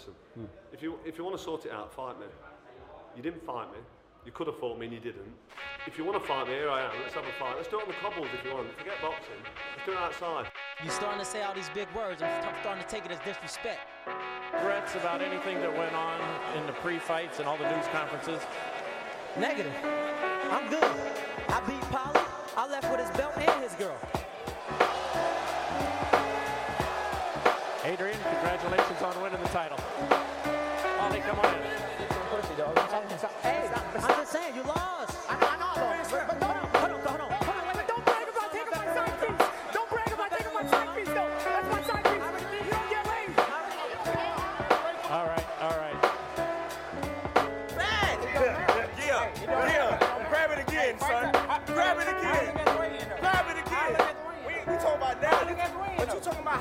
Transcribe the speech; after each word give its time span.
listen. 0.00 0.48
If 0.72 0.82
you 0.82 0.98
if 1.04 1.18
you 1.18 1.24
want 1.24 1.36
to 1.36 1.42
sort 1.42 1.64
it 1.66 1.72
out, 1.72 1.92
fight 1.92 2.18
me. 2.18 2.26
You 3.16 3.22
didn't 3.22 3.44
fight 3.44 3.70
me. 3.72 3.78
You 4.24 4.32
could 4.32 4.46
have 4.46 4.58
fought 4.58 4.78
me 4.78 4.86
and 4.86 4.94
you 4.94 5.00
didn't. 5.00 5.32
If 5.86 5.96
you 5.96 6.04
want 6.04 6.20
to 6.20 6.26
fight 6.28 6.46
me, 6.46 6.52
here 6.52 6.68
I 6.68 6.84
am. 6.84 6.90
Let's 7.02 7.14
have 7.14 7.24
a 7.24 7.32
fight. 7.38 7.56
Let's 7.56 7.68
do 7.68 7.78
it 7.78 7.82
on 7.82 7.88
the 7.88 7.94
cobbles 7.94 8.28
if 8.36 8.44
you 8.44 8.54
want. 8.54 8.68
Forget 8.76 9.00
boxing. 9.00 9.40
Let's 9.74 9.86
do 9.86 9.92
it 9.92 9.98
outside. 9.98 10.46
You're 10.82 10.92
starting 10.92 11.18
to 11.18 11.24
say 11.24 11.42
all 11.42 11.54
these 11.54 11.70
big 11.70 11.88
words. 11.96 12.22
I'm, 12.22 12.30
I'm 12.44 12.54
starting 12.60 12.84
to 12.84 12.88
take 12.88 13.06
it 13.06 13.10
as 13.10 13.18
disrespect. 13.24 13.80
Threats 14.60 14.94
about 14.94 15.22
anything 15.22 15.58
that 15.60 15.72
went 15.72 15.94
on 15.94 16.20
in 16.58 16.66
the 16.66 16.72
pre-fights 16.84 17.38
and 17.38 17.48
all 17.48 17.56
the 17.56 17.68
news 17.74 17.86
conferences. 17.92 18.42
Negative. 19.38 19.72
I'm 20.50 20.68
good. 20.68 20.84
I 21.48 21.60
beat 21.66 21.80
Polly. 21.88 22.20
I 22.56 22.68
left 22.68 22.90
with 22.90 23.00
his 23.00 23.10
belt 23.16 23.32
and 23.38 23.64
his 23.64 23.74
girl. 23.74 23.96
Adrian, 28.00 28.18
congratulations 28.22 29.02
on 29.02 29.22
winning 29.22 29.42
the 29.42 29.48
title. 29.48 29.76
Ollie, 31.00 31.20
come 31.20 31.38
on 31.38 31.54
in. 31.54 31.60
Hey, 33.42 33.68
I'm 33.94 34.00
just 34.08 34.32
saying, 34.32 34.54
you 34.56 34.62
lost. 34.62 34.99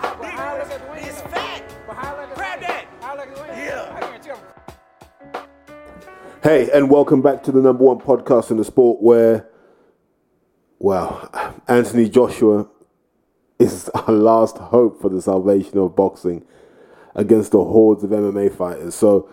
It's 0.02 1.21
fat. 1.21 1.63
Grab 2.35 2.62
that. 2.62 2.88
Yeah. 3.49 4.40
Hey, 6.41 6.70
and 6.71 6.90
welcome 6.90 7.21
back 7.21 7.43
to 7.43 7.51
the 7.51 7.62
number 7.62 7.84
one 7.84 7.99
podcast 7.99 8.49
in 8.49 8.57
the 8.57 8.63
sport 8.63 9.01
where, 9.01 9.49
wow, 10.77 11.29
Anthony 11.68 12.07
Joshua 12.07 12.70
is 13.57 13.90
our 13.93 14.13
last 14.13 14.57
hope 14.57 15.01
for 15.01 15.09
the 15.09 15.21
salvation 15.21 15.77
of 15.77 15.98
boxing 15.98 16.46
against 17.13 17.52
the 17.52 17.63
hordes 17.63 18.04
of 18.04 18.12
MMA 18.12 18.55
fighters. 18.55 18.96
So 18.96 19.29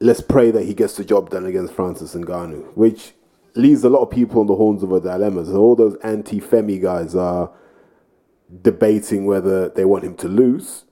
let's 0.00 0.20
pray 0.20 0.50
that 0.50 0.64
he 0.64 0.74
gets 0.74 0.96
the 0.96 1.04
job 1.04 1.30
done 1.30 1.46
against 1.46 1.72
Francis 1.72 2.14
Ngannou, 2.14 2.76
which 2.76 3.12
leaves 3.54 3.84
a 3.84 3.88
lot 3.88 4.02
of 4.02 4.10
people 4.10 4.40
on 4.40 4.48
the 4.48 4.56
horns 4.56 4.82
of 4.82 4.90
a 4.90 5.00
dilemma. 5.00 5.44
So 5.44 5.56
all 5.56 5.76
those 5.76 5.96
anti-Femi 6.02 6.82
guys 6.82 7.14
are 7.14 7.52
debating 8.62 9.26
whether 9.26 9.68
they 9.68 9.84
want 9.84 10.04
him 10.04 10.16
to 10.16 10.28
lose, 10.28 10.84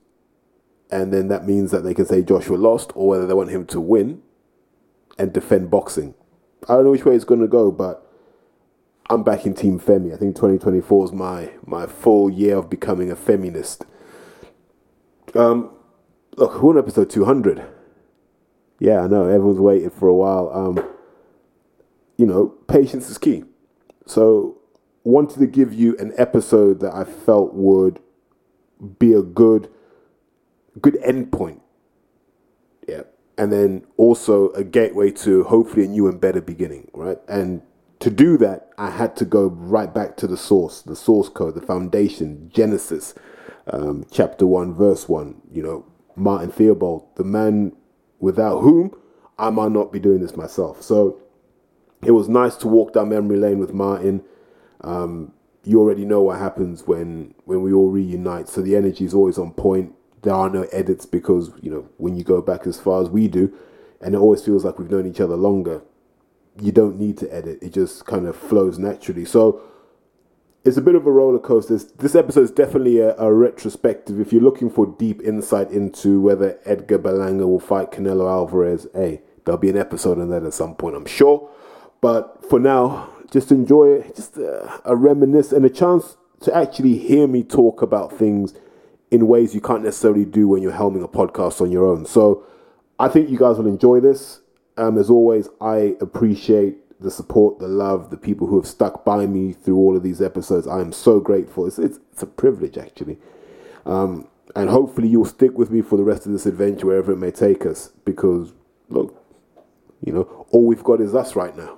and 0.91 1.11
then 1.13 1.27
that 1.29 1.47
means 1.47 1.71
that 1.71 1.81
they 1.81 1.93
can 1.93 2.05
say 2.05 2.21
Joshua 2.21 2.55
lost, 2.55 2.91
or 2.95 3.07
whether 3.07 3.27
they 3.27 3.33
want 3.33 3.51
him 3.51 3.65
to 3.67 3.81
win 3.81 4.21
and 5.17 5.33
defend 5.33 5.71
boxing. 5.71 6.13
I 6.67 6.75
don't 6.75 6.85
know 6.85 6.91
which 6.91 7.05
way 7.05 7.15
it's 7.15 7.25
going 7.25 7.41
to 7.41 7.47
go, 7.47 7.71
but 7.71 8.05
I'm 9.09 9.23
back 9.23 9.45
in 9.45 9.53
Team 9.53 9.79
Femi. 9.79 10.13
I 10.13 10.17
think 10.17 10.35
2024 10.35 11.05
is 11.05 11.11
my 11.11 11.51
my 11.65 11.85
full 11.85 12.29
year 12.29 12.57
of 12.57 12.69
becoming 12.69 13.11
a 13.11 13.15
feminist. 13.15 13.85
Um, 15.35 15.71
look, 16.37 16.61
we're 16.61 16.71
on 16.71 16.77
episode 16.77 17.09
200. 17.09 17.63
Yeah, 18.79 19.01
I 19.01 19.07
know 19.07 19.25
everyone's 19.25 19.59
waited 19.59 19.93
for 19.93 20.07
a 20.07 20.13
while. 20.13 20.49
Um, 20.53 20.85
you 22.17 22.25
know, 22.25 22.47
patience 22.67 23.09
is 23.09 23.17
key. 23.17 23.43
So, 24.05 24.57
wanted 25.05 25.39
to 25.39 25.47
give 25.47 25.73
you 25.73 25.95
an 25.97 26.13
episode 26.17 26.81
that 26.81 26.93
I 26.93 27.05
felt 27.05 27.53
would 27.53 27.99
be 28.99 29.13
a 29.13 29.21
good 29.21 29.69
good 30.81 30.95
endpoint. 30.95 31.61
Yeah. 32.87 33.03
And 33.37 33.51
then 33.51 33.85
also 33.97 34.49
a 34.51 34.63
gateway 34.63 35.11
to 35.11 35.43
hopefully 35.45 35.85
a 35.85 35.87
new 35.87 36.07
and 36.07 36.19
better 36.19 36.41
beginning, 36.41 36.89
right? 36.93 37.17
And 37.27 37.61
to 37.99 38.09
do 38.09 38.37
that, 38.39 38.71
I 38.77 38.89
had 38.89 39.15
to 39.17 39.25
go 39.25 39.47
right 39.47 39.93
back 39.93 40.17
to 40.17 40.27
the 40.27 40.37
source, 40.37 40.81
the 40.81 40.95
source 40.95 41.29
code, 41.29 41.55
the 41.55 41.61
foundation, 41.61 42.49
Genesis, 42.53 43.13
um, 43.67 44.05
chapter 44.11 44.45
1, 44.45 44.73
verse 44.73 45.07
1. 45.07 45.41
You 45.51 45.63
know, 45.63 45.85
Martin 46.15 46.51
Theobald, 46.51 47.07
the 47.15 47.23
man 47.23 47.73
without 48.19 48.59
whom 48.59 48.91
I 49.37 49.49
might 49.49 49.71
not 49.71 49.91
be 49.91 49.99
doing 49.99 50.21
this 50.21 50.35
myself. 50.35 50.81
So 50.81 51.19
it 52.03 52.11
was 52.11 52.29
nice 52.29 52.55
to 52.57 52.67
walk 52.67 52.93
down 52.93 53.09
memory 53.09 53.37
lane 53.37 53.59
with 53.59 53.73
Martin. 53.73 54.23
Um, 54.85 55.33
you 55.63 55.79
already 55.79 56.05
know 56.05 56.21
what 56.21 56.39
happens 56.39 56.83
when 56.85 57.33
when 57.45 57.61
we 57.61 57.73
all 57.73 57.89
reunite. 57.89 58.47
So 58.47 58.61
the 58.61 58.75
energy 58.75 59.03
is 59.03 59.13
always 59.13 59.37
on 59.37 59.51
point. 59.51 59.93
There 60.21 60.33
are 60.33 60.49
no 60.49 60.63
edits 60.71 61.05
because 61.05 61.51
you 61.61 61.71
know 61.71 61.89
when 61.97 62.15
you 62.15 62.23
go 62.23 62.41
back 62.41 62.65
as 62.67 62.79
far 62.79 63.01
as 63.01 63.09
we 63.09 63.27
do, 63.27 63.53
and 63.99 64.15
it 64.15 64.17
always 64.17 64.43
feels 64.43 64.63
like 64.63 64.79
we've 64.79 64.91
known 64.91 65.07
each 65.07 65.19
other 65.19 65.35
longer. 65.35 65.81
You 66.61 66.71
don't 66.71 66.99
need 66.99 67.17
to 67.17 67.33
edit; 67.33 67.59
it 67.61 67.73
just 67.73 68.05
kind 68.05 68.27
of 68.27 68.35
flows 68.35 68.77
naturally. 68.77 69.25
So 69.25 69.61
it's 70.63 70.77
a 70.77 70.81
bit 70.81 70.95
of 70.95 71.05
a 71.05 71.11
roller 71.11 71.39
coaster. 71.39 71.77
This, 71.97 72.15
episode 72.15 72.41
is 72.41 72.51
definitely 72.51 72.99
a, 72.99 73.15
a 73.17 73.31
retrospective. 73.31 74.19
If 74.19 74.33
you're 74.33 74.41
looking 74.41 74.69
for 74.69 74.87
deep 74.87 75.21
insight 75.21 75.69
into 75.69 76.19
whether 76.21 76.59
Edgar 76.65 76.97
Berlanga 76.97 77.47
will 77.47 77.59
fight 77.59 77.91
Canelo 77.91 78.27
Alvarez, 78.27 78.87
hey, 78.95 79.21
there'll 79.45 79.59
be 79.59 79.69
an 79.69 79.77
episode 79.77 80.19
on 80.19 80.29
that 80.29 80.43
at 80.43 80.55
some 80.55 80.73
point, 80.73 80.95
I'm 80.95 81.05
sure. 81.05 81.47
But 82.01 82.43
for 82.49 82.59
now, 82.59 83.09
just 83.35 83.51
enjoy 83.51 83.87
it. 83.97 84.15
Just 84.15 84.37
a, 84.37 84.81
a 84.85 84.95
reminisce 84.95 85.51
and 85.51 85.65
a 85.65 85.69
chance 85.69 86.15
to 86.41 86.55
actually 86.55 86.97
hear 86.97 87.27
me 87.27 87.43
talk 87.43 87.81
about 87.81 88.11
things 88.11 88.53
in 89.11 89.27
ways 89.27 89.53
you 89.53 89.61
can't 89.61 89.83
necessarily 89.83 90.25
do 90.25 90.47
when 90.47 90.63
you're 90.63 90.71
helming 90.71 91.03
a 91.03 91.07
podcast 91.07 91.59
on 91.59 91.69
your 91.69 91.85
own. 91.85 92.05
So 92.05 92.45
I 92.97 93.09
think 93.09 93.29
you 93.29 93.37
guys 93.37 93.57
will 93.57 93.67
enjoy 93.67 93.99
this. 93.99 94.41
Um, 94.77 94.97
as 94.97 95.09
always, 95.09 95.49
I 95.59 95.95
appreciate 95.99 96.77
the 97.01 97.11
support, 97.11 97.59
the 97.59 97.67
love, 97.67 98.09
the 98.09 98.17
people 98.17 98.47
who 98.47 98.55
have 98.59 98.67
stuck 98.67 99.03
by 99.03 99.25
me 99.25 99.51
through 99.51 99.77
all 99.77 99.97
of 99.97 100.03
these 100.03 100.21
episodes. 100.21 100.65
I 100.65 100.79
am 100.79 100.93
so 100.93 101.19
grateful. 101.19 101.67
It's, 101.67 101.77
it's, 101.77 101.99
it's 102.13 102.23
a 102.23 102.27
privilege, 102.27 102.77
actually. 102.77 103.17
Um, 103.85 104.27
and 104.55 104.69
hopefully, 104.69 105.09
you'll 105.09 105.25
stick 105.25 105.57
with 105.57 105.71
me 105.71 105.81
for 105.81 105.97
the 105.97 106.03
rest 106.03 106.25
of 106.25 106.31
this 106.31 106.45
adventure, 106.45 106.87
wherever 106.87 107.11
it 107.11 107.17
may 107.17 107.31
take 107.31 107.65
us, 107.65 107.89
because, 108.05 108.53
look, 108.89 109.21
you 110.01 110.13
know, 110.13 110.45
all 110.51 110.65
we've 110.65 110.83
got 110.83 111.01
is 111.01 111.13
us 111.13 111.35
right 111.35 111.55
now. 111.55 111.77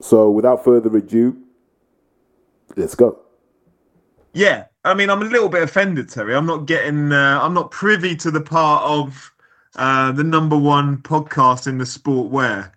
So, 0.00 0.30
without 0.30 0.64
further 0.64 0.96
ado, 0.96 1.36
let's 2.76 2.94
go. 2.94 3.20
Yeah, 4.32 4.66
I 4.84 4.94
mean, 4.94 5.10
I'm 5.10 5.22
a 5.22 5.24
little 5.24 5.48
bit 5.48 5.62
offended, 5.62 6.08
Terry. 6.08 6.34
I'm 6.34 6.46
not 6.46 6.66
getting, 6.66 7.12
uh, 7.12 7.40
I'm 7.42 7.54
not 7.54 7.70
privy 7.70 8.14
to 8.16 8.30
the 8.30 8.40
part 8.40 8.84
of 8.84 9.32
uh, 9.76 10.12
the 10.12 10.24
number 10.24 10.56
one 10.56 10.98
podcast 10.98 11.66
in 11.66 11.78
the 11.78 11.86
sport 11.86 12.30
where, 12.30 12.72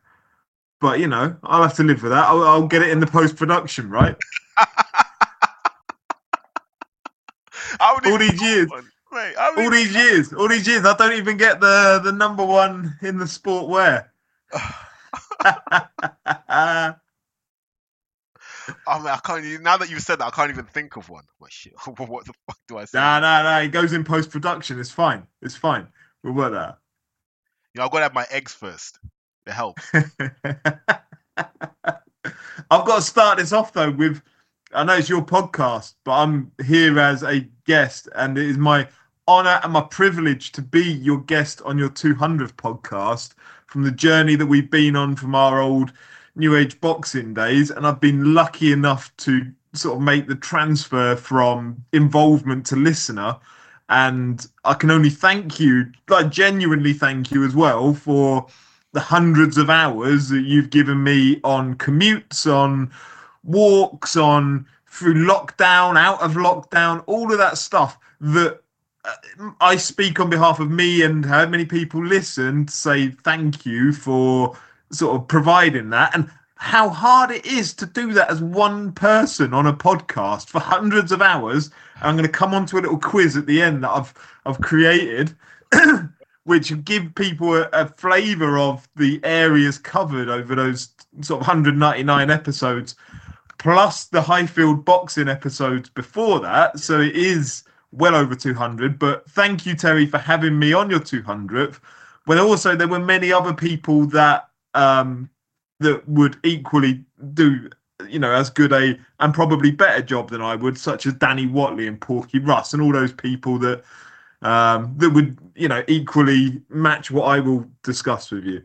but 0.80 1.00
you 1.00 1.08
know, 1.08 1.36
I'll 1.44 1.62
have 1.62 1.76
to 1.76 1.84
live 1.84 2.02
with 2.02 2.12
that. 2.12 2.28
I'll, 2.28 2.44
I'll 2.44 2.68
get 2.68 2.82
it 2.82 2.90
in 2.90 3.00
the 3.00 3.08
post 3.08 3.36
production, 3.36 3.90
right? 3.90 4.16
I 7.80 8.00
All 8.06 8.18
these 8.18 8.42
years. 8.42 8.70
one. 8.70 8.90
Mate, 9.12 9.36
I 9.38 9.52
would 9.52 9.66
All 9.66 9.72
these 9.72 9.94
years, 9.94 10.34
all 10.34 10.48
these 10.48 10.66
years, 10.66 10.86
I 10.86 10.96
don't 10.96 11.14
even 11.14 11.36
get 11.36 11.60
the 11.60 12.00
the 12.04 12.14
number 12.14 12.46
one 12.46 12.98
in 13.02 13.18
the 13.18 13.28
sport 13.28 13.68
where. 13.68 14.12
I 18.88 18.98
mean, 18.98 19.08
I 19.08 19.18
can't. 19.24 19.44
even- 19.46 19.64
Now 19.64 19.78
that 19.78 19.90
you've 19.90 20.02
said 20.02 20.20
that, 20.20 20.28
I 20.28 20.32
can't 20.32 20.50
even 20.52 20.66
think 20.66 20.96
of 20.98 21.10
one. 21.10 21.24
What 21.40 21.52
shit? 21.52 21.74
what 21.86 22.26
the 22.26 22.34
fuck 22.48 22.58
do 22.68 22.78
I 22.78 22.86
say? 22.86 23.00
Nah, 23.00 23.20
nah, 23.20 23.44
nah. 23.44 23.60
It 23.60 23.70
goes 23.70 23.94
in 23.94 24.04
post 24.04 24.30
production. 24.30 24.80
It's 24.80 24.92
fine. 24.92 25.26
It's 25.42 25.56
fine. 25.56 25.88
We'll 26.24 26.34
work 26.34 26.54
that. 26.54 26.78
You 27.74 27.80
know, 27.80 27.86
I've 27.86 27.92
got 27.92 27.98
to 28.00 28.04
have 28.04 28.14
my 28.14 28.26
eggs 28.30 28.54
first. 28.54 29.00
It 29.48 29.54
helps. 29.54 29.84
I've 32.70 32.86
got 32.86 32.96
to 32.98 33.02
start 33.02 33.38
this 33.40 33.54
off 33.54 33.74
though 33.74 33.92
with 33.92 34.22
I 34.74 34.84
know 34.84 34.94
it's 34.94 35.10
your 35.10 35.24
podcast, 35.26 35.96
but 36.06 36.14
I'm 36.14 36.52
here 36.66 36.98
as 37.00 37.24
a 37.24 37.42
guest, 37.66 38.08
and 38.16 38.38
it 38.38 38.46
is 38.46 38.58
my 38.58 38.88
honor 39.28 39.60
and 39.64 39.74
my 39.74 39.82
privilege 39.82 40.52
to 40.54 40.62
be 40.62 40.84
your 40.94 41.20
guest 41.24 41.62
on 41.64 41.78
your 41.78 41.90
200th 41.90 42.54
podcast 42.54 43.34
from 43.68 43.84
the 43.84 43.92
journey 43.92 44.36
that 44.36 44.46
we've 44.46 44.72
been 44.72 44.96
on 44.96 45.16
from 45.16 45.36
our 45.36 45.60
old 45.62 45.92
New 46.36 46.56
Age 46.56 46.80
boxing 46.82 47.34
days. 47.34 47.72
And 47.72 47.86
I've 47.86 48.00
been 48.00 48.34
lucky 48.34 48.72
enough 48.72 49.16
to 49.18 49.52
sort 49.74 49.98
of 49.98 50.02
make 50.02 50.28
the 50.28 50.36
transfer 50.36 51.16
from 51.16 51.84
involvement 51.94 52.66
to 52.68 52.76
listener. 52.76 53.38
And 53.90 54.46
I 54.64 54.74
can 54.74 54.92
only 54.92 55.10
thank 55.10 55.60
you, 55.60 55.92
like 56.10 56.30
genuinely 56.30 56.94
thank 56.94 57.32
you 57.32 57.46
as 57.46 57.56
well 57.56 57.94
for 57.94 58.48
the 58.94 59.00
hundreds 59.00 59.58
of 59.58 59.70
hours 59.70 60.30
that 60.30 60.42
you've 60.42 60.70
given 60.70 61.04
me 61.04 61.40
on 61.44 61.76
commutes, 61.76 62.52
on 62.52 62.92
walks, 63.44 64.16
on 64.16 64.66
through 64.88 65.26
lockdown, 65.26 65.98
out 65.98 66.22
of 66.22 66.34
lockdown, 66.34 67.04
all 67.08 67.32
of 67.32 67.38
that 67.38 67.58
stuff 67.58 67.98
that 68.20 68.62
uh, 69.06 69.52
I 69.62 69.78
speak 69.78 70.20
on 70.20 70.30
behalf 70.30 70.60
of 70.60 70.70
me 70.70 71.02
and 71.04 71.26
how 71.26 71.46
many 71.46 71.66
people 71.66 72.06
listen 72.06 72.66
to 72.66 72.74
say 72.74 73.10
thank 73.10 73.66
you 73.66 73.94
for 73.94 74.56
sort 74.92 75.16
of 75.16 75.28
providing 75.28 75.90
that 75.90 76.14
and 76.14 76.30
how 76.56 76.90
hard 76.90 77.32
it 77.32 77.46
is 77.46 77.74
to 77.74 77.86
do 77.88 78.14
that 78.14 78.30
as 78.30 78.42
one 78.42 78.92
person 78.92 79.54
on 79.54 79.66
a 79.66 79.74
podcast 79.74 80.48
for 80.48 80.60
hundreds 80.60 81.12
of 81.12 81.22
hours. 81.22 81.72
I'm 82.02 82.16
going 82.16 82.28
to 82.28 82.32
come 82.32 82.54
on 82.54 82.68
to 82.68 82.78
a 82.78 82.82
little 82.82 83.00
quiz 83.00 83.36
at 83.36 83.48
the 83.48 83.62
end 83.62 83.84
that 83.84 83.90
I've 83.90 84.14
I've 84.46 84.62
created 84.62 85.36
which 86.44 86.84
give 86.84 87.14
people 87.16 87.56
a, 87.56 87.70
a 87.74 87.88
flavour 87.88 88.58
of 88.58 88.88
the 88.96 89.20
areas 89.24 89.78
covered 89.78 90.30
over 90.30 90.56
those 90.56 90.90
sort 91.22 91.42
of 91.42 91.48
199 91.48 92.30
episodes, 92.30 92.96
plus 93.58 94.06
the 94.06 94.22
Highfield 94.22 94.84
boxing 94.84 95.28
episodes 95.28 95.90
before 95.90 96.40
that. 96.40 96.80
So 96.80 97.00
it 97.00 97.16
is 97.16 97.64
well 97.92 98.16
over 98.16 98.36
200. 98.36 98.98
But 98.98 99.30
thank 99.30 99.66
you, 99.66 99.76
Terry, 99.76 100.06
for 100.06 100.18
having 100.18 100.58
me 100.58 100.74
on 100.74 100.90
your 100.90 101.00
200th. 101.00 101.80
But 102.26 102.38
also 102.38 102.76
there 102.76 102.88
were 102.88 103.00
many 103.00 103.32
other 103.32 103.54
people 103.54 104.06
that 104.08 104.48
um, 104.74 105.30
that 105.80 106.08
would 106.08 106.38
equally 106.44 107.04
do 107.34 107.70
you 108.08 108.20
know 108.20 108.32
as 108.32 108.50
good 108.50 108.74
a 108.74 108.98
and 109.20 109.34
probably 109.34 109.72
better 109.72 110.02
job 110.02 110.30
than 110.30 110.42
I 110.42 110.56
would, 110.56 110.78
such 110.78 111.06
as 111.06 111.14
Danny 111.14 111.48
Watley 111.48 111.88
and 111.88 112.00
Porky 112.00 112.40
Russ 112.40 112.74
and 112.74 112.82
all 112.82 112.92
those 112.92 113.14
people 113.14 113.60
that 113.60 113.84
um, 114.42 114.94
that 114.98 115.10
would 115.12 115.38
you 115.56 115.68
know 115.68 115.84
equally 115.88 116.62
match 116.70 117.12
what 117.12 117.26
I 117.26 117.40
will 117.40 117.68
discuss 117.84 118.32
with 118.32 118.46
you. 118.46 118.64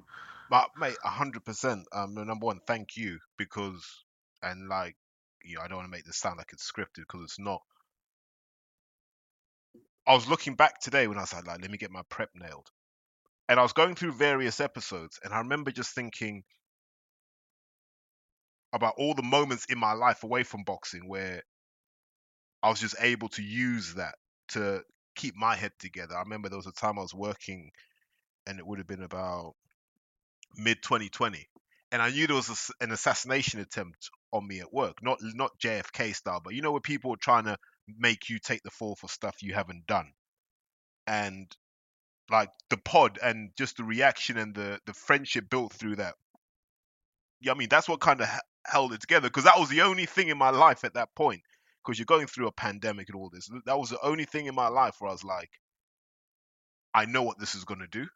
But 0.48 0.70
mate, 0.78 0.96
hundred 1.02 1.44
percent. 1.44 1.86
Um, 1.92 2.14
number 2.14 2.46
one, 2.46 2.60
thank 2.66 2.96
you 2.96 3.18
because, 3.36 3.84
and 4.42 4.68
like, 4.68 4.96
you 5.44 5.56
know, 5.56 5.62
I 5.62 5.68
don't 5.68 5.78
want 5.78 5.86
to 5.86 5.96
make 5.96 6.04
this 6.04 6.18
sound 6.18 6.38
like 6.38 6.52
it's 6.52 6.70
scripted 6.70 7.00
because 7.00 7.22
it's 7.22 7.38
not. 7.38 7.62
I 10.06 10.14
was 10.14 10.28
looking 10.28 10.54
back 10.54 10.80
today 10.80 11.08
when 11.08 11.18
I 11.18 11.22
like, 11.22 11.46
like, 11.46 11.60
let 11.60 11.70
me 11.70 11.78
get 11.78 11.90
my 11.90 12.02
prep 12.08 12.30
nailed, 12.34 12.70
and 13.48 13.60
I 13.60 13.62
was 13.62 13.72
going 13.72 13.94
through 13.94 14.12
various 14.12 14.60
episodes, 14.60 15.18
and 15.22 15.32
I 15.32 15.38
remember 15.38 15.70
just 15.70 15.94
thinking 15.94 16.44
about 18.72 18.94
all 18.98 19.14
the 19.14 19.22
moments 19.22 19.66
in 19.66 19.78
my 19.78 19.92
life 19.92 20.24
away 20.24 20.42
from 20.42 20.64
boxing 20.64 21.08
where 21.08 21.42
I 22.62 22.68
was 22.70 22.80
just 22.80 22.96
able 23.00 23.28
to 23.30 23.42
use 23.42 23.94
that 23.94 24.16
to 24.48 24.82
keep 25.14 25.34
my 25.36 25.54
head 25.54 25.72
together. 25.78 26.16
I 26.16 26.20
remember 26.22 26.48
there 26.48 26.58
was 26.58 26.66
a 26.66 26.72
time 26.72 26.98
I 26.98 27.02
was 27.02 27.14
working, 27.14 27.70
and 28.46 28.58
it 28.58 28.66
would 28.66 28.78
have 28.78 28.88
been 28.88 29.02
about 29.02 29.54
mid 30.56 30.82
2020, 30.82 31.48
and 31.92 32.02
I 32.02 32.10
knew 32.10 32.26
there 32.26 32.36
was 32.36 32.70
a, 32.80 32.84
an 32.84 32.92
assassination 32.92 33.60
attempt 33.60 34.10
on 34.32 34.46
me 34.46 34.60
at 34.60 34.72
work, 34.72 35.02
not 35.02 35.18
not 35.22 35.58
JFK 35.58 36.14
style, 36.14 36.40
but 36.42 36.54
you 36.54 36.62
know 36.62 36.72
where 36.72 36.80
people 36.80 37.12
are 37.14 37.18
trying 37.18 37.44
to 37.44 37.56
make 37.98 38.28
you 38.28 38.38
take 38.38 38.62
the 38.64 38.70
fall 38.70 38.96
for 38.96 39.08
stuff 39.08 39.42
you 39.42 39.54
haven't 39.54 39.86
done, 39.86 40.12
and 41.06 41.54
like 42.30 42.50
the 42.70 42.76
pod 42.76 43.18
and 43.22 43.50
just 43.56 43.76
the 43.76 43.84
reaction 43.84 44.36
and 44.36 44.54
the 44.54 44.80
the 44.86 44.94
friendship 44.94 45.48
built 45.48 45.72
through 45.72 45.96
that. 45.96 46.14
Yeah, 47.40 47.52
I 47.52 47.54
mean 47.54 47.68
that's 47.68 47.88
what 47.88 48.00
kind 48.00 48.20
of 48.20 48.28
held 48.66 48.92
it 48.92 49.00
together 49.00 49.28
because 49.28 49.44
that 49.44 49.58
was 49.58 49.68
the 49.68 49.82
only 49.82 50.06
thing 50.06 50.28
in 50.28 50.38
my 50.38 50.50
life 50.50 50.84
at 50.84 50.94
that 50.94 51.14
point 51.14 51.42
because 51.84 51.98
you're 51.98 52.06
going 52.06 52.26
through 52.26 52.48
a 52.48 52.52
pandemic 52.52 53.08
and 53.08 53.16
all 53.16 53.30
this. 53.30 53.48
That 53.66 53.78
was 53.78 53.90
the 53.90 54.04
only 54.04 54.24
thing 54.24 54.46
in 54.46 54.54
my 54.54 54.68
life 54.68 54.96
where 54.98 55.08
I 55.08 55.12
was 55.12 55.24
like, 55.24 55.50
I 56.92 57.04
know 57.04 57.22
what 57.22 57.38
this 57.38 57.54
is 57.54 57.64
going 57.64 57.80
to 57.80 57.86
do. 57.86 58.06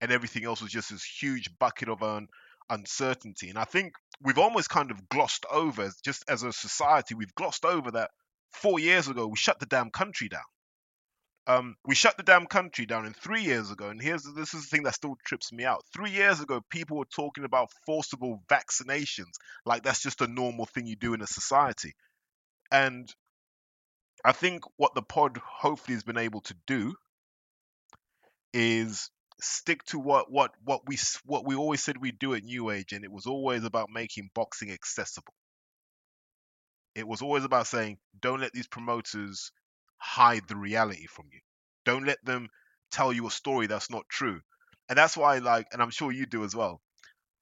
And 0.00 0.12
everything 0.12 0.44
else 0.44 0.60
was 0.60 0.72
just 0.72 0.90
this 0.90 1.04
huge 1.04 1.48
bucket 1.58 1.88
of 1.88 2.02
un- 2.02 2.28
uncertainty. 2.68 3.48
And 3.48 3.58
I 3.58 3.64
think 3.64 3.94
we've 4.20 4.38
almost 4.38 4.68
kind 4.68 4.90
of 4.90 5.08
glossed 5.08 5.46
over, 5.50 5.90
just 6.04 6.24
as 6.28 6.42
a 6.42 6.52
society, 6.52 7.14
we've 7.14 7.34
glossed 7.34 7.64
over 7.64 7.92
that 7.92 8.10
four 8.52 8.78
years 8.78 9.08
ago, 9.08 9.26
we 9.26 9.36
shut 9.36 9.58
the 9.60 9.66
damn 9.66 9.90
country 9.90 10.28
down. 10.28 10.42
Um, 11.46 11.76
we 11.84 11.94
shut 11.94 12.16
the 12.16 12.22
damn 12.22 12.46
country 12.46 12.86
down, 12.86 13.04
in 13.04 13.12
three 13.12 13.42
years 13.42 13.70
ago, 13.70 13.90
and 13.90 14.00
here's 14.00 14.22
this 14.22 14.54
is 14.54 14.62
the 14.62 14.68
thing 14.68 14.84
that 14.84 14.94
still 14.94 15.16
trips 15.26 15.52
me 15.52 15.64
out. 15.64 15.84
Three 15.92 16.10
years 16.10 16.40
ago, 16.40 16.62
people 16.70 16.96
were 16.96 17.04
talking 17.04 17.44
about 17.44 17.70
forcible 17.84 18.42
vaccinations, 18.48 19.34
like 19.66 19.82
that's 19.82 20.02
just 20.02 20.22
a 20.22 20.26
normal 20.26 20.64
thing 20.64 20.86
you 20.86 20.96
do 20.96 21.12
in 21.12 21.20
a 21.20 21.26
society. 21.26 21.92
And 22.72 23.12
I 24.24 24.32
think 24.32 24.64
what 24.78 24.94
the 24.94 25.02
pod 25.02 25.36
hopefully 25.36 25.94
has 25.94 26.02
been 26.02 26.16
able 26.16 26.40
to 26.42 26.54
do 26.66 26.94
is 28.54 29.10
stick 29.40 29.84
to 29.84 29.98
what 29.98 30.30
what 30.30 30.52
what 30.64 30.82
we 30.86 30.96
what 31.26 31.44
we 31.44 31.56
always 31.56 31.82
said 31.82 31.98
we'd 31.98 32.18
do 32.18 32.32
at 32.34 32.42
New 32.44 32.70
Age, 32.70 32.92
and 32.92 33.04
it 33.04 33.12
was 33.12 33.26
always 33.26 33.64
about 33.64 33.90
making 33.92 34.30
boxing 34.34 34.70
accessible. 34.70 35.34
It 36.94 37.06
was 37.06 37.20
always 37.20 37.44
about 37.44 37.66
saying, 37.66 37.98
don't 38.18 38.40
let 38.40 38.52
these 38.52 38.68
promoters 38.68 39.50
hide 39.98 40.46
the 40.48 40.56
reality 40.56 41.06
from 41.06 41.26
you. 41.32 41.40
Don't 41.84 42.06
let 42.06 42.24
them 42.24 42.48
tell 42.90 43.12
you 43.12 43.26
a 43.26 43.30
story 43.30 43.66
that's 43.66 43.90
not 43.90 44.08
true. 44.08 44.40
And 44.88 44.98
that's 44.98 45.16
why 45.16 45.36
I 45.36 45.38
like, 45.38 45.66
and 45.72 45.82
I'm 45.82 45.90
sure 45.90 46.12
you 46.12 46.26
do 46.26 46.44
as 46.44 46.54
well. 46.54 46.80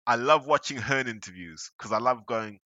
I 0.07 0.17
love 0.17 0.47
watching 0.47 0.77
Hearn 0.77 1.09
interviews 1.09 1.71
because 1.79 1.93
I 1.93 1.99
love 1.99 2.27
going, 2.27 2.59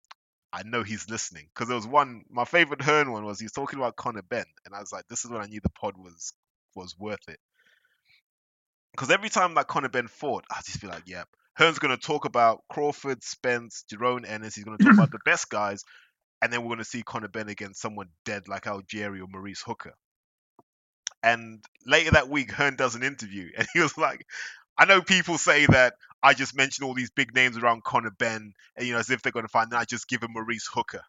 I 0.51 0.61
know 0.63 0.83
he's 0.83 1.09
listening 1.09 1.47
because 1.53 1.67
there 1.67 1.75
was 1.75 1.87
one. 1.87 2.23
My 2.29 2.45
favorite 2.45 2.81
Hearn 2.81 3.11
one 3.11 3.25
was 3.25 3.39
he 3.39 3.45
was 3.45 3.51
talking 3.51 3.79
about 3.79 3.95
Conor 3.95 4.21
Benn, 4.21 4.45
and 4.65 4.75
I 4.75 4.79
was 4.79 4.91
like, 4.91 5.05
this 5.09 5.25
is 5.25 5.31
when 5.31 5.41
I 5.41 5.47
knew 5.47 5.59
the 5.61 5.69
pod 5.69 5.95
was 5.97 6.33
was 6.75 6.95
worth 6.97 7.27
it. 7.27 7.39
Because 8.91 9.09
every 9.09 9.29
time 9.29 9.55
that 9.55 9.67
Conor 9.67 9.89
Benn 9.89 10.07
fought, 10.07 10.45
I 10.51 10.61
just 10.63 10.79
be 10.79 10.87
like, 10.87 11.03
yep. 11.07 11.27
Hearn's 11.57 11.79
going 11.79 11.95
to 11.95 12.01
talk 12.01 12.25
about 12.25 12.61
Crawford, 12.71 13.23
Spence, 13.23 13.83
Jaron 13.91 14.27
Ennis. 14.27 14.55
He's 14.55 14.63
going 14.63 14.77
to 14.77 14.83
talk 14.83 14.93
about 14.93 15.11
the 15.11 15.19
best 15.25 15.49
guys, 15.49 15.83
and 16.43 16.51
then 16.51 16.61
we're 16.61 16.67
going 16.67 16.79
to 16.79 16.83
see 16.83 17.03
Conor 17.03 17.29
Benn 17.29 17.47
against 17.47 17.79
someone 17.79 18.09
dead 18.25 18.49
like 18.49 18.63
Algieri 18.63 19.21
or 19.21 19.27
Maurice 19.29 19.61
Hooker. 19.61 19.93
And 21.23 21.63
later 21.85 22.11
that 22.11 22.27
week, 22.27 22.51
Hearn 22.57 22.75
does 22.75 22.95
an 22.95 23.03
interview, 23.03 23.49
and 23.57 23.65
he 23.73 23.79
was 23.79 23.97
like, 23.97 24.27
I 24.77 24.83
know 24.83 25.01
people 25.01 25.37
say 25.37 25.65
that 25.67 25.93
I 26.21 26.33
just 26.33 26.53
mention 26.53 26.83
all 26.83 26.95
these 26.95 27.11
big 27.11 27.33
names 27.33 27.57
around 27.57 27.85
Conor 27.85 28.11
Benn, 28.11 28.53
and 28.75 28.85
you 28.85 28.91
know, 28.91 28.99
as 28.99 29.09
if 29.09 29.21
they're 29.21 29.31
going 29.31 29.45
to 29.45 29.51
find. 29.51 29.71
that 29.71 29.79
I 29.79 29.85
just 29.85 30.09
give 30.09 30.21
him 30.21 30.33
Maurice 30.33 30.67
Hooker, 30.73 31.03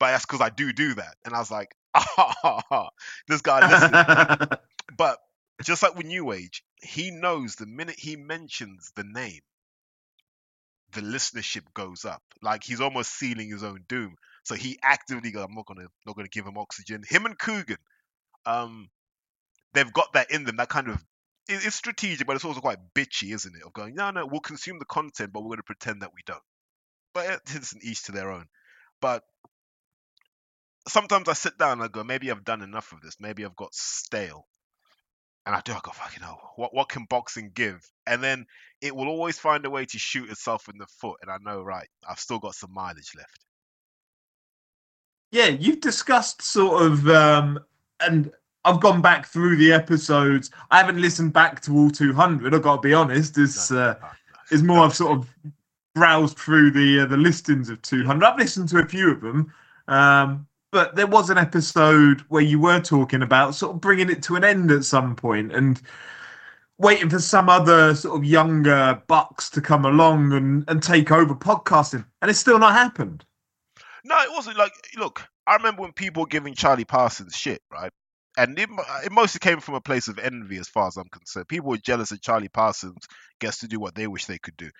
but 0.00 0.12
that's 0.12 0.24
because 0.24 0.40
I 0.40 0.48
do 0.48 0.72
do 0.72 0.94
that. 0.94 1.16
And 1.26 1.34
I 1.34 1.38
was 1.38 1.50
like, 1.50 1.74
ah, 1.94 2.88
this 3.28 3.42
guy 3.42 4.46
but 4.96 5.18
just 5.64 5.82
like 5.82 5.96
with 5.96 6.06
New 6.06 6.32
Age, 6.32 6.62
he 6.80 7.10
knows 7.10 7.56
the 7.56 7.66
minute 7.66 7.96
he 7.98 8.16
mentions 8.16 8.90
the 8.96 9.04
name, 9.04 9.40
the 10.92 11.02
listenership 11.02 11.64
goes 11.74 12.06
up. 12.06 12.22
Like 12.40 12.64
he's 12.64 12.80
almost 12.80 13.12
sealing 13.12 13.50
his 13.50 13.62
own 13.62 13.84
doom. 13.86 14.16
So 14.48 14.54
he 14.54 14.78
actively 14.82 15.30
goes, 15.30 15.44
I'm 15.44 15.54
not 15.54 15.66
gonna 15.66 15.88
not 16.06 16.16
gonna 16.16 16.28
give 16.28 16.46
him 16.46 16.56
oxygen. 16.56 17.02
Him 17.06 17.26
and 17.26 17.38
Kugan, 17.38 17.76
um, 18.46 18.88
they've 19.74 19.92
got 19.92 20.14
that 20.14 20.30
in 20.30 20.44
them, 20.44 20.56
that 20.56 20.70
kind 20.70 20.88
of 20.88 21.04
it's 21.48 21.74
strategic, 21.74 22.26
but 22.26 22.34
it's 22.34 22.46
also 22.46 22.60
quite 22.60 22.78
bitchy, 22.94 23.34
isn't 23.34 23.54
it? 23.54 23.62
Of 23.62 23.74
going, 23.74 23.94
no, 23.94 24.10
no, 24.10 24.24
we'll 24.26 24.40
consume 24.40 24.78
the 24.78 24.86
content, 24.86 25.32
but 25.34 25.44
we're 25.44 25.56
to 25.56 25.62
pretend 25.62 26.00
that 26.00 26.12
we 26.14 26.22
don't. 26.24 26.42
But 27.12 27.42
it's 27.54 27.72
an 27.74 27.80
each 27.82 28.04
to 28.04 28.12
their 28.12 28.30
own. 28.30 28.46
But 29.02 29.22
sometimes 30.88 31.28
I 31.28 31.34
sit 31.34 31.58
down 31.58 31.72
and 31.72 31.82
I 31.82 31.88
go, 31.88 32.04
maybe 32.04 32.30
I've 32.30 32.44
done 32.44 32.62
enough 32.62 32.92
of 32.92 33.02
this. 33.02 33.16
Maybe 33.20 33.44
I've 33.44 33.56
got 33.56 33.74
stale. 33.74 34.46
And 35.44 35.54
I 35.54 35.60
do, 35.60 35.72
I 35.72 35.80
go, 35.82 35.90
fucking 35.90 36.22
hell, 36.22 36.40
what, 36.56 36.74
what 36.74 36.88
can 36.88 37.06
boxing 37.08 37.50
give? 37.54 37.80
And 38.06 38.22
then 38.22 38.46
it 38.80 38.94
will 38.96 39.08
always 39.08 39.38
find 39.38 39.64
a 39.66 39.70
way 39.70 39.84
to 39.86 39.98
shoot 39.98 40.30
itself 40.30 40.68
in 40.68 40.78
the 40.78 40.86
foot. 41.00 41.18
And 41.22 41.30
I 41.30 41.36
know, 41.40 41.62
right, 41.62 41.88
I've 42.08 42.18
still 42.18 42.38
got 42.38 42.54
some 42.54 42.72
mileage 42.72 43.12
left. 43.16 43.44
Yeah, 45.30 45.48
you've 45.48 45.80
discussed 45.80 46.42
sort 46.42 46.82
of, 46.82 47.08
um, 47.08 47.58
and 48.00 48.32
I've 48.64 48.80
gone 48.80 49.02
back 49.02 49.26
through 49.26 49.56
the 49.56 49.72
episodes. 49.72 50.50
I 50.70 50.78
haven't 50.78 51.00
listened 51.00 51.32
back 51.32 51.60
to 51.62 51.76
all 51.76 51.90
200. 51.90 52.54
I've 52.54 52.62
got 52.62 52.76
to 52.76 52.80
be 52.80 52.94
honest. 52.94 53.36
It's 53.38 53.70
uh, 53.70 53.94
it's 54.50 54.62
more 54.62 54.80
I've 54.80 54.94
sort 54.94 55.18
of 55.18 55.28
browsed 55.94 56.38
through 56.38 56.70
the 56.70 57.00
uh, 57.00 57.06
the 57.06 57.16
listings 57.16 57.68
of 57.68 57.82
200. 57.82 58.24
I've 58.24 58.38
listened 58.38 58.68
to 58.70 58.78
a 58.78 58.86
few 58.86 59.10
of 59.10 59.20
them, 59.20 59.52
um, 59.88 60.46
but 60.70 60.96
there 60.96 61.06
was 61.06 61.30
an 61.30 61.38
episode 61.38 62.20
where 62.28 62.42
you 62.42 62.58
were 62.58 62.80
talking 62.80 63.22
about 63.22 63.54
sort 63.54 63.74
of 63.74 63.80
bringing 63.80 64.10
it 64.10 64.22
to 64.24 64.36
an 64.36 64.44
end 64.44 64.70
at 64.70 64.84
some 64.84 65.14
point 65.14 65.52
and 65.52 65.80
waiting 66.78 67.10
for 67.10 67.18
some 67.18 67.48
other 67.48 67.94
sort 67.94 68.16
of 68.16 68.24
younger 68.24 69.02
bucks 69.08 69.50
to 69.50 69.60
come 69.60 69.84
along 69.84 70.32
and, 70.32 70.64
and 70.68 70.82
take 70.82 71.10
over 71.10 71.34
podcasting, 71.34 72.04
and 72.22 72.30
it's 72.30 72.40
still 72.40 72.58
not 72.58 72.72
happened. 72.74 73.24
No, 74.08 74.18
it 74.22 74.32
wasn't 74.32 74.56
like 74.56 74.72
look. 74.96 75.22
I 75.46 75.56
remember 75.56 75.82
when 75.82 75.92
people 75.92 76.22
were 76.22 76.28
giving 76.28 76.54
Charlie 76.54 76.86
Parsons 76.86 77.36
shit, 77.36 77.60
right? 77.70 77.92
and 78.38 78.56
it, 78.58 78.70
it, 79.04 79.10
mostly 79.12 79.40
came 79.40 79.58
from 79.60 79.74
a 79.74 79.80
place 79.80 80.06
of 80.06 80.18
envy, 80.18 80.58
as 80.58 80.68
far 80.68 80.86
as 80.86 80.96
I'm 80.96 81.08
concerned. 81.08 81.48
People 81.48 81.70
were 81.70 81.76
jealous 81.76 82.10
that 82.10 82.22
Charlie 82.22 82.48
Parsons 82.48 83.08
gets 83.40 83.58
to 83.58 83.68
do 83.68 83.80
what 83.80 83.96
they 83.96 84.06
wish 84.06 84.26
they 84.26 84.38
could 84.38 84.56
do, 84.56 84.70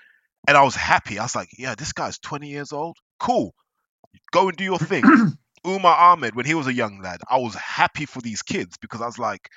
and 0.47 0.57
I 0.57 0.63
was 0.63 0.77
happy. 0.77 1.19
I 1.19 1.25
was 1.25 1.35
like, 1.37 1.49
"Yeah, 1.59 1.75
this 1.75 1.93
guy's 1.93 2.19
20 2.19 2.49
years 2.49 2.73
old. 2.73 2.97
Cool, 3.19 3.55
go 4.33 4.49
and 4.49 4.57
do 4.57 4.65
your 4.65 4.79
thing." 4.79 5.05
Umar 5.67 5.97
Ahmed, 6.13 6.37
when 6.37 6.47
he 6.47 6.55
was 6.55 6.69
a 6.69 6.73
young 6.73 7.03
lad, 7.03 7.21
I 7.29 7.39
was 7.39 7.55
happy 7.57 8.07
for 8.07 8.21
these 8.21 8.43
kids 8.43 8.77
because 8.81 9.01
I 9.03 9.07
was 9.07 9.19
like, 9.19 9.51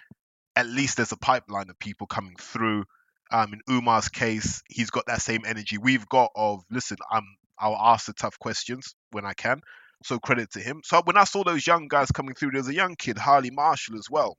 at 0.55 0.67
least 0.67 0.97
there's 0.97 1.11
a 1.11 1.17
pipeline 1.17 1.69
of 1.69 1.77
people 1.79 2.07
coming 2.07 2.35
through. 2.39 2.85
Um, 3.31 3.53
in 3.53 3.61
Umar's 3.69 4.09
case, 4.09 4.63
he's 4.67 4.89
got 4.89 5.05
that 5.07 5.21
same 5.21 5.43
energy 5.45 5.77
we've 5.77 6.09
got 6.09 6.31
of 6.35 6.63
listen, 6.71 6.97
I'm 7.11 7.23
I'll 7.61 7.77
ask 7.77 8.07
the 8.07 8.13
tough 8.13 8.37
questions 8.39 8.95
when 9.11 9.25
I 9.25 9.33
can. 9.33 9.61
So 10.03 10.17
credit 10.17 10.51
to 10.53 10.59
him. 10.59 10.81
So 10.83 11.01
when 11.05 11.15
I 11.15 11.25
saw 11.25 11.43
those 11.43 11.65
young 11.67 11.87
guys 11.87 12.11
coming 12.11 12.33
through, 12.33 12.51
there's 12.51 12.67
a 12.67 12.73
young 12.73 12.95
kid, 12.95 13.19
Harley 13.19 13.51
Marshall, 13.51 13.97
as 13.97 14.09
well, 14.09 14.35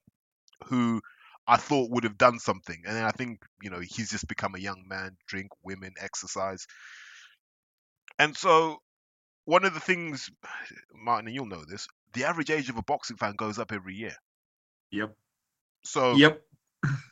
who 0.65 1.01
I 1.47 1.57
thought 1.57 1.91
would 1.91 2.05
have 2.05 2.19
done 2.19 2.41
something. 2.41 2.83
And 2.87 2.99
I 2.99 3.13
think, 3.13 3.39
you 3.63 3.71
know, 3.71 3.81
he's 3.81 4.11
just 4.11 4.27
become 4.27 4.57
a 4.57 4.61
young 4.61 4.83
man, 4.89 5.17
drink, 5.29 5.51
women, 5.63 5.95
exercise. 6.01 6.67
And 8.19 8.37
so 8.37 8.79
one 9.45 9.65
of 9.65 9.75
the 9.75 9.81
things, 9.81 10.31
Martin, 10.95 11.29
and 11.29 11.35
you'll 11.35 11.47
know 11.47 11.65
this, 11.65 11.87
the 12.15 12.25
average 12.25 12.51
age 12.51 12.69
of 12.69 12.77
a 12.77 12.83
boxing 12.83 13.17
fan 13.17 13.35
goes 13.37 13.59
up 13.59 13.73
every 13.73 13.95
year. 13.95 14.15
Yep. 14.91 15.15
So 15.85 16.15
yep. 16.17 16.43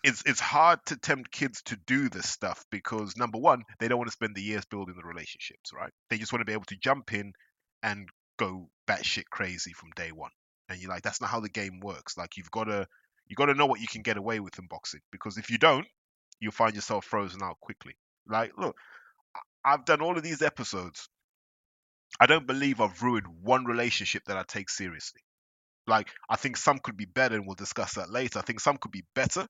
It's 0.04 0.22
it's 0.26 0.40
hard 0.40 0.80
to 0.86 0.96
tempt 0.96 1.30
kids 1.30 1.62
to 1.62 1.76
do 1.86 2.08
this 2.08 2.28
stuff 2.28 2.64
because 2.70 3.16
number 3.16 3.38
one, 3.38 3.62
they 3.78 3.88
don't 3.88 3.98
want 3.98 4.08
to 4.08 4.16
spend 4.16 4.34
the 4.34 4.42
years 4.42 4.64
building 4.64 4.94
the 4.96 5.06
relationships, 5.06 5.70
right? 5.74 5.92
They 6.08 6.18
just 6.18 6.32
want 6.32 6.40
to 6.40 6.46
be 6.46 6.52
able 6.52 6.64
to 6.64 6.76
jump 6.76 7.12
in 7.12 7.32
and 7.82 8.08
go 8.38 8.68
batshit 8.88 9.24
crazy 9.30 9.72
from 9.72 9.90
day 9.96 10.10
one. 10.12 10.30
And 10.68 10.80
you're 10.80 10.90
like, 10.90 11.02
that's 11.02 11.20
not 11.20 11.30
how 11.30 11.40
the 11.40 11.48
game 11.48 11.80
works. 11.80 12.16
Like 12.16 12.36
you've 12.36 12.50
got 12.50 12.64
to 12.64 12.86
you 13.28 13.36
got 13.36 13.46
to 13.46 13.54
know 13.54 13.66
what 13.66 13.80
you 13.80 13.86
can 13.86 14.02
get 14.02 14.16
away 14.16 14.40
with 14.40 14.58
in 14.58 14.66
boxing 14.66 15.00
because 15.12 15.38
if 15.38 15.50
you 15.50 15.58
don't, 15.58 15.86
you'll 16.40 16.52
find 16.52 16.74
yourself 16.74 17.04
frozen 17.04 17.42
out 17.42 17.60
quickly. 17.60 17.94
Like, 18.26 18.52
look, 18.58 18.76
I've 19.64 19.84
done 19.84 20.00
all 20.00 20.16
of 20.16 20.22
these 20.22 20.42
episodes. 20.42 21.08
I 22.18 22.26
don't 22.26 22.46
believe 22.46 22.80
I've 22.80 23.02
ruined 23.02 23.26
one 23.42 23.64
relationship 23.64 24.24
that 24.26 24.36
I 24.36 24.42
take 24.46 24.68
seriously. 24.68 25.20
Like, 25.86 26.08
I 26.28 26.36
think 26.36 26.56
some 26.56 26.78
could 26.78 26.96
be 26.96 27.04
better, 27.04 27.36
and 27.36 27.46
we'll 27.46 27.54
discuss 27.54 27.94
that 27.94 28.10
later. 28.10 28.38
I 28.38 28.42
think 28.42 28.60
some 28.60 28.78
could 28.78 28.90
be 28.90 29.04
better, 29.14 29.46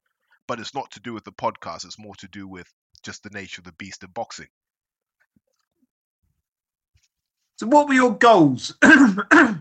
but 0.51 0.59
it's 0.59 0.75
not 0.75 0.91
to 0.91 0.99
do 0.99 1.13
with 1.13 1.23
the 1.23 1.31
podcast. 1.31 1.85
It's 1.85 1.97
more 1.97 2.17
to 2.17 2.27
do 2.27 2.49
with 2.49 2.67
just 3.05 3.23
the 3.23 3.31
nature 3.31 3.61
of 3.61 3.67
the 3.67 3.73
beast 3.75 4.03
of 4.03 4.13
boxing. 4.13 4.49
So, 7.57 7.69
what 7.69 7.87
were 7.87 7.95
your 7.95 8.17
goals? 8.17 8.75
oh, 8.83 9.61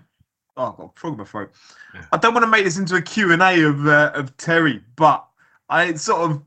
I've 0.57 0.77
got 0.77 0.79
a 0.79 0.89
frog 0.99 1.13
in 1.13 1.19
my 1.19 1.25
throat. 1.25 1.51
Yeah. 1.93 2.05
I 2.11 2.17
don't 2.17 2.33
want 2.33 2.43
to 2.43 2.49
make 2.49 2.63
this 2.63 2.79
into 2.79 2.95
a 2.95 3.03
Q 3.03 3.33
and 3.33 3.43
A 3.43 3.61
of 3.67 3.85
uh, 3.85 4.11
of 4.15 4.35
Terry, 4.37 4.81
but 4.95 5.27
I 5.69 5.93
sort 5.93 6.31
of 6.31 6.41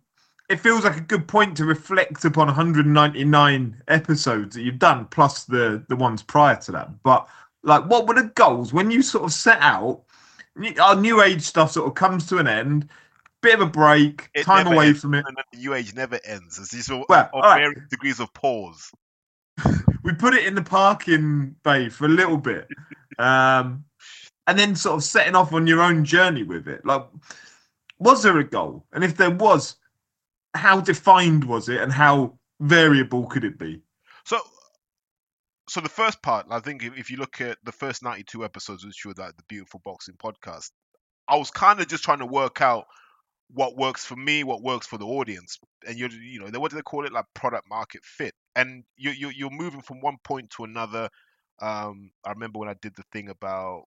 it 0.48 0.58
feels 0.58 0.82
like 0.82 0.96
a 0.96 1.02
good 1.02 1.28
point 1.28 1.56
to 1.58 1.64
reflect 1.64 2.24
upon 2.24 2.48
199 2.48 3.82
episodes 3.86 4.56
that 4.56 4.62
you've 4.62 4.80
done, 4.80 5.04
plus 5.12 5.44
the 5.44 5.84
the 5.88 5.94
ones 5.94 6.20
prior 6.20 6.56
to 6.62 6.72
that. 6.72 7.00
But 7.04 7.28
like, 7.62 7.84
what 7.84 8.08
were 8.08 8.14
the 8.14 8.32
goals 8.34 8.72
when 8.72 8.90
you 8.90 9.02
sort 9.02 9.22
of 9.22 9.32
set 9.32 9.58
out? 9.60 10.02
Our 10.80 10.96
new 10.96 11.22
age 11.22 11.42
stuff 11.42 11.70
sort 11.70 11.86
of 11.86 11.94
comes 11.94 12.26
to 12.26 12.38
an 12.38 12.48
end. 12.48 12.88
Bit 13.42 13.54
of 13.54 13.60
a 13.60 13.66
break, 13.66 14.30
It 14.34 14.44
time 14.44 14.66
away 14.68 14.88
ends. 14.88 15.00
from 15.00 15.14
it. 15.14 15.24
And 15.26 15.36
the 15.52 15.68
UH 15.72 15.94
never 15.94 16.18
ends. 16.24 16.58
It's 16.58 16.70
just 16.70 16.90
all, 16.90 17.04
Well, 17.08 17.28
all 17.32 17.40
right. 17.42 17.58
varying 17.58 17.86
degrees 17.90 18.20
of 18.20 18.32
pause. 18.34 18.90
we 20.04 20.14
put 20.14 20.32
it 20.34 20.46
in 20.46 20.54
the 20.54 20.62
parking 20.62 21.54
bay 21.62 21.88
for 21.90 22.06
a 22.06 22.08
little 22.08 22.38
bit 22.38 22.66
um 23.18 23.84
and 24.46 24.58
then 24.58 24.74
sort 24.74 24.96
of 24.96 25.04
setting 25.04 25.34
off 25.36 25.52
on 25.52 25.66
your 25.66 25.82
own 25.82 26.06
journey 26.06 26.42
with 26.42 26.66
it 26.68 26.84
like 26.86 27.04
was 27.98 28.22
there 28.22 28.38
a 28.38 28.44
goal 28.44 28.86
and 28.94 29.04
if 29.04 29.14
there 29.18 29.30
was 29.30 29.76
how 30.54 30.80
defined 30.80 31.44
was 31.44 31.68
it 31.68 31.82
and 31.82 31.92
how 31.92 32.32
variable 32.60 33.26
could 33.26 33.44
it 33.44 33.58
be 33.58 33.82
So, 34.24 34.38
so 35.68 35.80
the 35.82 35.88
first 35.90 36.22
part, 36.22 36.46
I 36.50 36.58
think, 36.60 36.82
if, 36.82 36.96
if 36.98 37.10
you 37.10 37.18
look 37.18 37.40
at 37.42 37.58
the 37.62 37.72
first 37.72 38.02
ninety-two 38.02 38.44
episodes, 38.46 38.84
which 38.86 39.04
were 39.04 39.14
like 39.16 39.36
the 39.36 39.44
Beautiful 39.48 39.80
Boxing 39.84 40.14
podcast, 40.16 40.70
I 41.28 41.36
was 41.36 41.50
kind 41.50 41.78
of 41.80 41.88
just 41.88 42.04
trying 42.04 42.18
to 42.20 42.26
work 42.26 42.60
out 42.62 42.86
what 43.50 43.76
works 43.76 44.04
for 44.04 44.16
me, 44.16 44.44
what 44.44 44.62
works 44.62 44.86
for 44.86 44.98
the 44.98 45.06
audience, 45.06 45.58
and 45.86 45.98
you're, 45.98 46.10
you 46.10 46.40
know, 46.40 46.60
what 46.60 46.70
do 46.70 46.76
they 46.76 46.82
call 46.82 47.06
it, 47.06 47.12
like 47.12 47.26
product 47.34 47.68
market 47.68 48.04
fit, 48.04 48.34
and 48.56 48.84
you 48.96 49.10
you 49.10 49.28
you're 49.30 49.50
moving 49.50 49.82
from 49.82 50.00
one 50.00 50.16
point 50.24 50.50
to 50.50 50.64
another. 50.64 51.08
Um, 51.60 52.10
I 52.24 52.30
remember 52.30 52.58
when 52.58 52.68
I 52.68 52.74
did 52.80 52.94
the 52.96 53.04
thing 53.12 53.28
about 53.28 53.84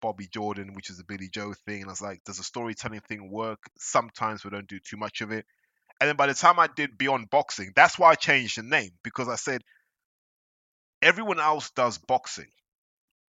Bobby 0.00 0.26
Jordan, 0.26 0.74
which 0.74 0.90
is 0.90 0.98
the 0.98 1.04
Billy 1.04 1.28
Joe 1.28 1.54
thing, 1.66 1.82
and 1.82 1.86
I 1.86 1.92
was 1.92 2.02
like, 2.02 2.22
does 2.24 2.38
the 2.38 2.44
storytelling 2.44 3.00
thing 3.00 3.30
work? 3.30 3.60
Sometimes 3.78 4.44
we 4.44 4.50
don't 4.50 4.68
do 4.68 4.78
too 4.80 4.96
much 4.96 5.20
of 5.20 5.32
it. 5.32 5.46
And 6.00 6.08
then 6.08 6.16
by 6.16 6.26
the 6.26 6.34
time 6.34 6.58
I 6.58 6.68
did 6.68 6.98
Beyond 6.98 7.30
Boxing, 7.30 7.72
that's 7.74 7.98
why 7.98 8.10
I 8.10 8.14
changed 8.14 8.58
the 8.58 8.62
name 8.62 8.90
because 9.02 9.28
I 9.28 9.36
said 9.36 9.62
everyone 11.02 11.40
else 11.40 11.70
does 11.70 11.98
boxing. 11.98 12.50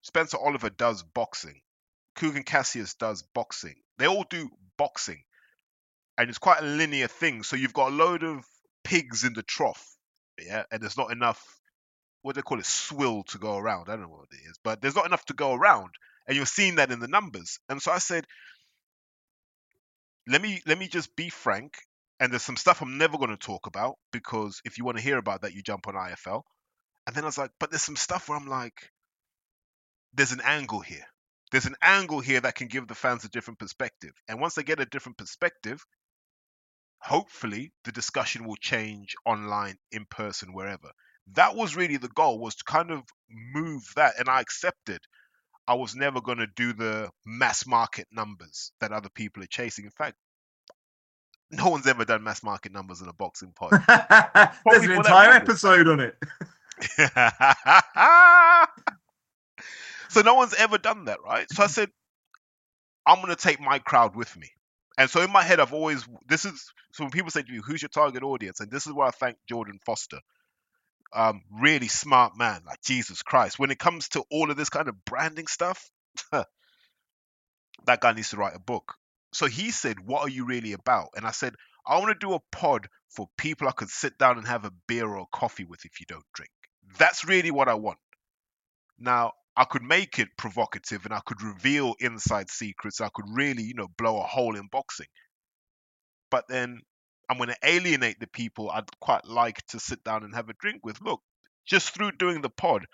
Spencer 0.02 0.38
Oliver 0.38 0.70
does 0.70 1.02
boxing. 1.02 1.60
Kugan 2.16 2.44
Cassius 2.46 2.94
does 2.94 3.22
boxing. 3.34 3.76
They 3.98 4.06
all 4.06 4.24
do 4.28 4.50
boxing. 4.78 5.22
And 6.16 6.28
it's 6.28 6.38
quite 6.38 6.60
a 6.60 6.66
linear 6.66 7.08
thing. 7.08 7.42
So 7.42 7.56
you've 7.56 7.72
got 7.72 7.92
a 7.92 7.94
load 7.94 8.22
of 8.22 8.44
pigs 8.84 9.24
in 9.24 9.32
the 9.34 9.42
trough. 9.42 9.84
Yeah. 10.38 10.64
And 10.70 10.82
there's 10.82 10.96
not 10.96 11.10
enough, 11.12 11.42
what 12.22 12.34
do 12.34 12.38
they 12.38 12.42
call 12.42 12.58
it, 12.58 12.66
swill 12.66 13.24
to 13.24 13.38
go 13.38 13.56
around. 13.56 13.88
I 13.88 13.92
don't 13.92 14.02
know 14.02 14.08
what 14.08 14.28
it 14.32 14.48
is, 14.48 14.58
but 14.62 14.80
there's 14.80 14.96
not 14.96 15.06
enough 15.06 15.24
to 15.26 15.34
go 15.34 15.54
around. 15.54 15.90
And 16.26 16.36
you're 16.36 16.46
seeing 16.46 16.76
that 16.76 16.90
in 16.90 17.00
the 17.00 17.08
numbers. 17.08 17.58
And 17.68 17.82
so 17.82 17.92
I 17.92 17.98
said, 17.98 18.26
let 20.26 20.40
me 20.40 20.60
let 20.66 20.78
me 20.78 20.88
just 20.88 21.14
be 21.16 21.28
frank. 21.28 21.74
And 22.20 22.32
there's 22.32 22.42
some 22.42 22.56
stuff 22.56 22.80
I'm 22.80 22.96
never 22.96 23.18
going 23.18 23.30
to 23.30 23.36
talk 23.36 23.66
about 23.66 23.96
because 24.12 24.60
if 24.64 24.78
you 24.78 24.84
want 24.84 24.96
to 24.96 25.02
hear 25.02 25.18
about 25.18 25.42
that, 25.42 25.52
you 25.52 25.62
jump 25.62 25.88
on 25.88 25.94
IFL. 25.94 26.42
And 27.06 27.14
then 27.14 27.24
I 27.24 27.26
was 27.26 27.36
like, 27.36 27.50
but 27.58 27.70
there's 27.70 27.82
some 27.82 27.96
stuff 27.96 28.28
where 28.28 28.38
I'm 28.38 28.46
like, 28.46 28.90
there's 30.14 30.32
an 30.32 30.40
angle 30.42 30.80
here. 30.80 31.04
There's 31.50 31.66
an 31.66 31.76
angle 31.82 32.20
here 32.20 32.40
that 32.40 32.54
can 32.54 32.68
give 32.68 32.88
the 32.88 32.94
fans 32.94 33.24
a 33.24 33.28
different 33.28 33.58
perspective. 33.58 34.12
And 34.28 34.40
once 34.40 34.54
they 34.54 34.62
get 34.62 34.80
a 34.80 34.86
different 34.86 35.18
perspective, 35.18 35.84
hopefully 37.04 37.72
the 37.84 37.92
discussion 37.92 38.46
will 38.46 38.56
change 38.56 39.14
online, 39.26 39.76
in 39.92 40.06
person, 40.06 40.52
wherever. 40.52 40.90
That 41.34 41.54
was 41.54 41.76
really 41.76 41.96
the 41.98 42.08
goal, 42.08 42.38
was 42.38 42.56
to 42.56 42.64
kind 42.64 42.90
of 42.90 43.02
move 43.30 43.82
that. 43.96 44.14
And 44.18 44.28
I 44.28 44.40
accepted 44.40 45.00
I 45.66 45.74
was 45.74 45.94
never 45.94 46.20
going 46.20 46.38
to 46.38 46.46
do 46.46 46.72
the 46.72 47.10
mass 47.24 47.66
market 47.66 48.06
numbers 48.12 48.72
that 48.80 48.92
other 48.92 49.08
people 49.08 49.42
are 49.42 49.46
chasing. 49.46 49.86
In 49.86 49.90
fact, 49.90 50.16
no 51.50 51.68
one's 51.68 51.86
ever 51.86 52.04
done 52.04 52.22
mass 52.22 52.42
market 52.42 52.72
numbers 52.72 53.00
in 53.00 53.08
a 53.08 53.12
boxing 53.12 53.52
pod. 53.56 53.70
there's 54.66 54.84
an 54.84 54.92
entire 54.92 55.32
episode 55.32 55.86
on 55.88 56.00
it 56.00 56.16
so 60.08 60.22
no 60.22 60.34
one's 60.34 60.54
ever 60.54 60.76
done 60.76 61.04
that, 61.04 61.18
right? 61.24 61.46
So 61.52 61.62
I 61.62 61.68
said, 61.68 61.88
I'm 63.06 63.20
gonna 63.20 63.36
take 63.36 63.60
my 63.60 63.78
crowd 63.78 64.16
with 64.16 64.36
me. 64.36 64.50
And 64.96 65.10
so 65.10 65.20
in 65.22 65.32
my 65.32 65.42
head, 65.42 65.60
I've 65.60 65.72
always 65.72 66.04
this 66.26 66.44
is 66.44 66.72
so 66.92 67.04
when 67.04 67.10
people 67.10 67.30
say 67.30 67.42
to 67.42 67.52
me, 67.52 67.60
"Who's 67.64 67.82
your 67.82 67.88
target 67.88 68.22
audience?" 68.22 68.60
and 68.60 68.70
this 68.70 68.86
is 68.86 68.92
where 68.92 69.06
I 69.06 69.10
thank 69.10 69.36
Jordan 69.48 69.80
Foster. 69.84 70.20
Um, 71.12 71.42
really 71.60 71.88
smart 71.88 72.36
man, 72.36 72.62
like 72.66 72.80
Jesus 72.82 73.22
Christ. 73.22 73.58
When 73.58 73.70
it 73.70 73.78
comes 73.78 74.08
to 74.10 74.24
all 74.30 74.50
of 74.50 74.56
this 74.56 74.70
kind 74.70 74.88
of 74.88 75.04
branding 75.04 75.46
stuff, 75.46 75.90
that 76.32 76.46
guy 78.00 78.12
needs 78.12 78.30
to 78.30 78.36
write 78.36 78.56
a 78.56 78.60
book. 78.60 78.94
So 79.32 79.46
he 79.46 79.70
said, 79.70 79.98
"What 80.00 80.22
are 80.22 80.30
you 80.30 80.44
really 80.46 80.72
about?" 80.72 81.10
And 81.16 81.26
I 81.26 81.32
said, 81.32 81.54
"I 81.86 81.98
want 81.98 82.08
to 82.08 82.26
do 82.26 82.34
a 82.34 82.40
pod 82.52 82.88
for 83.10 83.28
people 83.36 83.68
I 83.68 83.72
could 83.72 83.90
sit 83.90 84.16
down 84.18 84.38
and 84.38 84.46
have 84.46 84.64
a 84.64 84.72
beer 84.86 85.06
or 85.06 85.22
a 85.22 85.36
coffee 85.36 85.64
with 85.64 85.84
if 85.84 86.00
you 86.00 86.06
don't 86.06 86.24
drink. 86.34 86.50
That's 86.98 87.24
really 87.24 87.50
what 87.50 87.68
I 87.68 87.74
want." 87.74 87.98
Now, 88.98 89.32
I 89.56 89.64
could 89.64 89.82
make 89.82 90.18
it 90.18 90.28
provocative 90.36 91.04
and 91.04 91.14
I 91.14 91.20
could 91.24 91.42
reveal 91.42 91.94
inside 92.00 92.50
secrets. 92.50 93.00
I 93.00 93.08
could 93.14 93.26
really, 93.32 93.62
you 93.62 93.74
know, 93.74 93.88
blow 93.96 94.18
a 94.18 94.24
hole 94.24 94.56
in 94.56 94.68
boxing. 94.70 95.06
But 96.30 96.46
then 96.48 96.80
I'm 97.28 97.36
going 97.36 97.50
to 97.50 97.58
alienate 97.62 98.18
the 98.18 98.26
people 98.26 98.70
I'd 98.70 98.88
quite 99.00 99.24
like 99.24 99.64
to 99.68 99.78
sit 99.78 100.02
down 100.02 100.24
and 100.24 100.34
have 100.34 100.48
a 100.48 100.54
drink 100.54 100.84
with. 100.84 101.00
Look, 101.00 101.20
just 101.66 101.94
through 101.94 102.12
doing 102.12 102.40
the 102.42 102.50
pod, 102.50 102.86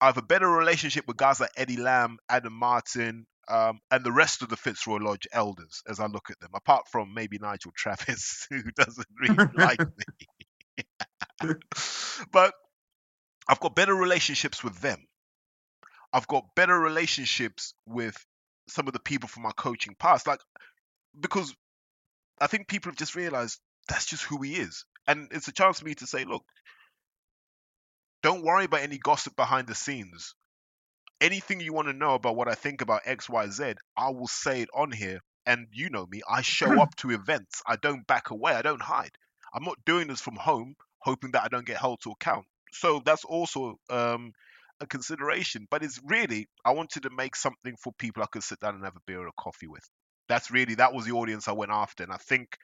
I 0.00 0.06
have 0.06 0.18
a 0.18 0.22
better 0.22 0.48
relationship 0.48 1.06
with 1.06 1.16
guys 1.16 1.40
like 1.40 1.50
Eddie 1.56 1.76
Lamb, 1.76 2.18
Adam 2.28 2.52
Martin, 2.52 3.26
um, 3.48 3.80
and 3.90 4.04
the 4.04 4.12
rest 4.12 4.42
of 4.42 4.48
the 4.48 4.56
Fitzroy 4.56 4.98
Lodge 4.98 5.26
elders 5.32 5.82
as 5.88 5.98
I 5.98 6.06
look 6.06 6.30
at 6.30 6.38
them, 6.40 6.50
apart 6.54 6.86
from 6.90 7.14
maybe 7.14 7.38
Nigel 7.38 7.72
Travis, 7.76 8.46
who 8.50 8.62
doesn't 8.76 9.06
really 9.18 9.48
like 9.54 9.80
me. 9.80 10.84
but 12.32 12.54
I've 13.48 13.60
got 13.60 13.74
better 13.74 13.94
relationships 13.94 14.62
with 14.62 14.80
them. 14.80 15.06
I've 16.12 16.26
got 16.26 16.54
better 16.54 16.78
relationships 16.78 17.74
with 17.86 18.16
some 18.68 18.86
of 18.86 18.92
the 18.92 19.00
people 19.00 19.28
from 19.28 19.42
my 19.42 19.52
coaching 19.56 19.94
past. 19.98 20.26
Like, 20.26 20.40
because 21.18 21.54
I 22.40 22.46
think 22.46 22.68
people 22.68 22.90
have 22.90 22.98
just 22.98 23.14
realized 23.14 23.58
that's 23.88 24.06
just 24.06 24.24
who 24.24 24.42
he 24.42 24.54
is. 24.54 24.84
And 25.06 25.28
it's 25.32 25.48
a 25.48 25.52
chance 25.52 25.80
for 25.80 25.86
me 25.86 25.94
to 25.96 26.06
say, 26.06 26.24
look, 26.24 26.44
don't 28.22 28.44
worry 28.44 28.64
about 28.64 28.82
any 28.82 28.98
gossip 28.98 29.34
behind 29.36 29.66
the 29.66 29.74
scenes. 29.74 30.34
Anything 31.20 31.60
you 31.60 31.72
want 31.72 31.88
to 31.88 31.94
know 31.94 32.14
about 32.14 32.36
what 32.36 32.48
I 32.48 32.54
think 32.54 32.80
about 32.80 33.04
XYZ, 33.04 33.76
I 33.96 34.10
will 34.10 34.28
say 34.28 34.62
it 34.62 34.68
on 34.74 34.92
here. 34.92 35.20
And 35.46 35.66
you 35.72 35.90
know 35.90 36.06
me, 36.06 36.22
I 36.28 36.42
show 36.42 36.80
up 36.80 36.94
to 36.96 37.10
events. 37.10 37.62
I 37.66 37.76
don't 37.76 38.06
back 38.06 38.30
away. 38.30 38.52
I 38.52 38.62
don't 38.62 38.82
hide. 38.82 39.12
I'm 39.52 39.64
not 39.64 39.78
doing 39.84 40.06
this 40.06 40.20
from 40.20 40.36
home, 40.36 40.76
hoping 40.98 41.32
that 41.32 41.42
I 41.42 41.48
don't 41.48 41.66
get 41.66 41.78
held 41.78 42.00
to 42.02 42.12
account. 42.12 42.44
So 42.72 43.02
that's 43.04 43.24
also 43.24 43.78
um, 43.88 44.32
a 44.80 44.86
consideration. 44.86 45.66
But 45.70 45.82
it's 45.82 46.00
really, 46.04 46.48
I 46.64 46.72
wanted 46.72 47.02
to 47.04 47.10
make 47.10 47.36
something 47.36 47.76
for 47.82 47.92
people 47.98 48.22
I 48.22 48.26
could 48.26 48.42
sit 48.42 48.60
down 48.60 48.74
and 48.74 48.84
have 48.84 48.96
a 48.96 49.00
beer 49.06 49.20
or 49.20 49.28
a 49.28 49.32
coffee 49.38 49.66
with. 49.68 49.88
That's 50.28 50.50
really 50.50 50.76
that 50.76 50.92
was 50.92 51.04
the 51.06 51.12
audience 51.12 51.48
I 51.48 51.52
went 51.52 51.72
after, 51.72 52.04
and 52.04 52.12
I 52.12 52.16
think 52.16 52.56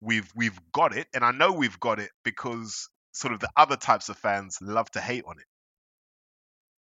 we've 0.00 0.30
we've 0.34 0.58
got 0.72 0.96
it, 0.96 1.06
and 1.14 1.24
I 1.24 1.30
know 1.30 1.52
we've 1.52 1.78
got 1.80 1.98
it 1.98 2.10
because 2.24 2.88
sort 3.12 3.34
of 3.34 3.40
the 3.40 3.50
other 3.56 3.76
types 3.76 4.08
of 4.08 4.16
fans 4.16 4.58
love 4.62 4.90
to 4.90 5.00
hate 5.00 5.24
on 5.26 5.38
it. 5.38 5.46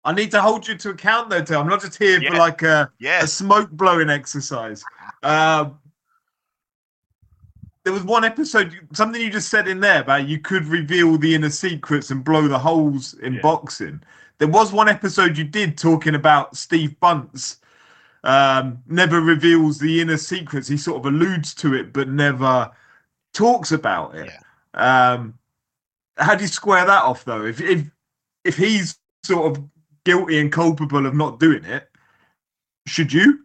i 0.04 0.12
need 0.12 0.30
to 0.30 0.40
hold 0.40 0.66
you 0.66 0.74
to 0.76 0.90
account 0.90 1.28
though 1.28 1.42
Tim. 1.42 1.60
i'm 1.60 1.68
not 1.68 1.82
just 1.82 1.98
here 1.98 2.22
for 2.22 2.36
like 2.36 2.62
a, 2.62 2.90
a 3.04 3.26
smoke 3.26 3.70
blowing 3.70 4.08
exercise. 4.08 4.82
Um, 5.22 5.78
there 7.84 7.92
was 7.92 8.02
one 8.02 8.24
episode, 8.24 8.74
something 8.94 9.20
you 9.22 9.30
just 9.30 9.48
said 9.48 9.68
in 9.68 9.78
there 9.78 10.00
about 10.00 10.26
you 10.26 10.40
could 10.40 10.64
reveal 10.66 11.16
the 11.18 11.34
inner 11.36 11.50
secrets 11.50 12.10
and 12.10 12.24
blow 12.24 12.48
the 12.48 12.58
holes 12.58 13.14
in 13.14 13.34
Yeah. 13.34 13.42
boxing. 13.42 14.02
There 14.38 14.48
was 14.48 14.72
one 14.72 14.88
episode 14.88 15.38
you 15.38 15.44
did 15.44 15.78
talking 15.78 16.14
about 16.14 16.56
Steve 16.56 16.98
Bunce 17.00 17.58
Um, 18.24 18.82
never 18.88 19.20
reveals 19.20 19.78
the 19.78 20.00
inner 20.00 20.16
secrets. 20.16 20.66
He 20.66 20.76
sort 20.76 20.98
of 20.98 21.06
alludes 21.06 21.54
to 21.56 21.74
it, 21.74 21.92
but 21.92 22.08
never 22.08 22.72
talks 23.32 23.70
about 23.70 24.16
it. 24.16 24.30
Um, 24.74 25.38
how 26.18 26.34
do 26.34 26.42
you 26.42 26.48
square 26.48 26.84
that 26.86 27.04
off, 27.04 27.24
though? 27.24 27.44
If 27.44 27.60
if 27.60 27.86
if 28.44 28.56
he's 28.56 28.98
sort 29.24 29.56
of 29.56 29.64
guilty 30.04 30.40
and 30.40 30.50
culpable 30.50 31.06
of 31.06 31.14
not 31.14 31.38
doing 31.38 31.64
it, 31.64 31.88
should 32.86 33.12
you? 33.12 33.44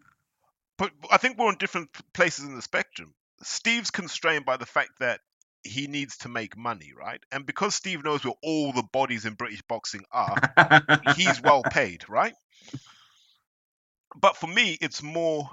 But 0.77 0.91
I 1.12 1.17
think 1.17 1.38
we're 1.38 1.48
on 1.48 1.57
different 1.57 1.89
places 2.13 2.45
in 2.45 2.55
the 2.55 2.62
spectrum. 2.62 3.13
Steve's 3.43 3.91
constrained 3.91 4.45
by 4.45 4.57
the 4.57 4.65
fact 4.65 4.91
that 5.00 5.21
he 5.63 5.88
needs 5.88 6.18
to 6.18 6.30
make 6.30 6.58
money, 6.58 6.91
right? 6.98 7.22
And 7.32 7.46
because 7.46 7.75
Steve 7.75 8.03
knows 8.03 8.24
where 8.24 8.34
all 8.41 8.74
the 8.74 8.84
bodies 8.84 9.25
in 9.25 9.34
British 9.34 9.62
boxing 9.63 10.06
are, 10.12 10.36
he's 11.15 11.41
well 11.44 11.63
paid, 11.63 12.08
right? 12.10 12.34
But 14.20 14.38
for 14.38 14.48
me, 14.48 14.77
it's 14.82 15.01
more 15.01 15.50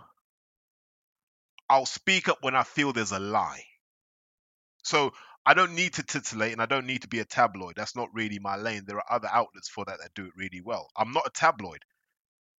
I'll 1.69 1.87
speak 1.87 2.29
up 2.29 2.38
when 2.43 2.57
I 2.57 2.62
feel 2.62 2.93
there's 2.93 3.12
a 3.12 3.19
lie. 3.19 3.65
So 4.83 5.12
I 5.45 5.55
don't 5.55 5.75
need 5.75 5.95
to 5.95 6.03
titillate 6.03 6.53
and 6.53 6.62
I 6.62 6.67
don't 6.67 6.87
need 6.87 7.03
to 7.03 7.09
be 7.09 7.21
a 7.21 7.25
tabloid. 7.25 7.75
That's 7.77 7.97
not 7.97 8.09
really 8.15 8.38
my 8.38 8.57
lane. 8.57 8.85
There 8.87 8.97
are 8.97 9.12
other 9.12 9.29
outlets 9.31 9.69
for 9.69 9.85
that 9.85 9.99
that 10.00 10.15
do 10.15 10.27
it 10.27 10.33
really 10.37 10.62
well. 10.62 10.88
I'm 10.97 11.12
not 11.12 11.27
a 11.27 11.31
tabloid. 11.31 11.85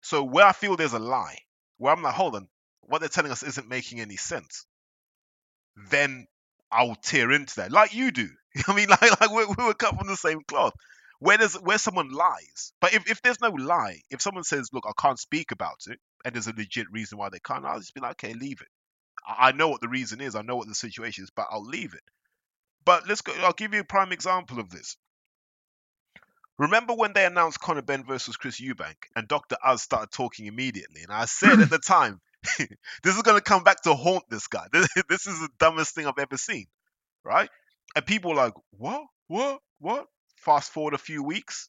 So 0.03 0.23
where 0.23 0.47
I 0.47 0.53
feel 0.53 0.77
there's 0.77 0.93
a 0.93 0.99
lie, 0.99 1.39
where 1.79 1.93
I'm 1.93 2.03
like, 2.03 2.15
hold 2.15 2.37
on, 2.37 2.49
what 2.83 3.01
they're 3.01 3.09
telling 3.09 3.33
us 3.33 3.43
isn't 3.43 3.69
making 3.69 4.01
any 4.01 4.17
sense, 4.17 4.67
then 5.91 6.27
I'll 6.71 6.95
tear 6.97 7.33
into 7.33 7.57
that, 7.57 7.73
like 7.73 7.95
you 7.95 8.11
do. 8.11 8.29
I 8.67 8.75
mean, 8.75 8.89
like, 8.89 9.21
like 9.21 9.31
we, 9.31 9.47
we 9.47 9.65
were 9.65 9.75
cut 9.75 9.97
from 9.99 10.09
the 10.09 10.17
same 10.17 10.43
cloth. 10.47 10.75
Where 11.21 11.37
does 11.37 11.55
where 11.55 11.79
someone 11.79 12.11
lies, 12.11 12.73
but 12.81 12.95
if, 12.95 13.11
if 13.11 13.23
there's 13.23 13.41
no 13.41 13.51
lie, 13.51 14.03
if 14.11 14.23
someone 14.23 14.45
says, 14.45 14.71
"Look, 14.73 14.85
I 14.87 14.93
can't 15.01 15.19
speak 15.19 15.51
about 15.51 15.81
it," 15.89 15.99
and 16.25 16.35
there's 16.35 16.47
a 16.47 16.53
legit 16.53 16.87
reason 16.93 17.19
why 17.19 17.29
they 17.29 17.41
can't, 17.41 17.65
I'll 17.65 17.81
just 17.81 17.95
be 17.95 18.01
like, 18.01 18.13
"Okay, 18.25 18.35
leave 18.35 18.61
it." 18.61 18.69
I 19.27 19.49
I 19.49 19.53
know 19.53 19.69
what 19.69 19.81
the 19.81 19.89
reason 19.89 20.21
is, 20.21 20.37
I 20.37 20.43
know 20.43 20.57
what 20.57 20.69
the 20.69 20.75
situation 20.77 21.25
is, 21.25 21.31
but 21.31 21.49
I'll 21.51 21.65
leave 21.65 21.95
it. 21.95 22.05
But 22.85 23.09
let's 23.09 23.23
go. 23.23 23.33
I'll 23.43 23.53
give 23.53 23.75
you 23.75 23.81
a 23.81 23.85
prime 23.85 24.13
example 24.13 24.61
of 24.61 24.71
this. 24.71 24.97
Remember 26.59 26.95
when 26.95 27.13
they 27.13 27.25
announced 27.25 27.61
Conor 27.61 27.83
Benn 27.83 28.05
versus 28.05 28.37
Chris 28.37 28.61
Eubank, 28.61 28.97
and 29.15 29.29
Dr. 29.29 29.57
Oz 29.65 29.83
started 29.83 30.11
talking 30.11 30.47
immediately, 30.47 31.03
and 31.03 31.13
I 31.13 31.25
said 31.27 31.61
at 31.61 31.71
the 31.71 31.79
time, 31.85 32.21
"This 33.03 33.17
is 33.17 33.23
going 33.23 33.37
to 33.39 33.43
come 33.45 33.65
back 33.65 33.83
to 33.83 33.95
haunt 33.95 34.25
this 34.31 34.47
guy. 34.49 34.67
This, 34.73 34.89
this 35.09 35.27
is 35.27 35.41
the 35.41 35.49
dumbest 35.59 35.95
thing 35.95 36.07
I've 36.07 36.19
ever 36.19 36.37
seen." 36.37 36.67
Right? 37.25 37.51
And 37.97 38.07
people 38.07 38.35
like, 38.37 38.55
"What? 38.73 39.05
What? 39.29 39.61
What?" 39.81 40.07
Fast 40.37 40.73
forward 40.73 40.95
a 40.95 40.99
few 40.99 41.23
weeks, 41.23 41.69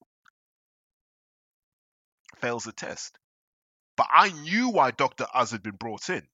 fails 2.41 2.63
the 2.65 2.71
test. 2.73 3.17
But 3.97 4.07
I 4.11 4.29
knew 4.31 4.69
why 4.69 4.91
Dr. 4.91 5.27
Oz 5.33 5.51
had 5.51 5.63
been 5.63 5.75
brought 5.75 6.09
in, 6.09 6.27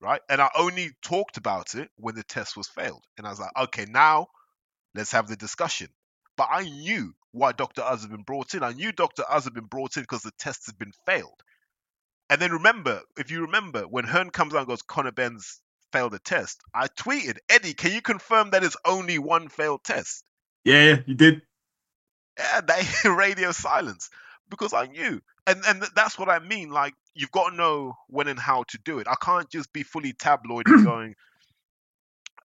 right? 0.00 0.20
And 0.30 0.40
I 0.40 0.50
only 0.56 0.92
talked 1.02 1.36
about 1.38 1.74
it 1.74 1.90
when 1.96 2.14
the 2.14 2.24
test 2.24 2.56
was 2.56 2.68
failed. 2.68 3.04
And 3.18 3.26
I 3.26 3.30
was 3.30 3.40
like, 3.40 3.52
okay, 3.56 3.86
now 3.88 4.28
let's 4.94 5.12
have 5.12 5.28
the 5.28 5.36
discussion. 5.36 5.88
But 6.36 6.48
I 6.50 6.64
knew 6.64 7.14
why 7.32 7.52
Dr. 7.52 7.82
Oz 7.82 8.02
had 8.02 8.10
been 8.10 8.22
brought 8.24 8.54
in. 8.54 8.62
I 8.62 8.72
knew 8.72 8.92
Dr. 8.92 9.24
Oz 9.30 9.44
had 9.44 9.54
been 9.54 9.66
brought 9.66 9.96
in 9.96 10.04
because 10.04 10.22
the 10.22 10.32
test 10.38 10.66
had 10.66 10.78
been 10.78 10.92
failed. 11.06 11.42
And 12.30 12.40
then 12.40 12.52
remember, 12.52 13.02
if 13.18 13.30
you 13.30 13.42
remember, 13.42 13.82
when 13.82 14.04
Hearn 14.04 14.30
comes 14.30 14.54
out 14.54 14.60
and 14.60 14.68
goes, 14.68 14.82
Conor 14.82 15.12
Benn's 15.12 15.60
failed 15.92 16.14
a 16.14 16.18
test, 16.18 16.60
I 16.74 16.88
tweeted, 16.88 17.38
Eddie, 17.48 17.74
can 17.74 17.92
you 17.92 18.00
confirm 18.00 18.50
that 18.50 18.64
it's 18.64 18.76
only 18.84 19.18
one 19.18 19.48
failed 19.48 19.84
test? 19.84 20.24
Yeah, 20.64 21.00
you 21.06 21.14
did. 21.14 21.42
Yeah, 22.38 22.60
they 22.66 23.10
radio 23.10 23.52
silence 23.52 24.08
because 24.48 24.72
I 24.72 24.86
knew, 24.86 25.20
and 25.46 25.62
and 25.66 25.84
that's 25.94 26.18
what 26.18 26.28
I 26.28 26.38
mean. 26.38 26.70
Like 26.70 26.94
you've 27.14 27.30
got 27.30 27.50
to 27.50 27.56
know 27.56 27.94
when 28.08 28.28
and 28.28 28.38
how 28.38 28.64
to 28.68 28.78
do 28.84 28.98
it. 28.98 29.08
I 29.08 29.16
can't 29.20 29.50
just 29.50 29.72
be 29.72 29.82
fully 29.82 30.12
tabloid 30.12 30.66
and 30.68 30.84
going, 30.86 31.14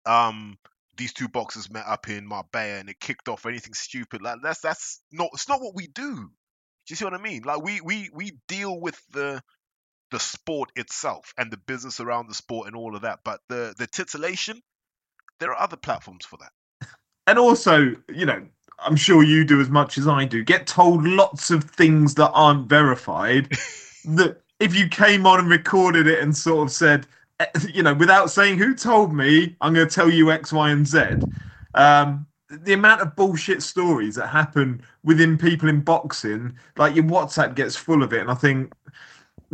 um, 0.05 0.57
these 0.97 1.13
two 1.13 1.27
boxers 1.27 1.69
met 1.69 1.85
up 1.85 2.07
in 2.09 2.25
Marbella 2.25 2.79
and 2.79 2.89
it 2.89 2.99
kicked 2.99 3.27
off 3.27 3.45
or 3.45 3.49
anything 3.49 3.73
stupid. 3.73 4.21
Like 4.21 4.37
that's 4.41 4.61
that's 4.61 5.01
not 5.11 5.29
it's 5.33 5.49
not 5.49 5.61
what 5.61 5.75
we 5.75 5.87
do. 5.87 6.15
Do 6.15 6.91
you 6.91 6.95
see 6.95 7.05
what 7.05 7.13
I 7.13 7.21
mean? 7.21 7.43
Like 7.43 7.61
we 7.61 7.81
we 7.81 8.09
we 8.13 8.37
deal 8.47 8.79
with 8.79 8.99
the 9.11 9.41
the 10.11 10.19
sport 10.19 10.71
itself 10.75 11.33
and 11.37 11.51
the 11.51 11.57
business 11.57 11.99
around 11.99 12.27
the 12.27 12.35
sport 12.35 12.67
and 12.67 12.75
all 12.75 12.95
of 12.95 13.01
that. 13.01 13.19
But 13.23 13.39
the 13.49 13.73
the 13.77 13.87
titillation, 13.87 14.61
there 15.39 15.51
are 15.51 15.61
other 15.61 15.77
platforms 15.77 16.25
for 16.25 16.37
that. 16.37 16.51
And 17.27 17.39
also, 17.39 17.95
you 18.07 18.27
know, 18.27 18.45
I'm 18.77 18.95
sure 18.95 19.23
you 19.23 19.43
do 19.43 19.59
as 19.59 19.69
much 19.69 19.97
as 19.97 20.07
I 20.07 20.25
do. 20.25 20.43
Get 20.43 20.67
told 20.67 21.03
lots 21.05 21.49
of 21.49 21.63
things 21.63 22.13
that 22.15 22.29
aren't 22.29 22.69
verified. 22.69 23.49
that 24.05 24.41
if 24.59 24.75
you 24.75 24.87
came 24.87 25.25
on 25.25 25.39
and 25.39 25.49
recorded 25.49 26.07
it 26.07 26.19
and 26.19 26.35
sort 26.35 26.67
of 26.67 26.71
said, 26.71 27.07
eh, 27.39 27.47
you 27.73 27.83
know, 27.83 27.93
without 27.93 28.29
saying 28.29 28.57
who 28.57 28.75
told 28.75 29.13
me, 29.13 29.55
I'm 29.61 29.73
going 29.73 29.87
to 29.87 29.93
tell 29.93 30.09
you 30.09 30.31
X, 30.31 30.53
Y, 30.53 30.69
and 30.69 30.87
Z. 30.87 30.99
Um, 31.73 32.27
the 32.49 32.73
amount 32.73 33.01
of 33.01 33.15
bullshit 33.15 33.63
stories 33.63 34.15
that 34.15 34.27
happen 34.27 34.81
within 35.03 35.37
people 35.37 35.67
in 35.67 35.81
boxing, 35.81 36.57
like 36.77 36.95
your 36.95 37.05
WhatsApp 37.05 37.55
gets 37.55 37.75
full 37.75 38.03
of 38.03 38.13
it, 38.13 38.21
and 38.21 38.31
I 38.31 38.35
think, 38.35 38.71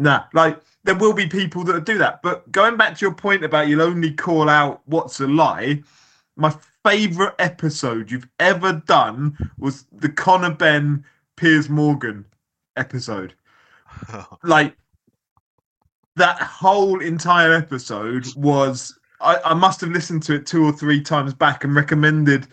nah, 0.02 0.24
like 0.34 0.60
there 0.84 0.96
will 0.96 1.14
be 1.14 1.28
people 1.28 1.64
that 1.66 1.86
do 1.86 1.98
that. 2.00 2.22
But 2.22 2.52
going 2.52 2.76
back 2.76 2.98
to 2.98 3.06
your 3.06 3.14
point 3.14 3.44
about 3.44 3.68
you'll 3.68 3.82
only 3.82 4.12
call 4.12 4.50
out 4.50 4.82
what's 4.86 5.20
a 5.20 5.28
lie, 5.28 5.84
my 6.36 6.54
favorite 6.84 7.36
episode 7.40 8.10
you've 8.10 8.28
ever 8.40 8.74
done 8.88 9.38
was 9.60 9.86
the 9.92 10.10
Conor 10.10 10.56
Benn 10.56 11.06
Piers 11.38 11.70
Morgan 11.70 12.26
episode. 12.76 13.34
Like 14.44 14.76
that 16.16 16.42
whole 16.42 17.02
entire 17.02 17.54
episode 17.54 18.26
was 18.36 18.98
I, 19.20 19.40
I 19.46 19.54
must 19.54 19.82
have 19.82 19.92
listened 19.92 20.24
to 20.24 20.36
it 20.36 20.46
two 20.46 20.66
or 20.66 20.72
three 20.72 21.02
times 21.02 21.34
back 21.34 21.64
and 21.64 21.76
recommended 21.76 22.48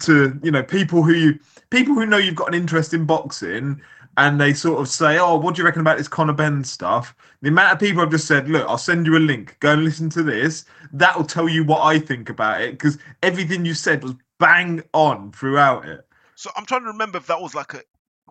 to 0.00 0.38
you 0.42 0.50
know 0.50 0.62
people 0.62 1.02
who 1.02 1.12
you 1.12 1.38
people 1.70 1.94
who 1.94 2.06
know 2.06 2.16
you've 2.16 2.34
got 2.34 2.48
an 2.48 2.54
interest 2.54 2.92
in 2.92 3.04
boxing 3.04 3.80
and 4.16 4.40
they 4.40 4.52
sort 4.52 4.80
of 4.80 4.88
say, 4.88 5.18
"Oh, 5.18 5.36
what 5.36 5.54
do 5.54 5.62
you 5.62 5.66
reckon 5.66 5.80
about 5.80 5.98
this 5.98 6.08
Conor 6.08 6.32
Benn 6.32 6.64
stuff?" 6.64 7.14
The 7.42 7.48
amount 7.48 7.72
of 7.72 7.78
people 7.78 8.00
have 8.00 8.10
just 8.10 8.26
said, 8.26 8.48
"Look, 8.48 8.68
I'll 8.68 8.78
send 8.78 9.06
you 9.06 9.16
a 9.16 9.18
link. 9.18 9.56
Go 9.60 9.72
and 9.72 9.84
listen 9.84 10.10
to 10.10 10.22
this. 10.22 10.64
That'll 10.92 11.24
tell 11.24 11.48
you 11.48 11.64
what 11.64 11.82
I 11.82 11.98
think 11.98 12.28
about 12.28 12.60
it." 12.60 12.72
Because 12.72 12.98
everything 13.22 13.64
you 13.64 13.74
said 13.74 14.02
was 14.02 14.14
bang 14.38 14.82
on 14.92 15.32
throughout 15.32 15.86
it. 15.86 16.06
So 16.36 16.50
I'm 16.56 16.66
trying 16.66 16.82
to 16.82 16.88
remember 16.88 17.18
if 17.18 17.26
that 17.26 17.40
was 17.40 17.54
like 17.54 17.74
a 17.74 17.82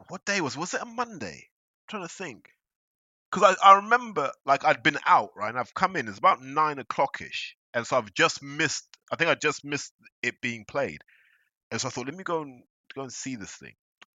what 0.08 0.26
day 0.26 0.42
was 0.42 0.58
was 0.58 0.74
it 0.74 0.82
a 0.82 0.86
Monday? 0.86 1.48
I'm 1.48 1.88
trying 1.90 2.08
to 2.08 2.14
think. 2.14 2.50
Because 3.32 3.56
I, 3.64 3.72
I 3.72 3.76
remember 3.76 4.32
like 4.46 4.66
I'd 4.66 4.84
been 4.84 5.00
out, 5.06 5.32
right? 5.36 5.50
And 5.50 5.58
I've 5.58 5.74
come 5.74 5.96
in, 5.96 6.08
it's 6.08 6.18
about 6.18 6.42
nine 6.42 6.80
o'clock 6.80 7.22
ish. 7.22 7.56
And 7.74 7.86
so 7.88 7.98
I've 7.98 8.14
just 8.14 8.44
missed 8.44 8.88
I 9.12 9.16
think 9.16 9.30
I 9.30 9.36
just 9.36 9.64
missed 9.64 9.94
it 10.22 10.42
being 10.42 10.66
played. 10.66 11.02
And 11.72 11.80
so 11.82 11.88
I 11.88 11.92
thought, 11.92 12.06
let 12.06 12.16
me 12.16 12.24
go 12.24 12.42
and 12.42 12.64
go 12.96 13.02
and 13.02 13.12
see 13.12 13.36
this 13.36 13.52
thing. 13.52 13.74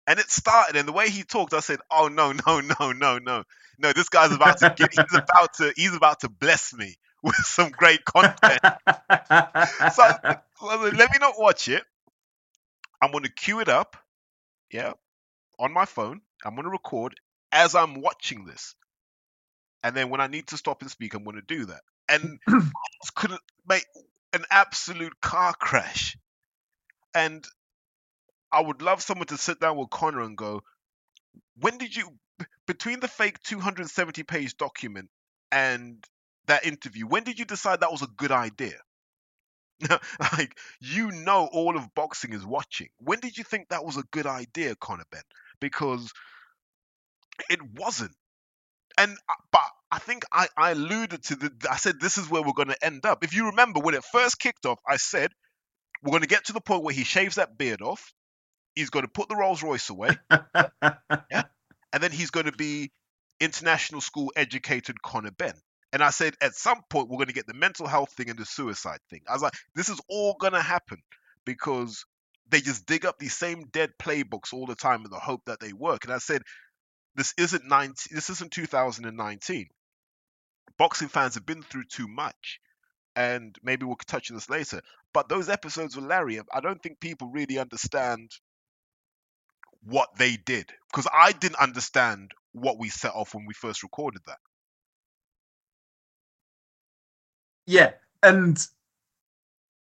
And 0.08 0.20
it 0.20 0.30
started, 0.30 0.76
and 0.76 0.88
the 0.88 0.92
way 0.94 1.10
he 1.10 1.24
talked, 1.24 1.54
I 1.54 1.62
said, 1.62 1.80
"Oh 1.90 2.08
no, 2.08 2.32
no, 2.32 2.60
no, 2.80 2.92
no, 2.92 3.18
no, 3.18 3.44
no! 3.80 3.94
This 3.94 4.10
guy's 4.10 4.32
about 4.32 4.58
to 4.60 4.74
get, 4.76 4.94
he's 4.94 5.18
about 5.18 5.54
to 5.56 5.74
he's 5.76 5.96
about 5.96 6.20
to 6.22 6.30
bless 6.30 6.74
me 6.74 6.96
with 7.24 7.36
some 7.36 7.72
great 7.72 8.06
content." 8.06 8.60
so 8.62 8.68
I, 8.70 10.40
I 10.62 10.84
said, 10.84 10.98
let 10.98 11.12
me 11.12 11.18
not 11.20 11.36
watch 11.40 11.68
it. 11.68 11.84
I'm 13.02 13.12
going 13.12 13.24
to 13.24 13.32
queue 13.32 13.60
it 13.60 13.70
up, 13.70 13.98
yeah, 14.72 14.94
on 15.60 15.74
my 15.74 15.86
phone. 15.86 16.22
I'm 16.44 16.54
going 16.54 16.66
to 16.66 16.70
record 16.70 17.16
as 17.52 17.74
I'm 17.74 18.02
watching 18.02 18.46
this, 18.46 18.76
and 19.84 19.96
then 19.96 20.10
when 20.10 20.22
I 20.22 20.28
need 20.28 20.48
to 20.48 20.58
stop 20.58 20.82
and 20.82 20.92
speak, 20.92 21.16
I'm 21.16 21.24
going 21.24 21.36
to 21.36 21.42
do 21.42 21.66
that. 21.66 21.82
And 22.08 22.40
I 22.48 22.62
couldn't 23.16 23.42
make 23.68 23.86
an 24.34 24.46
absolute 24.52 25.20
car 25.20 25.54
crash, 25.54 26.16
and 27.16 27.44
I 28.52 28.62
would 28.62 28.82
love 28.82 29.02
someone 29.02 29.28
to 29.28 29.38
sit 29.38 29.60
down 29.60 29.78
with 29.78 29.90
Conor 29.90 30.22
and 30.22 30.38
go, 30.38 30.62
when 31.60 31.78
did 31.78 31.96
you 31.96 32.10
between 32.68 33.00
the 33.00 33.08
fake 33.08 33.40
270 33.44 34.24
page 34.24 34.58
document 34.58 35.10
and 35.52 36.04
that 36.48 36.66
interview, 36.66 37.08
when 37.08 37.24
did 37.24 37.40
you 37.40 37.46
decide 37.46 37.80
that 37.80 37.92
was 37.92 38.02
a 38.02 38.08
good 38.08 38.32
idea? 38.32 38.78
like 40.20 40.58
you 40.80 41.12
know 41.12 41.50
all 41.52 41.76
of 41.76 41.94
boxing 41.96 42.34
is 42.34 42.46
watching. 42.46 42.88
When 42.98 43.20
did 43.20 43.38
you 43.38 43.44
think 43.44 43.70
that 43.70 43.86
was 43.86 43.98
a 43.98 44.04
good 44.12 44.26
idea, 44.26 44.76
Conor 44.76 45.04
Benn? 45.12 45.22
Because 45.60 46.12
it 47.50 47.60
wasn't. 47.62 48.16
And 48.98 49.12
uh, 49.28 49.34
but 49.52 49.62
I 49.92 50.00
think 50.00 50.24
I, 50.32 50.48
I 50.58 50.72
alluded 50.72 51.24
to 51.26 51.36
the 51.36 51.52
I 51.70 51.76
said 51.78 52.00
this 52.00 52.18
is 52.18 52.30
where 52.30 52.42
we're 52.42 52.54
going 52.54 52.70
to 52.70 52.86
end 52.86 53.06
up. 53.06 53.24
If 53.24 53.36
you 53.36 53.48
remember 53.48 53.82
when 53.82 53.96
it 53.96 54.04
first 54.06 54.40
kicked 54.40 54.66
off, 54.66 54.80
I 54.88 54.98
said 54.98 55.32
we're 56.04 56.12
going 56.12 56.22
to 56.22 56.28
get 56.28 56.46
to 56.46 56.54
the 56.54 56.62
point 56.62 56.84
where 56.84 56.94
he 56.94 57.04
shaves 57.04 57.36
that 57.36 57.58
beard 57.58 57.82
off. 57.82 58.14
He's 58.76 58.90
going 58.90 59.06
to 59.06 59.12
put 59.12 59.30
the 59.30 59.36
Rolls 59.36 59.64
Royce 59.64 59.90
away, 59.90 60.12
yeah, 60.32 61.44
and 61.94 62.04
then 62.04 62.12
he's 62.12 62.32
going 62.32 62.48
to 62.48 62.52
be 62.52 62.92
international 63.40 64.02
school 64.02 64.32
educated 64.36 65.02
Conor 65.02 65.32
Benn. 65.32 65.56
And 65.94 66.04
I 66.04 66.10
said 66.10 66.36
at 66.42 66.56
some 66.56 66.82
point 66.90 67.10
we're 67.10 67.18
going 67.18 67.28
to 67.28 67.34
get 67.34 67.48
the 67.48 67.54
mental 67.54 67.88
health 67.88 68.12
thing 68.14 68.30
and 68.30 68.40
the 68.40 68.46
suicide 68.46 69.00
thing. 69.10 69.22
I 69.30 69.34
was 69.34 69.42
like, 69.42 69.54
this 69.76 69.90
is 69.90 70.00
all 70.10 70.36
going 70.40 70.54
to 70.54 70.62
happen 70.62 71.00
because 71.46 72.06
they 72.50 72.62
just 72.62 72.86
dig 72.86 73.06
up 73.06 73.18
these 73.20 73.36
same 73.38 73.66
dead 73.72 73.92
playbooks 74.02 74.54
all 74.54 74.66
the 74.68 74.76
time 74.76 75.04
in 75.06 75.12
the 75.12 75.20
hope 75.20 75.44
that 75.46 75.60
they 75.60 75.74
work. 75.74 76.06
And 76.06 76.14
I 76.14 76.20
said, 76.20 76.42
this 77.16 77.34
isn't 77.38 77.66
19, 77.68 77.96
this 78.12 78.30
isn't 78.30 78.52
2019. 78.52 79.68
boxing 80.78 81.08
fans 81.10 81.36
have 81.36 81.46
been 81.46 81.64
through 81.64 81.86
too 81.86 82.08
much, 82.08 82.60
and 83.16 83.56
maybe 83.64 83.86
we'll 83.86 83.96
touch 84.08 84.32
on 84.32 84.38
this 84.38 84.50
later. 84.50 84.82
But 85.14 85.30
those 85.30 85.50
episodes 85.50 85.96
with 85.96 86.06
Larry, 86.06 86.40
I 86.54 86.60
don't 86.62 86.82
think 86.82 87.00
people 87.00 87.30
really 87.30 87.58
understand 87.60 88.32
what 89.86 90.10
they 90.18 90.38
did 90.38 90.72
because 90.92 91.08
I 91.14 91.32
didn't 91.34 91.60
understand 91.60 92.32
what 92.54 92.80
we 92.80 92.90
set 92.90 93.14
off 93.14 93.34
when 93.34 93.46
we 93.46 93.54
first 93.54 93.84
recorded 93.84 94.22
that. 94.28 94.38
Yeah, 97.68 97.92
and 98.24 98.66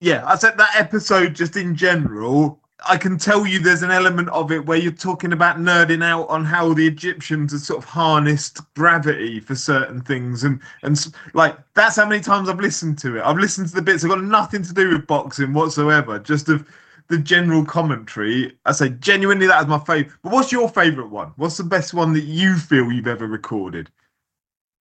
yeah, 0.00 0.24
I 0.26 0.36
said 0.36 0.56
that 0.58 0.76
episode 0.76 1.34
just 1.34 1.56
in 1.56 1.74
general. 1.74 2.60
I 2.88 2.96
can 2.96 3.18
tell 3.18 3.46
you 3.46 3.58
there's 3.58 3.82
an 3.82 3.90
element 3.90 4.30
of 4.30 4.50
it 4.50 4.64
where 4.64 4.78
you're 4.78 4.92
talking 4.92 5.34
about 5.34 5.58
nerding 5.58 6.02
out 6.02 6.28
on 6.30 6.46
how 6.46 6.72
the 6.72 6.86
Egyptians 6.86 7.52
had 7.52 7.60
sort 7.60 7.78
of 7.78 7.84
harnessed 7.84 8.60
gravity 8.74 9.40
for 9.40 9.54
certain 9.54 10.00
things, 10.00 10.44
and 10.44 10.60
and 10.82 11.12
like 11.34 11.58
that's 11.74 11.96
how 11.96 12.06
many 12.06 12.22
times 12.22 12.48
I've 12.48 12.60
listened 12.60 12.98
to 13.00 13.18
it. 13.18 13.22
I've 13.22 13.36
listened 13.36 13.68
to 13.68 13.74
the 13.74 13.82
bits 13.82 14.02
that 14.02 14.08
got 14.08 14.22
nothing 14.22 14.62
to 14.62 14.72
do 14.72 14.90
with 14.90 15.06
boxing 15.06 15.52
whatsoever, 15.52 16.18
just 16.18 16.48
of 16.48 16.66
the 17.10 17.18
general 17.18 17.64
commentary. 17.64 18.56
I 18.64 18.72
say 18.72 18.88
genuinely 18.90 19.48
that 19.48 19.62
is 19.62 19.66
my 19.66 19.80
favorite. 19.80 20.14
But 20.22 20.32
what's 20.32 20.52
your 20.52 20.68
favorite 20.68 21.08
one? 21.08 21.32
What's 21.36 21.56
the 21.56 21.64
best 21.64 21.92
one 21.92 22.12
that 22.14 22.22
you 22.24 22.56
feel 22.56 22.90
you've 22.90 23.08
ever 23.08 23.26
recorded? 23.26 23.90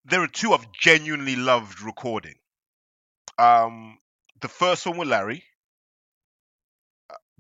There 0.05 0.21
are 0.21 0.27
two 0.27 0.53
I've 0.53 0.71
genuinely 0.71 1.35
loved 1.35 1.81
recording. 1.81 2.35
Um, 3.39 3.97
the 4.41 4.47
first 4.47 4.85
one 4.85 4.97
with 4.97 5.07
Larry, 5.07 5.43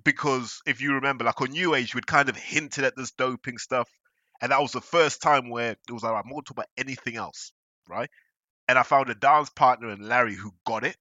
because 0.03 0.61
if 0.65 0.81
you 0.81 0.95
remember, 0.95 1.23
like 1.23 1.39
on 1.39 1.51
New 1.51 1.75
Age, 1.75 1.93
we'd 1.93 2.07
kind 2.07 2.27
of 2.27 2.35
hinted 2.35 2.83
at 2.83 2.95
this 2.95 3.11
doping 3.11 3.59
stuff, 3.59 3.87
and 4.41 4.51
that 4.51 4.61
was 4.61 4.71
the 4.71 4.81
first 4.81 5.21
time 5.21 5.49
where 5.49 5.71
it 5.71 5.91
was 5.91 6.03
like, 6.03 6.13
I'm 6.13 6.29
to 6.29 6.35
talk 6.35 6.51
about 6.51 6.67
anything 6.77 7.15
else, 7.15 7.51
right? 7.87 8.09
And 8.67 8.79
I 8.79 8.83
found 8.83 9.09
a 9.09 9.15
dance 9.15 9.49
partner 9.49 9.89
in 9.91 10.07
Larry 10.07 10.35
who 10.35 10.51
got 10.65 10.83
it, 10.83 10.97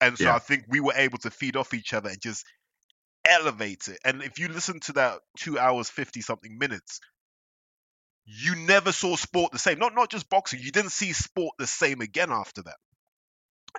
and 0.00 0.18
so 0.18 0.24
Yeah. 0.24 0.34
I 0.34 0.38
think 0.40 0.64
we 0.68 0.80
were 0.80 0.94
able 0.96 1.18
to 1.18 1.30
feed 1.30 1.56
off 1.56 1.74
each 1.74 1.92
other 1.92 2.08
and 2.08 2.20
just 2.20 2.44
elevate 3.24 3.88
it. 3.88 3.98
And 4.04 4.22
if 4.22 4.38
you 4.38 4.48
listen 4.48 4.80
to 4.80 4.92
that 4.94 5.20
two 5.38 5.58
hours 5.58 5.90
fifty 5.90 6.20
something 6.20 6.58
minutes, 6.58 7.00
you 8.24 8.56
never 8.56 8.92
saw 8.92 9.16
sport 9.16 9.52
the 9.52 9.58
same. 9.58 9.78
Not 9.78 9.94
not 9.94 10.10
just 10.10 10.28
boxing. 10.30 10.60
You 10.62 10.72
didn't 10.72 10.92
see 10.92 11.12
sport 11.12 11.54
the 11.58 11.66
same 11.66 12.00
again 12.00 12.30
after 12.30 12.62
that. 12.62 12.76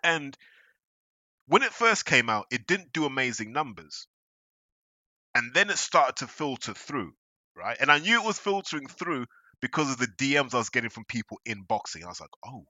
And 0.04 0.38
when 1.48 1.64
it 1.64 1.74
first 1.74 2.06
came 2.06 2.30
out, 2.30 2.48
it 2.52 2.68
didn't 2.68 2.94
do 2.94 3.06
amazing 3.06 3.52
numbers. 3.52 4.08
And 5.36 5.54
then 5.54 5.70
it 5.70 5.78
started 5.78 6.18
to 6.18 6.28
filter 6.28 6.74
through, 6.74 7.14
right? 7.56 7.78
And 7.80 7.92
I 7.92 8.00
knew 8.00 8.20
it 8.22 8.26
was 8.26 8.40
filtering 8.40 8.88
through 8.88 9.26
because 9.62 9.90
of 9.92 9.98
the 9.98 10.08
DMs 10.08 10.54
I 10.54 10.58
was 10.58 10.70
getting 10.70 10.90
from 10.90 11.06
people 11.06 11.40
in 11.46 11.64
boxing. 11.64 12.04
I 12.04 12.08
was 12.08 12.20
like, 12.20 12.30
oh, 12.46 12.66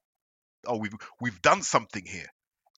oh, 0.67 0.77
we've 0.77 0.93
we've 1.19 1.41
done 1.41 1.61
something 1.63 2.05
here. 2.05 2.27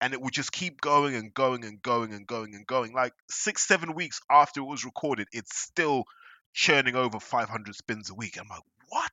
And 0.04 0.14
it 0.14 0.22
would 0.22 0.34
just 0.34 0.52
keep 0.52 0.82
going 0.82 1.16
and 1.16 1.34
going 1.34 1.64
and 1.64 1.82
going 1.82 2.14
and 2.14 2.28
going 2.28 2.56
and 2.56 2.68
going. 2.68 2.94
Like 2.94 3.14
six, 3.30 3.66
seven 3.66 3.96
weeks 3.96 4.20
after 4.30 4.60
it 4.60 4.66
was 4.66 4.84
recorded, 4.84 5.30
it's 5.32 5.58
still 5.58 6.04
churning 6.54 6.98
over 6.98 7.22
500 7.22 7.74
spins 7.74 8.10
a 8.10 8.14
week. 8.14 8.38
I'm 8.38 8.50
like, 8.50 8.64
what? 8.90 9.12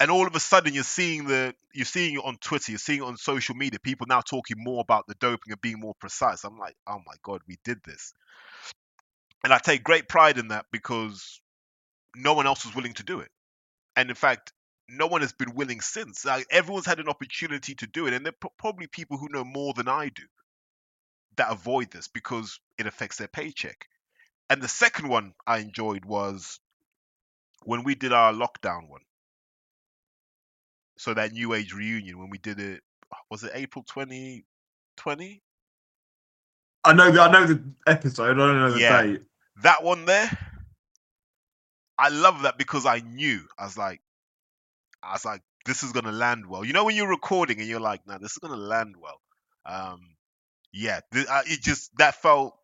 And 0.00 0.10
all 0.10 0.26
of 0.26 0.34
a 0.34 0.40
sudden, 0.40 0.72
you're 0.72 0.84
seeing 0.84 1.26
the 1.26 1.54
you're 1.74 1.84
seeing 1.84 2.14
it 2.14 2.24
on 2.24 2.38
Twitter, 2.38 2.72
you're 2.72 2.78
seeing 2.78 3.00
it 3.00 3.04
on 3.04 3.18
social 3.18 3.54
media. 3.54 3.78
People 3.78 4.06
now 4.08 4.22
talking 4.22 4.56
more 4.58 4.80
about 4.80 5.06
the 5.06 5.14
doping 5.20 5.52
and 5.52 5.60
being 5.60 5.78
more 5.78 5.94
precise. 6.00 6.42
I'm 6.44 6.58
like, 6.58 6.74
oh 6.86 7.00
my 7.06 7.14
god, 7.22 7.42
we 7.46 7.58
did 7.62 7.82
this. 7.84 8.14
And 9.44 9.52
I 9.52 9.58
take 9.58 9.84
great 9.84 10.08
pride 10.08 10.38
in 10.38 10.48
that 10.48 10.64
because 10.72 11.42
no 12.16 12.32
one 12.32 12.46
else 12.46 12.64
was 12.64 12.74
willing 12.74 12.94
to 12.94 13.02
do 13.02 13.20
it. 13.20 13.28
And 13.94 14.08
in 14.08 14.16
fact, 14.16 14.52
no 14.90 15.06
one 15.06 15.20
has 15.20 15.32
been 15.32 15.54
willing 15.54 15.80
since. 15.80 16.24
Like, 16.24 16.46
everyone's 16.50 16.86
had 16.86 17.00
an 17.00 17.08
opportunity 17.08 17.74
to 17.76 17.86
do 17.86 18.06
it, 18.06 18.14
and 18.14 18.24
there 18.24 18.32
are 18.32 18.40
pro- 18.40 18.52
probably 18.58 18.86
people 18.86 19.16
who 19.16 19.28
know 19.28 19.44
more 19.44 19.72
than 19.74 19.88
I 19.88 20.08
do 20.08 20.24
that 21.36 21.50
avoid 21.50 21.90
this 21.90 22.08
because 22.08 22.58
it 22.78 22.86
affects 22.86 23.16
their 23.16 23.28
paycheck. 23.28 23.86
And 24.48 24.60
the 24.60 24.68
second 24.68 25.08
one 25.08 25.34
I 25.46 25.58
enjoyed 25.58 26.04
was 26.04 26.58
when 27.62 27.84
we 27.84 27.94
did 27.94 28.12
our 28.12 28.32
lockdown 28.32 28.88
one. 28.88 29.02
So 30.98 31.14
that 31.14 31.32
New 31.32 31.54
Age 31.54 31.72
reunion 31.72 32.18
when 32.18 32.30
we 32.30 32.38
did 32.38 32.58
it, 32.58 32.82
was 33.30 33.44
it 33.44 33.52
April 33.54 33.84
2020? 33.84 35.42
I 36.84 36.92
know 36.92 37.10
the 37.10 37.20
I 37.20 37.30
know 37.30 37.46
the 37.46 37.62
episode. 37.86 38.24
I 38.24 38.34
don't 38.34 38.58
know 38.58 38.72
the 38.72 38.80
Yeah. 38.80 39.02
date. 39.02 39.22
That 39.62 39.82
one 39.82 40.04
there, 40.04 40.30
I 41.98 42.08
love 42.08 42.42
that 42.42 42.58
because 42.58 42.86
I 42.86 43.00
knew. 43.00 43.46
I 43.58 43.64
was 43.64 43.76
like, 43.78 44.00
I 45.02 45.12
was 45.12 45.24
like, 45.24 45.42
this 45.66 45.82
is 45.82 45.92
gonna 45.92 46.12
land 46.12 46.46
well. 46.46 46.64
You 46.64 46.72
know 46.72 46.84
when 46.84 46.96
you're 46.96 47.08
recording 47.08 47.58
and 47.58 47.68
you're 47.68 47.80
like, 47.80 48.06
nah, 48.06 48.18
this 48.18 48.32
is 48.32 48.38
gonna 48.38 48.56
land 48.56 48.94
well. 48.98 49.20
Um, 49.66 50.00
yeah, 50.72 51.00
th- 51.12 51.26
uh, 51.28 51.42
it 51.46 51.60
just 51.62 51.90
that 51.98 52.16
felt. 52.16 52.54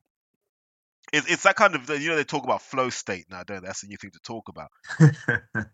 It's 1.12 1.30
it's 1.30 1.42
that 1.44 1.56
kind 1.56 1.74
of 1.74 1.88
you 1.88 2.10
know 2.10 2.16
they 2.16 2.24
talk 2.24 2.44
about 2.44 2.62
flow 2.62 2.90
state 2.90 3.26
now, 3.30 3.42
don't 3.44 3.62
they? 3.62 3.66
That's 3.66 3.84
a 3.84 3.86
new 3.86 3.96
thing 3.96 4.10
to 4.12 4.20
talk 4.20 4.48
about. 4.48 4.70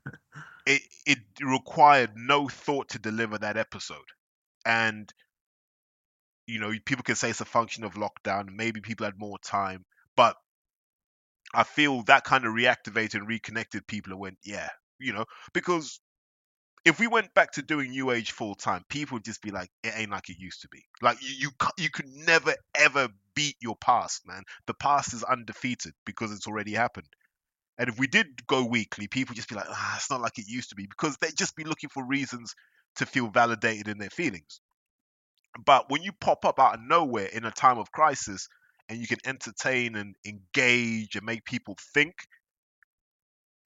It 0.66 0.82
it 1.06 1.18
required 1.40 2.12
no 2.14 2.48
thought 2.48 2.90
to 2.90 2.98
deliver 2.98 3.36
that 3.38 3.56
episode, 3.56 4.06
and 4.64 5.12
you 6.46 6.60
know 6.60 6.72
people 6.84 7.02
can 7.02 7.16
say 7.16 7.30
it's 7.30 7.40
a 7.40 7.44
function 7.44 7.84
of 7.84 7.94
lockdown. 7.94 8.50
Maybe 8.54 8.80
people 8.80 9.04
had 9.04 9.18
more 9.18 9.38
time, 9.40 9.84
but 10.16 10.36
I 11.54 11.64
feel 11.64 12.02
that 12.04 12.24
kind 12.24 12.44
of 12.46 12.54
reactivated 12.54 13.14
and 13.14 13.28
reconnected 13.28 13.86
people 13.86 14.12
and 14.12 14.20
went, 14.20 14.38
yeah, 14.44 14.70
you 14.98 15.12
know, 15.12 15.26
because 15.52 16.00
if 16.84 16.98
we 16.98 17.06
went 17.06 17.32
back 17.34 17.52
to 17.52 17.62
doing 17.62 17.90
New 17.90 18.10
Age 18.10 18.32
full 18.32 18.54
time, 18.54 18.84
people 18.88 19.16
would 19.16 19.24
just 19.24 19.42
be 19.42 19.50
like, 19.50 19.70
it 19.84 19.92
ain't 19.96 20.10
like 20.10 20.28
it 20.28 20.38
used 20.38 20.62
to 20.62 20.68
be. 20.68 20.84
Like 21.00 21.18
you, 21.22 21.28
you, 21.38 21.50
you 21.78 21.90
could 21.90 22.08
never 22.08 22.54
ever 22.76 23.08
beat 23.34 23.56
your 23.60 23.76
past, 23.76 24.26
man. 24.26 24.42
The 24.66 24.74
past 24.74 25.14
is 25.14 25.22
undefeated 25.22 25.92
because 26.04 26.32
it's 26.32 26.46
already 26.46 26.72
happened. 26.72 27.06
And 27.78 27.88
if 27.88 27.98
we 27.98 28.06
did 28.06 28.46
go 28.46 28.64
weekly, 28.64 29.06
people 29.06 29.34
just 29.34 29.48
be 29.48 29.54
like, 29.54 29.66
ah, 29.68 29.96
it's 29.96 30.10
not 30.10 30.20
like 30.20 30.38
it 30.38 30.46
used 30.48 30.70
to 30.70 30.76
be 30.76 30.86
because 30.86 31.16
they'd 31.16 31.36
just 31.36 31.56
be 31.56 31.64
looking 31.64 31.88
for 31.88 32.04
reasons 32.04 32.54
to 32.96 33.06
feel 33.06 33.28
validated 33.28 33.88
in 33.88 33.98
their 33.98 34.10
feelings. 34.10 34.60
But 35.64 35.90
when 35.90 36.02
you 36.02 36.12
pop 36.12 36.44
up 36.44 36.58
out 36.58 36.74
of 36.74 36.80
nowhere 36.80 37.26
in 37.26 37.44
a 37.44 37.50
time 37.50 37.78
of 37.78 37.92
crisis 37.92 38.48
and 38.88 38.98
you 38.98 39.06
can 39.06 39.18
entertain 39.24 39.96
and 39.96 40.14
engage 40.26 41.16
and 41.16 41.24
make 41.24 41.44
people 41.44 41.76
think, 41.94 42.14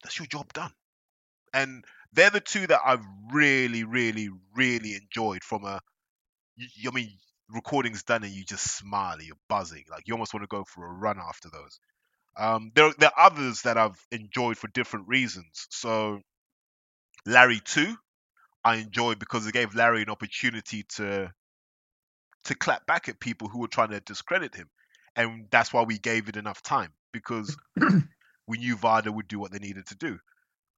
that's 0.03 0.17
your 0.17 0.27
job 0.27 0.51
done. 0.53 0.71
And 1.53 1.83
they're 2.13 2.29
the 2.29 2.39
two 2.39 2.67
that 2.67 2.81
I've 2.85 3.05
really, 3.31 3.83
really, 3.83 4.29
really 4.55 4.95
enjoyed 4.95 5.43
from 5.43 5.63
a, 5.63 5.79
I 6.59 6.91
mean, 6.91 7.11
recording's 7.49 8.03
done 8.03 8.23
and 8.23 8.33
you 8.33 8.43
just 8.43 8.77
smile, 8.77 9.21
you're 9.21 9.35
buzzing. 9.47 9.85
Like 9.89 10.07
you 10.07 10.13
almost 10.13 10.33
want 10.33 10.43
to 10.43 10.47
go 10.47 10.63
for 10.63 10.85
a 10.85 10.93
run 10.93 11.17
after 11.19 11.49
those. 11.49 11.79
Um, 12.37 12.71
there, 12.75 12.91
there 12.97 13.11
are 13.15 13.27
others 13.27 13.63
that 13.63 13.77
I've 13.77 13.99
enjoyed 14.11 14.57
for 14.57 14.67
different 14.69 15.07
reasons. 15.07 15.67
So, 15.69 16.21
Larry 17.25 17.59
2, 17.63 17.95
I 18.63 18.77
enjoyed 18.77 19.19
because 19.19 19.45
it 19.47 19.53
gave 19.53 19.75
Larry 19.75 20.03
an 20.03 20.09
opportunity 20.09 20.83
to 20.95 21.31
to 22.45 22.55
clap 22.55 22.85
back 22.85 23.09
at 23.09 23.19
people 23.19 23.49
who 23.49 23.59
were 23.59 23.67
trying 23.67 23.89
to 23.89 23.99
discredit 23.99 24.55
him. 24.55 24.69
And 25.15 25.47
that's 25.51 25.73
why 25.73 25.83
we 25.83 25.97
gave 25.99 26.29
it 26.29 26.37
enough 26.37 26.61
time 26.61 26.93
because 27.11 27.57
we 28.47 28.57
knew 28.57 28.77
VADA 28.77 29.11
would 29.11 29.27
do 29.27 29.39
what 29.39 29.51
they 29.51 29.59
needed 29.59 29.87
to 29.87 29.95
do. 29.95 30.19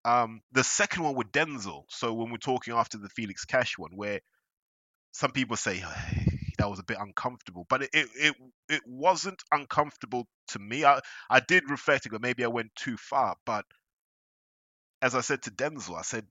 Um, 0.06 0.42
the 0.52 0.64
second 0.64 1.04
one 1.04 1.16
with 1.16 1.32
Denzel. 1.32 1.84
So 1.90 2.14
when 2.14 2.32
we're 2.32 2.38
talking 2.38 2.74
after 2.74 2.98
the 2.98 3.10
Felix 3.10 3.46
Cash 3.46 3.78
one, 3.78 3.92
where 3.96 4.22
some 5.14 5.32
people 5.32 5.58
say 5.58 5.78
"Hey, 5.78 6.40
that 6.60 6.70
was 6.70 6.80
a 6.80 6.84
bit 6.86 6.98
uncomfortable, 7.00 7.66
but 7.70 7.84
it, 7.84 7.90
it 7.94 8.36
it 8.70 8.82
wasn't 8.88 9.42
uncomfortable 9.52 10.28
to 10.50 10.60
me. 10.60 10.86
I 10.86 11.02
I 11.30 11.42
did 11.42 11.70
reflect 11.70 12.06
and 12.06 12.14
go, 12.14 12.20
maybe 12.22 12.44
I 12.46 12.50
went 12.50 12.76
too 12.76 12.98
far, 12.98 13.36
but 13.46 13.66
as 15.02 15.16
I 15.16 15.22
said 15.22 15.44
to 15.44 15.52
Denzel, 15.52 15.98
I 15.98 16.04
said 16.04 16.28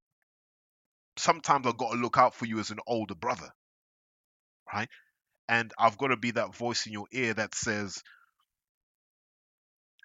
sometimes 1.18 1.66
I've 1.66 1.78
got 1.78 1.92
to 1.92 1.98
look 1.98 2.18
out 2.18 2.34
for 2.34 2.46
you 2.46 2.58
as 2.60 2.70
an 2.70 2.80
older 2.86 3.14
brother, 3.14 3.50
right? 4.72 4.88
And 5.48 5.72
I've 5.78 5.98
got 5.98 6.08
to 6.08 6.16
be 6.16 6.32
that 6.32 6.54
voice 6.56 6.86
in 6.86 6.92
your 6.92 7.06
ear 7.12 7.34
that 7.34 7.54
says, 7.54 8.02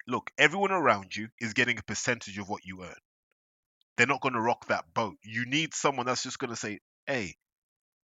look, 0.08 0.30
everyone 0.38 0.72
around 0.72 1.16
you 1.16 1.28
is 1.40 1.54
getting 1.54 1.78
a 1.78 1.82
percentage 1.82 2.38
of 2.38 2.48
what 2.48 2.64
you 2.64 2.84
earn. 2.84 3.05
They're 3.96 4.06
not 4.06 4.20
going 4.20 4.34
to 4.34 4.40
rock 4.40 4.66
that 4.68 4.84
boat. 4.94 5.16
You 5.24 5.46
need 5.46 5.74
someone 5.74 6.06
that's 6.06 6.22
just 6.22 6.38
going 6.38 6.50
to 6.50 6.56
say, 6.56 6.80
hey, 7.06 7.34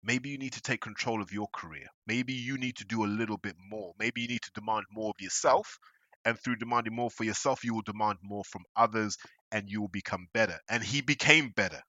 maybe 0.03 0.31
you 0.31 0.39
need 0.39 0.55
to 0.55 0.63
take 0.63 0.81
control 0.81 1.23
of 1.23 1.33
your 1.33 1.49
career. 1.55 1.87
Maybe 2.07 2.33
you 2.33 2.59
need 2.59 2.77
to 2.77 2.85
do 2.85 3.05
a 3.05 3.07
little 3.07 3.39
bit 3.39 3.57
more. 3.71 3.93
Maybe 3.99 4.23
you 4.23 4.29
need 4.29 4.43
to 4.43 4.53
demand 4.55 4.85
more 4.91 5.11
of 5.11 5.21
yourself. 5.23 5.79
And 6.25 6.39
through 6.39 6.57
demanding 6.57 6.95
more 6.95 7.11
for 7.11 7.25
yourself, 7.25 7.65
you 7.65 7.75
will 7.75 7.83
demand 7.83 8.19
more 8.23 8.45
from 8.45 8.63
others 8.77 9.17
and 9.51 9.69
you 9.69 9.81
will 9.81 9.89
become 9.89 10.29
better. 10.33 10.59
And 10.69 10.83
he 10.83 11.01
became 11.01 11.51
better, 11.55 11.81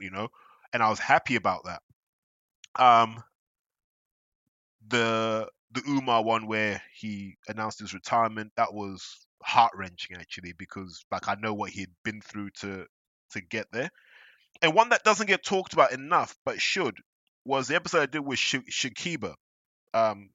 you 0.00 0.10
know, 0.10 0.28
and 0.72 0.82
I 0.82 0.88
was 0.88 0.98
happy 0.98 1.36
about 1.36 1.64
that. 1.64 1.82
Um, 2.82 3.22
the 4.88 5.48
the 5.72 5.82
Umar 5.88 6.22
one 6.22 6.46
where 6.46 6.82
he 6.94 7.36
announced 7.48 7.80
his 7.80 7.94
retirement, 7.94 8.52
that 8.56 8.72
was 8.72 9.02
heart 9.42 9.72
wrenching 9.74 10.16
actually 10.16 10.52
because 10.58 11.04
like 11.10 11.28
I 11.28 11.34
know 11.40 11.54
what 11.54 11.70
he 11.70 11.80
had 11.80 11.90
been 12.04 12.20
through 12.20 12.50
to 12.60 12.86
to 13.32 13.40
get 13.40 13.66
there. 13.72 13.90
And 14.60 14.74
one 14.74 14.90
that 14.90 15.04
doesn't 15.04 15.26
get 15.26 15.44
talked 15.44 15.72
about 15.72 15.92
enough, 15.92 16.34
but 16.44 16.60
should, 16.60 16.96
was 17.44 17.68
the 17.68 17.74
episode 17.74 18.02
I 18.02 18.06
did 18.06 18.20
with 18.20 18.38
Sh- 18.38 18.70
Shakiba. 18.70 19.34
Um, 19.94 20.30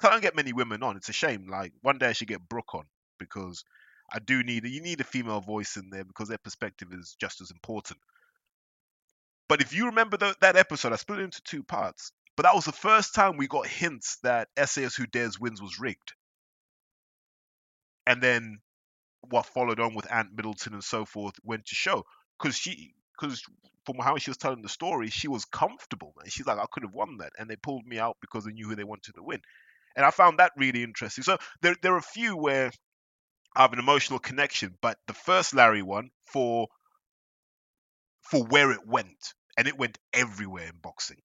can't 0.00 0.22
get 0.22 0.36
many 0.36 0.52
women 0.52 0.82
on. 0.82 0.96
It's 0.96 1.08
a 1.08 1.14
shame. 1.14 1.46
Like 1.48 1.72
one 1.82 1.98
day 1.98 2.08
I 2.08 2.12
should 2.12 2.28
get 2.28 2.48
Brooke 2.48 2.74
on 2.74 2.84
because 3.18 3.64
I 4.12 4.18
do 4.18 4.42
need 4.42 4.64
you 4.66 4.82
need 4.82 5.00
a 5.00 5.04
female 5.04 5.40
voice 5.40 5.76
in 5.76 5.90
there 5.90 6.04
because 6.04 6.28
their 6.28 6.38
perspective 6.38 6.88
is 6.92 7.16
just 7.20 7.40
as 7.40 7.50
important. 7.50 7.98
But 9.48 9.62
if 9.62 9.72
you 9.72 9.86
remember 9.86 10.16
tho- 10.16 10.34
that 10.40 10.56
episode, 10.56 10.92
I 10.92 10.96
split 10.96 11.20
it 11.20 11.24
into 11.24 11.42
two 11.42 11.62
parts. 11.62 12.12
But 12.36 12.44
that 12.44 12.54
was 12.54 12.64
the 12.64 12.72
first 12.72 13.14
time 13.14 13.36
we 13.36 13.48
got 13.48 13.66
hints 13.66 14.18
that 14.22 14.48
SAS 14.64 14.94
Who 14.94 15.06
Dares 15.06 15.40
Wins 15.40 15.60
was 15.60 15.80
rigged. 15.80 16.12
And 18.06 18.22
then 18.22 18.58
what 19.28 19.46
followed 19.46 19.80
on 19.80 19.94
with 19.94 20.10
Ant 20.10 20.34
Middleton 20.34 20.74
and 20.74 20.84
so 20.84 21.04
forth 21.04 21.34
went 21.42 21.66
to 21.66 21.74
show 21.74 22.04
because 22.40 22.56
she 22.56 22.94
because 23.18 23.42
from 23.84 23.96
how 23.98 24.16
she 24.16 24.30
was 24.30 24.36
telling 24.36 24.62
the 24.62 24.68
story, 24.68 25.10
she 25.10 25.28
was 25.28 25.44
comfortable. 25.44 26.14
And 26.22 26.32
she's 26.32 26.46
like, 26.46 26.58
I 26.58 26.66
could 26.70 26.82
have 26.84 26.94
won 26.94 27.18
that, 27.18 27.32
and 27.38 27.48
they 27.48 27.56
pulled 27.56 27.86
me 27.86 27.98
out 27.98 28.16
because 28.20 28.44
they 28.44 28.52
knew 28.52 28.68
who 28.68 28.76
they 28.76 28.84
wanted 28.84 29.14
to 29.14 29.22
win. 29.22 29.40
And 29.96 30.06
I 30.06 30.10
found 30.10 30.38
that 30.38 30.52
really 30.56 30.82
interesting. 30.82 31.24
So 31.24 31.38
there 31.62 31.76
there 31.82 31.94
are 31.94 31.98
a 31.98 32.02
few 32.02 32.36
where 32.36 32.70
I 33.56 33.62
have 33.62 33.72
an 33.72 33.78
emotional 33.78 34.18
connection, 34.18 34.76
but 34.80 34.98
the 35.06 35.14
first 35.14 35.54
Larry 35.54 35.82
one 35.82 36.10
for 36.26 36.68
for 38.22 38.44
where 38.44 38.70
it 38.72 38.86
went, 38.86 39.34
and 39.56 39.66
it 39.66 39.78
went 39.78 39.98
everywhere 40.12 40.66
in 40.66 40.76
boxing. 40.80 41.20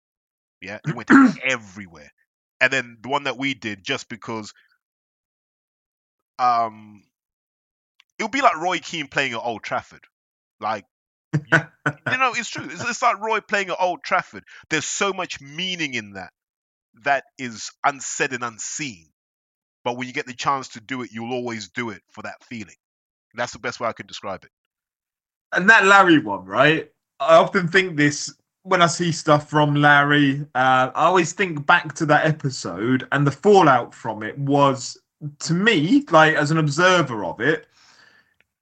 Yeah, 0.60 0.78
it 0.86 0.94
went 0.94 1.10
everywhere. 1.44 2.10
And 2.60 2.72
then 2.72 2.98
the 3.02 3.08
one 3.08 3.24
that 3.24 3.36
we 3.36 3.54
did 3.54 3.84
just 3.84 4.08
because 4.08 4.52
um 6.38 7.02
it 8.18 8.22
would 8.22 8.32
be 8.32 8.42
like 8.42 8.56
Roy 8.56 8.78
Keane 8.78 9.08
playing 9.08 9.32
at 9.32 9.38
Old 9.38 9.62
Trafford. 9.62 10.04
Like 10.60 10.84
you, 11.34 11.58
you 12.12 12.18
know, 12.18 12.32
it's 12.34 12.48
true. 12.48 12.64
It's, 12.64 12.88
it's 12.88 13.02
like 13.02 13.20
Roy 13.20 13.40
playing 13.40 13.70
at 13.70 13.76
Old 13.80 14.02
Trafford. 14.02 14.44
There's 14.70 14.86
so 14.86 15.12
much 15.12 15.40
meaning 15.40 15.94
in 15.94 16.12
that 16.12 16.30
that 17.04 17.24
is 17.38 17.70
unsaid 17.84 18.32
and 18.32 18.44
unseen. 18.44 19.06
But 19.84 19.96
when 19.96 20.06
you 20.06 20.14
get 20.14 20.26
the 20.26 20.34
chance 20.34 20.68
to 20.68 20.80
do 20.80 21.02
it, 21.02 21.10
you'll 21.12 21.32
always 21.32 21.68
do 21.68 21.90
it 21.90 22.02
for 22.10 22.22
that 22.22 22.42
feeling. 22.44 22.76
That's 23.34 23.52
the 23.52 23.58
best 23.58 23.80
way 23.80 23.88
I 23.88 23.92
can 23.92 24.06
describe 24.06 24.44
it. 24.44 24.50
And 25.52 25.68
that 25.68 25.84
Larry 25.84 26.18
one, 26.18 26.44
right? 26.44 26.90
I 27.20 27.36
often 27.36 27.68
think 27.68 27.96
this 27.96 28.32
when 28.62 28.80
I 28.80 28.86
see 28.86 29.12
stuff 29.12 29.48
from 29.48 29.74
Larry. 29.74 30.40
Uh, 30.54 30.90
I 30.94 31.04
always 31.04 31.32
think 31.32 31.66
back 31.66 31.94
to 31.94 32.06
that 32.06 32.26
episode, 32.26 33.06
and 33.12 33.26
the 33.26 33.30
fallout 33.30 33.94
from 33.94 34.22
it 34.22 34.38
was, 34.38 34.98
to 35.40 35.54
me, 35.54 36.04
like 36.10 36.34
as 36.34 36.50
an 36.50 36.58
observer 36.58 37.24
of 37.24 37.40
it, 37.40 37.66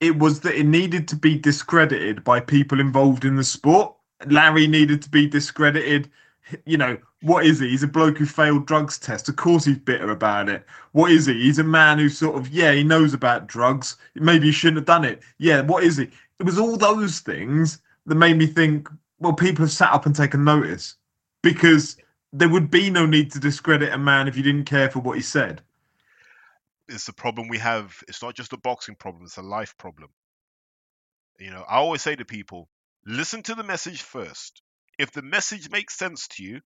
it 0.02 0.18
was 0.18 0.40
that 0.40 0.58
it 0.58 0.66
needed 0.66 1.06
to 1.08 1.16
be 1.16 1.38
discredited 1.38 2.24
by 2.24 2.40
people 2.40 2.80
involved 2.80 3.24
in 3.24 3.36
the 3.36 3.44
sport. 3.44 3.94
Larry 4.26 4.66
needed 4.66 5.00
to 5.02 5.08
be 5.08 5.28
discredited. 5.28 6.10
You 6.66 6.76
know, 6.76 6.98
what 7.22 7.46
is 7.46 7.60
he? 7.60 7.68
He's 7.68 7.84
a 7.84 7.88
bloke 7.88 8.18
who 8.18 8.26
failed 8.26 8.66
drugs 8.66 8.98
test. 8.98 9.28
Of 9.28 9.36
course 9.36 9.64
he's 9.64 9.78
bitter 9.78 10.10
about 10.10 10.48
it. 10.48 10.66
What 10.90 11.12
is 11.12 11.26
he? 11.26 11.34
He's 11.34 11.60
a 11.60 11.64
man 11.64 12.00
who 12.00 12.08
sort 12.08 12.36
of, 12.36 12.48
yeah, 12.48 12.72
he 12.72 12.82
knows 12.82 13.14
about 13.14 13.46
drugs. 13.46 13.96
Maybe 14.16 14.46
he 14.46 14.52
shouldn't 14.52 14.78
have 14.78 14.86
done 14.86 15.04
it. 15.04 15.22
Yeah, 15.38 15.60
what 15.60 15.84
is 15.84 15.98
he? 15.98 16.10
It 16.40 16.46
was 16.46 16.58
all 16.58 16.76
those 16.76 17.20
things 17.20 17.80
that 18.06 18.16
made 18.16 18.36
me 18.36 18.46
think, 18.46 18.88
well, 19.20 19.32
people 19.32 19.64
have 19.64 19.72
sat 19.72 19.92
up 19.92 20.04
and 20.04 20.16
taken 20.16 20.42
notice 20.42 20.96
because 21.44 21.96
there 22.32 22.48
would 22.48 22.72
be 22.72 22.90
no 22.90 23.06
need 23.06 23.30
to 23.30 23.38
discredit 23.38 23.92
a 23.92 23.98
man 23.98 24.26
if 24.26 24.36
you 24.36 24.42
didn't 24.42 24.64
care 24.64 24.90
for 24.90 24.98
what 24.98 25.16
he 25.16 25.22
said. 25.22 25.62
It's 26.92 27.06
the 27.06 27.12
problem 27.12 27.48
we 27.48 27.58
have. 27.58 27.96
It's 28.08 28.22
not 28.22 28.36
just 28.36 28.52
a 28.52 28.58
boxing 28.58 28.96
problem, 28.96 29.24
it's 29.24 29.38
a 29.38 29.42
life 29.42 29.74
problem. 29.78 30.10
You 31.38 31.50
know, 31.50 31.64
I 31.68 31.76
always 31.76 32.02
say 32.02 32.14
to 32.14 32.24
people, 32.24 32.68
listen 33.06 33.42
to 33.44 33.54
the 33.54 33.64
message 33.64 34.02
first. 34.02 34.62
If 34.98 35.10
the 35.12 35.22
message 35.22 35.70
makes 35.70 35.96
sense 35.96 36.28
to 36.28 36.44
you, 36.44 36.60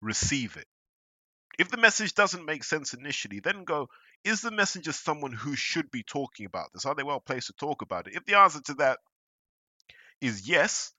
receive 0.00 0.56
it. 0.56 0.66
If 1.58 1.70
the 1.70 1.76
message 1.76 2.14
doesn't 2.14 2.46
make 2.46 2.64
sense 2.64 2.94
initially, 2.94 3.40
then 3.40 3.64
go, 3.64 3.88
is 4.24 4.40
the 4.40 4.50
messenger 4.50 4.92
someone 4.92 5.32
who 5.32 5.54
should 5.54 5.90
be 5.90 6.02
talking 6.02 6.46
about 6.46 6.72
this? 6.72 6.86
Are 6.86 6.94
they 6.94 7.02
well 7.02 7.20
placed 7.20 7.48
to 7.48 7.52
talk 7.54 7.82
about 7.82 8.06
it? 8.06 8.14
If 8.14 8.24
the 8.24 8.38
answer 8.38 8.60
to 8.66 8.74
that 8.74 8.98
is 10.20 10.48
yes, 10.48 10.92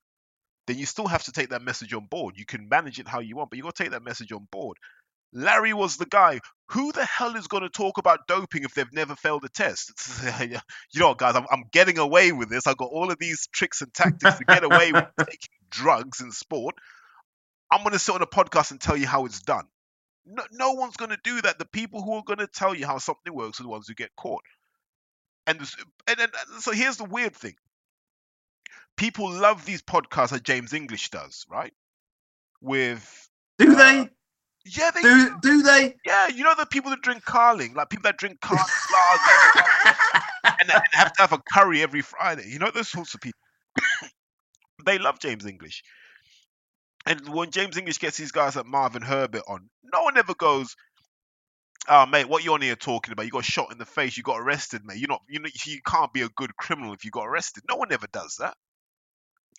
then 0.67 0.77
you 0.77 0.85
still 0.85 1.07
have 1.07 1.23
to 1.23 1.31
take 1.31 1.49
that 1.49 1.63
message 1.63 1.93
on 1.93 2.05
board. 2.05 2.35
You 2.37 2.45
can 2.45 2.69
manage 2.69 2.99
it 2.99 3.07
how 3.07 3.19
you 3.19 3.35
want, 3.35 3.49
but 3.49 3.57
you've 3.57 3.65
got 3.65 3.75
to 3.75 3.83
take 3.83 3.91
that 3.93 4.03
message 4.03 4.31
on 4.31 4.47
board. 4.51 4.77
Larry 5.33 5.73
was 5.73 5.97
the 5.97 6.05
guy. 6.05 6.39
Who 6.69 6.91
the 6.91 7.05
hell 7.05 7.35
is 7.35 7.47
going 7.47 7.63
to 7.63 7.69
talk 7.69 7.97
about 7.97 8.27
doping 8.27 8.63
if 8.63 8.73
they've 8.73 8.93
never 8.93 9.15
failed 9.15 9.43
a 9.43 9.49
test? 9.49 9.91
you 10.41 10.99
know, 10.99 11.15
guys, 11.15 11.35
I'm, 11.35 11.45
I'm 11.51 11.63
getting 11.71 11.97
away 11.97 12.31
with 12.31 12.49
this. 12.49 12.67
I've 12.67 12.77
got 12.77 12.91
all 12.91 13.11
of 13.11 13.17
these 13.19 13.47
tricks 13.51 13.81
and 13.81 13.93
tactics 13.93 14.37
to 14.37 14.45
get 14.45 14.63
away 14.63 14.91
with 14.91 15.05
taking 15.19 15.49
drugs 15.69 16.21
in 16.21 16.31
sport. 16.31 16.75
I'm 17.71 17.81
going 17.81 17.93
to 17.93 17.99
sit 17.99 18.15
on 18.15 18.21
a 18.21 18.27
podcast 18.27 18.71
and 18.71 18.79
tell 18.79 18.97
you 18.97 19.07
how 19.07 19.25
it's 19.25 19.41
done. 19.41 19.65
No, 20.25 20.43
no 20.51 20.71
one's 20.73 20.97
going 20.97 21.11
to 21.11 21.19
do 21.23 21.41
that. 21.41 21.57
The 21.57 21.65
people 21.65 22.03
who 22.03 22.13
are 22.13 22.23
going 22.23 22.39
to 22.39 22.47
tell 22.47 22.75
you 22.75 22.85
how 22.85 22.97
something 22.99 23.33
works 23.33 23.59
are 23.59 23.63
the 23.63 23.69
ones 23.69 23.87
who 23.87 23.95
get 23.95 24.15
caught. 24.15 24.43
And, 25.47 25.59
this, 25.59 25.75
and, 26.07 26.19
and 26.19 26.31
so 26.59 26.71
here's 26.71 26.97
the 26.97 27.05
weird 27.05 27.35
thing 27.35 27.55
people 28.95 29.31
love 29.31 29.65
these 29.65 29.81
podcasts 29.81 30.31
that 30.31 30.43
James 30.43 30.73
English 30.73 31.09
does, 31.09 31.45
right? 31.49 31.73
With 32.61 33.29
Do 33.57 33.73
they? 33.73 33.99
Uh, 34.01 34.05
yeah, 34.65 34.91
they 34.91 35.01
Do 35.01 35.37
do 35.41 35.61
they? 35.63 35.95
yeah, 36.05 36.27
you 36.27 36.43
know 36.43 36.53
the 36.57 36.65
people 36.65 36.91
that 36.91 37.01
drink 37.01 37.23
Carling, 37.23 37.73
like 37.73 37.89
people 37.89 38.03
that 38.03 38.17
drink 38.17 38.39
Carling 38.41 38.63
lager 38.93 39.63
and, 40.61 40.71
and 40.71 40.83
have 40.91 41.13
to 41.13 41.21
have 41.21 41.33
a 41.33 41.41
curry 41.53 41.81
every 41.81 42.01
Friday. 42.01 42.45
You 42.47 42.59
know 42.59 42.71
those 42.71 42.89
sorts 42.89 43.13
of 43.13 43.21
people. 43.21 43.39
they 44.85 44.97
love 44.99 45.19
James 45.19 45.45
English. 45.45 45.83
And 47.05 47.29
when 47.29 47.51
James 47.51 47.77
English 47.77 47.99
gets 47.99 48.17
these 48.17 48.31
guys 48.31 48.55
like 48.55 48.65
Marvin 48.65 49.01
Herbert 49.01 49.43
on, 49.47 49.69
no 49.93 50.03
one 50.03 50.17
ever 50.17 50.35
goes, 50.35 50.75
"Oh, 51.87 52.05
mate, 52.05 52.27
what 52.27 52.43
you 52.43 52.53
on 52.53 52.61
here 52.61 52.75
talking 52.75 53.13
about? 53.13 53.25
You 53.25 53.31
got 53.31 53.45
shot 53.45 53.71
in 53.71 53.77
the 53.77 53.85
face. 53.85 54.17
You 54.17 54.23
got 54.23 54.39
arrested, 54.39 54.81
mate. 54.85 54.97
You're 54.97 55.07
not. 55.09 55.21
You 55.27 55.39
know, 55.39 55.49
you 55.65 55.79
can't 55.85 56.13
be 56.13 56.21
a 56.21 56.29
good 56.29 56.55
criminal 56.57 56.93
if 56.93 57.05
you 57.05 57.11
got 57.11 57.27
arrested. 57.27 57.63
No 57.69 57.77
one 57.77 57.91
ever 57.91 58.07
does 58.11 58.35
that. 58.39 58.55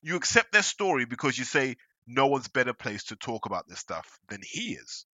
You 0.02 0.16
accept 0.16 0.52
their 0.52 0.62
story 0.62 1.06
because 1.06 1.36
you 1.38 1.44
say 1.44 1.76
no 2.06 2.26
one's 2.26 2.48
better 2.48 2.72
placed 2.72 3.08
to 3.08 3.16
talk 3.16 3.46
about 3.46 3.68
this 3.68 3.78
stuff 3.78 4.18
than 4.28 4.40
he 4.42 4.72
is. 4.72 5.06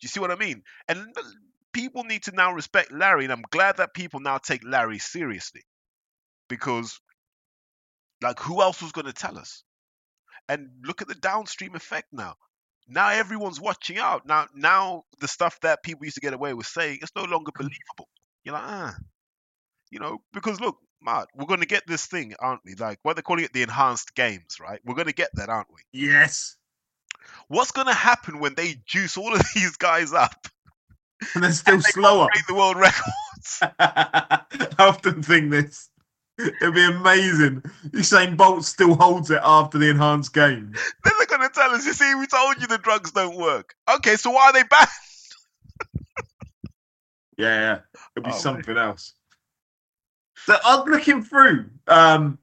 Do 0.00 0.04
you 0.04 0.08
see 0.08 0.20
what 0.20 0.30
I 0.30 0.36
mean? 0.36 0.62
And 0.88 1.14
people 1.72 2.04
need 2.04 2.24
to 2.24 2.32
now 2.32 2.52
respect 2.52 2.92
Larry, 2.92 3.24
and 3.24 3.32
I'm 3.32 3.44
glad 3.50 3.78
that 3.78 3.94
people 3.94 4.20
now 4.20 4.38
take 4.38 4.62
Larry 4.64 4.98
seriously 4.98 5.62
because, 6.48 7.00
like, 8.20 8.38
who 8.40 8.62
else 8.62 8.82
was 8.82 8.92
going 8.92 9.06
to 9.06 9.12
tell 9.12 9.38
us? 9.38 9.62
And 10.48 10.68
look 10.84 11.02
at 11.02 11.08
the 11.08 11.14
downstream 11.14 11.74
effect 11.74 12.08
now. 12.12 12.34
Now 12.88 13.10
everyone's 13.10 13.60
watching 13.60 13.98
out. 13.98 14.26
Now, 14.26 14.48
now 14.54 15.04
the 15.20 15.28
stuff 15.28 15.58
that 15.60 15.82
people 15.82 16.04
used 16.04 16.16
to 16.16 16.20
get 16.20 16.34
away 16.34 16.52
with 16.52 16.66
saying 16.66 16.98
it's 17.00 17.14
no 17.16 17.24
longer 17.24 17.52
believable. 17.54 18.08
You're 18.44 18.54
like, 18.54 18.64
ah, 18.64 18.94
you 19.90 20.00
know, 20.00 20.18
because 20.32 20.60
look, 20.60 20.78
Matt, 21.04 21.28
we're 21.34 21.46
going 21.46 21.60
to 21.60 21.66
get 21.66 21.86
this 21.86 22.06
thing, 22.06 22.34
aren't 22.38 22.62
we? 22.64 22.74
Like, 22.74 22.98
what 23.02 23.16
they're 23.16 23.22
calling 23.22 23.44
it, 23.44 23.52
the 23.52 23.62
enhanced 23.62 24.14
games, 24.14 24.58
right? 24.60 24.80
We're 24.84 24.94
going 24.94 25.08
to 25.08 25.14
get 25.14 25.30
that, 25.34 25.48
aren't 25.48 25.68
we? 25.72 25.80
Yes. 25.92 26.56
What's 27.48 27.70
going 27.72 27.86
to 27.88 27.94
happen 27.94 28.38
when 28.38 28.54
they 28.54 28.76
juice 28.86 29.16
all 29.16 29.34
of 29.34 29.42
these 29.54 29.76
guys 29.76 30.12
up? 30.12 30.46
And 31.34 31.44
they're 31.44 31.52
still 31.52 31.74
and 31.74 31.82
they 31.82 31.90
slower. 31.90 32.28
Break 32.32 32.46
the 32.46 32.54
world 32.54 32.76
records. 32.76 33.62
I 33.78 34.40
often 34.78 35.22
think 35.22 35.50
this. 35.50 35.88
It'd 36.38 36.74
be 36.74 36.84
amazing. 36.84 37.62
Usain 37.90 38.36
Bolt 38.36 38.64
still 38.64 38.94
holds 38.94 39.30
it 39.30 39.40
after 39.44 39.78
the 39.78 39.90
enhanced 39.90 40.32
game. 40.32 40.72
then 41.04 41.12
they're 41.18 41.26
going 41.38 41.48
to 41.48 41.54
tell 41.54 41.70
us, 41.70 41.84
you 41.86 41.92
see, 41.92 42.14
we 42.14 42.26
told 42.26 42.60
you 42.60 42.66
the 42.66 42.78
drugs 42.78 43.12
don't 43.12 43.36
work. 43.36 43.74
Okay, 43.96 44.16
so 44.16 44.30
why 44.30 44.46
are 44.46 44.52
they 44.52 44.62
banned? 44.64 44.88
Yeah, 47.38 47.60
yeah. 47.60 47.78
It'd 48.16 48.24
be 48.24 48.30
Oh, 48.32 48.38
something 48.38 48.76
else. 48.76 49.14
So 50.44 50.56
I'm 50.64 50.84
looking 50.86 51.22
through, 51.22 51.70
um, 51.86 52.38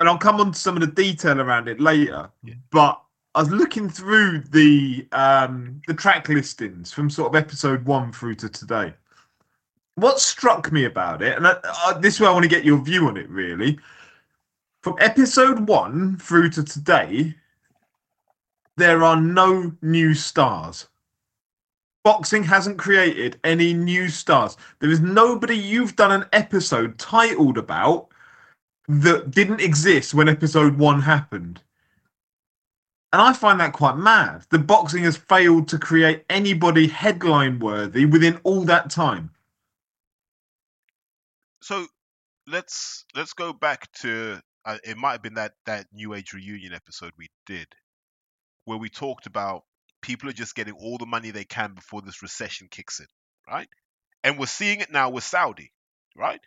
and 0.00 0.08
I'll 0.08 0.18
come 0.18 0.40
on 0.40 0.52
to 0.52 0.58
some 0.58 0.76
of 0.76 0.80
the 0.80 0.86
detail 0.86 1.40
around 1.40 1.68
it 1.68 1.80
later. 1.80 2.30
Yeah. 2.42 2.54
But 2.70 3.00
I 3.34 3.40
was 3.40 3.50
looking 3.50 3.88
through 3.88 4.40
the 4.50 5.06
um, 5.12 5.82
the 5.86 5.94
track 5.94 6.28
listings 6.28 6.92
from 6.92 7.10
sort 7.10 7.28
of 7.28 7.36
episode 7.36 7.84
one 7.84 8.12
through 8.12 8.36
to 8.36 8.48
today. 8.48 8.94
What 9.96 10.20
struck 10.20 10.72
me 10.72 10.86
about 10.86 11.22
it, 11.22 11.36
and 11.36 11.46
I, 11.46 11.56
I, 11.62 11.98
this 12.00 12.14
is 12.14 12.20
where 12.20 12.30
I 12.30 12.32
want 12.32 12.44
to 12.44 12.48
get 12.48 12.64
your 12.64 12.82
view 12.82 13.08
on 13.08 13.16
it, 13.16 13.28
really. 13.28 13.78
From 14.82 14.96
episode 15.00 15.68
one 15.68 16.16
through 16.18 16.50
to 16.50 16.64
today, 16.64 17.34
there 18.76 19.04
are 19.04 19.20
no 19.20 19.72
new 19.82 20.14
stars 20.14 20.88
boxing 22.04 22.44
hasn't 22.44 22.78
created 22.78 23.40
any 23.42 23.72
new 23.72 24.08
stars. 24.08 24.56
There 24.78 24.90
is 24.90 25.00
nobody 25.00 25.56
you've 25.56 25.96
done 25.96 26.12
an 26.12 26.26
episode 26.32 26.98
titled 26.98 27.58
about 27.58 28.08
that 28.86 29.30
didn't 29.30 29.60
exist 29.60 30.14
when 30.14 30.28
episode 30.28 30.78
one 30.78 31.00
happened. 31.00 31.62
And 33.12 33.22
I 33.22 33.32
find 33.32 33.58
that 33.60 33.72
quite 33.72 33.96
mad. 33.96 34.44
The 34.50 34.58
boxing 34.58 35.04
has 35.04 35.16
failed 35.16 35.68
to 35.68 35.78
create 35.78 36.24
anybody 36.28 36.88
headline 36.88 37.58
worthy 37.58 38.04
within 38.06 38.38
all 38.42 38.62
that 38.64 38.90
time. 38.90 39.30
So 41.62 41.86
let's 42.46 43.04
let's 43.14 43.32
go 43.32 43.52
back 43.52 43.90
to 44.00 44.40
uh, 44.64 44.78
it 44.84 44.96
might 44.96 45.12
have 45.12 45.22
been 45.22 45.34
that 45.34 45.52
that 45.64 45.86
New 45.92 46.14
Age 46.14 46.32
reunion 46.32 46.74
episode 46.74 47.12
we 47.16 47.28
did, 47.46 47.68
where 48.64 48.78
we 48.78 48.88
talked 48.88 49.26
about 49.26 49.62
people 50.04 50.28
are 50.28 50.34
just 50.34 50.54
getting 50.54 50.74
all 50.74 50.98
the 50.98 51.06
money 51.06 51.30
they 51.30 51.44
can 51.44 51.72
before 51.72 52.02
this 52.02 52.20
recession 52.20 52.68
kicks 52.70 53.00
in, 53.00 53.06
right? 53.48 53.68
And 54.22 54.38
we're 54.38 54.46
seeing 54.46 54.80
it 54.80 54.92
now 54.92 55.08
with 55.08 55.24
Saudi, 55.24 55.72
right? 56.14 56.40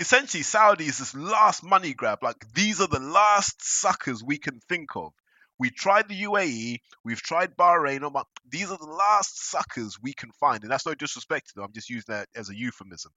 Essentially, 0.00 0.42
Saudi 0.42 0.86
is 0.86 0.98
this 0.98 1.14
last 1.14 1.62
money 1.62 1.92
grab. 1.92 2.22
Like 2.22 2.36
these 2.54 2.80
are 2.80 2.88
the 2.88 2.98
last 2.98 3.62
suckers 3.62 4.24
we 4.24 4.38
can 4.38 4.60
think 4.70 4.96
of. 4.96 5.12
We 5.58 5.70
tried 5.70 6.08
the 6.08 6.22
UAE, 6.22 6.78
we've 7.04 7.20
tried 7.20 7.56
Bahrain. 7.56 8.24
These 8.48 8.70
are 8.70 8.78
the 8.78 8.86
last 8.86 9.50
suckers 9.50 9.98
we 10.00 10.14
can 10.14 10.30
find, 10.40 10.62
and 10.62 10.72
that's 10.72 10.86
no 10.86 10.94
disrespect 10.94 11.48
to 11.48 11.54
them. 11.56 11.64
I'm 11.64 11.72
just 11.74 11.90
using 11.90 12.14
that 12.14 12.28
as 12.34 12.48
a 12.48 12.56
euphemism. 12.56 13.12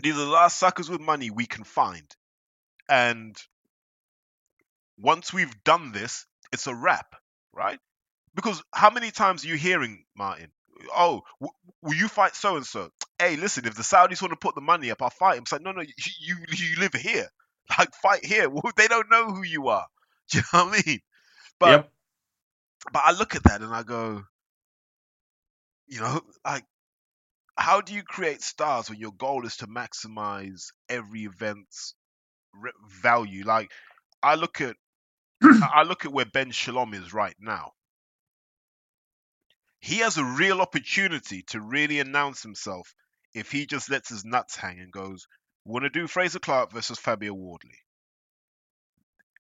These 0.00 0.14
are 0.14 0.24
the 0.24 0.30
last 0.30 0.58
suckers 0.58 0.88
with 0.88 1.00
money 1.00 1.30
we 1.30 1.46
can 1.46 1.64
find, 1.64 2.08
and 2.88 3.36
once 4.96 5.32
we've 5.32 5.64
done 5.64 5.90
this, 5.92 6.26
it's 6.52 6.66
a 6.66 6.74
wrap, 6.74 7.16
right? 7.52 7.80
Because 8.34 8.62
how 8.74 8.90
many 8.90 9.10
times 9.10 9.44
are 9.44 9.48
you 9.48 9.56
hearing, 9.56 10.04
Martin? 10.16 10.50
Oh, 10.96 11.22
w- 11.40 11.52
will 11.82 11.94
you 11.94 12.08
fight 12.08 12.34
so 12.34 12.56
and 12.56 12.66
so? 12.66 12.90
Hey, 13.18 13.36
listen, 13.36 13.66
if 13.66 13.74
the 13.74 13.82
Saudis 13.82 14.22
want 14.22 14.32
to 14.32 14.36
put 14.36 14.54
the 14.54 14.60
money 14.60 14.90
up, 14.90 15.02
I'll 15.02 15.10
fight 15.10 15.36
him. 15.36 15.42
It's 15.42 15.52
like, 15.52 15.62
no, 15.62 15.72
no, 15.72 15.82
you 15.82 15.92
you, 16.20 16.36
you 16.52 16.76
live 16.80 16.94
here. 16.94 17.28
Like, 17.78 17.94
fight 18.02 18.24
here. 18.26 18.50
Well, 18.50 18.70
they 18.76 18.88
don't 18.88 19.10
know 19.10 19.26
who 19.32 19.44
you 19.44 19.68
are. 19.68 19.86
Do 20.30 20.38
you 20.38 20.44
know 20.52 20.64
what 20.66 20.80
I 20.80 20.82
mean? 20.86 21.00
But 21.60 21.80
Yep. 21.80 21.92
but 22.92 23.02
I 23.04 23.12
look 23.12 23.34
at 23.36 23.44
that 23.44 23.60
and 23.62 23.74
I 23.74 23.82
go, 23.82 24.22
you 25.86 26.00
know, 26.00 26.20
like, 26.44 26.64
how 27.56 27.80
do 27.80 27.94
you 27.94 28.02
create 28.02 28.42
stars 28.42 28.90
when 28.90 28.98
your 28.98 29.12
goal 29.12 29.46
is 29.46 29.58
to 29.58 29.66
maximize 29.66 30.68
every 30.88 31.24
event's 31.24 31.94
re- 32.54 32.72
value? 33.02 33.44
Like, 33.44 33.70
I 34.22 34.36
look 34.36 34.60
at 34.60 34.76
I 35.42 35.68
I 35.76 35.82
look 35.84 36.04
at 36.06 36.12
where 36.12 36.26
Ben 36.26 36.50
Shalom 36.52 36.94
is 36.94 37.12
right 37.14 37.36
now. 37.40 37.72
He 39.82 39.98
has 39.98 40.16
a 40.16 40.24
real 40.24 40.60
opportunity 40.60 41.42
to 41.48 41.60
really 41.60 41.98
announce 41.98 42.40
himself 42.40 42.94
if 43.34 43.50
he 43.50 43.66
just 43.66 43.90
lets 43.90 44.08
his 44.08 44.24
nuts 44.24 44.54
hang 44.54 44.78
and 44.78 44.92
goes, 44.92 45.26
"We're 45.64 45.80
going 45.80 45.92
to 45.92 46.00
do 46.00 46.06
Frazer 46.06 46.38
Clarke 46.38 46.70
versus 46.70 47.00
Fabio 47.00 47.34
Wardley, 47.34 47.80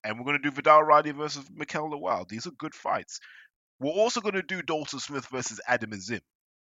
and 0.06 0.18
we're 0.18 0.24
going 0.26 0.42
to 0.42 0.50
do 0.50 0.56
Vidal 0.56 0.84
Riley 0.84 1.12
versus 1.12 1.46
Mikael 1.54 1.92
Lawal. 1.92 2.30
These 2.30 2.48
are 2.48 2.52
good 2.52 2.74
fights. 2.74 3.20
We're 3.80 3.92
also 3.92 4.22
going 4.22 4.36
to 4.36 4.42
do 4.42 4.62
Dalton 4.62 5.00
Smith 5.00 5.28
versus 5.28 5.60
Adam 5.68 5.92
Azim, 5.92 6.22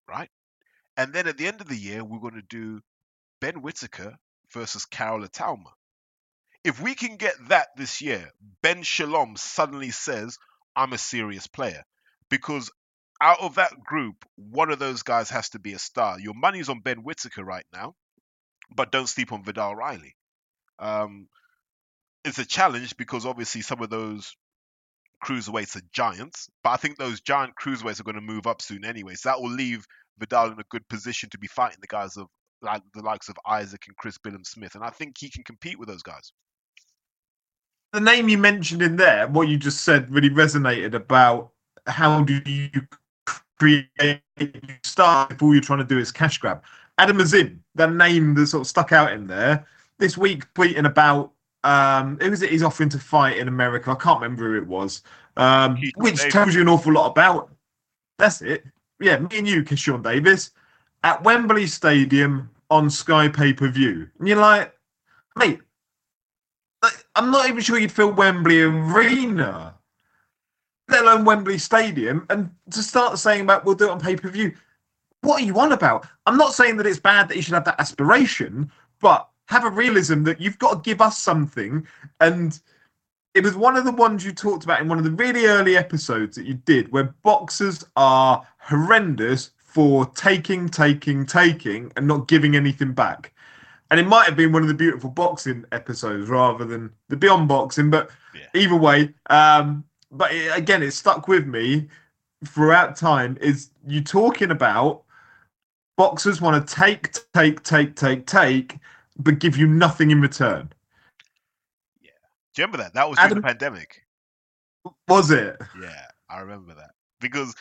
right? 0.08 0.30
And 0.96 1.12
then 1.12 1.28
at 1.28 1.38
the 1.38 1.46
end 1.46 1.60
of 1.60 1.68
the 1.68 1.76
year, 1.76 2.02
we're 2.02 2.18
going 2.18 2.34
to 2.34 2.42
do 2.42 2.80
Ben 3.40 3.62
Whitaker 3.62 4.16
versus 4.52 4.84
Karol 4.84 5.24
Itauma. 5.24 5.70
If 6.64 6.80
we 6.80 6.96
can 6.96 7.18
get 7.18 7.34
that 7.50 7.68
this 7.76 8.00
year, 8.02 8.32
Ben 8.62 8.82
Shalom 8.82 9.36
suddenly 9.36 9.92
says, 9.92 10.38
I'm 10.74 10.92
a 10.92 10.98
serious 10.98 11.46
player. 11.46 11.84
Because 12.30 12.72
out 13.20 13.40
of 13.40 13.56
that 13.56 13.82
group, 13.84 14.24
one 14.36 14.70
of 14.70 14.78
those 14.78 15.02
guys 15.02 15.30
has 15.30 15.50
to 15.50 15.58
be 15.58 15.72
a 15.72 15.78
star. 15.78 16.18
Your 16.18 16.34
money's 16.34 16.68
on 16.68 16.80
Ben 16.80 16.98
Whitaker 16.98 17.44
right 17.44 17.66
now, 17.72 17.94
but 18.74 18.92
don't 18.92 19.08
sleep 19.08 19.32
on 19.32 19.44
Vidal 19.44 19.74
Riley. 19.74 20.16
Um, 20.78 21.28
it's 22.24 22.38
a 22.38 22.44
challenge 22.44 22.96
because 22.96 23.26
obviously 23.26 23.60
some 23.60 23.82
of 23.82 23.90
those 23.90 24.34
cruiserweights 25.24 25.76
are 25.76 25.86
giants, 25.92 26.48
but 26.62 26.70
I 26.70 26.76
think 26.76 26.98
those 26.98 27.20
giant 27.20 27.54
cruiserweights 27.60 28.00
are 28.00 28.04
going 28.04 28.14
to 28.16 28.20
move 28.20 28.46
up 28.46 28.60
soon 28.60 28.84
anyway. 28.84 29.14
So 29.14 29.28
that 29.28 29.40
will 29.40 29.50
leave 29.50 29.86
Vidal 30.18 30.52
in 30.52 30.60
a 30.60 30.64
good 30.70 30.86
position 30.88 31.30
to 31.30 31.38
be 31.38 31.46
fighting 31.46 31.78
the 31.80 31.86
guys 31.86 32.16
of 32.16 32.26
like 32.62 32.82
the 32.94 33.02
likes 33.02 33.28
of 33.28 33.36
Isaac 33.46 33.84
and 33.86 33.96
Chris 33.96 34.18
Billam-Smith, 34.18 34.74
and 34.74 34.82
I 34.82 34.90
think 34.90 35.16
he 35.18 35.28
can 35.28 35.44
compete 35.44 35.78
with 35.78 35.88
those 35.88 36.02
guys. 36.02 36.32
the 37.92 38.00
name 38.00 38.28
you 38.28 38.38
mentioned 38.38 38.82
in 38.82 38.96
there, 38.96 39.28
what 39.28 39.48
you 39.48 39.56
just 39.56 39.82
said, 39.82 40.10
really 40.10 40.30
resonated 40.30 40.94
about 40.94 41.50
how 41.86 42.22
do 42.22 42.40
you 42.46 42.70
create 43.58 43.88
you 44.38 44.50
start 44.82 45.32
if 45.32 45.42
all 45.42 45.52
you're 45.52 45.62
trying 45.62 45.78
to 45.78 45.84
do 45.84 45.98
is 45.98 46.12
cash 46.12 46.38
grab. 46.38 46.62
Adam 46.98 47.20
Azim, 47.20 47.62
the 47.74 47.86
name 47.86 48.34
that 48.34 48.46
sort 48.46 48.62
of 48.62 48.66
stuck 48.66 48.92
out 48.92 49.12
in 49.12 49.26
there 49.26 49.66
this 49.98 50.16
week, 50.16 50.52
tweeting 50.54 50.86
about 50.86 51.32
um, 51.64 52.18
who 52.20 52.30
was 52.30 52.42
it 52.42 52.50
he's 52.50 52.62
offering 52.62 52.90
to 52.90 52.98
fight 52.98 53.38
in 53.38 53.48
America? 53.48 53.90
I 53.90 53.94
can't 53.94 54.20
remember 54.20 54.50
who 54.50 54.58
it 54.58 54.66
was, 54.66 55.02
um, 55.36 55.76
which 55.96 56.16
Davis. 56.16 56.32
tells 56.32 56.54
you 56.54 56.60
an 56.60 56.68
awful 56.68 56.92
lot 56.92 57.10
about. 57.10 57.50
That's 58.18 58.42
it. 58.42 58.64
Yeah, 59.00 59.18
me 59.18 59.38
and 59.38 59.48
you, 59.48 59.64
Keyshawn 59.64 60.02
Davis, 60.02 60.50
at 61.02 61.22
Wembley 61.24 61.66
Stadium 61.66 62.50
on 62.70 62.90
Sky 62.90 63.28
pay 63.28 63.52
per 63.52 63.68
view, 63.68 64.08
and 64.18 64.28
you're 64.28 64.38
like, 64.38 64.74
mate, 65.36 65.60
like, 66.82 67.04
I'm 67.16 67.30
not 67.30 67.48
even 67.48 67.62
sure 67.62 67.78
you'd 67.78 67.90
fill 67.90 68.12
Wembley 68.12 68.60
Arena, 68.60 69.73
let 70.88 71.02
alone 71.02 71.24
Wembley 71.24 71.58
Stadium. 71.58 72.26
And 72.30 72.50
to 72.70 72.82
start 72.82 73.18
saying 73.18 73.42
about 73.42 73.64
we'll 73.64 73.74
do 73.74 73.86
it 73.86 73.90
on 73.90 74.00
pay 74.00 74.16
per 74.16 74.28
view, 74.28 74.52
what 75.22 75.40
are 75.40 75.44
you 75.44 75.58
on 75.58 75.72
about? 75.72 76.06
I'm 76.26 76.36
not 76.36 76.54
saying 76.54 76.76
that 76.78 76.86
it's 76.86 77.00
bad 77.00 77.28
that 77.28 77.36
you 77.36 77.42
should 77.42 77.54
have 77.54 77.64
that 77.64 77.80
aspiration, 77.80 78.70
but 79.00 79.28
have 79.48 79.64
a 79.64 79.70
realism 79.70 80.24
that 80.24 80.40
you've 80.40 80.58
got 80.58 80.84
to 80.84 80.90
give 80.90 81.00
us 81.00 81.18
something. 81.18 81.86
And 82.20 82.58
it 83.34 83.42
was 83.42 83.56
one 83.56 83.76
of 83.76 83.84
the 83.84 83.92
ones 83.92 84.24
you 84.24 84.32
talked 84.32 84.64
about 84.64 84.80
in 84.80 84.88
one 84.88 84.98
of 84.98 85.04
the 85.04 85.10
really 85.10 85.46
early 85.46 85.76
episodes 85.76 86.36
that 86.36 86.46
you 86.46 86.54
did, 86.54 86.92
where 86.92 87.14
boxers 87.22 87.84
are 87.96 88.46
horrendous 88.58 89.50
for 89.58 90.06
taking, 90.06 90.68
taking, 90.68 91.26
taking, 91.26 91.90
and 91.96 92.06
not 92.06 92.28
giving 92.28 92.54
anything 92.54 92.92
back 92.92 93.34
and 93.90 94.00
it 94.00 94.08
might 94.08 94.24
have 94.24 94.36
been 94.36 94.50
one 94.50 94.62
of 94.62 94.68
the 94.68 94.74
beautiful 94.74 95.10
boxing 95.10 95.64
episodes 95.72 96.28
rather 96.28 96.64
than 96.64 96.92
the 97.08 97.16
beyond 97.16 97.46
boxing 97.48 97.90
but 97.90 98.10
Yeah. 98.34 98.46
either 98.54 98.76
way 98.76 99.14
um 99.30 99.84
but 100.16 100.32
it, 100.32 100.56
again 100.56 100.82
it 100.82 100.92
stuck 100.92 101.28
with 101.28 101.46
me 101.46 101.88
throughout 102.46 102.96
time 102.96 103.36
is 103.40 103.70
you 103.86 104.00
talking 104.02 104.50
about 104.50 105.02
boxers 105.96 106.40
want 106.40 106.66
to 106.66 106.74
take 106.74 107.10
take 107.34 107.62
take 107.62 107.94
take 107.94 108.26
take 108.26 108.78
but 109.18 109.38
give 109.38 109.56
you 109.56 109.66
nothing 109.66 110.10
in 110.10 110.20
return 110.20 110.68
Do 112.02 112.62
you 112.62 112.66
remember 112.66 112.78
that? 112.84 112.94
That 112.94 113.08
was 113.10 113.18
during 113.18 113.32
Adam- 113.32 113.42
the 113.42 113.48
pandemic. 113.48 114.04
was 115.08 115.30
it 115.30 115.60
Yeah, 115.80 116.06
I 116.28 116.40
remember 116.40 116.74
that 116.74 116.90
because 117.20 117.54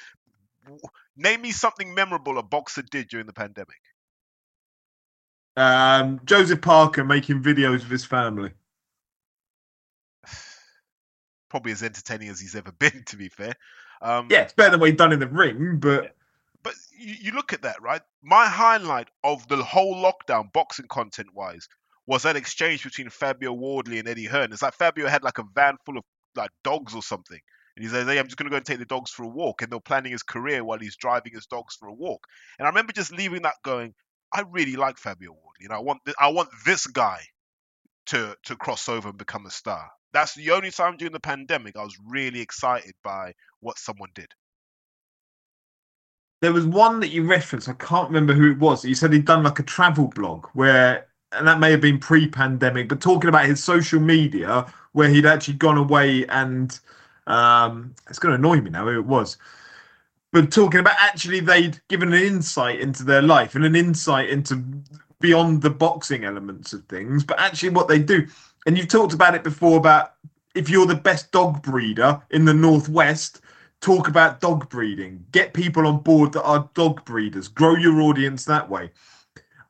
name 1.18 1.42
me 1.42 1.52
something 1.52 1.94
memorable 1.94 2.38
a 2.38 2.44
boxer 2.44 2.82
did 2.84 3.08
during 3.10 3.26
the 3.28 3.34
pandemic. 3.34 3.80
um 5.58 6.20
joseph 6.26 6.62
parker 6.62 7.04
making 7.04 7.42
videos 7.42 7.84
of 7.84 7.89
his 7.89 8.04
family 8.06 8.52
Probably 11.54 11.72
as 11.72 11.84
entertaining 11.84 12.30
as 12.30 12.39
he's 12.39 12.56
ever 12.56 12.72
been, 12.80 13.04
to 13.06 13.16
be 13.16 13.30
fair. 13.30 13.54
Um, 14.02 14.28
yeah 14.32 14.42
it's 14.42 14.54
better 14.54 14.72
than 14.72 14.80
what 14.80 14.89
he'd 14.89 14.98
done 14.98 15.13
in 15.13 15.20
the 15.20 15.28
ring 15.28 15.78
but 15.78 16.16
But 16.63 16.74
you, 16.98 17.16
you 17.22 17.32
look 17.34 17.54
at 17.54 17.62
that, 17.62 17.80
right? 17.80 18.02
My 18.24 18.48
highlight 18.48 19.10
of 19.24 19.48
the 19.50 19.63
whole 19.63 19.96
lockdown, 19.96 20.52
boxing 20.52 20.88
content 20.88 21.30
wise, 21.36 21.68
was 22.08 22.24
that 22.24 22.36
exchange 22.36 22.84
between 22.84 23.10
Fabio 23.10 23.54
Wardley 23.54 24.00
and 24.00 24.08
Eddie 24.08 24.26
Hearn. 24.26 24.52
It's 24.52 24.63
like 24.63 24.74
Fabio 24.74 25.08
had 25.08 25.24
like 25.24 25.38
a 25.38 25.44
van 25.54 25.78
full 25.86 26.00
of 26.00 26.04
like 26.36 26.50
dogs 26.63 26.96
or 26.96 27.04
something. 27.04 27.39
And 27.76 27.84
he 27.84 27.89
says, 27.92 28.08
Hey, 28.08 28.18
I'm 28.18 28.26
just 28.26 28.38
gonna 28.38 28.50
go 28.50 28.56
and 28.56 28.66
take 28.66 28.80
the 28.80 28.86
dogs 28.86 29.12
for 29.12 29.24
a 29.24 29.28
walk. 29.28 29.62
And 29.62 29.72
they're 29.72 29.80
planning 29.80 30.12
his 30.12 30.24
career 30.24 30.63
while 30.63 30.80
he's 30.80 30.96
driving 30.96 31.34
his 31.34 31.46
dogs 31.46 31.76
for 31.76 31.88
a 31.88 31.94
walk. 31.94 32.26
And 32.58 32.66
I 32.66 32.70
remember 32.70 32.94
just 32.94 33.13
leaving 33.13 33.44
that 33.44 33.56
going, 33.63 33.94
I 34.34 34.42
really 34.50 34.76
like 34.76 34.98
Fabio 34.98 35.32
Wardley. 35.32 35.62
You 35.62 35.70
know, 35.70 35.76
I 35.76 35.80
want 35.80 36.00
th- 36.06 36.18
I 36.20 36.30
want 36.30 36.50
this 36.66 36.88
guy 36.88 37.20
to 38.08 38.36
to 38.46 38.56
cross 38.56 38.89
over 38.89 39.10
and 39.10 39.18
become 39.18 39.46
a 39.46 39.52
star. 39.52 39.89
That's 40.13 40.36
the 40.36 40.52
only 40.52 40.71
time 40.71 40.97
during 40.97 41.13
the 41.13 41.19
pandemic 41.19 41.76
I 41.76 41.84
was 41.84 41.97
really 42.08 42.39
excited 42.39 42.93
by 43.04 43.34
what 43.60 43.78
someone 43.80 44.10
did. 44.13 44.34
there 46.43 46.52
was 46.52 46.65
one 46.65 46.99
that 46.99 47.08
you 47.08 47.23
referenced. 47.23 47.69
I 47.69 47.73
can't 47.73 48.10
remember 48.10 48.34
who 48.34 48.52
it 48.52 48.60
was. 48.60 48.84
You 48.84 48.95
said 48.95 49.13
he'd 49.13 49.23
done 49.23 49.43
like 49.43 49.60
a 49.60 49.63
travel 49.63 50.10
blog 50.10 50.47
where, 50.47 51.08
and 51.32 51.47
that 51.47 51.62
may 51.62 51.71
have 51.71 51.80
been 51.80 51.99
pre-pandemic, 51.99 52.89
but 52.89 52.99
talking 52.99 53.30
about 53.30 53.45
his 53.45 53.63
social 53.63 54.02
media 54.02 54.65
where 54.91 55.08
he'd 55.08 55.26
actually 55.26 55.54
gone 55.54 55.78
away 55.78 56.26
and 56.28 56.78
um, 57.28 57.95
it's 58.09 58.20
going 58.20 58.34
to 58.34 58.38
annoy 58.38 58.59
me 58.59 58.72
now 58.72 58.84
who 58.84 58.99
it 58.99 59.05
was. 59.05 59.38
But 60.34 60.51
talking 60.51 60.82
about 60.82 60.97
actually 60.99 61.39
they'd 61.39 61.80
given 61.88 62.11
an 62.11 62.22
insight 62.22 62.82
into 62.82 63.05
their 63.05 63.22
life 63.22 63.55
and 63.55 63.64
an 63.64 63.78
insight 63.78 64.30
into 64.30 64.61
beyond 65.22 65.61
the 65.61 65.70
boxing 65.70 66.26
elements 66.26 66.74
of 66.74 66.84
things, 66.88 67.24
but 67.24 67.39
actually 67.39 67.70
what 67.70 67.88
they 67.88 67.99
do. 67.99 68.28
And 68.66 68.78
you've 68.78 68.88
talked 68.88 69.14
about 69.14 69.36
it 69.36 69.43
before 69.43 69.78
about 69.78 70.14
if 70.55 70.70
you're 70.70 70.86
the 70.86 70.95
best 70.95 71.32
dog 71.32 71.61
breeder 71.64 72.22
in 72.30 72.45
the 72.45 72.53
northwest, 72.53 73.41
talk 73.82 74.07
about 74.07 74.39
dog 74.39 74.70
breeding, 74.70 75.26
get 75.32 75.53
people 75.53 75.88
on 75.88 75.99
board 75.99 76.32
that 76.34 76.43
are 76.43 76.70
dog 76.74 77.03
breeders, 77.05 77.47
grow 77.47 77.76
your 77.76 78.01
audience 78.01 78.45
that 78.45 78.70
way. 78.70 78.91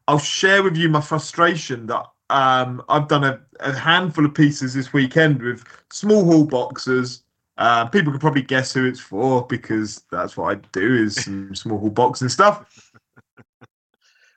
I'll 0.08 0.20
share 0.20 0.62
with 0.64 0.76
you 0.78 0.90
my 0.90 1.02
frustration 1.02 1.88
that 1.88 2.06
um, 2.30 2.84
I've 2.90 3.08
done 3.08 3.24
a, 3.24 3.40
a 3.60 3.74
handful 3.74 4.26
of 4.26 4.34
pieces 4.34 4.74
this 4.74 4.94
weekend 4.94 5.42
with 5.42 5.64
small 5.92 6.24
hall 6.26 6.46
boxers. 6.46 7.24
Uh, 7.58 7.86
people 7.86 8.12
can 8.12 8.20
probably 8.20 8.42
guess 8.42 8.74
who 8.74 8.86
it's 8.86 9.00
for 9.00 9.46
because 9.48 10.04
that's 10.12 10.36
what 10.36 10.52
I 10.52 10.60
do 10.72 10.96
is 10.96 11.16
some 11.16 11.56
small 11.56 11.80
hall 11.80 11.90
boxing 11.90 12.30
stuff. 12.30 12.92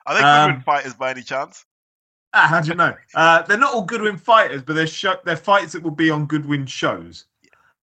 Are 0.05 0.15
they 0.15 0.23
Um, 0.23 0.61
fighters 0.61 0.93
by 0.93 1.11
any 1.11 1.21
chance? 1.21 1.65
Ah, 2.37 2.47
how 2.49 2.61
do 2.61 2.69
you 2.69 2.75
know? 2.75 2.95
Uh, 3.15 3.41
they're 3.43 3.57
not 3.57 3.73
all 3.73 3.81
Goodwin 3.83 4.17
fighters, 4.17 4.61
but 4.61 4.73
they're 4.73 4.87
show- 4.87 5.19
they're 5.25 5.35
fights 5.35 5.73
that 5.73 5.81
will 5.81 5.91
be 5.91 6.11
on 6.11 6.27
Goodwin 6.27 6.65
shows. 6.67 7.25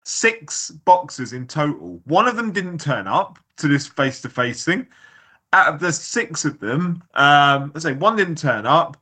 Six 0.05 0.71
boxers 0.71 1.33
in 1.33 1.47
total. 1.47 2.01
One 2.05 2.29
of 2.29 2.37
them 2.37 2.53
didn't 2.53 2.81
turn 2.81 3.09
up 3.09 3.39
to 3.57 3.69
this 3.69 3.87
face 3.87 4.21
to 4.23 4.29
face 4.29 4.65
thing. 4.65 4.87
Out 5.53 5.75
of 5.75 5.81
the 5.81 5.93
six 5.93 6.45
of 6.45 6.61
them, 6.61 7.03
um, 7.15 7.73
I 7.75 7.79
say 7.79 7.93
one 7.95 8.17
didn't 8.17 8.39
turn 8.39 8.67
up. 8.67 8.97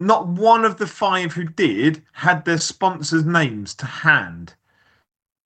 Not 0.00 0.26
one 0.28 0.64
of 0.64 0.76
the 0.76 0.86
five 0.86 1.32
who 1.32 1.44
did 1.44 2.02
had 2.12 2.44
their 2.44 2.58
sponsors' 2.58 3.24
names 3.24 3.74
to 3.76 3.86
hand 3.86 4.54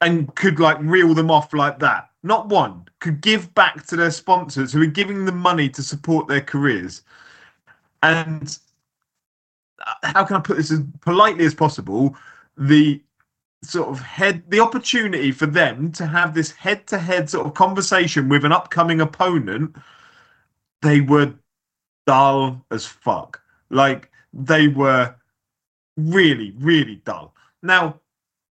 and 0.01 0.35
could 0.35 0.59
like 0.59 0.79
reel 0.81 1.15
them 1.15 1.31
off 1.31 1.53
like 1.55 1.79
that. 1.81 2.11
Not 2.23 2.49
one 2.49 2.87
could 3.01 3.21
give 3.21 3.55
back 3.55 3.87
to 3.87 3.97
their 3.97 4.11
sponsors 4.11 4.73
who 4.73 4.83
are 4.83 4.87
giving 4.87 5.25
them 5.25 5.39
money 5.39 5.69
to 5.71 5.83
support 5.83 6.29
their 6.29 6.41
careers. 6.41 7.03
And 8.03 8.59
Uh, 9.87 9.95
how 10.03 10.24
can 10.24 10.37
I 10.37 10.41
put 10.41 10.57
this 10.57 10.70
as 10.70 10.81
politely 11.01 11.45
as 11.45 11.55
possible? 11.55 12.16
The 12.57 13.03
sort 13.62 13.89
of 13.89 14.01
head, 14.01 14.43
the 14.49 14.61
opportunity 14.61 15.33
for 15.33 15.47
them 15.47 15.91
to 15.93 16.07
have 16.07 16.35
this 16.35 16.53
head 16.53 16.87
to 16.89 16.99
head 16.99 17.29
sort 17.29 17.47
of 17.47 17.55
conversation 17.55 18.29
with 18.29 18.45
an 18.45 18.53
upcoming 18.53 19.01
opponent, 19.01 19.76
they 20.83 21.01
were 21.01 21.35
dull 22.07 22.64
as 22.70 22.87
fuck. 22.87 23.41
Like 23.70 24.11
they 24.33 24.68
were 24.68 25.14
really, 25.97 26.55
really 26.59 26.97
dull. 27.05 27.35
Now, 27.62 28.01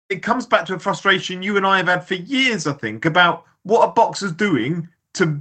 it 0.09 0.21
comes 0.21 0.45
back 0.45 0.65
to 0.65 0.75
a 0.75 0.79
frustration 0.79 1.43
you 1.43 1.57
and 1.57 1.65
I 1.65 1.77
have 1.77 1.87
had 1.87 2.07
for 2.07 2.15
years, 2.15 2.67
I 2.67 2.73
think, 2.73 3.05
about 3.05 3.45
what 3.63 3.87
a 3.87 3.91
boxers 3.91 4.31
doing 4.31 4.87
to 5.13 5.39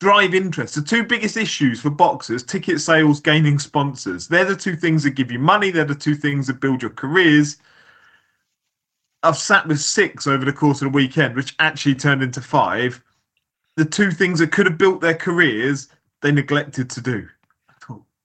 drive 0.00 0.34
interest. 0.34 0.74
The 0.74 0.82
two 0.82 1.04
biggest 1.04 1.36
issues 1.36 1.80
for 1.80 1.90
boxers 1.90 2.42
ticket 2.42 2.80
sales, 2.80 3.20
gaining 3.20 3.58
sponsors. 3.58 4.28
They're 4.28 4.44
the 4.44 4.56
two 4.56 4.76
things 4.76 5.02
that 5.04 5.10
give 5.10 5.30
you 5.30 5.38
money, 5.38 5.70
they're 5.70 5.84
the 5.84 5.94
two 5.94 6.14
things 6.14 6.46
that 6.46 6.60
build 6.60 6.82
your 6.82 6.90
careers. 6.90 7.56
I've 9.22 9.38
sat 9.38 9.66
with 9.66 9.80
six 9.80 10.26
over 10.26 10.44
the 10.44 10.52
course 10.52 10.82
of 10.82 10.92
the 10.92 10.96
weekend, 10.96 11.34
which 11.34 11.54
actually 11.58 11.94
turned 11.94 12.22
into 12.22 12.42
five. 12.42 13.02
The 13.76 13.84
two 13.84 14.10
things 14.10 14.38
that 14.38 14.52
could 14.52 14.66
have 14.66 14.78
built 14.78 15.00
their 15.00 15.14
careers, 15.14 15.88
they 16.20 16.30
neglected 16.30 16.90
to 16.90 17.00
do. 17.00 17.28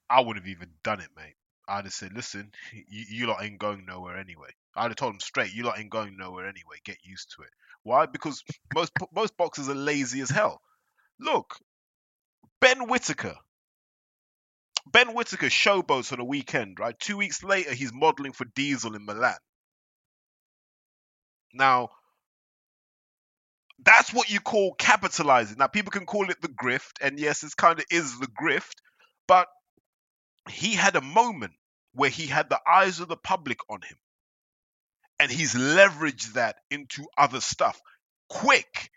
I 0.09 0.21
would 0.21 0.35
have 0.35 0.47
even 0.47 0.69
done 0.83 0.99
it, 0.99 1.09
mate. 1.15 1.35
I'd 1.67 1.85
have 1.85 1.93
said, 1.93 2.13
listen, 2.13 2.51
you, 2.73 3.05
you 3.09 3.27
lot 3.27 3.43
ain't 3.43 3.59
going 3.59 3.85
nowhere 3.85 4.17
anyway. 4.17 4.49
I'd 4.75 4.89
have 4.89 4.95
told 4.95 5.13
them 5.13 5.19
straight, 5.19 5.53
you 5.53 5.63
lot 5.63 5.79
ain't 5.79 5.89
going 5.89 6.17
nowhere 6.17 6.47
anyway. 6.47 6.77
Get 6.83 6.97
used 7.03 7.33
to 7.35 7.43
it. 7.43 7.49
Why? 7.83 8.05
Because 8.05 8.43
most 8.73 8.91
most 9.13 9.37
boxers 9.37 9.69
are 9.69 9.75
lazy 9.75 10.21
as 10.21 10.29
hell. 10.29 10.61
Look, 11.19 11.57
Ben 12.61 12.87
Whitaker. 12.87 13.35
Ben 14.91 15.13
Whitaker 15.13 15.47
showboats 15.47 16.11
on 16.13 16.19
a 16.19 16.25
weekend, 16.25 16.79
right? 16.79 16.97
Two 16.99 17.17
weeks 17.17 17.43
later, 17.43 17.73
he's 17.73 17.93
modeling 17.93 18.31
for 18.33 18.45
Diesel 18.55 18.95
in 18.95 19.05
Milan. 19.05 19.35
Now, 21.53 21.89
that's 23.83 24.13
what 24.13 24.29
you 24.29 24.39
call 24.39 24.73
capitalizing. 24.73 25.57
Now, 25.57 25.67
people 25.67 25.91
can 25.91 26.05
call 26.05 26.29
it 26.29 26.41
the 26.41 26.47
grift, 26.47 27.01
and 27.01 27.19
yes, 27.19 27.43
it 27.43 27.55
kind 27.55 27.79
of 27.79 27.85
is 27.91 28.19
the 28.19 28.27
grift, 28.27 28.75
but 29.27 29.47
he 30.49 30.73
had 30.73 30.95
a 30.95 31.01
moment 31.01 31.53
where 31.93 32.09
he 32.09 32.25
had 32.25 32.49
the 32.49 32.59
eyes 32.67 32.99
of 32.99 33.07
the 33.07 33.17
public 33.17 33.59
on 33.69 33.81
him, 33.81 33.97
and 35.19 35.31
he's 35.31 35.53
leveraged 35.53 36.33
that 36.33 36.57
into 36.71 37.05
other 37.17 37.41
stuff 37.41 37.79
quick. 38.29 38.89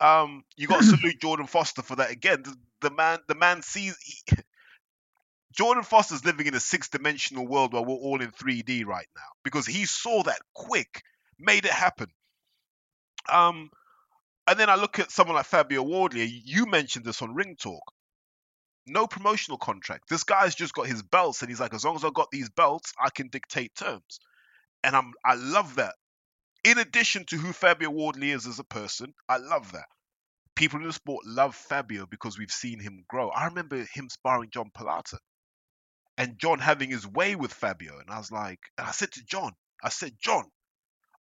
Um, 0.00 0.44
you 0.56 0.66
got 0.66 0.80
to 0.80 0.86
salute 0.86 1.20
Jordan 1.20 1.46
Foster 1.46 1.82
for 1.82 1.96
that 1.96 2.10
again. 2.10 2.42
The, 2.42 2.56
the 2.88 2.94
man, 2.94 3.18
the 3.28 3.34
man 3.34 3.62
sees. 3.62 3.96
He, 4.02 4.36
Jordan 5.52 5.82
Foster's 5.82 6.24
living 6.24 6.46
in 6.46 6.54
a 6.54 6.60
six-dimensional 6.60 7.46
world 7.46 7.72
where 7.72 7.82
we're 7.82 7.94
all 7.94 8.22
in 8.22 8.30
3D 8.30 8.86
right 8.86 9.08
now 9.16 9.22
because 9.42 9.66
he 9.66 9.84
saw 9.84 10.22
that 10.22 10.40
quick, 10.54 11.02
made 11.38 11.64
it 11.64 11.72
happen. 11.72 12.06
Um, 13.30 13.70
and 14.46 14.58
then 14.58 14.70
I 14.70 14.76
look 14.76 14.98
at 14.98 15.10
someone 15.10 15.36
like 15.36 15.46
Fabio 15.46 15.82
Wardley. 15.82 16.24
You 16.44 16.66
mentioned 16.66 17.04
this 17.04 17.22
on 17.22 17.34
Ring 17.34 17.56
Talk. 17.60 17.82
No 18.86 19.06
promotional 19.06 19.58
contract. 19.58 20.08
This 20.08 20.24
guy's 20.24 20.54
just 20.54 20.74
got 20.74 20.86
his 20.86 21.02
belts, 21.02 21.42
and 21.42 21.50
he's 21.50 21.60
like, 21.60 21.74
as 21.74 21.84
long 21.84 21.96
as 21.96 22.04
I've 22.04 22.14
got 22.14 22.30
these 22.30 22.48
belts, 22.50 22.92
I 23.00 23.10
can 23.10 23.28
dictate 23.28 23.74
terms. 23.74 24.20
And 24.82 24.96
I'm, 24.96 25.12
I 25.24 25.34
love 25.34 25.76
that. 25.76 25.94
In 26.64 26.78
addition 26.78 27.24
to 27.26 27.36
who 27.36 27.52
Fabio 27.52 27.90
Wardley 27.90 28.30
is 28.30 28.46
as 28.46 28.58
a 28.58 28.64
person, 28.64 29.14
I 29.28 29.38
love 29.38 29.72
that. 29.72 29.86
People 30.56 30.80
in 30.80 30.86
the 30.86 30.92
sport 30.92 31.24
love 31.26 31.54
Fabio 31.54 32.06
because 32.06 32.38
we've 32.38 32.50
seen 32.50 32.80
him 32.80 33.04
grow. 33.08 33.30
I 33.30 33.46
remember 33.46 33.76
him 33.94 34.08
sparring 34.10 34.50
John 34.50 34.70
Palata 34.76 35.18
and 36.18 36.38
John 36.38 36.58
having 36.58 36.90
his 36.90 37.06
way 37.06 37.34
with 37.34 37.52
Fabio. 37.52 37.98
And 37.98 38.10
I 38.10 38.18
was 38.18 38.30
like, 38.30 38.58
and 38.76 38.86
I 38.86 38.90
said 38.90 39.12
to 39.12 39.24
John, 39.24 39.52
I 39.82 39.88
said, 39.88 40.12
John, 40.22 40.44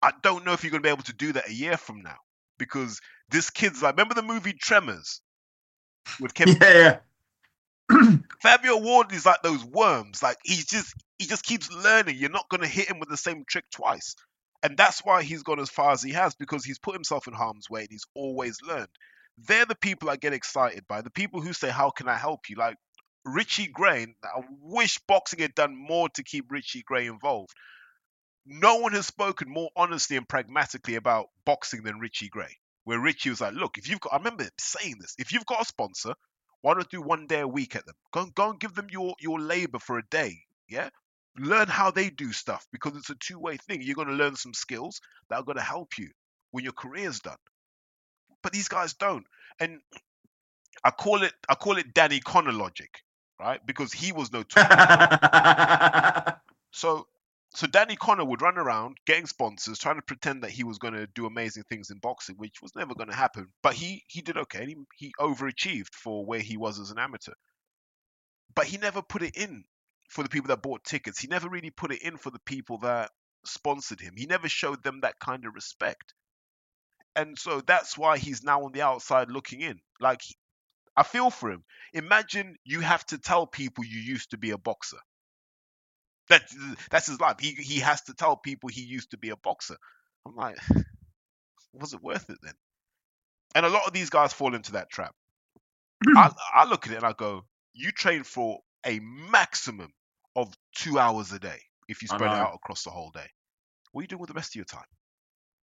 I 0.02 0.14
don't 0.24 0.46
know 0.46 0.54
if 0.54 0.64
you're 0.64 0.72
going 0.72 0.84
to 0.84 0.88
be 0.88 0.94
able 0.94 1.04
to 1.04 1.14
do 1.14 1.34
that 1.34 1.50
a 1.50 1.54
year 1.54 1.78
from 1.78 2.02
now 2.02 2.18
because 2.58 3.02
this 3.30 3.50
kid's 3.50 3.84
like, 3.84 3.96
remember 3.96 4.14
the 4.14 4.22
movie 4.22 4.54
Tremors 4.54 5.22
with 6.22 6.34
Kevin? 6.36 6.58
Yeah, 6.62 7.00
yeah. 7.92 8.12
Fabio 8.42 8.78
Wardley's 8.78 9.26
like 9.26 9.42
those 9.44 9.64
worms. 9.66 10.24
Like 10.24 10.38
he's 10.44 10.66
just 10.66 10.94
he 11.20 11.26
just 11.26 11.44
keeps 11.44 11.72
learning. 11.72 12.18
You're 12.18 12.30
not 12.30 12.50
going 12.50 12.62
to 12.62 12.68
hit 12.68 12.90
him 12.90 13.00
with 13.00 13.10
the 13.10 13.18
same 13.18 13.44
trick 13.48 13.66
twice. 13.72 14.16
And 14.66 14.76
that's 14.76 15.06
why 15.06 15.22
he's 15.22 15.44
gone 15.44 15.60
as 15.60 15.70
far 15.70 15.92
as 15.92 16.02
he 16.02 16.12
has 16.14 16.34
because 16.34 16.66
he's 16.66 16.80
put 16.80 16.96
himself 16.96 17.28
in 17.28 17.36
harm's 17.36 17.70
way 17.70 17.82
and 17.82 17.90
he's 17.92 18.08
always 18.16 18.58
learned. 18.64 18.90
They're 19.38 19.68
the 19.68 19.76
people 19.76 20.10
I 20.10 20.16
get 20.16 20.34
excited 20.34 20.88
by. 20.88 21.02
The 21.02 21.12
people 21.12 21.40
who 21.40 21.54
say, 21.54 21.70
"How 21.70 21.92
can 21.92 22.08
I 22.10 22.18
help 22.18 22.50
you?" 22.50 22.56
Like 22.56 22.76
Richie 23.24 23.68
Gray. 23.68 24.08
I 24.24 24.42
wish 24.62 24.98
boxing 25.08 25.40
had 25.42 25.54
done 25.54 25.76
more 25.76 26.10
to 26.16 26.24
keep 26.24 26.52
Richie 26.52 26.82
Gray 26.82 27.06
involved. 27.06 27.54
No 28.48 28.78
one 28.78 28.94
has 28.94 29.06
spoken 29.06 29.52
more 29.52 29.70
honestly 29.76 30.18
and 30.18 30.28
pragmatically 30.28 30.96
about 30.96 31.28
boxing 31.46 31.84
than 31.84 32.00
Richie 32.00 32.30
Gray. 32.30 32.58
Where 32.86 33.00
Richie 33.00 33.30
was 33.30 33.42
like, 33.42 33.54
"Look, 33.54 33.78
if 33.78 33.88
you've 33.88 34.00
got," 34.00 34.14
I 34.14 34.18
remember 34.18 34.46
him 34.46 34.52
saying 34.60 34.98
this. 35.00 35.14
If 35.20 35.32
you've 35.32 35.46
got 35.46 35.62
a 35.62 35.66
sponsor, 35.66 36.16
why 36.62 36.74
not 36.74 36.90
do 36.90 37.04
one 37.04 37.28
day 37.28 37.42
a 37.42 37.48
week 37.48 37.76
at 37.76 37.86
them? 37.86 37.96
Go, 38.12 38.26
go 38.26 38.50
and 38.50 38.60
give 38.60 38.74
them 38.74 38.88
your 38.90 39.14
your 39.20 39.40
labor 39.40 39.78
for 39.78 40.00
a 40.00 40.08
day. 40.08 40.42
Yeah, 40.68 40.90
learn 41.38 41.68
how 41.68 41.92
they 41.92 42.10
do 42.10 42.32
stuff 42.32 42.66
because 42.72 42.96
it's 42.96 43.10
a 43.10 43.16
two 43.16 43.40
way 43.40 43.58
thing. 43.58 43.82
You're 43.82 43.96
going 43.96 44.08
to 44.08 44.14
learn 44.14 44.36
some 44.36 44.54
skills 44.54 45.02
that 45.30 45.38
are 45.38 45.44
going 45.44 45.58
to 45.58 45.64
help 45.64 45.98
you 45.98 46.10
when 46.52 46.64
your 46.64 46.74
career's 46.74 47.20
done. 47.20 47.38
But 48.42 48.54
these 48.54 48.68
guys 48.68 48.94
don't, 48.94 49.26
and 49.60 49.82
I 50.84 50.92
call 50.92 51.24
it 51.24 51.34
I 51.50 51.56
call 51.56 51.78
it 51.78 51.94
Danny 51.94 52.20
Connor 52.20 52.54
logic, 52.54 53.02
right? 53.40 53.60
Because 53.66 53.92
he 53.92 54.12
was 54.12 54.32
no. 54.32 54.44
so 56.72 57.08
so 57.56 57.68
Danny 57.68 57.96
Connor 57.96 58.26
would 58.26 58.42
run 58.42 58.58
around 58.58 58.98
getting 59.08 59.26
sponsors, 59.26 59.80
trying 59.80 59.96
to 59.96 60.02
pretend 60.02 60.44
that 60.44 60.52
he 60.52 60.64
was 60.64 60.78
going 60.78 60.94
to 60.94 61.08
do 61.08 61.26
amazing 61.26 61.64
things 61.70 61.90
in 61.90 61.98
boxing, 61.98 62.36
which 62.36 62.62
was 62.62 62.76
never 62.76 62.94
going 62.94 63.10
to 63.10 63.16
happen. 63.16 63.48
But 63.64 63.74
he 63.74 64.04
he 64.08 64.22
did 64.22 64.38
okay. 64.38 64.66
He, 64.66 64.76
he 64.98 65.12
overachieved 65.20 65.94
for 65.94 66.26
where 66.26 66.42
he 66.42 66.58
was 66.58 66.80
as 66.80 66.92
an 66.92 67.00
amateur. 67.00 67.34
But 68.54 68.66
he 68.66 68.78
never 68.78 69.02
put 69.02 69.24
it 69.24 69.36
in 69.36 69.64
for 70.10 70.24
the 70.24 70.30
people 70.30 70.50
that 70.50 70.62
bought 70.62 70.84
tickets. 70.84 71.20
He 71.20 71.28
never 71.28 71.50
really 71.50 71.72
put 71.72 71.92
it 71.92 72.02
in 72.02 72.18
for 72.18 72.32
the 72.32 72.40
people 72.46 72.80
that 72.80 73.10
sponsored 73.46 74.00
him. 74.00 74.14
He 74.18 74.26
never 74.26 74.50
showed 74.50 74.84
them 74.84 75.02
that 75.02 75.20
kind 75.20 75.46
of 75.46 75.54
respect. 75.54 76.14
And 77.16 77.38
so 77.38 77.62
that's 77.62 77.98
why 77.98 78.18
he's 78.18 78.44
now 78.44 78.64
on 78.64 78.72
the 78.74 78.82
outside 78.82 79.32
looking 79.32 79.62
in. 79.62 79.80
Like 80.00 80.22
I 80.98 81.04
feel 81.04 81.30
for 81.30 81.52
him. 81.52 81.64
Imagine 81.94 82.56
you 82.64 82.82
have 82.82 83.06
to 83.08 83.18
tell 83.18 83.48
people 83.48 83.86
you 83.86 84.00
used 84.00 84.32
to 84.32 84.38
be 84.38 84.52
a 84.52 84.58
boxer. 84.58 84.98
That 86.30 86.44
that's 86.90 87.08
his 87.08 87.20
life. 87.20 87.38
He 87.40 87.52
he 87.52 87.80
has 87.80 88.02
to 88.04 88.14
tell 88.14 88.36
people 88.36 88.70
he 88.70 88.82
used 88.82 89.12
to 89.12 89.18
be 89.18 89.30
a 89.30 89.38
boxer. 89.38 89.78
I'm 90.26 90.36
like, 90.36 90.58
was 91.74 91.94
it 91.94 92.02
worth 92.02 92.30
it 92.30 92.38
then? 92.42 92.56
And 93.54 93.66
a 93.66 93.70
lot 93.70 93.86
of 93.88 93.94
these 93.94 94.10
guys 94.10 94.34
fall 94.34 94.56
into 94.56 94.74
that 94.74 94.90
trap. 94.90 95.14
I, 96.16 96.32
I 96.54 96.66
look 96.66 96.88
at 96.88 96.94
it 96.94 96.98
and 96.98 97.06
I 97.06 97.14
go, 97.14 97.46
you 97.74 97.92
train 97.92 98.24
for 98.24 98.60
a 98.86 99.00
maximum 99.00 99.92
of 100.36 100.54
two 100.76 101.00
hours 101.00 101.32
a 101.32 101.40
day 101.40 101.60
if 101.88 102.02
you 102.02 102.08
spread 102.08 102.32
it 102.32 102.38
out 102.38 102.54
across 102.56 102.84
the 102.84 102.90
whole 102.90 103.12
day. 103.12 103.28
What 103.92 104.02
are 104.02 104.04
you 104.04 104.08
doing 104.08 104.22
with 104.22 104.30
the 104.30 104.34
rest 104.34 104.52
of 104.52 104.56
your 104.56 104.66
time? 104.66 104.86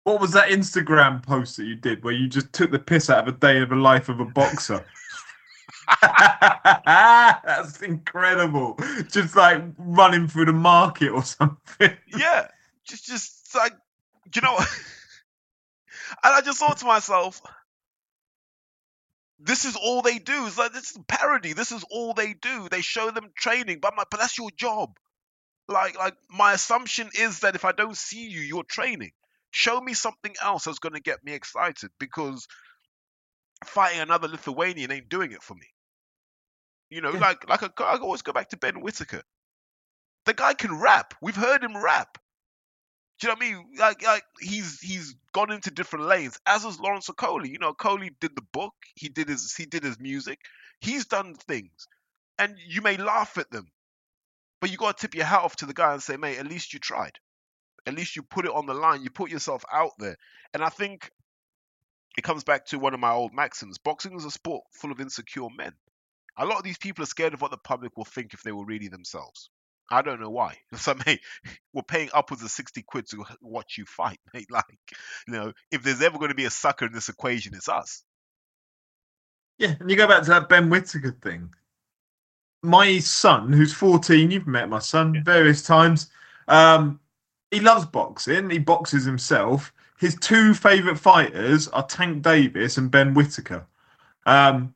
What 0.05 0.21
was 0.21 0.33
that 0.33 0.51
Instagram 0.51 1.23
post 1.23 1.57
that 1.57 1.65
you 1.65 1.75
did 1.75 2.05
where 2.05 2.13
you 2.13 2.29
just 2.29 2.53
took 2.53 2.71
the 2.71 2.79
piss 2.79 3.11
out 3.11 3.27
of 3.27 3.35
a 3.35 3.39
day 3.39 3.61
of 3.61 3.71
the 3.71 3.77
life 3.77 4.09
of 4.09 4.21
a 4.21 4.25
boxer? 4.25 4.85
That's 6.03 7.83
incredible. 7.83 8.79
Just 9.11 9.37
like 9.37 9.63
running 9.79 10.29
through 10.29 10.47
the 10.47 10.53
market 10.53 11.11
or 11.11 11.23
something. 11.23 11.93
yeah, 12.17 12.49
just 12.85 13.07
just 13.07 13.55
like 13.55 13.73
you 14.35 14.43
know, 14.43 14.57
and 14.59 14.67
I 16.23 16.41
just 16.41 16.59
thought 16.59 16.79
to 16.79 16.87
myself, 16.87 17.41
this 19.39 19.65
is 19.65 19.77
all 19.77 20.03
they 20.03 20.19
do. 20.19 20.47
It's 20.47 20.59
like 20.59 20.73
this 20.73 20.93
is 20.93 20.99
parody. 21.07 21.53
This 21.53 21.73
is 21.73 21.85
all 21.91 22.15
they 22.15 22.35
do. 22.35 22.69
They 22.71 22.81
show 22.81 23.11
them 23.11 23.31
training, 23.37 23.79
but 23.81 23.97
like, 23.97 24.09
but 24.11 24.21
that's 24.21 24.39
your 24.39 24.51
job. 24.51 24.97
Like 25.69 25.99
like 25.99 26.15
my 26.31 26.53
assumption 26.53 27.11
is 27.15 27.41
that 27.41 27.55
if 27.55 27.65
I 27.65 27.73
don't 27.73 27.97
see 27.97 28.29
you, 28.29 28.41
you're 28.41 28.65
training. 28.65 29.13
Show 29.51 29.81
me 29.81 29.95
something 29.95 30.35
else 30.43 30.65
that's 30.65 30.79
going 30.79 30.95
to 30.95 31.01
get 31.01 31.25
me 31.25 31.33
excited 31.33 31.91
because 31.99 32.47
fighting 33.65 34.01
another 34.01 34.29
Lithuanian 34.29 34.93
ain't 34.93 35.09
doing 35.09 35.33
it 35.33 35.43
for 35.43 35.55
me. 35.55 35.67
You 36.91 37.01
know, 37.01 37.11
like 37.11 37.49
like 37.49 37.63
I, 37.63 37.85
I 37.85 37.99
always 37.99 38.23
go 38.23 38.33
back 38.33 38.51
to 38.51 38.57
Ben 38.57 38.81
Whitaker. 38.81 39.23
The 40.25 40.35
guy 40.35 40.55
can 40.55 40.79
rap. 40.81 41.15
We've 41.21 41.37
heard 41.37 41.63
him 41.63 41.77
rap. 41.77 42.19
Do 43.19 43.27
you 43.27 43.33
know 43.33 43.39
what 43.39 43.47
I 43.47 43.51
mean? 43.51 43.67
Like, 43.79 44.03
like 44.03 44.25
he's 44.41 44.81
he's 44.81 45.15
gone 45.33 45.51
into 45.51 45.71
different 45.71 46.07
lanes. 46.07 46.39
As 46.47 46.65
was 46.65 46.79
Lawrence 46.79 47.09
Okoli. 47.09 47.49
You 47.49 47.59
know, 47.59 47.73
Okoli 47.73 48.11
did 48.21 48.37
the 48.37 48.43
book. 48.53 48.75
He 48.95 49.09
did 49.09 49.29
his 49.29 49.55
he 49.55 49.65
did 49.65 49.83
his 49.83 49.99
music. 49.99 50.41
He's 50.81 51.07
done 51.07 51.35
things, 51.35 51.89
and 52.39 52.57
you 52.67 52.83
may 52.83 52.99
laugh 52.99 53.39
at 53.39 53.51
them, 53.51 53.69
but 54.61 54.71
you 54.71 54.77
got 54.77 54.97
to 54.97 55.01
tip 55.01 55.15
your 55.15 55.25
hat 55.25 55.43
off 55.43 55.57
to 55.57 55.67
the 55.67 55.73
guy 55.73 55.93
and 55.95 56.03
say, 56.03 56.17
mate, 56.17 56.39
at 56.39 56.47
least 56.47 56.75
you 56.75 56.79
tried. 56.79 57.19
At 57.87 57.95
least 57.95 58.17
you 58.17 58.23
put 58.23 58.45
it 58.45 58.53
on 58.53 58.67
the 58.67 58.75
line. 58.75 59.03
You 59.03 59.11
put 59.11 59.31
yourself 59.31 59.65
out 59.73 59.93
there. 59.99 60.17
And 60.53 60.63
I 60.63 60.69
think 60.69 61.11
it 62.19 62.25
comes 62.25 62.45
back 62.45 62.67
to 62.67 62.79
one 62.79 62.95
of 62.95 63.01
my 63.01 63.13
old 63.13 63.33
maxims. 63.33 63.79
Boxing 63.79 64.17
is 64.17 64.25
a 64.25 64.31
sport 64.31 64.65
full 64.73 64.91
of 64.91 65.01
insecure 65.01 65.49
men. 65.57 65.73
A 66.37 66.45
lot 66.45 66.59
of 66.59 66.65
these 66.65 66.79
people 66.79 67.03
are 67.05 67.07
scared 67.07 67.33
of 67.33 67.41
what 67.41 67.51
the 67.51 67.57
public 67.57 67.97
will 67.97 68.05
think 68.05 68.35
if 68.35 68.43
they 68.43 68.53
were 68.53 68.65
really 68.65 68.89
themselves. 68.89 69.51
I 69.91 70.03
don't 70.03 70.21
know 70.21 70.31
why. 70.31 70.57
So, 70.77 70.95
mate, 71.07 71.21
we're 71.73 71.83
paying 71.83 72.11
upwards 72.13 72.43
of 72.43 72.51
60 72.51 72.83
quid 72.83 73.07
to 73.11 73.25
watch 73.41 73.79
you 73.79 73.85
fight, 73.87 74.19
mate. 74.35 74.51
Like, 74.51 74.65
you 75.27 75.33
know, 75.35 75.53
if 75.71 75.83
there's 75.83 76.03
ever 76.03 76.19
going 76.19 76.31
to 76.31 76.35
be 76.35 76.45
a 76.45 76.51
sucker 76.51 76.87
in 76.87 76.93
this 76.93 77.09
equation, 77.09 77.55
it's 77.55 77.69
us. 77.69 78.03
Yeah, 79.59 79.75
and 79.81 79.91
you 79.91 79.97
go 79.97 80.07
back 80.07 80.23
to 80.25 80.31
that 80.31 80.49
Ben 80.49 80.69
Whitaker 80.69 81.17
thing. 81.23 81.55
My 82.63 82.99
son, 82.99 83.53
who's 83.53 83.73
14, 83.73 84.31
you've 84.31 84.47
met 84.47 84.69
my 84.69 84.81
son 84.81 85.15
Yeah. 85.15 85.23
various 85.25 85.63
times. 85.63 86.11
Um, 86.49 87.01
he 87.51 87.61
loves 87.61 87.87
boxing. 87.87 88.51
He 88.51 88.59
boxes 88.59 89.05
himself. 89.05 89.73
His 89.99 90.15
two 90.17 90.53
favourite 90.53 90.99
fighters 90.99 91.69
are 91.69 91.87
Tank 91.87 92.23
Davis 92.23 92.77
and 92.77 92.91
Ben 92.91 93.15
Whitaker. 93.15 93.67
Um, 94.27 94.75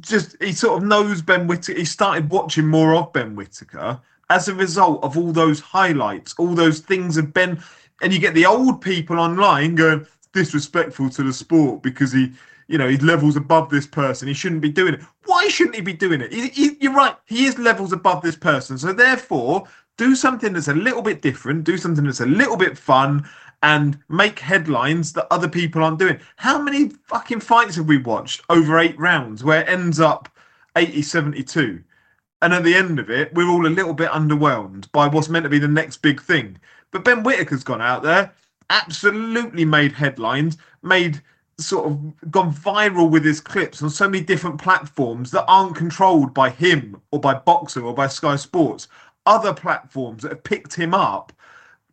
just 0.00 0.36
he 0.42 0.52
sort 0.52 0.82
of 0.82 0.88
knows 0.88 1.22
Ben 1.22 1.46
Whitaker. 1.46 1.78
He 1.78 1.84
started 1.84 2.30
watching 2.30 2.66
more 2.66 2.94
of 2.96 3.12
Ben 3.12 3.36
Whitaker 3.36 4.00
as 4.30 4.48
a 4.48 4.54
result 4.54 5.04
of 5.04 5.18
all 5.18 5.32
those 5.32 5.60
highlights, 5.60 6.34
all 6.38 6.54
those 6.54 6.80
things 6.80 7.16
have 7.16 7.34
been, 7.34 7.62
And 8.02 8.12
you 8.12 8.18
get 8.18 8.34
the 8.34 8.46
old 8.46 8.80
people 8.80 9.18
online 9.18 9.74
going 9.74 10.06
disrespectful 10.32 11.10
to 11.10 11.22
the 11.22 11.32
sport 11.32 11.82
because 11.82 12.12
he, 12.12 12.32
you 12.68 12.78
know, 12.78 12.88
he's 12.88 13.02
levels 13.02 13.36
above 13.36 13.68
this 13.68 13.86
person. 13.86 14.28
He 14.28 14.34
shouldn't 14.34 14.62
be 14.62 14.70
doing 14.70 14.94
it. 14.94 15.02
Why 15.26 15.48
shouldn't 15.48 15.76
he 15.76 15.82
be 15.82 15.92
doing 15.92 16.20
it? 16.20 16.32
He, 16.32 16.48
he- 16.48 16.76
you're 16.80 16.94
right. 16.94 17.16
He 17.26 17.46
is 17.46 17.58
levels 17.58 17.92
above 17.92 18.22
this 18.22 18.36
person. 18.36 18.78
So 18.78 18.92
therefore, 18.92 19.66
do 19.98 20.14
something 20.14 20.52
that's 20.52 20.68
a 20.68 20.74
little 20.74 21.02
bit 21.02 21.20
different. 21.22 21.64
Do 21.64 21.76
something 21.76 22.04
that's 22.04 22.20
a 22.20 22.26
little 22.26 22.56
bit 22.56 22.78
fun. 22.78 23.28
And 23.62 23.98
make 24.08 24.38
headlines 24.38 25.12
that 25.12 25.26
other 25.30 25.48
people 25.48 25.84
aren't 25.84 25.98
doing. 25.98 26.18
How 26.36 26.58
many 26.62 26.88
fucking 27.08 27.40
fights 27.40 27.76
have 27.76 27.86
we 27.86 27.98
watched 27.98 28.40
over 28.48 28.78
eight 28.78 28.98
rounds 28.98 29.44
where 29.44 29.60
it 29.60 29.68
ends 29.68 30.00
up 30.00 30.30
80 30.76 31.02
72? 31.02 31.82
And 32.42 32.54
at 32.54 32.64
the 32.64 32.74
end 32.74 32.98
of 32.98 33.10
it, 33.10 33.32
we're 33.34 33.48
all 33.48 33.66
a 33.66 33.68
little 33.68 33.92
bit 33.92 34.10
underwhelmed 34.10 34.90
by 34.92 35.06
what's 35.08 35.28
meant 35.28 35.44
to 35.44 35.50
be 35.50 35.58
the 35.58 35.68
next 35.68 35.98
big 35.98 36.22
thing. 36.22 36.58
But 36.90 37.04
Ben 37.04 37.22
Whitaker's 37.22 37.64
gone 37.64 37.82
out 37.82 38.02
there, 38.02 38.32
absolutely 38.70 39.64
made 39.64 39.92
headlines, 39.92 40.56
made 40.82 41.20
sort 41.58 41.86
of 41.86 42.30
gone 42.30 42.52
viral 42.52 43.10
with 43.10 43.24
his 43.24 43.40
clips 43.40 43.82
on 43.82 43.90
so 43.90 44.08
many 44.08 44.24
different 44.24 44.60
platforms 44.60 45.30
that 45.30 45.44
aren't 45.46 45.76
controlled 45.76 46.32
by 46.32 46.50
him 46.50 47.00
or 47.10 47.20
by 47.20 47.34
Boxxer 47.34 47.84
or 47.84 47.94
by 47.94 48.06
Sky 48.08 48.36
Sports. 48.36 48.88
Other 49.26 49.52
platforms 49.52 50.22
that 50.22 50.32
have 50.32 50.44
picked 50.44 50.74
him 50.74 50.94
up. 50.94 51.32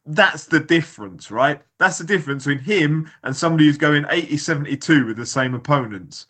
That's 0.06 0.46
the 0.46 0.62
difference, 0.62 1.30
right? 1.30 1.62
That's 1.80 1.98
the 1.98 2.06
difference 2.06 2.46
between 2.46 2.64
him 2.64 3.12
and 3.24 3.36
somebody 3.36 3.66
who's 3.66 3.78
going 3.78 4.06
80 4.10 4.38
72 4.38 5.06
with 5.06 5.18
the 5.18 5.26
same 5.26 5.54
opponents. 5.54 6.28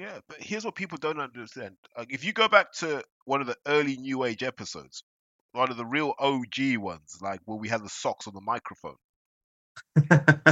Yeah, 0.00 0.20
but 0.28 0.38
here's 0.40 0.64
what 0.64 0.74
people 0.76 0.96
don't 0.96 1.20
understand. 1.20 1.76
Like, 1.96 2.10
if 2.10 2.24
you 2.24 2.32
go 2.32 2.48
back 2.48 2.72
to 2.78 3.04
one 3.26 3.42
of 3.42 3.46
the 3.46 3.56
early 3.66 3.98
New 3.98 4.24
Age 4.24 4.42
episodes, 4.42 5.04
one 5.52 5.70
of 5.70 5.76
the 5.76 5.84
real 5.84 6.14
OG 6.18 6.78
ones, 6.78 7.18
like 7.20 7.40
where 7.44 7.58
we 7.58 7.68
had 7.68 7.84
the 7.84 7.90
socks 7.90 8.26
on 8.26 8.32
the 8.32 8.40
microphone, 8.40 8.96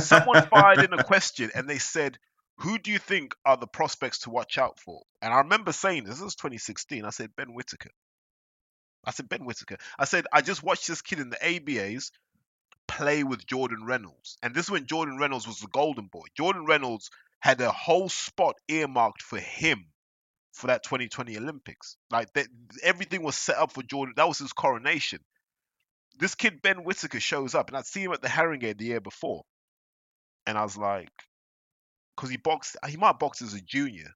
someone 0.01 0.47
fired 0.49 0.81
in 0.81 0.93
a 0.93 1.03
question 1.13 1.51
and 1.55 1.67
they 1.67 1.79
said, 1.79 2.19
Who 2.59 2.79
do 2.79 2.91
you 2.91 2.99
think 2.99 3.35
are 3.47 3.57
the 3.57 3.67
prospects 3.67 4.19
to 4.21 4.31
watch 4.31 4.59
out 4.59 4.79
for? 4.81 5.01
And 5.23 5.33
I 5.33 5.39
remember 5.39 5.73
saying 5.73 6.05
this, 6.05 6.17
this 6.17 6.25
was 6.25 6.35
2016. 6.35 7.07
I 7.07 7.11
said, 7.11 7.31
Ben 7.35 7.55
Whitaker. 7.55 7.91
I 9.07 9.13
said, 9.13 9.31
Ben 9.31 9.47
Whitaker. 9.47 9.79
I 9.99 10.05
said, 10.05 10.27
I 10.31 10.43
just 10.43 10.63
watched 10.63 10.89
this 10.89 11.01
kid 11.01 11.21
in 11.21 11.31
the 11.31 11.37
ABAs 11.37 12.11
play 12.87 13.25
with 13.25 13.47
Jordan 13.47 13.87
Reynolds. 13.87 14.37
And 14.43 14.55
this 14.55 14.67
is 14.67 14.71
when 14.71 14.85
Jordan 14.85 15.17
Reynolds 15.17 15.47
was 15.47 15.61
the 15.61 15.69
golden 15.69 16.09
boy. 16.09 16.25
Jordan 16.37 16.67
Reynolds 16.67 17.11
had 17.41 17.61
a 17.61 17.71
whole 17.71 18.09
spot 18.09 18.57
earmarked 18.69 19.23
for 19.23 19.39
him 19.39 19.87
for 20.53 20.69
that 20.69 20.83
2020 20.83 21.37
Olympics. 21.39 21.97
Like 22.11 22.33
that, 22.35 22.49
everything 22.83 23.23
was 23.23 23.37
set 23.37 23.57
up 23.57 23.73
for 23.73 23.83
Jordan. 23.83 24.15
That 24.17 24.29
was 24.29 24.39
his 24.39 24.53
coronation. 24.53 25.21
This 26.19 26.35
kid 26.35 26.63
Ben 26.63 26.79
Whitaker 26.79 27.21
shows 27.21 27.55
up, 27.55 27.69
and 27.69 27.77
I'd 27.77 27.87
seen 27.87 28.07
him 28.07 28.13
at 28.13 28.23
the 28.23 28.29
Haringey 28.29 28.77
the 28.77 28.87
year 28.87 29.01
before, 29.01 29.45
and 30.47 30.59
I 30.59 30.65
was 30.65 30.77
like, 30.77 31.13
because 32.17 32.31
he 32.31 32.37
boxed, 32.37 32.77
he 32.89 32.97
might 32.97 33.21
boxed 33.21 33.43
as 33.43 33.55
a 33.55 33.61
junior, 33.61 34.11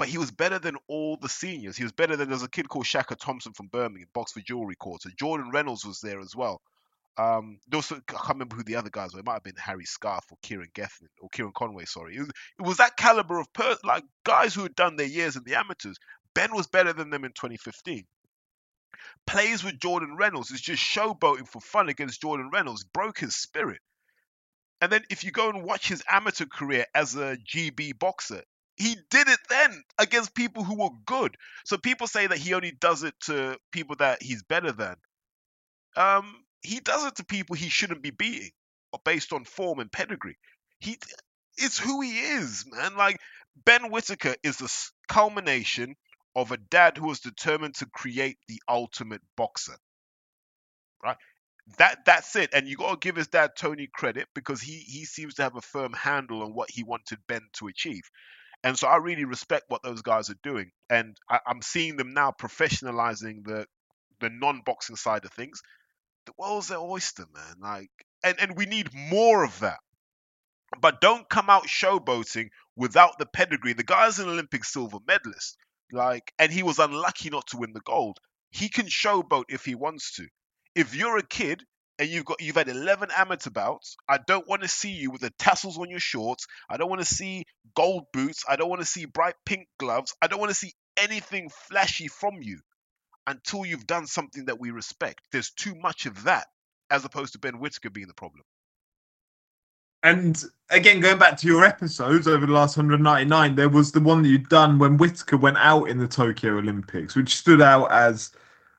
but 0.00 0.08
he 0.08 0.18
was 0.18 0.32
better 0.32 0.58
than 0.58 0.76
all 0.88 1.16
the 1.16 1.28
seniors. 1.28 1.76
He 1.76 1.84
was 1.84 1.92
better 1.92 2.16
than 2.16 2.28
there's 2.28 2.42
a 2.42 2.50
kid 2.50 2.68
called 2.68 2.86
Shaka 2.86 3.14
Thompson 3.14 3.52
from 3.52 3.68
Birmingham, 3.68 4.08
boxed 4.12 4.34
for 4.34 4.40
Jewelry 4.40 4.74
Quarter. 4.74 5.10
Jordan 5.16 5.50
Reynolds 5.52 5.84
was 5.84 6.00
there 6.00 6.18
as 6.18 6.34
well. 6.34 6.60
Um, 7.18 7.58
I 7.72 7.80
can't 7.80 8.28
remember 8.30 8.56
who 8.56 8.64
the 8.64 8.76
other 8.76 8.90
guys 8.90 9.12
were. 9.12 9.20
It 9.20 9.26
might 9.26 9.34
have 9.34 9.42
been 9.42 9.54
Harry 9.58 9.84
Scarf 9.84 10.24
or 10.30 10.38
Kieran 10.42 10.70
Gethin 10.74 11.08
or 11.20 11.28
Kieran 11.30 11.52
Conway. 11.54 11.84
Sorry, 11.84 12.16
it 12.16 12.20
was, 12.20 12.28
it 12.28 12.62
was 12.62 12.76
that 12.78 12.96
caliber 12.96 13.38
of 13.38 13.52
per- 13.52 13.76
like 13.84 14.04
guys 14.24 14.54
who 14.54 14.62
had 14.62 14.74
done 14.74 14.96
their 14.96 15.06
years 15.06 15.36
in 15.36 15.42
the 15.44 15.56
amateurs. 15.56 15.98
Ben 16.34 16.54
was 16.54 16.66
better 16.66 16.92
than 16.92 17.10
them 17.10 17.24
in 17.24 17.32
2015. 17.32 18.04
Plays 19.26 19.62
with 19.62 19.78
Jordan 19.78 20.16
Reynolds 20.16 20.50
is 20.50 20.60
just 20.60 20.82
showboating 20.82 21.46
for 21.46 21.60
fun 21.60 21.88
against 21.88 22.22
Jordan 22.22 22.50
Reynolds. 22.52 22.84
Broke 22.84 23.18
his 23.18 23.36
spirit. 23.36 23.80
And 24.80 24.90
then 24.90 25.02
if 25.10 25.22
you 25.22 25.30
go 25.30 25.48
and 25.48 25.62
watch 25.62 25.88
his 25.88 26.02
amateur 26.10 26.46
career 26.46 26.86
as 26.94 27.14
a 27.14 27.36
GB 27.36 27.98
boxer, 27.98 28.42
he 28.76 28.96
did 29.10 29.28
it 29.28 29.38
then 29.48 29.82
against 29.98 30.34
people 30.34 30.64
who 30.64 30.76
were 30.76 30.90
good. 31.06 31.36
So 31.64 31.76
people 31.76 32.06
say 32.06 32.26
that 32.26 32.38
he 32.38 32.54
only 32.54 32.72
does 32.72 33.02
it 33.02 33.14
to 33.26 33.58
people 33.70 33.96
that 33.96 34.22
he's 34.22 34.42
better 34.42 34.72
than. 34.72 34.96
Um, 35.96 36.34
he 36.62 36.80
does 36.80 37.04
it 37.06 37.16
to 37.16 37.24
people 37.24 37.56
he 37.56 37.68
shouldn't 37.68 38.02
be 38.02 38.10
beating, 38.10 38.50
or 38.92 39.00
based 39.04 39.32
on 39.32 39.44
form 39.44 39.80
and 39.80 39.90
pedigree. 39.90 40.36
He, 40.80 40.98
it's 41.56 41.78
who 41.78 42.00
he 42.00 42.18
is, 42.18 42.64
man. 42.70 42.96
Like 42.96 43.18
Ben 43.64 43.90
Whitaker 43.90 44.34
is 44.42 44.58
the 44.58 44.72
culmination 45.08 45.96
of 46.34 46.50
a 46.50 46.56
dad 46.56 46.96
who 46.96 47.06
was 47.06 47.20
determined 47.20 47.74
to 47.76 47.86
create 47.86 48.38
the 48.48 48.62
ultimate 48.68 49.20
boxer. 49.36 49.76
Right? 51.02 51.16
That 51.78 52.04
that's 52.04 52.34
it. 52.36 52.50
And 52.54 52.66
you 52.66 52.76
got 52.76 53.00
to 53.00 53.06
give 53.06 53.16
his 53.16 53.28
dad 53.28 53.52
Tony 53.56 53.88
credit 53.92 54.28
because 54.34 54.60
he 54.60 54.78
he 54.78 55.04
seems 55.04 55.34
to 55.34 55.42
have 55.42 55.56
a 55.56 55.60
firm 55.60 55.92
handle 55.92 56.42
on 56.42 56.54
what 56.54 56.70
he 56.70 56.82
wanted 56.82 57.18
Ben 57.28 57.42
to 57.54 57.68
achieve. 57.68 58.02
And 58.64 58.78
so 58.78 58.88
I 58.88 58.96
really 58.96 59.24
respect 59.24 59.64
what 59.68 59.82
those 59.82 60.02
guys 60.02 60.30
are 60.30 60.38
doing. 60.42 60.70
And 60.90 61.16
I, 61.28 61.40
I'm 61.46 61.62
seeing 61.62 61.96
them 61.96 62.14
now 62.14 62.32
professionalizing 62.32 63.44
the 63.44 63.66
the 64.20 64.30
non-boxing 64.30 64.96
side 64.96 65.24
of 65.24 65.32
things. 65.32 65.60
The 66.26 66.32
world's 66.38 66.68
their 66.68 66.78
oyster, 66.78 67.26
man. 67.34 67.56
Like, 67.60 67.90
and 68.22 68.38
and 68.40 68.56
we 68.56 68.66
need 68.66 68.94
more 68.94 69.44
of 69.44 69.60
that. 69.60 69.80
But 70.80 71.00
don't 71.00 71.28
come 71.28 71.50
out 71.50 71.66
showboating 71.66 72.50
without 72.76 73.18
the 73.18 73.26
pedigree. 73.26 73.74
The 73.74 73.82
guy's 73.82 74.18
an 74.18 74.28
Olympic 74.28 74.64
silver 74.64 74.98
medalist, 75.06 75.56
like, 75.90 76.32
and 76.38 76.50
he 76.50 76.62
was 76.62 76.78
unlucky 76.78 77.30
not 77.30 77.46
to 77.48 77.58
win 77.58 77.72
the 77.72 77.80
gold. 77.80 78.18
He 78.50 78.68
can 78.68 78.86
showboat 78.86 79.44
if 79.48 79.64
he 79.64 79.74
wants 79.74 80.14
to. 80.16 80.28
If 80.74 80.94
you're 80.94 81.18
a 81.18 81.26
kid 81.26 81.64
and 81.98 82.08
you've 82.08 82.24
got 82.24 82.40
you've 82.40 82.56
had 82.56 82.68
11 82.68 83.10
amateur 83.14 83.50
bouts, 83.50 83.96
I 84.08 84.18
don't 84.18 84.48
want 84.48 84.62
to 84.62 84.68
see 84.68 84.92
you 84.92 85.10
with 85.10 85.20
the 85.20 85.30
tassels 85.38 85.78
on 85.78 85.90
your 85.90 86.00
shorts. 86.00 86.46
I 86.70 86.76
don't 86.76 86.88
want 86.88 87.02
to 87.02 87.14
see 87.14 87.44
gold 87.74 88.04
boots. 88.12 88.44
I 88.48 88.56
don't 88.56 88.70
want 88.70 88.80
to 88.80 88.86
see 88.86 89.04
bright 89.04 89.34
pink 89.44 89.68
gloves. 89.78 90.14
I 90.22 90.28
don't 90.28 90.40
want 90.40 90.50
to 90.50 90.54
see 90.54 90.72
anything 90.96 91.50
flashy 91.68 92.08
from 92.08 92.40
you 92.40 92.60
until 93.26 93.64
you've 93.64 93.86
done 93.86 94.06
something 94.06 94.44
that 94.46 94.58
we 94.58 94.70
respect. 94.70 95.24
There's 95.32 95.50
too 95.50 95.74
much 95.76 96.06
of 96.06 96.24
that 96.24 96.46
as 96.90 97.04
opposed 97.04 97.32
to 97.32 97.38
Ben 97.38 97.58
Whitaker 97.58 97.90
being 97.90 98.08
the 98.08 98.14
problem. 98.14 98.44
And 100.02 100.42
again, 100.70 101.00
going 101.00 101.18
back 101.18 101.36
to 101.38 101.46
your 101.46 101.64
episodes 101.64 102.26
over 102.26 102.44
the 102.44 102.52
last 102.52 102.76
199, 102.76 103.54
there 103.54 103.68
was 103.68 103.92
the 103.92 104.00
one 104.00 104.22
that 104.22 104.28
you'd 104.28 104.48
done 104.48 104.78
when 104.78 104.96
Whitaker 104.96 105.36
went 105.36 105.58
out 105.58 105.88
in 105.88 105.98
the 105.98 106.08
Tokyo 106.08 106.58
Olympics, 106.58 107.14
which 107.14 107.36
stood 107.36 107.62
out 107.62 107.90
as 107.92 108.32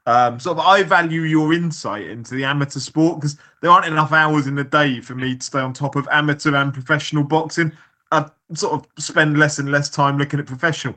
um, 0.06 0.38
sort 0.40 0.58
of 0.58 0.66
I 0.66 0.84
value 0.84 1.22
your 1.22 1.54
insight 1.54 2.08
into 2.08 2.36
the 2.36 2.44
amateur 2.44 2.80
sport 2.80 3.22
because 3.22 3.38
there 3.62 3.72
aren't 3.72 3.86
enough 3.86 4.12
hours 4.12 4.48
in 4.48 4.56
the 4.56 4.66
day 4.66 5.00
for 5.00 5.16
me 5.16 5.38
to 5.38 5.44
stay 5.44 5.60
on 5.60 5.72
top 5.72 5.96
of 5.96 6.08
amateur 6.12 6.56
and 6.56 6.74
professional 6.74 7.24
boxing. 7.24 7.72
I 8.12 8.30
sort 8.54 8.74
of 8.74 9.04
spend 9.04 9.40
less 9.40 9.60
and 9.60 9.72
less 9.72 9.90
time 9.90 10.18
looking 10.18 10.40
at 10.40 10.46
professional. 10.46 10.96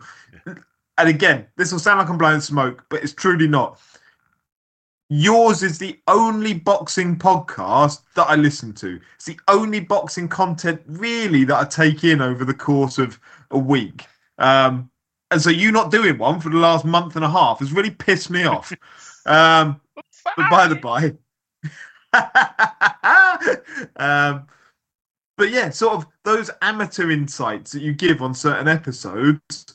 And 0.98 1.08
again, 1.08 1.46
this 1.56 1.72
will 1.72 1.78
sound 1.78 1.98
like 1.98 2.08
I'm 2.08 2.18
blowing 2.18 2.40
smoke, 2.40 2.84
but 2.88 3.02
it's 3.02 3.12
truly 3.12 3.46
not. 3.46 3.80
Yours 5.08 5.62
is 5.62 5.78
the 5.78 6.00
only 6.08 6.54
boxing 6.54 7.16
podcast 7.16 8.00
that 8.14 8.24
I 8.24 8.34
listen 8.34 8.72
to. 8.74 8.98
It's 9.14 9.26
the 9.26 9.38
only 9.46 9.78
boxing 9.78 10.28
content 10.28 10.82
really 10.86 11.44
that 11.44 11.56
I 11.56 11.64
take 11.64 12.02
in 12.02 12.20
over 12.20 12.44
the 12.44 12.54
course 12.54 12.98
of 12.98 13.20
a 13.52 13.58
week. 13.58 14.06
Um, 14.38 14.90
and 15.30 15.40
so 15.40 15.50
you 15.50 15.70
not 15.70 15.90
doing 15.90 16.18
one 16.18 16.40
for 16.40 16.48
the 16.48 16.56
last 16.56 16.84
month 16.84 17.14
and 17.16 17.24
a 17.24 17.30
half 17.30 17.60
has 17.60 17.72
really 17.72 17.90
pissed 17.90 18.30
me 18.30 18.44
off. 18.44 18.72
Um, 19.28 19.80
but 20.36 20.48
by 20.50 20.68
the 20.68 20.76
by. 20.76 21.12
um, 23.96 24.46
but 25.36 25.50
yeah, 25.50 25.70
sort 25.70 25.94
of 25.94 26.06
those 26.24 26.48
amateur 26.62 27.10
insights 27.10 27.72
that 27.72 27.82
you 27.82 27.92
give 27.92 28.22
on 28.22 28.34
certain 28.34 28.68
episodes, 28.68 29.74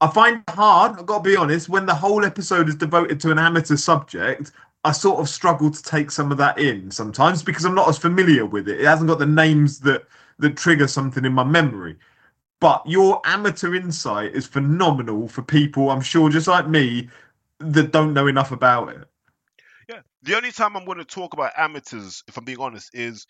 I 0.00 0.08
find 0.08 0.42
it 0.46 0.54
hard. 0.54 0.98
I've 0.98 1.06
got 1.06 1.24
to 1.24 1.30
be 1.30 1.36
honest. 1.36 1.68
When 1.68 1.86
the 1.86 1.94
whole 1.94 2.24
episode 2.24 2.68
is 2.68 2.76
devoted 2.76 3.20
to 3.20 3.32
an 3.32 3.38
amateur 3.38 3.76
subject, 3.76 4.52
I 4.84 4.92
sort 4.92 5.18
of 5.18 5.28
struggle 5.28 5.70
to 5.70 5.82
take 5.82 6.10
some 6.10 6.30
of 6.30 6.38
that 6.38 6.58
in 6.58 6.90
sometimes 6.90 7.42
because 7.42 7.64
I'm 7.64 7.74
not 7.74 7.88
as 7.88 7.98
familiar 7.98 8.46
with 8.46 8.68
it. 8.68 8.80
It 8.80 8.86
hasn't 8.86 9.08
got 9.08 9.18
the 9.18 9.26
names 9.26 9.80
that 9.80 10.06
that 10.38 10.56
trigger 10.56 10.86
something 10.86 11.24
in 11.24 11.32
my 11.32 11.44
memory. 11.44 11.96
But 12.60 12.82
your 12.86 13.20
amateur 13.24 13.74
insight 13.74 14.34
is 14.34 14.46
phenomenal 14.46 15.28
for 15.28 15.42
people, 15.42 15.90
I'm 15.90 16.00
sure, 16.00 16.28
just 16.28 16.48
like 16.48 16.68
me, 16.68 17.08
that 17.58 17.92
don't 17.92 18.14
know 18.14 18.26
enough 18.26 18.52
about 18.52 18.88
it. 18.90 19.08
Yeah. 19.88 20.00
The 20.22 20.36
only 20.36 20.52
time 20.52 20.76
I'm 20.76 20.84
going 20.84 20.98
to 20.98 21.04
talk 21.04 21.34
about 21.34 21.52
amateurs, 21.56 22.22
if 22.26 22.36
I'm 22.36 22.44
being 22.44 22.60
honest, 22.60 22.90
is 22.94 23.26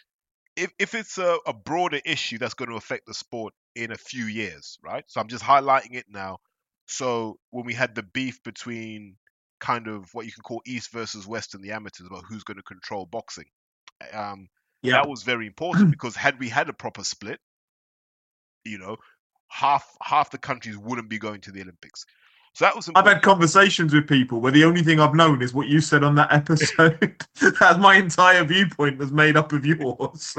if, 0.57 0.73
if 0.79 0.95
it's 0.95 1.19
a, 1.19 1.39
a 1.47 1.53
broader 1.53 2.01
issue 2.05 2.39
that's 2.39 2.55
going 2.55 2.71
to 2.71 2.77
affect 2.77 3.07
the 3.07 3.15
sport 3.15 3.53
in 3.75 3.93
a 3.93 3.97
few 3.97 4.25
years, 4.25 4.79
right? 4.83 5.05
So 5.07 5.21
I'm 5.21 5.29
just 5.29 5.45
highlighting 5.45 5.95
it 5.95 6.07
now. 6.09 6.39
So 6.89 7.39
when 7.51 7.67
we 7.67 7.75
had 7.75 7.95
the 7.95 8.03
beef 8.03 8.43
between 8.43 9.17
kind 9.61 9.89
of 9.89 10.09
what 10.15 10.25
you 10.27 10.33
can 10.33 10.43
call 10.43 10.63
East 10.67 10.91
versus 10.91 11.27
West 11.27 11.55
in 11.55 11.61
the 11.61 11.73
amateurs 11.73 12.07
about 12.07 12.25
who's 12.29 12.45
going 12.45 12.57
to 12.57 12.63
control 12.63 13.07
boxing, 13.07 13.45
um, 14.13 14.49
Yeah. 14.83 14.93
that 14.95 15.09
was 15.09 15.23
very 15.23 15.47
important 15.47 15.91
because 15.93 16.17
had 16.17 16.39
we 16.39 16.49
had 16.49 16.69
a 16.69 16.73
proper 16.73 17.05
split, 17.05 17.41
you 18.65 18.79
know, 18.79 18.97
half 19.49 19.87
half 20.03 20.31
the 20.31 20.39
countries 20.39 20.77
wouldn't 20.79 21.09
be 21.11 21.19
going 21.19 21.41
to 21.43 21.53
the 21.53 21.61
Olympics. 21.63 22.05
So 22.55 22.65
that 22.65 22.75
was 22.75 22.91
I've 22.95 23.07
had 23.07 23.23
conversations 23.23 23.95
with 23.95 24.09
people 24.09 24.41
where 24.41 24.51
the 24.51 24.65
only 24.65 24.83
thing 24.83 24.99
I've 24.99 25.15
known 25.15 25.43
is 25.43 25.53
what 25.55 25.69
you 25.69 25.81
said 25.81 26.03
on 26.03 26.15
that 26.17 26.33
episode. 26.33 27.23
That's 27.61 27.79
my 27.79 27.97
entire 27.97 28.45
viewpoint 28.45 28.99
was 28.99 29.13
made 29.13 29.37
up 29.37 29.53
of 29.53 29.65
yours. 29.65 30.35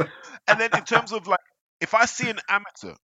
and 0.48 0.60
then 0.60 0.70
in 0.76 0.84
terms 0.84 1.12
of 1.12 1.28
like 1.28 1.40
if 1.80 1.94
I 1.94 2.06
see 2.06 2.30
an 2.30 2.40
amateur 2.50 2.96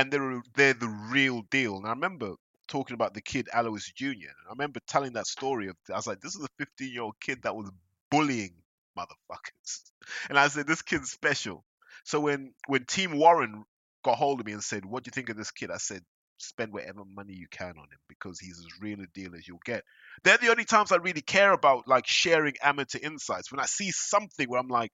and 0.00 0.10
they're 0.10 0.42
they're 0.54 0.74
the 0.74 0.88
real 1.10 1.42
deal, 1.50 1.76
and 1.76 1.86
I 1.86 1.90
remember 1.90 2.34
talking 2.68 2.94
about 2.94 3.12
the 3.12 3.20
kid 3.20 3.48
Alois 3.52 3.90
Jr. 3.94 4.06
And 4.08 4.48
I 4.48 4.52
remember 4.52 4.80
telling 4.86 5.12
that 5.12 5.26
story 5.26 5.68
of 5.68 5.76
I 5.92 5.96
was 5.96 6.06
like, 6.06 6.20
this 6.20 6.34
is 6.34 6.44
a 6.44 6.48
15 6.58 6.90
year 6.90 7.02
old 7.02 7.20
kid 7.20 7.42
that 7.42 7.54
was 7.54 7.70
bullying 8.10 8.54
motherfuckers, 8.98 9.90
and 10.30 10.38
I 10.38 10.48
said 10.48 10.66
this 10.66 10.82
kid's 10.82 11.10
special. 11.10 11.64
So 12.04 12.20
when 12.20 12.54
when 12.66 12.86
Team 12.86 13.18
Warren 13.18 13.64
got 14.02 14.16
hold 14.16 14.40
of 14.40 14.46
me 14.46 14.52
and 14.52 14.64
said, 14.64 14.86
"What 14.86 15.04
do 15.04 15.08
you 15.08 15.12
think 15.12 15.28
of 15.28 15.36
this 15.36 15.50
kid?" 15.50 15.70
I 15.70 15.76
said, 15.76 16.02
"Spend 16.38 16.72
whatever 16.72 17.02
money 17.04 17.34
you 17.34 17.46
can 17.50 17.70
on 17.76 17.90
him 17.90 18.00
because 18.08 18.40
he's 18.40 18.58
as 18.58 18.80
real 18.80 19.00
a 19.02 19.06
deal 19.12 19.34
as 19.34 19.46
you'll 19.46 19.60
get." 19.66 19.84
They're 20.24 20.38
the 20.38 20.50
only 20.50 20.64
times 20.64 20.92
I 20.92 20.96
really 20.96 21.20
care 21.20 21.52
about 21.52 21.86
like 21.86 22.06
sharing 22.06 22.54
amateur 22.62 23.00
insights. 23.02 23.52
When 23.52 23.60
I 23.60 23.66
see 23.66 23.90
something 23.90 24.48
where 24.48 24.60
I'm 24.60 24.68
like, 24.68 24.92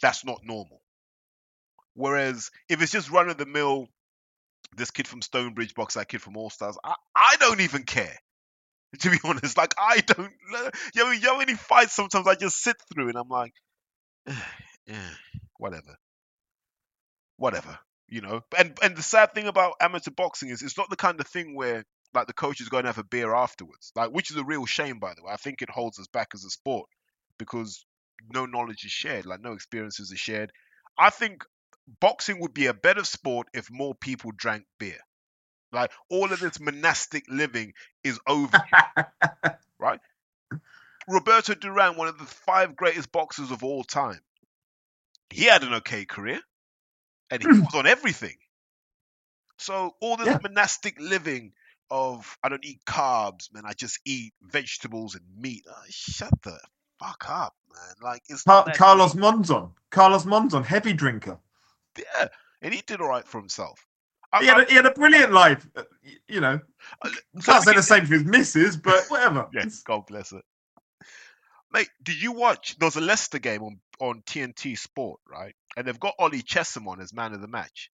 "That's 0.00 0.24
not 0.24 0.40
normal." 0.44 0.80
Whereas 1.92 2.50
if 2.70 2.80
it's 2.80 2.92
just 2.92 3.10
run 3.10 3.28
of 3.28 3.38
the 3.38 3.44
mill, 3.44 3.88
this 4.76 4.90
kid 4.90 5.08
from 5.08 5.22
Stonebridge 5.22 5.74
box, 5.74 5.94
that 5.94 6.08
kid 6.08 6.22
from 6.22 6.36
All 6.36 6.50
Stars, 6.50 6.78
I, 6.84 6.94
I 7.14 7.36
don't 7.40 7.60
even 7.60 7.84
care. 7.84 8.16
To 9.00 9.10
be 9.10 9.18
honest, 9.22 9.54
like 9.58 9.74
I 9.76 9.98
don't. 9.98 10.32
You 10.94 11.04
know, 11.04 11.10
you 11.10 11.20
know 11.20 11.40
any 11.40 11.54
fights 11.54 11.92
sometimes 11.92 12.26
I 12.26 12.36
just 12.36 12.62
sit 12.62 12.76
through 12.90 13.10
and 13.10 13.18
I'm 13.18 13.28
like, 13.28 13.52
yeah, 14.86 15.10
whatever, 15.58 15.94
whatever. 17.36 17.78
You 18.08 18.22
know, 18.22 18.40
and 18.56 18.78
and 18.82 18.96
the 18.96 19.02
sad 19.02 19.34
thing 19.34 19.46
about 19.46 19.74
amateur 19.82 20.10
boxing 20.10 20.48
is 20.48 20.62
it's 20.62 20.78
not 20.78 20.88
the 20.88 20.96
kind 20.96 21.20
of 21.20 21.26
thing 21.26 21.54
where 21.54 21.84
like 22.14 22.28
the 22.28 22.32
coach 22.32 22.62
is 22.62 22.70
going 22.70 22.84
to 22.84 22.88
have 22.88 22.96
a 22.96 23.04
beer 23.04 23.34
afterwards, 23.34 23.92
like 23.94 24.08
which 24.10 24.30
is 24.30 24.38
a 24.38 24.44
real 24.44 24.64
shame 24.64 24.98
by 24.98 25.12
the 25.12 25.22
way. 25.22 25.32
I 25.32 25.36
think 25.36 25.60
it 25.60 25.68
holds 25.68 25.98
us 25.98 26.06
back 26.06 26.28
as 26.32 26.44
a 26.46 26.50
sport 26.50 26.88
because 27.38 27.84
no 28.32 28.46
knowledge 28.46 28.84
is 28.86 28.90
shared, 28.90 29.26
like 29.26 29.42
no 29.42 29.52
experiences 29.52 30.12
are 30.12 30.16
shared. 30.16 30.50
I 30.98 31.10
think 31.10 31.44
boxing 32.00 32.40
would 32.40 32.54
be 32.54 32.66
a 32.66 32.74
better 32.74 33.04
sport 33.04 33.48
if 33.54 33.70
more 33.70 33.94
people 33.94 34.32
drank 34.36 34.64
beer. 34.78 34.98
Like 35.72 35.90
all 36.10 36.32
of 36.32 36.40
this 36.40 36.60
monastic 36.60 37.24
living 37.28 37.74
is 38.04 38.18
over, 38.26 38.62
right? 39.78 40.00
Roberto 41.08 41.54
Duran, 41.54 41.96
one 41.96 42.08
of 42.08 42.18
the 42.18 42.24
five 42.24 42.76
greatest 42.76 43.10
boxers 43.12 43.50
of 43.50 43.64
all 43.64 43.84
time, 43.84 44.20
he 45.30 45.44
had 45.44 45.62
an 45.62 45.74
okay 45.74 46.04
career, 46.04 46.40
and 47.30 47.42
he 47.42 47.48
was 47.64 47.74
on 47.74 47.86
everything. 47.86 48.36
So 49.58 49.94
all 50.00 50.16
this 50.16 50.26
Yeah. 50.26 50.38
monastic 50.42 51.00
living 51.00 51.52
of 51.90 52.36
I 52.42 52.48
don't 52.48 52.64
eat 52.64 52.80
carbs, 52.86 53.52
man. 53.52 53.64
I 53.66 53.72
just 53.72 53.98
eat 54.04 54.32
vegetables 54.42 55.14
and 55.14 55.24
meat. 55.38 55.64
Ah, 55.68 55.82
shut 55.88 56.32
the 56.42 56.58
fuck 57.00 57.24
up, 57.28 57.54
man. 57.72 57.94
Like 58.02 58.22
it's 58.28 58.42
Car- 58.44 58.70
Carlos 58.74 59.14
Monzon. 59.14 59.72
Carlos 59.90 60.24
Monzon, 60.26 60.64
heavy 60.64 60.92
drinker. 60.92 61.38
Yeah, 61.98 62.28
and 62.62 62.74
he 62.74 62.82
did 62.86 63.00
all 63.00 63.08
right 63.08 63.26
for 63.26 63.38
himself. 63.40 63.84
I, 64.32 64.40
He 64.42 64.46
had 64.46 64.60
a, 64.60 64.64
he 64.66 64.74
had 64.74 64.86
a 64.86 64.92
brilliant 64.92 65.32
life. 65.32 65.66
uh, 65.76 65.84
You 66.28 66.40
know, 66.40 66.60
can't 67.44 67.64
say 67.64 67.74
the 67.74 67.82
same 67.82 68.06
for 68.06 68.14
his 68.14 68.24
missus, 68.24 68.76
but 68.76 69.04
whatever. 69.08 69.48
Yes, 69.54 69.82
God 69.82 70.06
bless 70.06 70.32
it. 70.32 70.44
Mate, 71.72 71.90
did 72.02 72.22
you 72.22 72.32
watch? 72.32 72.76
There 72.78 72.86
was 72.86 72.96
a 72.96 73.00
Leicester 73.00 73.38
game 73.38 73.62
on, 73.62 73.80
on 74.00 74.22
TNT 74.22 74.78
Sport, 74.78 75.20
right? 75.30 75.54
And 75.76 75.86
they've 75.86 76.00
got 76.00 76.14
Ollie 76.18 76.42
Chessum 76.42 76.86
on 76.88 77.00
as 77.00 77.12
man 77.12 77.34
of 77.34 77.40
the 77.40 77.48
match, 77.48 77.90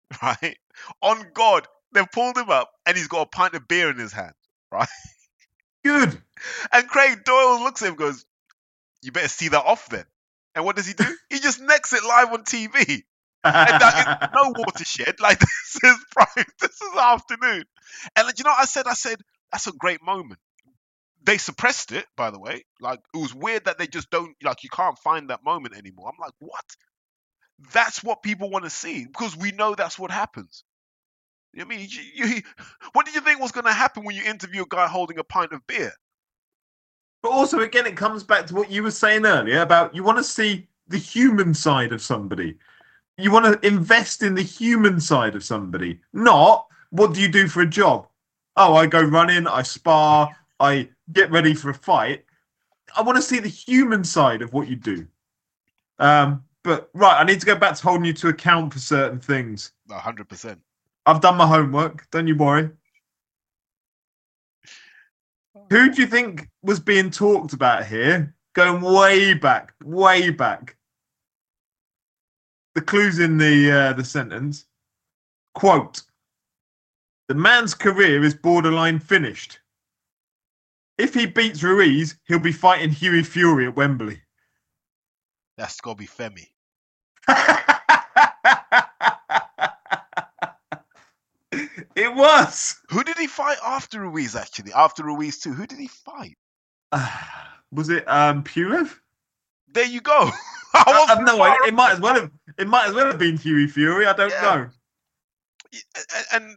right? 0.22 0.56
On 1.02 1.22
God, 1.34 1.66
they've 1.92 2.10
pulled 2.12 2.38
him 2.38 2.50
up 2.50 2.70
and 2.86 2.96
he's 2.96 3.08
got 3.08 3.22
a 3.22 3.26
pint 3.26 3.54
of 3.54 3.68
beer 3.68 3.90
in 3.90 3.98
his 3.98 4.12
hand, 4.12 4.34
right? 4.72 4.88
Good. 5.84 6.20
And 6.72 6.88
Craig 6.88 7.24
Doyle 7.24 7.60
looks 7.62 7.82
at 7.82 7.86
him 7.86 7.92
and 7.92 7.98
goes, 7.98 8.24
You 9.02 9.12
better 9.12 9.28
see 9.28 9.48
that 9.48 9.64
off 9.64 9.88
then. 9.90 10.04
And 10.54 10.64
what 10.64 10.76
does 10.76 10.86
he 10.86 10.94
do? 10.94 11.04
he 11.30 11.40
just 11.40 11.60
necks 11.60 11.92
it 11.92 12.04
live 12.04 12.32
on 12.32 12.44
TV. 12.44 13.02
And 13.44 13.80
that 13.80 14.22
is 14.22 14.28
no 14.34 14.52
watershed. 14.56 15.20
Like 15.20 15.38
this 15.40 15.78
is 15.82 15.96
prime. 16.10 16.46
This 16.60 16.80
is 16.80 16.98
afternoon. 16.98 17.64
And 18.16 18.26
like, 18.26 18.38
you 18.38 18.44
know, 18.44 18.50
what 18.50 18.60
I 18.60 18.64
said, 18.64 18.86
I 18.86 18.94
said, 18.94 19.20
that's 19.52 19.66
a 19.66 19.72
great 19.72 20.02
moment. 20.02 20.40
They 21.24 21.38
suppressed 21.38 21.92
it, 21.92 22.06
by 22.16 22.30
the 22.30 22.38
way. 22.38 22.64
Like 22.80 23.00
it 23.14 23.18
was 23.18 23.34
weird 23.34 23.64
that 23.66 23.78
they 23.78 23.86
just 23.86 24.10
don't 24.10 24.34
like 24.42 24.62
you 24.62 24.70
can't 24.70 24.98
find 24.98 25.30
that 25.30 25.44
moment 25.44 25.76
anymore. 25.76 26.08
I'm 26.08 26.20
like, 26.20 26.34
what? 26.38 26.64
That's 27.72 28.04
what 28.04 28.22
people 28.22 28.50
want 28.50 28.64
to 28.64 28.70
see 28.70 29.04
because 29.06 29.36
we 29.36 29.52
know 29.52 29.74
that's 29.74 29.98
what 29.98 30.10
happens. 30.10 30.64
I 31.58 31.64
mean, 31.64 31.88
you, 31.90 32.26
you, 32.26 32.42
what 32.92 33.06
did 33.06 33.14
you 33.14 33.20
think 33.20 33.40
was 33.40 33.52
going 33.52 33.66
to 33.66 33.72
happen 33.72 34.04
when 34.04 34.16
you 34.16 34.22
interview 34.22 34.62
a 34.62 34.66
guy 34.68 34.86
holding 34.86 35.18
a 35.18 35.24
pint 35.24 35.52
of 35.52 35.66
beer? 35.66 35.92
But 37.22 37.32
also, 37.32 37.60
again, 37.60 37.86
it 37.86 37.96
comes 37.96 38.22
back 38.22 38.46
to 38.46 38.54
what 38.54 38.70
you 38.70 38.82
were 38.82 38.92
saying 38.92 39.26
earlier 39.26 39.60
about 39.60 39.94
you 39.94 40.04
want 40.04 40.18
to 40.18 40.24
see 40.24 40.68
the 40.86 40.98
human 40.98 41.52
side 41.52 41.92
of 41.92 42.00
somebody. 42.00 42.56
You 43.18 43.32
want 43.32 43.46
to 43.46 43.66
invest 43.66 44.22
in 44.22 44.36
the 44.36 44.42
human 44.42 45.00
side 45.00 45.34
of 45.34 45.42
somebody, 45.42 46.00
not 46.12 46.66
what 46.90 47.12
do 47.12 47.20
you 47.20 47.28
do 47.28 47.48
for 47.48 47.62
a 47.62 47.66
job? 47.66 48.06
Oh, 48.56 48.74
I 48.74 48.86
go 48.86 49.02
running, 49.02 49.46
I 49.48 49.62
spar, 49.62 50.30
I 50.60 50.88
get 51.12 51.30
ready 51.30 51.52
for 51.52 51.70
a 51.70 51.74
fight. 51.74 52.24
I 52.96 53.02
want 53.02 53.16
to 53.16 53.22
see 53.22 53.40
the 53.40 53.48
human 53.48 54.04
side 54.04 54.40
of 54.40 54.52
what 54.52 54.68
you 54.68 54.76
do. 54.76 55.06
Um, 55.98 56.44
but 56.62 56.90
right, 56.94 57.20
I 57.20 57.24
need 57.24 57.40
to 57.40 57.46
go 57.46 57.56
back 57.56 57.76
to 57.76 57.82
holding 57.82 58.04
you 58.04 58.12
to 58.14 58.28
account 58.28 58.72
for 58.72 58.78
certain 58.78 59.18
things. 59.18 59.72
A 59.90 59.98
hundred 59.98 60.28
percent. 60.28 60.60
I've 61.04 61.20
done 61.20 61.36
my 61.36 61.46
homework. 61.46 62.08
Don't 62.10 62.26
you 62.28 62.36
worry. 62.36 62.70
Who 65.70 65.90
do 65.90 66.00
you 66.00 66.06
think 66.06 66.48
was 66.62 66.80
being 66.80 67.10
talked 67.10 67.52
about 67.52 67.86
here? 67.86 68.34
Going 68.54 68.80
way 68.80 69.34
back, 69.34 69.74
way 69.84 70.30
back. 70.30 70.76
The 72.78 72.84
clues 72.84 73.18
in 73.18 73.38
the 73.38 73.72
uh, 73.72 73.92
the 73.94 74.04
sentence. 74.04 74.64
Quote: 75.52 76.00
The 77.26 77.34
man's 77.34 77.74
career 77.74 78.22
is 78.22 78.36
borderline 78.36 79.00
finished. 79.00 79.58
If 80.96 81.12
he 81.12 81.26
beats 81.26 81.64
Ruiz, 81.64 82.14
he'll 82.28 82.38
be 82.38 82.52
fighting 82.52 82.90
Hughie 82.90 83.24
Fury 83.24 83.66
at 83.66 83.74
Wembley. 83.74 84.22
That's 85.56 85.80
got 85.80 85.94
to 85.94 85.96
be 85.96 86.06
Femi. 86.06 86.46
it 91.96 92.14
was. 92.14 92.76
Who 92.90 93.02
did 93.02 93.18
he 93.18 93.26
fight 93.26 93.58
after 93.66 94.02
Ruiz? 94.02 94.36
Actually, 94.36 94.72
after 94.72 95.02
Ruiz 95.02 95.40
too. 95.40 95.52
Who 95.52 95.66
did 95.66 95.80
he 95.80 95.88
fight? 95.88 96.38
was 97.72 97.88
it 97.88 98.08
um 98.08 98.44
Pulev? 98.44 99.00
There 99.78 99.86
you 99.86 100.00
go. 100.00 100.28
I 100.74 101.20
no, 101.22 101.36
far 101.36 101.68
it, 101.68 101.72
might 101.72 101.92
as 101.92 102.00
well 102.00 102.14
have. 102.14 102.32
It 102.58 102.66
might 102.66 102.88
as 102.88 102.94
well 102.96 103.06
have 103.06 103.18
been 103.20 103.36
Hughie 103.36 103.68
Fury. 103.68 104.06
I 104.06 104.12
don't 104.12 104.30
Yeah. 104.30 104.40
know. 104.42 104.70
and 106.32 106.56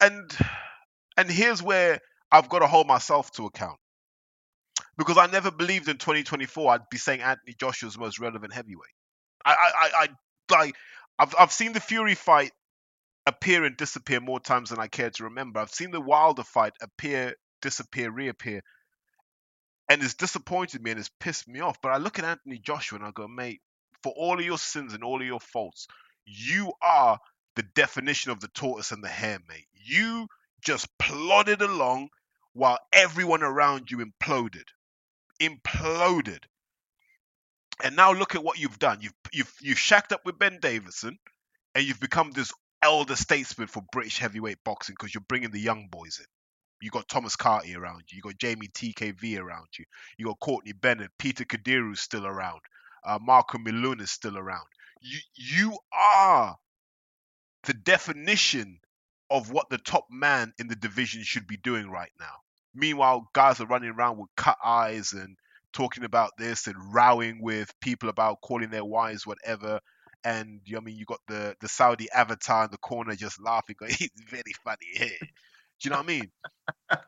and 0.00 0.36
and 1.16 1.28
here's 1.28 1.60
where 1.60 1.98
I've 2.30 2.48
got 2.48 2.60
to 2.60 2.68
hold 2.68 2.86
myself 2.86 3.32
to 3.32 3.46
account 3.46 3.80
because 4.96 5.18
I 5.18 5.26
never 5.26 5.50
believed 5.50 5.88
in 5.88 5.96
2024 5.96 6.72
I'd 6.72 6.88
be 6.92 6.96
saying 6.96 7.22
Anthony 7.22 7.56
Joshua's 7.58 7.98
most 7.98 8.20
relevant 8.20 8.54
heavyweight. 8.54 8.94
I 9.44 9.50
I 9.52 9.90
I, 9.98 10.08
I 10.54 10.72
I've 11.18 11.34
I've 11.40 11.52
seen 11.52 11.72
the 11.72 11.80
Fury 11.80 12.14
fight 12.14 12.52
appear 13.26 13.64
and 13.64 13.76
disappear 13.76 14.20
more 14.20 14.38
times 14.38 14.70
than 14.70 14.78
I 14.78 14.86
care 14.86 15.10
to 15.10 15.24
remember. 15.24 15.58
I've 15.58 15.70
seen 15.72 15.90
the 15.90 16.00
Wilder 16.00 16.44
fight 16.44 16.74
appear, 16.80 17.34
disappear, 17.62 18.12
reappear. 18.12 18.60
And 19.90 20.04
it's 20.04 20.14
disappointed 20.14 20.82
me 20.82 20.92
and 20.92 21.00
it's 21.00 21.10
pissed 21.18 21.48
me 21.48 21.58
off. 21.58 21.82
But 21.82 21.90
I 21.90 21.96
look 21.96 22.20
at 22.20 22.24
Anthony 22.24 22.58
Joshua 22.58 22.98
and 22.98 23.06
I 23.06 23.10
go, 23.10 23.26
mate, 23.26 23.60
for 24.04 24.14
all 24.16 24.38
of 24.38 24.44
your 24.44 24.56
sins 24.56 24.94
and 24.94 25.02
all 25.02 25.20
of 25.20 25.26
your 25.26 25.40
faults, 25.40 25.88
you 26.24 26.72
are 26.80 27.18
the 27.56 27.64
definition 27.74 28.30
of 28.30 28.38
the 28.38 28.46
tortoise 28.48 28.92
and 28.92 29.02
the 29.02 29.08
hare, 29.08 29.40
mate. 29.48 29.66
You 29.74 30.28
just 30.62 30.86
plodded 30.96 31.60
along 31.60 32.08
while 32.52 32.78
everyone 32.92 33.42
around 33.42 33.90
you 33.90 33.98
imploded. 33.98 34.68
Imploded. 35.40 36.44
And 37.82 37.96
now 37.96 38.12
look 38.12 38.36
at 38.36 38.44
what 38.44 38.60
you've 38.60 38.78
done. 38.78 38.98
You've 39.00 39.14
you've 39.32 39.54
you've 39.60 39.78
shacked 39.78 40.12
up 40.12 40.20
with 40.24 40.38
Ben 40.38 40.58
Davison, 40.60 41.18
and 41.74 41.84
you've 41.84 41.98
become 41.98 42.30
this 42.30 42.52
elder 42.80 43.16
statesman 43.16 43.66
for 43.66 43.82
British 43.90 44.18
heavyweight 44.18 44.58
boxing 44.64 44.94
because 44.96 45.14
you're 45.14 45.24
bringing 45.28 45.50
the 45.50 45.58
young 45.58 45.88
boys 45.90 46.20
in. 46.20 46.26
You 46.80 46.90
got 46.90 47.08
Thomas 47.08 47.36
Carty 47.36 47.74
around 47.74 48.02
you. 48.10 48.16
You 48.16 48.22
got 48.22 48.38
Jamie 48.38 48.68
TKV 48.68 49.38
around 49.38 49.68
you. 49.78 49.84
You 50.18 50.26
got 50.26 50.40
Courtney 50.40 50.72
Bennett, 50.72 51.10
Peter 51.18 51.44
Kadiru's 51.44 52.00
still 52.00 52.26
around. 52.26 52.60
Uh, 53.04 53.18
Marco 53.20 53.58
Milun 53.58 54.00
is 54.00 54.10
still 54.10 54.36
around. 54.36 54.66
You 55.00 55.18
you 55.34 55.78
are 55.92 56.56
the 57.64 57.74
definition 57.74 58.78
of 59.30 59.50
what 59.50 59.68
the 59.70 59.78
top 59.78 60.06
man 60.10 60.52
in 60.58 60.66
the 60.68 60.76
division 60.76 61.22
should 61.22 61.46
be 61.46 61.56
doing 61.56 61.88
right 61.90 62.10
now. 62.18 62.34
Meanwhile, 62.74 63.28
guys 63.32 63.60
are 63.60 63.66
running 63.66 63.90
around 63.90 64.18
with 64.18 64.28
cut 64.36 64.58
eyes 64.64 65.12
and 65.12 65.36
talking 65.72 66.04
about 66.04 66.32
this 66.38 66.66
and 66.66 66.76
rowing 66.92 67.40
with 67.40 67.72
people 67.80 68.08
about 68.08 68.40
calling 68.42 68.70
their 68.70 68.84
wives 68.84 69.26
whatever. 69.26 69.80
And 70.24 70.60
you 70.64 70.74
know, 70.74 70.80
I 70.80 70.84
mean, 70.84 70.96
you 70.96 71.04
got 71.06 71.20
the 71.28 71.54
the 71.60 71.68
Saudi 71.68 72.08
avatar 72.12 72.64
in 72.64 72.70
the 72.70 72.78
corner 72.78 73.14
just 73.14 73.40
laughing, 73.40 73.76
going, 73.80 73.92
"He's 73.92 74.10
very 74.28 74.52
funny." 74.64 74.86
Here. 74.94 75.10
Do 75.80 75.88
you 75.88 75.90
know 75.90 75.98
what 75.98 76.04
I 76.04 76.08
mean? 76.08 76.30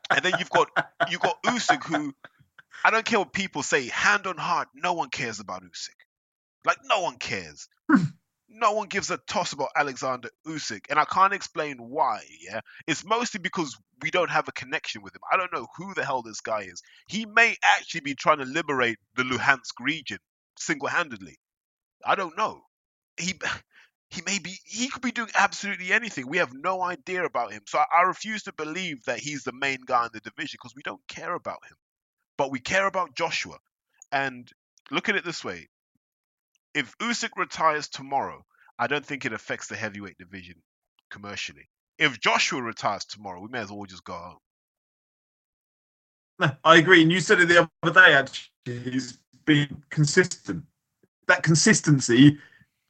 and 0.09 0.23
then 0.23 0.33
you've 0.39 0.49
got 0.49 0.69
you've 1.09 1.21
got 1.21 1.41
Usyk, 1.43 1.83
who 1.83 2.13
I 2.83 2.91
don't 2.91 3.05
care 3.05 3.19
what 3.19 3.33
people 3.33 3.63
say. 3.63 3.87
Hand 3.87 4.27
on 4.27 4.37
heart, 4.37 4.69
no 4.73 4.93
one 4.93 5.09
cares 5.09 5.39
about 5.39 5.63
Usyk. 5.63 5.99
Like 6.65 6.77
no 6.85 7.01
one 7.01 7.17
cares. 7.17 7.67
no 8.49 8.73
one 8.73 8.87
gives 8.87 9.11
a 9.11 9.17
toss 9.17 9.53
about 9.53 9.69
Alexander 9.75 10.29
Usyk, 10.47 10.85
and 10.89 10.99
I 10.99 11.05
can't 11.05 11.33
explain 11.33 11.77
why. 11.77 12.21
Yeah, 12.41 12.61
it's 12.87 13.05
mostly 13.05 13.39
because 13.39 13.75
we 14.01 14.11
don't 14.11 14.29
have 14.29 14.47
a 14.47 14.53
connection 14.53 15.01
with 15.01 15.15
him. 15.15 15.21
I 15.31 15.37
don't 15.37 15.53
know 15.53 15.67
who 15.77 15.93
the 15.93 16.05
hell 16.05 16.21
this 16.21 16.41
guy 16.41 16.61
is. 16.61 16.81
He 17.07 17.25
may 17.25 17.55
actually 17.63 18.01
be 18.01 18.15
trying 18.15 18.39
to 18.39 18.45
liberate 18.45 18.97
the 19.15 19.23
Luhansk 19.23 19.79
region 19.79 20.19
single-handedly. 20.57 21.37
I 22.05 22.15
don't 22.15 22.37
know. 22.37 22.61
He 23.17 23.33
he 24.13 24.21
may 24.27 24.37
be 24.37 24.59
he 24.63 24.89
could 24.89 25.01
be 25.01 25.11
doing 25.11 25.31
absolutely 25.33 25.91
anything. 25.91 26.27
We 26.27 26.37
have 26.37 26.53
no 26.53 26.83
idea 26.83 27.23
about 27.25 27.51
him. 27.51 27.63
So 27.65 27.79
I, 27.79 27.85
I 27.99 28.01
refuse 28.03 28.43
to 28.43 28.53
believe 28.53 29.03
that 29.05 29.19
he's 29.19 29.43
the 29.43 29.51
main 29.53 29.79
guy 29.85 30.03
in 30.05 30.11
the 30.13 30.19
division 30.19 30.59
because 30.61 30.75
we 30.75 30.83
don't 30.83 31.01
care 31.07 31.33
about 31.33 31.65
him. 31.67 31.75
But 32.37 32.51
we 32.51 32.59
care 32.59 32.85
about 32.85 33.15
Joshua. 33.15 33.57
And 34.11 34.47
look 34.91 35.09
at 35.09 35.15
it 35.15 35.25
this 35.25 35.43
way. 35.43 35.67
If 36.75 36.95
Usyk 36.99 37.31
retires 37.37 37.87
tomorrow, 37.87 38.45
I 38.77 38.85
don't 38.85 39.05
think 39.05 39.25
it 39.25 39.33
affects 39.33 39.67
the 39.67 39.75
heavyweight 39.75 40.19
division 40.19 40.55
commercially. 41.09 41.67
If 41.97 42.19
Joshua 42.19 42.61
retires 42.61 43.05
tomorrow, 43.05 43.41
we 43.41 43.47
may 43.49 43.59
as 43.59 43.71
well 43.71 43.85
just 43.85 44.03
go 44.03 44.37
home. 46.39 46.57
I 46.63 46.77
agree. 46.77 47.01
And 47.01 47.11
you 47.11 47.19
said 47.19 47.39
it 47.39 47.47
the 47.47 47.67
other 47.81 47.93
day, 47.93 48.13
actually, 48.13 48.91
he's 48.91 49.17
been 49.45 49.83
consistent. 49.89 50.63
That 51.27 51.41
consistency 51.41 52.37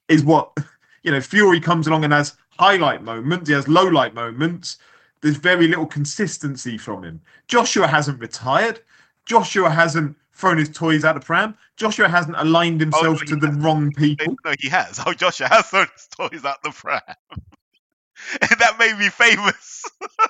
is 0.09 0.23
what, 0.23 0.57
you 1.03 1.11
know, 1.11 1.21
Fury 1.21 1.59
comes 1.59 1.87
along 1.87 2.03
and 2.03 2.13
has 2.13 2.35
highlight 2.57 3.03
moments, 3.03 3.47
he 3.47 3.53
has 3.53 3.67
low 3.67 3.85
light 3.85 4.13
moments. 4.13 4.77
There's 5.21 5.37
very 5.37 5.67
little 5.67 5.85
consistency 5.85 6.77
from 6.77 7.03
him. 7.03 7.21
Joshua 7.47 7.87
hasn't 7.87 8.19
retired. 8.19 8.81
Joshua 9.25 9.69
hasn't 9.69 10.17
thrown 10.33 10.57
his 10.57 10.69
toys 10.69 11.05
out 11.05 11.15
the 11.15 11.21
pram. 11.21 11.55
Joshua 11.77 12.09
hasn't 12.09 12.35
aligned 12.37 12.81
himself 12.81 13.19
no, 13.19 13.25
to 13.27 13.35
the 13.37 13.47
hasn't. 13.47 13.63
wrong 13.63 13.91
people. 13.93 14.35
No, 14.43 14.53
he 14.59 14.67
has. 14.67 14.99
Oh, 15.05 15.13
Joshua 15.13 15.47
has 15.47 15.65
thrown 15.67 15.87
his 15.93 16.07
toys 16.07 16.43
out 16.43 16.61
the 16.63 16.71
pram. 16.71 17.01
and 18.41 18.59
that 18.59 18.77
made 18.79 18.97
me 18.97 19.09
famous. 19.09 19.83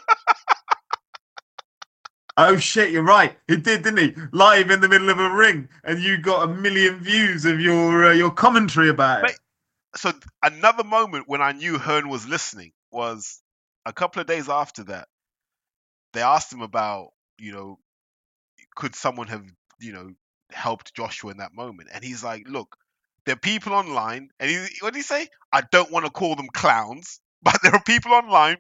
Oh 2.35 2.57
shit, 2.57 2.89
you're 2.89 3.03
right. 3.03 3.37
He 3.47 3.57
did, 3.57 3.83
didn't 3.83 3.99
he? 3.99 4.15
Live 4.31 4.71
in 4.71 4.81
the 4.81 4.89
middle 4.89 5.11
of 5.11 5.19
a 5.19 5.29
ring, 5.29 5.69
and 5.83 6.01
you 6.01 6.17
got 6.17 6.49
a 6.49 6.51
million 6.51 6.99
views 6.99 7.45
of 7.45 7.59
your 7.59 8.05
uh, 8.05 8.13
your 8.13 8.31
commentary 8.31 8.89
about 8.89 9.19
it. 9.19 9.23
Mate, 9.23 9.39
so 9.95 10.13
another 10.43 10.83
moment 10.83 11.27
when 11.27 11.41
I 11.41 11.51
knew 11.51 11.77
Hearn 11.77 12.09
was 12.09 12.27
listening 12.27 12.71
was 12.91 13.41
a 13.85 13.93
couple 13.93 14.21
of 14.21 14.27
days 14.27 14.49
after 14.49 14.83
that. 14.85 15.07
They 16.13 16.21
asked 16.21 16.53
him 16.53 16.61
about, 16.61 17.09
you 17.39 17.51
know, 17.53 17.79
could 18.75 18.95
someone 18.95 19.27
have, 19.27 19.45
you 19.79 19.93
know, 19.93 20.11
helped 20.51 20.95
Joshua 20.95 21.31
in 21.31 21.37
that 21.37 21.53
moment? 21.53 21.89
And 21.93 22.03
he's 22.03 22.23
like, 22.23 22.47
look, 22.47 22.75
there 23.25 23.33
are 23.33 23.39
people 23.39 23.73
online, 23.73 24.29
and 24.39 24.49
he, 24.49 24.57
what 24.81 24.93
did 24.93 24.99
he 24.99 25.03
say? 25.03 25.27
I 25.51 25.61
don't 25.71 25.91
want 25.91 26.05
to 26.05 26.11
call 26.11 26.35
them 26.35 26.49
clowns, 26.53 27.19
but 27.43 27.59
there 27.63 27.73
are 27.73 27.83
people 27.83 28.13
online 28.13 28.57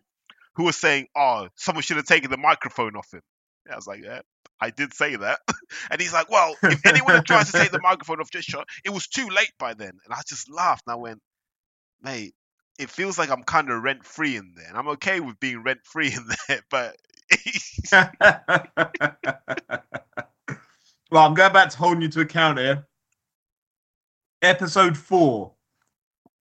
who 0.55 0.67
are 0.67 0.73
saying, 0.73 1.07
oh, 1.15 1.49
someone 1.55 1.83
should 1.83 1.97
have 1.97 2.05
taken 2.05 2.31
the 2.31 2.37
microphone 2.37 2.95
off 2.95 3.13
him. 3.13 3.21
I 3.71 3.75
was 3.75 3.87
like, 3.87 4.03
yeah, 4.03 4.21
I 4.63 4.69
did 4.69 4.93
say 4.93 5.17
that. 5.17 5.39
and 5.91 5.99
he's 5.99 6.13
like, 6.13 6.29
well, 6.29 6.55
if 6.63 6.85
anyone 6.85 7.15
had 7.15 7.25
tried 7.25 7.45
to 7.47 7.51
take 7.51 7.71
the 7.71 7.81
microphone 7.83 8.21
off 8.21 8.31
Joshua, 8.31 8.63
it 8.85 8.91
was 8.91 9.07
too 9.07 9.27
late 9.27 9.51
by 9.59 9.73
then. 9.73 9.91
And 10.05 10.13
I 10.13 10.21
just 10.25 10.49
laughed 10.49 10.83
and 10.87 10.93
I 10.93 10.95
went, 10.95 11.21
mate, 12.01 12.33
it 12.79 12.89
feels 12.89 13.17
like 13.17 13.29
I'm 13.29 13.43
kind 13.43 13.69
of 13.69 13.83
rent 13.83 14.05
free 14.05 14.37
in 14.37 14.53
there. 14.55 14.67
And 14.67 14.77
I'm 14.77 14.87
okay 14.89 15.19
with 15.19 15.37
being 15.41 15.63
rent 15.63 15.81
free 15.83 16.13
in 16.13 16.25
there, 16.47 16.61
but 16.71 16.95
well, 21.11 21.25
I'm 21.25 21.33
going 21.33 21.53
back 21.53 21.69
to 21.69 21.77
holding 21.77 22.01
you 22.01 22.09
to 22.09 22.21
account 22.21 22.57
here. 22.57 22.87
Episode 24.41 24.97
four, 24.97 25.53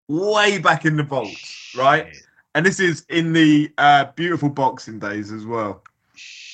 way 0.08 0.58
back 0.58 0.84
in 0.84 0.96
the 0.96 1.02
vaults, 1.02 1.74
right? 1.76 2.14
And 2.54 2.64
this 2.64 2.80
is 2.80 3.04
in 3.08 3.32
the 3.32 3.70
uh, 3.78 4.06
beautiful 4.16 4.48
boxing 4.48 4.98
days 4.98 5.32
as 5.32 5.44
well. 5.44 5.82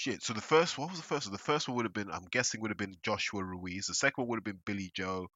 Shit. 0.02 0.20
So 0.20 0.32
the 0.32 0.40
first, 0.40 0.78
what 0.78 0.90
was 0.90 0.98
the 0.98 1.04
first 1.04 1.28
one? 1.28 1.32
The 1.32 1.38
first 1.38 1.68
one 1.68 1.76
would 1.76 1.84
have 1.84 1.92
been, 1.92 2.10
I'm 2.10 2.26
guessing, 2.32 2.60
would 2.60 2.72
have 2.72 2.76
been 2.76 2.96
Joshua 3.04 3.44
Ruiz. 3.44 3.86
The 3.86 3.94
second 3.94 4.22
one 4.22 4.30
would 4.30 4.38
have 4.38 4.44
been 4.44 4.58
Billy 4.64 4.90
Joe. 4.94 5.28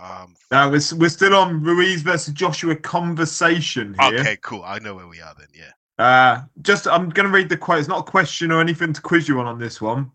Um, 0.00 0.34
Now 0.50 0.70
we're, 0.70 0.80
we're 0.96 1.10
still 1.10 1.34
on 1.34 1.62
Ruiz 1.62 2.00
versus 2.00 2.32
Joshua 2.32 2.74
conversation 2.74 3.94
here. 4.00 4.18
okay, 4.18 4.38
cool. 4.40 4.62
I 4.64 4.78
know 4.78 4.94
where 4.94 5.08
we 5.08 5.20
are 5.20 5.34
then. 5.38 5.48
Yeah. 5.52 5.72
Uh, 6.02 6.42
just 6.62 6.88
I'm 6.88 7.10
going 7.10 7.26
to 7.26 7.32
read 7.34 7.50
the 7.50 7.56
quote. 7.58 7.80
It's 7.80 7.88
not 7.88 8.08
a 8.08 8.10
question 8.10 8.50
or 8.50 8.62
anything 8.62 8.94
to 8.94 9.00
quiz 9.02 9.28
you 9.28 9.38
on 9.40 9.46
on 9.46 9.58
this 9.58 9.78
one. 9.78 10.10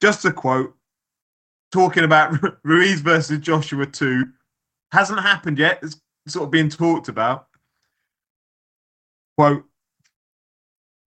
Just 0.00 0.24
a 0.24 0.30
quote 0.30 0.76
talking 1.72 2.04
about 2.04 2.38
Ruiz 2.62 3.00
versus 3.00 3.40
Joshua 3.40 3.86
2. 3.86 4.24
Hasn't 4.92 5.18
happened 5.18 5.58
yet. 5.58 5.80
It's 5.82 6.00
sort 6.28 6.44
of 6.44 6.52
being 6.52 6.68
talked 6.68 7.08
about. 7.08 7.48
Quote 9.36 9.64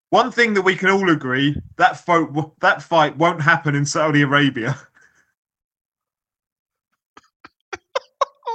One 0.10 0.32
thing 0.32 0.54
that 0.54 0.62
we 0.62 0.76
can 0.76 0.90
all 0.90 1.10
agree 1.10 1.62
that, 1.76 2.00
fo- 2.00 2.54
that 2.60 2.82
fight 2.82 3.18
won't 3.18 3.42
happen 3.42 3.76
in 3.76 3.86
Saudi 3.86 4.22
Arabia. 4.22 4.78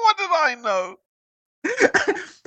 What 0.03 0.19
did 0.19 0.31
I 0.31 0.55
know? 0.57 0.97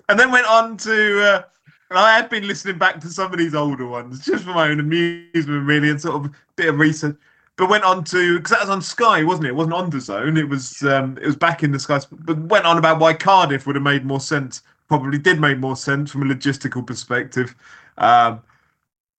and 0.09 0.19
then 0.19 0.31
went 0.31 0.45
on 0.45 0.77
to. 0.77 1.21
Uh, 1.21 1.41
and 1.89 1.99
I 1.99 2.15
have 2.17 2.29
been 2.29 2.47
listening 2.47 2.77
back 2.77 2.99
to 3.01 3.09
some 3.09 3.31
of 3.31 3.37
these 3.37 3.55
older 3.55 3.87
ones 3.87 4.25
just 4.25 4.43
for 4.43 4.51
my 4.51 4.69
own 4.69 4.79
amusement, 4.79 5.67
really, 5.67 5.89
and 5.89 6.01
sort 6.01 6.25
of 6.25 6.35
bit 6.55 6.69
of 6.69 6.79
research. 6.79 7.15
But 7.57 7.69
went 7.69 7.83
on 7.83 8.03
to 8.05 8.37
because 8.37 8.51
that 8.51 8.61
was 8.61 8.69
on 8.69 8.81
Sky, 8.81 9.23
wasn't 9.23 9.47
it? 9.47 9.49
It 9.51 9.55
wasn't 9.55 9.75
on 9.75 9.89
the 9.89 10.01
Zone. 10.01 10.35
It 10.35 10.49
was 10.49 10.83
um, 10.83 11.17
it 11.21 11.25
was 11.25 11.37
back 11.37 11.63
in 11.63 11.71
the 11.71 11.79
Sky. 11.79 11.99
But 12.11 12.37
went 12.39 12.65
on 12.65 12.77
about 12.77 12.99
why 12.99 13.13
Cardiff 13.13 13.65
would 13.65 13.75
have 13.75 13.83
made 13.83 14.03
more 14.03 14.19
sense. 14.19 14.61
Probably 14.89 15.17
did 15.17 15.39
make 15.39 15.57
more 15.57 15.75
sense 15.75 16.11
from 16.11 16.29
a 16.29 16.33
logistical 16.33 16.85
perspective. 16.85 17.55
Um, 17.97 18.41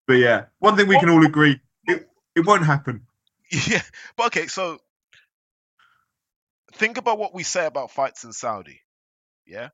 but 0.07 0.15
yeah, 0.15 0.47
one 0.59 0.77
thing 0.77 0.89
we 0.89 0.99
can 0.99 1.11
all 1.11 1.25
agree: 1.25 1.61
it, 1.87 2.09
it 2.35 2.47
won't 2.47 2.65
happen. 2.65 3.03
Yeah. 3.69 3.83
But 4.17 4.27
okay, 4.27 4.49
so 4.49 4.81
think 6.75 6.99
about 6.99 7.19
what 7.19 7.33
we 7.33 7.45
say 7.45 7.65
about 7.67 7.93
fights 7.93 8.25
in 8.25 8.33
Saudi. 8.33 8.81
Yeah. 9.47 9.69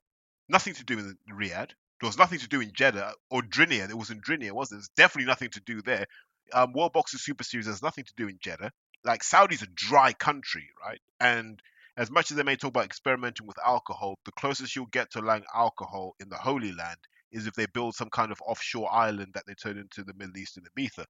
Nothing 0.48 0.74
to 0.74 0.84
do 0.84 0.96
with 0.96 1.16
Riyadh. 1.32 1.70
There 2.00 2.08
was 2.08 2.18
nothing 2.18 2.40
to 2.40 2.48
do 2.48 2.60
in 2.60 2.72
Jeddah 2.74 3.14
or 3.30 3.42
Diriyah. 3.42 3.88
It 3.88 3.96
was 3.96 4.10
in 4.10 4.20
Diriyah, 4.20 4.52
wasn't 4.52 4.78
it? 4.78 4.80
There's 4.80 4.90
definitely 4.96 5.28
nothing 5.28 5.50
to 5.50 5.60
do 5.60 5.82
there. 5.82 6.06
Um, 6.52 6.72
World 6.72 6.92
Boxing 6.92 7.18
Super 7.18 7.44
Series 7.44 7.66
has 7.66 7.82
nothing 7.82 8.04
to 8.04 8.12
do 8.16 8.28
in 8.28 8.38
Jeddah. 8.42 8.72
Like 9.04 9.24
Saudi's 9.24 9.62
a 9.62 9.66
dry 9.66 10.12
country, 10.12 10.68
right? 10.84 11.00
And 11.20 11.60
as 11.96 12.10
much 12.10 12.30
as 12.30 12.36
they 12.36 12.42
may 12.42 12.56
talk 12.56 12.70
about 12.70 12.84
experimenting 12.84 13.46
with 13.46 13.56
alcohol, 13.64 14.18
the 14.24 14.32
closest 14.32 14.74
you'll 14.74 14.86
get 14.86 15.12
to 15.12 15.20
allowing 15.20 15.44
alcohol 15.54 16.14
in 16.20 16.28
the 16.28 16.36
Holy 16.36 16.72
Land 16.72 16.98
is 17.32 17.46
if 17.46 17.54
they 17.54 17.66
build 17.66 17.94
some 17.94 18.10
kind 18.10 18.30
of 18.30 18.40
offshore 18.46 18.92
island 18.92 19.32
that 19.34 19.44
they 19.46 19.54
turn 19.54 19.78
into 19.78 20.04
the 20.04 20.14
Middle 20.14 20.36
East 20.36 20.58
and 20.58 20.66
Ibiza. 20.76 21.04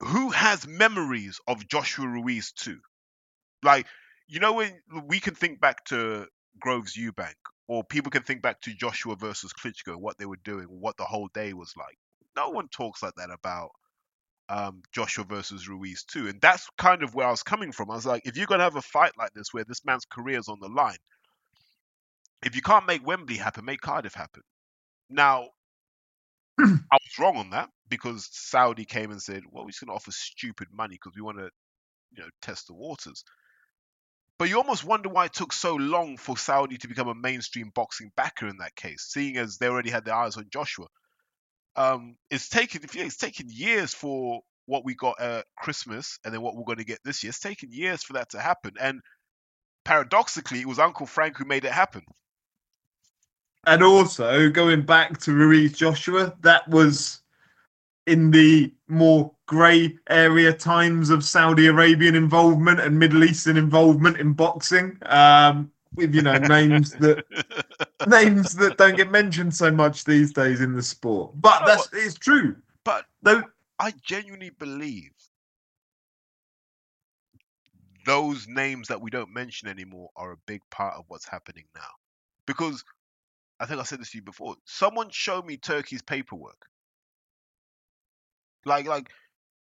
Who 0.00 0.30
has 0.30 0.66
memories 0.66 1.40
of 1.46 1.68
Joshua 1.68 2.08
Ruiz 2.08 2.52
too? 2.52 2.80
Like, 3.62 3.86
you 4.26 4.40
know, 4.40 4.54
when 4.54 4.80
we 5.06 5.20
can 5.20 5.34
think 5.34 5.60
back 5.60 5.84
to 5.86 6.26
Groves 6.58 6.96
Eubank, 6.96 7.34
or 7.68 7.84
people 7.84 8.10
can 8.10 8.22
think 8.22 8.42
back 8.42 8.60
to 8.62 8.74
Joshua 8.74 9.14
versus 9.14 9.52
Klitschko, 9.52 9.96
what 9.96 10.18
they 10.18 10.26
were 10.26 10.38
doing, 10.42 10.66
what 10.68 10.96
the 10.96 11.04
whole 11.04 11.28
day 11.34 11.52
was 11.52 11.74
like. 11.76 11.96
No 12.36 12.50
one 12.50 12.68
talks 12.68 13.02
like 13.02 13.14
that 13.16 13.30
about 13.30 13.70
um, 14.48 14.82
Joshua 14.92 15.24
versus 15.24 15.68
Ruiz 15.68 16.02
too, 16.02 16.28
and 16.28 16.40
that's 16.40 16.66
kind 16.76 17.02
of 17.02 17.14
where 17.14 17.26
I 17.26 17.30
was 17.30 17.44
coming 17.44 17.70
from. 17.70 17.90
I 17.90 17.94
was 17.94 18.06
like, 18.06 18.26
if 18.26 18.36
you're 18.36 18.46
gonna 18.46 18.64
have 18.64 18.76
a 18.76 18.82
fight 18.82 19.12
like 19.16 19.32
this 19.34 19.52
where 19.52 19.64
this 19.64 19.84
man's 19.84 20.04
career 20.04 20.38
is 20.38 20.48
on 20.48 20.58
the 20.60 20.68
line, 20.68 20.98
if 22.42 22.56
you 22.56 22.62
can't 22.62 22.86
make 22.86 23.06
Wembley 23.06 23.36
happen, 23.36 23.64
make 23.64 23.80
Cardiff 23.80 24.14
happen. 24.14 24.42
Now, 25.08 25.48
I 26.60 26.64
was 26.64 27.18
wrong 27.18 27.36
on 27.36 27.50
that 27.50 27.68
because 27.88 28.28
Saudi 28.32 28.84
came 28.84 29.10
and 29.10 29.20
said, 29.20 29.42
"Well, 29.50 29.64
we're 29.64 29.70
just 29.70 29.80
gonna 29.80 29.94
offer 29.94 30.12
stupid 30.12 30.68
money 30.72 30.94
because 30.94 31.16
we 31.16 31.22
want 31.22 31.38
to, 31.38 31.50
you 32.12 32.22
know, 32.22 32.28
test 32.42 32.66
the 32.68 32.74
waters." 32.74 33.24
But 34.38 34.48
you 34.48 34.56
almost 34.56 34.84
wonder 34.84 35.10
why 35.10 35.26
it 35.26 35.34
took 35.34 35.52
so 35.52 35.74
long 35.74 36.16
for 36.16 36.36
Saudi 36.38 36.78
to 36.78 36.88
become 36.88 37.08
a 37.08 37.14
mainstream 37.14 37.70
boxing 37.74 38.10
backer 38.16 38.48
in 38.48 38.56
that 38.58 38.74
case, 38.74 39.06
seeing 39.10 39.36
as 39.36 39.58
they 39.58 39.68
already 39.68 39.90
had 39.90 40.06
their 40.06 40.14
eyes 40.14 40.38
on 40.38 40.46
Joshua. 40.50 40.86
Um, 41.76 42.16
it's 42.30 42.48
taken 42.48 42.82
it's 42.94 43.18
taken 43.18 43.48
years 43.50 43.92
for 43.92 44.40
what 44.66 44.84
we 44.84 44.94
got 44.94 45.20
at 45.20 45.44
Christmas 45.58 46.18
and 46.24 46.32
then 46.32 46.40
what 46.40 46.56
we're 46.56 46.64
going 46.64 46.78
to 46.78 46.84
get 46.84 47.00
this 47.04 47.22
year. 47.22 47.28
It's 47.30 47.40
taken 47.40 47.70
years 47.70 48.02
for 48.02 48.14
that 48.14 48.30
to 48.30 48.40
happen, 48.40 48.72
and 48.80 49.00
paradoxically, 49.84 50.60
it 50.60 50.66
was 50.68 50.78
Uncle 50.78 51.06
Frank 51.06 51.36
who 51.36 51.44
made 51.44 51.64
it 51.64 51.72
happen. 51.72 52.02
And 53.66 53.82
also 53.82 54.48
going 54.48 54.82
back 54.82 55.18
to 55.20 55.32
Ruiz 55.32 55.72
Joshua, 55.72 56.34
that 56.40 56.66
was 56.68 57.20
in 58.06 58.30
the 58.30 58.72
more 58.88 59.32
grey 59.46 59.96
area 60.08 60.52
times 60.52 61.10
of 61.10 61.24
Saudi 61.24 61.66
Arabian 61.66 62.14
involvement 62.14 62.80
and 62.80 62.98
Middle 62.98 63.24
Eastern 63.24 63.56
involvement 63.56 64.18
in 64.18 64.32
boxing. 64.32 64.96
Um, 65.06 65.70
with 65.94 66.14
you 66.14 66.22
know 66.22 66.38
names 66.38 66.92
that 67.00 67.24
names 68.06 68.54
that 68.54 68.78
don't 68.78 68.96
get 68.96 69.10
mentioned 69.10 69.54
so 69.54 69.70
much 69.70 70.04
these 70.04 70.32
days 70.32 70.60
in 70.60 70.74
the 70.74 70.82
sport. 70.82 71.32
But 71.34 71.66
that's 71.66 71.88
it's 71.92 72.14
true. 72.14 72.56
But 72.84 73.06
Though 73.22 73.42
I 73.78 73.92
genuinely 74.02 74.50
believe 74.50 75.12
those 78.06 78.46
names 78.48 78.88
that 78.88 79.00
we 79.00 79.10
don't 79.10 79.32
mention 79.32 79.68
anymore 79.68 80.10
are 80.16 80.32
a 80.32 80.36
big 80.46 80.62
part 80.70 80.94
of 80.96 81.04
what's 81.08 81.28
happening 81.28 81.64
now. 81.74 81.90
Because 82.46 82.82
I 83.60 83.66
think 83.66 83.80
I 83.80 83.84
said 83.84 84.00
this 84.00 84.12
to 84.12 84.18
you 84.18 84.24
before. 84.24 84.56
Someone 84.66 85.10
show 85.10 85.42
me 85.42 85.58
Turki's 85.58 86.02
paperwork. 86.02 86.66
Like, 88.66 88.88
like, 88.88 89.10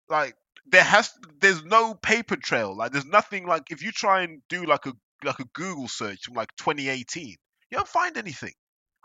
like 0.09 0.35
there 0.67 0.83
has 0.83 1.11
there's 1.41 1.63
no 1.65 1.95
paper 1.95 2.37
trail. 2.37 2.75
Like, 2.77 2.91
there's 2.93 3.05
nothing 3.05 3.47
like 3.47 3.71
if 3.71 3.83
you 3.83 3.91
try 3.91 4.23
and 4.23 4.41
do 4.49 4.65
like 4.65 4.85
a 4.87 4.93
like 5.23 5.39
a 5.39 5.45
Google 5.53 5.87
search 5.89 6.25
from 6.25 6.35
like 6.35 6.55
2018, 6.57 7.27
you 7.27 7.37
don't 7.71 7.87
find 7.87 8.17
anything. 8.17 8.53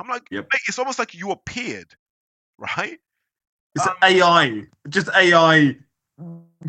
I'm 0.01 0.09
like, 0.09 0.25
Yep. 0.31 0.51
mate, 0.53 0.63
it's 0.69 0.79
almost 0.79 0.99
like 0.99 1.15
you 1.15 1.31
appeared, 1.33 1.95
right? 2.59 2.99
it's 3.77 3.87
Um, 3.87 3.95
AI, 4.03 4.65
just 4.89 5.09
AI. 5.15 5.77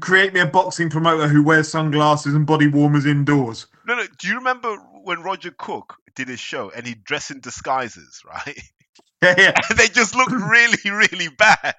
Create 0.02 0.34
me 0.34 0.42
a 0.42 0.46
boxing 0.48 0.90
promoter 0.90 1.28
who 1.28 1.44
wears 1.44 1.70
sunglasses 1.70 2.34
and 2.36 2.46
body 2.48 2.68
warmers 2.68 3.06
indoors. 3.06 3.68
No, 3.86 3.96
no. 3.96 4.06
Do 4.20 4.28
you 4.28 4.36
remember 4.38 4.78
when 5.06 5.22
Roger 5.22 5.52
Cook 5.58 5.98
did 6.16 6.28
his 6.28 6.40
show 6.40 6.72
and 6.72 6.86
he 6.86 6.96
dressed 6.96 7.32
in 7.32 7.40
disguises, 7.40 8.22
right? 8.28 8.60
Yeah, 9.22 9.36
yeah. 9.38 9.54
and 9.70 9.78
they 9.78 9.88
just 9.88 10.16
looked 10.16 10.32
really, 10.32 10.78
really 10.86 11.30
bad. 11.30 11.76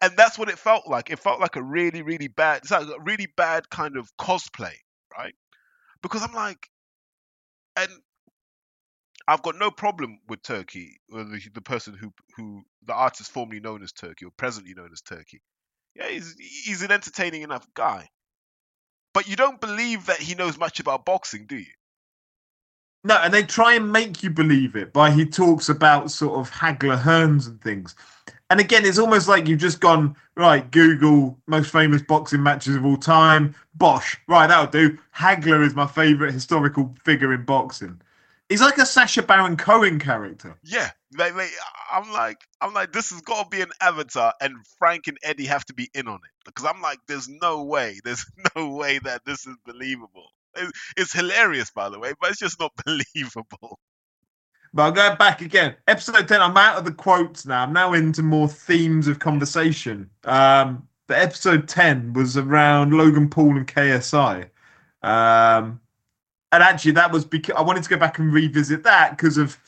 And 0.00 0.16
that's 0.16 0.38
what 0.38 0.48
it 0.48 0.58
felt 0.58 0.86
like. 0.86 1.10
It 1.10 1.18
felt 1.18 1.40
like 1.40 1.56
a 1.56 1.62
really, 1.62 2.02
really 2.02 2.28
bad, 2.28 2.58
it's 2.62 2.70
like 2.70 2.86
a 2.86 3.00
really 3.02 3.28
bad 3.36 3.68
kind 3.70 3.96
of 3.96 4.10
cosplay, 4.16 4.74
right? 5.16 5.34
Because 6.02 6.22
I'm 6.22 6.32
like, 6.32 6.68
and 7.76 7.90
I've 9.28 9.42
got 9.42 9.56
no 9.56 9.70
problem 9.70 10.18
with 10.28 10.42
Turki, 10.42 11.00
or 11.12 11.24
the, 11.24 11.40
the 11.54 11.60
person 11.60 11.94
who, 11.94 12.12
who, 12.36 12.62
the 12.84 12.94
artist 12.94 13.30
formerly 13.30 13.60
known 13.60 13.82
as 13.82 13.92
Turki, 13.92 14.24
or 14.24 14.30
presently 14.36 14.74
known 14.74 14.90
as 14.92 15.02
Turki. 15.02 15.40
Yeah, 15.94 16.08
he's 16.08 16.34
he's 16.38 16.82
an 16.82 16.90
entertaining 16.90 17.42
enough 17.42 17.66
guy. 17.74 18.08
But 19.12 19.28
you 19.28 19.36
don't 19.36 19.60
believe 19.60 20.06
that 20.06 20.18
he 20.18 20.34
knows 20.34 20.58
much 20.58 20.80
about 20.80 21.04
boxing, 21.04 21.46
do 21.46 21.56
you? 21.56 21.72
No, 23.02 23.16
and 23.16 23.32
they 23.32 23.42
try 23.42 23.74
and 23.74 23.92
make 23.92 24.22
you 24.22 24.30
believe 24.30 24.76
it 24.76 24.92
by 24.92 25.10
he 25.10 25.24
talks 25.24 25.68
about 25.68 26.10
sort 26.10 26.38
of 26.38 26.50
Hagler 26.50 27.00
Hearns 27.00 27.46
and 27.46 27.60
things. 27.60 27.94
And 28.50 28.60
again, 28.60 28.84
it's 28.84 28.98
almost 28.98 29.28
like 29.28 29.46
you've 29.46 29.60
just 29.60 29.80
gone, 29.80 30.16
right, 30.36 30.68
Google 30.70 31.38
most 31.46 31.70
famous 31.70 32.02
boxing 32.02 32.42
matches 32.42 32.76
of 32.76 32.84
all 32.84 32.96
time. 32.96 33.54
Bosh. 33.74 34.18
Right, 34.28 34.48
that'll 34.48 34.66
do. 34.66 34.98
Hagler 35.16 35.64
is 35.64 35.74
my 35.74 35.86
favourite 35.86 36.34
historical 36.34 36.94
figure 37.04 37.32
in 37.32 37.44
boxing. 37.44 38.00
He's 38.50 38.60
like 38.60 38.76
a 38.78 38.84
Sacha 38.84 39.22
Baron 39.22 39.56
Cohen 39.56 39.98
character. 40.00 40.58
Yeah, 40.64 40.90
like, 41.16 41.34
like 41.36 41.52
I'm 41.90 42.12
like 42.12 42.38
I'm 42.60 42.74
like 42.74 42.92
this 42.92 43.10
has 43.10 43.20
got 43.22 43.44
to 43.44 43.48
be 43.56 43.62
an 43.62 43.70
avatar, 43.80 44.34
and 44.42 44.54
Frank 44.78 45.06
and 45.06 45.16
Eddie 45.22 45.46
have 45.46 45.64
to 45.66 45.72
be 45.74 45.88
in 45.94 46.08
on 46.08 46.16
it 46.16 46.30
because 46.44 46.66
I'm 46.66 46.82
like, 46.82 46.98
there's 47.08 47.28
no 47.28 47.62
way, 47.64 47.98
there's 48.04 48.26
no 48.56 48.70
way 48.74 48.98
that 48.98 49.22
this 49.24 49.46
is 49.46 49.56
believable. 49.64 50.26
It- 50.56 50.72
It's 50.98 51.12
hilarious, 51.14 51.70
by 51.70 51.88
the 51.88 51.98
way, 52.00 52.12
but 52.20 52.30
it's 52.30 52.40
just 52.40 52.58
not 52.60 52.72
believable. 52.84 53.78
But 54.74 54.82
I'll 54.82 54.92
go 54.92 55.16
back 55.16 55.40
again. 55.40 55.76
Episode 55.88 56.28
10, 56.28 56.40
I'm 56.42 56.56
out 56.56 56.76
of 56.78 56.84
the 56.84 56.92
quotes 56.92 57.46
now. 57.46 57.62
I'm 57.64 57.72
now 57.72 57.92
into 57.92 58.22
more 58.22 58.48
themes 58.48 59.08
of 59.08 59.18
conversation. 59.18 60.10
Um, 60.24 60.86
the 61.08 61.18
episode 61.18 61.68
10 61.68 62.12
was 62.12 62.36
around 62.36 62.92
Logan 62.92 63.28
Paul 63.30 63.56
and 63.56 63.66
KSI. 63.66 64.48
Um, 65.02 65.80
and 66.52 66.62
actually, 66.62 66.92
that 66.92 67.12
was 67.12 67.24
because 67.24 67.54
I 67.56 67.62
wanted 67.62 67.84
to 67.84 67.90
go 67.90 67.96
back 67.96 68.18
and 68.18 68.32
revisit 68.32 68.82
that 68.84 69.16
because 69.16 69.38
of 69.38 69.58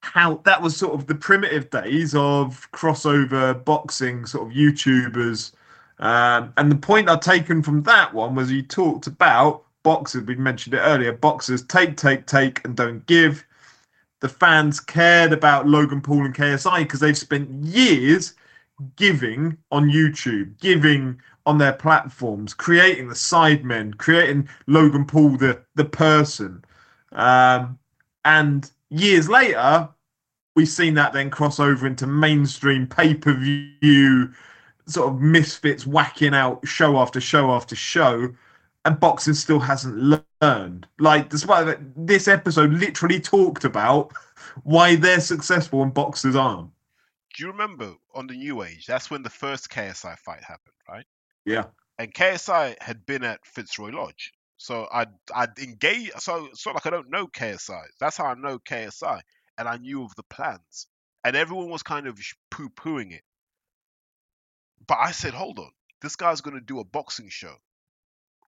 how 0.00 0.36
that 0.44 0.62
was 0.62 0.76
sort 0.76 0.94
of 0.94 1.06
the 1.06 1.14
primitive 1.14 1.70
days 1.70 2.14
of 2.14 2.70
crossover 2.72 3.64
boxing, 3.64 4.24
sort 4.26 4.48
of 4.48 4.56
YouTubers. 4.56 5.52
Um, 5.98 6.52
and 6.56 6.70
the 6.70 6.76
point 6.76 7.10
I've 7.10 7.20
taken 7.20 7.62
from 7.62 7.82
that 7.82 8.14
one 8.14 8.36
was 8.36 8.52
you 8.52 8.62
talked 8.62 9.08
about 9.08 9.64
boxers, 9.82 10.24
we 10.24 10.36
mentioned 10.36 10.74
it 10.74 10.78
earlier, 10.78 11.12
boxers 11.12 11.62
take, 11.62 11.96
take, 11.96 12.26
take, 12.26 12.64
and 12.64 12.76
don't 12.76 13.04
give 13.06 13.44
the 14.20 14.28
fans 14.28 14.80
cared 14.80 15.32
about 15.32 15.68
Logan 15.68 16.00
Paul 16.00 16.24
and 16.24 16.34
KSI 16.34 16.80
because 16.80 17.00
they've 17.00 17.16
spent 17.16 17.50
years 17.64 18.34
giving 18.96 19.56
on 19.70 19.88
YouTube, 19.88 20.58
giving 20.60 21.20
on 21.48 21.56
their 21.56 21.72
platforms, 21.72 22.52
creating 22.52 23.08
the 23.08 23.14
sidemen, 23.14 23.96
creating 23.96 24.46
Logan 24.66 25.06
Paul 25.06 25.38
the 25.38 25.62
the 25.76 25.84
person. 25.86 26.62
Um, 27.12 27.78
and 28.26 28.70
years 28.90 29.30
later, 29.30 29.88
we've 30.54 30.68
seen 30.68 30.92
that 30.94 31.14
then 31.14 31.30
cross 31.30 31.58
over 31.58 31.86
into 31.86 32.06
mainstream 32.06 32.86
pay 32.86 33.14
per 33.14 33.32
view, 33.32 34.30
sort 34.84 35.08
of 35.08 35.22
misfits 35.22 35.86
whacking 35.86 36.34
out 36.34 36.68
show 36.68 36.98
after 36.98 37.18
show 37.18 37.50
after 37.50 37.74
show. 37.74 38.28
And 38.84 39.00
boxing 39.00 39.34
still 39.34 39.58
hasn't 39.58 40.22
learned. 40.42 40.86
Like, 40.98 41.30
despite 41.30 41.64
that, 41.66 41.80
this 41.96 42.28
episode 42.28 42.72
literally 42.72 43.20
talked 43.20 43.64
about 43.64 44.12
why 44.64 44.96
they're 44.96 45.20
successful 45.20 45.82
and 45.82 45.92
boxers 45.92 46.36
aren't. 46.36 46.70
Do 47.34 47.44
you 47.44 47.50
remember 47.50 47.94
on 48.14 48.26
the 48.26 48.34
New 48.34 48.62
Age? 48.62 48.86
That's 48.86 49.10
when 49.10 49.22
the 49.22 49.30
first 49.30 49.70
KSI 49.70 50.16
fight 50.18 50.42
happened, 50.42 50.74
right? 50.88 51.06
Yeah. 51.48 51.64
And 51.98 52.14
KSI 52.14 52.76
had 52.80 53.04
been 53.06 53.24
at 53.24 53.44
Fitzroy 53.44 53.90
Lodge, 53.90 54.32
so 54.56 54.86
I'd 54.92 55.08
I'd 55.34 55.58
engage. 55.58 56.10
So 56.18 56.48
not 56.66 56.74
like 56.74 56.86
I 56.86 56.90
don't 56.90 57.10
know 57.10 57.26
KSI. 57.26 57.82
That's 57.98 58.16
how 58.16 58.26
I 58.26 58.34
know 58.34 58.58
KSI, 58.58 59.20
and 59.56 59.68
I 59.68 59.78
knew 59.78 60.04
of 60.04 60.14
the 60.14 60.22
plans, 60.24 60.86
and 61.24 61.34
everyone 61.34 61.70
was 61.70 61.82
kind 61.82 62.06
of 62.06 62.18
poo 62.50 62.68
pooing 62.68 63.12
it. 63.12 63.22
But 64.86 64.98
I 65.00 65.10
said, 65.10 65.34
hold 65.34 65.58
on, 65.58 65.70
this 66.02 66.16
guy's 66.16 66.40
going 66.40 66.58
to 66.58 66.64
do 66.64 66.80
a 66.80 66.84
boxing 66.84 67.28
show 67.30 67.54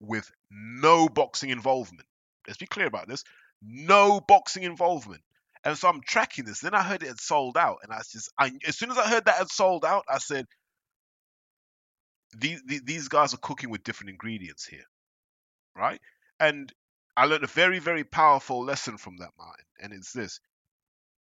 with 0.01 0.31
no 0.51 1.09
boxing 1.09 1.51
involvement. 1.51 2.07
Let's 2.47 2.59
be 2.59 2.67
clear 2.67 2.87
about 2.87 3.09
this. 3.09 3.25
No 3.63 4.21
boxing 4.21 4.65
involvement. 4.65 5.23
And 5.65 5.77
so 5.77 5.89
I'm 5.89 6.01
tracking 6.01 6.45
this. 6.45 6.61
Then 6.61 6.75
I 6.75 6.83
heard 6.83 7.03
it 7.03 7.09
had 7.09 7.21
sold 7.21 7.57
out, 7.57 7.79
and 7.83 7.93
I 7.93 7.99
just, 8.11 8.31
I, 8.39 8.53
as 8.67 8.77
soon 8.77 8.91
as 8.91 8.99
I 8.99 9.09
heard 9.09 9.25
that 9.25 9.37
had 9.37 9.51
sold 9.51 9.85
out, 9.85 10.05
I 10.09 10.19
said, 10.19 10.47
these 12.37 12.63
these- 12.65 12.83
these 12.83 13.09
guys 13.09 13.35
are 13.35 13.39
cooking 13.39 13.71
with 13.71 13.85
different 13.85 14.11
ingredients 14.11 14.67
here, 14.67 14.85
right? 15.77 16.01
And 16.41 16.73
I 17.17 17.27
learned 17.27 17.45
a 17.45 17.49
very 17.49 17.79
very 17.79 18.05
powerful 18.05 18.65
lesson 18.65 18.99
from 18.99 19.19
that, 19.19 19.33
Martin, 19.39 19.67
and 19.81 19.93
it's 19.93 20.13
this: 20.13 20.41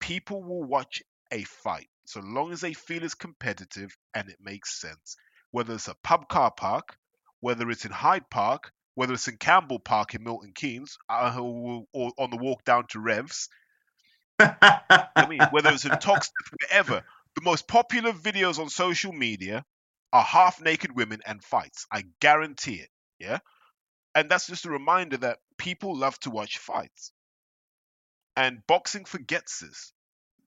people 0.00 0.42
will 0.42 0.64
watch 0.64 1.02
a 1.32 1.44
fight 1.44 1.88
so 2.06 2.20
long 2.20 2.52
as 2.52 2.60
they 2.60 2.74
feel 2.74 3.04
it's 3.04 3.14
competitive 3.14 3.96
and 4.14 4.28
it 4.28 4.38
makes 4.40 4.80
sense. 4.80 5.16
Whether 5.50 5.74
it's 5.74 5.88
a 5.88 5.94
pub 6.02 6.28
car 6.28 6.50
park, 6.50 6.96
whether 7.40 7.70
it's 7.70 7.84
in 7.84 7.92
Hyde 7.92 8.28
Park, 8.30 8.72
whether 8.94 9.14
it's 9.14 9.28
in 9.28 9.36
Campbell 9.38 9.78
Park 9.80 10.14
in 10.14 10.22
Milton 10.24 10.52
Keynes, 10.54 10.98
uh, 11.08 11.36
or, 11.40 11.84
or 11.92 12.12
on 12.18 12.30
the 12.30 12.36
walk 12.36 12.64
down 12.64 12.86
to 12.88 13.00
Revs, 13.00 13.48
I 14.38 15.26
mean, 15.28 15.40
whether 15.50 15.70
it's 15.70 15.84
in 15.84 15.90
Toxteth, 16.00 16.52
wherever, 16.60 17.02
the 17.34 17.42
most 17.42 17.68
popular 17.68 18.12
videos 18.12 18.58
on 18.58 18.68
social 18.68 19.12
media 19.12 19.64
are 20.12 20.22
half 20.22 20.60
naked 20.60 20.94
women 20.94 21.20
and 21.26 21.42
fights. 21.42 21.86
I 21.90 22.04
guarantee 22.20 22.76
it. 22.76 22.88
Yeah. 23.18 23.38
And 24.14 24.30
that's 24.30 24.46
just 24.46 24.66
a 24.66 24.70
reminder 24.70 25.16
that 25.18 25.38
people 25.58 25.96
love 25.96 26.18
to 26.20 26.30
watch 26.30 26.58
fights. 26.58 27.12
And 28.36 28.66
boxing 28.66 29.04
forgets 29.04 29.60
this. 29.60 29.92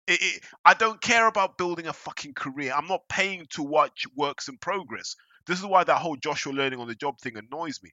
It, 0.07 0.20
it, 0.22 0.43
I 0.66 0.74
don't 0.74 1.01
care 1.01 1.28
about 1.28 1.57
building 1.57 1.88
a 1.88 1.93
fucking 1.93 2.34
career. 2.34 2.74
I'm 2.76 2.88
not 2.88 3.07
paying 3.07 3.45
to 3.51 3.64
watch 3.64 4.05
works 4.16 4.49
in 4.49 4.57
progress. 4.57 5.16
This 5.47 5.59
is 5.59 5.66
why 5.66 5.84
that 5.84 5.97
whole 5.97 6.18
Joshua 6.18 6.51
learning 6.51 6.80
on 6.80 6.88
the 6.88 6.95
job 6.95 7.20
thing 7.20 7.38
annoys 7.38 7.80
me. 7.82 7.91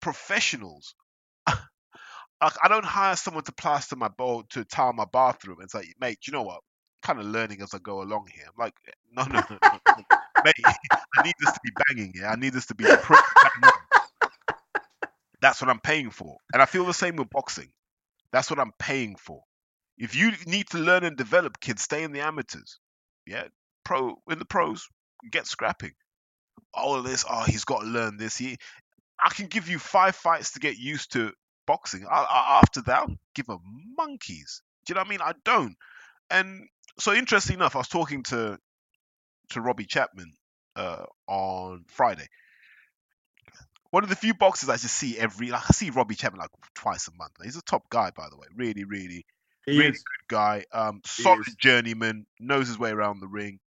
Professionals. 0.00 0.94
I 1.46 2.68
don't 2.68 2.84
hire 2.84 3.16
someone 3.16 3.44
to 3.44 3.52
plaster 3.52 3.96
my 3.96 4.08
bowl 4.08 4.44
to 4.50 4.64
tile 4.64 4.92
my 4.92 5.06
bathroom. 5.10 5.58
It's 5.60 5.74
like, 5.74 5.88
mate, 6.00 6.18
you 6.26 6.32
know 6.32 6.42
what? 6.42 6.60
kind 7.04 7.20
of 7.20 7.26
learning 7.26 7.60
as 7.62 7.74
I 7.74 7.78
go 7.78 8.02
along 8.02 8.26
here. 8.34 8.46
I'm 8.46 8.54
like, 8.58 8.74
no, 9.12 9.24
no, 9.24 9.42
no, 9.50 9.58
no. 9.86 10.13
mate. 10.44 10.54
I 11.16 11.22
need 11.22 11.34
this 11.40 11.52
to 11.52 11.60
be 11.64 11.70
banging. 11.88 12.12
Yeah, 12.16 12.30
I 12.30 12.36
need 12.36 12.52
this 12.52 12.66
to 12.66 12.74
be. 12.74 12.84
That's 15.40 15.60
what 15.60 15.70
I'm 15.70 15.80
paying 15.80 16.10
for, 16.10 16.36
and 16.52 16.62
I 16.62 16.66
feel 16.66 16.84
the 16.84 16.94
same 16.94 17.16
with 17.16 17.30
boxing. 17.30 17.70
That's 18.32 18.50
what 18.50 18.58
I'm 18.58 18.72
paying 18.78 19.16
for. 19.16 19.42
If 19.98 20.14
you 20.14 20.32
need 20.46 20.68
to 20.70 20.78
learn 20.78 21.04
and 21.04 21.16
develop, 21.16 21.60
kids, 21.60 21.82
stay 21.82 22.02
in 22.02 22.12
the 22.12 22.20
amateurs. 22.20 22.78
Yeah, 23.26 23.44
pro 23.84 24.16
in 24.30 24.38
the 24.38 24.44
pros, 24.44 24.88
get 25.30 25.46
scrapping. 25.46 25.92
All 26.72 27.02
this, 27.02 27.24
oh, 27.28 27.44
he's 27.44 27.64
got 27.64 27.80
to 27.80 27.86
learn 27.86 28.16
this. 28.16 28.36
He, 28.36 28.56
I 29.22 29.30
can 29.30 29.46
give 29.46 29.68
you 29.68 29.78
five 29.78 30.16
fights 30.16 30.52
to 30.52 30.60
get 30.60 30.78
used 30.78 31.12
to 31.12 31.32
boxing. 31.66 32.06
I, 32.10 32.22
I, 32.22 32.60
after 32.60 32.82
that, 32.82 33.00
I'll 33.00 33.16
give 33.34 33.48
a 33.48 33.58
monkeys. 33.96 34.62
Do 34.86 34.90
you 34.90 34.94
know 34.94 35.02
what 35.02 35.06
I 35.06 35.10
mean? 35.10 35.20
I 35.22 35.32
don't. 35.44 35.76
And 36.30 36.68
so, 36.98 37.12
interesting 37.12 37.56
enough, 37.56 37.76
I 37.76 37.78
was 37.78 37.88
talking 37.88 38.22
to 38.24 38.58
to 39.54 39.60
Robbie 39.60 39.86
Chapman 39.86 40.32
uh, 40.76 41.04
on 41.26 41.84
Friday. 41.88 42.26
One 43.90 44.02
of 44.02 44.10
the 44.10 44.16
few 44.16 44.34
boxers 44.34 44.68
I 44.68 44.76
just 44.76 44.94
see 44.94 45.16
every, 45.18 45.50
like 45.50 45.62
I 45.68 45.72
see 45.72 45.90
Robbie 45.90 46.16
Chapman 46.16 46.40
like 46.40 46.50
twice 46.74 47.08
a 47.08 47.12
month. 47.16 47.32
He's 47.42 47.56
a 47.56 47.62
top 47.62 47.88
guy, 47.90 48.10
by 48.16 48.28
the 48.28 48.36
way. 48.36 48.46
Really, 48.54 48.84
really, 48.84 49.24
He 49.66 49.78
really 49.78 49.90
is. 49.90 50.02
good 50.02 50.34
guy. 50.34 50.64
Um, 50.72 51.00
solid 51.04 51.46
journeyman, 51.58 52.26
knows 52.40 52.66
his 52.68 52.78
way 52.78 52.90
around 52.90 53.20
the 53.20 53.28
ring. 53.28 53.60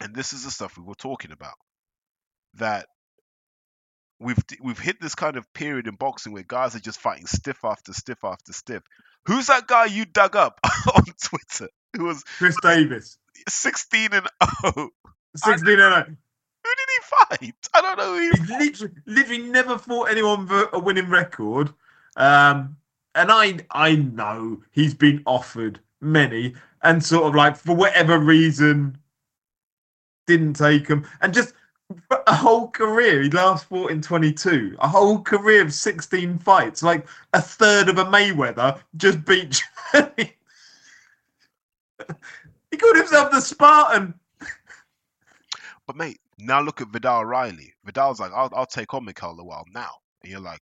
And 0.00 0.14
this 0.14 0.32
is 0.32 0.44
the 0.44 0.50
stuff 0.50 0.76
we 0.76 0.84
were 0.84 0.94
talking 0.94 1.32
about. 1.32 1.54
That 2.54 2.86
we've 4.18 4.38
we've 4.62 4.78
hit 4.78 5.00
this 5.00 5.14
kind 5.14 5.36
of 5.36 5.50
period 5.54 5.86
in 5.86 5.94
boxing 5.94 6.32
where 6.32 6.42
guys 6.42 6.74
are 6.74 6.80
just 6.80 7.00
fighting 7.00 7.26
stiff 7.26 7.64
after 7.64 7.92
stiff 7.92 8.18
after 8.24 8.52
stiff. 8.52 8.82
Who's 9.26 9.46
that 9.46 9.66
guy 9.66 9.86
you 9.86 10.04
dug 10.04 10.36
up 10.36 10.58
on 10.94 11.04
Twitter 11.22 11.68
who 11.96 12.04
was 12.04 12.22
Chris 12.24 12.56
Davis, 12.62 13.18
16 13.48 14.10
and 14.12 14.26
0? 14.62 14.90
16 15.36 15.68
and 15.68 15.78
0. 15.78 16.16
Who 16.62 16.70
did 16.76 16.88
he 16.88 17.46
fight? 17.46 17.68
I 17.74 17.80
don't 17.80 17.98
know 17.98 18.14
who 18.14 18.20
he 18.20 18.28
He's 18.28 18.50
literally, 18.50 18.94
literally 19.06 19.42
never 19.42 19.78
fought 19.78 20.10
anyone 20.10 20.46
with 20.46 20.68
a 20.72 20.78
winning 20.78 21.08
record. 21.08 21.72
Um, 22.16 22.76
and 23.14 23.30
I, 23.32 23.60
I 23.70 23.96
know 23.96 24.62
he's 24.70 24.94
been 24.94 25.22
offered 25.26 25.80
many, 26.00 26.54
and 26.82 27.04
sort 27.04 27.24
of 27.24 27.34
like 27.34 27.56
for 27.56 27.74
whatever 27.74 28.18
reason, 28.18 28.98
didn't 30.26 30.54
take 30.54 30.86
them, 30.88 31.06
and 31.20 31.34
just 31.34 31.54
a 32.26 32.34
whole 32.34 32.68
career. 32.68 33.22
He 33.22 33.30
last 33.30 33.66
fought 33.66 33.90
in 33.90 34.00
22, 34.02 34.76
a 34.78 34.88
whole 34.88 35.20
career 35.20 35.62
of 35.62 35.74
16 35.74 36.38
fights, 36.38 36.82
like 36.82 37.06
a 37.32 37.40
third 37.40 37.88
of 37.88 37.98
a 37.98 38.04
Mayweather, 38.04 38.80
just 38.96 39.24
beat. 39.24 39.62
He 42.70 42.76
called 42.76 42.96
himself 42.96 43.30
the 43.30 43.40
Spartan. 43.40 44.14
But 45.86 45.96
mate, 45.96 46.20
now 46.38 46.60
look 46.60 46.80
at 46.80 46.88
Vidal 46.88 47.24
Riley. 47.24 47.74
Vidal's 47.84 48.20
like, 48.20 48.32
I'll, 48.32 48.50
I'll 48.54 48.66
take 48.66 48.94
on 48.94 49.04
Mikael 49.04 49.36
Lawal 49.36 49.64
now. 49.74 49.90
And 50.22 50.30
you're 50.30 50.40
like, 50.40 50.62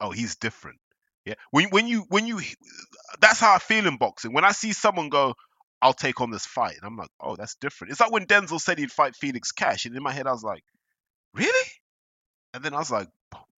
oh, 0.00 0.10
he's 0.10 0.36
different. 0.36 0.78
Yeah. 1.24 1.34
When 1.50 1.68
when 1.70 1.86
you 1.86 2.04
when 2.08 2.26
you 2.26 2.40
that's 3.20 3.40
how 3.40 3.54
I 3.54 3.58
feel 3.58 3.86
in 3.86 3.96
boxing. 3.96 4.32
When 4.32 4.44
I 4.44 4.52
see 4.52 4.72
someone 4.72 5.08
go, 5.08 5.34
I'll 5.80 5.94
take 5.94 6.20
on 6.20 6.30
this 6.30 6.44
fight, 6.44 6.76
and 6.76 6.84
I'm 6.84 6.96
like, 6.96 7.10
oh, 7.20 7.36
that's 7.36 7.54
different. 7.56 7.92
It's 7.92 8.00
like 8.00 8.12
when 8.12 8.26
Denzel 8.26 8.60
said 8.60 8.78
he'd 8.78 8.92
fight 8.92 9.16
Felix 9.16 9.52
Cash, 9.52 9.86
and 9.86 9.96
in 9.96 10.02
my 10.02 10.12
head 10.12 10.26
I 10.26 10.32
was 10.32 10.42
like, 10.42 10.64
really? 11.32 11.70
And 12.52 12.62
then 12.62 12.74
I 12.74 12.78
was 12.78 12.90
like, 12.90 13.08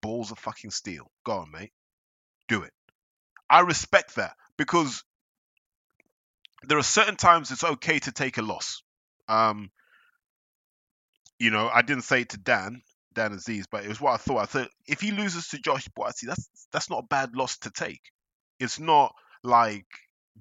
balls 0.02 0.32
of 0.32 0.40
fucking 0.40 0.72
steel. 0.72 1.10
Go 1.24 1.34
on, 1.34 1.52
mate. 1.52 1.72
Do 2.48 2.64
it. 2.64 2.74
I 3.50 3.62
respect 3.62 4.16
that 4.16 4.36
because 4.58 5.04
there 6.64 6.78
are 6.78 6.84
certain 6.84 7.16
times 7.16 7.52
it's 7.52 7.64
okay 7.64 8.00
to 8.00 8.12
take 8.12 8.38
a 8.38 8.42
loss. 8.42 8.82
Um, 9.28 9.72
you 11.40 11.52
know, 11.52 11.70
I 11.72 11.82
didn't 11.82 12.04
say 12.04 12.22
it 12.22 12.30
to 12.30 12.38
Dan, 12.38 12.82
Dan 13.14 13.32
Azeez, 13.32 13.66
but 13.70 13.84
it 13.84 13.90
was 13.90 14.02
what 14.02 14.14
I 14.14 14.18
thought. 14.18 14.40
I 14.40 14.46
thought 14.46 14.70
if 14.88 15.02
he 15.02 15.12
loses 15.12 15.50
to 15.50 15.60
Josh 15.60 15.88
Buatsi, 15.90 16.28
that's 16.28 16.50
that's 16.72 16.90
not 16.90 17.04
a 17.04 17.08
bad 17.08 17.36
loss 17.36 17.58
to 17.60 17.72
take. 17.72 18.02
It's 18.60 18.80
not 18.80 19.14
like 19.44 19.86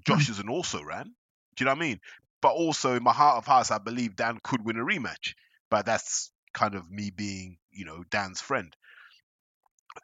Josh 0.07 0.29
is 0.29 0.39
an 0.39 0.49
also 0.49 0.83
ran. 0.83 1.05
Do 1.57 1.63
you 1.63 1.67
know 1.67 1.73
what 1.73 1.79
I 1.79 1.89
mean? 1.89 2.01
But 2.41 2.53
also 2.53 2.95
in 2.95 3.03
my 3.03 3.13
heart 3.13 3.39
of 3.39 3.47
hearts, 3.47 3.71
I 3.71 3.79
believe 3.79 4.17
Dan 4.17 4.39
could 4.43 4.65
win 4.65 4.77
a 4.79 4.85
rematch. 4.85 5.35
But 5.71 5.87
that's 5.87 6.31
kind 6.53 6.75
of 6.75 6.91
me 6.91 7.11
being, 7.11 7.59
you 7.71 7.85
know, 7.85 8.05
Dan's 8.11 8.41
friend. 8.41 8.75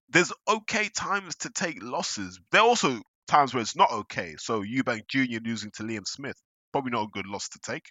There's 0.09 0.33
okay 0.49 0.89
times 0.89 1.37
to 1.37 1.51
take 1.51 1.83
losses. 1.83 2.41
There 2.51 2.63
also 2.63 3.01
times 3.31 3.55
where 3.55 3.63
it's 3.63 3.77
not 3.77 3.93
okay. 3.93 4.35
So 4.39 4.63
Eubank 4.63 5.09
Jr. 5.09 5.39
losing 5.45 5.71
to 5.73 5.83
Liam 5.85 6.07
Smith, 6.07 6.37
probably 6.73 6.91
not 6.91 7.05
a 7.05 7.11
good 7.13 7.27
loss 7.27 7.49
to 7.51 7.59
take. 7.61 7.91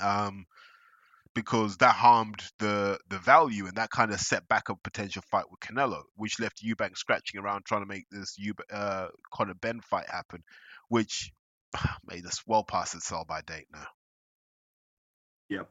Um, 0.00 0.44
because 1.34 1.76
that 1.76 1.94
harmed 1.94 2.42
the 2.58 2.98
the 3.08 3.18
value 3.18 3.66
and 3.66 3.76
that 3.76 3.90
kind 3.90 4.10
of 4.10 4.18
set 4.20 4.46
back 4.48 4.68
a 4.68 4.74
potential 4.74 5.22
fight 5.30 5.44
with 5.50 5.60
Canelo, 5.60 6.02
which 6.16 6.40
left 6.40 6.64
Eubank 6.64 6.96
scratching 6.96 7.40
around 7.40 7.64
trying 7.64 7.82
to 7.82 7.86
make 7.86 8.04
this 8.10 8.36
Eub- 8.44 8.60
uh, 8.72 9.08
Conor 9.32 9.54
Benn 9.54 9.80
fight 9.80 10.08
happen, 10.10 10.42
which 10.88 11.32
made 12.06 12.26
us 12.26 12.42
well 12.46 12.64
past 12.64 12.94
its 12.94 13.06
sell 13.06 13.24
by 13.24 13.40
date 13.42 13.66
now. 13.72 13.86
Yep. 15.48 15.70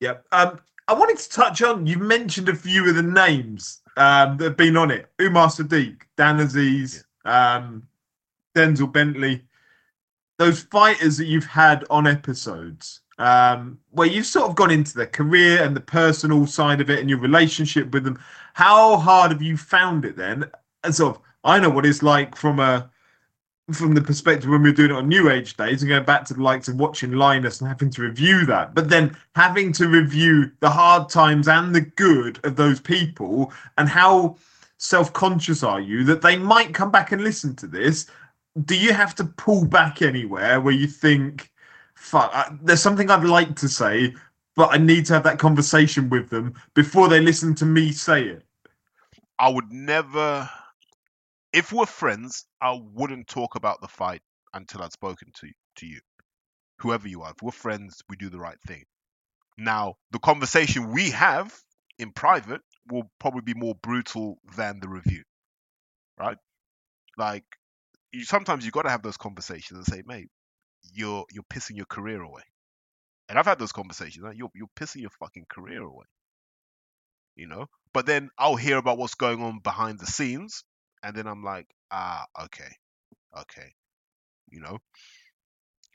Yep. 0.00 0.24
Um, 0.32 0.60
I 0.88 0.94
wanted 0.94 1.18
to 1.18 1.28
touch 1.28 1.62
on. 1.62 1.86
You 1.86 1.98
mentioned 1.98 2.48
a 2.48 2.54
few 2.54 2.88
of 2.88 2.94
the 2.94 3.02
names 3.02 3.82
um, 3.96 4.36
that 4.36 4.44
have 4.44 4.56
been 4.56 4.76
on 4.76 4.90
it: 4.90 5.10
Umar 5.20 5.48
Sadiq, 5.48 6.02
Dan 6.16 6.38
Azeez, 6.38 7.02
um, 7.26 7.86
Denzel 8.54 8.92
Bentley. 8.92 9.42
Those 10.38 10.62
fighters 10.62 11.16
that 11.16 11.26
you've 11.26 11.46
had 11.46 11.84
on 11.88 12.06
episodes, 12.06 13.00
um, 13.18 13.78
where 13.90 14.06
you've 14.06 14.26
sort 14.26 14.48
of 14.48 14.56
gone 14.56 14.70
into 14.70 14.94
their 14.94 15.06
career 15.06 15.62
and 15.62 15.74
the 15.74 15.80
personal 15.80 16.46
side 16.46 16.80
of 16.80 16.90
it 16.90 17.00
and 17.00 17.08
your 17.08 17.18
relationship 17.18 17.92
with 17.92 18.04
them. 18.04 18.18
How 18.54 18.96
hard 18.96 19.32
have 19.32 19.42
you 19.42 19.56
found 19.56 20.04
it 20.04 20.16
then? 20.16 20.44
And 20.84 20.94
sort 20.94 21.16
of, 21.16 21.22
I 21.44 21.58
know 21.58 21.70
what 21.70 21.86
it's 21.86 22.02
like 22.02 22.36
from 22.36 22.60
a 22.60 22.90
from 23.72 23.94
the 23.94 24.00
perspective 24.00 24.48
when 24.48 24.62
we 24.62 24.70
were 24.70 24.76
doing 24.76 24.92
it 24.92 24.96
on 24.96 25.08
New 25.08 25.28
Age 25.28 25.56
days 25.56 25.82
and 25.82 25.88
going 25.88 26.04
back 26.04 26.24
to 26.26 26.34
the 26.34 26.42
likes 26.42 26.68
of 26.68 26.76
watching 26.76 27.12
Linus 27.12 27.60
and 27.60 27.66
having 27.66 27.90
to 27.90 28.02
review 28.02 28.46
that, 28.46 28.76
but 28.76 28.88
then 28.88 29.16
having 29.34 29.72
to 29.72 29.88
review 29.88 30.52
the 30.60 30.70
hard 30.70 31.08
times 31.08 31.48
and 31.48 31.74
the 31.74 31.80
good 31.80 32.38
of 32.44 32.54
those 32.54 32.80
people 32.80 33.52
and 33.76 33.88
how 33.88 34.36
self 34.78 35.12
conscious 35.12 35.62
are 35.62 35.80
you 35.80 36.04
that 36.04 36.22
they 36.22 36.36
might 36.36 36.74
come 36.74 36.90
back 36.90 37.12
and 37.12 37.22
listen 37.22 37.54
to 37.56 37.66
this? 37.66 38.06
Do 38.64 38.76
you 38.76 38.92
have 38.92 39.14
to 39.16 39.24
pull 39.24 39.66
back 39.66 40.02
anywhere 40.02 40.60
where 40.60 40.74
you 40.74 40.86
think, 40.86 41.50
fuck, 41.94 42.30
I, 42.34 42.56
there's 42.62 42.82
something 42.82 43.10
I'd 43.10 43.24
like 43.24 43.56
to 43.56 43.68
say, 43.68 44.14
but 44.54 44.72
I 44.72 44.78
need 44.78 45.04
to 45.06 45.14
have 45.14 45.24
that 45.24 45.38
conversation 45.38 46.08
with 46.08 46.30
them 46.30 46.54
before 46.74 47.08
they 47.08 47.20
listen 47.20 47.54
to 47.56 47.66
me 47.66 47.92
say 47.92 48.24
it? 48.24 48.42
I 49.38 49.50
would 49.50 49.70
never, 49.70 50.48
if 51.52 51.72
we're 51.72 51.86
friends, 51.86 52.46
I 52.62 52.80
wouldn't 52.94 53.28
talk 53.28 53.54
about 53.54 53.82
the 53.82 53.88
fight 53.88 54.22
until 54.54 54.82
I'd 54.82 54.92
spoken 54.92 55.30
to 55.40 55.48
to 55.76 55.86
you, 55.86 56.00
whoever 56.78 57.06
you 57.06 57.22
are. 57.22 57.32
If 57.32 57.42
we're 57.42 57.50
friends, 57.50 58.02
we 58.08 58.16
do 58.16 58.30
the 58.30 58.38
right 58.38 58.60
thing. 58.66 58.84
Now, 59.58 59.96
the 60.10 60.18
conversation 60.18 60.90
we 60.90 61.10
have 61.10 61.54
in 61.98 62.12
private 62.12 62.62
will 62.90 63.10
probably 63.18 63.42
be 63.42 63.54
more 63.54 63.74
brutal 63.74 64.38
than 64.56 64.80
the 64.80 64.88
review, 64.88 65.22
right? 66.18 66.38
Like, 67.18 67.44
you 68.12 68.24
sometimes 68.24 68.64
you 68.64 68.70
got 68.72 68.82
to 68.82 68.90
have 68.90 69.02
those 69.02 69.16
conversations 69.18 69.78
and 69.78 69.86
say, 69.86 70.02
mate, 70.06 70.28
you're 70.94 71.26
you're 71.32 71.44
pissing 71.44 71.76
your 71.76 71.86
career 71.86 72.22
away. 72.22 72.42
And 73.28 73.38
I've 73.38 73.46
had 73.46 73.58
those 73.58 73.72
conversations. 73.72 74.24
You're 74.36 74.50
you're 74.54 74.68
pissing 74.76 75.02
your 75.02 75.10
fucking 75.20 75.46
career 75.50 75.82
away. 75.82 76.06
You 77.36 77.46
know. 77.46 77.66
But 77.92 78.06
then 78.06 78.30
I'll 78.38 78.56
hear 78.56 78.76
about 78.78 78.98
what's 78.98 79.14
going 79.14 79.42
on 79.42 79.60
behind 79.60 79.98
the 79.98 80.06
scenes, 80.06 80.64
and 81.02 81.16
then 81.16 81.26
I'm 81.26 81.42
like, 81.42 81.66
ah, 81.90 82.26
okay, 82.44 82.70
okay. 83.38 83.72
You 84.50 84.60
know. 84.60 84.78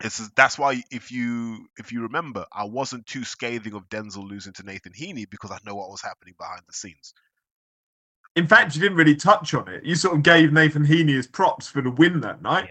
It's 0.03 0.29
that's 0.35 0.57
why 0.57 0.83
if 0.91 1.11
you 1.11 1.67
if 1.77 1.91
you 1.91 2.01
remember, 2.03 2.45
I 2.51 2.65
wasn't 2.65 3.05
too 3.05 3.23
scathing 3.23 3.73
of 3.73 3.89
Denzel 3.89 4.27
losing 4.27 4.53
to 4.53 4.63
Nathan 4.63 4.93
Heaney 4.93 5.29
because 5.29 5.51
I 5.51 5.57
know 5.65 5.75
what 5.75 5.89
was 5.89 6.01
happening 6.01 6.35
behind 6.37 6.61
the 6.67 6.73
scenes. 6.73 7.13
In 8.35 8.47
fact, 8.47 8.75
you 8.75 8.81
didn't 8.81 8.97
really 8.97 9.15
touch 9.15 9.53
on 9.53 9.67
it. 9.67 9.83
You 9.83 9.95
sort 9.95 10.15
of 10.15 10.23
gave 10.23 10.53
Nathan 10.53 10.85
Heaney 10.85 11.15
his 11.15 11.27
props 11.27 11.67
for 11.67 11.81
the 11.81 11.91
win 11.91 12.21
that 12.21 12.41
night. 12.41 12.69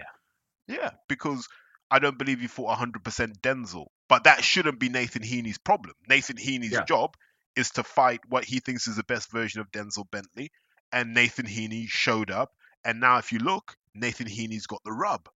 Yeah, 0.67 0.75
yeah 0.79 0.89
because 1.07 1.47
I 1.91 1.99
don't 1.99 2.17
believe 2.17 2.41
you 2.41 2.47
fought 2.47 2.77
100% 2.77 3.39
Denzel. 3.41 3.87
But 4.09 4.23
that 4.23 4.43
shouldn't 4.43 4.79
be 4.79 4.89
Nathan 4.89 5.21
Heaney's 5.21 5.57
problem. 5.57 5.93
Nathan 6.09 6.37
Heaney's 6.37 6.71
Yeah. 6.71 6.85
job 6.85 7.15
is 7.55 7.69
to 7.71 7.83
fight 7.83 8.21
what 8.27 8.45
he 8.45 8.59
thinks 8.59 8.87
is 8.87 8.95
the 8.95 9.03
best 9.03 9.29
version 9.31 9.61
of 9.61 9.71
Denzel 9.71 10.09
Bentley. 10.09 10.51
And 10.91 11.13
Nathan 11.13 11.45
Heaney 11.45 11.87
showed 11.87 12.31
up. 12.31 12.51
And 12.83 12.99
now, 12.99 13.17
if 13.17 13.31
you 13.31 13.39
look, 13.39 13.75
Nathan 13.93 14.27
Heaney's 14.27 14.67
got 14.67 14.81
the 14.83 14.91
rub. 14.91 15.29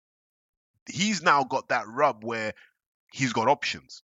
He's 0.90 1.22
now 1.22 1.44
got 1.44 1.70
that 1.70 1.88
rub 1.88 2.24
where 2.24 2.54
he's 3.12 3.34
got 3.34 3.48
options. 3.48 4.04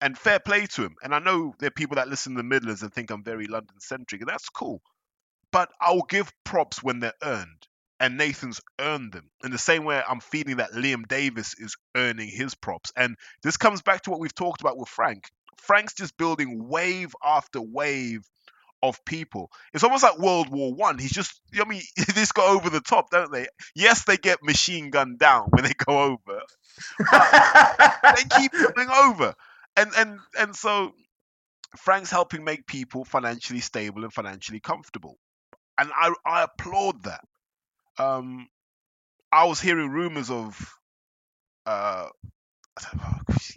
And 0.00 0.16
fair 0.16 0.38
play 0.38 0.66
to 0.66 0.82
him. 0.84 0.96
And 1.02 1.14
I 1.14 1.18
know 1.18 1.54
there 1.58 1.68
are 1.68 1.70
people 1.70 1.96
that 1.96 2.08
listen 2.08 2.34
to 2.34 2.38
the 2.38 2.42
Midlands 2.42 2.82
and 2.82 2.92
think 2.92 3.10
I'm 3.10 3.24
very 3.24 3.46
London 3.46 3.80
centric, 3.80 4.20
and 4.20 4.28
that's 4.28 4.48
cool. 4.50 4.82
But 5.52 5.70
I'll 5.80 6.02
give 6.02 6.32
props 6.44 6.82
when 6.82 7.00
they're 7.00 7.14
earned. 7.22 7.66
And 7.98 8.18
Nathan's 8.18 8.60
earned 8.78 9.12
them. 9.12 9.30
In 9.42 9.52
the 9.52 9.58
same 9.58 9.84
way 9.84 10.02
I'm 10.06 10.20
feeling 10.20 10.58
that 10.58 10.72
Liam 10.72 11.08
Davis 11.08 11.54
is 11.58 11.76
earning 11.96 12.28
his 12.28 12.54
props. 12.54 12.92
And 12.94 13.16
this 13.42 13.56
comes 13.56 13.80
back 13.80 14.02
to 14.02 14.10
what 14.10 14.20
we've 14.20 14.34
talked 14.34 14.60
about 14.60 14.76
with 14.76 14.88
Frank. 14.88 15.30
Frank's 15.56 15.94
just 15.94 16.18
building 16.18 16.68
wave 16.68 17.14
after 17.24 17.62
wave 17.62 18.20
of 18.82 19.04
people. 19.04 19.50
It's 19.72 19.84
almost 19.84 20.02
like 20.02 20.18
World 20.18 20.48
War 20.48 20.72
One. 20.74 20.98
He's 20.98 21.12
just, 21.12 21.40
I 21.58 21.64
mean, 21.64 21.82
this 21.96 22.14
just 22.14 22.34
go 22.34 22.46
over 22.56 22.70
the 22.70 22.80
top, 22.80 23.10
don't 23.10 23.32
they? 23.32 23.46
Yes, 23.74 24.04
they 24.04 24.16
get 24.16 24.42
machine 24.42 24.90
gunned 24.90 25.18
down 25.18 25.48
when 25.50 25.64
they 25.64 25.72
go 25.72 26.02
over. 26.02 26.40
they 26.98 28.24
keep 28.38 28.52
coming 28.74 28.88
over, 28.90 29.34
and 29.76 29.90
and 29.96 30.18
and 30.38 30.56
so 30.56 30.92
Frank's 31.76 32.10
helping 32.10 32.44
make 32.44 32.66
people 32.66 33.04
financially 33.04 33.60
stable 33.60 34.04
and 34.04 34.12
financially 34.12 34.60
comfortable, 34.60 35.16
and 35.78 35.90
I 35.94 36.14
I 36.24 36.42
applaud 36.42 37.04
that. 37.04 37.24
Um, 37.98 38.48
I 39.32 39.44
was 39.44 39.60
hearing 39.60 39.90
rumors 39.90 40.30
of, 40.30 40.74
uh, 41.66 42.08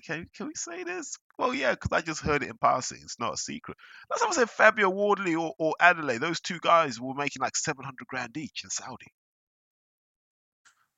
can, 0.05 0.27
can 0.35 0.47
we 0.47 0.53
say 0.55 0.83
this? 0.83 1.17
Well, 1.37 1.53
yeah, 1.53 1.71
because 1.71 1.91
I 1.91 2.01
just 2.01 2.21
heard 2.21 2.43
it 2.43 2.49
in 2.49 2.57
passing. 2.57 2.99
It's 3.01 3.19
not 3.19 3.33
a 3.33 3.37
secret. 3.37 3.77
That's 4.09 4.21
what 4.21 4.31
I 4.31 4.35
said. 4.35 4.49
Fabio 4.49 4.89
Wardley 4.89 5.35
or, 5.35 5.53
or 5.59 5.75
Adeleye, 5.81 6.19
those 6.19 6.39
two 6.39 6.59
guys 6.59 6.99
were 6.99 7.13
making 7.13 7.41
like 7.41 7.55
700 7.55 7.95
grand 8.07 8.35
each 8.37 8.63
in 8.63 8.69
Saudi. 8.69 9.07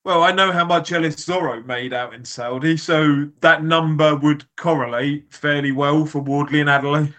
Well, 0.04 0.24
I 0.24 0.32
know 0.32 0.52
how 0.52 0.66
much 0.66 0.92
Ellis 0.92 1.16
Zorro 1.16 1.64
made 1.64 1.94
out 1.94 2.16
in 2.16 2.26
Saudi, 2.26 2.76
so 2.76 3.30
that 3.42 3.64
number 3.64 4.16
would 4.16 4.46
correlate 4.56 5.32
fairly 5.32 5.72
well 5.72 6.08
for 6.08 6.20
Wardley 6.20 6.60
and 6.60 6.70
Adeleye. 6.70 7.06
Do 7.06 7.14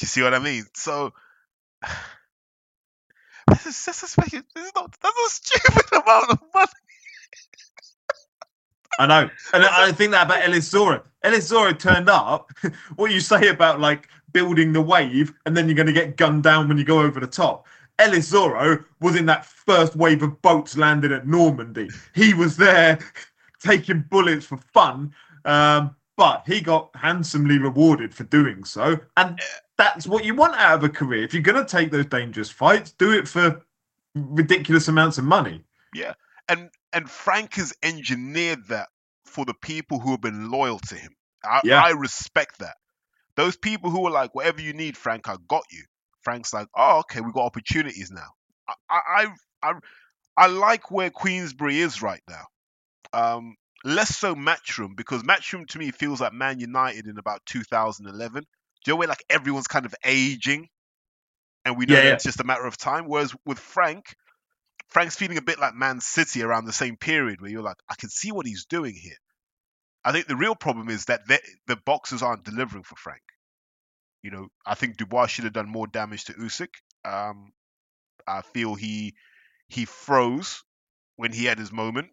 you 0.00 0.08
see 0.08 0.22
what 0.22 0.34
I 0.34 0.40
mean? 0.40 0.64
So 0.74 1.12
this 3.48 3.66
is 3.66 3.84
this 3.84 4.02
is 4.02 4.16
not 4.74 4.94
that's 5.00 5.16
a 5.16 5.30
stupid 5.30 5.92
amount 5.92 6.30
of 6.30 6.38
money. 6.52 6.66
I 8.98 9.06
know, 9.06 9.30
and 9.52 9.64
I 9.64 9.92
think 9.92 10.12
that 10.12 10.26
about 10.26 10.42
Ellis 10.42 10.70
Zorro. 10.70 11.02
Ellis 11.22 11.50
Zorro 11.50 11.78
turned 11.78 12.08
up. 12.08 12.50
What 12.96 13.10
you 13.10 13.20
say 13.20 13.48
about 13.48 13.80
like 13.80 14.08
building 14.32 14.72
the 14.72 14.80
wave, 14.80 15.32
and 15.44 15.56
then 15.56 15.66
you're 15.66 15.76
going 15.76 15.86
to 15.86 15.92
get 15.92 16.16
gunned 16.16 16.42
down 16.42 16.68
when 16.68 16.78
you 16.78 16.84
go 16.84 17.00
over 17.00 17.20
the 17.20 17.26
top. 17.26 17.66
Ellis 17.98 18.30
Zorro 18.30 18.84
was 19.00 19.16
in 19.16 19.26
that 19.26 19.44
first 19.46 19.96
wave 19.96 20.22
of 20.22 20.40
boats 20.42 20.76
landing 20.76 21.12
at 21.12 21.26
Normandy. 21.26 21.88
He 22.14 22.34
was 22.34 22.56
there 22.56 22.98
taking 23.60 24.00
bullets 24.10 24.46
for 24.46 24.58
fun, 24.58 25.14
um, 25.44 25.96
but 26.16 26.42
he 26.46 26.60
got 26.60 26.90
handsomely 26.94 27.58
rewarded 27.58 28.14
for 28.14 28.24
doing 28.24 28.64
so. 28.64 28.98
And 29.16 29.38
that's 29.78 30.06
what 30.06 30.24
you 30.24 30.34
want 30.34 30.54
out 30.56 30.78
of 30.78 30.84
a 30.84 30.88
career. 30.88 31.22
If 31.24 31.32
you're 31.34 31.42
going 31.42 31.64
to 31.64 31.70
take 31.70 31.90
those 31.90 32.06
dangerous 32.06 32.50
fights, 32.50 32.92
do 32.92 33.12
it 33.12 33.26
for 33.28 33.62
ridiculous 34.14 34.88
amounts 34.88 35.18
of 35.18 35.24
money. 35.24 35.62
Yeah, 35.94 36.14
and 36.48 36.70
and 36.96 37.10
Frank 37.10 37.56
has 37.56 37.74
engineered 37.84 38.68
that 38.70 38.88
for 39.26 39.46
the 39.46 39.54
people 39.54 40.00
who 40.00 40.12
have 40.12 40.22
been 40.22 40.50
loyal 40.50 40.80
to 40.80 40.96
him. 40.96 41.12
I, 41.44 41.62
Yeah. 41.62 41.84
I 41.88 41.90
respect 41.92 42.60
that. 42.60 42.76
Those 43.36 43.56
people 43.56 43.90
who 43.90 44.06
are 44.06 44.12
like, 44.12 44.34
whatever 44.34 44.62
you 44.62 44.74
need, 44.74 44.96
Frank, 44.96 45.28
I 45.28 45.36
got 45.48 45.64
you. 45.72 45.84
Frank's 46.22 46.54
like, 46.54 46.68
oh, 46.76 47.00
okay, 47.00 47.20
we 47.20 47.32
got 47.32 47.44
opportunities 47.46 48.10
now. 48.10 48.28
I, 48.68 48.74
I, 48.90 49.00
I, 49.62 49.70
I, 49.70 49.74
I 50.38 50.46
like 50.48 50.90
where 50.90 51.10
Queensberry 51.10 51.80
is 51.80 52.02
right 52.02 52.22
now. 52.28 52.44
Um, 53.12 53.56
less 53.84 54.16
so 54.18 54.34
Matchroom 54.34 54.96
because 54.96 55.22
Matchroom 55.24 55.66
to 55.68 55.78
me 55.78 55.92
feels 55.92 56.20
like 56.20 56.34
Man 56.34 56.60
United 56.60 57.08
in 57.08 57.18
about 57.18 57.40
2011. 57.46 58.42
Do 58.42 58.46
you 58.86 58.92
know 58.92 58.98
where 58.98 59.08
like 59.08 59.24
everyone's 59.30 59.68
kind 59.68 59.86
of 59.86 59.94
aging, 60.04 60.68
and 61.64 61.78
we 61.78 61.86
know 61.86 61.96
Yeah, 61.96 62.02
yeah. 62.04 62.14
it's 62.14 62.24
just 62.24 62.40
a 62.40 62.44
matter 62.44 62.66
of 62.66 62.76
time. 62.78 63.06
Whereas 63.08 63.34
with 63.46 63.58
Frank, 63.60 64.14
Frank's 64.88 65.16
feeling 65.16 65.38
a 65.38 65.42
bit 65.42 65.58
like 65.58 65.74
Man 65.74 66.00
City 66.00 66.42
around 66.42 66.64
the 66.64 66.72
same 66.72 66.96
period 66.96 67.40
where 67.40 67.50
you're 67.50 67.62
like, 67.62 67.78
I 67.88 67.94
can 67.96 68.08
see 68.08 68.32
what 68.32 68.46
he's 68.46 68.66
doing 68.66 68.94
here. 68.94 69.16
I 70.04 70.12
think 70.12 70.26
the 70.26 70.36
real 70.36 70.54
problem 70.54 70.88
is 70.88 71.06
that 71.06 71.26
the, 71.26 71.76
boxers 71.84 72.22
aren't 72.22 72.44
delivering 72.44 72.84
for 72.84 72.94
Frank. 72.94 73.22
You 74.22 74.30
know, 74.30 74.48
I 74.64 74.74
think 74.74 74.96
Dubois 74.96 75.26
should 75.26 75.44
have 75.44 75.52
done 75.52 75.68
more 75.68 75.86
damage 75.86 76.24
to 76.24 76.32
Usyk. 76.34 76.68
Um, 77.04 77.52
I 78.26 78.42
feel 78.42 78.74
he 78.74 79.14
he 79.68 79.84
froze 79.84 80.62
when 81.16 81.32
he 81.32 81.44
had 81.44 81.58
his 81.58 81.72
moment, 81.72 82.08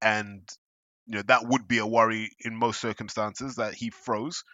and 0.00 0.48
you 1.06 1.16
know 1.16 1.22
that 1.26 1.46
would 1.46 1.68
be 1.68 1.78
a 1.78 1.86
worry 1.86 2.30
in 2.40 2.56
most 2.56 2.80
circumstances 2.80 3.56
that 3.56 3.74
he 3.74 3.90
froze. 3.90 4.44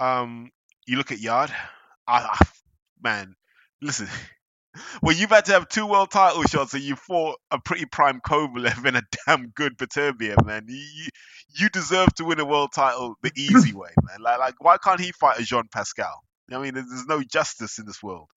Um, 0.00 0.50
you 0.86 0.96
look 0.96 1.12
at 1.12 1.20
Yarde, 1.20 1.52
I, 2.06 2.20
I 2.22 2.46
man, 3.02 3.34
listen. 3.80 4.08
Well, 5.02 5.14
you've 5.14 5.30
had 5.30 5.44
to 5.46 5.52
have 5.52 5.68
two 5.68 5.86
world 5.86 6.10
title 6.10 6.42
shots 6.44 6.74
and 6.74 6.82
you 6.82 6.96
fought 6.96 7.38
a 7.50 7.60
pretty 7.60 7.86
prime 7.86 8.20
Kovalev 8.20 8.84
and 8.84 8.96
a 8.96 9.02
damn 9.26 9.48
good 9.48 9.76
Beterbiev, 9.76 10.44
man. 10.44 10.66
You, 10.68 11.08
you, 11.54 11.68
deserve 11.70 12.14
to 12.14 12.24
win 12.24 12.40
a 12.40 12.44
world 12.44 12.70
title 12.74 13.16
the 13.22 13.32
easy 13.36 13.72
way, 13.72 13.90
man. 14.02 14.20
Like, 14.20 14.38
like 14.38 14.54
why 14.62 14.76
can't 14.78 15.00
he 15.00 15.12
fight 15.12 15.38
a 15.38 15.42
Jean 15.42 15.68
Pascal? 15.72 16.22
I 16.50 16.58
mean, 16.58 16.74
there's, 16.74 17.06
no 17.06 17.22
justice 17.22 17.78
in 17.78 17.86
this 17.86 18.02
world. 18.02 18.28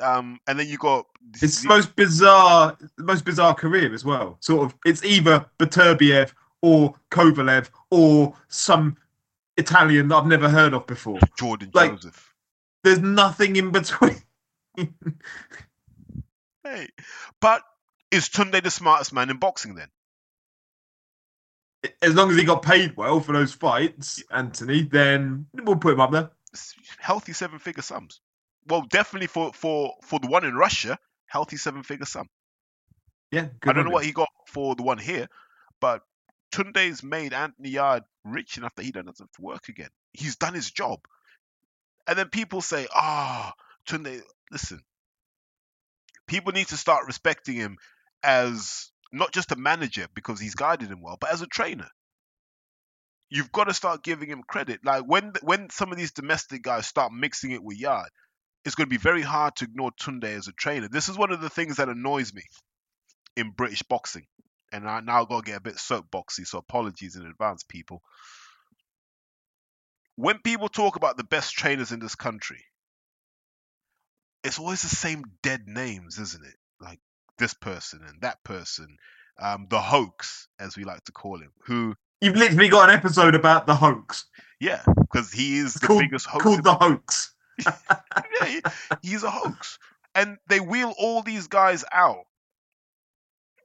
Um, 0.00 0.38
and 0.46 0.58
then 0.58 0.68
you 0.68 0.78
got 0.78 1.06
It's 1.40 1.62
the 1.62 1.68
most 1.68 1.94
bizarre, 1.96 2.76
most 2.98 3.24
bizarre 3.24 3.54
career 3.54 3.92
as 3.94 4.04
well. 4.04 4.36
Sort 4.40 4.64
of, 4.64 4.74
it's 4.84 5.04
either 5.04 5.46
Beterbiev 5.58 6.32
or 6.62 6.94
Kovalev 7.10 7.68
or 7.90 8.34
some 8.48 8.96
Italian 9.56 10.08
that 10.08 10.16
I've 10.16 10.26
never 10.26 10.48
heard 10.48 10.74
of 10.74 10.86
before. 10.86 11.18
Jordan 11.38 11.70
like- 11.74 11.92
Joseph. 11.92 12.32
There's 12.84 12.98
nothing 12.98 13.56
in 13.56 13.70
between. 13.70 14.22
Hey, 16.64 16.88
but 17.40 17.62
is 18.10 18.28
Tunde 18.28 18.62
the 18.62 18.70
smartest 18.70 19.12
man 19.12 19.30
in 19.30 19.38
boxing 19.38 19.74
then? 19.74 19.88
As 22.00 22.14
long 22.14 22.30
as 22.30 22.36
he 22.36 22.44
got 22.44 22.62
paid 22.62 22.96
well 22.96 23.18
for 23.18 23.32
those 23.32 23.52
fights, 23.52 24.22
Anthony, 24.30 24.82
then 24.82 25.46
we'll 25.52 25.76
put 25.76 25.94
him 25.94 26.00
up 26.00 26.12
there. 26.12 26.30
Healthy 26.98 27.32
seven 27.32 27.58
figure 27.58 27.82
sums. 27.82 28.20
Well, 28.68 28.82
definitely 28.82 29.26
for 29.26 29.52
for 29.52 29.94
for 30.04 30.20
the 30.20 30.28
one 30.28 30.44
in 30.44 30.54
Russia, 30.54 30.98
healthy 31.26 31.56
seven 31.56 31.82
figure 31.82 32.06
sum. 32.06 32.28
Yeah, 33.32 33.48
I 33.66 33.72
don't 33.72 33.86
know 33.86 33.90
what 33.90 34.04
he 34.04 34.12
got 34.12 34.28
for 34.46 34.76
the 34.76 34.84
one 34.84 34.98
here, 34.98 35.26
but 35.80 36.02
Tunde's 36.52 37.02
made 37.02 37.32
Anthony 37.32 37.70
Yarde 37.70 38.04
rich 38.24 38.58
enough 38.58 38.74
that 38.76 38.84
he 38.84 38.92
doesn't 38.92 39.18
have 39.18 39.32
to 39.32 39.42
work 39.42 39.68
again. 39.68 39.88
He's 40.12 40.36
done 40.36 40.54
his 40.54 40.70
job. 40.70 41.00
And 42.06 42.18
then 42.18 42.28
people 42.28 42.60
say, 42.60 42.86
ah, 42.94 43.54
Tunde, 43.88 44.22
listen, 44.52 44.80
people 46.28 46.52
need 46.52 46.68
to 46.68 46.76
start 46.76 47.06
respecting 47.06 47.56
him 47.56 47.78
as 48.22 48.90
not 49.12 49.32
just 49.32 49.50
a 49.52 49.56
manager 49.56 50.06
because 50.14 50.40
he's 50.40 50.54
guided 50.54 50.90
him 50.90 51.02
well, 51.02 51.16
but 51.20 51.32
as 51.32 51.42
a 51.42 51.46
trainer. 51.46 51.88
You've 53.30 53.50
got 53.50 53.64
to 53.64 53.74
start 53.74 54.04
giving 54.04 54.28
him 54.28 54.42
credit. 54.46 54.80
Like 54.84 55.04
when 55.06 55.32
when 55.42 55.70
some 55.70 55.90
of 55.90 55.96
these 55.96 56.12
domestic 56.12 56.62
guys 56.62 56.86
start 56.86 57.12
mixing 57.12 57.52
it 57.52 57.62
with 57.62 57.78
Yarde, 57.78 58.10
it's 58.64 58.74
going 58.74 58.86
to 58.86 58.90
be 58.90 58.98
very 58.98 59.22
hard 59.22 59.56
to 59.56 59.64
ignore 59.64 59.90
Tunde 59.92 60.24
as 60.24 60.48
a 60.48 60.52
trainer. 60.52 60.88
This 60.88 61.08
is 61.08 61.16
one 61.16 61.32
of 61.32 61.40
the 61.40 61.48
things 61.48 61.76
that 61.76 61.88
annoys 61.88 62.34
me 62.34 62.42
in 63.36 63.50
British 63.50 63.82
boxing. 63.82 64.26
And 64.70 64.88
I 64.88 65.00
now 65.00 65.24
got 65.24 65.44
to 65.44 65.50
get 65.50 65.58
a 65.58 65.62
bit 65.62 65.76
soapboxy, 65.76 66.46
so 66.46 66.58
apologies 66.58 67.16
in 67.16 67.26
advance, 67.26 67.62
people. 67.62 68.02
When 70.16 70.38
people 70.38 70.68
talk 70.68 70.96
about 70.96 71.16
the 71.16 71.24
best 71.24 71.54
trainers 71.54 71.92
in 71.92 72.00
this 72.00 72.14
country, 72.14 72.62
it's 74.44 74.58
always 74.58 74.82
the 74.82 74.88
same 74.88 75.24
dead 75.42 75.66
names, 75.66 76.18
isn't 76.18 76.44
it? 76.44 76.54
Like 76.80 76.98
this 77.38 77.54
person 77.54 78.00
and 78.06 78.20
that 78.22 78.42
person, 78.44 78.96
um, 79.40 79.66
the 79.70 79.80
hoax, 79.80 80.48
as 80.58 80.76
we 80.76 80.84
like 80.84 81.04
to 81.04 81.12
call 81.12 81.38
him, 81.38 81.52
who, 81.66 81.94
You've 82.20 82.36
literally 82.36 82.68
got 82.68 82.88
an 82.88 82.94
episode 82.94 83.34
about 83.34 83.66
the 83.66 83.74
hoax 83.74 84.26
yeah, 84.60 84.82
because 84.86 85.32
he 85.32 85.58
is 85.58 85.74
the 85.74 85.88
called, 85.88 86.02
biggest 86.02 86.26
hoax. 86.26 86.44
called 86.44 86.62
the 86.62 86.74
hoax. 86.74 87.34
yeah, 87.66 88.46
he- 88.46 88.62
he's 89.02 89.24
a 89.24 89.30
hoax. 89.30 89.78
And 90.14 90.36
they 90.48 90.60
wheel 90.60 90.94
all 90.98 91.22
these 91.22 91.48
guys 91.48 91.84
out 91.92 92.24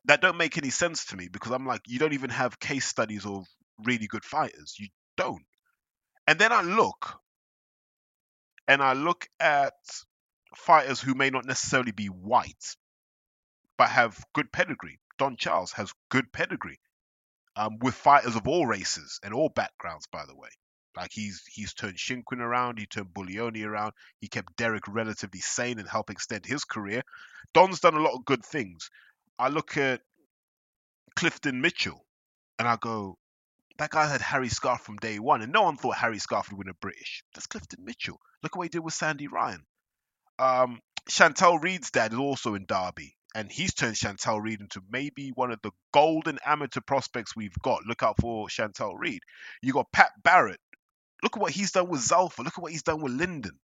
that 0.05 0.21
don't 0.21 0.37
make 0.37 0.57
any 0.57 0.71
sense 0.71 1.05
to 1.07 1.17
me 1.17 1.27
because 1.31 1.51
I'm 1.51 1.67
like, 1.67 1.81
you 1.85 1.99
don't 1.99 2.13
even 2.13 2.31
have 2.31 2.59
case 2.59 2.85
studies 2.87 3.25
of 3.27 3.45
really 3.83 4.07
good 4.07 4.23
fighters. 4.25 4.75
You 4.79 4.87
don't. 5.17 5.43
And 6.25 6.39
then 6.39 6.51
I 6.51 6.61
look 6.61 7.19
and 8.67 8.81
I 8.81 8.93
look 8.93 9.27
at 9.39 9.73
fighters 10.56 11.02
who 11.02 11.14
may 11.14 11.30
not 11.30 11.45
necessarily 11.45 11.91
be 11.91 12.07
white 12.07 12.76
but 13.78 13.90
have 13.90 14.18
good 14.34 14.52
pedigree. 14.52 14.99
Don 15.18 15.38
Charles 15.38 15.72
has 15.74 15.94
good 16.10 16.32
pedigree 16.32 16.80
um, 17.56 17.78
with 17.80 17.95
fighters 17.95 18.36
of 18.36 18.48
all 18.48 18.65
races 18.65 19.19
and 19.24 19.34
all 19.34 19.49
backgrounds, 19.49 20.07
by 20.11 20.26
the 20.26 20.36
way. 20.36 20.49
Like 20.95 21.11
he's 21.11 21.44
he's 21.48 21.74
turned 21.74 21.98
Shinquin 21.98 22.40
around, 22.40 22.80
he 22.80 22.88
turned 22.88 23.14
Bullioni 23.14 23.64
around, 23.64 23.94
he 24.19 24.28
kept 24.28 24.57
Derek 24.57 24.88
relatively 24.88 25.41
sane 25.41 25.78
and 25.78 25.88
helped 25.88 26.10
extend 26.10 26.45
his 26.45 26.64
career. 26.64 27.03
Don's 27.53 27.80
done 27.80 27.95
a 27.95 28.02
lot 28.02 28.15
of 28.15 28.26
good 28.26 28.44
things. 28.44 28.90
I 29.38 29.49
look 29.49 29.78
at 29.78 30.02
Clifton 31.15 31.61
Mitchell, 31.61 32.03
and 32.57 32.68
I 32.68 32.78
go, 32.78 33.18
that 33.78 33.91
guy 33.91 34.07
had 34.07 34.22
Harry 34.22 34.49
Scarff 34.49 34.82
from 34.82 34.98
day 34.98 35.19
one, 35.19 35.44
and 35.44 35.53
no 35.53 35.64
one 35.64 35.78
thought 35.78 35.98
Harry 35.98 36.18
Scarff 36.18 36.49
would 36.49 36.57
win 36.57 36.69
a 36.69 36.74
British. 36.74 37.24
That's 37.36 37.45
Clifton 37.45 37.86
Mitchell. 37.86 38.19
Look 38.41 38.53
at 38.56 38.57
what 38.57 38.65
he 38.65 38.69
did 38.69 38.80
with 38.80 38.95
Sandy 38.95 39.28
Ryan. 39.28 39.64
Um, 40.39 40.80
Chantel 41.09 41.61
Reed's 41.61 41.91
dad 41.91 42.14
is 42.14 42.19
also 42.19 42.55
in 42.55 42.65
Derby, 42.65 43.15
and 43.34 43.51
he's 43.51 43.73
turned 43.73 43.95
Chantel 43.95 44.41
Reed 44.41 44.61
into 44.61 44.81
maybe 44.89 45.30
one 45.30 45.51
of 45.51 45.59
the 45.61 45.72
golden 45.93 46.38
amateur 46.45 46.81
prospects 46.81 47.35
we've 47.35 47.57
got. 47.61 47.85
Look 47.85 48.03
out 48.03 48.15
for 48.19 48.47
Chantel 48.47 48.93
Reed. 48.97 49.22
You 49.61 49.73
got 49.73 49.91
Pat 49.91 50.11
Barrett. 50.23 50.59
Look 51.23 51.35
at 51.38 51.41
what 51.41 51.51
he's 51.51 51.72
done 51.72 51.89
with 51.89 52.01
Zelfa. 52.01 52.39
Look 52.39 52.57
at 52.57 52.61
what 52.61 52.72
he's 52.72 52.84
done 52.84 53.01
with 53.01 53.14
Lyndon. 53.14 53.59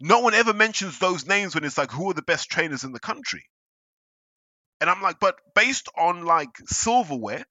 No 0.00 0.20
one 0.20 0.34
ever 0.34 0.52
mentions 0.52 0.98
those 0.98 1.26
names 1.26 1.54
when 1.54 1.64
it's 1.64 1.78
like, 1.78 1.92
who 1.92 2.10
are 2.10 2.14
the 2.14 2.22
best 2.22 2.50
trainers 2.50 2.84
in 2.84 2.92
the 2.92 3.00
country? 3.00 3.44
And 4.80 4.90
I'm 4.90 5.00
like, 5.00 5.20
but 5.20 5.36
based 5.54 5.88
on 5.96 6.24
like 6.24 6.50
silverware, 6.66 7.44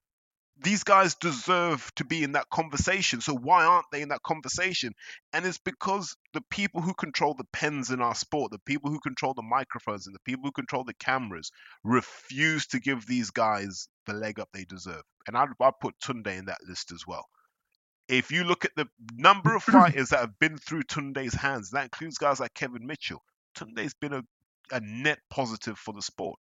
these 0.63 0.83
guys 0.83 1.15
deserve 1.15 1.91
to 1.95 2.05
be 2.05 2.23
in 2.23 2.33
that 2.33 2.49
conversation. 2.49 3.21
So 3.21 3.33
why 3.33 3.65
aren't 3.65 3.87
they 3.91 4.01
in 4.01 4.09
that 4.09 4.21
conversation? 4.23 4.93
And 5.33 5.45
it's 5.45 5.57
because 5.57 6.15
the 6.33 6.43
people 6.49 6.81
who 6.81 6.93
control 6.93 7.33
the 7.33 7.47
pens 7.51 7.89
in 7.89 8.01
our 8.01 8.15
sport, 8.15 8.51
the 8.51 8.59
people 8.59 8.91
who 8.91 8.99
control 8.99 9.33
the 9.33 9.41
microphones 9.41 10.05
and 10.05 10.15
the 10.15 10.19
people 10.19 10.45
who 10.45 10.51
control 10.51 10.83
the 10.83 10.93
cameras 10.93 11.51
refuse 11.83 12.67
to 12.67 12.79
give 12.79 13.05
these 13.05 13.31
guys 13.31 13.87
the 14.05 14.13
leg 14.13 14.39
up 14.39 14.49
they 14.53 14.65
deserve. 14.65 15.03
And 15.27 15.35
I 15.37 15.45
I 15.59 15.71
put 15.79 15.99
Tunde 15.99 16.37
in 16.37 16.45
that 16.45 16.63
list 16.67 16.91
as 16.91 17.05
well. 17.07 17.25
If 18.07 18.31
you 18.31 18.43
look 18.43 18.65
at 18.65 18.75
the 18.75 18.87
number 19.15 19.55
of 19.55 19.63
fighters 19.63 20.09
that 20.09 20.19
have 20.19 20.39
been 20.39 20.57
through 20.57 20.83
Tunde's 20.83 21.33
hands, 21.33 21.71
that 21.71 21.83
includes 21.85 22.17
guys 22.17 22.39
like 22.39 22.53
Kevin 22.53 22.85
Mitchell. 22.85 23.23
Tunde's 23.57 23.93
been 23.93 24.13
a, 24.13 24.23
a 24.71 24.79
net 24.81 25.19
positive 25.29 25.77
for 25.77 25.93
the 25.93 26.01
sport 26.01 26.39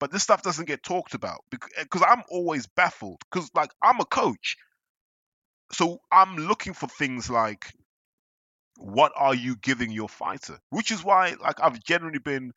but 0.00 0.12
this 0.12 0.22
stuff 0.22 0.42
doesn't 0.42 0.66
get 0.66 0.82
talked 0.82 1.14
about 1.14 1.40
because 1.50 2.02
I'm 2.06 2.22
always 2.30 2.66
baffled 2.66 3.20
because 3.30 3.50
like 3.54 3.70
I'm 3.82 4.00
a 4.00 4.04
coach, 4.04 4.56
so 5.72 5.98
I'm 6.10 6.36
looking 6.36 6.74
for 6.74 6.88
things 6.88 7.28
like 7.30 7.72
what 8.76 9.12
are 9.16 9.34
you 9.34 9.56
giving 9.56 9.90
your 9.90 10.08
fighter, 10.08 10.58
which 10.70 10.90
is 10.90 11.02
why 11.02 11.34
like 11.40 11.60
I've 11.62 11.82
generally 11.82 12.20
been 12.20 12.52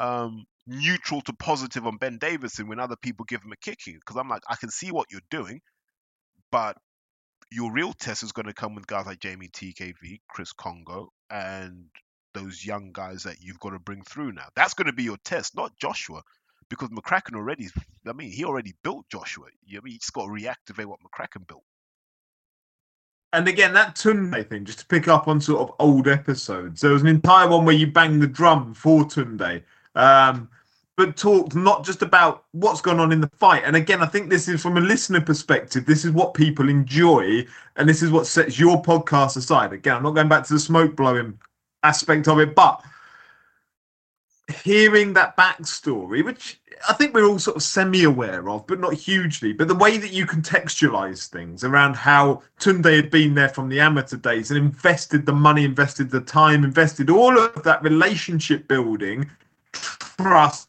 um, 0.00 0.44
neutral 0.66 1.20
to 1.22 1.32
positive 1.32 1.86
on 1.86 1.98
Ben 1.98 2.18
Davison 2.18 2.68
when 2.68 2.80
other 2.80 2.96
people 2.96 3.24
give 3.26 3.42
him 3.42 3.52
a 3.52 3.56
kicking 3.56 3.94
because 3.94 4.16
I'm 4.16 4.28
like 4.28 4.42
I 4.48 4.56
can 4.56 4.70
see 4.70 4.90
what 4.90 5.08
you're 5.10 5.20
doing, 5.30 5.60
but 6.50 6.76
your 7.50 7.72
real 7.72 7.92
test 7.92 8.22
is 8.22 8.32
going 8.32 8.46
to 8.46 8.54
come 8.54 8.74
with 8.74 8.86
guys 8.86 9.06
like 9.06 9.20
Jamie 9.20 9.48
TKV, 9.48 10.20
Chris 10.28 10.52
Congo, 10.52 11.08
and 11.30 11.86
those 12.34 12.64
young 12.64 12.92
guys 12.92 13.22
that 13.22 13.36
you've 13.40 13.58
got 13.58 13.70
to 13.70 13.78
bring 13.78 14.02
through 14.02 14.32
now. 14.32 14.46
That's 14.54 14.74
going 14.74 14.86
to 14.86 14.92
be 14.92 15.04
your 15.04 15.16
test, 15.24 15.56
not 15.56 15.72
Joshua 15.80 16.22
because 16.68 16.88
McCracken 16.90 17.34
already, 17.34 17.68
I 18.06 18.12
mean, 18.12 18.30
he 18.30 18.44
already 18.44 18.74
built 18.82 19.06
Joshua. 19.10 19.46
You 19.66 19.76
know, 19.76 19.82
he 19.86 19.98
just 19.98 20.12
got 20.12 20.26
to 20.26 20.30
reactivate 20.30 20.86
what 20.86 21.00
McCracken 21.00 21.46
built. 21.46 21.64
And 23.32 23.46
again, 23.46 23.74
that 23.74 23.94
Tunde 23.94 24.48
thing, 24.48 24.64
just 24.64 24.80
to 24.80 24.86
pick 24.86 25.06
up 25.06 25.28
on 25.28 25.40
sort 25.40 25.60
of 25.60 25.74
old 25.78 26.08
episodes, 26.08 26.80
there 26.80 26.92
was 26.92 27.02
an 27.02 27.08
entire 27.08 27.48
one 27.48 27.64
where 27.64 27.74
you 27.74 27.86
banged 27.86 28.22
the 28.22 28.26
drum 28.26 28.72
for 28.72 29.02
Tunde, 29.04 29.62
um, 29.94 30.48
but 30.96 31.16
talked 31.16 31.54
not 31.54 31.84
just 31.84 32.00
about 32.02 32.44
what's 32.52 32.80
going 32.80 32.98
on 32.98 33.12
in 33.12 33.20
the 33.20 33.28
fight. 33.28 33.64
And 33.66 33.76
again, 33.76 34.02
I 34.02 34.06
think 34.06 34.30
this 34.30 34.48
is 34.48 34.62
from 34.62 34.78
a 34.78 34.80
listener 34.80 35.20
perspective, 35.20 35.84
this 35.84 36.06
is 36.06 36.10
what 36.10 36.32
people 36.32 36.70
enjoy, 36.70 37.46
and 37.76 37.86
this 37.86 38.02
is 38.02 38.10
what 38.10 38.26
sets 38.26 38.58
your 38.58 38.82
podcast 38.82 39.36
aside. 39.36 39.74
Again, 39.74 39.96
I'm 39.96 40.02
not 40.02 40.14
going 40.14 40.28
back 40.28 40.46
to 40.46 40.54
the 40.54 40.60
smoke 40.60 40.96
blowing 40.96 41.38
aspect 41.82 42.28
of 42.28 42.38
it, 42.40 42.54
but 42.54 42.82
hearing 44.48 45.12
that 45.12 45.36
backstory, 45.36 46.24
which 46.24 46.60
I 46.88 46.92
think 46.94 47.14
we're 47.14 47.26
all 47.26 47.38
sort 47.38 47.56
of 47.56 47.62
semi-aware 47.62 48.48
of, 48.48 48.66
but 48.66 48.80
not 48.80 48.94
hugely. 48.94 49.52
But 49.52 49.68
the 49.68 49.74
way 49.74 49.98
that 49.98 50.12
you 50.12 50.26
contextualize 50.26 51.28
things 51.28 51.64
around 51.64 51.96
how 51.96 52.42
Tunde 52.60 52.94
had 52.94 53.10
been 53.10 53.34
there 53.34 53.48
from 53.48 53.68
the 53.68 53.80
amateur 53.80 54.16
days 54.16 54.50
and 54.50 54.58
invested 54.58 55.26
the 55.26 55.32
money, 55.32 55.64
invested 55.64 56.10
the 56.10 56.20
time, 56.20 56.64
invested 56.64 57.10
all 57.10 57.38
of 57.38 57.62
that 57.62 57.82
relationship 57.82 58.68
building, 58.68 59.28
trust, 59.72 60.68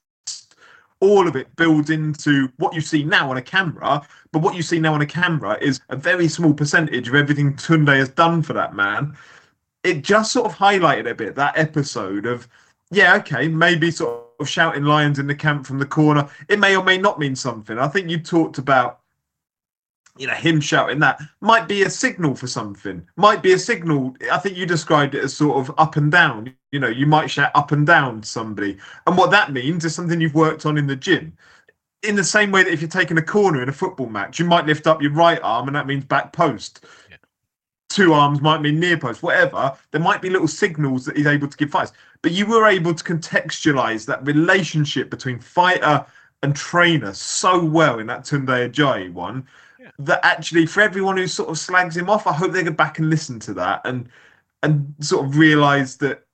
all 1.00 1.28
of 1.28 1.36
it 1.36 1.56
builds 1.56 1.90
into 1.90 2.52
what 2.58 2.74
you 2.74 2.82
see 2.82 3.04
now 3.04 3.30
on 3.30 3.38
a 3.38 3.42
camera. 3.42 4.06
But 4.32 4.42
what 4.42 4.56
you 4.56 4.62
see 4.62 4.80
now 4.80 4.94
on 4.94 5.02
a 5.02 5.06
camera 5.06 5.58
is 5.62 5.80
a 5.90 5.96
very 5.96 6.28
small 6.28 6.54
percentage 6.54 7.08
of 7.08 7.16
everything 7.16 7.56
Tunde 7.56 7.96
has 7.96 8.10
done 8.10 8.42
for 8.42 8.54
that 8.54 8.76
man. 8.76 9.16
It 9.84 10.02
just 10.04 10.34
sort 10.34 10.46
of 10.48 10.58
highlighted 10.58 11.10
a 11.10 11.16
bit 11.16 11.36
that 11.36 11.58
episode 11.58 12.26
of 12.26 12.48
yeah, 12.92 13.16
okay, 13.18 13.48
maybe 13.48 13.92
sort 13.92 14.26
of 14.40 14.50
shouting 14.50 14.84
lions 14.84 15.20
in 15.20 15.28
the 15.28 15.36
camp 15.36 15.66
from 15.66 15.80
the 15.80 15.86
corner. 15.86 16.28
It 16.48 16.60
may 16.60 16.76
or 16.76 16.84
may 16.84 16.98
not 16.98 17.20
mean 17.20 17.36
something. 17.36 17.78
I 17.78 17.88
think 17.88 18.10
you 18.10 18.20
talked 18.20 18.58
about, 18.58 19.02
you 20.18 20.28
know, 20.28 20.34
him 20.34 20.60
shouting 20.60 21.00
that 21.00 21.22
might 21.42 21.68
be 21.68 21.84
a 21.84 21.90
signal 21.90 22.36
for 22.36 22.48
something. 22.48 23.08
Might 23.16 23.44
be 23.44 23.54
a 23.54 23.60
signal. 23.60 24.16
I 24.32 24.38
think 24.40 24.58
you 24.58 24.66
described 24.66 25.16
it 25.16 25.24
as 25.24 25.36
sort 25.36 25.58
of 25.58 25.74
up 25.78 25.98
and 25.98 26.12
down. 26.12 26.54
You 26.72 26.80
know, 26.80 26.88
you 26.88 27.06
might 27.06 27.30
shout 27.30 27.52
up 27.56 27.72
and 27.72 27.86
down 27.86 28.24
somebody, 28.24 28.78
and 29.08 29.18
what 29.18 29.32
that 29.32 29.54
means 29.54 29.86
is 29.86 29.96
something 29.96 30.20
you've 30.20 30.36
worked 30.36 30.66
on 30.66 30.78
in 30.78 30.88
the 30.88 30.96
gym. 30.96 31.38
In 32.04 32.16
the 32.16 32.24
same 32.24 32.52
way 32.52 32.64
that 32.64 32.72
if 32.72 32.82
you're 32.82 32.90
taking 32.90 33.18
a 33.18 33.22
corner 33.22 33.62
in 33.62 33.70
a 33.70 33.74
football 33.74 34.08
match, 34.08 34.40
you 34.40 34.46
might 34.46 34.66
lift 34.66 34.88
up 34.88 35.02
your 35.02 35.12
right 35.12 35.40
arm, 35.44 35.68
and 35.68 35.76
that 35.76 35.88
means 35.88 36.06
back 36.06 36.32
post 36.32 36.86
two 37.90 38.14
arms 38.14 38.40
might 38.40 38.62
mean 38.62 38.80
near 38.80 38.98
post, 38.98 39.22
whatever. 39.22 39.76
There 39.92 40.00
might 40.02 40.22
be 40.22 40.30
little 40.30 40.48
signals 40.48 41.06
that 41.06 41.18
he's 41.18 41.28
able 41.28 41.48
to 41.48 41.58
give 41.58 41.72
fights. 41.72 41.92
But 42.22 42.34
you 42.34 42.46
were 42.46 42.68
able 42.68 42.94
to 42.94 43.04
contextualize 43.04 44.06
that 44.06 44.26
relationship 44.26 45.10
between 45.10 45.40
fighter 45.40 46.06
and 46.44 46.56
trainer 46.56 47.14
so 47.14 47.64
well 47.64 48.00
in 48.00 48.08
that 48.08 48.24
Tunde 48.24 48.48
Ajayi 48.48 49.12
one 49.12 49.48
yeah. 49.80 49.92
that 50.00 50.20
actually 50.24 50.66
for 50.66 50.82
everyone 50.82 51.18
who 51.18 51.28
sort 51.28 51.50
of 51.50 51.58
slags 51.58 51.96
him 51.96 52.10
off, 52.10 52.28
I 52.28 52.34
hope 52.34 52.52
they 52.52 52.64
go 52.64 52.72
back 52.72 53.00
and 53.00 53.10
listen 53.10 53.40
to 53.42 53.54
that 53.56 53.82
and 53.86 54.10
and 54.64 54.94
sort 55.00 55.26
of 55.26 55.38
realize 55.38 55.98
that 55.98 56.26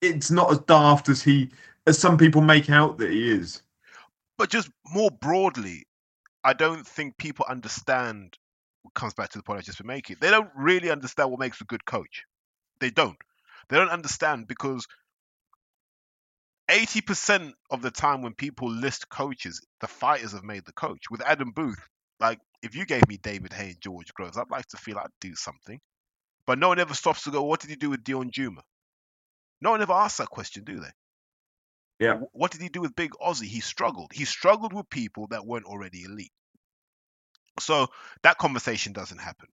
it's 0.00 0.30
not 0.30 0.50
as 0.50 0.58
daft 0.60 1.08
as 1.08 1.22
he 1.22 1.50
as 1.86 1.98
some 1.98 2.16
people 2.16 2.40
make 2.40 2.70
out 2.70 2.98
that 2.98 3.10
he 3.10 3.30
is. 3.30 3.62
But 4.38 4.50
just 4.50 4.70
more 4.92 5.10
broadly, 5.10 5.86
I 6.42 6.54
don't 6.54 6.86
think 6.86 7.18
people 7.18 7.44
understand 7.48 8.38
comes 8.94 9.14
back 9.14 9.30
to 9.30 9.38
the 9.38 9.42
point 9.42 9.58
I 9.58 9.62
just 9.62 9.78
been 9.78 9.86
making. 9.86 10.16
They 10.20 10.30
don't 10.30 10.50
really 10.54 10.90
understand 10.90 11.30
what 11.30 11.40
makes 11.40 11.60
a 11.60 11.64
good 11.64 11.84
coach. 11.84 12.24
They 12.80 12.90
don't. 12.90 13.16
They 13.68 13.76
don't 13.76 13.88
understand 13.88 14.46
because 14.46 14.86
80% 16.70 17.52
of 17.70 17.82
the 17.82 17.90
time 17.90 18.22
when 18.22 18.34
people 18.34 18.70
list 18.70 19.08
coaches, 19.08 19.60
the 19.80 19.86
fighters 19.86 20.32
have 20.32 20.44
made 20.44 20.64
the 20.64 20.72
coach. 20.72 21.10
With 21.10 21.22
Adam 21.22 21.50
Booth, 21.50 21.88
like 22.20 22.40
if 22.62 22.74
you 22.74 22.86
gave 22.86 23.06
me 23.08 23.18
David 23.18 23.52
Haye 23.52 23.70
and 23.70 23.80
George 23.80 24.12
Groves, 24.14 24.38
I'd 24.38 24.50
like 24.50 24.66
to 24.68 24.76
feel 24.76 24.98
I'd 24.98 25.08
do 25.20 25.34
something. 25.34 25.80
But 26.46 26.58
no 26.58 26.68
one 26.68 26.78
ever 26.78 26.94
stops 26.94 27.24
to 27.24 27.30
go, 27.30 27.42
what 27.42 27.60
did 27.60 27.70
he 27.70 27.76
do 27.76 27.90
with 27.90 28.04
Dion 28.04 28.30
Juma? 28.30 28.62
No 29.60 29.70
one 29.70 29.82
ever 29.82 29.92
asks 29.92 30.18
that 30.18 30.28
question, 30.28 30.64
do 30.64 30.80
they? 30.80 30.90
Yeah. 31.98 32.20
What 32.32 32.50
did 32.50 32.60
he 32.60 32.68
do 32.68 32.80
with 32.80 32.96
Big 32.96 33.12
Aussie? 33.12 33.46
He 33.46 33.60
struggled. 33.60 34.12
He 34.12 34.24
struggled 34.24 34.72
with 34.72 34.90
people 34.90 35.28
that 35.28 35.46
weren't 35.46 35.66
already 35.66 36.04
elite. 36.04 36.32
So 37.60 37.86
that 38.22 38.38
conversation 38.38 38.92
doesn't 38.92 39.20
happen. 39.20 39.48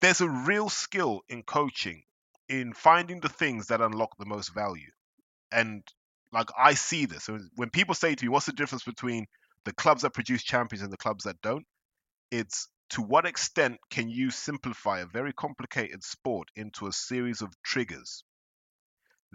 There's 0.00 0.20
a 0.20 0.28
real 0.28 0.68
skill 0.68 1.22
in 1.28 1.42
coaching 1.42 2.04
in 2.48 2.72
finding 2.74 3.20
the 3.20 3.28
things 3.28 3.68
that 3.68 3.80
unlock 3.80 4.16
the 4.18 4.26
most 4.26 4.54
value. 4.54 4.90
And 5.50 5.82
like 6.34 6.48
I 6.58 6.74
see 6.74 7.06
this. 7.06 7.28
When 7.56 7.70
people 7.70 7.94
say 7.94 8.14
to 8.14 8.24
me, 8.24 8.28
what's 8.28 8.46
the 8.46 8.52
difference 8.52 8.84
between 8.84 9.26
the 9.64 9.72
clubs 9.72 10.02
that 10.02 10.14
produce 10.14 10.42
champions 10.42 10.82
and 10.82 10.92
the 10.92 10.98
clubs 10.98 11.24
that 11.24 11.40
don't? 11.42 11.64
It's 12.30 12.68
to 12.90 13.02
what 13.02 13.26
extent 13.26 13.78
can 13.90 14.08
you 14.08 14.30
simplify 14.30 15.00
a 15.00 15.06
very 15.06 15.32
complicated 15.32 16.02
sport 16.04 16.48
into 16.56 16.86
a 16.86 16.92
series 16.92 17.40
of 17.40 17.50
triggers 17.64 18.24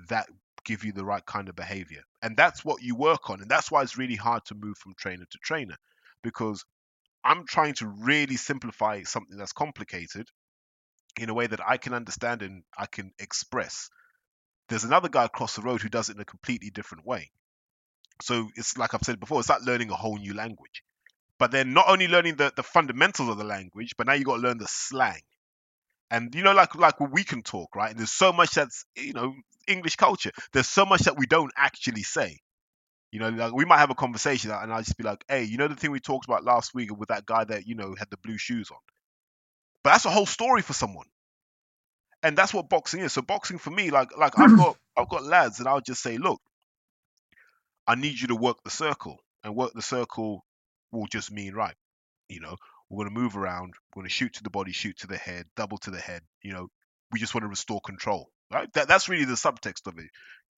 that 0.09 0.27
give 0.65 0.84
you 0.84 0.91
the 0.91 1.05
right 1.05 1.26
kind 1.26 1.49
of 1.49 1.55
behavior? 1.55 2.01
And 2.21 2.38
that's 2.38 2.63
what 2.65 2.84
you 2.84 2.95
work 2.95 3.30
on. 3.30 3.41
And 3.41 3.49
that's 3.49 3.71
why 3.71 3.81
it's 3.81 3.97
really 3.97 4.15
hard 4.15 4.43
to 4.45 4.55
move 4.55 4.77
from 4.77 4.93
trainer 4.99 5.26
to 5.30 5.38
trainer 5.43 5.76
because 6.23 6.63
I'm 7.23 7.45
trying 7.45 7.76
to 7.76 7.88
really 7.88 8.38
simplify 8.38 9.03
something 9.03 9.38
that's 9.38 9.53
complicated 9.53 10.27
in 11.19 11.30
a 11.30 11.34
way 11.34 11.47
that 11.47 11.61
I 11.65 11.77
can 11.77 11.93
understand 11.93 12.41
and 12.41 12.63
I 12.77 12.85
can 12.85 13.11
express. 13.19 13.89
There's 14.69 14.83
another 14.83 15.09
guy 15.09 15.25
across 15.25 15.55
the 15.55 15.61
road 15.61 15.81
who 15.81 15.89
does 15.89 16.09
it 16.09 16.15
in 16.15 16.21
a 16.21 16.25
completely 16.25 16.69
different 16.69 17.05
way. 17.05 17.31
So 18.21 18.49
it's 18.55 18.77
like 18.77 18.93
I've 18.93 19.03
said 19.03 19.19
before, 19.19 19.39
it's 19.39 19.49
like 19.49 19.65
learning 19.65 19.89
a 19.89 19.95
whole 19.95 20.17
new 20.17 20.33
language. 20.33 20.83
But 21.37 21.51
then 21.51 21.73
not 21.73 21.87
only 21.87 22.07
learning 22.07 22.35
the, 22.35 22.51
the 22.55 22.63
fundamentals 22.63 23.29
of 23.29 23.37
the 23.37 23.45
language, 23.45 23.95
but 23.97 24.07
now 24.07 24.13
you 24.13 24.25
got 24.25 24.35
to 24.35 24.41
learn 24.41 24.57
the 24.57 24.67
slang. 24.67 25.21
And 26.11 26.33
you 26.35 26.43
know, 26.43 26.53
like 26.53 26.75
like 26.75 26.99
we 26.99 27.23
can 27.23 27.43
talk, 27.43 27.75
right? 27.75 27.91
And 27.91 27.99
there's 27.99 28.11
so 28.11 28.33
much 28.33 28.51
that's 28.51 28.85
you 28.95 29.13
know 29.13 29.33
English 29.67 29.95
culture. 29.95 30.31
There's 30.53 30.67
so 30.67 30.85
much 30.85 31.01
that 31.01 31.17
we 31.17 31.27
don't 31.27 31.51
actually 31.55 32.03
say. 32.03 32.39
You 33.11 33.19
know, 33.19 33.29
like 33.29 33.53
we 33.53 33.65
might 33.65 33.79
have 33.79 33.89
a 33.89 33.95
conversation 33.95 34.51
and 34.51 34.71
I'll 34.71 34.83
just 34.83 34.97
be 34.97 35.03
like, 35.03 35.23
hey, 35.27 35.43
you 35.43 35.57
know 35.57 35.67
the 35.67 35.75
thing 35.75 35.91
we 35.91 35.99
talked 35.99 36.25
about 36.25 36.43
last 36.43 36.75
week 36.75 36.95
with 36.95 37.09
that 37.09 37.25
guy 37.25 37.43
that, 37.43 37.65
you 37.65 37.75
know, 37.75 37.95
had 37.97 38.09
the 38.11 38.17
blue 38.17 38.37
shoes 38.37 38.69
on. 38.69 38.77
But 39.83 39.91
that's 39.91 40.05
a 40.05 40.11
whole 40.11 40.27
story 40.27 40.61
for 40.61 40.73
someone. 40.73 41.07
And 42.21 42.37
that's 42.37 42.53
what 42.53 42.69
boxing 42.69 43.01
is. 43.01 43.13
So 43.13 43.21
boxing 43.21 43.57
for 43.57 43.71
me, 43.71 43.91
like 43.91 44.17
like 44.17 44.37
I've 44.37 44.49
mm. 44.49 44.57
got 44.57 44.77
I've 44.97 45.09
got 45.09 45.23
lads 45.23 45.59
and 45.59 45.67
I'll 45.67 45.81
just 45.81 46.01
say, 46.01 46.17
look, 46.17 46.41
I 47.87 47.95
need 47.95 48.19
you 48.19 48.27
to 48.27 48.35
work 48.35 48.57
the 48.63 48.69
circle 48.69 49.19
and 49.43 49.55
work 49.55 49.73
the 49.73 49.81
circle 49.81 50.45
will 50.91 51.07
just 51.07 51.31
mean 51.31 51.53
right, 51.53 51.75
you 52.27 52.39
know, 52.39 52.55
we're 52.89 53.03
going 53.03 53.15
to 53.15 53.21
move 53.21 53.37
around, 53.37 53.73
we're 53.95 54.01
going 54.01 54.09
to 54.09 54.13
shoot 54.13 54.33
to 54.33 54.43
the 54.43 54.49
body, 54.49 54.71
shoot 54.71 54.97
to 54.99 55.07
the 55.07 55.17
head, 55.17 55.45
double 55.55 55.77
to 55.79 55.91
the 55.91 55.99
head. 55.99 56.21
You 56.41 56.53
know, 56.53 56.67
we 57.11 57.19
just 57.19 57.33
want 57.33 57.43
to 57.43 57.49
restore 57.49 57.81
control. 57.81 58.29
Right? 58.51 58.71
That, 58.73 58.87
that's 58.87 59.09
really 59.09 59.25
the 59.25 59.33
subtext 59.33 59.87
of 59.87 59.97
it. 59.99 60.09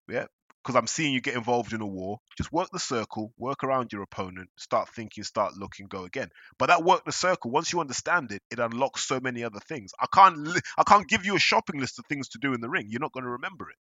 Yeah, 0.08 0.26
because 0.62 0.76
I'm 0.76 0.86
seeing 0.86 1.14
you 1.14 1.20
get 1.20 1.36
involved 1.36 1.72
in 1.72 1.80
a 1.80 1.86
war. 1.86 2.18
Just 2.36 2.52
work 2.52 2.68
the 2.72 2.78
circle, 2.78 3.32
work 3.38 3.64
around 3.64 3.92
your 3.92 4.02
opponent, 4.02 4.50
start 4.56 4.88
thinking, 4.90 5.24
start 5.24 5.56
looking, 5.56 5.86
go 5.86 6.04
again. 6.04 6.28
But 6.58 6.66
that 6.66 6.84
work 6.84 7.04
the 7.04 7.12
circle, 7.12 7.50
once 7.50 7.72
you 7.72 7.80
understand 7.80 8.32
it, 8.32 8.42
it 8.50 8.58
unlocks 8.58 9.06
so 9.06 9.20
many 9.20 9.42
other 9.44 9.60
things. 9.60 9.92
I 9.98 10.06
can't 10.12 10.48
I 10.76 10.82
can't 10.84 11.08
give 11.08 11.24
you 11.24 11.36
a 11.36 11.40
shopping 11.40 11.80
list 11.80 11.98
of 11.98 12.06
things 12.06 12.28
to 12.30 12.38
do 12.38 12.52
in 12.52 12.60
the 12.60 12.68
ring. 12.68 12.86
You're 12.88 13.00
not 13.00 13.12
going 13.12 13.24
to 13.24 13.30
remember 13.30 13.70
it. 13.70 13.76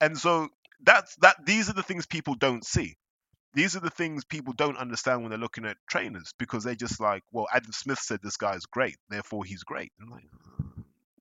And 0.00 0.18
so 0.18 0.48
that's 0.82 1.14
that. 1.16 1.36
These 1.46 1.70
are 1.70 1.74
the 1.74 1.82
things 1.82 2.06
people 2.06 2.34
don't 2.34 2.64
see. 2.64 2.96
These 3.54 3.76
are 3.76 3.80
the 3.80 3.90
things 3.90 4.24
people 4.24 4.54
don't 4.54 4.78
understand 4.78 5.20
when 5.20 5.30
they're 5.30 5.38
looking 5.38 5.66
at 5.66 5.76
trainers 5.88 6.32
because 6.38 6.64
they're 6.64 6.74
just 6.74 7.00
like, 7.00 7.22
well, 7.32 7.46
Adam 7.52 7.72
Smith 7.72 7.98
said 7.98 8.20
this 8.22 8.38
guy 8.38 8.54
is 8.54 8.64
great, 8.64 8.96
therefore 9.10 9.44
he's 9.44 9.62
great. 9.62 9.92
I'm 10.00 10.08
like, 10.10 10.24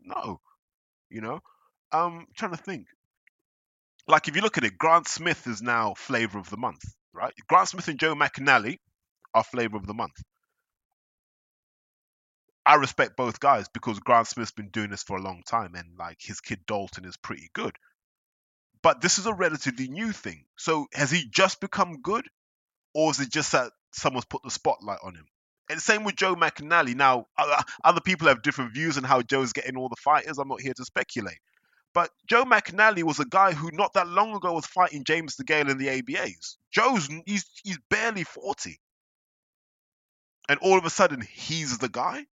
no, 0.02 0.40
you 1.10 1.22
know. 1.22 1.42
Um, 1.92 2.28
trying 2.38 2.52
to 2.52 2.58
think 2.58 2.88
like 4.08 4.28
if 4.28 4.36
you 4.36 4.42
look 4.42 4.58
at 4.58 4.64
it, 4.64 4.78
Grant 4.78 5.08
Smith 5.08 5.48
is 5.48 5.62
now 5.62 5.94
flavor 5.96 6.40
of 6.40 6.50
the 6.50 6.58
month, 6.58 6.84
right? 7.14 7.34
Grant 7.48 7.70
Smith 7.70 7.88
and 7.88 8.00
Joe 8.00 8.16
McNally 8.16 8.78
are 9.34 9.44
flavor 9.44 9.78
of 9.78 9.88
the 9.88 9.94
month. 9.94 10.22
I 12.66 12.76
respect 12.76 13.18
both 13.18 13.40
guys 13.40 13.68
because 13.74 14.00
Grant 14.00 14.28
Smith's 14.28 14.52
been 14.52 14.70
doing 14.70 14.92
this 14.92 15.04
for 15.04 15.18
a 15.18 15.22
long 15.22 15.42
time 15.48 15.74
and 15.76 15.98
like 15.98 16.18
his 16.22 16.42
kid 16.42 16.60
Dalton 16.68 17.06
is 17.06 17.18
pretty 17.18 17.50
good. 17.54 17.76
But 18.84 19.02
this 19.02 19.20
is 19.20 19.26
a 19.26 19.34
relatively 19.34 19.88
new 19.88 20.12
thing. 20.12 20.46
So 20.58 20.88
has 20.94 21.12
he 21.12 21.28
just 21.30 21.60
become 21.60 22.02
good? 22.02 22.26
Or 22.94 23.12
is 23.12 23.20
it 23.20 23.32
just 23.32 23.54
that 23.54 23.72
someone's 23.94 24.26
put 24.26 24.44
the 24.44 24.52
spotlight 24.52 25.00
on 25.04 25.16
him? 25.16 25.26
And 25.70 25.82
same 25.82 26.04
with 26.04 26.16
Joe 26.18 26.36
McNally. 26.36 26.96
Now, 26.96 27.28
other 27.84 28.02
people 28.02 28.28
have 28.28 28.42
different 28.42 28.74
views 28.74 28.98
on 28.98 29.04
how 29.04 29.22
Joe's 29.22 29.54
getting 29.54 29.78
all 29.78 29.88
the 29.88 29.96
fighters. 29.96 30.38
I'm 30.38 30.50
not 30.50 30.62
here 30.62 30.74
to 30.76 30.86
speculate. 30.86 31.38
But 31.94 32.10
Joe 32.26 32.46
McNally 32.46 33.04
was 33.04 33.20
a 33.20 33.26
guy 33.26 33.54
who 33.54 33.70
not 33.72 33.94
that 33.94 34.08
long 34.08 34.34
ago 34.34 34.54
was 34.54 34.66
fighting 34.66 35.04
James 35.04 35.36
DeGale 35.36 35.70
in 35.70 35.78
the 35.78 35.88
ABAs. 35.88 36.58
Joe's 36.72 37.10
he's 37.26 37.46
he's 37.64 37.80
barely 37.90 38.24
40. 38.24 38.80
And 40.48 40.60
all 40.60 40.78
of 40.78 40.86
a 40.86 40.90
sudden 40.90 41.22
he's 41.22 41.78
the 41.78 41.90
guy? 41.90 42.26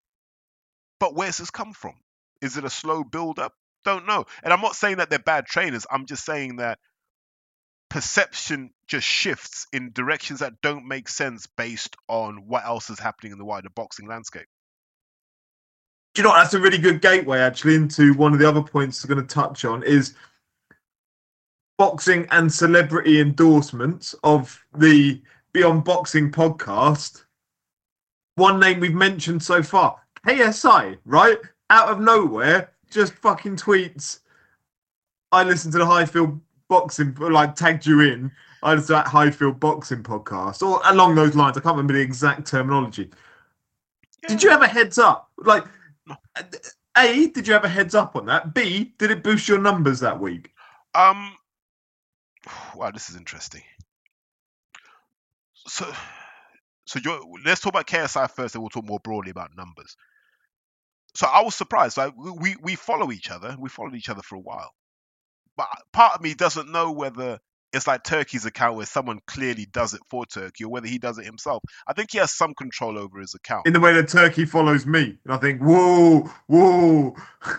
But 1.00 1.16
where's 1.16 1.38
this 1.38 1.52
come 1.52 1.74
from? 1.74 1.96
Is 2.42 2.58
it 2.58 2.66
a 2.66 2.70
slow 2.70 3.04
build 3.04 3.40
up? 3.40 3.54
Don't 3.84 4.06
know. 4.06 4.26
And 4.44 4.54
I'm 4.54 4.62
not 4.62 4.76
saying 4.76 4.98
that 4.98 5.10
they're 5.10 5.20
bad 5.20 5.46
trainers. 5.46 5.86
I'm 5.90 6.06
just 6.06 6.26
saying 6.26 6.58
that 6.58 6.80
perception 7.90 8.72
just 8.88 9.08
shifts 9.08 9.66
in 9.72 9.92
directions 9.92 10.40
that 10.40 10.62
don't 10.62 10.88
make 10.88 11.08
sense 11.10 11.48
based 11.58 11.96
on 12.08 12.48
what 12.48 12.66
else 12.66 12.90
is 12.90 13.00
happening 13.00 13.32
in 13.32 13.38
the 13.38 13.46
wider 13.46 13.70
boxing 13.70 14.08
landscape. 14.08 14.48
You 16.18 16.24
know 16.24 16.30
what? 16.30 16.42
That's 16.42 16.56
a 16.56 16.60
really 16.60 16.80
good 16.80 17.02
gateway 17.02 17.40
actually 17.40 17.76
into 17.76 18.14
one 18.16 18.34
of 18.34 18.40
the 18.40 18.50
other 18.50 18.64
points 18.64 19.04
we're 19.04 19.14
going 19.14 19.26
to 19.26 19.34
touch 19.34 19.66
on 19.66 19.84
is 19.84 20.16
boxing 21.78 22.28
and 22.32 22.52
celebrity 22.52 23.22
endorsements 23.22 24.16
of 24.24 24.60
the 24.76 25.22
Beyond 25.54 25.84
Boxing 25.84 26.32
podcast. 26.32 27.26
One 28.36 28.60
name 28.60 28.80
we've 28.80 28.96
mentioned 28.96 29.44
so 29.44 29.62
far, 29.62 30.00
KSI, 30.26 30.98
right? 31.06 31.38
Out 31.70 31.90
of 31.90 32.00
nowhere, 32.00 32.72
just 32.90 33.14
fucking 33.14 33.58
tweets. 33.58 34.22
I 35.32 35.44
listened 35.44 35.74
to 35.74 35.80
the 35.80 35.86
Highfield 35.86 36.40
Boxing, 36.68 37.14
like 37.20 37.56
tagged 37.56 37.86
you 37.86 38.02
in. 38.02 38.32
I 38.64 38.72
listened 38.72 38.88
to 38.88 38.94
that 38.94 39.08
Highfield 39.08 39.60
Boxing 39.60 40.02
podcast, 40.02 40.68
or 40.68 40.82
along 40.86 41.14
those 41.14 41.36
lines. 41.36 41.58
I 41.58 41.62
can't 41.62 41.76
remember 41.76 41.94
the 41.94 42.02
exact 42.02 42.48
terminology. 42.48 43.12
Did 44.28 44.42
you 44.42 44.50
have 44.50 44.64
a 44.64 44.68
heads 44.68 44.98
up? 44.98 45.30
Like, 45.38 45.64
a, 46.96 47.28
did 47.28 47.48
you 47.48 47.54
have 47.54 47.64
a 47.64 47.70
heads 47.70 47.96
up 47.96 48.16
on 48.16 48.26
that? 48.28 48.54
B, 48.54 48.94
did 48.98 49.12
it 49.12 49.24
boost 49.24 49.48
your 49.48 49.60
numbers 49.60 50.00
that 50.00 50.20
week? 50.20 50.52
Um, 50.96 51.34
wow, 52.76 52.92
this 52.92 53.10
is 53.10 53.16
interesting. 53.16 53.64
So, 55.68 55.86
so 56.86 57.00
let's 57.46 57.62
talk 57.62 57.74
about 57.74 57.88
KSI 57.88 58.30
first, 58.32 58.56
and 58.56 58.64
we'll 58.64 58.70
talk 58.70 58.86
more 58.86 59.00
broadly 59.04 59.32
about 59.32 59.56
numbers. 59.56 59.96
So 61.16 61.28
I 61.28 61.42
was 61.42 61.56
surprised. 61.56 61.98
Like 61.98 62.14
we 62.16 62.56
we 62.62 62.76
follow 62.76 63.12
each 63.12 63.32
other. 63.32 63.56
We 63.60 63.70
followed 63.70 63.96
each 63.96 64.10
other 64.10 64.22
for 64.22 64.36
a 64.36 64.40
while, 64.40 64.72
but 65.56 65.68
part 65.92 66.14
of 66.14 66.22
me 66.22 66.36
doesn't 66.36 66.72
know 66.72 66.92
whether 66.92 67.40
it's 67.74 67.88
like 67.88 68.04
Turki's 68.04 68.46
account 68.46 68.78
where 68.78 68.86
someone 68.86 69.20
clearly 69.28 69.66
does 69.66 69.94
it 69.94 70.02
for 70.10 70.26
Turki 70.26 70.64
or 70.64 70.70
whether 70.70 70.88
he 70.88 70.98
does 70.98 71.18
it 71.18 71.26
himself. 71.26 71.64
I 71.86 71.94
think 71.94 72.12
he 72.12 72.18
has 72.18 72.32
some 72.32 72.54
control 72.54 72.98
over 72.98 73.20
his 73.20 73.34
account. 73.36 73.68
In 73.68 73.74
the 73.74 73.80
way 73.80 73.94
that 73.94 74.08
Turki 74.08 74.46
follows 74.46 74.86
me. 74.86 75.18
And 75.26 75.34
I 75.34 75.38
think, 75.38 75.62
whoa, 75.62 76.30
whoa. 76.48 77.16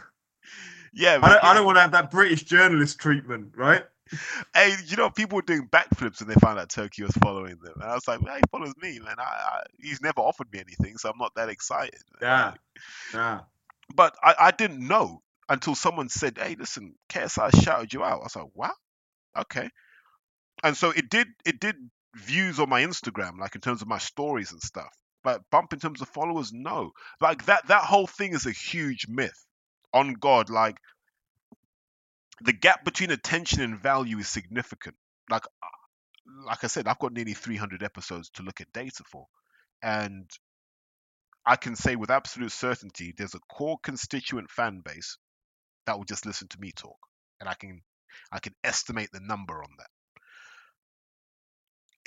Yeah, 0.94 1.20
I 1.22 1.28
don't, 1.28 1.44
I 1.44 1.54
don't 1.54 1.66
want 1.66 1.76
to 1.76 1.82
have 1.82 1.92
that 1.92 2.10
British 2.10 2.42
journalist 2.42 2.98
treatment, 2.98 3.52
right? 3.56 3.84
Hey, 4.54 4.74
you 4.86 4.96
know, 4.96 5.10
people 5.10 5.36
were 5.36 5.42
doing 5.42 5.68
backflips 5.70 6.22
and 6.22 6.30
they 6.30 6.34
found 6.36 6.58
out 6.58 6.70
Turki 6.70 7.02
was 7.02 7.12
following 7.22 7.58
them. 7.62 7.74
And 7.74 7.84
I 7.84 7.94
was 7.94 8.08
like, 8.08 8.22
well, 8.22 8.34
he 8.34 8.40
follows 8.50 8.72
me, 8.80 8.98
man. 8.98 9.16
I, 9.18 9.22
I, 9.22 9.62
he's 9.78 10.00
never 10.00 10.22
offered 10.22 10.50
me 10.50 10.60
anything, 10.60 10.96
so 10.96 11.10
I'm 11.10 11.18
not 11.18 11.34
that 11.36 11.50
excited. 11.50 12.00
Yeah. 12.22 12.54
Yeah. 13.12 13.40
But 13.94 14.16
I, 14.24 14.34
I 14.40 14.50
didn't 14.50 14.80
know 14.80 15.20
until 15.50 15.74
someone 15.74 16.08
said, 16.08 16.38
hey, 16.38 16.56
listen, 16.58 16.94
KSI 17.10 17.62
shouted 17.62 17.92
you 17.92 18.02
out. 18.02 18.20
I 18.20 18.24
was 18.24 18.34
like, 18.34 18.46
wow, 18.54 18.72
okay 19.40 19.68
and 20.64 20.76
so 20.76 20.90
it 20.90 21.08
did 21.08 21.28
it 21.44 21.60
did 21.60 21.76
views 22.14 22.58
on 22.58 22.68
my 22.68 22.82
Instagram, 22.82 23.38
like 23.38 23.54
in 23.54 23.60
terms 23.60 23.82
of 23.82 23.88
my 23.88 23.98
stories 23.98 24.52
and 24.52 24.60
stuff. 24.60 24.92
But 25.24 25.42
bump 25.50 25.72
in 25.72 25.78
terms 25.78 26.00
of 26.00 26.08
followers, 26.08 26.52
no. 26.52 26.92
Like 27.20 27.44
that 27.46 27.66
that 27.68 27.84
whole 27.84 28.06
thing 28.06 28.32
is 28.32 28.46
a 28.46 28.52
huge 28.52 29.06
myth. 29.08 29.44
On 29.94 30.12
God, 30.14 30.50
like 30.50 30.76
the 32.42 32.52
gap 32.52 32.84
between 32.84 33.10
attention 33.10 33.62
and 33.62 33.78
value 33.78 34.18
is 34.18 34.28
significant. 34.28 34.96
Like 35.30 35.44
uh, 35.46 36.46
like 36.46 36.62
I 36.62 36.66
said, 36.66 36.86
I've 36.86 36.98
got 36.98 37.12
nearly 37.12 37.34
300 37.34 37.82
episodes 37.82 38.30
to 38.34 38.42
look 38.42 38.60
at 38.60 38.72
data 38.72 39.02
for, 39.10 39.26
and 39.82 40.28
I 41.46 41.56
can 41.56 41.74
say 41.74 41.96
with 41.96 42.10
absolute 42.10 42.52
certainty 42.52 43.14
there's 43.16 43.34
a 43.34 43.40
core 43.50 43.78
constituent 43.82 44.50
fan 44.50 44.82
base 44.84 45.16
that 45.86 45.96
will 45.96 46.04
just 46.04 46.26
listen 46.26 46.48
to 46.48 46.60
me 46.60 46.72
talk, 46.72 46.98
and 47.40 47.48
I 47.48 47.54
can 47.54 47.80
I 48.30 48.40
can 48.40 48.54
estimate 48.62 49.08
the 49.12 49.20
number 49.20 49.62
on 49.62 49.70
that 49.78 49.88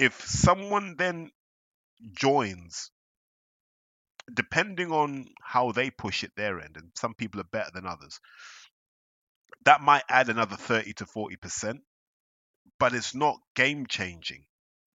if 0.01 0.19
someone 0.27 0.95
then 0.97 1.29
joins 2.13 2.89
depending 4.33 4.91
on 4.91 5.27
how 5.41 5.71
they 5.71 5.91
push 5.91 6.23
it 6.23 6.31
their 6.35 6.59
end 6.59 6.75
and 6.75 6.89
some 6.95 7.13
people 7.13 7.39
are 7.39 7.51
better 7.51 7.69
than 7.73 7.85
others 7.85 8.19
that 9.65 9.81
might 9.81 10.03
add 10.09 10.29
another 10.29 10.55
30 10.55 10.93
to 10.93 11.05
40% 11.05 11.79
but 12.79 12.95
it's 12.95 13.13
not 13.13 13.37
game 13.55 13.85
changing 13.85 14.43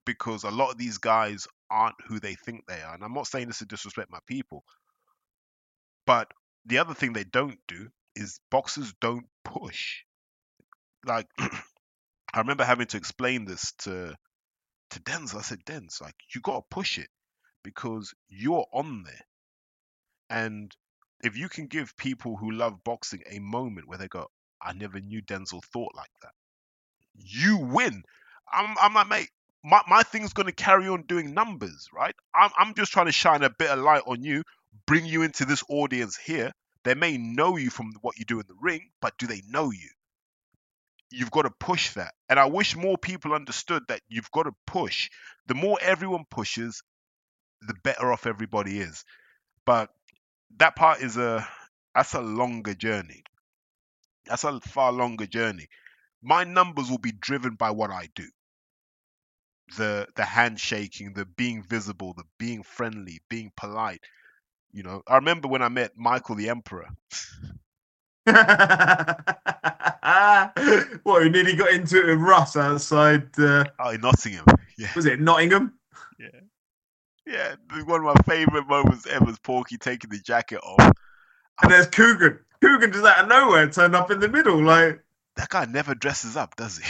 because 0.04 0.42
a 0.42 0.50
lot 0.50 0.72
of 0.72 0.78
these 0.78 0.98
guys 0.98 1.46
aren't 1.70 1.96
who 2.06 2.20
they 2.20 2.34
think 2.34 2.64
they 2.66 2.80
are. 2.80 2.94
And 2.94 3.04
i'm 3.04 3.14
not 3.14 3.28
saying 3.28 3.46
this 3.46 3.58
to 3.58 3.66
disrespect 3.66 4.10
my 4.10 4.20
people 4.26 4.64
but 6.04 6.32
the 6.64 6.78
other 6.78 6.94
thing 6.94 7.12
they 7.12 7.24
don't 7.24 7.58
do 7.68 7.88
is 8.16 8.40
boxers 8.50 8.92
don't 9.00 9.26
push. 9.44 10.02
Like 11.04 11.26
i 11.38 12.38
remember 12.38 12.64
having 12.64 12.86
to 12.88 12.96
explain 12.96 13.44
this 13.44 13.72
to 13.80 14.16
to 14.90 15.00
Denzel, 15.00 15.38
I 15.38 15.42
said, 15.42 15.64
Denz, 15.64 16.00
like 16.00 16.14
you 16.34 16.40
gotta 16.40 16.64
push 16.70 16.98
it 16.98 17.08
because 17.62 18.14
you're 18.28 18.66
on 18.72 19.02
there. 19.04 19.20
And 20.30 20.74
if 21.22 21.36
you 21.36 21.48
can 21.48 21.66
give 21.66 21.96
people 21.96 22.36
who 22.36 22.52
love 22.52 22.82
boxing 22.84 23.22
a 23.30 23.38
moment 23.38 23.88
where 23.88 23.98
they 23.98 24.08
go, 24.08 24.28
I 24.62 24.72
never 24.72 25.00
knew 25.00 25.22
Denzel 25.22 25.64
thought 25.64 25.94
like 25.94 26.10
that, 26.22 26.32
you 27.14 27.58
win. 27.58 28.02
I'm, 28.52 28.76
I'm 28.80 28.94
like, 28.94 29.08
mate, 29.08 29.30
my, 29.64 29.82
my 29.88 30.02
thing's 30.02 30.32
gonna 30.32 30.52
carry 30.52 30.88
on 30.88 31.02
doing 31.02 31.34
numbers, 31.34 31.88
right? 31.92 32.14
I'm, 32.34 32.50
I'm 32.58 32.74
just 32.74 32.92
trying 32.92 33.06
to 33.06 33.12
shine 33.12 33.42
a 33.42 33.50
bit 33.50 33.70
of 33.70 33.78
light 33.80 34.02
on 34.06 34.22
you, 34.22 34.42
bring 34.86 35.06
you 35.06 35.22
into 35.22 35.44
this 35.44 35.64
audience 35.68 36.16
here. 36.16 36.52
They 36.84 36.94
may 36.94 37.18
know 37.18 37.56
you 37.56 37.70
from 37.70 37.92
what 38.02 38.18
you 38.18 38.24
do 38.24 38.40
in 38.40 38.46
the 38.46 38.56
ring, 38.60 38.90
but 39.00 39.18
do 39.18 39.26
they 39.26 39.42
know 39.48 39.70
you? 39.72 39.90
You've 41.10 41.30
got 41.30 41.42
to 41.42 41.50
push 41.50 41.92
that. 41.94 42.14
And 42.28 42.38
I 42.38 42.46
wish 42.46 42.76
more 42.76 42.98
people 42.98 43.34
understood 43.34 43.82
that 43.88 44.00
you've 44.08 44.30
got 44.30 44.44
to 44.44 44.52
push. 44.66 45.10
The 45.46 45.54
more 45.54 45.78
everyone 45.80 46.24
pushes, 46.30 46.82
the 47.62 47.74
better 47.84 48.12
off 48.12 48.26
everybody 48.26 48.80
is. 48.80 49.04
But 49.64 49.90
that 50.58 50.76
part 50.76 51.00
is 51.00 51.16
a 51.16 51.46
that's 51.94 52.14
a 52.14 52.20
longer 52.20 52.74
journey. 52.74 53.22
That's 54.26 54.44
a 54.44 54.60
far 54.60 54.92
longer 54.92 55.26
journey. 55.26 55.68
My 56.22 56.44
numbers 56.44 56.90
will 56.90 56.98
be 56.98 57.12
driven 57.12 57.54
by 57.54 57.70
what 57.70 57.90
I 57.90 58.08
do. 58.14 58.28
The 59.76 60.08
the 60.16 60.24
handshaking, 60.24 61.14
the 61.14 61.24
being 61.24 61.62
visible, 61.62 62.14
the 62.14 62.24
being 62.38 62.62
friendly, 62.62 63.20
being 63.28 63.52
polite. 63.56 64.02
You 64.72 64.82
know, 64.84 65.02
I 65.06 65.16
remember 65.16 65.48
when 65.48 65.62
I 65.62 65.68
met 65.68 65.96
Michael 65.96 66.36
the 66.36 66.50
Emperor. 66.50 66.88
what, 71.04 71.22
who 71.22 71.30
nearly 71.30 71.54
got 71.54 71.70
into 71.70 72.00
it 72.00 72.06
with 72.06 72.18
Russ 72.18 72.56
outside? 72.56 73.28
Uh, 73.38 73.64
oh, 73.78 73.90
in 73.90 74.00
Nottingham. 74.00 74.44
Yeah. 74.78 74.90
Was 74.94 75.06
it 75.06 75.18
Nottingham? 75.18 75.72
Yeah. 76.18 76.28
Yeah, 77.26 77.54
one 77.84 78.06
of 78.06 78.14
my 78.14 78.22
favorite 78.26 78.68
moments 78.68 79.06
ever 79.06 79.30
is 79.30 79.38
Porky 79.38 79.78
taking 79.78 80.10
the 80.10 80.18
jacket 80.18 80.60
off. 80.62 80.92
And 81.62 81.72
there's 81.72 81.86
Kugan. 81.86 82.40
Kugan 82.62 82.92
just 82.92 83.06
out 83.06 83.20
of 83.20 83.28
nowhere 83.28 83.70
turned 83.70 83.96
up 83.96 84.10
in 84.10 84.20
the 84.20 84.28
middle, 84.28 84.62
like. 84.62 85.02
That 85.36 85.48
guy 85.48 85.64
never 85.64 85.94
dresses 85.94 86.36
up, 86.36 86.56
does 86.56 86.76
he? 86.76 86.84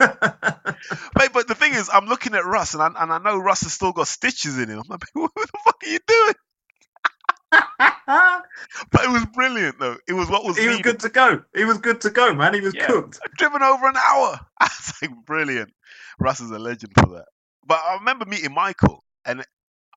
Mate, 0.00 1.30
but 1.32 1.46
the 1.46 1.54
thing 1.54 1.74
is, 1.74 1.88
I'm 1.92 2.06
looking 2.06 2.34
at 2.34 2.44
Russ, 2.44 2.74
and 2.74 2.82
I, 2.82 2.88
and 2.88 3.12
I 3.12 3.18
know 3.18 3.38
Russ 3.38 3.60
has 3.60 3.72
still 3.72 3.92
got 3.92 4.08
stitches 4.08 4.58
in 4.58 4.68
him. 4.68 4.80
I'm 4.80 4.88
like, 4.88 5.02
what 5.12 5.30
the 5.36 5.46
fuck 5.64 5.80
are 5.80 5.88
you 5.88 6.00
doing? 6.04 6.34
but 7.52 9.04
it 9.04 9.10
was 9.10 9.26
brilliant, 9.26 9.78
though. 9.78 9.96
It 10.08 10.12
was 10.12 10.28
what 10.28 10.44
was. 10.44 10.56
he 10.58 10.68
was 10.68 10.78
good 10.78 11.00
to 11.00 11.08
go. 11.08 11.42
He 11.54 11.64
was 11.64 11.78
good 11.78 12.00
to 12.02 12.10
go, 12.10 12.34
man. 12.34 12.54
He 12.54 12.60
was 12.60 12.74
Yeah. 12.74 12.86
cooked. 12.86 13.18
driven 13.36 13.62
over 13.62 13.88
an 13.88 13.96
hour. 13.96 14.40
I 14.60 14.64
was 14.64 14.92
like, 15.02 15.10
brilliant. 15.26 15.72
Russ 16.18 16.40
is 16.40 16.50
a 16.50 16.58
legend 16.58 16.92
for 16.94 17.08
that. 17.14 17.26
But 17.66 17.80
I 17.84 17.94
remember 17.94 18.24
meeting 18.24 18.54
Michael, 18.54 19.04
and 19.24 19.44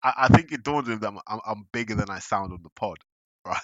I, 0.03 0.13
I 0.17 0.27
think 0.29 0.51
it 0.51 0.63
dawned 0.63 0.87
on 0.87 0.93
him 0.93 0.99
that 0.99 1.07
I'm, 1.07 1.19
I'm, 1.27 1.39
I'm 1.45 1.67
bigger 1.71 1.95
than 1.95 2.09
I 2.09 2.19
sound 2.19 2.53
on 2.53 2.61
the 2.63 2.69
pod, 2.75 2.97
right? 3.45 3.59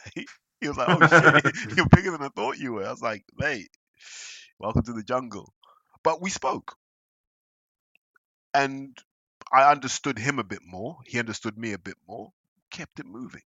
He 0.62 0.68
was 0.68 0.78
like, 0.78 0.90
oh 0.90 1.08
shit, 1.08 1.78
you're 1.78 1.88
bigger 1.88 2.12
than 2.12 2.22
I 2.22 2.30
thought 2.36 2.58
you 2.58 2.74
were. 2.74 2.86
I 2.86 2.92
was 2.92 3.02
like, 3.02 3.24
mate, 3.38 3.70
welcome 4.60 4.84
to 4.84 4.94
the 4.94 5.04
jungle. 5.04 5.54
But 6.04 6.22
we 6.22 6.30
spoke. 6.30 6.76
And 8.54 8.98
I 9.54 9.72
understood 9.72 10.20
him 10.20 10.40
a 10.40 10.44
bit 10.44 10.60
more. 10.66 10.98
He 11.06 11.20
understood 11.20 11.58
me 11.58 11.74
a 11.74 11.78
bit 11.80 11.96
more. 12.08 12.32
Kept 12.72 13.00
it 13.00 13.06
moving. 13.06 13.42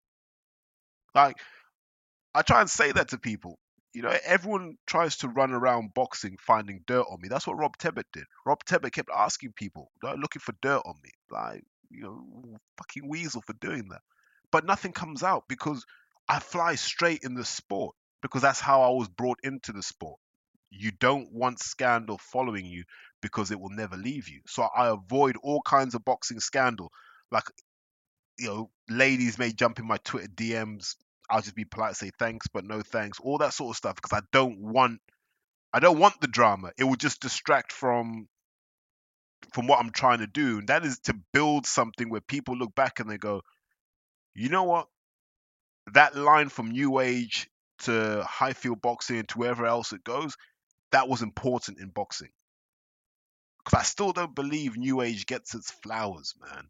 Like, 1.15 1.37
I 2.35 2.41
try 2.41 2.61
and 2.61 2.69
say 2.69 2.91
that 2.91 3.09
to 3.09 3.17
people 3.17 3.59
you 3.93 4.01
know, 4.01 4.15
everyone 4.25 4.77
tries 4.87 5.17
to 5.17 5.27
run 5.27 5.51
around 5.51 5.93
boxing 5.93 6.37
finding 6.41 6.83
dirt 6.87 7.05
on 7.09 7.21
me. 7.21 7.27
That's 7.29 7.45
what 7.45 7.57
Rob 7.57 7.77
Tebbett 7.77 8.05
did. 8.11 8.23
Rob 8.45 8.63
Tebbett 8.65 8.91
kept 8.91 9.09
asking 9.15 9.53
people, 9.55 9.91
like, 10.01 10.17
looking 10.17 10.39
for 10.39 10.53
dirt 10.61 10.81
on 10.83 10.95
me. 11.03 11.11
Like, 11.29 11.63
you 11.91 12.01
know, 12.01 12.57
fucking 12.77 13.07
weasel 13.07 13.43
for 13.45 13.53
doing 13.53 13.89
that. 13.89 14.01
But 14.51 14.65
nothing 14.65 14.93
comes 14.93 15.21
out 15.21 15.43
because 15.47 15.85
I 16.27 16.39
fly 16.39 16.75
straight 16.75 17.21
in 17.23 17.35
the 17.35 17.45
sport 17.45 17.95
because 18.21 18.41
that's 18.41 18.59
how 18.59 18.81
I 18.81 18.89
was 18.89 19.07
brought 19.09 19.39
into 19.43 19.71
the 19.73 19.83
sport. 19.83 20.19
You 20.71 20.91
don't 20.91 21.31
want 21.31 21.59
scandal 21.59 22.17
following 22.17 22.65
you 22.65 22.83
because 23.21 23.51
it 23.51 23.59
will 23.59 23.69
never 23.69 23.95
leave 23.95 24.27
you. 24.27 24.41
So 24.47 24.63
I 24.75 24.87
avoid 24.87 25.37
all 25.43 25.61
kinds 25.61 25.93
of 25.93 26.03
boxing 26.03 26.39
scandal. 26.39 26.91
Like, 27.31 27.43
you 28.39 28.47
know, 28.47 28.71
ladies 28.89 29.37
may 29.37 29.51
jump 29.51 29.77
in 29.77 29.85
my 29.85 29.97
Twitter 29.97 30.29
DMs 30.29 30.95
I'll 31.29 31.41
just 31.41 31.55
be 31.55 31.65
polite, 31.65 31.95
say 31.95 32.11
thanks, 32.19 32.47
but 32.47 32.65
no 32.65 32.81
thanks, 32.81 33.19
all 33.19 33.37
that 33.39 33.53
sort 33.53 33.71
of 33.71 33.77
stuff, 33.77 33.95
because 33.95 34.13
I 34.13 34.21
don't 34.31 34.59
want, 34.59 34.99
I 35.73 35.79
don't 35.79 35.99
want 35.99 36.19
the 36.21 36.27
drama. 36.27 36.71
It 36.77 36.83
will 36.83 36.95
just 36.95 37.21
distract 37.21 37.71
from, 37.71 38.27
from 39.53 39.67
what 39.67 39.79
I'm 39.79 39.91
trying 39.91 40.19
to 40.19 40.27
do, 40.27 40.59
and 40.59 40.67
that 40.67 40.85
is 40.85 40.99
to 41.05 41.15
build 41.33 41.65
something 41.65 42.09
where 42.09 42.21
people 42.21 42.57
look 42.57 42.75
back 42.75 42.99
and 42.99 43.09
they 43.09 43.17
go, 43.17 43.41
you 44.35 44.49
know 44.49 44.63
what, 44.63 44.87
that 45.93 46.15
line 46.15 46.49
from 46.49 46.71
New 46.71 46.99
Age 46.99 47.49
to 47.79 48.23
Highfield 48.27 48.81
Boxing 48.81 49.23
to 49.23 49.37
wherever 49.37 49.65
else 49.65 49.93
it 49.93 50.03
goes, 50.03 50.35
that 50.91 51.09
was 51.09 51.21
important 51.21 51.79
in 51.79 51.89
boxing. 51.89 52.29
Because 53.63 53.79
I 53.79 53.83
still 53.83 54.11
don't 54.11 54.35
believe 54.35 54.77
New 54.77 55.01
Age 55.01 55.25
gets 55.25 55.55
its 55.55 55.71
flowers, 55.71 56.33
man 56.41 56.67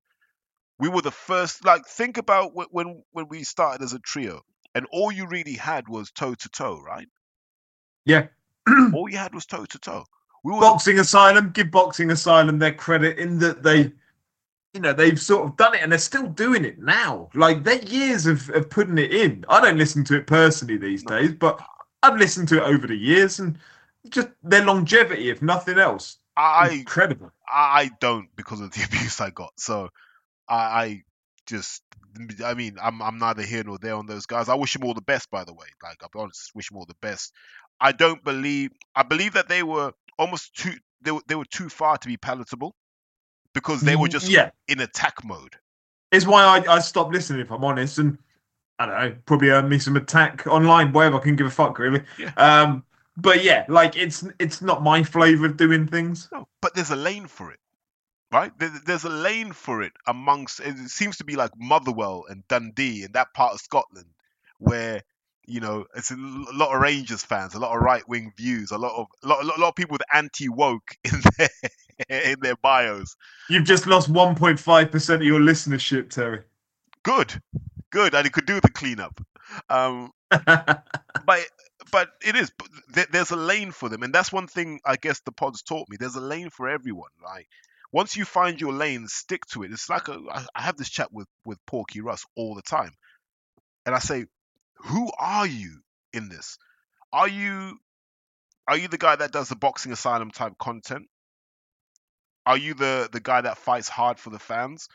we 0.80 0.90
were 0.90 1.02
the 1.02 1.12
first 1.12 1.64
like 1.66 1.86
think 1.86 2.18
about 2.18 2.54
when 2.56 3.04
when 3.12 3.28
we 3.30 3.44
started 3.44 3.84
as 3.84 3.94
a 3.94 4.00
trio 4.00 4.42
and 4.76 4.86
all 4.92 5.12
you 5.12 5.28
really 5.28 5.54
had 5.54 5.88
was 5.88 6.12
toe 6.12 6.34
to 6.36 6.50
toe 6.50 6.82
right 6.82 7.08
Yeah. 8.06 8.28
all 8.94 9.10
you 9.10 9.18
had 9.18 9.34
was 9.34 9.46
toe 9.46 9.66
to 9.66 9.80
toe 9.80 10.06
we 10.44 10.52
were 10.52 10.60
the- 10.60 10.66
Boxing 10.66 11.00
Asylum, 11.00 11.52
give 11.52 11.72
Boxing 11.72 12.12
Asylum 12.12 12.60
their 12.60 12.74
credit 12.74 13.18
in 13.18 13.40
that 13.40 13.64
they, 13.64 13.94
you 14.74 14.82
know, 14.82 14.92
they've 14.92 15.20
sort 15.22 15.46
of 15.48 15.56
done 15.56 15.74
it 15.74 15.82
and 15.82 15.90
they're 15.90 16.00
still 16.00 16.28
doing 16.28 16.66
it 16.66 16.80
now. 16.80 17.30
Like 17.34 17.64
they're 17.64 17.82
years 17.84 18.26
of, 18.26 18.50
of 18.50 18.70
putting 18.70 18.98
it 18.98 19.14
in. 19.14 19.46
I 19.48 19.62
don't 19.62 19.78
listen 19.78 20.04
to 20.06 20.18
it 20.18 20.28
personally 20.28 20.76
these 20.76 21.06
No. 21.06 21.18
days, 21.18 21.32
but 21.34 21.62
I've 22.02 22.18
listened 22.18 22.50
to 22.50 22.58
it 22.58 22.64
over 22.64 22.88
the 22.88 22.96
years 22.98 23.40
and 23.40 23.58
just 24.10 24.28
their 24.44 24.66
longevity, 24.66 25.30
if 25.30 25.42
nothing 25.42 25.78
else, 25.80 26.18
I 26.36 26.70
incredible. 26.72 27.32
I 27.48 27.92
don't 28.02 28.28
because 28.36 28.60
of 28.60 28.72
the 28.72 28.84
abuse 28.88 29.22
I 29.22 29.30
got 29.30 29.54
so 29.58 29.90
I, 30.48 30.56
I 30.56 31.02
just 31.48 31.84
I 32.46 32.54
mean 32.54 32.78
I'm 32.82 33.02
I'm 33.02 33.18
neither 33.20 33.44
here 33.44 33.64
nor 33.64 33.78
there 33.78 33.96
on 33.96 34.06
those 34.08 34.26
guys 34.26 34.50
I 34.50 34.56
wish 34.56 34.74
them 34.74 34.84
all 34.86 34.94
the 34.94 35.02
best 35.02 35.30
by 35.32 35.44
the 35.44 35.54
way 35.54 35.68
like 35.84 35.98
I'll 36.02 36.10
be 36.14 36.20
honest 36.20 36.52
wish 36.56 36.70
them 36.70 36.78
all 36.78 36.86
the 36.86 36.96
best 37.02 37.34
I 37.80 37.92
don't 37.92 38.24
believe 38.24 38.72
I 38.96 39.04
believe 39.04 39.34
that 39.34 39.50
they 39.50 39.64
were 39.64 39.92
almost 40.18 40.56
too 40.56 40.74
they 41.02 41.12
were, 41.12 41.22
they 41.28 41.36
were 41.36 41.46
too 41.46 41.70
far 41.70 41.98
to 41.98 42.08
be 42.08 42.18
palatable 42.18 42.76
because 43.54 43.84
they 43.84 43.96
were 43.96 44.08
Mm, 44.08 44.12
just 44.12 44.30
yeah. 44.30 44.52
in 44.68 44.80
attack 44.80 45.24
mode 45.24 45.56
It's 46.12 46.26
why 46.28 46.44
I, 46.44 46.76
I 46.76 46.80
stopped 46.80 47.12
listening, 47.14 47.42
if 47.42 47.52
I'm 47.52 47.64
honest, 47.64 47.98
and 47.98 48.18
I 48.80 48.86
don't 48.86 48.96
know, 48.96 49.16
probably 49.26 49.50
earn 49.50 49.70
me 49.70 49.80
some 49.80 49.96
attack 49.98 50.48
online, 50.48 50.92
whatever. 50.94 51.18
I 51.18 51.20
can 51.22 51.36
give 51.36 51.48
a 51.48 51.52
fuck, 51.52 51.80
really. 51.80 52.04
Yeah. 52.18 52.34
Um, 52.38 52.86
but 53.18 53.44
yeah, 53.44 53.66
like 53.70 53.96
it's 53.96 54.26
it's 54.40 54.62
not 54.62 54.84
my 54.84 55.04
flavour 55.04 55.48
of 55.48 55.58
doing 55.58 55.88
things. 55.88 56.30
No, 56.32 56.48
but 56.62 56.76
there's 56.76 56.92
a 56.92 56.96
lane 56.98 57.28
for 57.28 57.52
it, 57.52 57.60
right? 58.34 58.52
There's 58.58 59.04
a 59.04 59.10
lane 59.10 59.54
for 59.54 59.84
it 59.84 59.94
amongst. 60.08 60.60
It 60.60 60.76
seems 60.90 61.18
to 61.18 61.24
be 61.24 61.36
like 61.36 61.52
Motherwell 61.56 62.26
and 62.28 62.46
Dundee 62.48 63.04
and 63.04 63.14
that 63.14 63.34
part 63.34 63.54
of 63.54 63.62
Scotland, 63.62 64.10
where 64.58 65.04
you 65.46 65.60
know 65.60 65.86
it's 65.96 66.10
a 66.10 66.16
lot 66.18 66.74
of 66.74 66.82
Rangers 66.82 67.24
fans, 67.24 67.54
a 67.54 67.60
lot 67.60 67.76
of 67.76 67.82
right 67.82 68.08
wing 68.10 68.34
views, 68.36 68.72
a 68.72 68.78
lot 68.78 68.94
of 68.98 69.08
a 69.24 69.28
lot, 69.28 69.44
a 69.44 69.62
lot, 69.62 69.70
of 69.70 69.76
people 69.76 69.94
with 69.94 70.02
anti 70.12 70.50
woke 70.50 70.98
in 71.04 71.22
their 71.38 72.32
in 72.32 72.40
their 72.42 72.56
bios. 72.56 73.16
You've 73.50 73.66
just 73.66 73.86
lost 73.86 74.12
1.5 74.12 74.92
percent 74.92 75.22
of 75.22 75.28
your 75.28 75.40
listenership, 75.40 76.10
Terry. 76.10 76.42
Good, 77.04 77.40
good, 77.92 78.16
and 78.16 78.26
it 78.26 78.34
could 78.34 78.48
do 78.48 78.60
the 78.60 78.72
cleanup. 78.72 79.22
Um, 79.70 80.12
but 80.30 81.40
but 81.92 82.10
it 82.26 82.36
is 82.36 82.52
but 82.58 83.12
there's 83.12 83.30
a 83.30 83.36
lane 83.36 83.72
for 83.72 83.88
them 83.88 84.02
and 84.02 84.12
that's 84.12 84.32
one 84.32 84.48
thing 84.48 84.80
i 84.86 84.96
guess 84.96 85.20
the 85.20 85.32
pods 85.32 85.62
taught 85.62 85.88
me 85.90 85.98
there's 86.00 86.16
a 86.16 86.22
lane 86.22 86.50
for 86.50 86.68
everyone 86.68 87.12
like 87.24 87.48
once 87.94 88.18
you 88.18 88.26
find 88.26 88.60
your 88.60 88.74
lane 88.74 89.08
stick 89.08 89.46
to 89.46 89.64
it. 89.64 89.72
It's 89.72 89.90
like 89.90 90.10
a, 90.10 90.20
I, 90.56 90.62
have 90.62 90.76
this 90.76 90.90
chat 90.90 91.14
with 91.14 91.28
with 91.46 91.58
porky 91.66 92.02
russ 92.02 92.26
all 92.36 92.56
the 92.56 92.62
time 92.62 92.92
and 93.86 93.96
i 93.96 94.00
say 94.00 94.26
who 94.84 95.10
are 95.18 95.48
you 95.48 95.80
in 96.12 96.30
this? 96.30 96.58
Are 97.12 97.28
you 97.28 97.78
are 98.68 98.78
you 98.78 98.88
the 98.88 98.98
guy 98.98 99.16
that 99.16 99.32
does 99.32 99.50
the 99.50 99.56
boxing 99.56 99.92
asylum 99.92 100.32
type 100.32 100.54
content? 100.58 101.08
Are 102.46 102.58
you 102.58 102.74
the 102.74 103.10
the 103.12 103.20
guy 103.20 103.42
that 103.42 103.58
fights 103.58 103.90
hard 103.90 104.20
for 104.20 104.30
the 104.30 104.40
fans? 104.40 104.88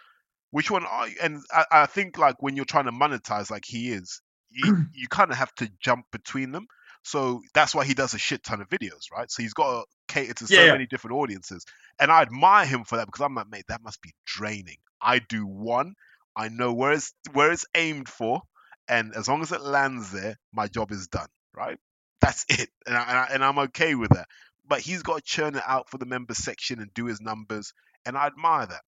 Which 0.51 0.70
one 0.70 0.85
are 0.85 1.09
you? 1.09 1.16
And 1.23 1.43
i, 1.53 1.65
I 1.70 1.87
think 1.87 2.19
like 2.19 2.43
when 2.43 2.57
you're 2.57 2.65
trying 2.65 2.87
to 2.87 2.93
monetize 2.93 3.51
like 3.51 3.65
he 3.66 3.91
is 3.91 4.20
you, 4.51 4.87
you 4.95 5.09
kind 5.09 5.31
of 5.31 5.39
have 5.39 5.55
to 5.57 5.70
jump 5.81 6.07
between 6.12 6.53
them 6.53 6.66
so 7.03 7.43
that's 7.55 7.75
why 7.75 7.85
he 7.85 7.95
does 7.95 8.15
a 8.15 8.19
shit 8.19 8.43
ton 8.45 8.61
of 8.61 8.69
videos, 8.69 9.11
right? 9.12 9.31
So 9.31 9.43
he's 9.43 9.55
got 9.55 9.81
to 9.83 9.87
cater 10.09 10.35
to 10.35 10.47
so 10.49 10.66
Yeah, 10.66 10.69
many 10.69 10.87
different 10.87 11.16
audiences. 11.16 11.65
And 11.99 12.11
I 12.11 12.23
admire 12.23 12.66
him 12.66 12.85
for 12.85 12.97
that 12.97 13.07
because 13.07 13.23
I'm 13.25 13.35
like, 13.35 13.49
mate, 13.51 13.65
that 13.69 13.83
must 13.83 14.01
be 14.03 14.12
draining. 14.27 14.79
I 15.01 15.20
do 15.20 15.47
one, 15.47 15.95
I 16.37 16.49
know 16.49 16.73
where 16.73 16.93
it's 16.93 17.12
where 17.33 17.53
it's 17.53 17.66
aimed 17.75 18.09
for, 18.09 18.43
and 18.89 19.15
as 19.15 19.29
long 19.29 19.43
as 19.43 19.53
it 19.53 19.61
lands 19.62 20.12
there, 20.12 20.37
my 20.53 20.66
job 20.69 20.91
is 20.93 21.09
done, 21.09 21.29
right? 21.55 21.79
That's 22.20 22.45
it, 22.49 22.70
and, 22.87 22.97
I, 22.97 23.03
and, 23.03 23.19
I, 23.19 23.29
and 23.35 23.45
I'm 23.45 23.59
okay 23.61 23.95
with 23.95 24.11
that. 24.11 24.29
But 24.66 24.81
he's 24.81 25.03
got 25.03 25.16
to 25.16 25.23
churn 25.23 25.55
it 25.55 25.62
out 25.66 25.89
for 25.89 25.99
the 25.99 26.07
member 26.07 26.35
section 26.35 26.81
and 26.81 26.93
do 26.95 27.07
his 27.07 27.20
numbers, 27.20 27.73
and 28.05 28.16
I 28.19 28.27
admire 28.27 28.66
that. 28.66 28.83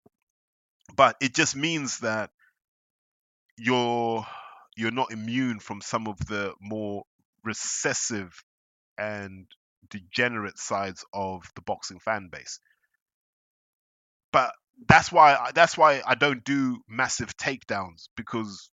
But 0.96 1.16
it 1.20 1.34
just 1.34 1.56
means 1.56 1.98
that 2.00 2.30
you're 3.56 4.26
you're 4.76 4.90
not 4.90 5.12
immune 5.12 5.58
from 5.58 5.80
some 5.80 6.06
of 6.06 6.18
the 6.26 6.54
more 6.60 7.04
recessive 7.46 8.32
and 8.98 9.46
degenerate 9.90 10.58
sides 10.58 11.04
of 11.14 11.44
the 11.54 11.62
boxing 11.62 12.00
fan 12.00 12.28
base. 12.30 12.60
But 14.32 14.52
that's 14.88 15.10
why 15.10 15.50
that's 15.54 15.78
why 15.78 16.02
I 16.06 16.14
don't 16.14 16.44
do 16.44 16.78
massive 16.88 17.36
takedowns 17.36 18.08
because 18.16 18.70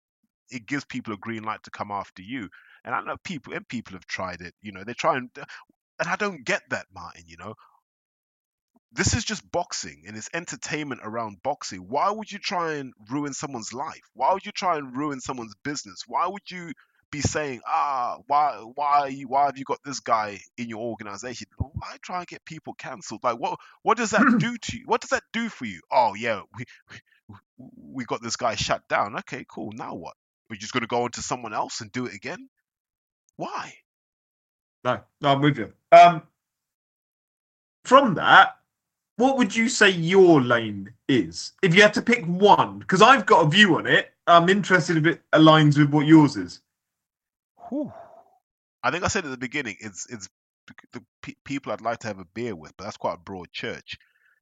it 0.49 0.65
gives 0.67 0.85
people 0.85 1.13
a 1.13 1.17
green 1.17 1.43
light 1.43 1.63
to 1.63 1.71
come 1.71 1.91
after 1.91 2.21
you. 2.21 2.49
And 2.83 2.93
I 2.93 3.01
know 3.01 3.15
people 3.23 3.53
and 3.53 3.67
people 3.67 3.93
have 3.93 4.05
tried 4.05 4.41
it. 4.41 4.53
You 4.61 4.73
know, 4.73 4.83
they 4.83 4.93
try 4.93 5.17
and 5.17 5.29
and 5.99 6.09
I 6.09 6.15
don't 6.17 6.45
get 6.45 6.63
that, 6.71 6.87
Martin. 6.93 7.23
You 7.27 7.37
know, 7.37 7.55
this 8.91 9.13
is 9.13 9.23
just 9.23 9.49
boxing 9.51 10.03
and 10.07 10.17
it's 10.17 10.29
entertainment 10.33 11.01
around 11.03 11.41
boxing. 11.43 11.79
Why 11.89 12.11
would 12.11 12.31
you 12.31 12.39
try 12.39 12.73
and 12.75 12.93
ruin 13.09 13.33
someone's 13.33 13.73
life? 13.73 14.03
Why 14.13 14.33
would 14.33 14.45
you 14.45 14.51
try 14.51 14.77
and 14.77 14.95
ruin 14.95 15.21
someone's 15.21 15.55
business? 15.63 16.03
Why 16.07 16.27
would 16.27 16.49
you 16.51 16.73
be 17.13 17.21
saying, 17.21 17.61
ah, 17.67 18.17
why, 18.25 18.55
why, 18.73 19.23
why 19.27 19.45
have 19.45 19.57
you 19.57 19.63
got 19.65 19.77
this 19.85 19.99
guy 19.99 20.39
in 20.57 20.67
your 20.67 20.79
organization? 20.79 21.47
Why 21.59 21.95
try 22.01 22.17
and 22.19 22.27
get 22.27 22.43
people 22.43 22.73
cancelled? 22.73 23.23
Like, 23.23 23.37
what, 23.37 23.59
what 23.83 23.97
does 23.97 24.09
that 24.11 24.21
do 24.39 24.57
to 24.57 24.77
you? 24.77 24.83
What 24.87 24.99
does 24.99 25.11
that 25.11 25.21
do 25.31 25.47
for 25.47 25.65
you? 25.65 25.79
Oh 25.91 26.15
yeah, 26.15 26.41
we, 26.57 26.65
we, 27.77 28.03
got 28.05 28.23
this 28.23 28.35
guy 28.35 28.55
shut 28.55 28.81
down. 28.89 29.15
Okay, 29.19 29.45
cool. 29.47 29.71
Now 29.73 29.93
what? 29.93 30.15
We're 30.49 30.55
just 30.55 30.73
gonna 30.73 30.87
go 30.87 31.03
on 31.03 31.11
to 31.11 31.21
someone 31.21 31.53
else 31.53 31.81
and 31.81 31.91
do 31.91 32.07
it 32.07 32.15
again? 32.15 32.49
Why? 33.37 33.73
No, 34.83 34.99
no, 35.21 35.29
I'm 35.29 35.41
with 35.41 35.57
you. 35.57 35.71
Um, 35.91 36.23
from 37.85 38.15
that, 38.15 38.57
what 39.17 39.37
would 39.37 39.55
you 39.55 39.69
say 39.69 39.91
your 39.91 40.41
lane 40.41 40.91
is 41.07 41.53
if 41.61 41.75
you 41.75 41.83
had 41.83 41.93
to 41.93 42.01
pick 42.01 42.25
one? 42.25 42.79
Because 42.79 43.03
I've 43.03 43.27
got 43.27 43.45
a 43.45 43.49
view 43.49 43.77
on 43.77 43.85
it. 43.85 44.11
I'm 44.25 44.49
interested 44.49 44.97
if 44.97 45.05
it 45.05 45.21
aligns 45.31 45.77
with 45.77 45.91
what 45.91 46.07
yours 46.07 46.37
is. 46.37 46.62
I 48.83 48.91
think 48.91 49.03
I 49.03 49.07
said 49.07 49.25
at 49.25 49.31
the 49.31 49.37
beginning, 49.37 49.77
it's 49.79 50.05
it's 50.11 50.29
the 50.91 51.03
pe- 51.21 51.35
people 51.45 51.71
I'd 51.71 51.81
like 51.81 51.99
to 51.99 52.07
have 52.07 52.19
a 52.19 52.27
beer 52.33 52.55
with, 52.55 52.73
but 52.77 52.85
that's 52.85 52.97
quite 52.97 53.15
a 53.15 53.19
broad 53.25 53.51
church. 53.51 53.97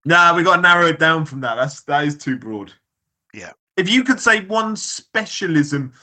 Nah, 0.06 0.36
we 0.36 0.44
got 0.44 0.58
to 0.58 0.62
narrow 0.62 0.88
it 0.88 1.00
down 1.00 1.26
from 1.26 1.42
that. 1.42 1.56
That's 1.56 1.84
that 1.84 2.06
is 2.06 2.18
too 2.18 2.38
broad. 2.38 2.74
Yeah. 3.34 3.52
If 3.78 3.90
you 3.90 4.04
could 4.04 4.20
say 4.20 4.46
one 4.46 4.76
specialism, 4.76 5.94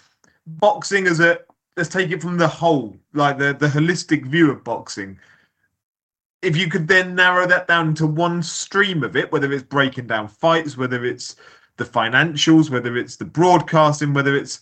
boxing 0.47 1.07
as 1.07 1.21
a 1.21 1.41
let's 1.77 1.89
take 1.89 2.11
it 2.11 2.23
from 2.23 2.39
the 2.39 2.49
whole, 2.49 2.97
like 3.13 3.39
the 3.39 3.55
the 3.55 3.69
holistic 3.69 4.27
view 4.27 4.51
of 4.51 4.65
boxing. 4.65 5.19
If 6.41 6.57
you 6.57 6.71
could 6.71 6.87
then 6.87 7.17
narrow 7.17 7.49
that 7.49 7.67
down 7.67 7.95
to 7.97 8.07
one 8.07 8.45
stream 8.45 9.03
of 9.03 9.17
it, 9.17 9.33
whether 9.33 9.53
it's 9.53 9.65
breaking 9.65 10.07
down 10.07 10.29
fights, 10.29 10.77
whether 10.77 11.05
it's 11.05 11.35
the 11.79 11.85
financials, 11.85 12.71
whether 12.71 12.97
it's 12.97 13.17
the 13.17 13.25
broadcasting, 13.25 14.15
whether 14.15 14.37
it's 14.37 14.61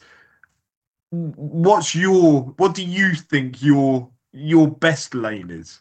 what's 1.11 1.95
your 1.95 2.43
what 2.57 2.75
do 2.75 2.85
you 2.85 3.15
think 3.15 3.63
your 3.63 4.11
your 4.33 4.69
best 4.69 5.15
lane 5.15 5.51
is? 5.51 5.81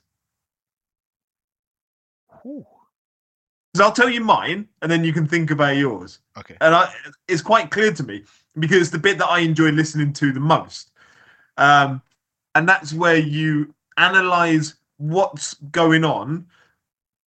Because 2.44 3.82
I'll 3.82 3.92
tell 3.92 4.10
you 4.10 4.22
mine, 4.22 4.70
and 4.82 4.90
then 4.90 5.04
you 5.04 5.12
can 5.12 5.28
think 5.28 5.52
about 5.52 5.76
yours. 5.76 6.20
Okay. 6.38 6.56
And 6.62 6.74
I, 6.74 6.94
it's 7.28 7.42
quite 7.42 7.72
clear 7.72 7.92
to 7.92 8.04
me 8.04 8.24
because 8.60 8.90
the 8.92 9.00
bit 9.00 9.18
that 9.18 9.28
I 9.28 9.40
enjoy 9.40 9.72
listening 9.72 10.14
to 10.14 10.32
the 10.32 10.40
most. 10.40 10.92
Um, 11.58 12.02
and 12.54 12.70
that's 12.70 12.94
where 12.94 13.18
you 13.18 13.74
analyze 13.98 14.76
what's 14.98 15.56
going 15.72 16.06
on, 16.06 16.46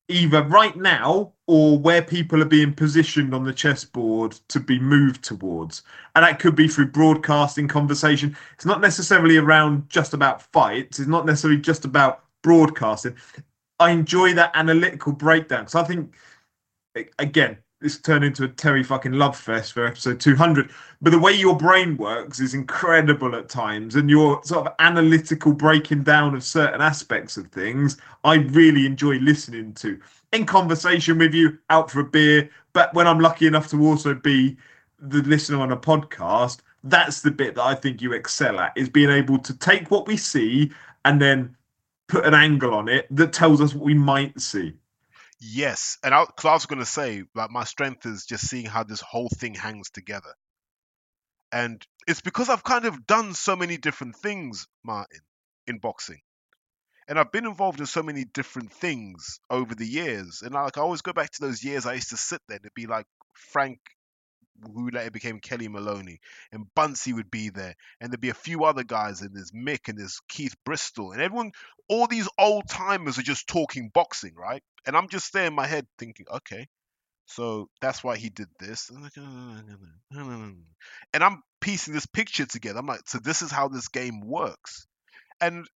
either 0.08 0.44
right 0.44 0.76
now 0.76 1.34
or 1.48 1.80
where 1.80 2.02
people 2.02 2.42
are 2.42 2.46
being 2.46 2.74
positioned 2.74 3.34
on 3.34 3.46
the 3.46 3.54
chessboard 3.54 4.34
to 4.50 4.60
be 4.60 4.78
moved 4.80 5.24
towards. 5.24 5.82
And 6.16 6.24
that 6.24 6.40
could 6.40 6.56
be 6.56 6.68
through 6.68 6.88
broadcasting 6.88 7.70
conversation. 7.70 8.36
It's 8.54 8.66
not 8.66 8.82
necessarily 8.82 9.38
around 9.38 9.90
just 9.90 10.14
about 10.14 10.42
fights, 10.42 11.00
it's 11.00 11.08
not 11.08 11.26
necessarily 11.26 11.60
just 11.60 11.86
about 11.86 12.24
broadcasting. 12.44 13.16
I 13.80 13.92
enjoy 13.92 14.34
that 14.34 14.52
analytical 14.56 15.14
breakdown 15.14 15.62
because 15.62 15.76
I 15.76 15.84
think, 15.84 16.16
again, 17.18 17.58
this 17.80 18.00
turned 18.00 18.26
into 18.26 18.44
a 18.44 18.48
Terry 18.48 18.84
fucking 18.84 19.12
love 19.12 19.38
fest 19.38 19.74
for 19.74 19.86
episode 19.86 20.20
200. 20.20 20.72
But 21.00 21.12
the 21.12 21.20
way 21.20 21.34
your 21.34 21.56
brain 21.56 21.96
works 21.96 22.40
is 22.40 22.56
incredible 22.56 23.36
at 23.36 23.50
times, 23.50 23.96
and 23.96 24.10
your 24.10 24.44
sort 24.44 24.66
of 24.66 24.74
analytical 24.80 25.54
breaking 25.54 26.02
down 26.02 26.34
of 26.34 26.44
certain 26.44 26.82
aspects 26.82 27.38
of 27.38 27.48
things, 27.50 27.98
I 28.24 28.36
really 28.36 28.88
enjoy 28.88 29.18
listening 29.20 29.74
to 29.76 30.00
in 30.32 30.46
conversation 30.46 31.18
with 31.18 31.34
you, 31.34 31.58
out 31.70 31.92
for 31.92 32.00
a 32.02 32.04
beer. 32.04 32.50
But 32.74 32.94
when 32.94 33.08
I'm 33.08 33.20
lucky 33.20 33.48
enough 33.48 33.70
to 33.70 33.82
also 33.82 34.14
be 34.14 34.58
the 35.00 35.22
listener 35.24 35.62
on 35.62 35.72
a 35.72 35.78
podcast, 35.78 36.60
that's 36.84 37.22
the 37.22 37.32
bit 37.32 37.56
that 37.56 37.64
I 37.64 37.76
think 37.76 38.02
you 38.02 38.14
excel 38.14 38.60
at 38.60 38.74
is 38.76 38.90
being 38.90 39.10
able 39.10 39.40
to 39.40 39.58
take 39.58 39.92
what 39.92 40.08
we 40.08 40.18
see 40.18 40.72
and 41.06 41.22
then 41.22 41.56
put 42.08 42.26
an 42.26 42.34
angle 42.34 42.74
on 42.74 42.88
it 42.88 43.08
that 43.12 43.34
tells 43.34 43.62
us 43.62 43.74
what 43.74 43.86
we 43.86 43.94
might 43.94 44.40
see. 44.40 44.74
Yes, 45.40 45.98
and 46.04 46.16
I, 46.16 46.26
cause 46.26 46.46
I 46.46 46.54
was 46.54 46.66
going 46.66 46.80
to 46.80 46.86
say, 46.86 47.24
like, 47.36 47.52
my 47.52 47.64
strength 47.64 48.06
is 48.06 48.26
just 48.26 48.48
seeing 48.48 48.66
how 48.66 48.84
this 48.84 49.02
whole 49.02 49.30
thing 49.30 49.54
hangs 49.54 49.90
together, 49.92 50.34
and 51.52 51.86
it's 52.08 52.22
because 52.22 52.50
I've 52.50 52.64
kind 52.64 52.86
of 52.86 53.06
done 53.06 53.34
so 53.36 53.56
many 53.56 53.78
different 53.78 54.16
things, 54.16 54.68
Martin, 54.84 55.22
in 55.68 55.78
boxing, 55.78 56.22
and 57.08 57.20
I've 57.20 57.32
been 57.32 57.46
involved 57.46 57.80
in 57.80 57.86
so 57.86 58.04
many 58.04 58.26
different 58.26 58.72
things 58.72 59.40
over 59.50 59.74
the 59.76 59.88
years, 59.88 60.42
and 60.44 60.56
I, 60.56 60.64
like 60.64 60.78
I 60.78 60.82
always 60.82 61.02
go 61.02 61.14
back 61.14 61.32
to 61.32 61.42
those 61.42 61.64
years 61.64 61.86
I 61.86 61.94
used 61.94 62.10
to 62.10 62.18
sit 62.18 62.42
there 62.48 62.60
and 62.62 62.74
be 62.74 62.88
like 62.88 63.06
Frank, 63.34 63.80
who 64.74 64.90
later 64.90 65.12
became 65.12 65.40
Kellie 65.40 65.68
Maloney, 65.68 66.20
and 66.52 66.66
Bunsey 66.76 67.14
would 67.14 67.32
be 67.32 67.50
there, 67.50 67.76
and 68.02 68.12
there'd 68.12 68.22
be 68.22 68.30
a 68.30 68.34
few 68.34 68.64
other 68.66 68.84
guys, 68.84 69.22
and 69.22 69.36
there's 69.36 69.52
Mick 69.52 69.88
and 69.88 69.98
there's 69.98 70.20
Keith 70.28 70.56
Bristol, 70.66 71.12
and 71.12 71.22
everyone, 71.22 71.52
all 71.88 72.08
these 72.08 72.30
old 72.38 72.68
timers 72.70 73.18
are 73.18 73.24
just 73.24 73.48
talking 73.48 73.90
boxing, 73.94 74.36
right? 74.36 74.64
And 74.86 74.96
I'm 74.98 75.10
just 75.10 75.34
there 75.34 75.46
in 75.46 75.54
my 75.54 75.68
head 75.68 75.86
thinking, 76.00 76.26
okay, 76.32 76.68
so 77.28 77.70
that's 77.82 78.04
why 78.04 78.18
he 78.18 78.30
did 78.30 78.48
this. 78.60 78.90
And 78.90 79.10
I'm 79.18 79.76
"Uh, 80.14 80.20
and 81.14 81.24
I'm 81.24 81.44
piecing 81.62 81.94
this 81.94 82.06
picture 82.06 82.46
together. 82.46 82.80
I'm 82.80 82.88
like, 82.88 83.02
so 83.08 83.20
this 83.20 83.42
is 83.42 83.52
how 83.52 83.68
this 83.68 83.90
game 83.90 84.22
works. 84.22 84.88
And 85.42 85.68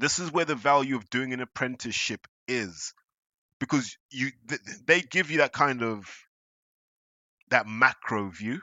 this 0.00 0.18
is 0.18 0.32
where 0.32 0.44
the 0.44 0.54
value 0.54 0.96
of 0.96 1.10
doing 1.10 1.32
an 1.32 1.40
apprenticeship 1.40 2.26
is. 2.48 2.92
Because 3.58 3.96
you 4.10 4.30
th- 4.48 4.60
they 4.86 5.00
give 5.00 5.30
you 5.30 5.38
that 5.38 5.52
kind 5.52 5.82
of 5.82 6.06
that 7.50 7.66
macro 7.66 8.30
view. 8.30 8.60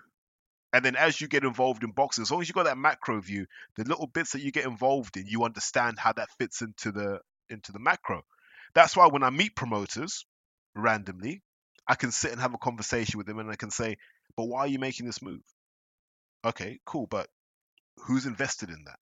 And 0.71 0.83
then 0.83 0.95
as 0.95 1.21
you 1.21 1.27
get 1.27 1.43
involved 1.43 1.83
in 1.83 1.91
boxing, 1.91 2.23
as 2.23 2.31
long 2.31 2.41
as 2.41 2.47
you 2.49 2.53
got 2.53 2.65
that 2.65 2.77
macro 2.77 3.21
view, 3.21 3.45
the 3.75 3.83
little 3.83 4.07
bits 4.07 4.31
that 4.31 4.41
you 4.41 4.51
get 4.51 4.65
involved 4.65 5.17
in, 5.17 5.27
you 5.27 5.43
understand 5.43 5.99
how 5.99 6.13
that 6.13 6.29
fits 6.39 6.61
into 6.61 6.91
the 6.91 7.19
into 7.49 7.71
the 7.71 7.79
macro. 7.79 8.23
That's 8.73 8.95
why 8.95 9.07
when 9.07 9.23
I 9.23 9.29
meet 9.29 9.55
promoters 9.55 10.25
randomly, 10.75 11.41
I 11.87 11.95
can 11.95 12.11
sit 12.11 12.31
and 12.31 12.41
have 12.41 12.53
a 12.53 12.57
conversation 12.59 13.17
with 13.17 13.27
them 13.27 13.39
and 13.39 13.51
I 13.51 13.55
can 13.55 13.69
say, 13.71 13.97
but 14.35 14.45
why 14.45 14.61
are 14.61 14.67
you 14.67 14.79
making 14.79 15.05
this 15.05 15.21
move? 15.21 15.41
Okay, 16.45 16.79
cool, 16.85 17.07
but 17.07 17.27
who's 17.97 18.25
invested 18.25 18.69
in 18.69 18.83
that? 18.85 18.99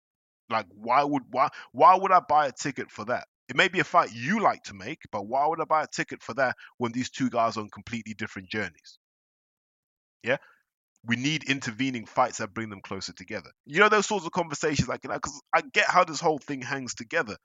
Like 0.49 0.67
why 0.69 1.03
would 1.03 1.23
why 1.29 1.49
why 1.71 1.95
would 1.95 2.11
I 2.11 2.21
buy 2.27 2.47
a 2.47 2.51
ticket 2.51 2.91
for 2.91 3.05
that? 3.05 3.27
It 3.49 3.55
may 3.55 3.69
be 3.69 3.79
a 3.79 3.85
fight 3.85 4.11
you 4.13 4.41
like 4.41 4.63
to 4.63 4.73
make, 4.73 5.01
but 5.11 5.25
why 5.27 5.47
would 5.47 5.61
I 5.61 5.65
buy 5.65 5.83
a 5.83 5.87
ticket 5.87 6.21
for 6.21 6.33
that 6.33 6.57
when 6.77 6.91
these 6.91 7.09
two 7.09 7.29
guys 7.29 7.57
are 7.57 7.61
on 7.61 7.69
completely 7.69 8.13
different 8.13 8.49
journeys? 8.49 8.99
Yeah? 10.23 10.37
We 11.05 11.15
need 11.15 11.43
intervening 11.49 12.05
fights 12.05 12.39
that 12.39 12.53
bring 12.53 12.69
them 12.69 12.81
closer 12.81 13.13
together. 13.13 13.49
You 13.65 13.79
know 13.79 13.89
those 13.89 14.05
sorts 14.05 14.25
of 14.25 14.31
conversations, 14.33 14.89
like 14.89 15.03
you 15.03 15.09
know, 15.09 15.15
because 15.15 15.41
I 15.53 15.61
get 15.61 15.89
how 15.89 16.03
this 16.03 16.19
whole 16.19 16.39
thing 16.39 16.61
hangs 16.61 16.95
together. 16.95 17.37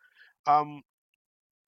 Um, 0.47 0.83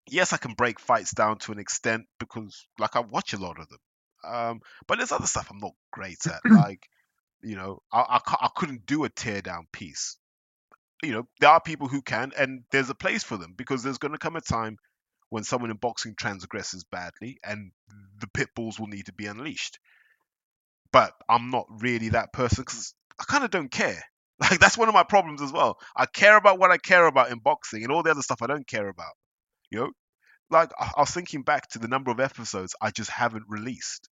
yes, 0.09 0.32
I 0.32 0.36
can 0.36 0.52
break 0.55 0.78
fights 0.81 1.12
down 1.12 1.39
to 1.39 1.52
an 1.52 1.59
extent 1.59 2.07
because, 2.19 2.66
like, 2.78 2.97
I 2.97 3.01
watch 3.01 3.32
a 3.32 3.39
lot 3.39 3.59
of 3.59 3.69
them. 3.69 3.78
Um, 4.23 4.61
but 4.86 4.98
there's 4.98 5.12
other 5.12 5.27
stuff 5.27 5.48
I'm 5.51 5.59
not 5.59 5.73
great 5.93 6.27
at. 6.27 6.40
like, 6.51 6.86
you 7.43 7.57
know, 7.57 7.81
I, 7.93 8.20
I, 8.27 8.36
I 8.43 8.48
couldn't 8.55 8.86
do 8.86 9.05
a 9.05 9.09
tear 9.09 9.40
down 9.40 9.66
piece. 9.73 10.16
You 11.02 11.12
know, 11.12 11.28
there 11.40 11.51
are 11.51 11.60
people 11.60 11.89
who 11.89 12.02
can, 12.02 12.32
and 12.36 12.62
there's 12.72 12.90
a 12.90 12.94
place 12.94 13.24
for 13.24 13.36
them 13.36 13.55
because 13.56 13.82
there's 13.82 13.98
going 13.98 14.12
to 14.12 14.18
come 14.18 14.36
a 14.36 14.40
time 14.40 14.77
when 15.31 15.44
someone 15.44 15.70
in 15.70 15.77
boxing 15.77 16.14
transgresses 16.18 16.85
badly, 16.85 17.39
and 17.43 17.72
the 18.20 18.27
pit 18.27 18.48
bulls 18.55 18.78
will 18.78 18.89
need 18.89 19.06
to 19.06 19.12
be 19.12 19.27
unleashed. 19.27 19.78
But 20.93 21.12
I'm 21.28 21.51
not 21.51 21.66
really 21.81 22.10
that 22.10 22.32
person 22.32 22.62
because 22.62 22.94
I 23.18 23.24
kind 23.24 23.44
of 23.44 23.51
don't 23.51 23.70
care. 23.70 24.02
Like 24.40 24.59
that's 24.59 24.78
one 24.78 24.89
of 24.89 24.94
my 24.94 25.02
problems 25.02 25.43
as 25.43 25.52
well. 25.52 25.77
I 25.94 26.06
care 26.06 26.35
about 26.35 26.59
what 26.59 26.70
I 26.70 26.78
care 26.78 27.05
about 27.05 27.31
in 27.31 27.40
boxing, 27.40 27.82
and 27.82 27.93
all 27.93 28.02
the 28.02 28.10
other 28.10 28.22
stuff 28.22 28.40
I 28.40 28.47
don't 28.47 28.66
care 28.66 28.89
about. 28.89 29.12
You 29.68 29.81
know, 29.81 29.90
like 30.48 30.70
I, 30.81 30.93
I 30.97 31.01
was 31.01 31.10
thinking 31.10 31.43
back 31.43 31.68
to 31.72 31.78
the 31.78 31.89
number 31.89 32.10
of 32.10 32.20
episodes 32.20 32.74
I 32.81 32.90
just 32.90 33.10
haven't 33.10 33.44
released 33.48 34.09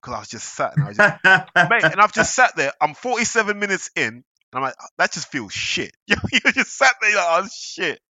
because 0.00 0.14
I 0.14 0.18
was 0.20 0.28
just 0.28 0.54
sat 0.54 0.76
and 0.76 0.84
I 0.84 0.88
was 0.88 0.96
just 0.96 1.24
mate, 1.70 1.82
and 1.82 2.00
I've 2.00 2.12
just 2.12 2.32
sat 2.32 2.54
there. 2.54 2.72
I'm 2.80 2.94
47 2.94 3.58
minutes 3.58 3.90
in, 3.96 4.22
and 4.52 4.58
I'm 4.58 4.62
like, 4.62 4.74
oh, 4.80 4.86
that 4.98 5.12
just 5.12 5.30
feels 5.30 5.52
shit. 5.52 5.92
you 6.06 6.16
just 6.52 6.76
sat 6.76 6.94
there, 7.00 7.14
like, 7.14 7.24
oh 7.28 7.48
shit. 7.52 8.00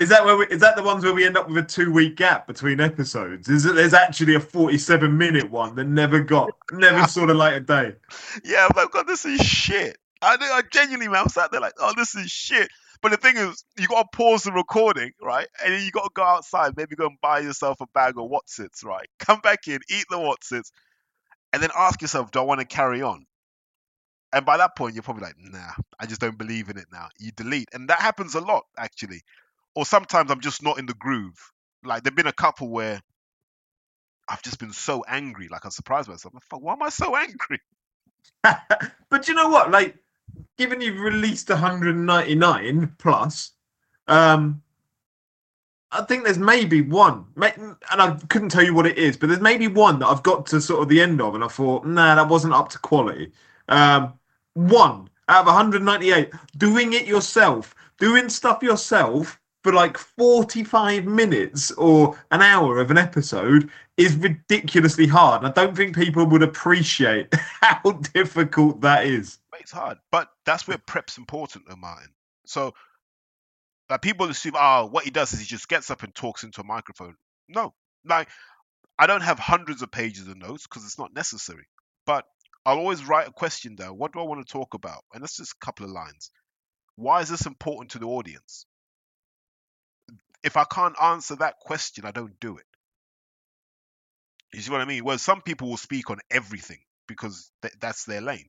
Is 0.00 0.08
that 0.08 0.24
where 0.24 0.36
we, 0.36 0.46
is 0.46 0.60
that 0.60 0.76
the 0.76 0.82
ones 0.82 1.04
where 1.04 1.12
we 1.12 1.26
end 1.26 1.36
up 1.36 1.48
with 1.48 1.58
a 1.58 1.62
two 1.62 1.92
week 1.92 2.16
gap 2.16 2.46
between 2.46 2.80
episodes? 2.80 3.48
Is 3.48 3.66
it 3.66 3.74
there's 3.74 3.92
actually 3.92 4.34
a 4.34 4.40
forty 4.40 4.78
seven 4.78 5.18
minute 5.18 5.50
one 5.50 5.74
that 5.74 5.84
never 5.84 6.20
got 6.20 6.50
never 6.72 7.06
saw 7.06 7.26
the 7.26 7.34
light 7.34 7.54
of 7.54 7.66
day? 7.66 7.94
Yeah, 8.44 8.66
I'm 8.66 8.76
like, 8.76 8.92
God, 8.92 9.06
this 9.06 9.24
is 9.26 9.40
shit. 9.40 9.98
I, 10.22 10.36
I 10.40 10.62
genuinely, 10.72 11.08
man, 11.08 11.22
I'm 11.22 11.28
sat 11.28 11.50
there 11.50 11.60
like, 11.60 11.74
oh, 11.78 11.92
this 11.96 12.14
is 12.14 12.30
shit. 12.30 12.68
But 13.02 13.12
the 13.12 13.16
thing 13.16 13.36
is, 13.36 13.64
you 13.78 13.88
got 13.88 14.12
to 14.12 14.16
pause 14.16 14.42
the 14.44 14.52
recording, 14.52 15.12
right? 15.22 15.46
And 15.64 15.72
then 15.72 15.84
you 15.84 15.90
got 15.90 16.04
to 16.04 16.10
go 16.14 16.22
outside, 16.22 16.76
maybe 16.76 16.96
go 16.96 17.06
and 17.06 17.20
buy 17.22 17.40
yourself 17.40 17.80
a 17.80 17.86
bag 17.94 18.18
of 18.18 18.30
Wotsits, 18.30 18.84
right? 18.84 19.08
Come 19.18 19.40
back 19.40 19.68
in, 19.68 19.80
eat 19.88 20.04
the 20.10 20.16
Wotsits, 20.16 20.70
and 21.52 21.62
then 21.62 21.70
ask 21.76 22.02
yourself, 22.02 22.30
do 22.30 22.40
I 22.40 22.42
want 22.42 22.60
to 22.60 22.66
carry 22.66 23.00
on? 23.00 23.26
And 24.32 24.46
by 24.46 24.56
that 24.56 24.76
point, 24.76 24.94
you're 24.94 25.02
probably 25.02 25.24
like, 25.24 25.36
nah, 25.38 25.72
I 25.98 26.06
just 26.06 26.20
don't 26.20 26.38
believe 26.38 26.68
in 26.68 26.78
it 26.78 26.86
now. 26.92 27.08
You 27.18 27.32
delete. 27.32 27.68
And 27.72 27.88
that 27.88 28.00
happens 28.00 28.34
a 28.34 28.40
lot, 28.40 28.64
actually. 28.78 29.22
Or 29.74 29.84
sometimes 29.84 30.30
I'm 30.30 30.40
just 30.40 30.62
not 30.62 30.78
in 30.78 30.86
the 30.86 30.94
groove. 30.94 31.52
Like, 31.84 32.02
there've 32.02 32.14
been 32.14 32.26
a 32.26 32.32
couple 32.32 32.68
where 32.68 33.00
I've 34.28 34.42
just 34.42 34.60
been 34.60 34.72
so 34.72 35.04
angry. 35.08 35.48
Like, 35.48 35.64
I'm 35.64 35.70
surprised 35.72 36.08
myself. 36.08 36.34
I'm 36.34 36.40
like, 36.52 36.62
Why 36.62 36.72
am 36.74 36.82
I 36.82 36.90
so 36.90 37.16
angry? 37.16 37.60
but 39.10 39.26
you 39.26 39.34
know 39.34 39.48
what? 39.48 39.70
Like, 39.70 39.96
given 40.58 40.80
you've 40.80 41.00
released 41.00 41.48
199 41.48 42.94
plus, 42.98 43.52
um, 44.06 44.62
I 45.92 46.02
think 46.02 46.22
there's 46.22 46.38
maybe 46.38 46.82
one, 46.82 47.24
and 47.36 47.76
I 47.90 48.16
couldn't 48.28 48.50
tell 48.50 48.62
you 48.62 48.74
what 48.74 48.86
it 48.86 48.96
is, 48.96 49.16
but 49.16 49.28
there's 49.28 49.40
maybe 49.40 49.66
one 49.66 49.98
that 49.98 50.06
I've 50.06 50.22
got 50.22 50.46
to 50.46 50.60
sort 50.60 50.82
of 50.82 50.88
the 50.88 51.00
end 51.00 51.20
of, 51.20 51.34
and 51.34 51.42
I 51.42 51.48
thought, 51.48 51.84
nah, 51.84 52.14
that 52.14 52.28
wasn't 52.28 52.54
up 52.54 52.68
to 52.70 52.78
quality. 52.78 53.32
Um, 53.68 54.14
one 54.54 55.08
out 55.28 55.42
of 55.42 55.46
198, 55.46 56.32
doing 56.56 56.92
it 56.92 57.06
yourself, 57.06 57.74
doing 57.98 58.28
stuff 58.28 58.62
yourself 58.62 59.40
for 59.62 59.72
like 59.72 59.98
45 59.98 61.04
minutes 61.04 61.70
or 61.72 62.18
an 62.30 62.40
hour 62.40 62.78
of 62.80 62.90
an 62.90 62.98
episode 62.98 63.70
is 63.96 64.16
ridiculously 64.16 65.06
hard. 65.06 65.44
I 65.44 65.50
don't 65.50 65.76
think 65.76 65.94
people 65.94 66.26
would 66.26 66.42
appreciate 66.42 67.32
how 67.60 67.92
difficult 67.92 68.80
that 68.80 69.04
is. 69.06 69.38
It's 69.58 69.72
hard, 69.72 69.98
but 70.10 70.30
that's 70.46 70.66
where 70.66 70.78
prep's 70.78 71.18
important, 71.18 71.66
though, 71.68 71.76
Martin. 71.76 72.08
So, 72.46 72.72
like 73.90 74.00
people 74.00 74.30
assume, 74.30 74.54
oh, 74.58 74.86
what 74.86 75.04
he 75.04 75.10
does 75.10 75.34
is 75.34 75.40
he 75.40 75.44
just 75.44 75.68
gets 75.68 75.90
up 75.90 76.02
and 76.02 76.14
talks 76.14 76.44
into 76.44 76.62
a 76.62 76.64
microphone. 76.64 77.16
No, 77.46 77.74
like 78.06 78.28
I 78.98 79.06
don't 79.06 79.20
have 79.20 79.38
hundreds 79.38 79.82
of 79.82 79.90
pages 79.90 80.28
of 80.28 80.36
notes 80.38 80.66
because 80.66 80.84
it's 80.84 80.98
not 80.98 81.14
necessary. 81.14 81.66
But 82.06 82.24
I'll 82.70 82.78
always 82.78 83.04
write 83.04 83.26
a 83.26 83.32
question 83.32 83.74
down. 83.74 83.98
What 83.98 84.12
do 84.12 84.20
I 84.20 84.22
want 84.22 84.46
to 84.46 84.52
talk 84.52 84.74
about? 84.74 85.02
And 85.12 85.22
that's 85.22 85.36
just 85.36 85.54
a 85.60 85.64
couple 85.64 85.86
of 85.86 85.90
lines. 85.90 86.30
Why 86.94 87.20
is 87.20 87.28
this 87.28 87.46
important 87.46 87.90
to 87.92 87.98
the 87.98 88.06
audience? 88.06 88.64
If 90.44 90.56
I 90.56 90.64
can't 90.64 90.94
answer 91.02 91.34
that 91.36 91.58
question, 91.60 92.04
I 92.04 92.12
don't 92.12 92.38
do 92.38 92.58
it. 92.58 92.66
You 94.54 94.60
see 94.60 94.70
what 94.70 94.80
I 94.80 94.84
mean? 94.84 95.04
Well, 95.04 95.18
some 95.18 95.42
people 95.42 95.68
will 95.68 95.76
speak 95.76 96.10
on 96.10 96.18
everything 96.30 96.78
because 97.08 97.50
th- 97.62 97.74
that's 97.80 98.04
their 98.04 98.20
lane. 98.20 98.48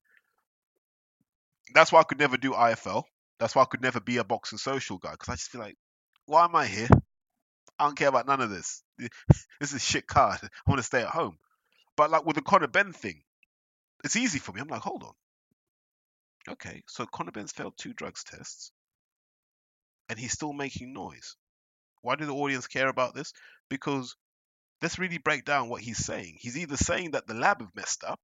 That's 1.73 1.91
why 1.91 2.01
I 2.01 2.03
could 2.03 2.19
never 2.19 2.37
do 2.37 2.51
IFL. 2.51 3.03
That's 3.39 3.55
why 3.55 3.63
I 3.63 3.65
could 3.65 3.81
never 3.81 3.99
be 3.99 4.17
a 4.17 4.23
boxing 4.23 4.59
social 4.59 4.99
guy 4.99 5.13
because 5.13 5.29
I 5.29 5.35
just 5.35 5.49
feel 5.49 5.61
like, 5.61 5.77
why 6.27 6.45
am 6.45 6.55
I 6.55 6.67
here? 6.67 6.89
I 7.79 7.85
don't 7.85 7.97
care 7.97 8.09
about 8.09 8.27
none 8.27 8.41
of 8.41 8.51
this. 8.51 8.83
This 9.59 9.73
is 9.73 9.83
shit 9.83 10.05
card. 10.05 10.39
I 10.43 10.47
want 10.69 10.79
to 10.79 10.83
stay 10.83 11.01
at 11.01 11.07
home. 11.07 11.37
But 11.97 12.11
like 12.11 12.25
with 12.25 12.35
the 12.35 12.41
Conor 12.41 12.67
Benn 12.67 12.93
thing, 12.93 13.23
it's 14.03 14.15
easy 14.15 14.39
for 14.39 14.51
me. 14.51 14.61
I'm 14.61 14.67
like, 14.67 14.81
hold 14.81 15.03
on. 15.03 15.13
Okay, 16.53 16.83
so 16.87 17.05
Conor 17.05 17.31
Benn's 17.31 17.51
failed 17.51 17.73
two 17.77 17.93
drugs 17.93 18.23
tests, 18.23 18.71
and 20.09 20.17
he's 20.17 20.31
still 20.31 20.53
making 20.53 20.93
noise. 20.93 21.35
Why 22.01 22.15
do 22.15 22.25
the 22.25 22.33
audience 22.33 22.67
care 22.67 22.87
about 22.87 23.13
this? 23.13 23.31
Because 23.69 24.15
let's 24.81 24.97
really 24.97 25.19
break 25.19 25.45
down 25.45 25.69
what 25.69 25.81
he's 25.81 26.03
saying. 26.03 26.37
He's 26.39 26.57
either 26.57 26.77
saying 26.77 27.11
that 27.11 27.27
the 27.27 27.35
lab 27.35 27.61
have 27.61 27.75
messed 27.75 28.03
up, 28.03 28.19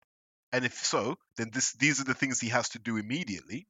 and 0.52 0.66
if 0.66 0.74
so, 0.74 1.18
then 1.38 1.52
this 1.54 1.74
these 1.74 2.00
are 2.02 2.06
the 2.06 2.14
things 2.14 2.40
he 2.40 2.50
has 2.50 2.70
to 2.70 2.80
do 2.80 2.98
immediately. 2.98 3.68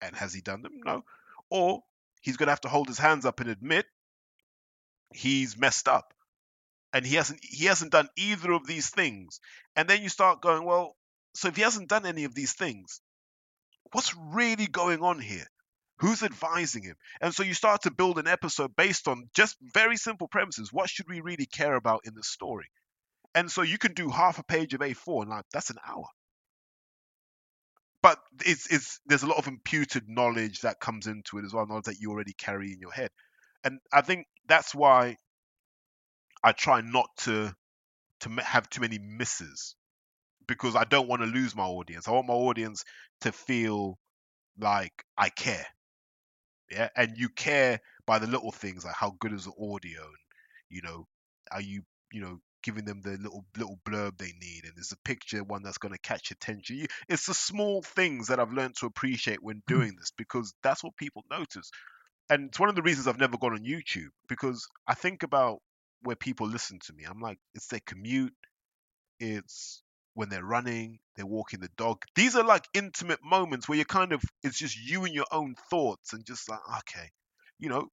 And 0.00 0.14
has 0.14 0.32
he 0.32 0.40
done 0.40 0.62
them? 0.62 0.74
No. 0.84 1.04
Or 1.50 1.82
he's 2.20 2.36
going 2.36 2.46
to 2.46 2.52
have 2.52 2.60
to 2.60 2.68
hold 2.68 2.86
his 2.86 2.98
hands 2.98 3.24
up 3.26 3.40
and 3.40 3.50
admit 3.50 3.86
he's 5.12 5.56
messed 5.56 5.88
up. 5.88 6.14
And 6.92 7.04
he 7.04 7.16
hasn't 7.16 7.40
he 7.42 7.64
hasn't 7.66 7.92
done 7.92 8.08
either 8.16 8.52
of 8.52 8.66
these 8.66 8.90
things. 8.90 9.40
And 9.74 9.88
then 9.88 10.02
you 10.02 10.08
start 10.08 10.40
going, 10.40 10.64
well, 10.64 10.94
so 11.38 11.46
if 11.46 11.54
he 11.54 11.62
hasn't 11.62 11.88
done 11.88 12.04
any 12.04 12.24
of 12.24 12.34
these 12.34 12.52
things, 12.52 13.00
what's 13.92 14.12
really 14.16 14.66
going 14.66 15.02
on 15.02 15.20
here? 15.20 15.46
Who's 15.98 16.24
advising 16.24 16.82
him? 16.82 16.96
And 17.20 17.32
so 17.32 17.44
you 17.44 17.54
start 17.54 17.82
to 17.82 17.92
build 17.92 18.18
an 18.18 18.26
episode 18.26 18.74
based 18.74 19.06
on 19.06 19.30
just 19.36 19.56
very 19.72 19.96
simple 19.96 20.26
premises. 20.26 20.72
What 20.72 20.90
should 20.90 21.06
we 21.08 21.20
really 21.20 21.46
care 21.46 21.76
about 21.76 22.00
in 22.06 22.14
the 22.14 22.24
story? 22.24 22.66
And 23.36 23.48
so 23.52 23.62
you 23.62 23.78
can 23.78 23.94
do 23.94 24.08
half 24.08 24.40
a 24.40 24.42
page 24.42 24.74
of 24.74 24.80
A4 24.80 25.22
and 25.22 25.30
like 25.30 25.44
that's 25.52 25.70
an 25.70 25.78
hour. 25.86 26.06
But 28.02 28.18
it's 28.44 28.66
it's 28.72 28.98
there's 29.06 29.22
a 29.22 29.28
lot 29.28 29.38
of 29.38 29.46
imputed 29.46 30.08
knowledge 30.08 30.62
that 30.62 30.80
comes 30.80 31.06
into 31.06 31.38
it 31.38 31.44
as 31.44 31.54
well, 31.54 31.66
knowledge 31.68 31.84
that 31.84 32.00
you 32.00 32.10
already 32.10 32.32
carry 32.32 32.72
in 32.72 32.80
your 32.80 32.92
head. 32.92 33.10
And 33.62 33.78
I 33.92 34.00
think 34.00 34.26
that's 34.48 34.74
why 34.74 35.16
I 36.42 36.50
try 36.50 36.80
not 36.80 37.10
to 37.18 37.54
to 38.20 38.30
have 38.42 38.68
too 38.68 38.80
many 38.80 38.98
misses 38.98 39.76
because 40.48 40.74
I 40.74 40.84
don't 40.84 41.08
want 41.08 41.22
to 41.22 41.28
lose 41.28 41.54
my 41.54 41.64
audience. 41.64 42.08
I 42.08 42.12
want 42.12 42.26
my 42.26 42.34
audience 42.34 42.84
to 43.20 43.30
feel 43.30 43.98
like 44.58 44.92
I 45.16 45.28
care. 45.28 45.66
Yeah, 46.70 46.88
and 46.96 47.16
you 47.16 47.28
care 47.28 47.80
by 48.06 48.18
the 48.18 48.26
little 48.26 48.50
things 48.50 48.84
like 48.84 48.94
how 48.94 49.14
good 49.20 49.32
is 49.32 49.44
the 49.44 49.52
audio, 49.52 50.02
and 50.02 50.16
you 50.68 50.82
know, 50.82 51.06
are 51.52 51.60
you 51.60 51.82
you 52.12 52.20
know 52.20 52.40
giving 52.62 52.84
them 52.84 53.00
the 53.00 53.12
little 53.12 53.44
little 53.56 53.78
blurb 53.88 54.18
they 54.18 54.32
need, 54.38 54.64
and 54.64 54.72
there's 54.76 54.92
a 54.92 55.08
picture 55.08 55.42
one 55.44 55.62
that's 55.62 55.78
going 55.78 55.94
to 55.94 56.00
catch 56.00 56.30
attention. 56.30 56.76
You, 56.76 56.86
it's 57.08 57.26
the 57.26 57.34
small 57.34 57.80
things 57.80 58.28
that 58.28 58.40
I've 58.40 58.52
learned 58.52 58.76
to 58.76 58.86
appreciate 58.86 59.42
when 59.42 59.58
mm-hmm. 59.58 59.74
doing 59.74 59.96
this 59.96 60.12
because 60.16 60.52
that's 60.62 60.84
what 60.84 60.96
people 60.96 61.24
notice, 61.30 61.70
and 62.28 62.48
it's 62.48 62.60
one 62.60 62.68
of 62.68 62.74
the 62.74 62.82
reasons 62.82 63.06
I've 63.06 63.20
never 63.20 63.38
gone 63.38 63.54
on 63.54 63.64
YouTube 63.64 64.10
because 64.28 64.68
I 64.86 64.94
think 64.94 65.22
about 65.22 65.60
where 66.02 66.16
people 66.16 66.46
listen 66.46 66.80
to 66.86 66.92
me. 66.92 67.04
I'm 67.04 67.20
like, 67.20 67.38
it's 67.54 67.68
their 67.68 67.80
commute, 67.86 68.34
it's 69.18 69.82
when 70.18 70.28
they're 70.28 70.44
running, 70.44 70.98
they're 71.14 71.24
walking 71.24 71.60
the 71.60 71.70
dog. 71.76 72.02
These 72.16 72.34
are 72.34 72.42
like 72.42 72.64
intimate 72.74 73.20
moments 73.22 73.68
where 73.68 73.76
you're 73.76 73.84
kind 73.84 74.12
of 74.12 74.20
it's 74.42 74.58
just 74.58 74.76
you 74.76 75.04
and 75.04 75.14
your 75.14 75.26
own 75.30 75.54
thoughts 75.70 76.12
and 76.12 76.26
just 76.26 76.48
like, 76.50 76.58
okay, 76.78 77.08
you 77.60 77.68
know. 77.68 77.86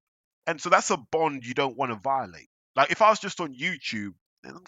And 0.48 0.60
so 0.60 0.72
that's 0.72 0.90
a 0.90 0.98
bond 0.98 1.46
you 1.46 1.54
don't 1.54 1.78
want 1.78 1.92
to 1.92 2.00
violate. 2.04 2.50
Like 2.76 2.90
if 2.90 3.04
I 3.04 3.12
was 3.12 3.20
just 3.20 3.42
on 3.42 3.54
YouTube, 3.54 4.14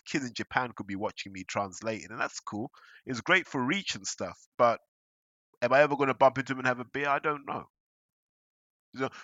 kids 0.06 0.24
in 0.24 0.36
Japan 0.36 0.72
could 0.76 0.86
be 0.86 0.96
watching 0.96 1.34
me 1.34 1.46
translating, 1.48 2.12
and 2.12 2.22
that's 2.22 2.40
cool. 2.42 2.70
It's 3.08 3.22
great 3.22 3.48
for 3.48 3.60
reach 3.60 3.96
and 3.96 4.06
stuff, 4.06 4.38
but 4.60 4.80
am 5.64 5.74
I 5.74 5.82
ever 5.82 5.96
going 5.96 6.10
to 6.10 6.14
bump 6.14 6.38
into 6.38 6.54
them 6.54 6.60
and 6.60 6.68
have 6.68 6.80
a 6.80 6.86
beer? 6.86 7.10
I 7.10 7.18
don't 7.18 7.48
know, 7.48 7.66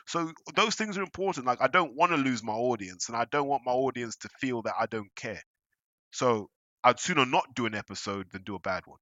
so 0.08 0.32
those 0.56 0.74
things 0.74 0.98
are 0.98 1.04
important. 1.04 1.46
Like 1.46 1.62
I 1.62 1.68
don't 1.68 1.96
want 1.96 2.12
to 2.14 2.18
lose 2.18 2.44
my 2.44 2.54
audience, 2.54 3.10
and 3.10 3.16
I 3.16 3.26
don't 3.26 3.48
want 3.48 3.62
my 3.64 3.74
audience 3.74 4.16
to 4.18 4.30
feel 4.42 4.64
that 4.64 4.74
I 4.80 4.88
don't 4.88 5.16
care. 5.16 5.42
So 6.12 6.50
I'd 6.84 7.00
sooner 7.00 7.26
not 7.26 7.56
do 7.56 7.66
an 7.66 7.76
episode 7.76 8.32
than 8.32 8.44
do 8.44 8.56
a 8.56 8.60
bad 8.60 8.86
one. 8.86 9.00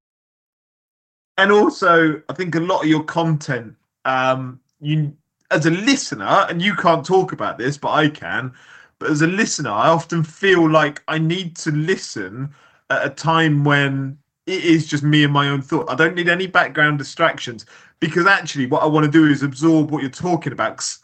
And 1.37 1.51
also, 1.51 2.21
I 2.29 2.33
think 2.33 2.55
a 2.55 2.59
lot 2.59 2.83
of 2.83 2.87
your 2.89 3.03
content, 3.03 3.75
um, 4.05 4.59
you 4.79 5.15
as 5.49 5.65
a 5.65 5.71
listener, 5.71 6.45
and 6.49 6.61
you 6.61 6.75
can't 6.75 7.05
talk 7.05 7.31
about 7.31 7.57
this, 7.57 7.77
but 7.77 7.89
I 7.91 8.09
can. 8.09 8.53
But 8.99 9.09
as 9.09 9.21
a 9.21 9.27
listener, 9.27 9.71
I 9.71 9.89
often 9.89 10.23
feel 10.23 10.69
like 10.69 11.03
I 11.07 11.17
need 11.17 11.55
to 11.57 11.71
listen 11.71 12.53
at 12.89 13.05
a 13.05 13.09
time 13.09 13.63
when 13.63 14.17
it 14.45 14.63
is 14.63 14.87
just 14.87 15.03
me 15.03 15.23
and 15.23 15.33
my 15.33 15.49
own 15.49 15.61
thought. 15.61 15.89
I 15.89 15.95
don't 15.95 16.15
need 16.15 16.29
any 16.29 16.47
background 16.47 16.99
distractions 16.99 17.65
because 17.99 18.25
actually, 18.25 18.67
what 18.67 18.83
I 18.83 18.85
want 18.87 19.05
to 19.05 19.11
do 19.11 19.25
is 19.25 19.43
absorb 19.43 19.91
what 19.91 20.01
you're 20.01 20.11
talking 20.11 20.53
about. 20.53 20.77
'Cause 20.77 20.99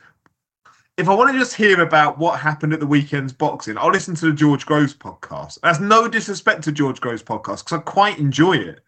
If 0.98 1.08
I 1.08 1.14
want 1.14 1.32
to 1.32 1.38
just 1.38 1.54
hear 1.54 1.82
about 1.82 2.18
what 2.18 2.40
happened 2.40 2.74
at 2.74 2.80
the 2.80 2.88
weekend's 2.88 3.32
boxing, 3.32 3.78
I'll 3.78 3.92
listen 3.92 4.16
to 4.16 4.26
the 4.26 4.34
George 4.34 4.66
Groves 4.66 4.96
podcast. 4.96 5.60
That's 5.62 5.80
no 5.80 6.08
disrespect 6.08 6.64
to 6.64 6.72
George 6.72 7.00
Groves 7.00 7.22
podcast 7.22 7.66
because 7.66 7.74
I 7.74 7.78
quite 7.78 8.18
enjoy 8.18 8.54
it. 8.54 8.80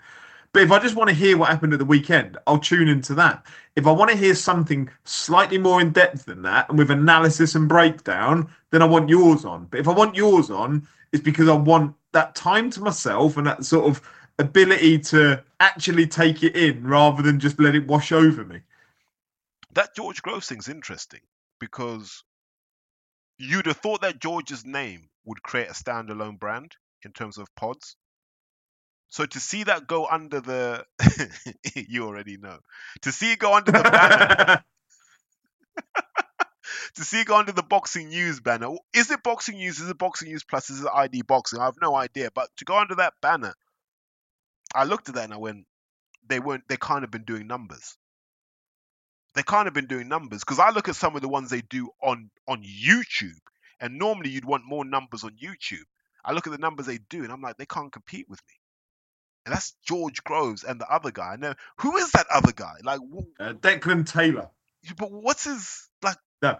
But 0.52 0.64
if 0.64 0.72
I 0.72 0.80
just 0.80 0.95
want 0.95 1.10
to 1.10 1.15
hear 1.15 1.38
what 1.38 1.49
happened 1.49 1.73
at 1.73 1.77
the 1.77 1.86
weekend, 1.86 2.40
I'll 2.48 2.57
tune 2.57 2.88
into 2.88 3.14
that. 3.14 3.45
If 3.76 3.86
I 3.86 3.91
want 3.91 4.10
to 4.10 4.18
hear 4.18 4.34
something 4.34 4.90
slightly 5.03 5.60
more 5.60 5.81
in 5.81 5.91
depth 5.91 6.26
than 6.26 6.41
that 6.41 6.68
and 6.68 6.80
with 6.80 6.90
analysis 6.90 7.53
and 7.53 7.69
breakdown, 7.69 8.49
then 8.72 8.81
I 8.81 8.86
want 8.86 9.07
yours 9.07 9.45
on. 9.45 9.65
But 9.65 9.80
if 9.80 9.88
I 9.88 9.94
want 9.94 10.15
yours 10.15 10.49
on, 10.49 10.88
it's 11.11 11.22
because 11.22 11.48
I 11.48 11.53
want 11.53 11.95
that 12.14 12.34
time 12.34 12.72
to 12.72 12.81
myself 12.81 13.38
and 13.38 13.45
that 13.45 13.65
sort 13.65 13.86
of 13.86 14.02
ability 14.40 14.98
to 14.98 15.44
actually 15.60 16.07
take 16.07 16.41
it 16.41 16.56
in 16.56 16.88
rather 16.88 17.22
than 17.22 17.40
just 17.40 17.60
let 17.60 17.76
it 17.76 17.86
wash 17.86 18.11
over 18.11 18.44
me. 18.45 18.61
That 19.73 19.95
George 19.95 20.23
Groves 20.23 20.48
thing's 20.48 20.69
interesting 20.69 21.19
because 21.60 22.23
you'd 23.38 23.65
have 23.68 23.77
thought 23.77 24.02
that 24.02 24.19
George's 24.19 24.65
name 24.65 25.10
would 25.26 25.41
create 25.41 25.69
a 25.69 25.73
standalone 25.73 26.40
brand 26.40 26.76
in 27.03 27.11
terms 27.11 27.38
of 27.38 27.53
pods. 27.56 27.95
So 29.10 29.26
to 29.26 29.40
see 29.40 29.64
that 29.64 29.88
go 29.88 30.07
under 30.07 30.40
the, 30.40 30.86
you 31.76 32.06
already 32.06 32.38
know, 32.38 32.60
to 33.02 33.11
see 33.11 33.31
it 33.34 33.40
go 33.40 33.56
under 33.56 33.72
the 33.72 33.84
banner, 33.84 34.64
to 36.95 37.03
see 37.03 37.22
it 37.22 37.27
go 37.27 37.38
under 37.38 37.52
the 37.52 37.64
boxing 37.64 38.10
news 38.10 38.40
banner. 38.40 38.69
Is 38.94 39.10
it 39.10 39.23
boxing 39.23 39.57
news? 39.57 39.80
Is 39.80 39.90
it 39.90 39.98
boxing 39.98 40.30
news 40.30 40.44
plus? 40.44 40.69
Is 40.69 40.81
it 40.81 40.90
ID 40.94 41.23
boxing? 41.23 41.60
I 41.60 41.65
have 41.65 41.77
no 41.81 41.95
idea. 41.95 42.30
But 42.34 42.49
to 42.57 42.65
go 42.65 42.77
under 42.77 42.95
that 42.95 43.14
banner, 43.22 43.56
I 44.76 44.84
looked 44.84 45.10
at 45.10 45.15
that 45.15 45.26
and 45.26 45.34
I 45.34 45.38
went, 45.38 45.65
they 46.27 46.40
weren't. 46.40 46.68
They 46.68 46.77
kind 46.77 47.03
of 47.03 47.11
been 47.11 47.23
doing 47.23 47.48
numbers. 47.48 47.98
They 49.40 49.44
kind 49.44 49.70
of 49.70 49.74
been 49.74 49.86
doing 49.86 50.10
numbers 50.10 50.41
because 50.41 50.60
I 50.60 50.72
look 50.72 50.90
at 50.90 50.98
some 50.98 51.16
of 51.16 51.22
the 51.22 51.30
ones 51.30 51.49
they 51.49 51.61
do 51.61 51.88
on 52.03 52.30
on 52.45 52.61
YouTube, 52.61 53.40
and 53.80 53.98
normally 53.98 54.32
you'd 54.32 54.44
want 54.44 54.66
more 54.66 54.84
numbers 54.84 55.24
on 55.24 55.32
YouTube. 55.41 55.86
I 56.26 56.34
look 56.34 56.45
at 56.45 56.52
the 56.52 56.57
numbers 56.57 56.88
they 56.88 56.98
do, 56.98 57.24
and 57.24 57.32
I'm 57.32 57.40
like, 57.41 57.56
they 57.56 57.66
can't 57.66 57.90
compete 57.90 58.28
with 58.28 58.41
me. 58.49 58.53
And 59.45 59.56
that's 59.56 59.76
George 59.88 60.26
Groves 60.26 60.66
and 60.66 60.82
the 60.82 60.90
other 60.94 61.11
guy. 61.11 61.38
Now, 61.40 61.56
who 61.78 61.95
is 61.95 62.11
that 62.11 62.28
other 62.30 62.52
guy? 62.52 62.74
Like, 62.84 62.99
wh- 62.99 63.41
Uh, 63.41 63.53
Declan 63.53 64.06
Taylor. 64.06 64.49
but 64.98 65.10
what's 65.10 65.45
his 65.45 65.88
like? 66.02 66.18
No, 66.41 66.57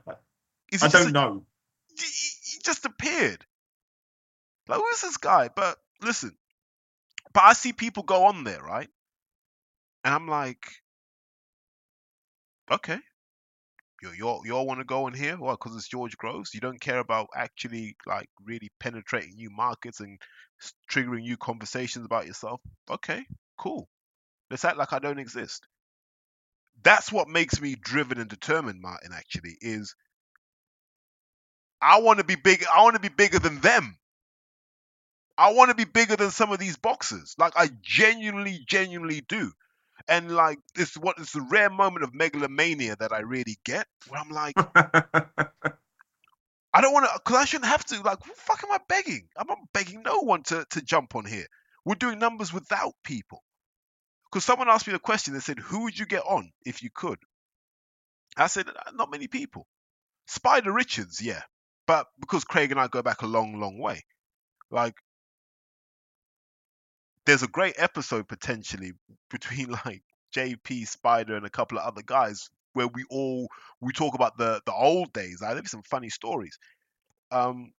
I 0.82 0.88
don't 0.88 1.10
a- 1.10 1.12
know. 1.12 1.46
he, 1.98 2.06
he 2.06 2.60
just 2.64 2.86
appeared. 2.86 3.46
Like, 4.70 4.78
who 4.78 4.88
is 4.88 5.02
this 5.02 5.18
guy? 5.18 5.50
But 5.54 5.78
listen, 6.02 6.34
but 7.34 7.44
I 7.44 7.52
see 7.52 7.74
people 7.74 8.04
go 8.04 8.24
on 8.28 8.46
there, 8.46 8.64
right? 8.64 8.90
And 10.06 10.14
I'm 10.14 10.30
like, 10.30 10.64
okay, 12.72 13.00
you 14.02 14.12
you 14.12 14.42
you 14.46 14.54
all 14.56 14.66
want 14.68 14.80
to 14.80 14.86
go 14.86 15.08
in 15.08 15.14
here? 15.14 15.38
What? 15.38 15.60
Because 15.60 15.76
it's 15.76 15.88
George 15.88 16.18
Groves. 16.18 16.54
You 16.54 16.62
don't 16.62 16.80
care 16.80 17.00
about 17.00 17.28
actually 17.36 17.96
like 18.06 18.30
really 18.44 18.72
penetrating 18.80 19.36
new 19.36 19.50
markets 19.50 20.00
and 20.00 20.20
triggering 20.92 21.22
new 21.22 21.38
conversations 21.38 22.06
about 22.06 22.28
yourself. 22.28 22.62
Okay, 22.90 23.26
cool. 23.58 23.90
Let's 24.50 24.66
act 24.66 24.78
like 24.78 24.94
I 24.94 25.00
don't 25.00 25.20
exist. 25.20 25.66
That's 26.82 27.12
what 27.12 27.28
makes 27.28 27.60
me 27.62 27.76
driven 27.76 28.20
and 28.20 28.30
determined, 28.30 28.82
Martin. 28.82 29.12
Actually, 29.14 29.58
is 29.62 29.96
I 31.82 32.00
want 32.00 32.20
to 32.20 32.26
be 32.26 32.36
big. 32.36 32.66
I 32.74 32.84
want 32.84 32.96
to 32.96 33.02
be 33.02 33.10
bigger 33.10 33.40
than 33.40 33.60
them. 33.62 33.98
I 35.38 35.54
want 35.54 35.70
to 35.70 35.76
be 35.76 35.86
bigger 35.86 36.18
than 36.18 36.32
some 36.32 36.52
of 36.52 36.60
these 36.60 36.78
boxers. 36.78 37.36
Like 37.38 37.54
I 37.56 37.70
genuinely, 37.82 38.60
genuinely 38.68 39.22
do. 39.22 39.52
And 40.10 40.32
like 40.32 40.58
this, 40.74 40.98
what 40.98 41.20
it's 41.20 41.36
a 41.36 41.42
rare 41.42 41.70
moment 41.70 42.04
of 42.04 42.16
megalomania 42.16 42.96
that 42.96 43.14
I 43.14 43.20
really 43.20 43.60
get, 43.64 43.86
where 44.08 44.20
I'm 44.20 44.32
like, 44.32 44.56
I 46.74 46.82
don't 46.82 46.94
want 46.94 47.06
to, 47.06 47.12
because 47.24 47.38
I 47.38 47.46
shouldn't 47.46 47.70
have 47.70 47.86
to. 47.86 47.96
Like, 48.02 48.20
what 48.20 48.36
the 48.36 48.42
fuck 48.42 48.64
am 48.64 48.72
I 48.72 48.80
begging? 48.90 49.28
I'm 49.38 49.48
not 49.48 49.60
begging 49.72 50.02
no 50.02 50.22
one 50.22 50.44
to 50.44 50.66
to 50.72 50.82
jump 50.82 51.16
on 51.16 51.26
here. 51.26 51.46
We're 51.86 51.96
doing 51.96 52.18
numbers 52.20 52.52
without 52.52 52.94
people. 53.04 53.44
Because 54.32 54.46
someone 54.46 54.70
asked 54.70 54.88
me 54.88 54.94
the 54.94 55.00
question, 55.00 55.34
they 55.34 55.40
said, 55.42 55.60
"Who 55.60 55.84
would 55.84 55.98
you 55.98 56.08
get 56.08 56.24
on 56.24 56.52
if 56.66 56.82
you 56.82 56.90
could?" 56.94 57.20
I 58.36 58.48
said, 58.48 58.68
"Uh, 58.68 58.92
"Not 58.94 59.12
many 59.12 59.28
people." 59.28 59.68
Spider 60.28 60.72
Richards, 60.72 61.22
yeah, 61.22 61.42
but 61.88 62.08
because 62.20 62.44
Craig 62.46 62.72
and 62.72 62.80
I 62.80 62.88
go 62.88 63.02
back 63.04 63.22
a 63.22 63.28
long, 63.28 63.60
long 63.60 63.80
way, 63.80 64.06
like 64.72 64.96
there's 67.30 67.44
a 67.44 67.48
great 67.48 67.76
episode 67.78 68.28
potentially 68.28 68.94
between 69.30 69.70
like 69.86 70.02
JP 70.36 70.88
Spider 70.88 71.36
and 71.36 71.46
a 71.46 71.50
couple 71.50 71.78
of 71.78 71.86
other 71.86 72.02
guys 72.04 72.50
where 72.74 72.88
we 72.88 73.04
all 73.10 73.48
we 73.82 73.94
talk 73.94 74.16
about 74.16 74.38
the 74.38 74.62
the 74.66 74.74
old 74.74 75.14
days. 75.14 75.40
Like, 75.42 75.54
there's 75.54 75.72
some 75.72 75.84
funny 75.84 76.10
stories. 76.10 76.58
Um, 77.32 77.72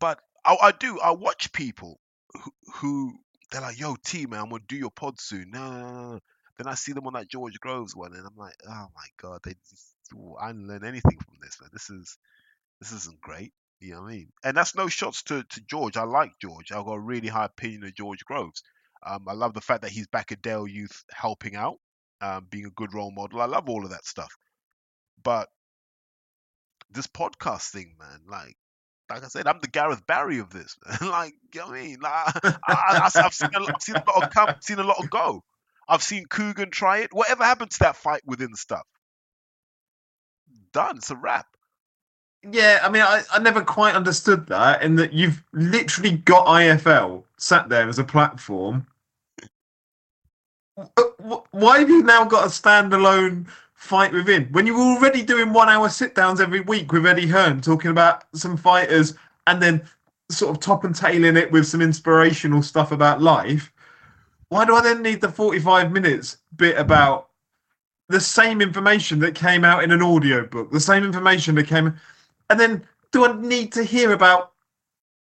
but 0.00 0.18
I, 0.44 0.56
I 0.60 0.72
do 0.72 0.98
I 1.00 1.12
watch 1.12 1.52
people 1.52 2.00
who, 2.32 2.50
who 2.74 3.14
they're 3.50 3.60
like, 3.60 3.78
"Yo, 3.78 3.96
T 4.04 4.26
man, 4.26 4.40
I'm 4.40 4.50
gonna 4.50 4.62
do 4.66 4.76
your 4.76 4.90
pod 4.90 5.20
soon." 5.20 5.50
No, 5.52 5.70
no, 5.70 5.80
no, 5.80 6.12
no. 6.14 6.18
Then 6.58 6.66
I 6.68 6.74
see 6.74 6.92
them 6.92 7.06
on 7.06 7.12
that 7.14 7.28
George 7.28 7.58
Groves 7.60 7.94
one, 7.94 8.14
and 8.14 8.26
I'm 8.26 8.36
like, 8.36 8.56
"Oh 8.68 8.86
my 8.94 9.06
god, 9.20 9.40
they 9.44 9.54
just, 9.70 9.94
I 10.40 10.48
didn't 10.48 10.66
learn 10.66 10.84
anything 10.84 11.18
from 11.18 11.36
this. 11.40 11.60
Man. 11.60 11.70
This 11.72 11.88
is 11.90 12.18
this 12.80 12.92
isn't 12.92 13.20
great." 13.20 13.52
You 13.80 13.94
know 13.94 14.02
what 14.02 14.08
I 14.08 14.12
mean? 14.12 14.28
And 14.42 14.56
that's 14.56 14.74
no 14.74 14.88
shots 14.88 15.22
to, 15.24 15.44
to 15.44 15.60
George. 15.68 15.96
I 15.96 16.04
like 16.04 16.32
George. 16.40 16.72
I've 16.72 16.84
got 16.84 16.94
a 16.94 17.00
really 17.00 17.28
high 17.28 17.46
opinion 17.46 17.84
of 17.84 17.94
George 17.94 18.24
Groves. 18.24 18.62
Um, 19.04 19.26
I 19.28 19.34
love 19.34 19.52
the 19.52 19.60
fact 19.60 19.82
that 19.82 19.90
he's 19.90 20.06
back 20.06 20.32
at 20.32 20.40
Dale 20.40 20.66
Youth 20.66 21.04
helping 21.10 21.56
out, 21.56 21.76
um, 22.20 22.46
being 22.50 22.66
a 22.66 22.70
good 22.70 22.94
role 22.94 23.10
model. 23.10 23.42
I 23.42 23.46
love 23.46 23.68
all 23.68 23.84
of 23.84 23.90
that 23.90 24.06
stuff. 24.06 24.32
But 25.22 25.48
this 26.90 27.06
podcast 27.06 27.70
thing, 27.70 27.96
man, 27.98 28.20
like 28.28 28.56
like 29.10 29.22
I 29.22 29.28
said, 29.28 29.46
I'm 29.46 29.60
the 29.60 29.68
Gareth 29.68 30.06
Barry 30.06 30.38
of 30.38 30.50
this. 30.50 30.76
like, 31.02 31.34
you 31.52 31.60
know 31.60 31.66
what 31.66 31.76
I 31.76 31.82
mean? 31.82 31.98
Like, 32.00 32.58
I, 32.66 33.10
have 33.14 33.34
seen 33.34 33.50
seen 33.80 33.96
a 33.96 34.00
lot 34.00 34.24
of 34.24 34.30
come, 34.30 34.54
seen 34.60 34.78
a 34.78 34.84
lot 34.84 35.02
of 35.02 35.10
go. 35.10 35.44
I've 35.88 36.02
seen 36.02 36.24
Kugan 36.26 36.72
try 36.72 36.98
it. 36.98 37.12
Whatever 37.12 37.44
happened 37.44 37.70
to 37.72 37.78
that 37.80 37.96
fight 37.96 38.22
within 38.24 38.54
stuff? 38.54 38.86
Done. 40.72 40.96
It's 40.96 41.10
a 41.10 41.16
wrap. 41.16 41.46
Yeah, 42.50 42.80
I 42.82 42.90
mean, 42.90 43.02
I, 43.02 43.22
I 43.32 43.38
never 43.38 43.62
quite 43.62 43.94
understood 43.94 44.46
that, 44.48 44.82
in 44.82 44.96
that 44.96 45.12
you've 45.12 45.42
literally 45.52 46.18
got 46.18 46.46
IFL 46.46 47.22
sat 47.38 47.68
there 47.68 47.88
as 47.88 47.98
a 47.98 48.04
platform. 48.04 48.86
Uh, 50.76 51.38
Why 51.52 51.78
have 51.78 51.88
you 51.88 52.02
now 52.02 52.24
got 52.24 52.44
a 52.44 52.48
standalone 52.48 53.46
fight 53.74 54.12
within 54.12 54.46
when 54.52 54.66
you 54.66 54.74
were 54.74 54.80
already 54.80 55.22
doing 55.22 55.52
one 55.52 55.68
hour 55.68 55.88
sit 55.90 56.14
downs 56.14 56.40
every 56.40 56.60
week 56.60 56.90
with 56.90 57.04
Eddie 57.04 57.26
Hearn 57.26 57.60
talking 57.60 57.90
about 57.90 58.24
some 58.34 58.56
fighters 58.56 59.14
and 59.46 59.60
then 59.60 59.82
sort 60.30 60.56
of 60.56 60.62
top 60.62 60.84
and 60.84 60.94
tailing 60.94 61.36
it 61.36 61.52
with 61.52 61.66
some 61.66 61.82
inspirational 61.82 62.62
stuff 62.62 62.92
about 62.92 63.22
life? 63.22 63.72
Why 64.48 64.64
do 64.64 64.74
I 64.74 64.82
then 64.82 65.02
need 65.02 65.20
the 65.20 65.28
45 65.28 65.92
minutes 65.92 66.38
bit 66.56 66.78
about 66.78 67.30
the 68.08 68.20
same 68.20 68.60
information 68.60 69.18
that 69.20 69.34
came 69.34 69.64
out 69.64 69.82
in 69.82 69.90
an 69.90 70.02
audio 70.02 70.46
book, 70.46 70.70
the 70.70 70.80
same 70.80 71.04
information 71.04 71.54
that 71.54 71.66
came 71.66 71.94
and 72.50 72.58
then 72.60 72.84
do 73.12 73.24
I 73.26 73.32
need 73.40 73.72
to 73.72 73.84
hear 73.84 74.12
about 74.12 74.52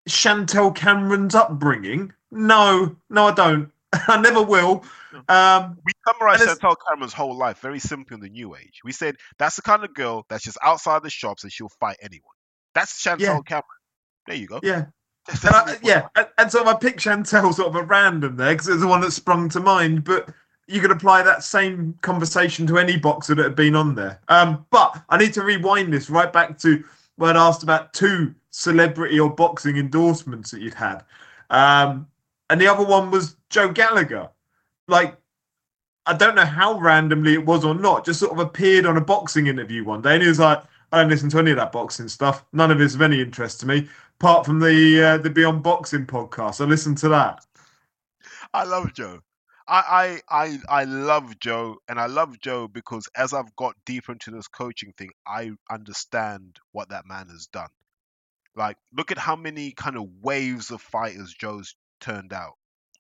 Chantelle 0.08 0.72
Cameron's 0.72 1.36
upbringing? 1.36 2.14
No, 2.32 2.96
no, 3.10 3.28
I 3.28 3.34
don't. 3.34 3.72
I 4.08 4.20
never 4.20 4.42
will. 4.42 4.84
Um, 5.30 5.78
We 5.86 5.94
summarized 6.08 6.44
Chantelle 6.44 6.76
Cameron's 6.90 7.14
whole 7.14 7.36
life 7.38 7.60
very 7.60 7.80
simply 7.80 8.16
in 8.16 8.22
the 8.22 8.30
New 8.30 8.56
Age. 8.56 8.82
We 8.84 8.92
said 8.92 9.16
that's 9.40 9.56
the 9.56 9.62
kind 9.62 9.84
of 9.84 9.94
girl 9.94 10.26
that's 10.30 10.44
just 10.44 10.58
outside 10.64 11.04
the 11.04 11.10
shops 11.10 11.44
and 11.44 11.52
she'll 11.52 11.70
fight 11.80 11.98
anyone. 12.02 12.36
That's 12.74 13.00
Chantelle 13.00 13.36
Yeah. 13.36 13.42
Cameron. 13.48 13.64
There 14.28 14.36
you 14.36 14.48
go. 14.48 14.60
yeah, 14.64 14.86
That's 15.28 15.44
and 15.46 15.56
I, 15.56 15.78
yeah, 15.84 16.08
and, 16.16 16.28
and 16.38 16.52
so 16.52 16.66
I 16.66 16.74
picked 16.74 17.00
Chantelle 17.00 17.54
sort 17.54 17.70
of 17.70 17.76
a 17.76 17.84
random 17.84 18.36
there 18.36 18.54
because 18.54 18.68
it's 18.68 18.82
the 18.82 18.88
one 18.88 19.02
that 19.02 19.12
sprung 19.12 19.50
to 19.50 19.60
mind. 19.60 20.04
But 20.04 20.30
you 20.68 20.82
could 20.82 20.92
apply 20.92 21.22
that 21.24 21.44
same 21.44 21.96
conversation 22.02 22.66
to 22.68 22.80
any 22.80 22.98
boxer 22.98 23.36
that 23.36 23.44
had 23.44 23.56
been 23.56 23.76
on 23.76 23.94
there. 23.96 24.20
Um, 24.30 24.66
but 24.72 25.00
I 25.10 25.18
need 25.18 25.34
to 25.36 25.44
rewind 25.44 25.94
this 25.94 26.10
right 26.10 26.34
back 26.34 26.58
to 26.60 26.84
when 27.18 27.38
asked 27.38 27.64
about 27.64 27.94
two 27.94 28.34
celebrity 28.50 29.20
or 29.20 29.30
boxing 29.30 29.78
endorsements 29.78 30.52
that 30.52 30.62
you'd 30.62 30.74
had, 30.74 31.04
um, 31.50 32.08
and 32.50 32.60
the 32.60 32.68
other 32.68 32.86
one 32.86 33.12
was 33.12 33.36
Joe 33.50 33.70
Gallagher. 33.70 34.30
Like, 34.88 35.18
I 36.06 36.14
don't 36.14 36.36
know 36.36 36.46
how 36.46 36.80
randomly 36.80 37.34
it 37.34 37.46
was 37.46 37.66
or 37.66 37.74
not. 37.74 38.06
Just 38.06 38.20
sort 38.20 38.32
of 38.32 38.40
appeared 38.40 38.86
on 38.86 38.98
a 38.98 39.02
boxing 39.02 39.48
interview 39.48 39.84
one 39.84 40.02
day, 40.02 40.14
and 40.14 40.22
he 40.22 40.30
was 40.30 40.40
like, 40.40 40.62
"I 40.92 41.02
don't 41.02 41.10
listen 41.10 41.30
to 41.30 41.40
any 41.40 41.52
of 41.52 41.58
that 41.58 41.72
boxing 41.72 42.08
stuff. 42.08 42.46
None 42.54 42.72
of 42.72 42.80
it's 42.82 42.96
of 42.96 43.02
any 43.02 43.22
interest 43.22 43.60
to 43.62 43.66
me." 43.66 43.88
apart 44.20 44.46
from 44.46 44.60
the 44.60 45.04
uh, 45.04 45.18
the 45.18 45.30
Beyond 45.30 45.64
Boxing 45.64 46.06
podcast. 46.06 46.62
I 46.62 46.66
listen 46.66 46.96
to 46.96 47.10
that. 47.10 47.46
I 48.54 48.64
love 48.64 48.94
Joe. 48.94 49.22
I, 49.68 50.22
I 50.30 50.46
I 50.46 50.60
I 50.82 50.84
love 50.84 51.40
Joe, 51.40 51.78
and 51.88 52.00
I 52.00 52.06
love 52.08 52.40
Joe 52.40 52.68
because 52.68 53.08
as 53.16 53.34
I've 53.34 53.56
got 53.56 53.76
deeper 53.86 54.12
into 54.12 54.32
this 54.32 54.48
coaching 54.48 54.94
thing, 54.98 55.10
I 55.28 55.52
understand 55.70 56.58
what 56.72 56.90
that 56.90 57.06
man 57.08 57.30
has 57.30 57.48
done. 57.48 57.70
Like, 58.56 58.78
look 58.96 59.12
at 59.12 59.18
how 59.18 59.36
many 59.36 59.72
kind 59.72 59.98
of 59.98 60.08
waves 60.22 60.72
of 60.72 60.82
fighters 60.82 61.34
Joe's 61.34 61.76
turned 62.00 62.32
out, 62.34 62.54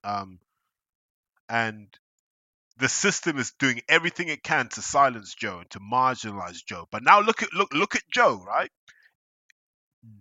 um, 0.03 0.39
and 1.49 1.87
the 2.77 2.89
system 2.89 3.37
is 3.37 3.53
doing 3.59 3.81
everything 3.87 4.27
it 4.29 4.43
can 4.43 4.67
to 4.69 4.81
silence 4.81 5.33
Joe 5.35 5.59
and 5.59 5.69
to 5.71 5.79
marginalize 5.79 6.65
Joe. 6.65 6.87
But 6.91 7.03
now 7.03 7.21
look 7.21 7.43
at 7.43 7.53
look 7.53 7.73
look 7.73 7.95
at 7.95 8.03
Joe, 8.11 8.43
right? 8.45 8.71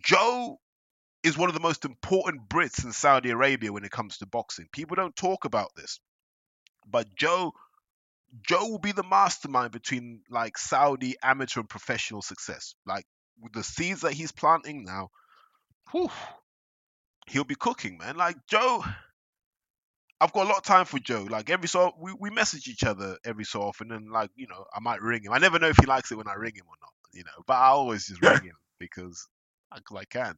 Joe 0.03 0.59
is 1.23 1.39
one 1.39 1.49
of 1.49 1.55
the 1.55 1.61
most 1.61 1.85
important 1.85 2.49
Brits 2.49 2.85
in 2.85 2.93
Saudi 2.93 3.31
Arabia 3.31 3.73
when 3.73 3.85
it 3.85 3.91
comes 3.91 4.19
to 4.19 4.27
boxing. 4.27 4.69
People 4.73 4.95
don't 4.97 5.16
talk 5.16 5.45
about 5.47 5.71
this, 5.75 6.01
but 6.90 7.15
Joe 7.15 7.52
Joe 8.43 8.69
will 8.69 8.78
be 8.78 8.93
the 8.93 9.05
mastermind 9.05 9.73
between 9.73 10.23
like 10.28 10.59
Saudi 10.59 11.16
amateur 11.23 11.61
and 11.61 11.69
professional 11.69 12.23
success. 12.23 12.74
Like 12.86 13.06
with 13.40 13.52
the 13.52 13.62
seeds 13.62 14.01
that 14.02 14.12
he's 14.12 14.32
planting 14.32 14.85
now, 14.85 15.11
whew, 15.93 16.11
he'll 17.28 17.44
be 17.44 17.55
cooking, 17.55 17.98
man. 17.98 18.16
Like 18.16 18.36
Joe, 18.48 18.85
I've 20.20 20.32
got 20.32 20.47
a 20.47 20.48
lot 20.48 20.59
of 20.59 20.65
time 20.65 20.85
for 20.85 20.98
Joe. 20.98 21.27
Like 21.28 21.51
every 21.51 21.69
so 21.69 21.93
we, 21.98 22.15
we 22.19 22.31
message 22.31 22.69
each 22.69 22.85
other 22.85 23.19
every 23.24 23.44
so 23.44 23.62
often, 23.62 23.93
and 23.93 24.11
like 24.11 24.31
you 24.35 24.47
know 24.48 24.65
I 24.74 24.81
might 24.81 25.02
ring 25.02 25.24
him. 25.24 25.32
I 25.32 25.39
never 25.39 25.59
know 25.59 25.69
if 25.69 25.78
he 25.78 25.86
likes 25.86 26.11
it 26.11 26.16
when 26.16 26.28
I 26.28 26.35
ring 26.35 26.55
him 26.55 26.66
or 26.66 26.77
not, 26.81 26.93
you 27.12 27.24
know. 27.24 27.43
But 27.47 27.55
I 27.55 27.69
always 27.69 28.06
just 28.06 28.23
ring 28.23 28.43
him 28.44 28.56
because 28.78 29.28
because 29.74 29.97
I 29.97 30.05
can. 30.05 30.36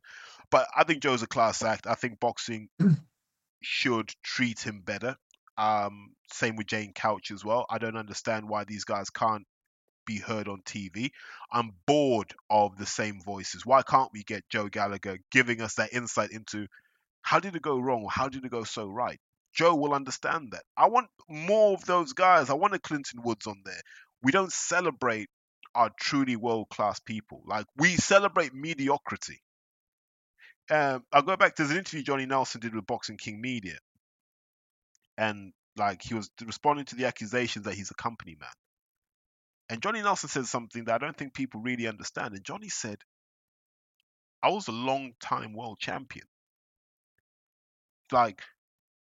But 0.51 0.66
I 0.77 0.85
think 0.85 1.02
Joe's 1.02 1.23
a 1.23 1.27
class 1.27 1.62
act. 1.62 1.86
I 1.86 1.94
think 1.94 2.20
boxing 2.20 2.68
should 3.62 4.10
treat 4.23 4.60
him 4.60 4.82
better. 4.85 5.16
Um, 5.59 6.15
same 6.31 6.57
with 6.57 6.66
Jane 6.66 6.93
Couch 6.93 7.31
as 7.31 7.44
well. 7.44 7.66
I 7.70 7.78
don't 7.78 7.97
understand 7.97 8.48
why 8.48 8.65
these 8.65 8.85
guys 8.85 9.11
can't 9.11 9.44
be 10.07 10.19
heard 10.19 10.48
on 10.48 10.62
TV. 10.62 11.11
I'm 11.53 11.73
bored 11.86 12.32
of 12.48 12.77
the 12.77 12.86
same 12.86 13.20
voices. 13.20 13.66
Why 13.66 13.82
can't 13.82 14.11
we 14.12 14.23
get 14.23 14.48
Joe 14.48 14.69
Gallagher 14.69 15.19
giving 15.31 15.61
us 15.61 15.74
that 15.74 15.93
insight 15.93 16.31
into 16.31 16.66
how 17.23 17.40
did 17.40 17.57
it 17.57 17.62
go 17.62 17.78
wrong 17.78 18.05
or 18.05 18.11
how 18.11 18.28
did 18.28 18.44
it 18.44 18.51
go 18.51 18.65
so 18.65 18.86
right? 18.86 19.19
Joe 19.53 19.74
will 19.74 19.94
understand 19.94 20.53
that. 20.53 20.62
I 20.77 20.89
want 20.89 21.09
more 21.28 21.74
of 21.74 21.85
those 21.85 22.12
guys. 22.12 22.51
I 22.51 22.55
want 22.55 22.74
a 22.74 22.78
Clinton 22.78 23.23
Woods 23.23 23.47
on 23.47 23.62
there. 23.65 23.81
We 24.23 24.31
don't 24.31 24.53
celebrate 24.53 25.28
our 25.74 25.90
truly 25.98 26.36
world 26.36 26.69
class 26.70 27.01
people. 27.01 27.43
Like 27.47 27.66
we 27.77 27.97
celebrate 27.97 28.55
mediocrity. 28.55 29.40
Um, 30.70 31.05
I'll 31.12 31.23
go 31.23 31.36
back 31.36 31.57
to 31.57 31.65
the 31.65 31.77
interview 31.77 32.03
Johnny 32.03 32.27
Nelson 32.27 32.61
did 32.61 32.74
with 32.74 32.86
Boxing 32.86 33.16
King 33.16 33.40
Media, 33.40 33.78
and 35.16 35.53
like 35.77 36.03
he 36.03 36.15
was 36.15 36.31
responding 36.44 36.86
to 36.86 36.97
the 36.97 37.07
accusations 37.07 37.65
that 37.65 37.74
he's 37.74 37.90
a 37.90 37.94
company 37.94 38.36
man. 38.39 38.51
And 39.69 39.82
Johnny 39.82 40.01
Nelson 40.03 40.28
said 40.28 40.47
something 40.47 40.85
that 40.85 40.94
I 40.94 40.98
don't 40.98 41.16
think 41.16 41.35
people 41.35 41.61
really 41.61 41.89
understand. 41.89 42.35
And 42.35 42.44
Johnny 42.44 42.69
said, 42.69 42.98
"I 44.43 44.51
was 44.51 44.69
a 44.69 44.73
long 44.73 45.15
time 45.20 45.53
world 45.53 45.78
champion. 45.81 46.27
Like, 48.12 48.43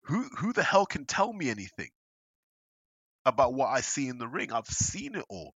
who 0.02 0.24
who 0.38 0.52
the 0.52 0.64
hell 0.64 0.86
can 0.86 1.06
tell 1.06 1.32
me 1.32 1.50
anything 1.50 1.90
about 3.24 3.54
what 3.54 3.68
I 3.68 3.80
see 3.80 4.08
in 4.08 4.18
the 4.18 4.28
ring? 4.28 4.52
I've 4.52 4.66
seen 4.66 5.14
it 5.14 5.24
all." 5.28 5.54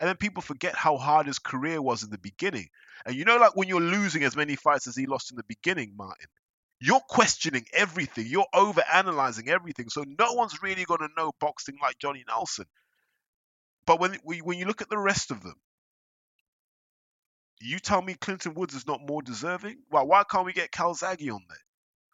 And 0.00 0.08
then 0.08 0.16
people 0.16 0.42
forget 0.42 0.74
how 0.74 0.96
hard 0.96 1.26
his 1.26 1.38
career 1.38 1.80
was 1.80 2.02
in 2.02 2.10
the 2.10 2.18
beginning. 2.18 2.68
And 3.06 3.14
you 3.14 3.24
know, 3.24 3.36
like 3.36 3.54
when 3.54 3.68
you're 3.68 3.80
losing 3.80 4.24
as 4.24 4.34
many 4.34 4.56
fights 4.56 4.88
as 4.88 4.96
he 4.96 5.06
lost 5.06 5.30
in 5.30 5.36
the 5.36 5.44
beginning, 5.44 5.94
Martin, 5.96 6.28
you're 6.84 7.00
questioning 7.08 7.66
everything. 7.72 8.26
You're 8.28 8.46
over 8.54 8.82
analyzing 8.92 9.48
everything. 9.48 9.88
So 9.90 10.04
no 10.18 10.34
one's 10.34 10.62
really 10.62 10.84
going 10.84 11.00
to 11.00 11.08
know 11.16 11.32
boxing 11.40 11.76
like 11.82 11.98
Johnny 11.98 12.24
Nelson. 12.28 12.66
But 13.86 14.00
when 14.00 14.14
when 14.24 14.58
you 14.58 14.66
look 14.66 14.82
at 14.82 14.90
the 14.90 14.98
rest 14.98 15.30
of 15.30 15.42
them, 15.42 15.54
You 17.60 17.78
tell 17.80 18.02
me 18.02 18.14
Clinton 18.14 18.54
Woods 18.54 18.74
is 18.74 18.86
not 18.86 19.00
more 19.06 19.22
deserving? 19.22 19.78
Why 19.88 20.02
why 20.02 20.24
can't 20.30 20.46
we 20.46 20.52
get 20.52 20.70
Calzaghe 20.72 21.32
on 21.32 21.42
there? 21.48 21.58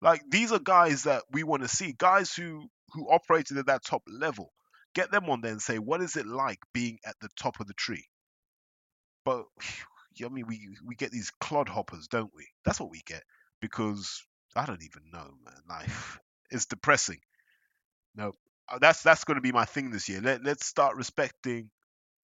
Like 0.03 0.23
these 0.31 0.53
are 0.53 0.59
guys 0.61 1.05
that 1.05 1.25
we 1.33 1.43
want 1.45 1.63
to 1.63 1.69
see, 1.69 1.93
guys 1.93 2.33
who 2.35 2.69
who 2.93 3.11
operated 3.11 3.59
at 3.59 3.67
that 3.67 3.85
top 3.85 4.03
level. 4.09 4.53
Get 4.95 5.11
them 5.11 5.31
on 5.31 5.41
there 5.41 5.53
and 5.53 5.63
say, 5.63 5.79
what 5.79 6.03
is 6.03 6.17
it 6.17 6.27
like 6.27 6.61
being 6.75 6.99
at 7.07 7.17
the 7.21 7.29
top 7.41 7.61
of 7.61 7.67
the 7.69 7.75
tree? 7.75 8.07
But 9.25 9.45
I 10.25 10.29
mean, 10.29 10.47
we 10.47 10.77
we 10.85 10.95
get 10.95 11.11
these 11.13 11.33
clodhoppers, 11.43 12.09
don't 12.09 12.33
we? 12.35 12.47
That's 12.65 12.81
what 12.81 12.91
we 12.91 13.03
get 13.07 13.23
because 13.61 14.23
I 14.57 14.67
don't 14.67 14.83
even 14.83 15.11
know, 15.13 15.31
man. 15.45 15.63
Like 15.69 15.89
it's 16.51 16.67
depressing. 16.67 17.19
No, 18.15 18.33
uh, 18.69 18.79
that's 18.81 19.03
that's 19.03 19.25
going 19.25 19.37
to 19.37 19.43
be 19.43 19.53
my 19.53 19.65
thing 19.65 19.91
this 19.91 20.09
year. 20.09 20.21
Let 20.21 20.45
let's 20.45 20.67
start 20.67 20.97
respecting 20.97 21.71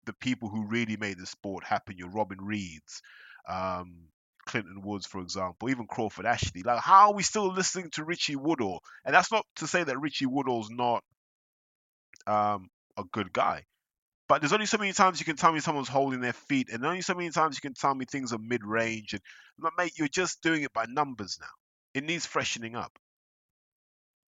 the 0.07 0.13
people 0.15 0.49
who 0.49 0.67
really 0.67 0.97
made 0.97 1.19
the 1.19 1.27
sport 1.27 1.65
happen. 1.65 1.99
Your 1.99 2.11
Robin 2.11 2.39
Reids, 2.39 3.01
um, 3.49 4.09
Clinton 4.47 4.83
Woods, 4.83 5.07
for 5.07 5.21
example, 5.21 5.71
even 5.71 5.87
Crawford 5.87 6.27
Ashley. 6.27 6.63
Like, 6.63 6.81
how 6.81 7.09
are 7.09 7.15
we 7.15 7.23
still 7.23 7.53
listening 7.53 7.91
to 7.93 8.05
Richie 8.05 8.37
Woodhall? 8.37 8.83
And 9.05 9.15
that's 9.15 9.33
not 9.33 9.45
to 9.57 9.67
say 9.67 9.85
that 9.85 10.01
Richie 10.01 10.27
Woodhall's 10.27 10.71
not 10.71 11.05
um, 12.27 12.69
a 12.97 13.05
good 13.13 13.33
guy. 13.33 13.65
But 14.29 14.41
there's 14.41 14.53
only 14.53 14.67
so 14.67 14.79
many 14.79 14.93
times 14.93 15.21
you 15.21 15.27
can 15.27 15.37
tell 15.37 15.53
me 15.53 15.61
someone's 15.61 15.89
holding 15.89 16.21
their 16.21 16.33
feet, 16.33 16.69
and 16.73 16.85
only 16.85 17.03
so 17.03 17.15
many 17.15 17.31
times 17.31 17.57
you 17.57 17.61
can 17.69 17.75
tell 17.75 17.95
me 17.95 18.05
things 18.05 18.33
are 18.33 18.39
mid 18.39 18.65
range. 18.65 19.13
And 19.13 19.23
mate, 19.79 19.93
you're 19.97 20.09
just 20.09 20.43
doing 20.43 20.63
it 20.63 20.73
by 20.73 20.87
numbers 20.89 21.39
now. 21.41 21.47
It 21.97 22.05
needs 22.05 22.27
freshening 22.27 22.77
up. 22.77 22.99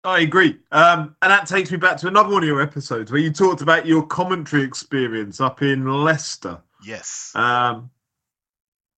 I 0.03 0.19
agree. 0.19 0.59
Um, 0.71 1.15
and 1.23 1.31
that 1.31 1.47
takes 1.47 1.71
me 1.71 1.77
back 1.77 1.97
to 1.97 2.07
another 2.07 2.29
one 2.29 2.43
of 2.43 2.47
your 2.47 2.61
episodes 2.61 3.11
where 3.11 3.19
you 3.19 3.31
talked 3.31 3.61
about 3.61 3.87
your 3.87 4.05
commentary 4.05 4.61
experience 4.61 5.41
up 5.41 5.63
in 5.63 5.87
Leicester. 5.87 6.61
Yes. 6.85 7.31
Um, 7.33 7.89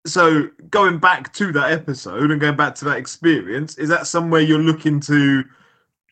so 0.07 0.49
going 0.71 0.97
back 0.97 1.31
to 1.33 1.51
that 1.51 1.71
episode 1.73 2.31
and 2.31 2.41
going 2.41 2.55
back 2.55 2.73
to 2.75 2.85
that 2.85 2.97
experience, 2.97 3.77
is 3.77 3.89
that 3.89 4.07
somewhere 4.07 4.41
you're 4.41 4.57
looking 4.57 4.99
to 5.01 5.43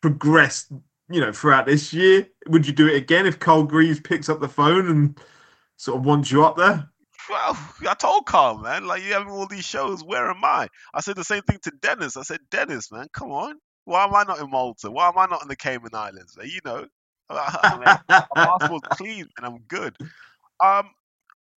progress, 0.04 0.72
you 1.10 1.22
know, 1.22 1.32
throughout 1.32 1.66
this 1.66 1.92
year? 1.92 2.28
Would 2.50 2.68
you 2.68 2.74
do 2.74 2.88
it 2.88 2.96
again 2.96 3.26
if 3.26 3.40
Carl 3.40 3.64
Greaves 3.64 4.00
picks 4.00 4.30
up 4.30 4.42
the 4.42 4.48
phone 4.48 4.90
and 4.90 5.20
sort 5.78 5.98
of 5.98 6.06
wants 6.06 6.32
you 6.32 6.46
up 6.46 6.56
there? 6.56 6.88
Well, 7.30 7.58
I 7.88 7.94
told 7.94 8.26
Carl, 8.26 8.58
man, 8.58 8.86
like 8.86 9.04
you 9.04 9.14
having 9.14 9.30
all 9.30 9.48
these 9.48 9.66
shows, 9.66 10.04
where 10.04 10.30
am 10.30 10.44
I? 10.44 10.68
I 10.94 11.02
said 11.02 11.16
the 11.16 11.24
same 11.24 11.44
thing 11.44 11.60
to 11.64 11.72
Dennis. 11.82 12.18
I 12.18 12.24
said, 12.24 12.40
Dennis, 12.52 12.92
man, 12.92 13.08
come 13.14 13.32
on. 13.32 13.56
Why 13.86 14.06
am 14.06 14.16
I 14.16 14.24
not 14.24 14.40
in 14.40 14.50
Malta? 14.50 14.90
Why 14.90 15.10
am 15.10 15.18
I 15.18 15.26
not 15.26 15.42
in 15.42 15.50
the 15.50 15.56
Cayman 15.56 15.94
Islands? 15.94 16.38
You 16.44 16.60
know, 16.64 16.86
I 17.30 17.76
mean, 17.76 17.98
my 18.10 18.26
passport's 18.36 18.88
clean 18.92 19.28
and 19.38 19.46
I'm 19.46 19.60
good. 19.68 19.96
Um, 20.64 20.90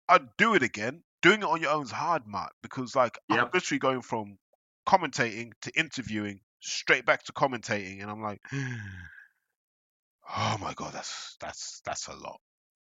I'd 0.09 0.37
do 0.37 0.55
it 0.55 0.63
again. 0.63 1.03
Doing 1.23 1.43
it 1.43 1.47
on 1.47 1.61
your 1.61 1.71
own 1.71 1.85
is 1.85 1.91
hard, 1.91 2.23
Matt, 2.27 2.53
because 2.63 2.95
like 2.95 3.19
I'm 3.31 3.49
literally 3.53 3.79
going 3.79 4.03
from 4.03 4.39
commentating 4.87 5.53
to 5.63 5.79
interviewing 5.79 6.41
straight 6.61 7.05
back 7.05 7.25
to 7.25 7.33
commentating, 7.33 8.03
and 8.03 8.11
I'm 8.11 8.23
like, 8.23 8.41
oh 8.53 10.57
my 10.61 10.75
god, 10.75 10.93
that's 10.93 11.37
that's 11.41 11.81
that's 11.85 12.07
a 12.09 12.15
lot. 12.15 12.41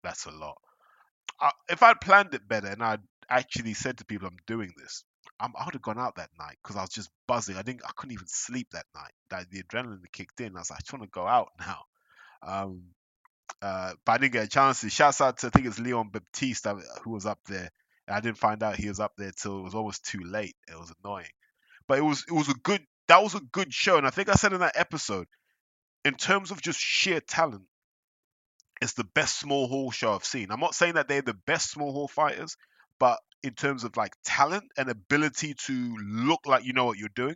That's 0.03 0.25
a 0.25 0.31
lot. 0.31 0.57
If 1.69 1.83
I'd 1.83 2.01
planned 2.01 2.33
it 2.33 2.47
better 2.47 2.67
and 2.67 2.83
I'd 2.83 3.01
actually 3.29 3.73
said 3.73 3.97
to 3.97 4.05
people 4.05 4.27
I'm 4.27 4.37
doing 4.47 4.73
this, 4.77 5.03
I'm, 5.39 5.53
I 5.59 5.65
would 5.65 5.73
have 5.73 5.81
gone 5.81 5.99
out 5.99 6.15
that 6.15 6.29
night 6.39 6.57
because 6.63 6.77
I 6.77 6.81
was 6.81 6.89
just 6.89 7.09
buzzing. 7.27 7.57
I 7.57 7.61
didn't, 7.61 7.81
I 7.85 7.91
couldn't 7.95 8.13
even 8.13 8.27
sleep 8.27 8.69
that 8.71 8.85
night. 8.95 9.11
That 9.29 9.49
the 9.49 9.63
adrenaline 9.63 9.99
kicked 10.11 10.39
in. 10.39 10.55
I 10.55 10.59
was 10.59 10.69
like, 10.69 10.79
I 10.79 10.81
just 10.81 10.93
want 10.93 11.03
to 11.03 11.09
go 11.09 11.27
out 11.27 11.49
now. 11.59 11.79
Um, 12.41 12.83
uh, 13.61 13.93
but 14.05 14.11
I 14.13 14.17
didn't 14.17 14.33
get 14.33 14.45
a 14.45 14.49
chance 14.49 14.81
to. 14.81 14.89
Shouts 14.89 15.21
out 15.21 15.39
to 15.39 15.47
I 15.47 15.49
think 15.49 15.67
it's 15.67 15.79
Leon 15.79 16.09
Baptiste 16.09 16.67
uh, 16.67 16.75
who 17.03 17.11
was 17.11 17.25
up 17.25 17.39
there. 17.47 17.69
I 18.07 18.21
didn't 18.21 18.37
find 18.37 18.61
out 18.61 18.75
he 18.75 18.87
was 18.87 18.99
up 18.99 19.13
there 19.17 19.31
till 19.31 19.59
it 19.59 19.63
was 19.63 19.75
almost 19.75 20.05
too 20.05 20.21
late. 20.23 20.55
It 20.67 20.77
was 20.77 20.93
annoying, 21.03 21.25
but 21.87 21.97
it 21.97 22.03
was 22.03 22.23
it 22.27 22.33
was 22.33 22.49
a 22.49 22.53
good 22.53 22.81
that 23.07 23.23
was 23.23 23.33
a 23.33 23.39
good 23.39 23.73
show. 23.73 23.97
And 23.97 24.05
I 24.05 24.11
think 24.11 24.29
I 24.29 24.33
said 24.33 24.53
in 24.53 24.59
that 24.59 24.77
episode, 24.77 25.27
in 26.03 26.13
terms 26.13 26.51
of 26.51 26.61
just 26.61 26.79
sheer 26.79 27.19
talent, 27.19 27.63
it's 28.81 28.93
the 28.93 29.03
best 29.03 29.39
small 29.39 29.67
hall 29.67 29.91
show 29.91 30.13
I've 30.13 30.25
seen. 30.25 30.51
I'm 30.51 30.59
not 30.59 30.75
saying 30.75 30.95
that 30.95 31.07
they're 31.07 31.21
the 31.21 31.37
best 31.47 31.71
small 31.71 31.91
hall 31.93 32.07
fighters, 32.07 32.57
but 32.99 33.19
in 33.43 33.53
terms 33.53 33.83
of 33.83 33.95
like 33.97 34.13
talent 34.23 34.65
and 34.77 34.89
ability 34.89 35.53
to 35.65 35.97
look 35.97 36.41
like 36.45 36.65
you 36.65 36.73
know 36.73 36.85
what 36.85 36.97
you're 36.97 37.09
doing, 37.15 37.35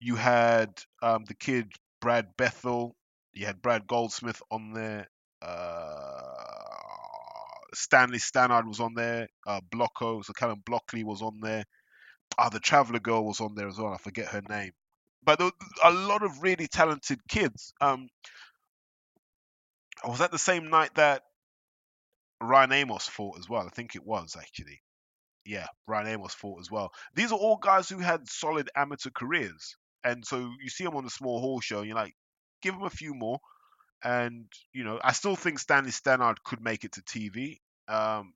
you 0.00 0.16
had 0.16 0.70
um, 1.02 1.24
the 1.26 1.34
kid 1.34 1.72
Brad 2.00 2.36
Bethel, 2.36 2.94
you 3.32 3.46
had 3.46 3.60
Brad 3.60 3.86
Goldsmith 3.86 4.40
on 4.50 4.72
there, 4.72 5.08
uh, 5.42 6.22
Stanley 7.74 8.18
Stannard 8.18 8.66
was 8.66 8.80
on 8.80 8.94
there, 8.94 9.28
uh, 9.46 9.60
Blocko, 9.70 10.24
so 10.24 10.32
Callum 10.32 10.62
Blockley 10.64 11.04
was 11.04 11.22
on 11.22 11.40
there. 11.40 11.64
Ah, 12.38 12.48
the 12.48 12.60
Traveller 12.60 13.00
girl 13.00 13.24
was 13.24 13.40
on 13.40 13.54
there 13.54 13.68
as 13.68 13.78
well. 13.78 13.92
I 13.92 13.98
forget 13.98 14.28
her 14.28 14.42
name, 14.48 14.72
but 15.24 15.38
there 15.38 15.50
a 15.84 15.92
lot 15.92 16.22
of 16.22 16.42
really 16.42 16.68
talented 16.68 17.20
kids. 17.28 17.72
Um, 17.80 18.08
was 20.04 20.18
that 20.18 20.30
the 20.30 20.38
same 20.38 20.70
night 20.70 20.94
that 20.94 21.22
Ryan 22.40 22.72
Amos 22.72 23.06
fought 23.06 23.38
as 23.38 23.48
well? 23.48 23.66
I 23.66 23.70
think 23.70 23.94
it 23.94 24.04
was 24.04 24.36
actually. 24.38 24.80
Yeah, 25.44 25.66
Ryan 25.86 26.08
Amos 26.08 26.34
fought 26.34 26.60
as 26.60 26.70
well. 26.70 26.90
These 27.14 27.32
are 27.32 27.38
all 27.38 27.56
guys 27.56 27.88
who 27.88 27.98
had 27.98 28.28
solid 28.28 28.68
amateur 28.76 29.10
careers, 29.10 29.76
and 30.04 30.24
so 30.24 30.50
you 30.60 30.68
see 30.68 30.84
them 30.84 30.96
on 30.96 31.04
the 31.04 31.10
small 31.10 31.40
hall 31.40 31.60
show, 31.60 31.78
and 31.78 31.86
you're 31.86 31.96
like, 31.96 32.14
give 32.62 32.74
them 32.74 32.84
a 32.84 32.90
few 32.90 33.14
more. 33.14 33.38
And 34.04 34.46
you 34.72 34.84
know, 34.84 35.00
I 35.02 35.12
still 35.12 35.36
think 35.36 35.58
Stanley 35.58 35.90
Stannard 35.90 36.42
could 36.44 36.60
make 36.62 36.84
it 36.84 36.92
to 36.92 37.02
TV. 37.02 37.58
Um, 37.88 38.34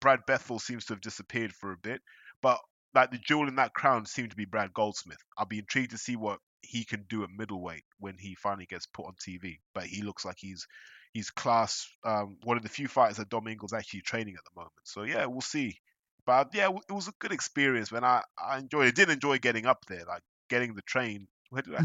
Brad 0.00 0.20
Bethel 0.26 0.58
seems 0.58 0.84
to 0.86 0.94
have 0.94 1.00
disappeared 1.00 1.52
for 1.54 1.72
a 1.72 1.78
bit, 1.78 2.00
but 2.42 2.58
like 2.94 3.10
the 3.10 3.18
jewel 3.18 3.48
in 3.48 3.56
that 3.56 3.72
crown 3.72 4.04
seemed 4.04 4.30
to 4.30 4.36
be 4.36 4.44
Brad 4.44 4.72
Goldsmith. 4.74 5.22
I'll 5.38 5.46
be 5.46 5.58
intrigued 5.58 5.92
to 5.92 5.98
see 5.98 6.16
what 6.16 6.38
he 6.62 6.84
can 6.84 7.04
do 7.08 7.24
at 7.24 7.30
middleweight 7.36 7.84
when 7.98 8.16
he 8.18 8.34
finally 8.34 8.66
gets 8.66 8.86
put 8.86 9.06
on 9.06 9.14
TV. 9.14 9.58
But 9.74 9.84
he 9.84 10.02
looks 10.02 10.24
like 10.24 10.36
he's 10.38 10.66
he's 11.12 11.30
class 11.30 11.88
um, 12.04 12.36
one 12.42 12.56
of 12.56 12.62
the 12.62 12.68
few 12.68 12.88
fighters 12.88 13.18
that 13.18 13.28
Dom 13.28 13.48
Ingle's 13.48 13.72
actually 13.72 14.00
training 14.00 14.34
at 14.34 14.44
the 14.44 14.58
moment. 14.58 14.72
So 14.84 15.02
yeah, 15.02 15.26
we'll 15.26 15.40
see. 15.40 15.76
But 16.24 16.50
yeah, 16.54 16.68
it 16.68 16.92
was 16.92 17.08
a 17.08 17.12
good 17.18 17.32
experience, 17.32 17.90
man. 17.90 18.04
I, 18.04 18.22
I 18.42 18.58
enjoyed 18.58 18.88
it. 18.88 18.94
Did 18.94 19.10
enjoy 19.10 19.38
getting 19.38 19.66
up 19.66 19.84
there, 19.88 20.04
like 20.06 20.22
getting 20.48 20.74
the 20.74 20.82
train. 20.82 21.26
Where 21.50 21.62
did 21.62 21.74
I? 21.74 21.82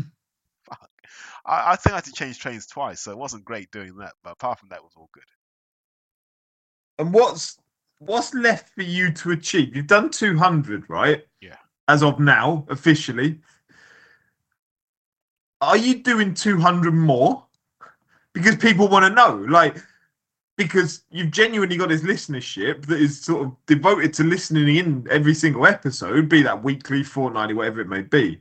Fuck. 0.69 0.89
I, 1.45 1.71
I 1.71 1.75
think 1.75 1.93
I 1.93 1.97
had 1.97 2.05
to 2.05 2.11
change 2.11 2.39
trains 2.39 2.67
twice, 2.67 3.01
so 3.01 3.11
it 3.11 3.17
wasn't 3.17 3.45
great 3.45 3.71
doing 3.71 3.97
that. 3.97 4.13
But 4.23 4.33
apart 4.33 4.59
from 4.59 4.69
that, 4.69 4.77
it 4.77 4.83
was 4.83 4.93
all 4.95 5.09
good. 5.13 5.23
And 6.99 7.13
what's 7.13 7.57
what's 7.99 8.33
left 8.33 8.69
for 8.69 8.83
you 8.83 9.11
to 9.11 9.31
achieve? 9.31 9.75
You've 9.75 9.87
done 9.87 10.09
200, 10.09 10.89
right? 10.89 11.23
Yeah. 11.41 11.55
As 11.87 12.03
of 12.03 12.19
now, 12.19 12.65
officially. 12.69 13.39
Are 15.61 15.77
you 15.77 15.95
doing 15.95 16.34
200 16.34 16.91
more? 16.91 17.43
Because 18.34 18.55
people 18.55 18.88
want 18.88 19.05
to 19.05 19.09
know. 19.09 19.35
Like, 19.49 19.77
because 20.55 21.03
you've 21.11 21.31
genuinely 21.31 21.77
got 21.77 21.89
this 21.89 22.01
listenership 22.01 22.85
that 22.88 22.99
is 22.99 23.19
sort 23.21 23.45
of 23.45 23.55
devoted 23.65 24.13
to 24.15 24.23
listening 24.23 24.75
in 24.75 25.07
every 25.09 25.34
single 25.34 25.65
episode, 25.65 26.29
be 26.29 26.41
that 26.41 26.63
weekly, 26.63 27.03
fortnightly, 27.03 27.53
whatever 27.53 27.81
it 27.81 27.88
may 27.88 28.01
be. 28.01 28.39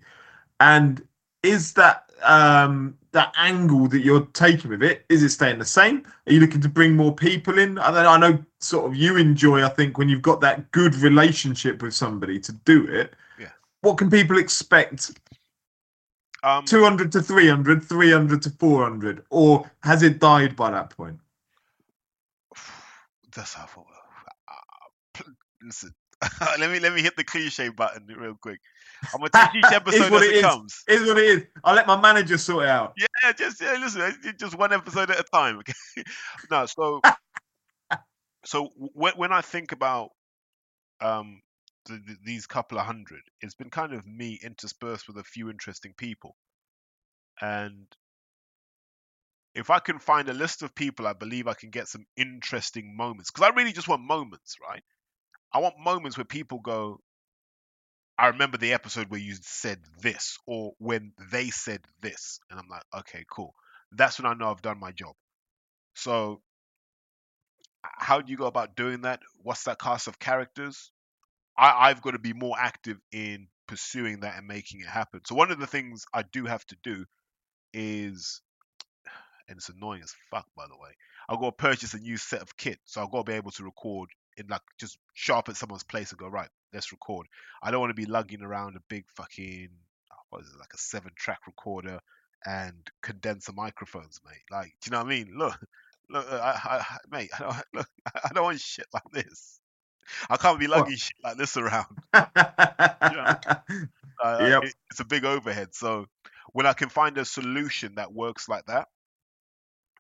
And 0.61 1.07
is 1.43 1.73
that 1.75 2.11
um 2.23 2.97
that 3.13 3.33
angle 3.37 3.87
that 3.89 4.01
you're 4.01 4.27
taking 4.33 4.71
with 4.71 4.83
it 4.83 5.05
is 5.11 5.23
it 5.23 5.29
staying 5.29 5.59
the 5.59 5.65
same 5.65 6.03
are 6.27 6.33
you 6.33 6.41
looking 6.41 6.63
to 6.63 6.69
bring 6.69 6.97
more 6.97 7.15
people 7.15 7.59
in 7.59 7.79
i 7.79 7.91
know, 7.91 8.09
I 8.09 8.17
know 8.19 8.45
sort 8.59 8.87
of 8.91 8.97
you 8.97 9.17
enjoy 9.17 9.63
i 9.65 9.69
think 9.69 9.99
when 9.99 10.09
you've 10.09 10.23
got 10.23 10.41
that 10.41 10.71
good 10.73 10.95
relationship 10.97 11.83
with 11.83 11.95
somebody 11.95 12.41
to 12.41 12.53
do 12.65 12.87
it 12.87 13.15
Yeah. 13.39 13.49
what 13.83 13.99
can 13.99 14.11
people 14.11 14.39
expect 14.39 15.13
Um, 16.47 16.65
200 16.65 17.11
to 17.11 17.21
300 17.23 17.83
300 17.83 18.43
to 18.43 18.51
400 18.51 19.25
or 19.31 19.69
has 19.83 20.05
it 20.05 20.21
died 20.21 20.55
by 20.55 20.71
that 20.71 20.91
point 20.91 21.19
that's 23.35 23.55
how. 23.55 23.65
Uh, 23.67 25.23
listen, 25.61 25.93
let 26.61 26.71
me 26.71 26.79
let 26.79 26.93
me 26.95 27.03
hit 27.03 27.17
the 27.17 27.25
cliche 27.25 27.69
button 27.69 28.07
real 28.07 28.37
quick. 28.41 28.61
I'm 29.13 29.21
gonna 29.21 29.31
take 29.31 29.55
each 29.57 29.65
episode 29.73 30.13
what 30.13 30.23
as 30.23 30.29
it 30.29 30.35
it 30.35 30.37
is. 30.37 30.43
comes. 30.43 30.85
is 30.89 31.07
what 31.09 31.19
it 31.19 31.25
is 31.25 31.43
i'll 31.65 31.75
let 31.75 31.87
my 31.87 32.01
manager 32.01 32.39
sort 32.39 32.65
it 32.65 32.71
out 32.71 32.95
Yeah, 32.97 33.33
just 33.33 33.61
yeah, 33.61 33.77
listen, 33.81 34.15
just 34.39 34.57
one 34.57 34.73
episode 34.73 35.11
at 35.11 35.19
a 35.19 35.25
time. 35.25 35.59
Okay. 35.59 35.75
no, 36.51 36.67
so 36.67 37.01
so 38.45 38.71
when 38.77 39.15
when 39.15 39.33
I 39.33 39.41
think 39.41 39.73
about 39.73 40.11
um 41.01 41.43
the, 41.95 42.17
these 42.25 42.47
couple 42.47 42.79
of 42.79 42.87
hundred, 42.87 43.23
it's 43.41 43.55
been 43.55 43.71
kind 43.71 43.93
of 43.95 44.07
me 44.07 44.39
interspersed 44.43 45.09
with 45.09 45.19
a 45.19 45.25
few 45.25 45.51
interesting 45.51 45.95
people, 45.97 46.37
and 47.41 47.87
if 49.55 49.71
I 49.71 49.79
can 49.79 49.99
find 49.99 50.29
a 50.29 50.35
list 50.35 50.63
of 50.63 50.75
people, 50.75 51.07
I 51.07 51.15
believe 51.15 51.49
I 51.49 51.55
can 51.55 51.71
get 51.71 51.89
some 51.89 52.05
interesting 52.17 52.95
moments 52.97 53.31
because 53.31 53.49
I 53.51 53.55
really 53.55 53.73
just 53.73 53.89
want 53.89 54.03
moments, 54.03 54.57
right? 54.63 54.83
I 55.53 55.61
want 55.61 55.79
moments 55.79 56.19
where 56.19 56.25
people 56.27 56.61
go, 56.61 57.01
I 58.19 58.29
remember 58.29 58.59
the 58.59 58.73
episode 58.75 59.11
where 59.11 59.21
you 59.21 59.35
said 59.41 59.81
this, 60.01 60.39
or 60.47 60.75
when 60.79 61.13
they 61.31 61.51
said 61.51 61.81
this. 62.03 62.41
And 62.51 62.59
I'm 62.59 62.69
like, 62.69 62.83
okay, 63.01 63.25
cool. 63.31 63.55
That's 63.93 64.19
when 64.19 64.31
I 64.31 64.35
know 64.35 64.51
I've 64.51 64.63
done 64.63 64.81
my 64.81 64.93
job. 64.93 65.15
So, 65.95 66.43
how 67.83 68.21
do 68.21 68.31
you 68.31 68.37
go 68.37 68.47
about 68.47 68.77
doing 68.77 69.03
that? 69.03 69.21
What's 69.43 69.65
that 69.65 69.79
cast 69.81 70.09
of 70.09 70.19
characters? 70.19 70.93
I, 71.59 71.91
I've 71.91 72.03
got 72.03 72.13
to 72.13 72.19
be 72.19 72.33
more 72.33 72.57
active 72.59 72.99
in 73.13 73.49
pursuing 73.69 74.21
that 74.21 74.39
and 74.39 74.47
making 74.47 74.81
it 74.81 74.87
happen. 74.89 75.21
So 75.27 75.35
one 75.35 75.51
of 75.51 75.59
the 75.59 75.67
things 75.67 76.05
I 76.15 76.23
do 76.23 76.45
have 76.47 76.67
to 76.67 76.77
do 76.83 77.05
is, 77.73 78.41
and 79.49 79.59
it's 79.59 79.69
annoying 79.69 80.03
as 80.03 80.15
fuck, 80.31 80.47
by 80.57 80.67
the 80.69 80.77
way. 80.77 80.91
I've 81.29 81.41
got 81.41 81.59
to 81.59 81.65
purchase 81.65 81.95
a 81.95 81.99
new 81.99 82.17
set 82.17 82.43
of 82.43 82.57
kit, 82.57 82.79
so 82.85 83.03
I've 83.03 83.11
got 83.11 83.27
to 83.27 83.31
be 83.33 83.37
able 83.37 83.51
to 83.53 83.65
record 83.65 84.11
in 84.37 84.47
like 84.49 84.63
just 84.79 84.99
sharp 85.15 85.49
at 85.49 85.57
someone's 85.57 85.83
place 85.85 86.11
and 86.11 86.19
go 86.19 86.29
right, 86.29 86.49
let's 86.73 86.93
record. 86.93 87.27
I 87.63 87.71
don't 87.71 87.81
want 87.81 87.91
to 87.91 87.95
be 88.03 88.07
lugging 88.07 88.43
around 88.43 88.77
a 88.77 88.81
big 88.89 89.07
fucking 89.17 89.69
oh, 90.13 90.17
what 90.31 90.43
is 90.43 90.49
it 90.49 90.59
like 90.61 90.75
a 90.75 90.79
seven 90.79 91.13
track 91.17 91.41
recorder 91.47 92.01
and 92.47 92.75
condenser 93.03 93.53
microphones, 93.53 94.21
mate. 94.25 94.43
Like, 94.51 94.75
do 94.83 94.89
you 94.89 94.93
know 94.93 94.99
what 94.99 95.07
I 95.07 95.11
mean? 95.11 95.33
Look, 95.37 95.59
look, 96.11 96.27
I, 96.31 96.85
I- 96.91 96.99
mate, 97.11 97.31
I 97.39 97.41
don't, 97.43 97.57
look, 97.75 97.89
I 98.15 98.29
don't 98.35 98.45
want 98.45 98.61
shit 98.61 98.87
like 98.93 99.11
this. 99.13 99.61
I 100.31 100.37
can't 100.37 100.59
be 100.59 100.67
lugging 100.67 100.97
shit 100.97 101.17
like 101.23 101.37
this 101.37 101.57
around. 101.57 101.87
Uh, 104.19 104.49
Yep. 104.49 104.65
it- 104.65 104.75
it's 104.91 105.01
a 105.01 105.05
big 105.05 105.27
overhead. 105.27 105.75
So 105.75 106.07
when 106.53 106.65
I 106.67 106.73
can 106.73 106.89
find 106.89 107.19
a 107.19 107.25
solution 107.25 107.97
that 107.97 108.13
works 108.15 108.49
like 108.49 108.65
that, 108.67 108.89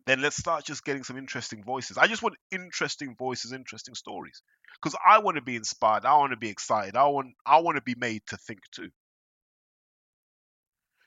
then 0.07 0.23
let's 0.23 0.37
start 0.37 0.65
just 0.65 0.85
getting 0.85 1.03
some 1.03 1.19
interesting 1.19 1.63
voices. 1.63 1.99
I 1.99 2.07
just 2.07 2.23
want 2.23 2.37
interesting 2.51 3.15
voices, 3.17 3.53
interesting 3.53 3.95
stories, 3.95 4.41
because 4.81 4.97
I 5.07 5.19
want 5.19 5.37
to 5.37 5.43
be 5.43 5.57
inspired. 5.57 6.07
I 6.07 6.17
want 6.17 6.31
to 6.33 6.37
be 6.39 6.49
excited. 6.49 6.97
I 6.97 7.07
want 7.09 7.35
I 7.45 7.59
want 7.59 7.77
to 7.77 7.83
be 7.83 7.95
made 7.99 8.23
to 8.29 8.37
think 8.39 8.61
too. 8.71 8.89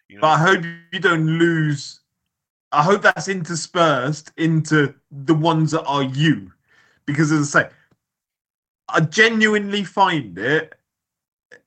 You 0.07 0.17
know, 0.17 0.21
But 0.21 0.27
I 0.27 0.37
hope 0.37 0.63
you 0.91 0.99
don't 0.99 1.25
lose. 1.39 2.01
I 2.71 2.83
hope 2.83 3.01
that's 3.01 3.27
interspersed 3.27 4.31
into 4.37 4.93
the 5.09 5.33
ones 5.33 5.71
that 5.71 5.83
are 5.85 6.03
you, 6.03 6.51
because 7.05 7.31
as 7.31 7.55
I 7.55 7.63
say, 7.63 7.69
I 8.93 9.01
genuinely 9.01 9.83
find 9.83 10.37
it 10.37 10.75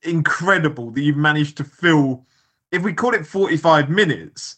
incredible 0.02 0.90
that 0.90 1.00
you've 1.00 1.16
managed 1.16 1.56
to 1.58 1.64
fill. 1.64 2.26
If 2.70 2.82
we 2.82 2.92
call 2.92 3.14
it 3.14 3.26
forty-five 3.26 3.90
minutes 3.90 4.56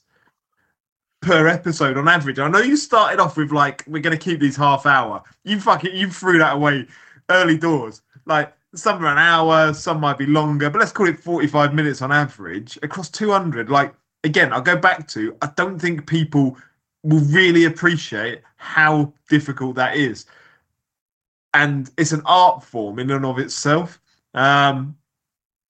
per 1.21 1.47
episode 1.49 1.97
on 1.97 2.09
average, 2.09 2.39
I 2.39 2.49
know 2.49 2.61
you 2.61 2.77
started 2.77 3.21
off 3.21 3.37
with 3.37 3.53
like 3.53 3.85
we're 3.87 4.03
going 4.03 4.17
to 4.17 4.23
keep 4.23 4.41
these 4.41 4.57
half 4.57 4.87
hour. 4.87 5.23
You 5.45 5.61
fucking 5.61 5.97
you 5.97 6.11
threw 6.11 6.39
that 6.39 6.55
away 6.57 6.87
early 7.31 7.57
doors. 7.57 8.03
Like 8.27 8.55
some 8.75 9.05
are 9.05 9.09
an 9.09 9.19
hour, 9.19 9.73
some 9.73 10.01
might 10.01 10.19
be 10.19 10.27
longer, 10.27 10.71
but 10.71 10.79
let's 10.79 10.93
call 10.93 11.09
it 11.09 11.19
45 11.19 11.75
minutes 11.75 12.03
on 12.03 12.13
average 12.13 12.79
across 12.83 13.09
200. 13.11 13.71
Like, 13.71 13.95
again, 14.25 14.53
I'll 14.53 14.61
go 14.61 14.77
back 14.77 15.07
to 15.09 15.37
I 15.43 15.51
don't 15.57 15.79
think 15.79 16.07
people 16.07 16.57
will 17.03 17.21
really 17.21 17.65
appreciate 17.65 18.43
how 18.57 19.13
difficult 19.29 19.77
that 19.77 19.97
is. 19.97 20.27
And 21.55 21.91
it's 21.97 22.13
an 22.13 22.23
art 22.27 22.63
form 22.63 22.99
in 22.99 23.11
and 23.11 23.25
of 23.25 23.39
itself. 23.39 24.01
Um, 24.35 24.97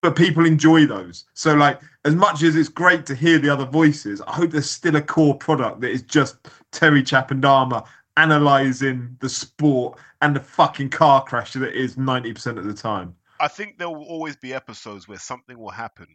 but 0.03 0.17
people 0.17 0.45
enjoy 0.45 0.87
those. 0.87 1.25
So, 1.35 1.55
like, 1.55 1.81
as 2.05 2.15
much 2.15 2.43
as 2.43 2.57
it's 2.57 2.69
great 2.69 3.07
to 3.07 3.15
hear 3.15 3.39
the 3.39 3.49
other 3.49 3.65
voices, 3.65 4.21
I 4.23 4.33
hope 4.33 4.51
there's 4.51 4.71
still 4.71 4.97
a 4.97 5.03
core 5.03 5.35
product 5.35 5.81
that 5.81 5.91
is 5.91 6.03
just 6.03 6.37
Terry 6.73 7.03
Chapandama 7.03 7.87
analyzing 8.17 9.17
the 9.21 9.29
sport 9.29 9.99
and 10.21 10.37
the 10.37 10.41
fucking 10.41 10.91
car 10.91 11.25
crash 11.25 11.55
that 11.55 11.75
is 11.75 11.97
90% 11.97 12.59
of 12.59 12.65
the 12.65 12.75
time. 12.75 13.15
I 13.41 13.49
think 13.49 13.79
there 13.79 13.89
will 13.89 14.05
always 14.05 14.37
be 14.37 14.55
episodes 14.55 15.09
where 15.09 15.19
something 15.19 15.59
will 15.59 15.71
happen, 15.71 16.07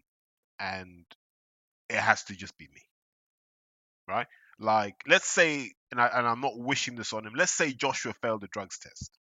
and 0.59 1.05
it 1.89 1.97
has 1.97 2.23
to 2.25 2.35
just 2.35 2.57
be 2.57 2.67
me, 2.73 2.81
right? 4.07 4.27
Like, 4.59 4.95
let's 5.07 5.27
say, 5.27 5.71
and, 5.91 5.99
I, 5.99 6.07
and 6.13 6.27
I'm 6.27 6.41
not 6.41 6.57
wishing 6.57 6.95
this 6.95 7.13
on 7.13 7.25
him. 7.25 7.33
Let's 7.35 7.51
say 7.51 7.73
Joshua 7.73 8.13
failed 8.21 8.41
the 8.41 8.47
drugs 8.47 8.79
test. 8.79 9.18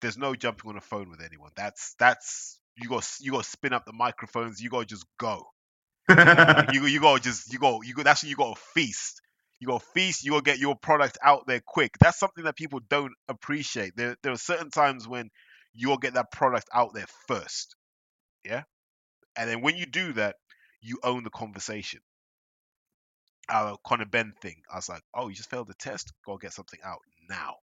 There's 0.00 0.18
no 0.18 0.34
jumping 0.34 0.70
on 0.70 0.76
a 0.76 0.80
phone 0.80 1.10
with 1.10 1.22
anyone. 1.22 1.50
That's 1.56 1.94
that's 1.98 2.60
you 2.76 2.88
got 2.88 3.08
you 3.20 3.32
got 3.32 3.44
to 3.44 3.50
spin 3.50 3.72
up 3.72 3.84
the 3.84 3.92
microphones. 3.92 4.60
You 4.60 4.70
got 4.70 4.80
to 4.80 4.86
just 4.86 5.06
go. 5.18 5.46
you 6.08 6.86
you 6.86 7.00
got 7.00 7.16
to 7.16 7.22
just 7.22 7.52
you 7.52 7.58
go 7.58 7.82
you 7.82 7.94
go. 7.94 8.02
That's 8.02 8.22
when 8.22 8.30
you 8.30 8.36
got 8.36 8.54
to 8.56 8.60
feast. 8.74 9.20
You 9.58 9.68
got 9.68 9.80
to 9.80 9.86
feast. 9.94 10.24
You 10.24 10.32
got 10.32 10.44
to 10.44 10.50
get 10.50 10.58
your 10.58 10.76
product 10.76 11.18
out 11.22 11.46
there 11.46 11.60
quick. 11.64 11.96
That's 11.98 12.18
something 12.18 12.44
that 12.44 12.56
people 12.56 12.80
don't 12.88 13.12
appreciate. 13.28 13.96
There 13.96 14.16
there 14.22 14.32
are 14.32 14.38
certain 14.38 14.70
times 14.70 15.08
when 15.08 15.30
you'll 15.74 15.98
get 15.98 16.14
that 16.14 16.30
product 16.30 16.68
out 16.72 16.94
there 16.94 17.06
first. 17.26 17.74
Yeah. 18.44 18.62
And 19.36 19.48
then 19.50 19.62
when 19.62 19.76
you 19.76 19.86
do 19.86 20.12
that, 20.14 20.36
you 20.80 20.98
own 21.02 21.24
the 21.24 21.30
conversation. 21.30 22.00
Our 23.48 23.76
Conor 23.86 24.06
Benn 24.06 24.32
thing, 24.40 24.62
I 24.72 24.76
was 24.76 24.88
like, 24.88 25.02
oh, 25.14 25.28
you 25.28 25.34
just 25.34 25.50
failed 25.50 25.68
the 25.68 25.74
test. 25.74 26.12
Go 26.24 26.36
get 26.36 26.52
something 26.52 26.80
out 26.84 27.00
now. 27.28 27.56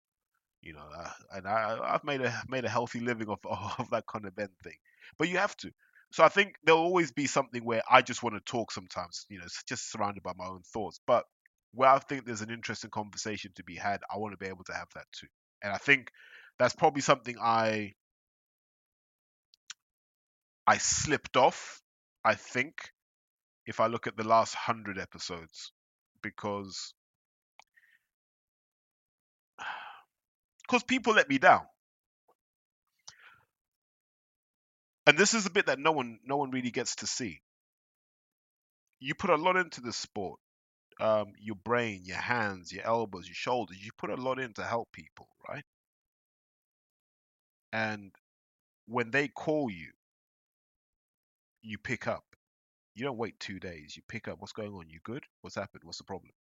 You 0.63 0.75
know, 0.75 0.87
uh, 0.97 1.11
and 1.33 1.47
I, 1.49 1.79
I've 1.83 2.05
made 2.05 2.21
a 2.21 2.43
made 2.49 2.65
a 2.65 2.69
healthy 2.69 3.01
living 3.01 3.29
of 3.29 3.39
of 3.79 3.91
that 3.91 4.07
kind 4.07 4.27
of 4.27 4.37
Benn 4.37 4.51
thing. 4.63 4.77
But 5.19 5.29
you 5.29 5.39
have 5.39 5.57
to. 5.59 5.71
So 6.13 6.25
I 6.25 6.29
think 6.29 6.55
there'll 6.65 6.81
always 6.81 7.13
be 7.13 7.27
something 7.27 7.65
where 7.65 7.83
I 7.89 8.03
just 8.03 8.23
want 8.23 8.35
to 8.35 8.41
talk 8.53 8.73
sometimes. 8.73 9.27
You 9.29 9.39
know, 9.39 9.47
just 9.67 9.91
surrounded 9.91 10.23
by 10.23 10.33
my 10.37 10.47
own 10.47 10.63
thoughts. 10.73 11.01
But 11.07 11.25
where 11.73 11.89
I 11.91 11.99
think 11.99 12.27
there's 12.27 12.43
an 12.43 12.51
interesting 12.51 12.91
conversation 12.91 13.53
to 13.57 13.65
be 13.65 13.77
had, 13.77 14.01
I 14.13 14.19
want 14.19 14.33
to 14.33 14.39
be 14.39 14.49
able 14.49 14.65
to 14.65 14.75
have 14.75 14.89
that 14.95 15.07
too. 15.13 15.29
And 15.63 15.73
I 15.73 15.79
think 15.79 16.11
that's 16.59 16.75
probably 16.75 17.03
something 17.03 17.37
I 17.41 17.95
I 20.67 20.79
slipped 20.79 21.37
off, 21.37 21.83
I 22.25 22.35
think, 22.35 22.93
if 23.67 23.81
I 23.81 23.87
look 23.89 24.07
at 24.07 24.17
the 24.17 24.25
last 24.29 24.55
hundred 24.55 24.99
episodes, 24.99 25.73
because 26.23 26.95
because 30.71 30.85
people 30.85 31.15
let 31.15 31.29
me 31.29 31.39
down. 31.39 31.63
And 35.07 35.19
this 35.19 35.35
is 35.35 35.47
a 35.47 35.51
bit 35.51 35.67
that 35.67 35.81
no 35.81 35.91
one 35.91 36.21
no 36.25 36.37
one 36.37 36.51
really 36.51 36.71
gets 36.71 36.97
to 36.97 37.07
see. 37.07 37.41
You 39.01 39.15
put 39.15 39.31
a 39.31 39.37
lot 39.37 39.57
into 39.57 39.81
this 39.81 39.97
sport. 39.97 40.39
Um, 41.01 41.33
your 41.41 41.57
brain, 41.57 42.03
your 42.05 42.19
hands, 42.19 42.71
your 42.71 42.87
elbows, 42.87 43.27
your 43.27 43.35
shoulders. 43.35 43.83
You 43.83 43.91
put 43.97 44.11
a 44.11 44.17
lot 44.17 44.39
in 44.39 44.53
to 44.55 44.63
help 44.63 44.93
people, 44.93 45.27
right? 45.49 45.65
And 47.73 48.13
when 48.87 49.11
they 49.11 49.29
call 49.29 49.71
you, 49.71 49.91
you 51.63 51.79
pick 51.79 52.07
up. 52.07 52.25
You 52.95 53.05
don't 53.05 53.17
wait 53.17 53.41
two 53.41 53.59
days. 53.59 53.97
You 53.97 54.03
pick 54.07 54.29
up. 54.29 54.41
What's 54.41 54.53
going 54.53 54.75
on? 54.75 54.91
You 54.91 55.01
good? 55.03 55.25
What's 55.41 55.57
happened? 55.57 55.85
What's 55.85 55.99
the 55.99 56.05
problem? 56.05 56.33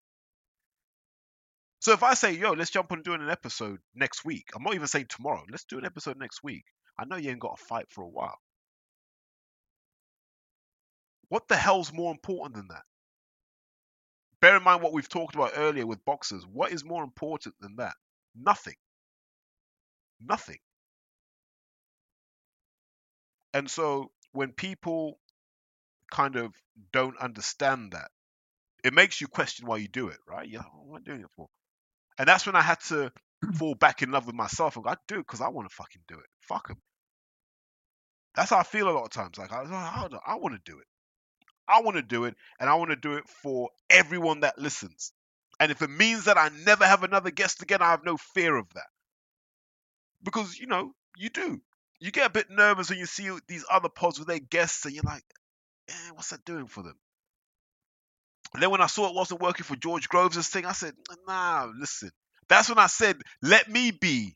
So 1.79 1.93
if 1.93 2.03
I 2.03 2.13
say, 2.13 2.33
yo, 2.33 2.51
let's 2.51 2.71
jump 2.71 2.91
on 2.91 3.01
doing 3.03 3.21
an 3.21 3.29
episode 3.29 3.79
next 3.95 4.25
week, 4.25 4.49
I'm 4.53 4.63
not 4.63 4.75
even 4.75 4.87
saying 4.87 5.07
tomorrow. 5.09 5.45
Let's 5.49 5.63
do 5.63 5.77
an 5.77 5.85
episode 5.85 6.17
next 6.17 6.43
week. 6.43 6.65
I 6.97 7.05
know 7.05 7.15
you 7.15 7.29
ain't 7.31 7.39
got 7.39 7.57
a 7.59 7.63
fight 7.65 7.85
for 7.89 8.03
a 8.03 8.09
while. 8.09 8.37
What 11.29 11.47
the 11.47 11.55
hell's 11.55 11.93
more 11.93 12.11
important 12.11 12.55
than 12.55 12.67
that? 12.69 12.83
Bear 14.41 14.57
in 14.57 14.63
mind 14.63 14.81
what 14.81 14.93
we've 14.93 15.07
talked 15.07 15.35
about 15.35 15.53
earlier 15.55 15.85
with 15.85 16.03
boxers. 16.03 16.45
What 16.45 16.71
is 16.71 16.83
more 16.83 17.03
important 17.03 17.55
than 17.61 17.77
that? 17.77 17.93
Nothing. 18.35 18.75
Nothing. 20.19 20.59
And 23.53 23.69
so 23.69 24.11
when 24.33 24.51
people 24.51 25.19
kind 26.11 26.35
of 26.35 26.53
don't 26.91 27.17
understand 27.17 27.93
that, 27.93 28.11
it 28.83 28.93
makes 28.93 29.21
you 29.21 29.27
question 29.27 29.65
why 29.65 29.77
you 29.77 29.87
do 29.87 30.07
it, 30.09 30.17
right? 30.27 30.47
You're 30.47 30.61
like, 30.61 30.71
what 30.73 30.97
am 30.97 31.01
I 31.01 31.11
doing 31.11 31.21
it 31.21 31.31
for? 31.35 31.47
And 32.19 32.27
that's 32.27 32.45
when 32.45 32.55
I 32.57 32.61
had 32.61 32.81
to 32.89 33.11
fall 33.55 33.73
back 33.73 34.03
in 34.03 34.11
love 34.11 34.27
with 34.27 34.35
myself 34.35 34.75
and 34.75 34.83
go, 34.83 34.91
I 34.91 34.97
do 35.07 35.15
it 35.15 35.25
because 35.25 35.41
I 35.41 35.47
want 35.47 35.69
to 35.69 35.75
fucking 35.75 36.01
do 36.07 36.15
it. 36.15 36.25
Fuck 36.41 36.67
them. 36.67 36.77
That's 38.35 38.51
how 38.51 38.57
I 38.59 38.63
feel 38.63 38.89
a 38.89 38.91
lot 38.91 39.05
of 39.05 39.09
times. 39.09 39.37
Like, 39.37 39.51
I, 39.51 39.63
I, 39.63 40.07
I 40.27 40.35
want 40.35 40.53
to 40.53 40.71
do 40.71 40.79
it. 40.79 40.85
I 41.67 41.81
want 41.81 41.97
to 41.97 42.03
do 42.03 42.25
it, 42.25 42.35
and 42.59 42.69
I 42.69 42.75
want 42.75 42.89
to 42.89 42.95
do 42.95 43.13
it 43.13 43.23
for 43.43 43.69
everyone 43.89 44.41
that 44.41 44.57
listens. 44.57 45.13
And 45.59 45.71
if 45.71 45.81
it 45.81 45.89
means 45.89 46.25
that 46.25 46.37
I 46.37 46.49
never 46.65 46.85
have 46.85 47.03
another 47.03 47.31
guest 47.31 47.61
again, 47.61 47.81
I 47.81 47.91
have 47.91 48.03
no 48.03 48.17
fear 48.17 48.55
of 48.55 48.67
that. 48.73 48.87
Because, 50.23 50.57
you 50.57 50.67
know, 50.67 50.93
you 51.17 51.29
do. 51.29 51.61
You 51.99 52.11
get 52.11 52.27
a 52.27 52.33
bit 52.33 52.49
nervous 52.49 52.89
when 52.89 52.99
you 52.99 53.05
see 53.05 53.29
these 53.47 53.65
other 53.69 53.89
pods 53.89 54.19
with 54.19 54.27
their 54.27 54.39
guests, 54.39 54.85
and 54.85 54.93
you're 54.95 55.03
like, 55.03 55.23
eh, 55.89 56.11
what's 56.13 56.29
that 56.29 56.45
doing 56.45 56.67
for 56.67 56.81
them? 56.81 56.97
And 58.53 58.63
then 58.63 58.71
when 58.71 58.81
I 58.81 58.87
saw 58.87 59.07
it 59.09 59.15
wasn't 59.15 59.41
working 59.41 59.63
for 59.65 59.75
George 59.75 60.09
Groves' 60.09 60.47
thing, 60.49 60.65
I 60.65 60.73
said, 60.73 60.93
nah, 61.27 61.69
listen. 61.77 62.11
That's 62.49 62.69
when 62.69 62.79
I 62.79 62.87
said, 62.87 63.17
let 63.43 63.69
me 63.69 63.91
be. 63.91 64.35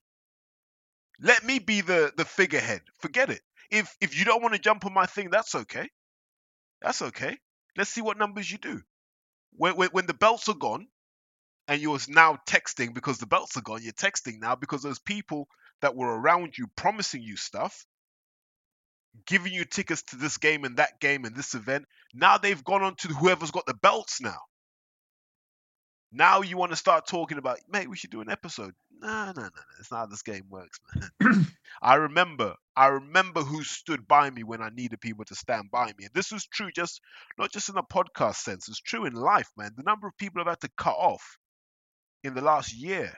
Let 1.21 1.43
me 1.43 1.59
be 1.59 1.81
the, 1.81 2.13
the 2.17 2.25
figurehead. 2.25 2.81
Forget 3.01 3.29
it. 3.29 3.41
If 3.71 3.95
if 4.01 4.17
you 4.17 4.25
don't 4.25 4.41
want 4.41 4.55
to 4.55 4.59
jump 4.59 4.85
on 4.85 4.93
my 4.93 5.05
thing, 5.05 5.29
that's 5.31 5.55
okay. 5.55 5.89
That's 6.81 7.01
okay. 7.01 7.37
Let's 7.77 7.89
see 7.91 8.01
what 8.01 8.17
numbers 8.17 8.51
you 8.51 8.57
do. 8.59 8.81
When, 9.53 9.75
when, 9.77 9.89
when 9.89 10.05
the 10.07 10.13
belts 10.13 10.49
are 10.49 10.55
gone, 10.55 10.87
and 11.67 11.81
you're 11.81 11.99
now 12.09 12.39
texting 12.47 12.93
because 12.93 13.19
the 13.19 13.27
belts 13.27 13.57
are 13.57 13.61
gone, 13.61 13.81
you're 13.83 13.93
texting 13.93 14.39
now 14.39 14.55
because 14.55 14.83
those 14.83 14.99
people 14.99 15.47
that 15.81 15.95
were 15.95 16.19
around 16.19 16.57
you 16.57 16.67
promising 16.75 17.23
you 17.23 17.37
stuff, 17.37 17.85
giving 19.25 19.53
you 19.53 19.65
tickets 19.65 20.03
to 20.03 20.17
this 20.17 20.37
game 20.37 20.63
and 20.63 20.77
that 20.77 20.99
game 20.99 21.25
and 21.25 21.35
this 21.35 21.53
event, 21.53 21.85
now 22.13 22.37
they've 22.37 22.63
gone 22.63 22.83
on 22.83 22.95
to 22.97 23.07
whoever's 23.09 23.51
got 23.51 23.65
the 23.65 23.73
belts 23.73 24.21
now. 24.21 24.39
Now 26.11 26.41
you 26.41 26.57
want 26.57 26.71
to 26.71 26.75
start 26.75 27.07
talking 27.07 27.39
about, 27.39 27.59
mate, 27.67 27.89
we 27.89 27.95
should 27.95 28.11
do 28.11 28.21
an 28.21 28.29
episode. 28.29 28.73
No, 29.01 29.25
no, 29.25 29.31
no, 29.35 29.41
no. 29.43 29.49
It's 29.79 29.91
not 29.91 29.97
how 29.97 30.05
this 30.05 30.21
game 30.21 30.45
works, 30.47 30.79
man. 31.19 31.47
I 31.81 31.95
remember, 31.95 32.53
I 32.75 32.87
remember 32.87 33.41
who 33.41 33.63
stood 33.63 34.07
by 34.07 34.29
me 34.29 34.43
when 34.43 34.61
I 34.61 34.69
needed 34.69 35.01
people 35.01 35.25
to 35.25 35.35
stand 35.35 35.71
by 35.71 35.87
me. 35.87 36.05
And 36.05 36.13
this 36.13 36.31
was 36.31 36.45
true, 36.45 36.69
just 36.71 37.01
not 37.39 37.51
just 37.51 37.69
in 37.69 37.77
a 37.77 37.83
podcast 37.83 38.35
sense. 38.35 38.69
It's 38.69 38.79
true 38.79 39.05
in 39.05 39.13
life, 39.13 39.49
man. 39.57 39.71
The 39.75 39.83
number 39.83 40.07
of 40.07 40.17
people 40.17 40.39
I've 40.39 40.47
had 40.47 40.61
to 40.61 40.69
cut 40.77 40.95
off 40.95 41.39
in 42.23 42.35
the 42.35 42.41
last 42.41 42.73
year 42.75 43.11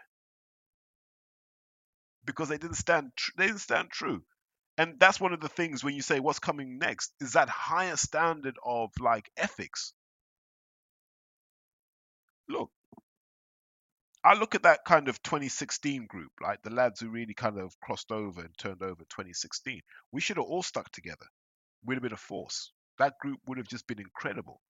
because 2.24 2.48
they 2.48 2.58
didn't 2.58 2.78
stand, 2.78 3.12
tr- 3.18 3.32
they 3.38 3.48
didn't 3.48 3.60
stand 3.60 3.90
true. 3.92 4.24
And 4.78 5.00
that's 5.00 5.20
one 5.20 5.34
of 5.34 5.40
the 5.40 5.50
things 5.50 5.84
when 5.84 5.96
you 5.96 6.02
say 6.02 6.20
what's 6.20 6.40
coming 6.40 6.78
next 6.80 7.14
is 7.22 7.34
that 7.34 7.50
higher 7.50 7.96
standard 7.96 8.58
of 8.64 8.92
like 9.00 9.32
ethics. 9.38 9.94
Look, 12.50 12.72
I 14.24 14.34
look 14.34 14.56
at 14.56 14.64
that 14.64 14.84
kind 14.86 15.08
of 15.08 15.22
2016 15.24 16.08
group, 16.08 16.32
like 16.42 16.62
the 16.64 16.72
lads 16.72 17.00
who 17.00 17.10
really 17.10 17.34
kind 17.36 17.60
of 17.60 17.80
crossed 17.80 18.12
over 18.12 18.42
and 18.42 18.58
turned 18.58 18.82
over 18.82 19.04
2016. 19.10 19.82
We 20.12 20.20
should 20.22 20.38
have 20.38 20.46
all 20.46 20.64
stuck 20.64 20.92
together. 20.92 21.28
We'd 21.86 21.96
have 21.96 22.04
been 22.04 22.14
a 22.14 22.18
force. 22.18 22.72
That 23.00 23.20
group 23.22 23.40
would 23.48 23.58
have 23.60 23.68
just 23.68 23.88
been 23.88 24.00
incredible. 24.00 24.62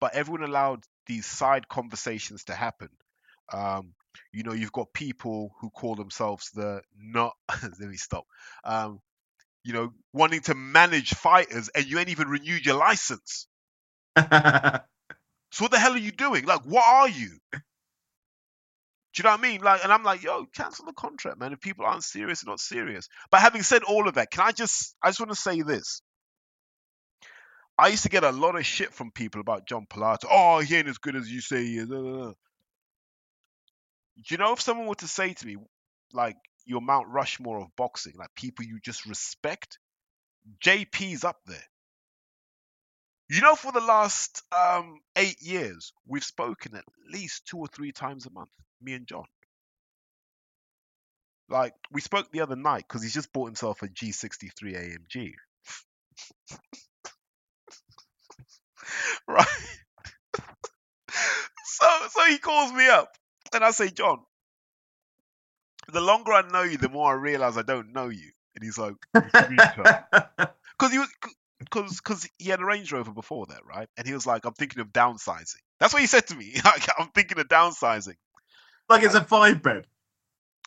But 0.00 0.14
everyone 0.14 0.42
allowed 0.48 0.84
these 1.06 1.26
side 1.26 1.68
conversations 1.68 2.44
to 2.44 2.54
happen. 2.54 2.90
Um, 3.52 3.94
you 4.32 4.42
know, 4.42 4.52
you've 4.52 4.72
got 4.72 4.92
people 4.92 5.54
who 5.60 5.70
call 5.70 5.94
themselves 5.94 6.50
the 6.52 6.82
not. 6.96 7.34
let 7.62 7.80
me 7.80 7.96
stop. 7.96 8.26
Um, 8.64 9.00
you 9.66 9.72
know, 9.72 9.92
wanting 10.12 10.40
to 10.42 10.54
manage 10.54 11.14
fighters, 11.14 11.68
and 11.74 11.84
you 11.84 11.98
ain't 11.98 12.08
even 12.08 12.28
renewed 12.28 12.64
your 12.64 12.76
license. 12.76 13.48
So 15.52 15.64
what 15.64 15.70
the 15.70 15.78
hell 15.78 15.94
are 15.94 15.98
you 15.98 16.12
doing? 16.12 16.44
Like, 16.44 16.62
what 16.64 16.84
are 16.86 17.08
you? 17.08 17.38
Do 17.52 17.60
you 19.16 19.22
know 19.24 19.30
what 19.30 19.38
I 19.38 19.42
mean? 19.42 19.62
Like, 19.62 19.82
and 19.84 19.90
I'm 19.90 20.02
like, 20.02 20.22
yo, 20.22 20.44
cancel 20.54 20.84
the 20.84 20.92
contract, 20.92 21.38
man. 21.38 21.54
If 21.54 21.60
people 21.60 21.86
aren't 21.86 22.04
serious, 22.04 22.42
they're 22.42 22.52
not 22.52 22.60
serious. 22.60 23.08
But 23.30 23.40
having 23.40 23.62
said 23.62 23.82
all 23.82 24.06
of 24.06 24.16
that, 24.16 24.30
can 24.30 24.42
I 24.44 24.52
just, 24.52 24.94
I 25.02 25.08
just 25.08 25.20
want 25.20 25.30
to 25.30 25.36
say 25.36 25.62
this. 25.62 26.02
I 27.78 27.88
used 27.88 28.02
to 28.02 28.10
get 28.10 28.24
a 28.24 28.32
lot 28.32 28.56
of 28.56 28.66
shit 28.66 28.92
from 28.92 29.12
people 29.12 29.40
about 29.40 29.66
John 29.66 29.86
Pilato. 29.88 30.26
Oh, 30.30 30.58
he 30.60 30.76
ain't 30.76 30.88
as 30.88 30.98
good 30.98 31.16
as 31.16 31.30
you 31.30 31.40
say 31.40 31.64
he 31.64 31.78
is. 31.78 31.90
Uh. 31.90 32.32
You 34.28 34.36
know, 34.36 34.52
if 34.52 34.60
someone 34.60 34.88
were 34.88 34.94
to 34.96 35.08
say 35.08 35.32
to 35.32 35.46
me, 35.46 35.56
like, 36.12 36.36
your 36.66 36.80
Mount 36.80 37.08
Rushmore 37.08 37.60
of 37.60 37.74
boxing, 37.76 38.14
like 38.16 38.34
people 38.34 38.64
you 38.64 38.78
just 38.80 39.06
respect, 39.06 39.78
JP's 40.62 41.24
up 41.24 41.38
there. 41.46 41.64
You 43.28 43.40
know, 43.40 43.56
for 43.56 43.72
the 43.72 43.80
last 43.80 44.42
um, 44.56 45.00
eight 45.16 45.40
years, 45.42 45.92
we've 46.06 46.24
spoken 46.24 46.76
at 46.76 46.84
least 47.10 47.46
two 47.46 47.58
or 47.58 47.66
three 47.66 47.92
times 47.92 48.26
a 48.26 48.30
month, 48.30 48.50
me 48.80 48.92
and 48.92 49.06
John. 49.06 49.24
Like, 51.48 51.74
we 51.90 52.00
spoke 52.00 52.30
the 52.30 52.40
other 52.40 52.56
night 52.56 52.84
because 52.88 53.02
he's 53.02 53.14
just 53.14 53.32
bought 53.32 53.46
himself 53.46 53.82
a 53.82 53.88
G63 53.88 54.50
AMG. 55.14 55.32
right? 59.28 59.46
so, 61.64 61.86
so 62.10 62.24
he 62.26 62.38
calls 62.38 62.72
me 62.72 62.88
up 62.88 63.12
and 63.52 63.64
I 63.64 63.70
say, 63.70 63.90
John, 63.90 64.20
the 65.92 66.00
longer 66.00 66.32
I 66.32 66.42
know 66.50 66.62
you, 66.62 66.78
the 66.78 66.88
more 66.88 67.12
I 67.12 67.14
realize 67.14 67.56
I 67.56 67.62
don't 67.62 67.92
know 67.92 68.08
you. 68.08 68.30
And 68.54 68.64
he's 68.64 68.78
like, 68.78 68.94
because 69.12 69.48
he 70.92 70.98
was 70.98 71.08
because 71.58 71.96
because 71.98 72.28
he 72.38 72.50
had 72.50 72.60
a 72.60 72.64
Range 72.64 72.90
Rover 72.90 73.12
before 73.12 73.46
that, 73.46 73.64
right? 73.66 73.88
And 73.96 74.06
he 74.06 74.14
was 74.14 74.26
like, 74.26 74.44
I'm 74.44 74.54
thinking 74.54 74.80
of 74.80 74.88
downsizing. 74.88 75.60
That's 75.78 75.92
what 75.92 76.00
he 76.00 76.06
said 76.06 76.26
to 76.28 76.34
me. 76.34 76.54
Like, 76.64 76.88
I'm 76.98 77.08
thinking 77.08 77.38
of 77.38 77.48
downsizing. 77.48 78.16
like 78.88 79.02
it's 79.02 79.14
a 79.14 79.22
five 79.22 79.62
bed. 79.62 79.86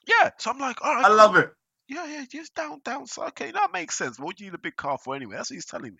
Yeah. 0.07 0.31
So 0.37 0.51
I'm 0.51 0.59
like, 0.59 0.83
all 0.83 0.95
right. 0.95 1.05
I 1.05 1.09
love 1.09 1.35
it. 1.35 1.51
Yeah, 1.87 2.05
yeah, 2.05 2.25
just 2.31 2.53
down, 2.53 2.81
downsize. 2.81 3.29
Okay, 3.29 3.49
that 3.51 3.73
makes 3.73 3.97
sense. 3.97 4.19
What 4.19 4.35
do 4.35 4.43
you 4.43 4.51
need 4.51 4.55
a 4.55 4.59
big 4.59 4.75
car 4.75 4.99
for 4.99 5.15
anyway? 5.15 5.35
That's 5.35 5.49
what 5.49 5.55
he's 5.55 5.65
telling 5.65 5.93
me. 5.93 5.99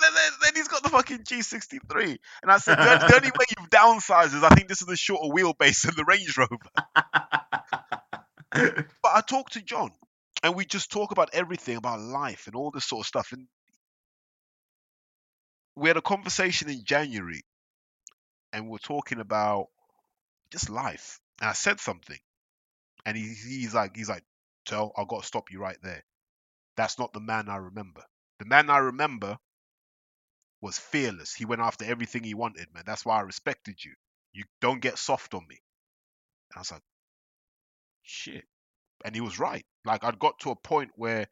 Then, 0.00 0.10
then, 0.42 0.52
he's 0.54 0.68
got 0.68 0.82
the 0.82 0.90
fucking 0.90 1.20
G63. 1.24 2.18
And 2.42 2.50
I 2.52 2.58
said, 2.58 2.78
the, 2.78 2.90
only- 2.92 3.06
the 3.08 3.16
only 3.16 3.30
way 3.30 3.44
you've 3.58 3.70
downsized 3.70 4.34
is 4.36 4.42
I 4.44 4.50
think 4.50 4.68
this 4.68 4.80
is 4.82 4.88
the 4.88 4.96
shorter 4.96 5.28
wheelbase 5.32 5.82
than 5.86 5.94
the 5.96 6.04
Range 6.04 6.36
Rover. 6.38 6.58
But 9.02 9.12
I 9.14 9.20
talked 9.20 9.54
to 9.54 9.62
John, 9.62 9.90
and 10.42 10.54
we 10.54 10.64
just 10.64 10.90
talk 10.90 11.10
about 11.12 11.30
everything 11.32 11.76
about 11.76 12.00
life 12.00 12.46
and 12.46 12.56
all 12.56 12.70
this 12.70 12.84
sort 12.84 13.02
of 13.02 13.06
stuff. 13.06 13.32
And 13.32 13.46
we 15.76 15.88
had 15.88 15.96
a 15.96 16.02
conversation 16.02 16.68
in 16.70 16.84
January, 16.84 17.42
and 18.52 18.68
we 18.68 18.76
are 18.76 18.80
talking 18.80 19.20
about 19.20 19.68
just 20.52 20.70
life. 20.70 21.20
And 21.40 21.50
I 21.50 21.52
said 21.52 21.80
something, 21.80 22.18
and 23.06 23.16
he, 23.16 23.22
he's 23.34 23.74
like, 23.74 23.96
he's 23.96 24.08
like, 24.08 24.24
"Tell, 24.66 24.92
I've 24.96 25.08
got 25.08 25.22
to 25.22 25.26
stop 25.26 25.50
you 25.52 25.60
right 25.60 25.78
there. 25.82 26.04
That's 26.76 26.98
not 26.98 27.12
the 27.12 27.20
man 27.20 27.48
I 27.48 27.56
remember. 27.56 28.02
The 28.38 28.46
man 28.46 28.70
I 28.70 28.78
remember 28.78 29.38
was 30.60 30.78
fearless. 30.78 31.34
He 31.34 31.44
went 31.44 31.62
after 31.62 31.84
everything 31.84 32.24
he 32.24 32.34
wanted, 32.34 32.66
man. 32.74 32.84
That's 32.86 33.04
why 33.04 33.18
I 33.18 33.22
respected 33.22 33.82
you. 33.84 33.92
You 34.32 34.44
don't 34.60 34.80
get 34.80 34.98
soft 34.98 35.34
on 35.34 35.46
me." 35.48 35.60
And 36.50 36.58
I 36.58 36.60
was 36.60 36.72
like, 36.72 36.82
"Shit." 38.02 38.44
and 39.04 39.14
he 39.14 39.20
was 39.20 39.38
right. 39.38 39.64
Like 39.84 40.04
I'd 40.04 40.18
got 40.18 40.40
to 40.40 40.50
a 40.50 40.56
point 40.56 40.90
where 40.96 41.26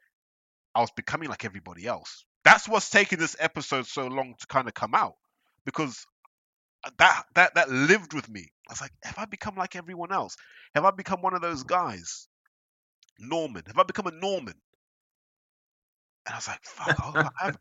I 0.74 0.80
was 0.80 0.90
becoming 0.92 1.28
like 1.28 1.44
everybody 1.44 1.86
else. 1.86 2.24
That's 2.44 2.68
what's 2.68 2.90
taking 2.90 3.18
this 3.18 3.36
episode 3.38 3.86
so 3.86 4.06
long 4.06 4.34
to 4.38 4.46
kind 4.46 4.68
of 4.68 4.74
come 4.74 4.94
out 4.94 5.14
because 5.64 6.06
uh, 6.84 6.90
that 6.98 7.24
that 7.34 7.54
that 7.54 7.70
lived 7.70 8.14
with 8.14 8.28
me. 8.28 8.48
I 8.68 8.72
was 8.72 8.80
like, 8.80 8.92
have 9.02 9.18
I 9.18 9.24
become 9.24 9.56
like 9.56 9.76
everyone 9.76 10.12
else? 10.12 10.36
Have 10.74 10.84
I 10.84 10.90
become 10.90 11.22
one 11.22 11.34
of 11.34 11.42
those 11.42 11.64
guys? 11.64 12.28
Norman. 13.18 13.62
Have 13.66 13.78
I 13.78 13.84
become 13.84 14.06
a 14.06 14.12
Norman? 14.12 14.54
And 16.26 16.34
I 16.34 16.36
was 16.36 16.48
like, 16.48 16.62
fuck, 16.64 16.96
I 17.00 17.22
I 17.24 17.30
haven't. 17.44 17.60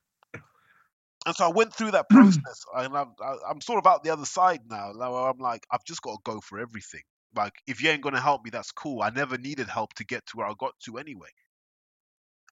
And 1.26 1.36
so 1.36 1.46
I 1.46 1.52
went 1.52 1.74
through 1.74 1.92
that 1.92 2.10
process, 2.10 2.66
and 2.76 2.96
I'm 2.98 3.14
I'm 3.50 3.62
sort 3.62 3.80
of 3.80 3.88
out 3.88 4.04
the 4.04 4.12
other 4.12 4.26
side 4.26 4.62
now. 4.70 4.92
Now 4.96 5.16
I'm 5.16 5.40
like, 5.40 5.66
I've 5.72 5.84
just 5.86 6.02
got 6.02 6.14
to 6.14 6.20
go 6.32 6.42
for 6.42 6.60
everything. 6.60 7.02
Like, 7.36 7.54
if 7.68 7.82
you 7.84 7.90
ain't 7.90 8.04
gonna 8.04 8.22
help 8.22 8.44
me, 8.44 8.52
that's 8.52 8.72
cool. 8.72 9.02
I 9.02 9.10
never 9.10 9.38
needed 9.38 9.68
help 9.70 9.94
to 9.96 10.06
get 10.06 10.26
to 10.28 10.38
where 10.38 10.48
I 10.48 10.54
got 10.60 10.74
to 10.86 10.98
anyway. 10.98 11.30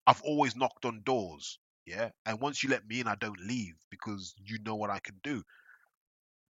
I've 0.08 0.22
always 0.24 0.56
knocked 0.56 0.86
on 0.86 1.02
doors, 1.06 1.60
yeah. 1.86 2.10
And 2.26 2.40
once 2.42 2.64
you 2.64 2.70
let 2.70 2.88
me 2.88 3.02
in, 3.02 3.08
I 3.08 3.16
don't 3.16 3.40
leave 3.42 3.76
because 3.90 4.34
you 4.46 4.60
know 4.66 4.76
what 4.76 4.90
I 4.90 5.00
can 5.00 5.20
do. 5.24 5.44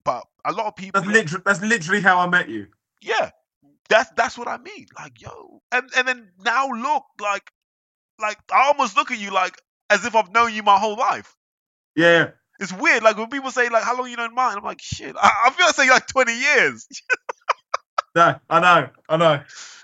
But 0.06 0.26
a 0.46 0.52
lot 0.54 0.68
of 0.68 0.76
people, 0.76 1.02
That's 1.02 1.08
literally 1.08 1.44
that's 1.46 1.62
literally 1.62 2.02
how 2.02 2.20
I 2.20 2.28
met 2.28 2.50
you. 2.50 2.68
yeah, 3.02 3.32
that's 3.90 4.12
that's 4.18 4.38
what 4.38 4.48
I 4.48 4.58
mean. 4.58 4.88
Like, 4.98 5.22
yo, 5.22 5.62
and 5.72 5.90
and 5.98 6.08
then 6.08 6.32
now 6.40 6.70
look, 6.70 7.04
like, 7.22 7.52
like 8.20 8.40
I 8.52 8.68
almost 8.68 8.96
look 8.98 9.12
at 9.12 9.20
you 9.20 9.32
like 9.32 9.56
as 9.90 10.06
if 10.06 10.16
I've 10.16 10.32
known 10.34 10.54
you 10.54 10.64
my 10.64 10.80
whole 10.80 10.98
life. 10.98 11.36
Yeah. 11.96 12.32
It's 12.60 12.74
weird. 12.74 13.04
Like 13.04 13.18
when 13.18 13.30
people 13.30 13.52
say 13.52 13.70
like, 13.70 13.84
"How 13.84 13.98
long 13.98 14.10
you 14.10 14.18
known 14.18 14.36
mine?" 14.36 14.58
I'm 14.58 14.64
like, 14.64 14.82
shit. 14.82 15.16
I, 15.20 15.32
I 15.48 15.52
feel 15.52 15.68
like 15.68 15.76
saying 15.76 15.90
like 15.90 16.08
20 16.08 16.34
years. 16.40 16.88
No, 18.16 18.36
I 18.50 18.60
know, 18.60 18.90
I 19.10 19.18
know. 19.18 19.42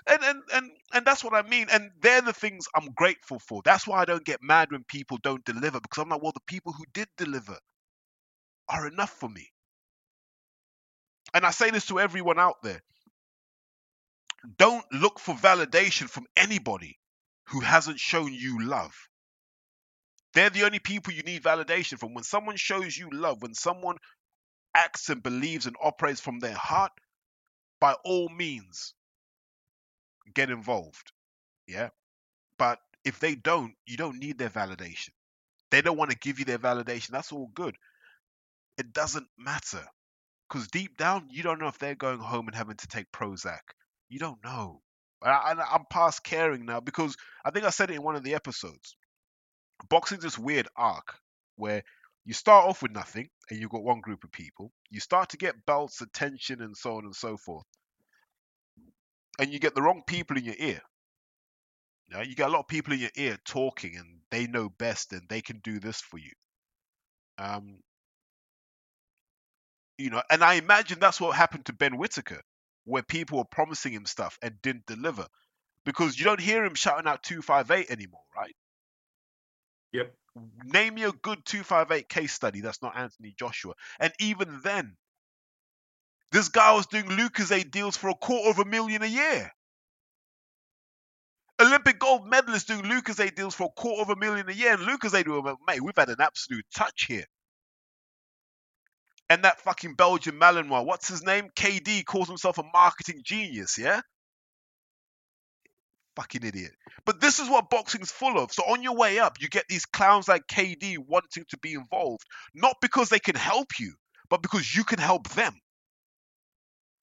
and 0.08 0.24
and 0.24 0.42
and 0.54 0.72
and 0.94 1.06
that's 1.06 1.24
what 1.24 1.34
I 1.34 1.48
mean. 1.48 1.68
And 1.72 1.92
they're 2.02 2.22
the 2.22 2.34
things 2.34 2.66
I'm 2.76 2.92
grateful 2.94 3.40
for. 3.40 3.62
That's 3.64 3.86
why 3.88 4.00
I 4.00 4.06
don't 4.06 4.24
get 4.24 4.42
mad 4.42 4.72
when 4.72 4.84
people 4.84 5.18
don't 5.22 5.44
deliver 5.46 5.80
because 5.80 6.02
I'm 6.02 6.10
like, 6.10 6.22
well, 6.22 6.32
the 6.34 6.40
people 6.48 6.72
who 6.74 6.84
did 6.94 7.08
deliver 7.18 7.58
are 8.68 8.88
enough 8.88 9.10
for 9.10 9.28
me. 9.28 9.48
And 11.34 11.46
I 11.46 11.50
say 11.52 11.70
this 11.70 11.86
to 11.88 12.00
everyone 12.00 12.38
out 12.40 12.56
there: 12.62 12.82
don't 14.58 14.84
look 14.92 15.20
for 15.20 15.34
validation 15.34 16.08
from 16.10 16.26
anybody 16.36 16.98
who 17.48 17.60
hasn't 17.60 18.00
shown 18.00 18.32
you 18.34 18.62
love. 18.64 18.94
They're 20.34 20.50
the 20.50 20.64
only 20.64 20.78
people 20.78 21.12
you 21.12 21.22
need 21.22 21.42
validation 21.42 21.98
from. 21.98 22.14
When 22.14 22.24
someone 22.24 22.56
shows 22.56 22.96
you 22.96 23.10
love, 23.10 23.42
when 23.42 23.54
someone 23.54 23.96
acts 24.74 25.08
and 25.08 25.22
believes 25.22 25.66
and 25.66 25.76
operates 25.82 26.20
from 26.20 26.38
their 26.38 26.54
heart, 26.54 26.92
by 27.80 27.94
all 28.04 28.28
means, 28.28 28.94
get 30.34 30.50
involved. 30.50 31.12
Yeah. 31.66 31.88
But 32.58 32.78
if 33.04 33.18
they 33.18 33.34
don't, 33.34 33.74
you 33.86 33.96
don't 33.96 34.18
need 34.18 34.38
their 34.38 34.50
validation. 34.50 35.10
They 35.70 35.82
don't 35.82 35.96
want 35.96 36.10
to 36.10 36.18
give 36.18 36.38
you 36.38 36.44
their 36.44 36.58
validation. 36.58 37.08
That's 37.08 37.32
all 37.32 37.50
good. 37.54 37.74
It 38.78 38.92
doesn't 38.92 39.26
matter. 39.38 39.84
Because 40.48 40.68
deep 40.68 40.96
down, 40.96 41.28
you 41.30 41.42
don't 41.42 41.60
know 41.60 41.68
if 41.68 41.78
they're 41.78 41.94
going 41.94 42.18
home 42.18 42.48
and 42.48 42.56
having 42.56 42.76
to 42.76 42.86
take 42.86 43.10
Prozac. 43.12 43.60
You 44.08 44.18
don't 44.18 44.42
know. 44.44 44.82
I'm 45.22 45.84
past 45.90 46.24
caring 46.24 46.66
now 46.66 46.80
because 46.80 47.16
I 47.44 47.50
think 47.50 47.64
I 47.64 47.70
said 47.70 47.90
it 47.90 47.96
in 47.96 48.02
one 48.02 48.16
of 48.16 48.24
the 48.24 48.34
episodes. 48.34 48.96
Boxing's 49.88 50.22
this 50.22 50.38
weird 50.38 50.68
arc 50.76 51.14
where 51.56 51.82
you 52.24 52.34
start 52.34 52.68
off 52.68 52.82
with 52.82 52.92
nothing 52.92 53.28
and 53.48 53.60
you've 53.60 53.70
got 53.70 53.82
one 53.82 54.00
group 54.00 54.24
of 54.24 54.32
people. 54.32 54.72
You 54.90 55.00
start 55.00 55.30
to 55.30 55.36
get 55.36 55.66
belts, 55.66 56.00
attention, 56.00 56.60
and 56.62 56.76
so 56.76 56.96
on 56.96 57.04
and 57.04 57.14
so 57.14 57.36
forth. 57.36 57.64
And 59.38 59.52
you 59.52 59.58
get 59.58 59.74
the 59.74 59.82
wrong 59.82 60.02
people 60.06 60.36
in 60.36 60.44
your 60.44 60.56
ear. 60.58 60.80
Yeah, 62.10 62.22
you 62.22 62.34
get 62.34 62.48
a 62.48 62.52
lot 62.52 62.60
of 62.60 62.68
people 62.68 62.92
in 62.92 63.00
your 63.00 63.10
ear 63.16 63.38
talking 63.44 63.96
and 63.96 64.20
they 64.30 64.46
know 64.46 64.68
best 64.68 65.12
and 65.12 65.22
they 65.28 65.40
can 65.40 65.60
do 65.62 65.78
this 65.78 66.00
for 66.00 66.18
you. 66.18 66.32
Um, 67.38 67.78
you 69.96 70.10
know, 70.10 70.22
and 70.30 70.42
I 70.42 70.54
imagine 70.54 70.98
that's 70.98 71.20
what 71.20 71.36
happened 71.36 71.66
to 71.66 71.72
Ben 71.72 71.96
Whitaker 71.96 72.42
where 72.84 73.02
people 73.02 73.38
were 73.38 73.44
promising 73.44 73.92
him 73.92 74.06
stuff 74.06 74.38
and 74.42 74.60
didn't 74.62 74.86
deliver. 74.86 75.26
Because 75.84 76.18
you 76.18 76.24
don't 76.24 76.40
hear 76.40 76.64
him 76.64 76.74
shouting 76.74 77.06
out 77.06 77.22
258 77.22 77.90
anymore, 77.90 78.20
right? 78.36 78.54
Yep. 79.92 80.14
Name 80.64 80.94
me 80.94 81.04
a 81.04 81.12
good 81.12 81.44
258 81.44 82.08
case 82.08 82.32
study 82.32 82.60
that's 82.60 82.82
not 82.82 82.96
Anthony 82.96 83.34
Joshua. 83.38 83.74
And 83.98 84.12
even 84.20 84.60
then, 84.62 84.96
this 86.32 86.48
guy 86.48 86.72
was 86.72 86.86
doing 86.86 87.08
Lucas 87.08 87.50
Lucozade 87.50 87.70
deals 87.70 87.96
for 87.96 88.10
a 88.10 88.14
quarter 88.14 88.50
of 88.50 88.58
a 88.58 88.64
million 88.64 89.02
a 89.02 89.06
year. 89.06 89.50
Olympic 91.60 91.98
gold 91.98 92.26
medalist 92.26 92.68
doing 92.68 92.82
Lucozade 92.82 93.34
deals 93.34 93.54
for 93.54 93.64
a 93.64 93.80
quarter 93.80 94.02
of 94.02 94.10
a 94.10 94.16
million 94.16 94.48
a 94.48 94.52
year. 94.52 94.74
And 94.74 94.82
Lucozade 94.82 95.26
were, 95.26 95.56
mate, 95.66 95.82
we've 95.82 95.96
had 95.96 96.08
an 96.08 96.20
absolute 96.20 96.64
touch 96.74 97.06
here. 97.06 97.26
And 99.28 99.44
that 99.44 99.60
fucking 99.60 99.94
Belgian 99.94 100.38
Malinois, 100.38 100.84
what's 100.84 101.08
his 101.08 101.22
name? 101.22 101.50
KD 101.54 102.04
calls 102.04 102.28
himself 102.28 102.58
a 102.58 102.64
marketing 102.72 103.20
genius, 103.24 103.78
yeah? 103.78 104.00
Fucking 106.16 106.44
idiot. 106.44 106.72
But 107.06 107.20
this 107.20 107.38
is 107.38 107.48
what 107.48 107.70
boxing's 107.70 108.10
full 108.10 108.38
of. 108.38 108.52
So 108.52 108.62
on 108.64 108.82
your 108.82 108.96
way 108.96 109.18
up, 109.18 109.40
you 109.40 109.48
get 109.48 109.66
these 109.68 109.86
clowns 109.86 110.28
like 110.28 110.46
KD 110.46 110.98
wanting 110.98 111.44
to 111.50 111.58
be 111.58 111.74
involved, 111.74 112.24
not 112.54 112.76
because 112.80 113.08
they 113.08 113.20
can 113.20 113.36
help 113.36 113.78
you, 113.78 113.94
but 114.28 114.42
because 114.42 114.74
you 114.74 114.84
can 114.84 114.98
help 114.98 115.28
them. 115.30 115.54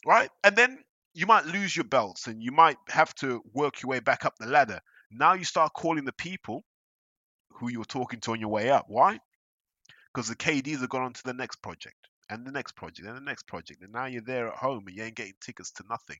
Right? 0.05 0.29
And 0.43 0.55
then 0.55 0.79
you 1.13 1.25
might 1.25 1.45
lose 1.45 1.75
your 1.75 1.85
belts 1.85 2.27
and 2.27 2.43
you 2.43 2.51
might 2.51 2.77
have 2.89 3.13
to 3.15 3.41
work 3.53 3.81
your 3.81 3.89
way 3.89 3.99
back 3.99 4.25
up 4.25 4.35
the 4.37 4.45
ladder. 4.45 4.79
Now 5.09 5.33
you 5.33 5.45
start 5.45 5.73
calling 5.73 6.05
the 6.05 6.13
people 6.13 6.63
who 7.53 7.69
you 7.69 7.79
were 7.79 7.85
talking 7.85 8.19
to 8.21 8.33
on 8.33 8.39
your 8.39 8.49
way 8.49 8.69
up. 8.69 8.85
Why? 8.87 9.19
Because 10.13 10.27
the 10.27 10.35
KDs 10.35 10.81
have 10.81 10.89
gone 10.89 11.03
on 11.03 11.13
to 11.13 11.23
the 11.23 11.33
next 11.33 11.57
project 11.61 11.95
and 12.29 12.45
the 12.45 12.51
next 12.51 12.75
project 12.75 13.07
and 13.07 13.17
the 13.17 13.21
next 13.21 13.47
project. 13.47 13.81
And 13.81 13.93
now 13.93 14.05
you're 14.05 14.21
there 14.21 14.49
at 14.49 14.57
home 14.57 14.83
and 14.87 14.95
you 14.95 15.03
ain't 15.03 15.15
getting 15.15 15.33
tickets 15.41 15.71
to 15.73 15.83
nothing. 15.89 16.17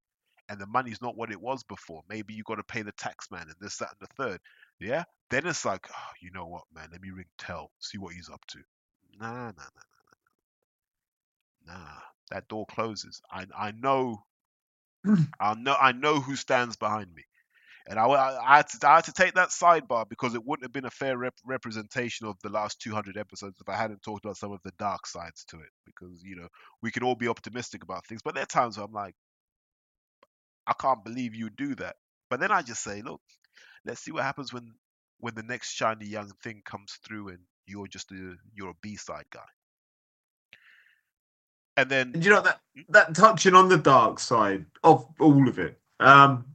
And 0.49 0.59
the 0.59 0.67
money's 0.67 1.01
not 1.01 1.17
what 1.17 1.31
it 1.31 1.41
was 1.41 1.63
before. 1.63 2.03
Maybe 2.09 2.33
you 2.33 2.43
got 2.43 2.55
to 2.55 2.63
pay 2.63 2.81
the 2.83 2.93
tax 2.93 3.31
man 3.31 3.43
and 3.43 3.55
this, 3.61 3.77
that, 3.77 3.89
and 3.99 4.07
the 4.09 4.23
third. 4.23 4.39
Yeah? 4.79 5.03
Then 5.29 5.47
it's 5.47 5.65
like, 5.65 5.87
oh, 5.91 6.11
you 6.21 6.31
know 6.31 6.47
what, 6.47 6.63
man? 6.73 6.89
Let 6.91 7.01
me 7.01 7.11
ring 7.11 7.25
Tell, 7.37 7.71
see 7.79 7.97
what 7.97 8.13
he's 8.15 8.29
up 8.29 8.45
to. 8.47 8.59
Nah, 9.19 9.27
nah, 9.33 9.51
nah, 9.51 9.51
nah, 11.67 11.73
nah. 11.73 11.79
Nah. 11.79 11.99
That 12.31 12.47
door 12.49 12.65
closes. 12.67 13.21
I 13.31 13.45
I 13.57 13.71
know 13.71 14.23
I 15.39 15.55
know 15.55 15.75
I 15.79 15.91
know 15.93 16.19
who 16.19 16.35
stands 16.35 16.75
behind 16.77 17.13
me. 17.13 17.23
And 17.87 17.99
I, 17.99 18.05
I, 18.05 18.53
I, 18.53 18.57
had 18.57 18.69
to, 18.69 18.89
I 18.89 18.95
had 18.95 19.05
to 19.05 19.13
take 19.13 19.35
that 19.35 19.49
sidebar 19.49 20.07
because 20.09 20.35
it 20.35 20.45
wouldn't 20.45 20.63
have 20.65 20.73
been 20.73 20.85
a 20.85 20.91
fair 20.91 21.17
rep- 21.17 21.35
representation 21.45 22.27
of 22.27 22.37
the 22.43 22.49
last 22.49 22.81
200 22.81 23.17
episodes 23.17 23.57
if 23.61 23.69
I 23.69 23.75
hadn't 23.75 24.03
talked 24.03 24.25
about 24.25 24.37
some 24.37 24.53
of 24.53 24.59
the 24.63 24.71
dark 24.79 25.07
sides 25.07 25.45
to 25.49 25.57
it. 25.57 25.69
Because, 25.85 26.21
you 26.23 26.35
know, 26.37 26.47
we 26.81 26.91
can 26.91 27.03
all 27.03 27.15
be 27.15 27.27
optimistic 27.27 27.83
about 27.83 28.05
things, 28.07 28.21
but 28.23 28.35
there 28.35 28.43
are 28.43 28.47
times 28.47 28.77
where 28.77 28.85
I'm 28.85 28.93
like, 28.93 29.15
I 30.67 30.73
can't 30.73 31.03
believe 31.03 31.33
you 31.33 31.49
do 31.49 31.75
that. 31.75 31.95
But 32.29 32.39
then 32.39 32.51
I 32.51 32.61
just 32.61 32.83
say, 32.83 33.01
look, 33.01 33.21
let's 33.85 34.01
see 34.01 34.11
what 34.11 34.23
happens 34.23 34.53
when 34.53 34.73
when 35.19 35.33
the 35.33 35.43
next 35.43 35.71
shiny 35.71 36.05
young 36.05 36.31
thing 36.43 36.61
comes 36.65 36.99
through 37.03 37.29
and 37.29 37.39
you're 37.65 37.87
just 37.87 38.11
a 38.11 38.35
you're 38.53 38.69
a 38.69 38.81
B 38.81 38.95
side 38.95 39.25
guy. 39.31 39.39
And 41.77 41.89
then 41.89 42.13
you 42.19 42.29
know 42.29 42.41
that 42.41 42.59
that 42.89 43.15
touching 43.15 43.55
on 43.55 43.69
the 43.69 43.77
dark 43.77 44.19
side 44.19 44.65
of 44.83 45.07
all 45.19 45.47
of 45.47 45.57
it. 45.57 45.79
Um, 45.99 46.45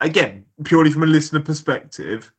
again, 0.00 0.44
purely 0.64 0.90
from 0.90 1.04
a 1.04 1.06
listener 1.06 1.40
perspective, 1.40 2.32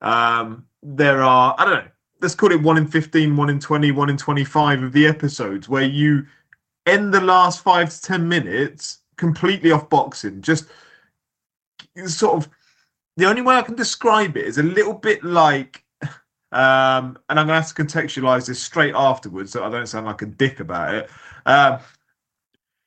um, 0.00 0.66
there 0.82 1.22
are 1.22 1.54
I 1.56 1.64
don't 1.64 1.84
know. 1.84 1.90
Let's 2.20 2.34
call 2.34 2.52
it 2.52 2.62
one 2.62 2.78
in 2.78 2.86
15, 2.86 3.36
one 3.36 3.50
in 3.50 3.60
20, 3.60 3.90
one 3.90 4.08
in 4.08 4.16
25 4.16 4.82
of 4.82 4.92
the 4.92 5.06
episodes 5.06 5.68
where 5.68 5.82
you 5.82 6.24
end 6.86 7.12
the 7.12 7.20
last 7.20 7.62
five 7.62 7.90
to 7.90 8.00
10 8.00 8.26
minutes 8.26 9.00
completely 9.16 9.72
off 9.72 9.88
boxing. 9.88 10.42
Just 10.42 10.66
sort 12.06 12.36
of 12.36 12.50
the 13.16 13.26
only 13.26 13.42
way 13.42 13.56
I 13.56 13.62
can 13.62 13.76
describe 13.76 14.36
it 14.36 14.46
is 14.46 14.58
a 14.58 14.62
little 14.62 14.94
bit 14.94 15.22
like, 15.22 15.84
um, 16.52 17.18
and 17.28 17.38
I'm 17.38 17.46
going 17.46 17.48
to 17.48 17.54
have 17.54 17.74
to 17.74 17.82
contextualize 17.82 18.46
this 18.46 18.62
straight 18.62 18.94
afterwards 18.94 19.52
so 19.52 19.64
I 19.64 19.70
don't 19.70 19.86
sound 19.86 20.06
like 20.06 20.22
a 20.22 20.26
dick 20.26 20.60
about 20.60 20.94
it. 20.94 21.10
Um, 21.46 21.78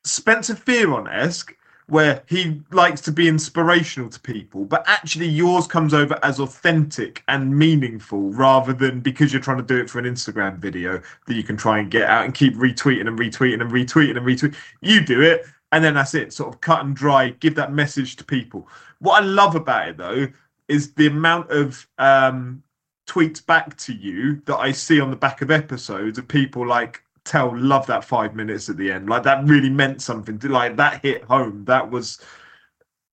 Spencer 0.04 0.54
Fearon 0.54 1.10
esque, 1.12 1.54
where 1.86 2.22
he 2.26 2.60
likes 2.70 3.00
to 3.00 3.10
be 3.10 3.28
inspirational 3.28 4.10
to 4.10 4.20
people, 4.20 4.66
but 4.66 4.84
actually 4.86 5.26
yours 5.26 5.66
comes 5.66 5.94
over 5.94 6.18
as 6.22 6.38
authentic 6.38 7.22
and 7.28 7.56
meaningful 7.56 8.30
rather 8.32 8.74
than 8.74 9.00
because 9.00 9.32
you're 9.32 9.40
trying 9.40 9.56
to 9.56 9.62
do 9.62 9.78
it 9.78 9.88
for 9.88 9.98
an 9.98 10.04
Instagram 10.04 10.58
video 10.58 11.00
that 11.26 11.34
you 11.34 11.42
can 11.42 11.56
try 11.56 11.78
and 11.78 11.90
get 11.90 12.02
out 12.02 12.26
and 12.26 12.34
keep 12.34 12.54
retweeting 12.56 13.06
and 13.06 13.18
retweeting 13.18 13.62
and 13.62 13.70
retweeting 13.70 14.18
and 14.18 14.26
retweeting. 14.26 14.54
You 14.82 15.02
do 15.02 15.22
it, 15.22 15.46
and 15.72 15.84
then 15.84 15.94
that's 15.94 16.14
it, 16.14 16.32
sort 16.32 16.54
of 16.54 16.60
cut 16.60 16.84
and 16.84 16.96
dry, 16.96 17.30
give 17.40 17.54
that 17.56 17.72
message 17.72 18.16
to 18.16 18.24
people. 18.24 18.68
What 19.00 19.22
I 19.22 19.26
love 19.26 19.54
about 19.54 19.88
it 19.88 19.96
though 19.96 20.28
is 20.68 20.92
the 20.94 21.06
amount 21.06 21.50
of 21.50 21.86
um, 21.98 22.62
tweets 23.08 23.44
back 23.44 23.76
to 23.78 23.92
you 23.92 24.40
that 24.44 24.56
I 24.56 24.72
see 24.72 25.00
on 25.00 25.10
the 25.10 25.16
back 25.16 25.42
of 25.42 25.50
episodes 25.50 26.18
of 26.18 26.28
people 26.28 26.66
like 26.66 27.02
tell 27.24 27.56
love 27.56 27.86
that 27.86 28.04
five 28.04 28.34
minutes 28.34 28.68
at 28.68 28.76
the 28.76 28.92
end. 28.92 29.08
Like 29.08 29.22
that 29.24 29.44
really 29.46 29.70
meant 29.70 30.02
something. 30.02 30.38
Like 30.42 30.76
that 30.76 31.02
hit 31.02 31.24
home. 31.24 31.64
That 31.64 31.90
was 31.90 32.20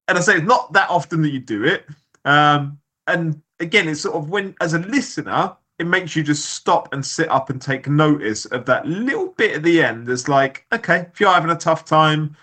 and 0.07 0.19
i 0.19 0.21
say 0.21 0.35
it's 0.35 0.45
not 0.45 0.71
that 0.73 0.89
often 0.89 1.21
that 1.23 1.31
you 1.31 1.39
do 1.39 1.63
it. 1.63 1.85
Um 2.25 2.79
and 3.07 3.41
again 3.59 3.87
it's 3.87 4.01
sort 4.01 4.15
of 4.15 4.29
when 4.29 4.55
as 4.61 4.73
a 4.73 4.79
listener 4.79 5.55
it 5.77 5.87
makes 5.87 6.15
you 6.15 6.23
just 6.23 6.45
stop 6.51 6.93
and 6.93 7.05
sit 7.05 7.29
up 7.29 7.49
and 7.49 7.61
take 7.61 7.87
notice 7.87 8.45
of 8.45 8.65
that 8.65 8.85
little 8.87 9.29
bit 9.29 9.55
at 9.55 9.63
the 9.63 9.83
end 9.83 10.07
there's 10.07 10.27
like 10.27 10.65
okay 10.71 11.07
if 11.11 11.19
you're 11.19 11.31
having 11.31 11.51
a 11.51 11.55
tough 11.55 11.85
time 11.85 12.35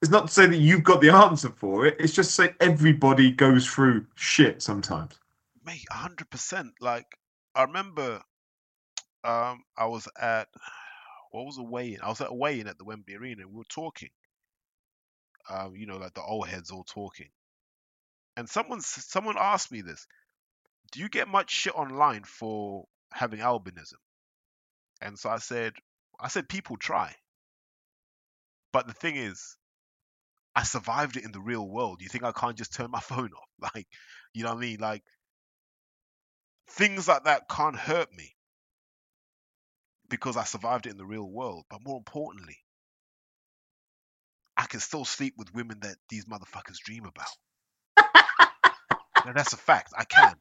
it's 0.00 0.10
not 0.10 0.28
to 0.28 0.32
say 0.32 0.46
that 0.46 0.58
you've 0.58 0.84
got 0.84 1.00
the 1.00 1.10
answer 1.10 1.48
for 1.50 1.86
it 1.86 1.96
it's 1.98 2.12
just 2.12 2.34
say 2.34 2.54
everybody 2.60 3.30
goes 3.30 3.66
through 3.66 4.04
shit 4.14 4.62
sometimes 4.62 5.18
mate, 5.68 5.84
hundred 5.90 6.30
percent. 6.30 6.72
Like 6.80 7.06
I 7.54 7.64
remember, 7.64 8.22
um, 9.24 9.62
I 9.76 9.86
was 9.86 10.08
at 10.20 10.48
what 11.30 11.44
was 11.44 11.58
a 11.58 11.62
weigh-in? 11.62 12.00
I 12.02 12.08
was 12.08 12.20
at 12.20 12.30
a 12.30 12.34
weigh-in 12.34 12.66
at 12.66 12.78
the 12.78 12.84
Wembley 12.84 13.16
Arena. 13.16 13.42
and 13.42 13.50
We 13.50 13.58
were 13.58 13.64
talking, 13.64 14.08
um, 15.50 15.74
you 15.76 15.86
know, 15.86 15.98
like 15.98 16.14
the 16.14 16.22
old 16.22 16.48
heads 16.48 16.70
all 16.70 16.84
talking, 16.84 17.28
and 18.36 18.48
someone 18.48 18.80
someone 18.80 19.36
asked 19.38 19.70
me 19.70 19.82
this: 19.82 20.06
Do 20.92 21.00
you 21.00 21.08
get 21.08 21.28
much 21.28 21.50
shit 21.50 21.74
online 21.74 22.24
for 22.24 22.86
having 23.12 23.40
albinism? 23.40 23.94
And 25.00 25.18
so 25.18 25.30
I 25.30 25.38
said, 25.38 25.74
I 26.18 26.28
said 26.28 26.48
people 26.48 26.76
try, 26.76 27.14
but 28.72 28.86
the 28.86 28.94
thing 28.94 29.16
is. 29.16 29.56
I 30.56 30.64
survived 30.64 31.16
it 31.16 31.24
in 31.24 31.30
the 31.30 31.40
real 31.40 31.68
world. 31.68 32.02
You 32.02 32.08
think 32.08 32.24
I 32.24 32.32
can't 32.32 32.56
just 32.56 32.74
turn 32.74 32.90
my 32.90 32.98
phone 33.12 33.30
off? 33.32 33.72
Like, 33.74 33.86
you 34.34 34.42
know 34.42 34.50
what 34.50 34.58
I 34.58 34.60
mean? 34.60 34.80
Like, 34.80 35.04
things 36.70 37.06
like 37.06 37.24
that 37.24 37.48
can't 37.48 37.76
hurt 37.76 38.12
me 38.12 38.34
because 40.08 40.36
I 40.36 40.44
survived 40.44 40.86
it 40.86 40.90
in 40.90 40.96
the 40.96 41.06
real 41.06 41.28
world. 41.30 41.64
But 41.70 41.84
more 41.84 41.96
importantly, 41.96 42.56
I 44.56 44.66
can 44.66 44.80
still 44.80 45.04
sleep 45.04 45.34
with 45.36 45.54
women 45.54 45.78
that 45.82 45.96
these 46.08 46.24
motherfuckers 46.24 46.78
dream 46.84 47.04
about. 47.04 48.06
and 49.26 49.36
that's 49.36 49.52
a 49.52 49.56
fact. 49.56 49.92
I 49.96 50.04
can. 50.04 50.34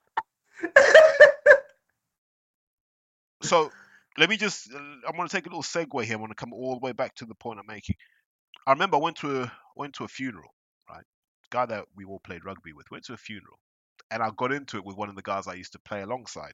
So 3.42 3.72
let 4.18 4.30
me 4.30 4.38
just, 4.38 4.74
I'm 4.74 5.16
going 5.16 5.28
to 5.28 5.34
take 5.36 5.46
a 5.46 5.50
little 5.50 5.64
segue 5.64 6.04
here. 6.04 6.16
I'm 6.16 6.22
going 6.22 6.30
to 6.30 6.36
come 6.36 6.54
all 6.54 6.74
the 6.74 6.86
way 6.86 6.92
back 6.92 7.16
to 7.16 7.26
the 7.26 7.36
point 7.36 7.60
I'm 7.60 7.66
making. 7.68 7.96
I 8.66 8.72
remember 8.72 8.98
I 8.98 9.02
went 9.02 9.18
to 9.18 9.44
a, 9.44 9.52
went 9.76 9.94
to 9.96 10.04
a 10.04 10.08
funeral, 10.10 10.54
right? 10.90 11.06
Guy 11.50 11.66
that 11.68 11.86
we 11.96 12.04
all 12.04 12.20
played 12.20 12.44
rugby 12.44 12.74
with 12.74 12.92
went 12.92 13.06
to 13.06 13.14
a 13.14 13.18
funeral 13.18 13.58
and 14.12 14.22
I 14.22 14.32
got 14.36 14.52
into 14.52 14.78
it 14.78 14.86
with 14.86 14.98
one 14.98 15.10
of 15.10 15.16
the 15.16 15.22
guys 15.22 15.48
I 15.48 15.54
used 15.54 15.74
to 15.74 15.80
play 15.80 16.02
alongside. 16.02 16.54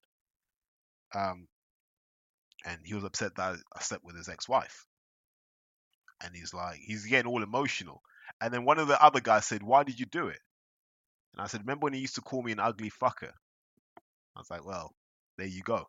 Um, 1.16 1.48
and 2.66 2.80
he 2.84 2.94
was 2.94 3.04
upset 3.04 3.36
that 3.36 3.58
I 3.76 3.82
slept 3.82 4.04
with 4.04 4.16
his 4.16 4.30
ex-wife. 4.30 4.86
And 6.24 6.36
he's 6.36 6.54
like, 6.54 6.80
he's 6.86 7.06
getting 7.06 7.32
all 7.32 7.44
emotional. 7.44 8.02
And 8.42 8.54
then 8.54 8.66
one 8.66 8.80
of 8.80 8.88
the 8.88 9.02
other 9.04 9.20
guys 9.20 9.46
said, 9.46 9.62
"Why 9.62 9.84
did 9.84 10.00
you 10.00 10.06
do 10.06 10.28
it?" 10.28 10.40
And 11.34 11.42
I 11.42 11.48
said, 11.48 11.62
"Remember 11.62 11.86
when 11.86 11.94
he 11.94 12.00
used 12.00 12.16
to 12.16 12.22
call 12.22 12.42
me 12.42 12.52
an 12.52 12.60
ugly 12.60 12.90
fucker?" 12.90 13.32
I 14.36 14.40
was 14.40 14.50
like, 14.50 14.66
"Well, 14.66 14.94
there 15.38 15.48
you 15.48 15.62
go." 15.64 15.88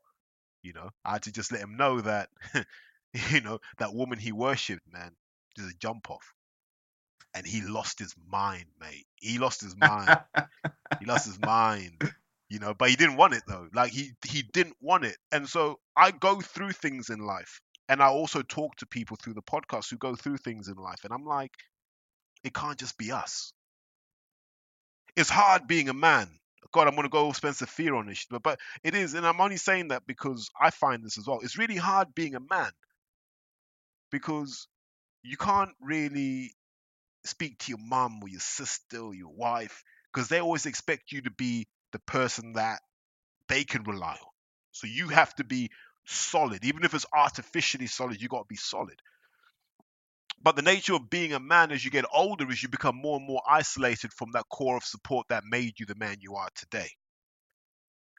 You 0.62 0.72
know, 0.72 0.90
I 1.04 1.12
had 1.14 1.22
to 1.24 1.32
just 1.32 1.52
let 1.52 1.60
him 1.60 1.76
know 1.76 2.00
that, 2.00 2.30
you 3.30 3.40
know, 3.42 3.60
that 3.78 3.94
woman 3.94 4.18
he 4.18 4.32
worshipped, 4.32 4.90
man, 4.90 5.14
is 5.58 5.70
a 5.70 5.74
jump 5.74 6.10
off. 6.10 6.32
And 7.34 7.46
he 7.46 7.62
lost 7.62 7.98
his 7.98 8.14
mind, 8.28 8.66
mate. 8.80 9.06
He 9.16 9.38
lost 9.38 9.60
his 9.60 9.76
mind. 9.76 10.18
he 11.00 11.06
lost 11.06 11.26
his 11.26 11.38
mind 11.40 12.02
you 12.48 12.58
know 12.58 12.74
but 12.74 12.90
he 12.90 12.96
didn't 12.96 13.16
want 13.16 13.34
it 13.34 13.42
though 13.48 13.68
like 13.74 13.90
he 13.90 14.12
he 14.26 14.42
didn't 14.42 14.76
want 14.80 15.04
it 15.04 15.16
and 15.32 15.48
so 15.48 15.78
i 15.96 16.10
go 16.10 16.40
through 16.40 16.72
things 16.72 17.10
in 17.10 17.18
life 17.20 17.60
and 17.88 18.02
i 18.02 18.06
also 18.06 18.42
talk 18.42 18.76
to 18.76 18.86
people 18.86 19.16
through 19.16 19.34
the 19.34 19.42
podcast 19.42 19.90
who 19.90 19.96
go 19.96 20.14
through 20.14 20.36
things 20.36 20.68
in 20.68 20.76
life 20.76 21.00
and 21.04 21.12
i'm 21.12 21.24
like 21.24 21.52
it 22.44 22.54
can't 22.54 22.78
just 22.78 22.96
be 22.98 23.10
us 23.10 23.52
it's 25.16 25.30
hard 25.30 25.66
being 25.66 25.88
a 25.88 25.94
man 25.94 26.28
god 26.74 26.88
i'm 26.88 26.94
going 26.94 27.04
to 27.04 27.10
go 27.10 27.32
Spencer 27.32 27.66
Fearon 27.66 28.08
this 28.08 28.26
but, 28.30 28.42
but 28.42 28.60
it 28.82 28.94
is 28.94 29.14
and 29.14 29.26
i'm 29.26 29.40
only 29.40 29.56
saying 29.56 29.88
that 29.88 30.06
because 30.06 30.50
i 30.60 30.70
find 30.70 31.04
this 31.04 31.18
as 31.18 31.26
well 31.26 31.40
it's 31.42 31.58
really 31.58 31.76
hard 31.76 32.14
being 32.14 32.34
a 32.34 32.40
man 32.40 32.70
because 34.10 34.68
you 35.22 35.36
can't 35.36 35.72
really 35.80 36.52
speak 37.24 37.58
to 37.58 37.70
your 37.70 37.78
mum 37.78 38.20
or 38.22 38.28
your 38.28 38.40
sister 38.40 38.98
or 38.98 39.14
your 39.14 39.32
wife 39.34 39.82
because 40.12 40.28
they 40.28 40.40
always 40.40 40.66
expect 40.66 41.12
you 41.12 41.22
to 41.22 41.30
be 41.30 41.66
the 41.92 41.98
person 42.00 42.54
that 42.54 42.80
they 43.48 43.64
can 43.64 43.84
rely 43.84 44.12
on. 44.12 44.32
So 44.72 44.86
you 44.86 45.08
have 45.08 45.34
to 45.36 45.44
be 45.44 45.70
solid, 46.06 46.64
even 46.64 46.84
if 46.84 46.94
it's 46.94 47.06
artificially 47.14 47.86
solid. 47.86 48.20
You 48.20 48.28
got 48.28 48.40
to 48.40 48.48
be 48.48 48.56
solid. 48.56 49.00
But 50.44 50.56
the 50.56 50.62
nature 50.62 50.92
of 50.94 51.08
being 51.08 51.32
a 51.32 51.40
man 51.40 51.72
as 51.72 51.82
you 51.82 51.90
get 51.90 52.04
older 52.12 52.48
is 52.50 52.62
you 52.62 52.68
become 52.68 52.96
more 52.96 53.16
and 53.16 53.26
more 53.26 53.40
isolated 53.48 54.12
from 54.12 54.32
that 54.32 54.44
core 54.50 54.76
of 54.76 54.84
support 54.84 55.26
that 55.28 55.42
made 55.42 55.80
you 55.80 55.86
the 55.86 55.94
man 55.94 56.18
you 56.20 56.34
are 56.34 56.50
today. 56.54 56.90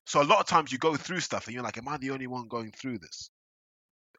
So 0.07 0.23
a 0.23 0.26
lot 0.26 0.39
of 0.39 0.47
times 0.47 0.72
you 0.72 0.80
go 0.80 0.95
through 0.95 1.19
stuff 1.19 1.45
and 1.45 1.53
you're 1.53 1.64
like, 1.64 1.77
Am 1.77 1.88
I 1.88 1.97
the 1.97 2.10
only 2.10 2.26
one 2.26 2.47
going 2.47 2.72
through 2.72 2.97
this? 2.97 3.30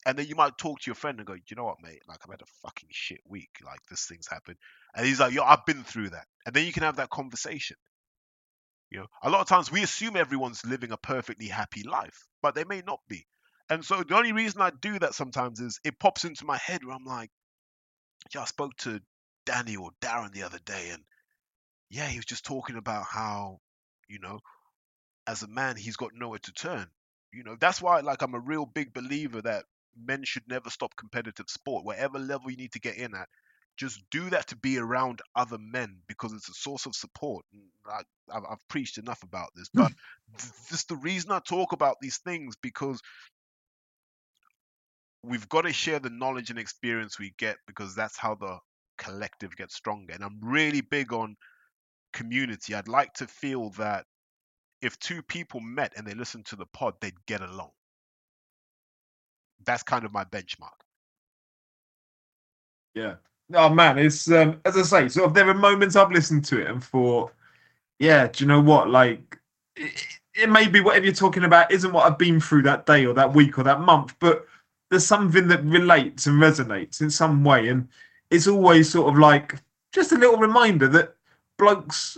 And 0.06 0.16
then 0.16 0.26
you 0.26 0.36
might 0.36 0.56
talk 0.56 0.80
to 0.80 0.88
your 0.88 0.94
friend 0.94 1.18
and 1.18 1.26
go, 1.26 1.34
You 1.34 1.56
know 1.56 1.64
what, 1.64 1.82
mate? 1.82 2.02
Like, 2.06 2.20
I've 2.22 2.30
had 2.30 2.42
a 2.42 2.68
fucking 2.68 2.90
shit 2.92 3.20
week. 3.26 3.50
Like, 3.64 3.80
this 3.90 4.06
thing's 4.06 4.28
happened. 4.28 4.58
And 4.94 5.04
he's 5.04 5.18
like, 5.18 5.32
Yo, 5.32 5.42
I've 5.42 5.66
been 5.66 5.82
through 5.82 6.10
that. 6.10 6.26
And 6.46 6.54
then 6.54 6.64
you 6.64 6.72
can 6.72 6.84
have 6.84 6.96
that 6.96 7.10
conversation. 7.10 7.76
You 8.90 9.00
know, 9.00 9.06
a 9.20 9.30
lot 9.30 9.40
of 9.40 9.48
times 9.48 9.72
we 9.72 9.82
assume 9.82 10.14
everyone's 10.14 10.64
living 10.64 10.92
a 10.92 10.96
perfectly 10.96 11.48
happy 11.48 11.82
life, 11.82 12.24
but 12.40 12.54
they 12.54 12.62
may 12.62 12.82
not 12.86 13.00
be. 13.08 13.26
And 13.68 13.84
so 13.84 14.04
the 14.04 14.16
only 14.16 14.30
reason 14.30 14.60
I 14.60 14.70
do 14.70 14.96
that 15.00 15.14
sometimes 15.14 15.58
is 15.58 15.80
it 15.82 15.98
pops 15.98 16.24
into 16.24 16.44
my 16.44 16.56
head 16.56 16.84
where 16.84 16.94
I'm 16.94 17.04
like, 17.04 17.30
yeah, 18.34 18.42
I 18.42 18.44
spoke 18.44 18.76
to 18.78 19.00
Danny 19.44 19.76
or 19.76 19.90
Darren 20.00 20.32
the 20.32 20.42
other 20.44 20.58
day, 20.64 20.90
and 20.92 21.02
yeah, 21.90 22.06
he 22.06 22.18
was 22.18 22.26
just 22.26 22.44
talking 22.44 22.76
about 22.76 23.04
how, 23.04 23.60
you 24.08 24.18
know, 24.20 24.40
as 25.26 25.42
a 25.42 25.48
man, 25.48 25.76
he's 25.76 25.96
got 25.96 26.10
nowhere 26.14 26.38
to 26.40 26.52
turn. 26.52 26.86
You 27.32 27.44
know, 27.44 27.56
that's 27.58 27.82
why, 27.82 28.00
like, 28.00 28.22
I'm 28.22 28.34
a 28.34 28.40
real 28.40 28.66
big 28.66 28.92
believer 28.94 29.42
that 29.42 29.64
men 29.96 30.24
should 30.24 30.44
never 30.48 30.70
stop 30.70 30.96
competitive 30.96 31.46
sport. 31.48 31.84
Whatever 31.84 32.18
level 32.18 32.50
you 32.50 32.56
need 32.56 32.72
to 32.72 32.80
get 32.80 32.96
in 32.96 33.14
at, 33.14 33.28
just 33.76 34.02
do 34.10 34.30
that 34.30 34.48
to 34.48 34.56
be 34.56 34.78
around 34.78 35.20
other 35.34 35.58
men 35.58 35.98
because 36.08 36.32
it's 36.32 36.48
a 36.48 36.54
source 36.54 36.86
of 36.86 36.94
support. 36.94 37.44
Like, 37.86 38.06
I've, 38.32 38.44
I've 38.50 38.68
preached 38.68 38.98
enough 38.98 39.22
about 39.22 39.50
this, 39.54 39.68
but 39.72 39.92
just 40.68 40.88
the 40.88 40.96
reason 40.96 41.30
I 41.30 41.40
talk 41.40 41.72
about 41.72 41.96
these 42.00 42.18
things 42.18 42.56
because 42.60 43.00
we've 45.26 45.48
got 45.48 45.62
to 45.62 45.72
share 45.72 45.98
the 45.98 46.10
knowledge 46.10 46.50
and 46.50 46.58
experience 46.58 47.18
we 47.18 47.34
get 47.38 47.56
because 47.66 47.94
that's 47.94 48.16
how 48.16 48.34
the 48.34 48.58
collective 48.98 49.56
gets 49.56 49.74
stronger. 49.74 50.14
And 50.14 50.22
I'm 50.22 50.38
really 50.40 50.80
big 50.80 51.12
on 51.12 51.36
community. 52.12 52.74
I'd 52.74 52.88
like 52.88 53.12
to 53.14 53.26
feel 53.26 53.70
that 53.70 54.04
if 54.82 54.98
two 54.98 55.22
people 55.22 55.60
met 55.60 55.92
and 55.96 56.06
they 56.06 56.14
listened 56.14 56.46
to 56.46 56.56
the 56.56 56.66
pod, 56.66 56.94
they'd 57.00 57.26
get 57.26 57.40
along. 57.40 57.70
That's 59.64 59.82
kind 59.82 60.04
of 60.04 60.12
my 60.12 60.24
benchmark. 60.24 60.78
Yeah. 62.94 63.14
Oh 63.54 63.68
man, 63.68 63.98
it's 63.98 64.30
um, 64.30 64.60
as 64.64 64.76
I 64.76 64.82
say, 64.82 65.08
sort 65.08 65.28
of 65.28 65.34
there 65.34 65.48
are 65.48 65.54
moments 65.54 65.96
I've 65.96 66.10
listened 66.10 66.44
to 66.46 66.60
it 66.60 66.68
and 66.68 66.82
thought, 66.82 67.32
yeah, 67.98 68.26
do 68.26 68.44
you 68.44 68.48
know 68.48 68.60
what? 68.60 68.90
Like, 68.90 69.38
it, 69.76 70.04
it 70.34 70.50
may 70.50 70.68
be 70.68 70.80
whatever 70.80 71.04
you're 71.04 71.14
talking 71.14 71.44
about 71.44 71.70
isn't 71.70 71.92
what 71.92 72.06
I've 72.06 72.18
been 72.18 72.40
through 72.40 72.62
that 72.62 72.86
day 72.86 73.06
or 73.06 73.14
that 73.14 73.32
week 73.32 73.58
or 73.58 73.62
that 73.62 73.80
month, 73.80 74.14
but 74.18 74.46
there's 74.97 75.06
something 75.06 75.47
that 75.48 75.62
relates 75.62 76.27
and 76.27 76.40
resonates 76.40 77.02
in 77.02 77.10
some 77.10 77.44
way, 77.44 77.68
and 77.68 77.86
it's 78.31 78.47
always 78.47 78.90
sort 78.90 79.12
of 79.12 79.18
like 79.18 79.56
just 79.93 80.10
a 80.12 80.16
little 80.16 80.39
reminder 80.39 80.89
that 80.89 81.14
blokes, 81.59 82.16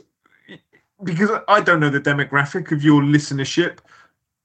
because 1.02 1.28
I 1.48 1.60
don't 1.60 1.80
know 1.80 1.90
the 1.90 2.00
demographic 2.00 2.70
of 2.70 2.84
your 2.84 3.02
listenership. 3.02 3.78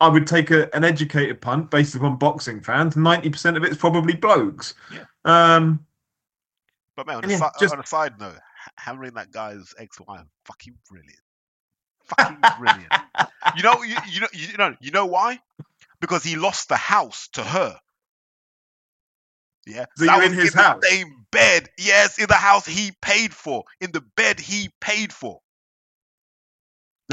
I 0.02 0.08
would 0.08 0.26
take 0.26 0.50
a, 0.50 0.76
an 0.76 0.84
educated 0.84 1.42
punt 1.42 1.70
based 1.70 1.94
upon 1.94 2.16
boxing 2.16 2.60
fans. 2.60 2.98
Ninety 2.98 3.30
percent 3.30 3.56
of 3.56 3.64
it's 3.64 3.78
probably 3.78 4.16
blokes. 4.16 4.74
Yeah. 4.92 5.06
Um, 5.26 5.86
But 6.96 7.06
man, 7.06 7.18
on, 7.18 7.26
a, 7.26 7.28
yeah, 7.28 7.38
si- 7.38 7.60
just- 7.60 7.74
on 7.76 7.80
a 7.80 7.86
side 7.86 8.20
note, 8.20 8.40
hammering 8.78 9.14
that 9.14 9.30
guy's 9.32 9.76
ex-wife, 9.78 10.26
fucking 10.46 10.74
brilliant, 10.90 11.22
fucking 12.06 12.40
brilliant. 12.58 12.92
You 13.56 13.62
know, 13.62 13.84
you, 13.84 13.96
you 14.10 14.22
know, 14.22 14.28
you 14.34 14.58
know, 14.58 14.76
you 14.82 14.90
know 14.90 15.06
why? 15.06 15.40
Because 16.02 16.24
he 16.24 16.36
lost 16.36 16.70
the 16.70 16.78
house 16.78 17.28
to 17.34 17.44
her. 17.44 17.80
Yeah, 19.66 19.86
So 19.96 20.06
you're 20.06 20.24
in 20.24 20.34
his 20.34 20.54
the 20.54 20.58
house? 20.62 20.84
same 20.84 21.26
bed. 21.32 21.70
Yes, 21.78 22.20
in 22.20 22.28
the 22.28 22.34
house 22.36 22.66
he 22.66 22.92
paid 23.02 23.34
for, 23.34 23.64
in 23.80 23.92
the 23.92 24.02
bed 24.18 24.40
he 24.40 24.70
paid 24.82 25.14
for. 25.14 25.40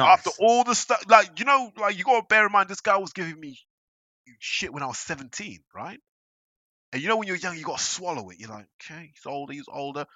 After 0.06 0.30
all 0.40 0.64
the 0.64 0.74
stuff, 0.74 1.04
like 1.08 1.38
you 1.38 1.44
know, 1.44 1.72
like 1.76 1.96
you 1.98 2.04
gotta 2.04 2.26
bear 2.26 2.46
in 2.46 2.52
mind, 2.52 2.68
this 2.68 2.80
guy 2.80 2.96
was 2.96 3.12
giving 3.12 3.38
me 3.38 3.58
shit 4.38 4.72
when 4.72 4.82
I 4.82 4.86
was 4.86 4.98
17, 4.98 5.60
right? 5.74 6.00
And 6.92 7.02
you 7.02 7.08
know, 7.08 7.16
when 7.16 7.28
you're 7.28 7.36
young, 7.36 7.56
you 7.56 7.64
gotta 7.64 7.82
swallow 7.82 8.30
it. 8.30 8.38
You're 8.38 8.48
like, 8.50 8.66
okay, 8.82 9.10
he's 9.14 9.26
older, 9.26 9.52
he's 9.52 9.68
older. 9.70 10.06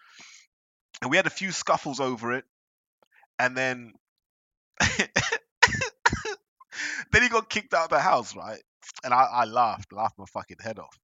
And 1.02 1.10
we 1.10 1.16
had 1.16 1.26
a 1.26 1.30
few 1.30 1.52
scuffles 1.52 2.00
over 2.00 2.32
it, 2.32 2.44
and 3.38 3.56
then 3.56 3.92
then 7.12 7.22
he 7.22 7.28
got 7.28 7.48
kicked 7.50 7.74
out 7.74 7.84
of 7.84 7.90
the 7.90 8.00
house, 8.00 8.34
right? 8.36 8.62
And 9.04 9.12
I, 9.14 9.24
I 9.24 9.44
laughed, 9.44 9.92
laughed 9.92 10.18
my 10.18 10.24
fucking 10.32 10.58
head 10.60 10.78
off. 10.78 10.98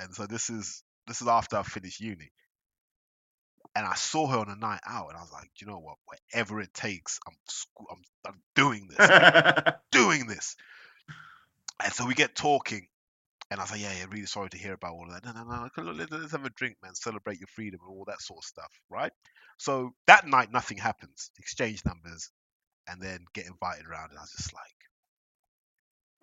And 0.00 0.14
so 0.14 0.26
this 0.26 0.50
is 0.50 0.82
this 1.06 1.22
is 1.22 1.28
after 1.28 1.56
I 1.56 1.62
finished 1.62 2.00
uni. 2.00 2.32
And 3.76 3.86
I 3.86 3.94
saw 3.94 4.26
her 4.26 4.38
on 4.38 4.48
a 4.48 4.56
night 4.56 4.80
out, 4.86 5.08
and 5.08 5.16
I 5.16 5.20
was 5.20 5.30
like, 5.32 5.50
"Do 5.56 5.64
you 5.64 5.70
know 5.70 5.78
what? 5.78 5.96
Whatever 6.04 6.60
it 6.60 6.74
takes, 6.74 7.20
I'm 7.26 7.36
I'm, 7.90 8.02
I'm 8.26 8.42
doing 8.56 8.88
this, 8.88 9.74
doing 9.92 10.26
this. 10.26 10.56
And 11.82 11.92
so 11.92 12.06
we 12.06 12.14
get 12.14 12.34
talking, 12.34 12.88
and 13.50 13.60
I 13.60 13.62
was 13.62 13.70
like, 13.70 13.80
"Yeah, 13.80 13.92
yeah, 13.92 14.06
really 14.10 14.26
sorry 14.26 14.50
to 14.50 14.58
hear 14.58 14.72
about 14.72 14.92
all 14.92 15.06
of 15.06 15.12
that. 15.12 15.24
No, 15.24 15.32
no, 15.32 15.48
no, 15.48 15.64
okay, 15.66 15.82
look, 15.82 15.98
let's, 15.98 16.10
let's 16.10 16.32
have 16.32 16.44
a 16.44 16.50
drink, 16.50 16.76
man. 16.82 16.94
Celebrate 16.94 17.38
your 17.38 17.48
freedom 17.48 17.80
and 17.86 17.96
all 17.96 18.04
that 18.06 18.20
sort 18.20 18.38
of 18.38 18.44
stuff, 18.44 18.72
right?" 18.88 19.12
So 19.58 19.94
that 20.06 20.26
night, 20.26 20.50
nothing 20.52 20.78
happens. 20.78 21.30
Exchange 21.38 21.84
numbers, 21.84 22.30
and 22.88 23.00
then 23.00 23.24
get 23.34 23.46
invited 23.46 23.86
around, 23.86 24.10
and 24.10 24.18
I 24.18 24.22
was 24.22 24.32
just 24.32 24.52
like, 24.52 24.76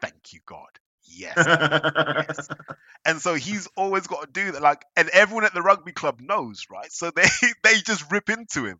"Thank 0.01 0.33
you, 0.33 0.41
God." 0.45 0.79
Yes, 1.07 1.49
yes. 1.67 2.47
And 3.05 3.21
so 3.21 3.35
he's 3.35 3.67
always 3.77 4.07
got 4.07 4.21
to 4.25 4.31
do 4.31 4.51
that. 4.51 4.61
Like, 4.61 4.83
and 4.97 5.07
everyone 5.09 5.45
at 5.45 5.53
the 5.53 5.61
rugby 5.61 5.93
club 5.93 6.19
knows, 6.19 6.65
right? 6.69 6.91
So 6.91 7.09
they 7.11 7.27
they 7.63 7.75
just 7.79 8.11
rip 8.11 8.29
into 8.29 8.65
him. 8.65 8.79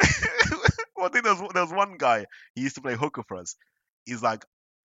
well, 0.96 1.06
I 1.06 1.08
think 1.08 1.24
there 1.24 1.34
was, 1.34 1.50
there 1.52 1.62
was 1.62 1.72
one 1.72 1.96
guy, 1.98 2.26
he 2.54 2.62
used 2.62 2.74
to 2.76 2.80
play 2.82 2.94
hooker 2.96 3.22
for 3.26 3.36
us. 3.36 3.56
He's 4.04 4.22
like, 4.22 4.44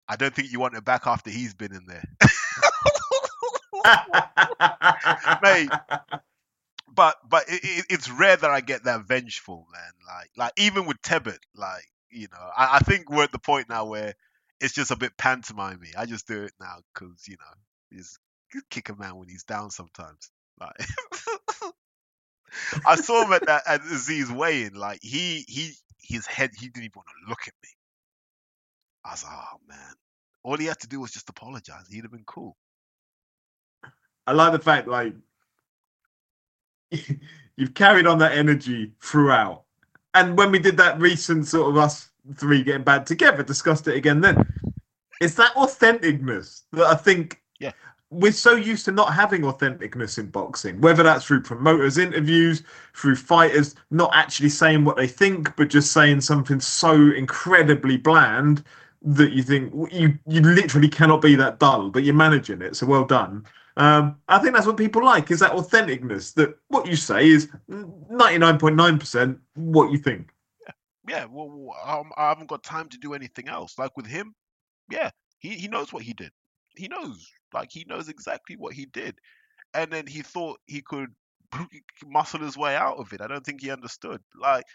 I 0.07 0.15
don't 0.15 0.33
think 0.33 0.51
you 0.51 0.59
want 0.59 0.75
it 0.75 0.85
back 0.85 1.07
after 1.07 1.29
he's 1.29 1.53
been 1.53 1.73
in 1.73 1.85
there. 1.87 2.03
Mate. 5.41 5.69
But 6.87 7.17
but 7.27 7.49
it, 7.49 7.61
it, 7.63 7.85
it's 7.89 8.09
rare 8.09 8.35
that 8.37 8.49
I 8.49 8.61
get 8.61 8.83
that 8.85 9.05
vengeful, 9.05 9.67
man. 9.71 9.91
Like 10.07 10.29
like 10.37 10.53
even 10.57 10.85
with 10.85 11.01
Tebet, 11.01 11.39
like 11.55 11.83
you 12.09 12.27
know, 12.31 12.49
I, 12.55 12.77
I 12.77 12.79
think 12.79 13.09
we're 13.09 13.23
at 13.23 13.31
the 13.31 13.39
point 13.39 13.69
now 13.69 13.85
where 13.85 14.13
it's 14.59 14.73
just 14.73 14.91
a 14.91 14.95
bit 14.95 15.17
pantomimey. 15.17 15.95
I 15.97 16.05
just 16.05 16.27
do 16.27 16.43
it 16.43 16.53
now 16.59 16.75
because 16.93 17.27
you 17.27 17.37
know, 17.37 17.97
just 17.97 18.19
kick 18.69 18.89
a 18.89 18.95
man 18.95 19.15
when 19.15 19.27
he's 19.27 19.43
down 19.43 19.71
sometimes. 19.71 20.31
Like 20.59 20.75
I 22.85 22.95
saw 22.95 23.25
him 23.25 23.33
at 23.33 23.45
that 23.47 23.63
at 23.67 23.81
Azeez 23.81 24.31
weigh-in. 24.31 24.75
Like 24.75 24.99
he 25.01 25.43
he 25.47 25.73
his 26.01 26.25
head 26.25 26.51
he 26.57 26.67
didn't 26.67 26.85
even 26.85 26.91
want 26.95 27.07
to 27.07 27.29
look 27.29 27.41
at 27.47 27.53
me. 27.63 27.69
I 29.03 29.11
was 29.11 29.23
like, 29.23 29.33
oh 29.33 29.57
man. 29.67 29.93
All 30.43 30.57
he 30.57 30.65
had 30.65 30.79
to 30.81 30.87
do 30.87 30.99
was 30.99 31.11
just 31.11 31.29
apologize. 31.29 31.87
He'd 31.89 32.03
have 32.03 32.11
been 32.11 32.23
cool. 32.25 32.55
I 34.27 34.33
like 34.33 34.51
the 34.51 34.59
fact 34.59 34.87
like 34.87 35.13
you've 37.57 37.73
carried 37.73 38.07
on 38.07 38.19
that 38.19 38.37
energy 38.37 38.93
throughout. 39.01 39.63
And 40.13 40.37
when 40.37 40.51
we 40.51 40.59
did 40.59 40.77
that 40.77 40.99
recent 40.99 41.47
sort 41.47 41.69
of 41.69 41.77
us 41.77 42.09
three 42.33 42.63
getting 42.63 42.83
back 42.83 43.05
together, 43.05 43.43
discussed 43.43 43.87
it 43.87 43.95
again 43.95 44.21
then. 44.21 44.45
It's 45.21 45.35
that 45.35 45.53
authenticness 45.55 46.63
that 46.73 46.85
I 46.85 46.95
think 46.95 47.41
Yeah. 47.59 47.71
we're 48.09 48.31
so 48.31 48.55
used 48.55 48.85
to 48.85 48.91
not 48.91 49.13
having 49.13 49.41
authenticness 49.43 50.17
in 50.17 50.27
boxing, 50.27 50.81
whether 50.81 51.03
that's 51.03 51.25
through 51.25 51.41
promoters' 51.41 51.97
interviews, 51.97 52.63
through 52.93 53.15
fighters 53.15 53.75
not 53.91 54.11
actually 54.13 54.49
saying 54.49 54.83
what 54.83 54.97
they 54.97 55.07
think, 55.07 55.55
but 55.55 55.69
just 55.69 55.91
saying 55.91 56.21
something 56.21 56.59
so 56.59 56.93
incredibly 57.11 57.97
bland 57.97 58.63
that 59.03 59.31
you 59.31 59.43
think 59.43 59.71
you 59.91 60.17
you 60.27 60.41
literally 60.41 60.89
cannot 60.89 61.21
be 61.21 61.35
that 61.35 61.59
dull, 61.59 61.89
but 61.89 62.03
you're 62.03 62.15
managing 62.15 62.61
it. 62.61 62.75
So 62.75 62.87
well 62.87 63.05
done. 63.05 63.45
Um, 63.77 64.15
I 64.29 64.39
think 64.39 64.55
that's 64.55 64.65
what 64.65 64.77
people 64.77 65.03
like 65.03 65.31
is 65.31 65.39
that 65.41 65.51
authenticness. 65.51 66.33
That 66.33 66.57
what 66.69 66.87
you 66.87 66.95
say 66.95 67.27
is 67.27 67.49
ninety 67.67 68.37
nine 68.39 68.57
point 68.57 68.75
nine 68.75 68.97
percent 68.97 69.37
what 69.55 69.91
you 69.91 69.97
think. 69.97 70.31
Yeah, 71.07 71.25
well, 71.29 71.75
um, 71.85 72.11
I 72.17 72.29
haven't 72.29 72.47
got 72.49 72.63
time 72.63 72.89
to 72.89 72.97
do 72.97 73.13
anything 73.13 73.47
else. 73.47 73.77
Like 73.77 73.95
with 73.95 74.07
him, 74.07 74.33
yeah, 74.91 75.11
he, 75.39 75.51
he 75.55 75.67
knows 75.67 75.93
what 75.93 76.03
he 76.03 76.13
did. 76.13 76.31
He 76.75 76.87
knows, 76.87 77.27
like 77.53 77.69
he 77.71 77.85
knows 77.87 78.09
exactly 78.09 78.55
what 78.57 78.73
he 78.75 78.85
did, 78.85 79.19
and 79.73 79.91
then 79.91 80.07
he 80.07 80.21
thought 80.23 80.59
he 80.67 80.81
could 80.81 81.09
muscle 82.07 82.41
his 82.41 82.57
way 82.57 82.75
out 82.75 82.97
of 82.99 83.13
it. 83.13 83.21
I 83.21 83.27
don't 83.27 83.45
think 83.45 83.61
he 83.61 83.71
understood. 83.71 84.21
Like, 84.35 84.65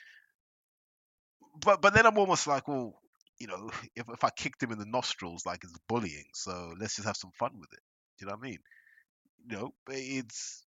but 1.60 1.80
but 1.82 1.94
then 1.94 2.06
I'm 2.06 2.18
almost 2.18 2.46
like, 2.46 2.68
well, 2.68 3.00
you 3.38 3.46
know, 3.46 3.70
if 3.96 4.08
if 4.08 4.24
I 4.24 4.30
kicked 4.30 4.62
him 4.62 4.72
in 4.72 4.78
the 4.78 4.86
nostrils, 4.86 5.44
like 5.46 5.62
it's 5.64 5.78
bullying. 5.88 6.26
So 6.34 6.74
let's 6.78 6.96
just 6.96 7.06
have 7.06 7.16
some 7.16 7.32
fun 7.38 7.52
with 7.58 7.72
it. 7.72 7.80
Do 8.18 8.24
you 8.24 8.30
know 8.30 8.36
what 8.36 8.46
I 8.46 8.50
mean? 8.50 8.58
You 9.50 9.58
know, 9.58 9.74
it's 9.88 10.64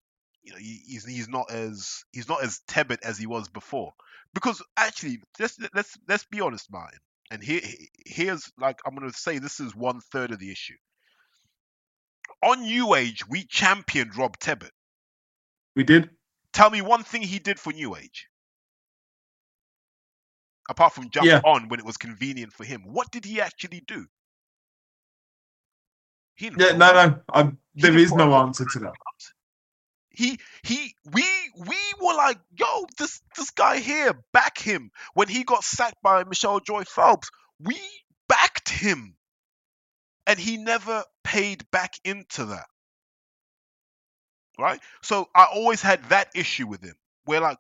you 0.47 0.53
know, 0.53 0.59
he, 0.59 0.81
he's 0.87 1.05
he's 1.05 1.27
not 1.27 1.51
as 1.51 2.03
he's 2.13 2.29
not 2.29 2.41
as 2.43 2.61
tepid 2.67 2.99
as 3.03 3.17
he 3.17 3.27
was 3.27 3.49
before. 3.49 3.91
Because 4.33 4.63
actually, 4.77 5.19
let's 5.39 5.57
let's 5.75 5.97
let's 6.07 6.25
be 6.25 6.39
honest, 6.39 6.71
Martin. 6.71 6.99
And 7.29 7.43
here 7.43 7.59
here's 8.05 8.49
like 8.57 8.79
I'm 8.85 8.95
gonna 8.95 9.11
say 9.11 9.39
this 9.39 9.59
is 9.59 9.75
one 9.75 9.99
third 9.99 10.31
of 10.31 10.39
the 10.39 10.51
issue. 10.51 10.75
On 12.43 12.61
New 12.61 12.95
Age, 12.95 13.27
we 13.27 13.43
championed 13.43 14.15
Rob 14.15 14.37
Tebbett. 14.39 14.71
We 15.75 15.83
did. 15.83 16.09
Tell 16.53 16.69
me 16.69 16.81
one 16.81 17.03
thing 17.03 17.23
he 17.23 17.39
did 17.39 17.59
for 17.59 17.73
New 17.73 17.97
Age. 17.97 18.27
Apart 20.69 20.93
from 20.93 21.09
jump 21.09 21.27
Yeah. 21.27 21.41
on 21.43 21.67
when 21.67 21.79
it 21.79 21.85
was 21.85 21.97
convenient 21.97 22.53
for 22.53 22.63
him, 22.63 22.83
what 22.85 23.11
did 23.11 23.25
he 23.25 23.41
actually 23.41 23.81
do? 23.85 24.05
He 26.35 26.47
Yeah, 26.57 26.77
no, 26.77 26.93
no. 26.93 27.19
I, 27.33 27.51
there 27.75 27.97
is 27.97 28.13
no 28.13 28.33
answer 28.35 28.65
to 28.65 28.79
that. 28.79 28.93
He 30.17 30.39
he 30.63 30.95
we 31.13 31.23
we 31.55 31.77
were 32.01 32.15
like, 32.15 32.39
yo, 32.57 32.87
this 32.97 33.21
this 33.35 33.51
guy 33.51 33.77
here, 33.77 34.13
back 34.33 34.57
him. 34.57 34.89
When 35.13 35.27
he 35.27 35.43
got 35.43 35.63
sacked 35.63 36.01
by 36.01 36.23
Michelle 36.23 36.59
Joy 36.59 36.85
Phelps, 36.85 37.29
we 37.59 37.79
backed 38.27 38.69
him. 38.69 39.15
And 40.25 40.39
he 40.39 40.57
never 40.57 41.03
paid 41.23 41.69
back 41.69 41.93
into 42.03 42.45
that. 42.45 42.65
Right? 44.57 44.79
So 45.03 45.27
I 45.35 45.45
always 45.53 45.83
had 45.83 46.03
that 46.05 46.29
issue 46.33 46.65
with 46.65 46.81
him. 46.81 46.95
Where 47.25 47.39
like 47.39 47.59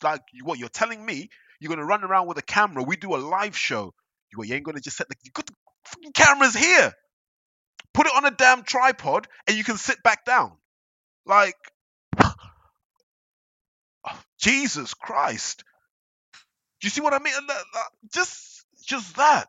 like 0.00 0.22
what 0.44 0.60
you're 0.60 0.68
telling 0.68 1.04
me, 1.04 1.28
you're 1.58 1.70
gonna 1.70 1.84
run 1.84 2.04
around 2.04 2.28
with 2.28 2.38
a 2.38 2.42
camera, 2.42 2.84
we 2.84 2.94
do 2.94 3.16
a 3.16 3.18
live 3.18 3.58
show. 3.58 3.94
You, 4.32 4.54
ain't 4.54 4.64
gonna 4.64 4.80
just 4.80 4.96
set 4.96 5.08
the 5.08 5.16
you 5.24 5.32
got 5.32 5.46
the 5.46 6.12
cameras 6.14 6.54
here. 6.54 6.92
Put 7.92 8.06
it 8.06 8.12
on 8.14 8.24
a 8.24 8.30
damn 8.30 8.62
tripod 8.62 9.26
and 9.48 9.56
you 9.56 9.64
can 9.64 9.76
sit 9.76 10.04
back 10.04 10.24
down. 10.24 10.52
Like, 11.26 11.56
Jesus 14.38 14.94
Christ. 14.94 15.64
Do 16.80 16.86
you 16.86 16.90
see 16.90 17.00
what 17.00 17.14
I 17.14 17.18
mean? 17.18 17.32
Just, 18.12 18.66
just 18.86 19.16
that. 19.16 19.46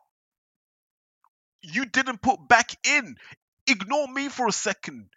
You 1.62 1.84
didn't 1.84 2.22
put 2.22 2.46
back 2.48 2.70
in. 2.86 3.16
Ignore 3.66 4.08
me 4.08 4.28
for 4.28 4.46
a 4.46 4.52
second, 4.52 5.08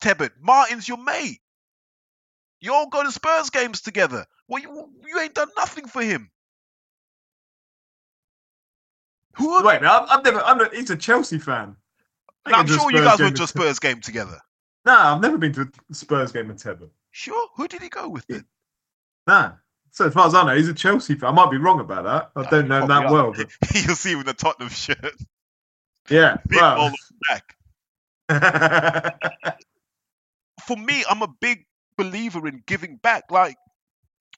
Tebbit. 0.00 0.32
Martin's 0.40 0.88
your 0.88 0.98
mate. 0.98 1.40
You 2.60 2.74
all 2.74 2.88
go 2.88 3.02
to 3.02 3.12
Spurs 3.12 3.50
games 3.50 3.80
together. 3.80 4.26
Well, 4.48 4.62
you, 4.62 4.90
you 5.06 5.18
ain't 5.20 5.34
done 5.34 5.48
nothing 5.56 5.86
for 5.86 6.02
him. 6.02 6.30
Who 9.36 9.50
are, 9.54 9.64
Wait, 9.64 9.82
I'm, 9.82 10.06
I've 10.10 10.24
never. 10.24 10.40
I'm 10.40 10.58
not, 10.58 10.74
he's 10.74 10.90
a 10.90 10.96
Chelsea 10.96 11.38
fan. 11.38 11.76
I'm 12.44 12.52
think 12.52 12.68
it's 12.68 12.76
a 12.76 12.80
sure 12.80 12.90
you 12.90 13.04
guys 13.04 13.18
went 13.18 13.36
to 13.36 13.44
a 13.44 13.46
Spurs 13.46 13.78
game 13.78 14.00
together. 14.00 14.38
Nah, 14.84 15.14
I've 15.14 15.20
never 15.22 15.38
been 15.38 15.52
to 15.54 15.70
a 15.90 15.94
Spurs 15.94 16.32
game 16.32 16.48
with 16.48 16.62
Tebber. 16.62 16.88
Sure. 17.10 17.48
Who 17.56 17.68
did 17.68 17.82
he 17.82 17.88
go 17.88 18.08
with 18.08 18.26
then? 18.26 18.44
Nah. 19.26 19.52
So 19.90 20.06
as 20.06 20.14
far 20.14 20.26
as 20.26 20.34
I 20.34 20.44
know, 20.44 20.56
he's 20.56 20.68
a 20.68 20.74
Chelsea 20.74 21.14
fan. 21.14 21.28
I 21.30 21.32
might 21.32 21.50
be 21.50 21.58
wrong 21.58 21.78
about 21.78 22.04
that. 22.04 22.30
I 22.34 22.48
don't 22.50 22.68
know 22.68 22.80
him 22.82 22.88
that 22.88 23.10
well, 23.10 23.32
but 23.32 23.50
You'll 23.74 23.94
see 23.94 24.12
him 24.12 24.20
in 24.20 24.26
the 24.26 24.32
Tottenham 24.32 24.70
shirt. 24.70 25.14
yeah. 26.08 26.38
Big 26.48 26.60
Well, 26.60 26.92
back. 27.28 27.56
For 30.66 30.76
me, 30.76 31.04
I'm 31.08 31.22
a 31.22 31.28
big 31.40 31.66
believer 31.98 32.46
in 32.48 32.62
giving 32.66 32.96
back. 32.96 33.24
Like, 33.30 33.56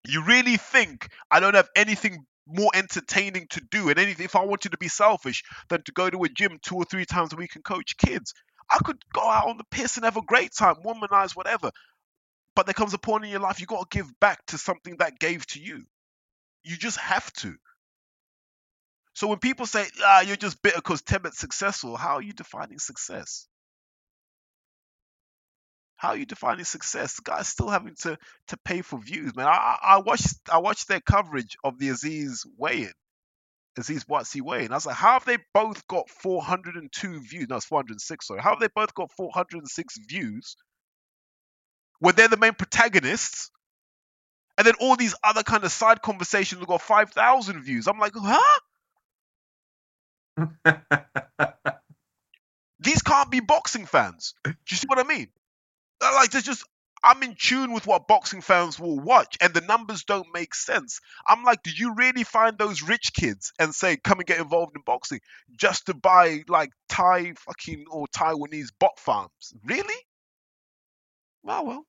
you 0.06 0.24
really 0.24 0.56
think 0.56 1.08
I 1.30 1.38
don't 1.40 1.54
have 1.54 1.68
anything 1.76 2.24
more 2.46 2.70
entertaining 2.74 3.46
to 3.50 3.60
do 3.70 3.88
and 3.90 3.98
anything 3.98 4.24
if 4.24 4.36
I 4.36 4.44
wanted 4.44 4.72
to 4.72 4.78
be 4.78 4.88
selfish 4.88 5.44
than 5.68 5.82
to 5.82 5.92
go 5.92 6.10
to 6.10 6.24
a 6.24 6.28
gym 6.28 6.58
two 6.62 6.76
or 6.76 6.84
three 6.84 7.04
times 7.04 7.32
a 7.32 7.36
week 7.36 7.54
and 7.54 7.64
coach 7.64 7.96
kids. 7.96 8.34
I 8.70 8.78
could 8.78 8.98
go 9.12 9.28
out 9.28 9.48
on 9.48 9.58
the 9.58 9.64
piss 9.64 9.96
and 9.96 10.04
have 10.04 10.16
a 10.16 10.22
great 10.22 10.52
time, 10.52 10.76
womanize, 10.84 11.36
whatever. 11.36 11.70
But 12.56 12.66
there 12.66 12.74
comes 12.74 12.94
a 12.94 12.98
point 12.98 13.24
in 13.24 13.30
your 13.30 13.40
life 13.40 13.60
you 13.60 13.66
got 13.66 13.90
to 13.90 13.96
give 13.98 14.08
back 14.20 14.44
to 14.46 14.58
something 14.58 14.96
that 14.98 15.18
gave 15.18 15.46
to 15.48 15.60
you. 15.60 15.84
You 16.62 16.76
just 16.76 16.98
have 16.98 17.32
to. 17.34 17.54
So 19.14 19.28
when 19.28 19.38
people 19.38 19.66
say, 19.66 19.86
ah, 20.02 20.22
you're 20.22 20.36
just 20.36 20.62
bitter 20.62 20.76
because 20.76 21.02
Tebbett's 21.02 21.38
successful, 21.38 21.96
how 21.96 22.14
are 22.14 22.22
you 22.22 22.32
defining 22.32 22.78
success? 22.78 23.46
How 25.96 26.10
are 26.10 26.16
you 26.16 26.26
defining 26.26 26.64
success? 26.64 27.16
The 27.16 27.22
guy's 27.22 27.48
still 27.48 27.68
having 27.68 27.94
to 28.02 28.18
to 28.48 28.56
pay 28.58 28.82
for 28.82 29.00
views, 29.00 29.34
man. 29.36 29.46
I 29.46 29.78
I, 29.82 29.98
watched 29.98 30.36
I 30.52 30.58
watched 30.58 30.88
their 30.88 31.00
coverage 31.00 31.56
of 31.64 31.78
the 31.78 31.88
Azeez 31.88 32.46
weigh-in, 32.58 32.92
Azeez 33.78 34.04
Buatsi 34.04 34.40
weigh-in. 34.40 34.72
I 34.72 34.76
was 34.76 34.86
like, 34.86 34.96
how 34.96 35.14
have 35.14 35.24
they 35.24 35.38
both 35.52 35.86
got 35.88 36.08
402 36.08 37.20
views? 37.20 37.48
No, 37.48 37.56
it's 37.56 37.66
406. 37.66 38.26
Sorry, 38.26 38.40
how 38.40 38.50
have 38.50 38.60
they 38.60 38.68
both 38.74 38.94
got 38.94 39.10
406 39.12 39.98
views? 40.08 40.56
When 41.98 42.14
they're 42.14 42.28
the 42.28 42.36
main 42.36 42.54
protagonists, 42.54 43.50
and 44.56 44.66
then 44.66 44.74
all 44.80 44.96
these 44.96 45.14
other 45.24 45.42
kind 45.42 45.64
of 45.64 45.72
side 45.72 46.02
conversations 46.02 46.60
have 46.60 46.68
got 46.68 46.82
5,000 46.82 47.62
views. 47.62 47.88
I'm 47.88 47.98
like, 47.98 48.12
huh? 48.16 48.60
These 52.80 53.02
can't 53.02 53.30
be 53.30 53.40
boxing 53.40 53.86
fans. 53.86 54.34
Do 54.44 54.54
you 54.70 54.76
see 54.76 54.86
what 54.86 54.98
I 54.98 55.04
mean? 55.04 55.28
Like, 56.00 56.30
there's 56.30 56.44
just 56.44 56.64
I'm 57.04 57.22
in 57.22 57.36
tune 57.38 57.72
with 57.74 57.86
what 57.86 58.08
boxing 58.08 58.40
fans 58.40 58.80
will 58.80 58.98
watch, 58.98 59.36
and 59.42 59.54
the 59.54 59.60
numbers 59.60 60.04
don't 60.04 60.28
make 60.34 60.54
sense. 60.54 61.00
I'm 61.26 61.44
like, 61.44 61.62
do 61.62 61.70
you 61.70 61.94
really 61.94 62.24
find 62.24 62.58
those 62.58 62.82
rich 62.82 63.12
kids 63.14 63.52
and 63.58 63.74
say, 63.74 63.98
come 63.98 64.18
and 64.20 64.26
get 64.26 64.40
involved 64.40 64.72
in 64.76 64.82
boxing 64.86 65.20
just 65.56 65.86
to 65.86 65.94
buy 65.94 66.44
like 66.48 66.70
Thai 66.88 67.34
fucking 67.34 67.84
or 67.90 68.06
Taiwanese 68.08 68.70
bot 68.80 68.98
farms? 68.98 69.52
Really? 69.64 69.94
Well, 71.42 71.66
well, 71.66 71.86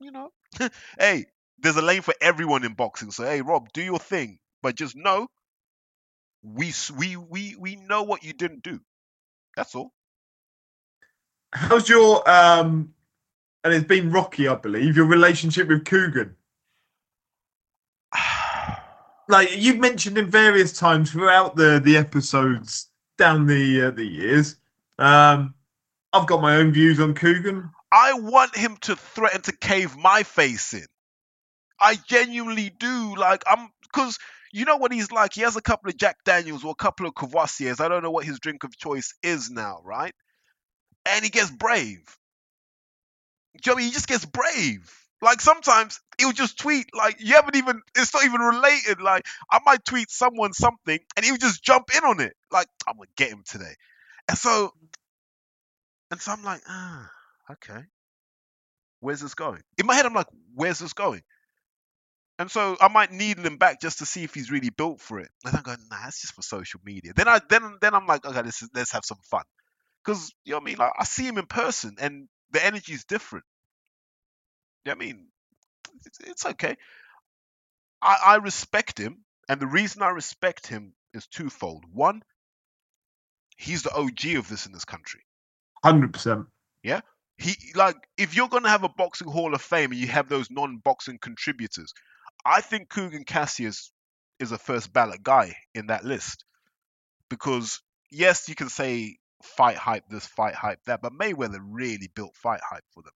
you 0.00 0.12
know, 0.12 0.30
hey, 0.98 1.26
there's 1.58 1.76
a 1.76 1.82
lane 1.82 2.02
for 2.02 2.14
everyone 2.20 2.64
in 2.64 2.74
boxing. 2.74 3.10
So, 3.10 3.24
hey, 3.24 3.40
Rob, 3.42 3.68
do 3.72 3.82
your 3.82 3.98
thing, 3.98 4.38
but 4.62 4.76
just 4.76 4.94
know 4.94 5.28
we 6.42 6.72
we 6.96 7.16
we 7.16 7.56
we 7.58 7.76
know 7.76 8.02
what 8.02 8.22
you 8.22 8.34
didn't 8.34 8.62
do. 8.62 8.80
That's 9.56 9.74
all. 9.74 9.92
how's 11.52 11.88
your 11.88 12.28
um? 12.30 12.93
And 13.64 13.72
it's 13.72 13.86
been 13.86 14.12
rocky, 14.12 14.46
I 14.46 14.54
believe. 14.54 14.96
Your 14.96 15.06
relationship 15.06 15.68
with 15.68 15.84
Kugan. 15.84 16.34
Like 19.26 19.56
you've 19.56 19.78
mentioned 19.78 20.18
in 20.18 20.30
various 20.30 20.78
times 20.78 21.10
throughout 21.10 21.56
the 21.56 21.80
the 21.82 21.96
episodes 21.96 22.90
down 23.16 23.46
the 23.46 23.86
uh, 23.86 23.90
the 23.90 24.04
years. 24.04 24.56
Um, 24.98 25.54
I've 26.12 26.26
got 26.26 26.42
my 26.42 26.56
own 26.56 26.72
views 26.72 27.00
on 27.00 27.14
Kugan. 27.14 27.70
I 27.90 28.12
want 28.12 28.54
him 28.54 28.76
to 28.82 28.96
threaten 28.96 29.40
to 29.40 29.56
cave 29.56 29.96
my 29.96 30.24
face 30.24 30.74
in. 30.74 30.84
I 31.80 31.96
genuinely 32.06 32.70
do. 32.78 33.14
Like 33.16 33.42
I'm 33.46 33.70
because 33.82 34.18
you 34.52 34.64
know 34.64 34.76
what 34.76 34.92
he's 34.92 35.10
like. 35.10 35.32
He 35.32 35.40
has 35.40 35.56
a 35.56 35.62
couple 35.62 35.88
of 35.88 35.96
Jack 35.96 36.18
Daniels 36.24 36.64
or 36.64 36.72
a 36.72 36.76
couple 36.76 37.06
of 37.06 37.14
Courvoisiers. 37.14 37.80
I 37.80 37.88
don't 37.88 38.02
know 38.02 38.10
what 38.10 38.24
his 38.24 38.38
drink 38.40 38.62
of 38.62 38.76
choice 38.76 39.14
is 39.22 39.50
now, 39.50 39.80
right? 39.84 40.14
And 41.06 41.24
he 41.24 41.30
gets 41.30 41.50
brave. 41.50 42.02
Mean? 43.66 43.86
He 43.86 43.90
just 43.90 44.08
gets 44.08 44.24
brave. 44.24 44.90
Like 45.22 45.40
sometimes 45.40 46.00
he'll 46.18 46.32
just 46.32 46.58
tweet 46.58 46.86
like 46.94 47.16
you 47.18 47.34
haven't 47.34 47.56
even 47.56 47.80
it's 47.96 48.12
not 48.12 48.24
even 48.24 48.40
related. 48.40 49.00
Like 49.00 49.26
I 49.50 49.58
might 49.64 49.84
tweet 49.84 50.10
someone 50.10 50.52
something 50.52 50.98
and 51.16 51.24
he'll 51.24 51.36
just 51.38 51.62
jump 51.62 51.86
in 51.96 52.04
on 52.04 52.20
it. 52.20 52.34
Like 52.50 52.68
I'm 52.86 52.96
gonna 52.96 53.08
get 53.16 53.30
him 53.30 53.42
today. 53.46 53.74
And 54.28 54.36
so 54.36 54.72
and 56.10 56.20
so 56.20 56.32
I'm 56.32 56.44
like, 56.44 56.60
ah, 56.68 57.10
okay. 57.52 57.80
Where's 59.00 59.20
this 59.20 59.34
going? 59.34 59.62
In 59.78 59.86
my 59.86 59.94
head, 59.94 60.06
I'm 60.06 60.14
like, 60.14 60.28
where's 60.54 60.78
this 60.78 60.92
going? 60.92 61.22
And 62.38 62.50
so 62.50 62.76
I 62.80 62.88
might 62.88 63.12
needle 63.12 63.44
him 63.44 63.58
back 63.58 63.80
just 63.80 63.98
to 63.98 64.06
see 64.06 64.24
if 64.24 64.34
he's 64.34 64.50
really 64.50 64.70
built 64.70 65.00
for 65.00 65.20
it. 65.20 65.30
And 65.44 65.56
I'm 65.56 65.62
going, 65.62 65.78
nah, 65.90 65.98
that's 66.04 66.20
just 66.20 66.34
for 66.34 66.42
social 66.42 66.80
media. 66.84 67.12
Then 67.14 67.28
I 67.28 67.40
then 67.48 67.78
then 67.80 67.94
I'm 67.94 68.06
like, 68.06 68.26
okay, 68.26 68.42
let's 68.74 68.92
have 68.92 69.04
some 69.04 69.18
fun. 69.30 69.44
Because 70.04 70.32
you 70.44 70.52
know 70.52 70.58
what 70.58 70.62
I 70.62 70.66
mean? 70.66 70.76
Like, 70.78 70.92
I 70.98 71.04
see 71.04 71.26
him 71.26 71.38
in 71.38 71.46
person 71.46 71.96
and 71.98 72.28
the 72.54 72.64
energy 72.64 72.94
is 72.94 73.04
different. 73.04 73.44
You 74.84 74.90
know 74.92 74.96
I 74.96 74.98
mean? 74.98 75.26
It's, 76.06 76.18
it's 76.20 76.46
okay. 76.46 76.76
I, 78.00 78.16
I 78.26 78.36
respect 78.36 78.98
him, 78.98 79.24
and 79.48 79.60
the 79.60 79.66
reason 79.66 80.02
I 80.02 80.10
respect 80.10 80.66
him 80.66 80.94
is 81.12 81.26
twofold. 81.26 81.84
One, 81.92 82.22
he's 83.56 83.82
the 83.82 83.94
OG 83.94 84.36
of 84.36 84.48
this 84.48 84.66
in 84.66 84.72
this 84.72 84.84
country. 84.84 85.20
Hundred 85.84 86.12
percent. 86.12 86.46
Yeah. 86.82 87.00
He 87.36 87.56
like 87.74 87.96
if 88.16 88.36
you're 88.36 88.48
gonna 88.48 88.68
have 88.68 88.84
a 88.84 88.88
boxing 88.88 89.28
hall 89.28 89.54
of 89.54 89.60
fame 89.60 89.90
and 89.90 90.00
you 90.00 90.06
have 90.06 90.28
those 90.28 90.50
non-boxing 90.50 91.18
contributors, 91.18 91.92
I 92.44 92.60
think 92.60 92.88
Kugan 92.90 93.26
Cassius 93.26 93.90
is 94.38 94.52
a 94.52 94.58
first 94.58 94.92
ballot 94.92 95.22
guy 95.22 95.56
in 95.74 95.88
that 95.88 96.04
list. 96.04 96.44
Because 97.28 97.80
yes, 98.10 98.48
you 98.48 98.54
can 98.54 98.68
say 98.68 99.16
fight 99.44 99.76
hype 99.76 100.08
this, 100.08 100.26
fight 100.26 100.54
hype 100.54 100.82
that, 100.86 101.02
but 101.02 101.12
Mayweather 101.12 101.60
really 101.62 102.08
built 102.14 102.34
fight 102.34 102.60
hype 102.68 102.84
for 102.90 103.02
them. 103.02 103.12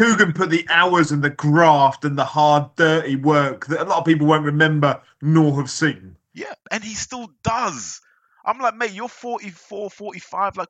Kugan 0.00 0.34
put 0.34 0.50
the 0.50 0.66
hours 0.68 1.12
and 1.12 1.22
the 1.22 1.30
graft 1.30 2.04
and 2.04 2.18
the 2.18 2.24
hard, 2.24 2.74
dirty 2.76 3.16
work 3.16 3.66
that 3.66 3.80
a 3.80 3.84
lot 3.84 3.98
of 3.98 4.04
people 4.04 4.26
won't 4.26 4.44
remember 4.44 5.00
nor 5.22 5.56
have 5.56 5.70
seen. 5.70 6.16
Yeah, 6.32 6.54
and 6.70 6.82
he 6.82 6.94
still 6.94 7.30
does. 7.44 8.00
I'm 8.44 8.58
like, 8.58 8.76
mate, 8.76 8.92
you're 8.92 9.08
44, 9.08 9.90
45, 9.90 10.56
like 10.56 10.68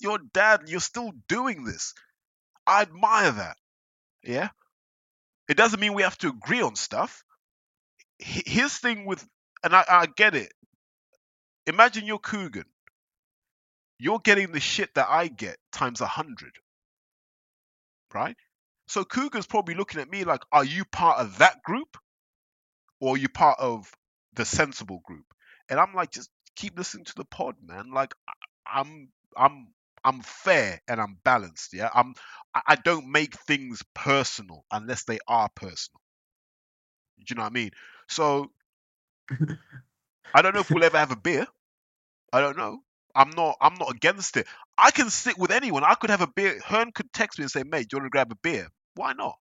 your 0.00 0.18
dad, 0.32 0.62
you're 0.66 0.80
still 0.80 1.12
doing 1.28 1.64
this. 1.64 1.94
I 2.66 2.82
admire 2.82 3.32
that. 3.32 3.56
Yeah. 4.22 4.48
It 5.48 5.56
doesn't 5.56 5.78
mean 5.78 5.92
we 5.92 6.02
have 6.02 6.18
to 6.18 6.28
agree 6.28 6.62
on 6.62 6.74
stuff. 6.74 7.22
His 8.18 8.78
thing 8.78 9.04
with, 9.04 9.26
and 9.62 9.74
I, 9.74 9.84
I 9.86 10.06
get 10.06 10.34
it. 10.34 10.52
Imagine 11.66 12.06
you're 12.06 12.18
Kugan. 12.18 12.64
You're 13.98 14.18
getting 14.18 14.52
the 14.52 14.60
shit 14.60 14.94
that 14.94 15.06
I 15.08 15.28
get 15.28 15.56
times 15.72 16.00
a 16.00 16.06
hundred. 16.06 16.52
Right? 18.12 18.36
So 18.86 19.04
Kugan's 19.04 19.46
probably 19.46 19.74
looking 19.74 20.00
at 20.00 20.10
me 20.10 20.24
like, 20.24 20.42
are 20.52 20.64
you 20.64 20.84
part 20.84 21.18
of 21.18 21.38
that 21.38 21.62
group? 21.62 21.96
Or 23.00 23.14
are 23.14 23.18
you 23.18 23.28
part 23.28 23.58
of 23.60 23.90
the 24.34 24.44
sensible 24.44 25.00
group? 25.04 25.26
And 25.68 25.80
I'm 25.80 25.94
like, 25.94 26.10
just 26.10 26.30
keep 26.56 26.76
listening 26.78 27.04
to 27.06 27.14
the 27.16 27.24
pod, 27.24 27.56
man. 27.64 27.92
Like 27.92 28.14
I'm 28.66 29.08
I'm 29.36 29.68
I'm 30.04 30.20
fair 30.20 30.80
and 30.86 31.00
I'm 31.00 31.18
balanced. 31.24 31.72
Yeah. 31.72 31.88
I'm 31.92 32.14
I 32.54 32.76
don't 32.76 33.10
make 33.10 33.36
things 33.36 33.82
personal 33.94 34.64
unless 34.70 35.04
they 35.04 35.18
are 35.26 35.48
personal. 35.54 36.00
Do 37.18 37.24
you 37.30 37.36
know 37.36 37.42
what 37.42 37.52
I 37.52 37.54
mean? 37.54 37.70
So 38.08 38.50
I 40.32 40.42
don't 40.42 40.54
know 40.54 40.60
if 40.60 40.70
we'll 40.70 40.84
ever 40.84 40.98
have 40.98 41.10
a 41.12 41.16
beer. 41.16 41.46
I 42.32 42.40
don't 42.40 42.56
know. 42.56 42.80
I'm 43.14 43.30
not 43.30 43.56
I'm 43.60 43.74
not 43.74 43.92
against 43.94 44.36
it. 44.36 44.46
I 44.78 44.90
can 44.92 45.10
sit 45.10 45.38
with 45.38 45.50
anyone. 45.50 45.84
I 45.84 45.94
could 45.94 46.10
have 46.10 46.22
a 46.22 46.28
beer. 46.28 46.60
Hearn 46.64 46.92
could 46.92 47.12
text 47.12 47.38
me 47.38 47.44
and 47.44 47.50
say, 47.50 47.64
mate, 47.64 47.88
do 47.88 47.96
you 47.96 48.00
want 48.00 48.06
to 48.06 48.10
grab 48.10 48.32
a 48.32 48.36
beer? 48.36 48.68
Why 48.94 49.14
not? 49.14 49.36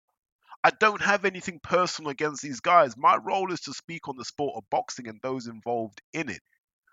I 0.63 0.71
don't 0.71 1.01
have 1.01 1.25
anything 1.25 1.59
personal 1.63 2.11
against 2.11 2.41
these 2.43 2.61
guys. 2.61 2.95
My 2.97 3.17
role 3.17 3.51
is 3.53 3.61
to 3.61 3.73
speak 3.73 4.07
on 4.07 4.17
the 4.17 4.25
sport 4.25 4.55
of 4.57 4.69
boxing 4.69 5.07
and 5.07 5.19
those 5.21 5.47
involved 5.47 6.01
in 6.13 6.29
it. 6.29 6.41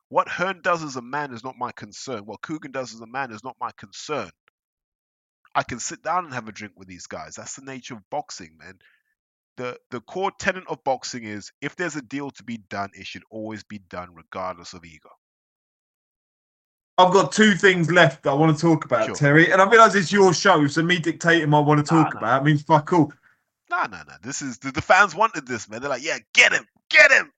What 0.09 0.29
Hearn 0.29 0.61
does 0.62 0.83
as 0.85 0.97
a 0.97 1.03
man 1.03 1.35
is 1.35 1.45
not 1.45 1.59
my 1.59 1.73
concern. 1.73 2.27
What 2.27 2.43
Kugan 2.43 2.73
does 2.73 2.95
as 2.95 3.01
a 3.01 3.07
man 3.07 3.33
is 3.33 3.45
not 3.45 3.57
my 3.61 3.71
concern. 3.79 4.31
I 5.55 5.62
can 5.65 5.81
sit 5.81 6.03
down 6.03 6.25
and 6.27 6.35
have 6.35 6.49
a 6.49 6.53
drink 6.53 6.75
with 6.77 6.89
these 6.89 7.07
guys. 7.07 7.37
That's 7.37 7.57
the 7.57 7.65
nature 7.65 7.95
of 7.95 8.11
boxing, 8.11 8.57
man. 8.59 8.79
The 9.61 9.77
the 9.91 10.01
core 10.01 10.32
tenet 10.39 10.65
of 10.69 10.82
boxing 10.85 11.24
is 11.24 11.53
if 11.61 11.77
there's 11.77 11.95
a 11.95 12.01
deal 12.01 12.31
to 12.31 12.43
be 12.43 12.57
done, 12.70 12.89
it 12.95 13.07
should 13.07 13.24
always 13.28 13.62
be 13.62 13.77
done 13.91 14.09
regardless 14.15 14.73
of 14.73 14.87
ego. 14.87 15.11
I've 16.97 17.12
got 17.12 17.31
two 17.31 17.55
things 17.55 17.91
left 17.91 18.23
that 18.23 18.31
I 18.31 18.32
want 18.32 18.57
to 18.57 18.61
talk 18.61 18.87
about, 18.87 19.05
Sure. 19.05 19.15
Terry, 19.15 19.53
and 19.53 19.61
I 19.61 19.69
realise 19.69 19.95
it's 19.95 20.11
your 20.11 20.32
show, 20.32 20.66
so 20.66 20.82
me 20.82 20.99
dictating 20.99 21.51
what 21.51 21.59
I 21.59 21.61
want 21.61 21.87
to 21.87 21.91
talk 21.91 22.15
nah. 22.15 22.20
about 22.20 22.45
means 22.47 22.62
fuck 22.62 22.91
all. 22.95 23.12
Nah, 23.69 23.87
nah, 23.87 24.03
nah. 24.05 24.15
This 24.23 24.41
is 24.41 24.57
the, 24.57 24.73
the 24.73 24.81
fans 24.81 25.15
wanted 25.15 25.47
this, 25.47 25.69
man. 25.69 25.82
They're 25.82 25.91
like, 25.91 26.03
yeah, 26.03 26.16
get 26.32 26.55
him, 26.55 26.65
get 26.89 27.12
him. 27.12 27.31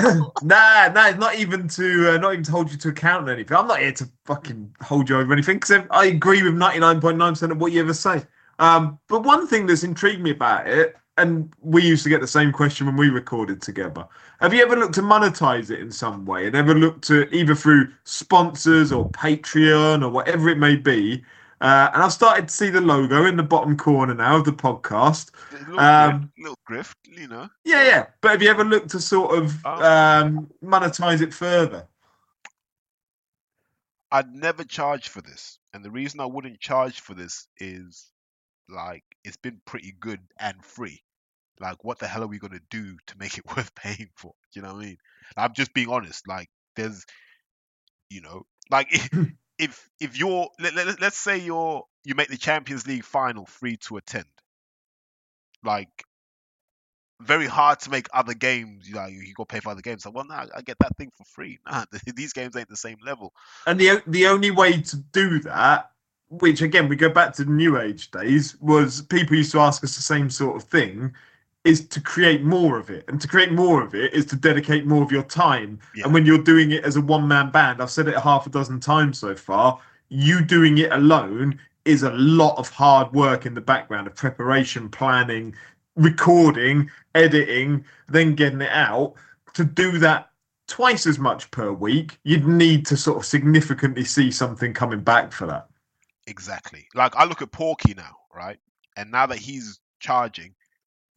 nah, 0.42 0.88
nah, 0.88 1.10
not 1.12 1.36
even 1.36 1.68
to 1.68 2.14
uh, 2.14 2.18
not 2.18 2.32
even 2.32 2.42
to 2.42 2.50
hold 2.50 2.72
you 2.72 2.78
to 2.78 2.88
account 2.88 3.28
or 3.28 3.32
anything. 3.32 3.56
I'm 3.56 3.68
not 3.68 3.78
here 3.78 3.92
to 3.92 4.10
fucking 4.24 4.74
hold 4.80 5.08
you 5.08 5.16
over 5.16 5.32
anything 5.32 5.58
because 5.60 5.86
I 5.92 6.06
agree 6.06 6.42
with 6.42 6.54
99.9% 6.54 7.52
of 7.52 7.60
what 7.60 7.70
you 7.70 7.78
ever 7.78 7.94
say. 7.94 8.24
Um, 8.58 8.98
but 9.08 9.22
one 9.22 9.46
thing 9.46 9.66
that's 9.66 9.84
intrigued 9.84 10.20
me 10.20 10.32
about 10.32 10.66
it, 10.66 10.96
and 11.18 11.52
we 11.60 11.82
used 11.82 12.02
to 12.04 12.08
get 12.08 12.20
the 12.20 12.26
same 12.26 12.52
question 12.52 12.86
when 12.86 12.96
we 12.96 13.08
recorded 13.10 13.60
together. 13.60 14.06
Have 14.40 14.54
you 14.54 14.62
ever 14.62 14.76
looked 14.76 14.94
to 14.94 15.02
monetize 15.02 15.70
it 15.70 15.80
in 15.80 15.90
some 15.90 16.24
way 16.24 16.46
and 16.46 16.56
ever 16.56 16.74
looked 16.74 17.04
to 17.08 17.32
either 17.34 17.54
through 17.54 17.92
sponsors 18.04 18.92
or 18.92 19.10
Patreon 19.10 20.02
or 20.02 20.08
whatever 20.08 20.48
it 20.48 20.58
may 20.58 20.76
be? 20.76 21.22
Uh, 21.60 21.90
and 21.94 22.02
I've 22.02 22.12
started 22.12 22.48
to 22.48 22.54
see 22.54 22.70
the 22.70 22.80
logo 22.80 23.24
in 23.26 23.36
the 23.36 23.42
bottom 23.42 23.76
corner 23.76 24.14
now 24.14 24.36
of 24.38 24.44
the 24.44 24.52
podcast. 24.52 25.30
little, 25.52 25.78
Um, 25.78 26.22
grift, 26.22 26.30
little 26.38 26.58
grift, 26.68 26.94
you 27.04 27.28
know. 27.28 27.48
Yeah, 27.64 27.84
yeah. 27.84 28.06
But 28.20 28.32
have 28.32 28.42
you 28.42 28.48
ever 28.48 28.64
looked 28.64 28.90
to 28.90 29.00
sort 29.00 29.38
of 29.38 29.64
Oh. 29.64 29.84
um, 29.84 30.50
monetize 30.64 31.20
it 31.20 31.32
further? 31.32 31.86
I'd 34.10 34.34
never 34.34 34.64
charge 34.64 35.08
for 35.08 35.20
this. 35.20 35.58
And 35.72 35.84
the 35.84 35.90
reason 35.90 36.20
I 36.20 36.26
wouldn't 36.26 36.60
charge 36.60 37.00
for 37.00 37.14
this 37.14 37.46
is 37.58 38.10
like 38.68 39.04
it's 39.24 39.36
been 39.36 39.60
pretty 39.64 39.94
good 39.98 40.20
and 40.38 40.64
free. 40.64 41.02
Like 41.60 41.84
what 41.84 41.98
the 41.98 42.08
hell 42.08 42.22
are 42.24 42.28
we 42.28 42.38
gonna 42.38 42.60
do 42.70 42.96
to 43.06 43.18
make 43.18 43.38
it 43.38 43.44
worth 43.56 43.74
paying 43.74 44.10
for? 44.16 44.32
Do 44.52 44.60
you 44.60 44.66
know 44.66 44.74
what 44.74 44.82
I 44.82 44.86
mean? 44.86 44.96
I'm 45.36 45.54
just 45.54 45.74
being 45.74 45.88
honest. 45.88 46.26
Like 46.28 46.48
there's 46.76 47.04
you 48.10 48.20
know, 48.20 48.42
like 48.70 48.88
if 49.58 49.88
if 50.00 50.18
you're 50.18 50.48
let, 50.60 50.74
let, 50.74 51.00
let's 51.00 51.18
say 51.18 51.38
you're 51.38 51.84
you 52.04 52.14
make 52.14 52.28
the 52.28 52.36
Champions 52.36 52.86
League 52.86 53.04
final 53.04 53.46
free 53.46 53.76
to 53.88 53.96
attend. 53.96 54.26
Like 55.64 56.04
very 57.22 57.46
hard 57.46 57.80
to 57.80 57.90
make 57.90 58.08
other 58.12 58.34
games. 58.34 58.88
You 58.88 58.96
know, 58.96 59.06
you, 59.06 59.20
you 59.20 59.34
got 59.34 59.48
to 59.48 59.54
pay 59.54 59.60
for 59.60 59.70
other 59.70 59.80
games. 59.80 60.04
Like, 60.04 60.14
well, 60.14 60.24
no, 60.24 60.34
I 60.34 60.60
get 60.62 60.78
that 60.80 60.96
thing 60.96 61.10
for 61.16 61.24
free. 61.24 61.58
Nah, 61.70 61.84
these 62.16 62.32
games 62.32 62.56
ain't 62.56 62.68
the 62.68 62.76
same 62.76 62.98
level. 63.04 63.32
And 63.66 63.78
the 63.78 64.02
the 64.06 64.26
only 64.26 64.50
way 64.50 64.82
to 64.82 64.96
do 64.96 65.40
that, 65.40 65.91
which 66.40 66.62
again 66.62 66.88
we 66.88 66.96
go 66.96 67.10
back 67.10 67.34
to 67.34 67.44
the 67.44 67.50
new 67.50 67.78
age 67.78 68.10
days, 68.10 68.56
was 68.60 69.02
people 69.02 69.36
used 69.36 69.52
to 69.52 69.60
ask 69.60 69.84
us 69.84 69.94
the 69.96 70.02
same 70.02 70.30
sort 70.30 70.56
of 70.56 70.62
thing, 70.64 71.12
is 71.64 71.86
to 71.88 72.00
create 72.00 72.42
more 72.42 72.78
of 72.78 72.90
it. 72.90 73.04
And 73.08 73.20
to 73.20 73.28
create 73.28 73.52
more 73.52 73.82
of 73.82 73.94
it 73.94 74.12
is 74.14 74.24
to 74.26 74.36
dedicate 74.36 74.86
more 74.86 75.02
of 75.02 75.12
your 75.12 75.22
time. 75.24 75.78
Yeah. 75.94 76.04
And 76.04 76.14
when 76.14 76.26
you're 76.26 76.38
doing 76.38 76.72
it 76.72 76.84
as 76.84 76.96
a 76.96 77.00
one 77.00 77.28
man 77.28 77.50
band, 77.50 77.82
I've 77.82 77.90
said 77.90 78.08
it 78.08 78.16
half 78.16 78.46
a 78.46 78.50
dozen 78.50 78.80
times 78.80 79.18
so 79.18 79.36
far, 79.36 79.78
you 80.08 80.42
doing 80.42 80.78
it 80.78 80.90
alone 80.92 81.58
is 81.84 82.02
a 82.02 82.12
lot 82.12 82.56
of 82.58 82.68
hard 82.70 83.12
work 83.12 83.44
in 83.44 83.54
the 83.54 83.60
background 83.60 84.06
of 84.06 84.14
preparation, 84.14 84.88
planning, 84.88 85.54
recording, 85.96 86.90
editing, 87.14 87.84
then 88.08 88.34
getting 88.34 88.62
it 88.62 88.70
out. 88.70 89.14
To 89.54 89.64
do 89.64 89.98
that 89.98 90.30
twice 90.66 91.06
as 91.06 91.18
much 91.18 91.50
per 91.50 91.72
week, 91.72 92.18
you'd 92.24 92.46
need 92.46 92.86
to 92.86 92.96
sort 92.96 93.18
of 93.18 93.26
significantly 93.26 94.04
see 94.04 94.30
something 94.30 94.72
coming 94.72 95.00
back 95.00 95.32
for 95.32 95.46
that. 95.46 95.68
Exactly. 96.32 96.88
Like 96.94 97.14
I 97.14 97.24
look 97.24 97.42
at 97.42 97.52
Porky 97.52 97.92
now, 97.94 98.16
right? 98.34 98.58
And 98.96 99.10
now 99.10 99.26
that 99.26 99.38
he's 99.38 99.80
charging, 100.00 100.54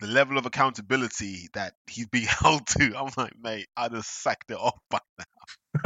the 0.01 0.07
level 0.07 0.37
of 0.37 0.45
accountability 0.45 1.49
that 1.53 1.75
he's 1.87 2.07
being 2.07 2.27
held 2.41 2.67
to, 2.67 2.93
I'm 2.97 3.11
like, 3.17 3.33
mate, 3.41 3.67
I'd 3.77 3.93
have 3.93 4.05
sacked 4.05 4.51
it 4.51 4.57
off 4.57 4.77
by 4.91 4.99
now. 5.17 5.25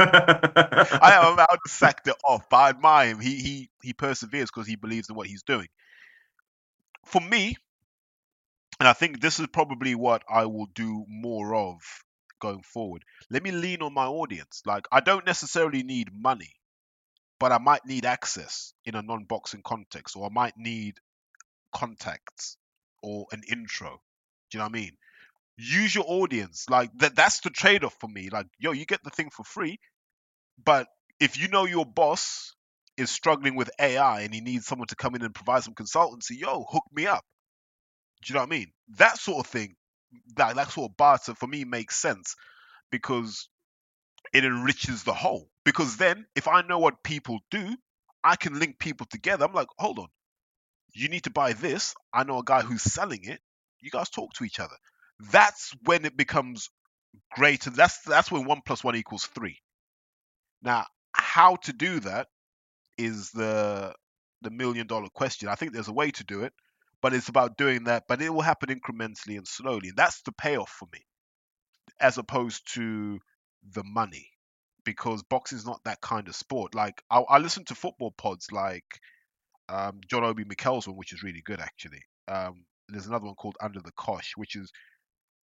I 0.00 1.12
am 1.14 1.34
about 1.34 1.58
to 1.64 1.70
sacked 1.70 2.08
it 2.08 2.16
off, 2.28 2.44
but 2.50 2.56
I 2.58 2.68
admire 2.70 3.10
him. 3.10 3.20
He 3.20 3.36
he 3.42 3.70
he 3.82 3.92
perseveres 3.94 4.50
because 4.50 4.68
he 4.68 4.76
believes 4.76 5.10
in 5.10 5.16
what 5.16 5.28
he's 5.28 5.44
doing. 5.44 5.68
For 7.04 7.20
me, 7.20 7.56
and 8.78 8.88
I 8.88 8.92
think 8.94 9.20
this 9.20 9.40
is 9.40 9.46
probably 9.46 9.94
what 9.94 10.22
I 10.28 10.46
will 10.46 10.66
do 10.66 11.04
more 11.08 11.54
of 11.54 11.80
going 12.40 12.62
forward. 12.62 13.04
Let 13.30 13.42
me 13.42 13.52
lean 13.52 13.82
on 13.82 13.94
my 13.94 14.06
audience. 14.06 14.62
Like 14.66 14.86
I 14.92 15.00
don't 15.00 15.26
necessarily 15.26 15.82
need 15.82 16.10
money, 16.12 16.52
but 17.40 17.52
I 17.52 17.58
might 17.58 17.84
need 17.86 18.04
access 18.04 18.74
in 18.84 18.94
a 18.94 19.02
non-boxing 19.02 19.62
context, 19.64 20.14
or 20.14 20.26
I 20.26 20.28
might 20.30 20.54
need 20.56 20.98
contacts 21.74 22.56
or 23.02 23.26
an 23.32 23.42
intro. 23.50 24.00
Do 24.50 24.58
you 24.58 24.58
know 24.58 24.64
what 24.66 24.76
I 24.76 24.80
mean? 24.80 24.92
Use 25.56 25.94
your 25.94 26.04
audience. 26.06 26.66
Like 26.68 26.90
that 26.98 27.16
that's 27.16 27.40
the 27.40 27.50
trade-off 27.50 27.96
for 27.98 28.08
me. 28.08 28.28
Like, 28.30 28.46
yo, 28.58 28.72
you 28.72 28.84
get 28.84 29.02
the 29.02 29.10
thing 29.10 29.30
for 29.30 29.42
free, 29.42 29.80
but 30.62 30.86
if 31.18 31.40
you 31.40 31.48
know 31.48 31.64
your 31.64 31.86
boss 31.86 32.54
is 32.96 33.10
struggling 33.10 33.56
with 33.56 33.70
AI 33.80 34.20
and 34.20 34.34
he 34.34 34.42
needs 34.42 34.66
someone 34.66 34.88
to 34.88 34.96
come 34.96 35.14
in 35.14 35.22
and 35.22 35.34
provide 35.34 35.62
some 35.64 35.74
consultancy, 35.74 36.38
yo, 36.38 36.64
hook 36.68 36.84
me 36.92 37.06
up. 37.06 37.24
Do 38.22 38.32
you 38.32 38.34
know 38.34 38.42
what 38.42 38.52
I 38.52 38.58
mean? 38.58 38.72
That 38.98 39.18
sort 39.18 39.46
of 39.46 39.50
thing, 39.50 39.76
that 40.36 40.56
that 40.56 40.70
sort 40.70 40.90
of 40.90 40.96
barter 40.96 41.34
for 41.34 41.46
me 41.46 41.64
makes 41.64 41.96
sense 41.96 42.36
because 42.90 43.48
it 44.32 44.44
enriches 44.44 45.04
the 45.04 45.14
whole. 45.14 45.48
Because 45.64 45.96
then, 45.96 46.26
if 46.34 46.48
I 46.48 46.62
know 46.62 46.78
what 46.78 47.02
people 47.02 47.40
do, 47.50 47.76
I 48.24 48.36
can 48.36 48.58
link 48.58 48.78
people 48.78 49.06
together. 49.10 49.44
I'm 49.44 49.54
like, 49.54 49.68
hold 49.78 49.98
on, 49.98 50.08
you 50.94 51.08
need 51.08 51.24
to 51.24 51.30
buy 51.30 51.52
this. 51.52 51.94
I 52.12 52.24
know 52.24 52.38
a 52.38 52.44
guy 52.44 52.62
who's 52.62 52.82
selling 52.82 53.24
it. 53.24 53.40
You 53.80 53.90
guys 53.90 54.10
talk 54.10 54.32
to 54.34 54.44
each 54.44 54.60
other. 54.60 54.76
That's 55.32 55.74
when 55.84 56.04
it 56.04 56.16
becomes 56.16 56.68
great, 57.32 57.66
and 57.66 57.76
that's 57.76 58.00
that's 58.02 58.30
when 58.30 58.44
one 58.44 58.60
plus 58.64 58.84
one 58.84 58.96
equals 58.96 59.26
three. 59.26 59.58
Now, 60.62 60.86
how 61.12 61.56
to 61.56 61.72
do 61.72 62.00
that 62.00 62.28
is 62.98 63.30
the 63.30 63.94
the 64.42 64.50
million 64.50 64.86
dollar 64.86 65.08
question. 65.14 65.48
I 65.48 65.54
think 65.54 65.72
there's 65.72 65.88
a 65.88 65.92
way 65.92 66.10
to 66.12 66.24
do 66.24 66.44
it, 66.44 66.52
but 67.02 67.14
it's 67.14 67.28
about 67.28 67.56
doing 67.56 67.84
that. 67.84 68.04
But 68.08 68.22
it 68.22 68.30
will 68.30 68.42
happen 68.42 68.68
incrementally 68.68 69.36
and 69.36 69.46
slowly. 69.46 69.88
And 69.88 69.96
that's 69.96 70.22
the 70.22 70.32
payoff 70.32 70.70
for 70.70 70.88
me, 70.92 71.00
as 72.00 72.18
opposed 72.18 72.72
to 72.74 73.18
the 73.72 73.84
money, 73.84 74.28
because 74.84 75.22
boxing 75.22 75.58
is 75.58 75.66
not 75.66 75.80
that 75.84 76.00
kind 76.00 76.28
of 76.28 76.36
sport. 76.36 76.74
Like 76.74 77.02
I, 77.10 77.20
I 77.20 77.38
listen 77.38 77.64
to 77.66 77.74
football 77.74 78.10
pods 78.10 78.52
like 78.52 79.00
um, 79.68 80.00
John 80.08 80.24
Obi 80.24 80.44
Mikel's 80.44 80.86
one, 80.86 80.96
which 80.96 81.12
is 81.12 81.22
really 81.22 81.42
good 81.42 81.60
actually. 81.60 82.02
Um, 82.28 82.64
there's 82.88 83.06
another 83.06 83.26
one 83.26 83.34
called 83.34 83.56
Under 83.60 83.80
the 83.80 83.92
Cosh, 83.92 84.32
which 84.36 84.56
is 84.56 84.72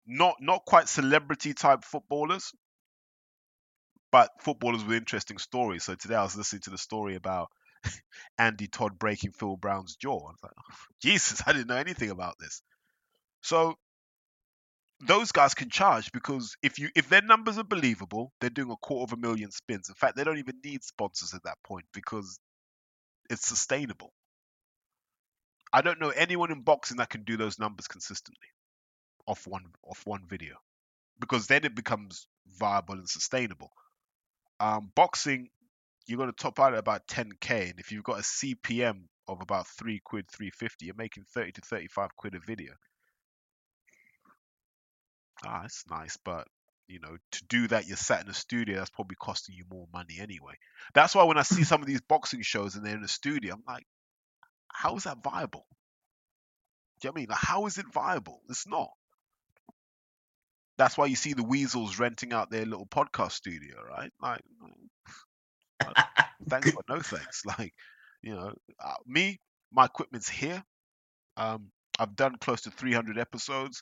not 0.06 0.35
not 0.39 0.65
quite 0.65 0.88
celebrity 0.88 1.53
type 1.53 1.84
footballers, 1.84 2.52
but 4.11 4.30
footballers 4.39 4.84
with 4.84 4.98
interesting 4.98 5.38
stories. 5.38 5.84
So 5.84 5.95
today 5.95 6.15
I 6.15 6.23
was 6.23 6.38
listening 6.38 6.61
to 6.64 6.69
the 6.69 6.77
story 6.77 7.15
about 7.15 7.49
Andy 8.38 8.68
Todd 8.68 8.98
breaking 8.98 9.31
Phil 9.31 9.57
Brown's 9.57 9.95
jaw. 9.95 10.18
I 10.18 10.31
was 10.31 10.39
like, 10.44 10.53
Jesus, 11.02 11.44
I 11.45 11.53
didn't 11.53 11.68
know 11.68 11.76
anything 11.76 12.10
about 12.10 12.35
this. 12.39 12.61
So 13.41 13.76
those 14.99 15.32
guys 15.32 15.53
can 15.53 15.69
charge 15.69 16.11
because 16.11 16.56
if 16.64 16.80
you 16.80 16.90
if 16.95 17.10
their 17.10 17.22
numbers 17.22 17.57
are 17.57 17.64
believable, 17.64 18.32
they're 18.40 18.49
doing 18.49 18.72
a 18.72 18.78
quarter 18.78 19.14
of 19.14 19.18
a 19.18 19.22
million 19.22 19.52
spins. 19.52 19.90
In 19.90 19.95
fact, 19.95 20.15
they 20.15 20.24
don't 20.24 20.40
even 20.40 20.60
need 20.64 20.84
sponsors 20.84 21.34
at 21.34 21.44
that 21.44 21.57
point 21.64 21.86
because 21.94 22.40
it's 23.30 23.48
sustainable. 23.48 24.11
I 25.72 25.82
don't 25.82 25.99
know 25.99 26.10
anyone 26.10 26.52
in 26.52 26.61
boxing 26.61 26.98
that 26.98 27.10
can 27.10 27.24
do 27.24 27.38
those 27.38 27.60
numbers 27.60 27.88
consistently 27.88 28.48
off 29.28 29.45
one 29.45 29.65
off 29.84 30.02
one 30.06 30.24
video, 30.28 30.56
because 31.19 31.48
then 31.48 31.65
it 31.65 31.76
becomes 31.76 32.28
viable 32.48 32.95
and 32.95 33.10
sustainable. 33.10 33.72
Um, 34.60 34.91
boxing, 34.95 35.49
you're 36.07 36.18
going 36.18 36.32
to 36.32 36.36
top 36.36 36.60
out 36.60 36.74
at 36.74 36.80
about 36.80 37.07
10k, 37.07 37.69
and 37.69 37.80
if 37.80 37.91
you've 37.91 38.03
got 38.03 38.19
a 38.19 38.24
CPM 38.24 39.03
of 39.28 39.41
about 39.41 39.68
three 39.68 39.99
quid, 40.03 40.26
350, 40.32 40.86
you're 40.86 40.95
making 40.95 41.26
30 41.34 41.52
to 41.52 41.61
35 41.61 42.15
quid 42.15 42.34
a 42.36 42.40
video. 42.40 42.74
Ah, 45.45 45.64
it's 45.65 45.84
nice, 45.89 46.18
but 46.23 46.47
you 46.88 46.99
know, 46.99 47.18
to 47.31 47.43
do 47.45 47.68
that, 47.68 47.88
you're 47.88 47.97
sat 47.97 48.23
in 48.23 48.30
a 48.30 48.34
studio. 48.34 48.77
That's 48.77 48.89
probably 48.89 49.18
costing 49.19 49.55
you 49.55 49.65
more 49.69 49.88
money 49.93 50.18
anyway. 50.19 50.53
That's 50.93 51.14
why 51.15 51.23
when 51.26 51.38
I 51.38 51.43
see 51.43 51.64
some 51.65 51.81
of 51.81 51.88
these 51.88 52.01
boxing 52.01 52.41
shows 52.41 52.76
and 52.76 52.85
they're 52.85 52.95
in 52.95 53.03
a 53.03 53.07
studio, 53.09 53.55
I'm 53.55 53.64
like, 53.68 53.85
how 54.72 54.95
is 54.95 55.03
that 55.03 55.23
viable? 55.23 55.65
Do 56.99 57.07
you 57.07 57.09
know 57.09 57.11
what 57.14 57.18
I 57.18 57.22
mean? 57.22 57.30
Like, 57.30 57.39
how 57.39 57.65
is 57.65 57.77
it 57.77 57.85
viable? 57.93 58.41
It's 58.49 58.68
not. 58.68 58.89
That's 60.77 60.97
why 60.97 61.07
you 61.07 61.15
see 61.15 61.34
the 61.34 61.43
Weasels 61.43 61.99
renting 61.99 62.34
out 62.34 62.51
their 62.51 62.65
little 62.65 62.85
podcast 62.85 63.31
studio, 63.31 63.84
right? 63.84 64.11
Like, 64.22 64.41
thanks 66.49 66.72
but 66.72 66.85
no 66.89 66.99
thanks. 66.99 67.43
Like, 67.57 67.73
you 68.22 68.35
know, 68.35 68.53
uh, 68.84 68.93
me, 69.05 69.39
my 69.72 69.85
equipment's 69.85 70.30
here. 70.30 70.64
Um, 71.38 71.72
I've 71.99 72.15
done 72.15 72.35
close 72.39 72.61
to 72.61 72.72
300 72.72 73.18
episodes. 73.18 73.81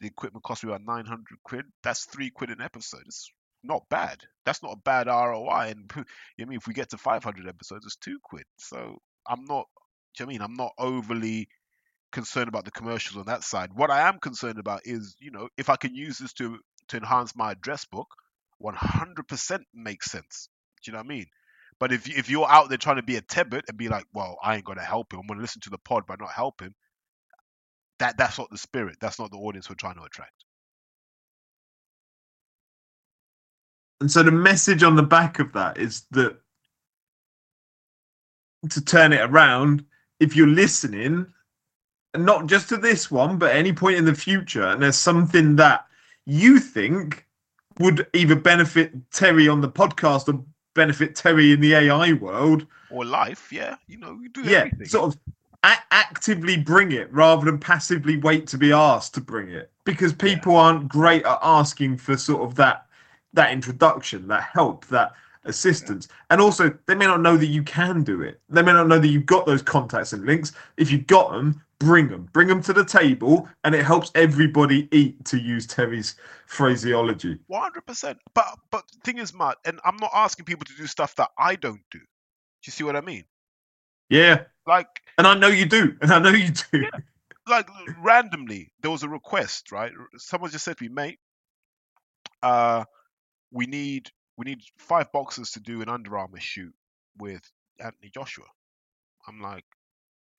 The 0.00 0.06
equipment 0.06 0.44
cost 0.44 0.64
me 0.64 0.70
about 0.70 0.84
900 0.84 1.24
quid. 1.44 1.64
That's 1.82 2.04
three 2.04 2.30
quid 2.30 2.50
an 2.50 2.60
episode. 2.60 3.02
It's 3.06 3.30
not 3.64 3.88
bad. 3.88 4.18
That's 4.44 4.62
not 4.62 4.72
a 4.72 4.80
bad 4.84 5.08
ROI. 5.08 5.72
And 5.72 5.90
you 6.36 6.44
I 6.44 6.44
mean, 6.44 6.58
if 6.58 6.66
we 6.66 6.74
get 6.74 6.90
to 6.90 6.98
500 6.98 7.48
episodes, 7.48 7.86
it's 7.86 7.96
two 7.96 8.18
quid. 8.22 8.44
So 8.58 8.98
I'm 9.26 9.44
not. 9.44 9.66
You 10.18 10.26
know 10.26 10.30
I 10.30 10.32
mean? 10.32 10.42
I'm 10.42 10.54
not 10.54 10.72
overly 10.78 11.48
concerned 12.12 12.48
about 12.48 12.64
the 12.64 12.70
commercials 12.70 13.18
on 13.18 13.26
that 13.26 13.44
side. 13.44 13.70
What 13.74 13.90
I 13.90 14.08
am 14.08 14.18
concerned 14.18 14.58
about 14.58 14.82
is, 14.84 15.14
you 15.20 15.30
know, 15.30 15.48
if 15.56 15.68
I 15.68 15.76
can 15.76 15.94
use 15.94 16.18
this 16.18 16.32
to 16.34 16.58
to 16.88 16.96
enhance 16.96 17.36
my 17.36 17.52
address 17.52 17.84
book, 17.84 18.08
100% 18.62 19.60
makes 19.74 20.10
sense. 20.10 20.48
Do 20.82 20.90
you 20.90 20.92
know 20.94 21.00
what 21.00 21.06
I 21.06 21.08
mean? 21.08 21.26
But 21.78 21.92
if 21.92 22.08
if 22.08 22.28
you're 22.30 22.48
out 22.48 22.68
there 22.68 22.78
trying 22.78 22.96
to 22.96 23.02
be 23.02 23.16
a 23.16 23.22
Tebet 23.22 23.62
and 23.68 23.78
be 23.78 23.88
like, 23.88 24.04
well, 24.12 24.38
I 24.42 24.56
ain't 24.56 24.64
gonna 24.64 24.82
help 24.82 25.12
him. 25.12 25.20
I'm 25.20 25.26
gonna 25.26 25.40
listen 25.40 25.60
to 25.62 25.70
the 25.70 25.78
pod 25.78 26.04
but 26.06 26.20
not 26.20 26.32
help 26.32 26.60
him. 26.60 26.74
That 27.98 28.16
that's 28.18 28.38
not 28.38 28.50
the 28.50 28.58
spirit. 28.58 28.96
That's 29.00 29.18
not 29.18 29.30
the 29.30 29.38
audience 29.38 29.68
we're 29.68 29.74
trying 29.76 29.96
to 29.96 30.02
attract. 30.02 30.44
And 34.00 34.10
so 34.10 34.22
the 34.22 34.30
message 34.30 34.82
on 34.82 34.96
the 34.96 35.02
back 35.02 35.38
of 35.40 35.52
that 35.54 35.78
is 35.78 36.02
that 36.12 36.38
to 38.70 38.80
turn 38.84 39.12
it 39.12 39.20
around, 39.20 39.84
if 40.20 40.36
you're 40.36 40.46
listening, 40.46 41.26
and 42.14 42.24
not 42.26 42.46
just 42.46 42.68
to 42.70 42.76
this 42.76 43.10
one, 43.10 43.38
but 43.38 43.54
any 43.54 43.72
point 43.72 43.96
in 43.96 44.04
the 44.04 44.14
future, 44.14 44.64
and 44.64 44.82
there's 44.82 44.96
something 44.96 45.56
that 45.56 45.86
you 46.26 46.58
think 46.58 47.26
would 47.78 48.06
either 48.12 48.36
benefit 48.36 48.92
Terry 49.12 49.48
on 49.48 49.60
the 49.60 49.68
podcast 49.68 50.32
or 50.32 50.44
benefit 50.74 51.14
Terry 51.16 51.52
in 51.52 51.60
the 51.60 51.74
AI 51.74 52.12
world, 52.14 52.66
Or 52.90 53.04
life, 53.04 53.52
yeah. 53.52 53.76
You 53.86 53.98
know, 53.98 54.18
you 54.20 54.28
do 54.28 54.42
yeah, 54.42 54.66
everything. 54.66 54.86
sort 54.86 55.14
of 55.14 55.20
a- 55.64 55.84
actively 55.90 56.56
bring 56.56 56.92
it 56.92 57.12
rather 57.12 57.44
than 57.44 57.58
passively 57.58 58.16
wait 58.16 58.46
to 58.48 58.58
be 58.58 58.72
asked 58.72 59.14
to 59.14 59.20
bring 59.20 59.48
it. 59.48 59.70
Because 59.84 60.12
people 60.12 60.56
aren't 60.56 60.88
great 60.88 61.24
at 61.24 61.38
asking 61.42 61.96
for 61.98 62.16
sort 62.16 62.42
of 62.42 62.54
that 62.56 62.86
that 63.34 63.52
introduction 63.52 64.26
that 64.28 64.42
help 64.42 64.86
that 64.86 65.12
assistance. 65.44 66.08
And 66.30 66.40
also 66.40 66.76
they 66.86 66.94
may 66.94 67.06
not 67.06 67.20
know 67.20 67.36
that 67.36 67.46
you 67.46 67.62
can 67.62 68.02
do 68.02 68.22
it. 68.22 68.40
They 68.48 68.62
may 68.62 68.72
not 68.72 68.88
know 68.88 68.98
that 68.98 69.08
you've 69.08 69.26
got 69.26 69.46
those 69.46 69.62
contacts 69.62 70.12
and 70.12 70.24
links. 70.24 70.52
If 70.76 70.90
you've 70.90 71.06
got 71.06 71.32
them 71.32 71.62
bring 71.78 72.08
them. 72.08 72.28
Bring 72.32 72.48
them 72.48 72.62
to 72.62 72.72
the 72.72 72.84
table 72.84 73.48
and 73.64 73.74
it 73.74 73.84
helps 73.84 74.10
everybody 74.14 74.88
eat 74.92 75.24
to 75.26 75.38
use 75.38 75.66
terry's 75.66 76.16
phraseology. 76.46 77.38
One 77.46 77.62
hundred 77.62 77.86
percent. 77.86 78.18
But 78.34 78.46
but 78.70 78.84
the 78.92 78.98
thing 79.04 79.18
is, 79.18 79.34
Matt, 79.34 79.58
and 79.64 79.80
I'm 79.84 79.96
not 79.96 80.10
asking 80.14 80.44
people 80.44 80.64
to 80.66 80.76
do 80.76 80.86
stuff 80.86 81.14
that 81.16 81.30
I 81.38 81.54
don't 81.54 81.82
do. 81.90 81.98
Do 81.98 82.06
you 82.66 82.72
see 82.72 82.84
what 82.84 82.96
I 82.96 83.00
mean? 83.00 83.24
yeah 84.08 84.44
Like 84.68 84.86
and 85.16 85.26
i 85.26 85.34
know 85.34 85.48
you 85.48 85.64
do 85.64 85.96
and 86.02 86.12
i 86.12 86.18
know 86.18 86.28
you 86.28 86.50
do 86.50 86.80
Yeah, 86.82 87.00
like 87.48 87.68
randomly, 88.00 88.70
there 88.82 88.90
was 88.90 89.02
a 89.02 89.08
request, 89.08 89.72
right? 89.72 89.92
Someone 90.16 90.50
just 90.50 90.64
said 90.64 90.76
to 90.76 90.84
me, 90.84 90.90
mate, 90.90 91.18
uh, 92.42 92.84
we 93.50 93.66
need 93.66 94.10
we 94.36 94.44
need 94.44 94.60
five 94.76 95.10
boxers 95.10 95.50
to 95.52 95.60
do 95.60 95.82
an 95.82 95.88
Under 95.88 96.16
Armour 96.16 96.38
shoot 96.38 96.72
with 97.18 97.42
Anthony 97.80 98.10
Joshua. 98.14 98.44
I'm 99.26 99.40
like, 99.40 99.64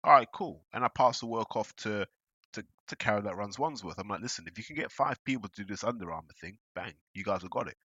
all 0.04 0.14
right, 0.14 0.28
cool. 0.34 0.64
And 0.74 0.86
I 0.86 0.88
pass 0.88 1.20
the 1.20 1.26
work 1.26 1.56
off 1.56 1.76
to 1.78 2.06
to 2.54 2.64
to 2.88 2.96
Carol 2.96 3.24
that 3.24 3.36
runs 3.36 3.60
Wandsworth. 3.60 4.00
I'm 4.00 4.08
like, 4.08 4.22
listen, 4.22 4.46
if 4.48 4.58
you 4.58 4.64
can 4.64 4.76
get 4.76 4.92
five 4.92 5.24
people 5.26 5.50
to 5.50 5.64
do 5.64 5.68
this 5.68 5.84
Under 5.84 6.12
Armour 6.12 6.34
thing, 6.40 6.58
bang, 6.76 6.94
you 7.14 7.24
guys 7.24 7.42
have 7.42 7.52
got 7.52 7.68
it. 7.68 7.78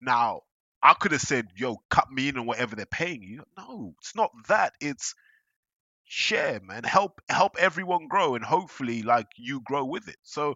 Now, 0.00 0.42
I 0.82 0.94
could 0.94 1.12
have 1.12 1.20
said, 1.20 1.48
yo, 1.56 1.76
cut 1.90 2.10
me 2.10 2.28
in 2.28 2.38
on 2.38 2.46
whatever 2.46 2.76
they're 2.76 2.86
paying 2.86 3.22
you. 3.22 3.42
No, 3.56 3.94
it's 4.00 4.14
not 4.14 4.30
that. 4.48 4.74
It's 4.80 5.14
share, 6.04 6.60
man. 6.60 6.84
Help 6.84 7.20
help 7.28 7.56
everyone 7.58 8.08
grow 8.08 8.34
and 8.34 8.44
hopefully 8.44 9.02
like 9.02 9.26
you 9.36 9.60
grow 9.64 9.84
with 9.84 10.08
it. 10.08 10.16
So 10.22 10.54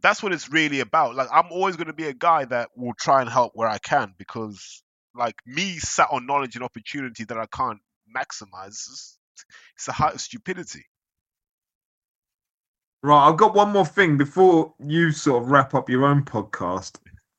that's 0.00 0.22
what 0.22 0.32
it's 0.32 0.50
really 0.50 0.80
about. 0.80 1.14
Like 1.14 1.28
I'm 1.32 1.50
always 1.50 1.76
gonna 1.76 1.92
be 1.92 2.08
a 2.08 2.14
guy 2.14 2.44
that 2.46 2.70
will 2.76 2.94
try 2.94 3.20
and 3.20 3.30
help 3.30 3.52
where 3.54 3.68
I 3.68 3.78
can 3.78 4.14
because 4.18 4.82
like 5.14 5.36
me 5.46 5.78
sat 5.78 6.08
on 6.10 6.26
knowledge 6.26 6.56
and 6.56 6.64
opportunity 6.64 7.24
that 7.24 7.38
I 7.38 7.46
can't 7.46 7.80
maximize. 8.14 8.68
It's, 8.68 9.18
it's 9.76 9.88
a 9.88 9.92
height 9.92 10.14
of 10.14 10.20
stupidity. 10.20 10.84
Right, 13.02 13.28
I've 13.28 13.36
got 13.36 13.54
one 13.54 13.70
more 13.70 13.86
thing 13.86 14.18
before 14.18 14.74
you 14.80 15.12
sort 15.12 15.42
of 15.42 15.50
wrap 15.50 15.72
up 15.72 15.88
your 15.88 16.04
own 16.04 16.24
podcast. 16.24 16.96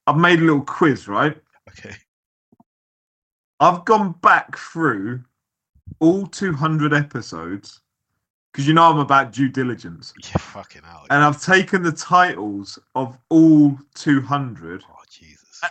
I've 0.08 0.16
made 0.16 0.40
a 0.40 0.44
little 0.44 0.62
quiz, 0.62 1.08
right? 1.10 1.38
Okay. 1.70 1.96
I've 3.60 3.86
gone 3.86 4.14
back 4.22 4.58
through 4.58 5.24
all 6.00 6.26
200 6.28 6.94
episodes 6.94 7.82
because 8.52 8.68
you 8.68 8.74
know 8.74 8.90
I'm 8.90 9.00
about 9.00 9.32
due 9.32 9.50
diligence. 9.50 10.14
Yeah, 10.24 10.38
fucking 10.38 10.84
hell. 10.84 11.06
And 11.10 11.24
I've 11.24 11.42
taken 11.42 11.84
the 11.84 11.92
titles 11.92 12.80
of 12.96 13.18
all 13.30 13.78
200. 13.96 14.84
Oh 14.90 14.96
Jesus. 15.10 15.62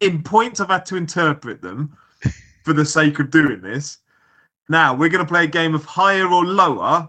In 0.00 0.22
points, 0.22 0.60
I've 0.60 0.68
had 0.68 0.84
to 0.86 0.96
interpret 0.96 1.62
them 1.62 1.96
for 2.64 2.72
the 2.72 2.84
sake 2.84 3.20
of 3.20 3.30
doing 3.30 3.60
this. 3.60 3.98
Now, 4.68 4.94
we're 4.94 5.08
going 5.08 5.24
to 5.24 5.30
play 5.30 5.44
a 5.44 5.48
game 5.48 5.74
of 5.74 5.84
higher 5.84 6.26
or 6.26 6.44
lower. 6.44 7.08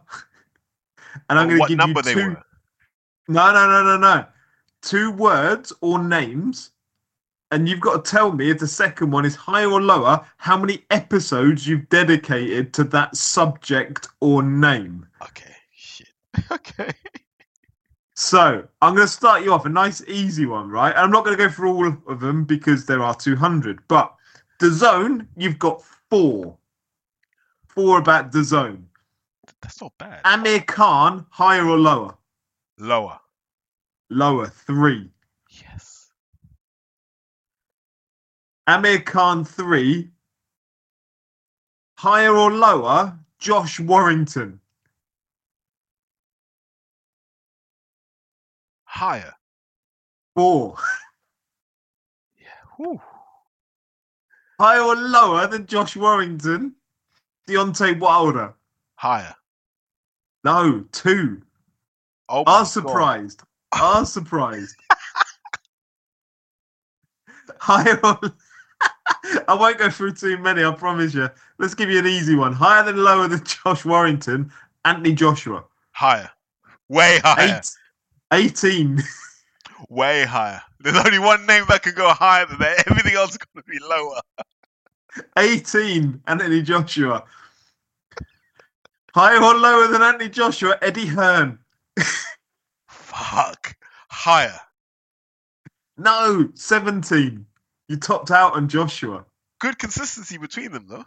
And 1.30 1.40
I'm 1.40 1.48
going 1.48 1.62
to 1.62 1.76
give 1.76 1.88
you 1.88 2.02
two. 2.02 2.36
No, 3.28 3.54
no, 3.54 3.68
no, 3.70 3.84
no, 3.84 3.98
no. 3.98 4.26
Two 4.82 5.12
words 5.12 5.74
or 5.82 6.04
names. 6.04 6.72
And 7.56 7.70
you've 7.70 7.80
got 7.80 8.04
to 8.04 8.12
tell 8.12 8.34
me 8.34 8.50
if 8.50 8.60
the 8.60 8.68
second 8.68 9.12
one 9.12 9.24
is 9.24 9.34
higher 9.34 9.72
or 9.72 9.82
lower, 9.82 10.28
how 10.36 10.58
many 10.58 10.84
episodes 10.92 11.66
you've 11.66 11.88
dedicated 11.88 12.74
to 12.74 12.84
that 12.84 13.16
subject 13.16 14.10
or 14.20 14.44
name. 14.44 15.08
Okay. 15.22 15.56
Shit. 15.74 16.10
okay. 16.52 16.92
So 18.14 18.68
I'm 18.82 18.94
going 18.94 19.08
to 19.08 19.14
start 19.14 19.46
you 19.46 19.54
off 19.54 19.66
a 19.66 19.70
nice, 19.70 20.04
easy 20.06 20.46
one, 20.46 20.70
right? 20.70 20.90
And 20.90 21.00
I'm 21.00 21.12
not 21.12 21.24
going 21.24 21.38
to 21.38 21.42
go 21.42 21.50
through 21.50 21.74
all 21.74 21.98
of 22.12 22.20
them 22.20 22.44
because 22.44 22.86
there 22.86 23.02
are 23.02 23.16
200. 23.16 23.80
But 23.88 24.14
the 24.60 24.70
zone, 24.70 25.26
you've 25.38 25.58
got 25.58 25.82
four. 26.10 26.58
Four 27.70 28.00
about 28.00 28.34
the 28.34 28.44
zone. 28.44 28.86
That's 29.62 29.82
not 29.82 29.94
bad. 29.98 30.20
Amir 30.26 30.60
Khan, 30.60 31.26
higher 31.30 31.66
or 31.66 31.78
lower? 31.78 32.18
Lower. 32.78 33.18
Lower, 34.10 34.48
three. 34.48 35.10
Yes. 35.50 35.95
Amir 38.68 39.02
Khan, 39.02 39.46
three. 39.46 40.10
Higher 41.98 42.36
or 42.36 42.52
lower? 42.52 43.18
Josh 43.40 43.80
Warrington. 43.80 44.60
Higher. 48.86 49.34
Four. 50.36 50.78
Whew. 52.78 53.02
Higher 54.60 54.82
or 54.82 54.96
lower 54.96 55.48
than 55.48 55.66
Josh 55.66 55.96
Warrington? 55.96 56.76
Deontay 57.48 58.00
Wilder. 58.00 58.54
Higher. 58.96 59.36
No, 60.44 60.86
two. 60.92 61.42
Oh 62.30 62.40
Are 62.42 62.62
God. 62.62 62.64
surprised. 62.64 63.44
Are 63.80 64.06
surprised. 64.06 64.76
Higher 67.60 68.00
or 68.04 68.20
I 69.48 69.54
won't 69.54 69.78
go 69.78 69.90
through 69.90 70.14
too 70.14 70.38
many, 70.38 70.64
I 70.64 70.72
promise 70.74 71.14
you. 71.14 71.30
Let's 71.58 71.74
give 71.74 71.90
you 71.90 72.00
an 72.00 72.08
easy 72.08 72.36
one. 72.36 72.54
Higher 72.54 72.84
than 72.84 73.04
lower 73.04 73.28
than 73.28 73.44
Josh 73.64 73.86
Warrington, 73.86 74.52
Anthony 74.84 75.14
Joshua. 75.14 75.64
Higher. 75.92 76.30
Way 76.90 77.20
higher. 77.24 77.62
Eight, 78.32 78.50
18. 78.50 79.02
Way 79.90 80.26
higher. 80.26 80.62
There's 80.80 80.98
only 80.98 81.20
one 81.20 81.46
name 81.46 81.66
that 81.70 81.84
can 81.84 81.96
go 81.96 82.10
higher 82.10 82.46
than 82.46 82.60
that. 82.60 82.88
Everything 82.92 83.16
else 83.16 83.32
is 83.32 83.38
going 83.38 83.64
to 83.64 83.70
be 83.70 83.80
lower. 83.88 84.22
18, 85.38 86.22
Anthony 86.28 86.62
Joshua. 86.62 87.24
Higher 89.14 89.42
or 89.42 89.56
lower 89.56 89.88
than 89.88 90.02
Anthony 90.02 90.30
Joshua? 90.30 90.78
Eddie 90.82 91.06
Hearn. 91.06 91.58
Fuck. 92.88 93.76
Higher. 94.10 94.60
No, 95.98 96.50
17. 96.54 97.46
You 97.88 97.98
topped 97.98 98.32
out 98.32 98.56
on 98.56 98.68
Joshua. 98.68 99.26
Good 99.60 99.78
consistency 99.80 100.38
between 100.38 100.72
them 100.72 100.86
though. 100.88 101.06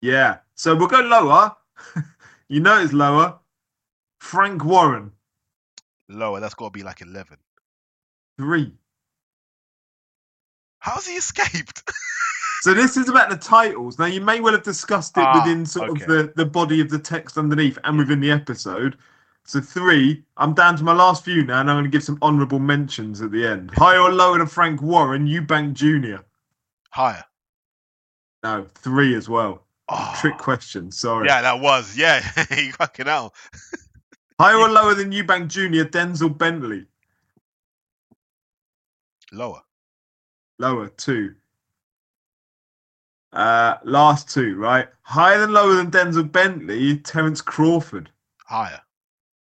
Yeah. 0.00 0.38
So 0.54 0.74
we'll 0.74 0.88
go 0.88 1.00
lower. 1.00 1.54
you 2.48 2.60
know 2.60 2.80
it's 2.82 2.92
lower. 2.92 3.38
Frank 4.20 4.64
Warren, 4.64 5.12
Lower. 6.08 6.40
That's 6.40 6.54
got 6.54 6.66
to 6.66 6.70
be 6.70 6.82
like 6.82 7.00
eleven. 7.02 7.38
three. 8.38 8.72
How's 10.78 11.06
he 11.06 11.14
escaped? 11.14 11.82
So 12.62 12.72
this 12.72 12.96
is 12.96 13.10
about 13.10 13.28
the 13.28 13.36
titles. 13.36 13.98
Now 13.98 14.06
you 14.06 14.22
may 14.22 14.40
well 14.40 14.54
have 14.54 14.62
discussed 14.62 15.18
it 15.18 15.22
Ah, 15.22 15.38
within 15.38 15.66
sort 15.66 15.90
okay. 15.90 16.02
of 16.02 16.08
the, 16.08 16.32
the 16.34 16.46
body 16.46 16.80
of 16.80 16.88
the 16.88 16.98
text 16.98 17.36
underneath 17.36 17.76
and 17.84 17.98
within 17.98 18.20
the 18.20 18.30
episode. 18.30 18.96
So 19.44 19.60
three, 19.60 20.24
I'm 20.38 20.54
down 20.54 20.74
to 20.78 20.82
my 20.82 20.94
last 20.94 21.26
few 21.26 21.44
now, 21.44 21.60
and 21.60 21.70
I'm 21.70 21.74
going 21.74 21.84
to 21.84 21.90
give 21.90 22.02
some 22.02 22.16
honourable 22.22 22.60
mentions 22.60 23.20
at 23.20 23.32
the 23.32 23.46
end. 23.46 23.70
Higher 23.76 24.00
or 24.00 24.10
lower 24.12 24.38
than 24.38 24.46
Frank 24.46 24.80
Warren, 24.80 25.26
Eubank 25.28 25.74
Jr. 25.74 26.22
Higher. 26.88 27.24
No, 28.44 28.66
three 28.74 29.14
as 29.14 29.26
well. 29.26 29.64
Oh. 29.88 30.14
Trick 30.20 30.36
question. 30.36 30.92
Sorry. 30.92 31.26
Yeah, 31.26 31.40
that 31.40 31.60
was. 31.60 31.96
Yeah, 31.96 32.22
you 32.56 32.72
fucking 32.72 33.06
hell. 33.06 33.34
Higher 34.40 34.58
or 34.58 34.68
lower 34.68 34.94
than 34.94 35.10
Eubank 35.12 35.48
Jr. 35.48 35.88
Denzel 35.88 36.36
Bentley. 36.36 36.86
Lower. 39.32 39.62
Lower 40.58 40.88
two. 40.88 41.34
Uh, 43.32 43.76
last 43.82 44.28
two, 44.28 44.56
right? 44.56 44.88
Higher 45.02 45.38
than 45.40 45.52
lower 45.52 45.74
than 45.76 45.90
Denzel 45.90 46.30
Bentley, 46.30 46.98
Terence 46.98 47.40
Crawford. 47.40 48.10
Higher. 48.44 48.80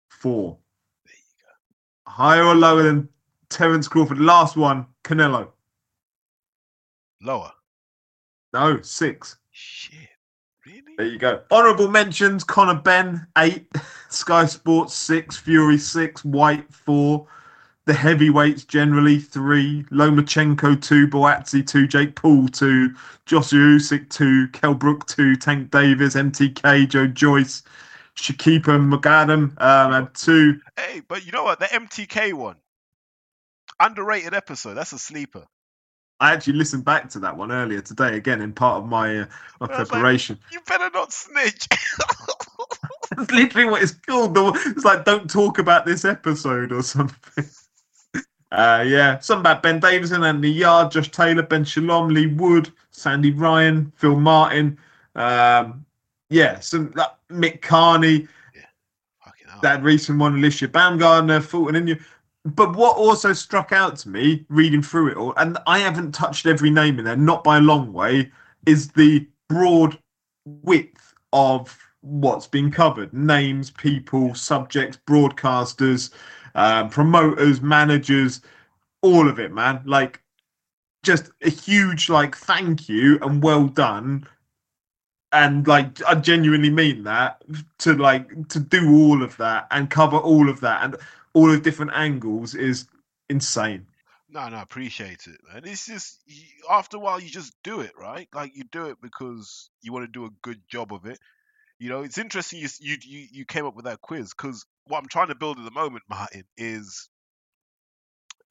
Four. 0.08 0.58
There 1.06 1.14
you 1.14 1.44
go. 1.46 2.12
Higher 2.12 2.46
or 2.46 2.56
lower 2.56 2.84
than 2.84 3.10
Terence 3.50 3.90
Crawford? 3.90 4.20
Last 4.20 4.56
one, 4.56 4.86
Canelo. 5.04 5.50
Lower. 7.22 7.52
No, 8.54 8.82
six. 8.82 9.38
Shit. 9.52 10.10
Really? 10.66 10.94
There 10.98 11.08
you 11.08 11.18
go. 11.18 11.42
Honourable 11.52 11.88
mentions: 11.88 12.44
Conor 12.44 12.80
Benn, 12.80 13.26
eight. 13.38 13.68
Sky 14.10 14.46
Sports, 14.46 14.94
six. 14.94 15.36
Fury, 15.36 15.78
six. 15.78 16.24
White, 16.24 16.72
four. 16.72 17.28
The 17.86 17.94
heavyweights 17.94 18.64
generally 18.64 19.20
three. 19.20 19.84
Lomachenko 19.92 20.82
two. 20.82 21.08
Buatsi 21.08 21.66
two. 21.66 21.88
Jake 21.88 22.16
Paul 22.16 22.48
two. 22.48 22.94
Joshua 23.26 23.60
Usyk 23.60 24.10
two. 24.10 24.48
Kel 24.50 24.76
Brook 24.76 25.06
two. 25.08 25.36
Tank 25.36 25.72
Davis, 25.72 26.16
MTK, 26.16 26.88
Joe 26.88 27.08
Joyce, 27.08 27.64
Shakiba 28.16 28.80
Moghadam 28.80 29.60
um, 29.62 29.92
had 29.92 30.14
two. 30.14 30.62
Hey, 30.78 31.02
but 31.08 31.26
you 31.26 31.32
know 31.32 31.44
what? 31.44 31.60
The 31.60 31.66
MTK 31.66 32.34
one. 32.34 32.56
Underrated 33.80 34.34
episode. 34.34 34.76
That's 34.76 34.94
a 34.94 35.00
sleeper. 35.00 35.46
I 36.20 36.32
actually 36.34 36.54
listened 36.54 36.86
back 36.86 37.10
to 37.12 37.20
that 37.20 37.36
one 37.36 37.52
earlier 37.52 37.82
today 37.82 38.16
again 38.16 38.42
in 38.42 38.54
part 38.54 38.82
of 38.82 38.88
my 38.90 39.20
uh, 39.22 39.26
my 39.60 39.68
was 39.68 39.70
like, 39.70 39.88
preparation. 39.90 40.40
You 40.52 40.60
better 40.68 40.90
not 40.94 41.12
snitch. 41.12 41.68
That's 43.18 43.32
literally 43.32 43.70
what 43.70 43.84
it's 43.84 43.92
called. 43.94 44.34
The- 44.34 44.54
It's 44.76 44.86
like 44.86 45.06
don't 45.06 45.30
talk 45.30 45.60
about 45.60 45.86
this 45.86 46.06
episode 46.06 46.72
or 46.72 46.82
something. 46.84 47.46
Uh, 48.52 48.84
yeah, 48.86 49.18
something 49.18 49.40
about 49.42 49.64
Ben 49.64 49.80
Davison, 49.80 50.24
Anthony 50.24 50.52
Yarde, 50.52 50.92
Josh 50.92 51.10
Taylor, 51.10 51.42
Ben 51.42 51.66
Shalom, 51.66 52.10
Lee 52.10 52.28
Wood, 52.28 52.72
Sandy 52.92 53.32
Ryan, 53.32 53.92
Phil 53.96 54.16
Martin. 54.20 54.78
Um, 55.16 55.84
yeah, 56.30 56.60
some 56.60 56.92
that, 56.96 57.18
Mick 57.32 57.64
Carney, 57.64 58.28
hell. 59.48 59.60
that 59.64 59.82
recent 59.82 60.20
one, 60.20 60.36
Alicia 60.36 60.68
Baumgardner, 60.68 61.42
Fulton 61.42 61.76
India. 61.76 61.98
But 62.46 62.76
what 62.76 62.98
also 62.98 63.32
struck 63.32 63.72
out 63.72 63.96
to 63.98 64.10
me 64.10 64.46
reading 64.50 64.82
through 64.82 65.12
it 65.12 65.18
all, 65.18 65.34
and 65.38 65.58
I 65.66 65.80
haven't 65.80 66.12
touched 66.14 66.46
every 66.46 66.70
name 66.70 67.00
in 67.00 67.06
there, 67.06 67.16
not 67.16 67.44
by 67.44 67.58
a 67.58 67.62
long 67.62 67.94
way, 67.94 68.32
is 68.66 68.90
the 68.90 69.26
broad 69.48 69.98
width 70.46 71.14
of 71.32 71.78
what's 72.02 72.48
been 72.48 72.70
covered 72.70 73.14
names, 73.14 73.72
people, 73.72 74.36
subjects, 74.36 75.00
broadcasters, 75.08 76.12
um, 76.56 76.90
promoters, 76.90 77.62
managers, 77.62 78.42
all 79.02 79.30
of 79.30 79.40
it, 79.40 79.54
man. 79.54 79.82
Like, 79.86 80.22
just 81.04 81.32
a 81.42 81.50
huge, 81.50 82.10
like, 82.10 82.36
thank 82.36 82.90
you 82.90 83.20
and 83.22 83.42
well 83.42 83.68
done. 83.68 84.28
And 85.32 85.66
like, 85.66 86.04
I 86.04 86.16
genuinely 86.16 86.70
mean 86.70 87.04
that 87.04 87.42
to 87.80 87.94
like 87.94 88.48
to 88.50 88.60
do 88.60 88.96
all 88.96 89.24
of 89.24 89.36
that 89.38 89.66
and 89.72 89.90
cover 89.90 90.18
all 90.18 90.48
of 90.48 90.60
that 90.60 90.84
and 90.84 90.96
all 91.34 91.48
the 91.48 91.60
different 91.60 91.92
angles 91.94 92.56
is 92.56 92.88
insane. 93.30 93.88
No, 94.30 94.50
no, 94.50 94.62
appreciate 94.62 95.28
it, 95.28 95.40
man. 95.52 95.64
It's 95.66 95.86
just 95.86 96.20
after 96.70 96.98
a 96.98 97.00
while 97.00 97.20
you 97.20 97.30
just 97.30 97.54
do 97.64 97.82
it, 97.82 97.92
right? 97.98 98.28
Like 98.34 98.56
you 98.56 98.64
do 98.72 98.88
it 98.88 98.98
because 99.02 99.70
you 99.82 99.94
want 99.94 100.06
to 100.06 100.12
do 100.12 100.26
a 100.26 100.32
good 100.42 100.62
job 100.68 100.92
of 100.94 101.06
it. 101.06 101.20
You 101.80 101.90
know, 101.90 102.02
it's 102.02 102.18
interesting 102.18 102.60
you 102.60 102.70
you 102.80 102.98
you, 103.02 103.28
you 103.32 103.46
came 103.46 103.66
up 103.66 103.76
with 103.76 103.86
that 103.86 104.02
quiz 104.02 104.34
because 104.34 104.66
what 104.86 105.00
I'm 105.00 105.08
trying 105.08 105.28
to 105.28 105.36
build 105.36 105.60
at 105.60 105.66
the 105.66 105.72
moment, 105.72 106.04
Martin, 106.10 106.46
is 106.58 107.10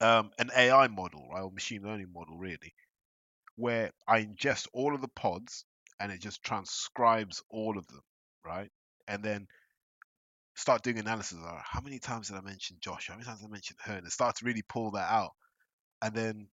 um, 0.01 0.31
an 0.39 0.51
AI 0.55 0.87
model, 0.87 1.27
right, 1.31 1.41
or 1.41 1.51
machine 1.51 1.83
learning 1.83 2.11
model, 2.13 2.37
really, 2.37 2.73
where 3.55 3.91
I 4.07 4.23
ingest 4.23 4.67
all 4.73 4.95
of 4.95 5.01
the 5.01 5.07
pods 5.09 5.65
and 5.99 6.11
it 6.11 6.21
just 6.21 6.43
transcribes 6.43 7.43
all 7.49 7.77
of 7.77 7.87
them, 7.87 8.01
right, 8.45 8.69
and 9.07 9.23
then 9.23 9.47
start 10.55 10.83
doing 10.83 10.99
analysis. 10.99 11.39
All 11.39 11.53
right, 11.53 11.63
how 11.63 11.81
many 11.81 11.99
times 11.99 12.27
did 12.29 12.37
I 12.37 12.41
mention 12.41 12.77
Josh? 12.79 13.07
How 13.07 13.15
many 13.15 13.25
times 13.25 13.39
did 13.39 13.47
I 13.47 13.51
mention 13.51 13.75
her? 13.83 13.93
And 13.97 14.11
start 14.11 14.37
to 14.37 14.45
really 14.45 14.63
pull 14.63 14.91
that 14.91 15.11
out 15.11 15.31
and 16.01 16.13
then 16.13 16.47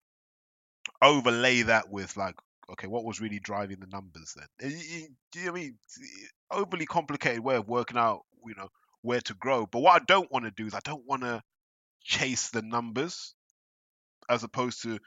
overlay 1.02 1.62
that 1.62 1.90
with 1.90 2.16
like 2.16 2.34
okay 2.70 2.86
what 2.86 3.04
was 3.04 3.20
really 3.20 3.40
driving 3.40 3.78
the 3.80 3.86
numbers 3.86 4.34
then 4.36 4.46
Eh, 4.70 5.06
do 5.32 5.40
you 5.40 5.46
know 5.46 5.52
i 5.52 5.54
mean 5.54 5.78
overly 6.50 6.86
complicated 6.86 7.40
way 7.40 7.56
of 7.56 7.68
working 7.68 7.98
out 7.98 8.20
you 8.46 8.54
know 8.56 8.68
where 9.02 9.20
to 9.20 9.34
grow 9.34 9.66
but 9.66 9.80
what 9.80 10.00
i 10.00 10.04
don't 10.06 10.30
want 10.32 10.44
to 10.44 10.50
do 10.50 10.66
is 10.66 10.74
i 10.74 10.80
don't 10.84 11.06
want 11.06 11.22
to 11.22 11.42
chase 12.02 12.50
the 12.50 12.62
numbers 12.62 13.34
as 14.28 14.44
opposed 14.44 14.82
to 14.82 14.98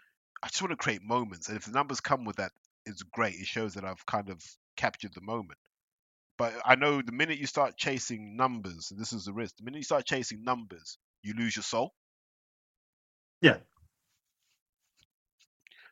i 0.43 0.47
just 0.47 0.61
want 0.61 0.71
to 0.71 0.77
create 0.77 1.01
moments 1.01 1.47
and 1.47 1.57
if 1.57 1.65
the 1.65 1.71
numbers 1.71 2.01
come 2.01 2.25
with 2.25 2.37
that 2.37 2.51
it's 2.85 3.03
great 3.03 3.35
it 3.35 3.45
shows 3.45 3.73
that 3.75 3.85
i've 3.85 4.05
kind 4.05 4.29
of 4.29 4.41
captured 4.75 5.13
the 5.13 5.21
moment 5.21 5.59
but 6.43 6.53
i 6.65 6.75
know 6.75 7.01
the 7.01 7.11
minute 7.11 7.37
you 7.37 7.47
start 7.47 7.77
chasing 7.77 8.35
numbers 8.35 8.91
and 8.91 8.99
this 8.99 9.13
is 9.13 9.25
the 9.25 9.33
risk 9.33 9.55
the 9.57 9.63
minute 9.63 9.77
you 9.77 9.83
start 9.83 10.05
chasing 10.05 10.43
numbers 10.43 10.97
you 11.21 11.33
lose 11.35 11.55
your 11.55 11.63
soul 11.63 11.93
Yeah. 13.41 13.57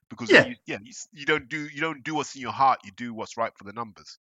because 0.10 0.30
Yeah. 0.30 0.46
you, 0.46 0.56
yeah, 0.66 0.78
you, 0.84 0.92
you 1.14 1.26
don't 1.26 1.48
do 1.50 1.68
you 1.68 1.82
don't 1.82 2.04
do 2.04 2.16
what's 2.16 2.36
in 2.36 2.42
your 2.42 2.52
heart. 2.52 2.80
You 2.84 2.92
do 2.96 3.14
what's 3.14 3.38
right 3.38 3.52
for 3.58 3.64
the 3.64 3.74
numbers. 3.74 4.20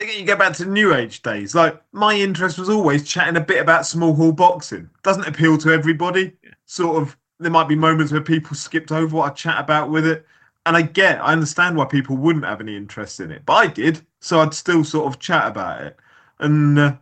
Again, 0.00 0.20
You 0.20 0.26
go 0.26 0.36
back 0.36 0.52
to 0.54 0.66
New 0.66 0.94
Age 0.94 1.22
days. 1.22 1.54
Like 1.54 1.82
my 1.92 2.14
interest 2.14 2.58
was 2.58 2.68
always 2.68 3.06
chatting 3.06 3.36
a 3.36 3.40
bit 3.40 3.60
about 3.60 3.86
small 3.86 4.14
hall 4.14 4.32
boxing. 4.32 4.90
Doesn't 5.02 5.26
appeal 5.26 5.58
to 5.58 5.70
everybody. 5.70 6.32
Sort 6.66 7.02
of, 7.02 7.16
there 7.40 7.50
might 7.50 7.68
be 7.68 7.76
moments 7.76 8.12
where 8.12 8.20
people 8.20 8.56
skipped 8.56 8.92
over 8.92 9.16
what 9.16 9.30
I 9.30 9.34
chat 9.34 9.58
about 9.60 9.90
with 9.90 10.06
it, 10.06 10.26
and 10.66 10.76
I 10.76 10.82
get, 10.82 11.20
I 11.20 11.32
understand 11.32 11.76
why 11.76 11.86
people 11.86 12.16
wouldn't 12.16 12.44
have 12.44 12.60
any 12.60 12.76
interest 12.76 13.20
in 13.20 13.30
it, 13.30 13.42
but 13.44 13.54
I 13.54 13.66
did, 13.66 14.06
so 14.22 14.40
I'd 14.40 14.54
still 14.54 14.84
sort 14.84 15.06
of 15.12 15.18
chat 15.20 15.48
about 15.48 15.82
it, 15.82 15.96
and 16.38 16.78
uh, 16.78 16.94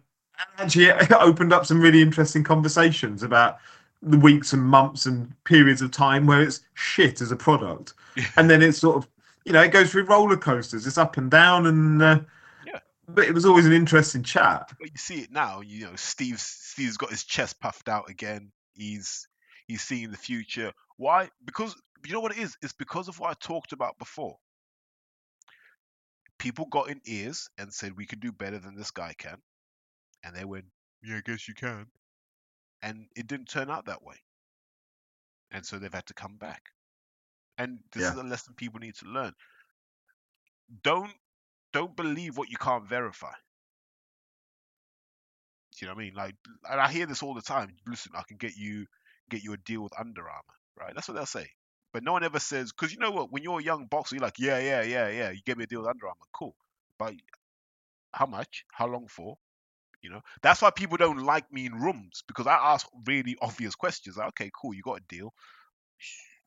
actually 0.58 0.86
it 0.86 1.12
opened 1.12 1.52
up 1.52 1.66
some 1.66 1.80
really 1.80 2.00
interesting 2.02 2.42
conversations 2.42 3.22
about 3.22 3.58
the 4.02 4.18
weeks 4.18 4.54
and 4.54 4.62
months 4.62 5.04
and 5.04 5.32
periods 5.44 5.82
of 5.82 5.90
time 5.90 6.26
where 6.26 6.40
it's 6.42 6.62
shit 6.74 7.20
as 7.20 7.30
a 7.30 7.36
product, 7.36 7.92
and 8.36 8.48
then 8.48 8.62
it's 8.62 8.78
sort 8.78 8.96
of, 8.96 9.06
you 9.44 9.52
know, 9.52 9.62
it 9.62 9.70
goes 9.70 9.90
through 9.90 10.04
roller 10.04 10.38
coasters. 10.38 10.86
It's 10.86 10.96
up 10.98 11.18
and 11.18 11.30
down, 11.30 11.66
and 11.66 12.02
uh, 12.02 12.20
Yeah. 12.66 12.78
but 13.06 13.26
it 13.26 13.34
was 13.34 13.44
always 13.44 13.66
an 13.66 13.72
interesting 13.74 14.22
chat. 14.22 14.72
But 14.80 14.90
you 14.90 14.96
see 14.96 15.20
it 15.20 15.30
now. 15.30 15.60
You 15.60 15.86
know, 15.86 15.96
Steve's 15.96 16.42
Steve's 16.42 16.96
got 16.96 17.10
his 17.10 17.24
chest 17.24 17.60
puffed 17.60 17.90
out 17.90 18.08
again. 18.08 18.50
He's 18.72 19.28
he's 19.66 19.82
seeing 19.82 20.10
the 20.10 20.16
future. 20.16 20.72
Why? 20.96 21.28
Because 21.44 21.76
you 22.06 22.14
know 22.14 22.20
what 22.20 22.32
it 22.32 22.38
is. 22.38 22.56
It's 22.62 22.72
because 22.72 23.08
of 23.08 23.18
what 23.20 23.30
I 23.30 23.34
talked 23.38 23.72
about 23.72 23.98
before. 23.98 24.38
People 26.40 26.66
got 26.66 26.88
in 26.88 27.02
ears 27.04 27.50
and 27.58 27.72
said 27.72 27.96
we 27.96 28.06
could 28.06 28.20
do 28.20 28.32
better 28.32 28.58
than 28.58 28.74
this 28.74 28.90
guy 28.90 29.14
can, 29.16 29.36
and 30.24 30.34
they 30.34 30.44
went, 30.44 30.64
"Yeah, 31.02 31.18
I 31.18 31.20
guess 31.20 31.46
you 31.46 31.54
can," 31.54 31.86
and 32.82 33.06
it 33.14 33.26
didn't 33.26 33.50
turn 33.50 33.70
out 33.70 33.84
that 33.86 34.02
way. 34.02 34.16
And 35.50 35.66
so 35.66 35.78
they've 35.78 35.92
had 35.92 36.06
to 36.06 36.14
come 36.14 36.38
back. 36.38 36.62
And 37.58 37.80
this 37.92 38.04
is 38.04 38.16
a 38.16 38.22
lesson 38.22 38.54
people 38.54 38.80
need 38.80 38.94
to 38.96 39.06
learn. 39.06 39.34
Don't 40.82 41.12
don't 41.72 41.94
believe 41.94 42.38
what 42.38 42.48
you 42.48 42.56
can't 42.56 42.88
verify. 42.88 43.34
Do 45.72 45.84
you 45.84 45.88
know 45.88 45.94
what 45.94 46.00
I 46.00 46.04
mean? 46.04 46.14
Like, 46.14 46.34
and 46.70 46.80
I 46.80 46.90
hear 46.90 47.06
this 47.06 47.22
all 47.22 47.34
the 47.34 47.42
time. 47.42 47.76
Listen, 47.86 48.12
I 48.14 48.22
can 48.26 48.38
get 48.38 48.56
you 48.56 48.86
get 49.28 49.42
you 49.42 49.52
a 49.52 49.58
deal 49.58 49.82
with 49.82 49.92
Under 49.98 50.22
Armour, 50.22 50.56
right? 50.76 50.94
That's 50.94 51.06
what 51.06 51.14
they'll 51.14 51.26
say. 51.26 51.50
But 51.92 52.04
no 52.04 52.12
one 52.12 52.24
ever 52.24 52.40
says 52.40 52.72
because 52.72 52.92
you 52.92 52.98
know 52.98 53.10
what? 53.10 53.32
When 53.32 53.42
you're 53.42 53.60
a 53.60 53.62
young 53.62 53.86
boxer, 53.86 54.16
you're 54.16 54.22
like, 54.24 54.38
yeah, 54.38 54.58
yeah, 54.58 54.82
yeah, 54.82 55.08
yeah. 55.08 55.30
You 55.30 55.40
get 55.44 55.58
me 55.58 55.64
a 55.64 55.66
deal 55.66 55.80
with 55.80 55.90
Under 55.90 56.06
Armour, 56.08 56.26
cool. 56.32 56.54
But 56.98 57.14
how 58.14 58.26
much? 58.26 58.64
How 58.72 58.86
long 58.86 59.08
for? 59.08 59.36
You 60.02 60.10
know, 60.10 60.22
that's 60.42 60.62
why 60.62 60.70
people 60.70 60.96
don't 60.98 61.24
like 61.24 61.52
me 61.52 61.66
in 61.66 61.74
rooms 61.74 62.24
because 62.28 62.46
I 62.46 62.54
ask 62.56 62.86
really 63.06 63.36
obvious 63.42 63.74
questions. 63.74 64.16
Like, 64.18 64.28
okay, 64.28 64.50
cool, 64.54 64.74
you 64.74 64.82
got 64.82 64.98
a 65.00 65.04
deal. 65.08 65.34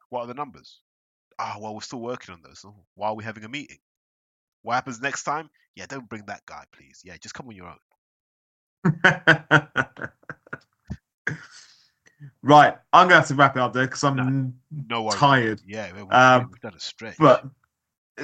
What 0.10 0.22
are 0.22 0.28
the 0.28 0.34
numbers? 0.34 0.80
Ah, 1.40 1.58
well, 1.60 1.76
we're 1.76 1.82
still 1.82 2.02
working 2.02 2.34
on 2.36 2.42
those. 2.44 2.64
Oh, 2.66 2.86
why 2.96 3.10
are 3.10 3.16
we 3.16 3.24
having 3.26 3.44
a 3.46 3.50
meeting? 3.50 3.80
What 4.64 4.76
happens 4.76 5.02
next 5.02 5.24
time? 5.24 5.50
Yeah, 5.76 5.88
don't 5.88 6.10
bring 6.10 6.26
that 6.28 6.46
guy, 6.46 6.66
please. 6.74 7.02
Yeah, 7.04 7.18
just 7.18 7.36
come 7.36 7.48
on 7.50 7.56
your 7.56 7.68
own. 7.68 7.80
right, 12.44 12.78
I'm 12.94 13.08
gonna 13.08 13.20
have 13.22 13.28
to 13.30 13.36
wrap 13.36 13.56
it 13.56 13.62
up 13.62 13.74
there 13.74 13.86
because 13.88 14.04
I'm 14.04 14.54
No 14.88 15.04
worries. 15.04 15.20
tired. 15.20 15.62
Yeah, 15.66 15.92
we- 15.94 16.02
Um, 16.10 16.50
we've 16.52 16.60
done 16.60 16.76
a 16.76 16.80
stretch. 16.80 17.18
But 17.18 17.46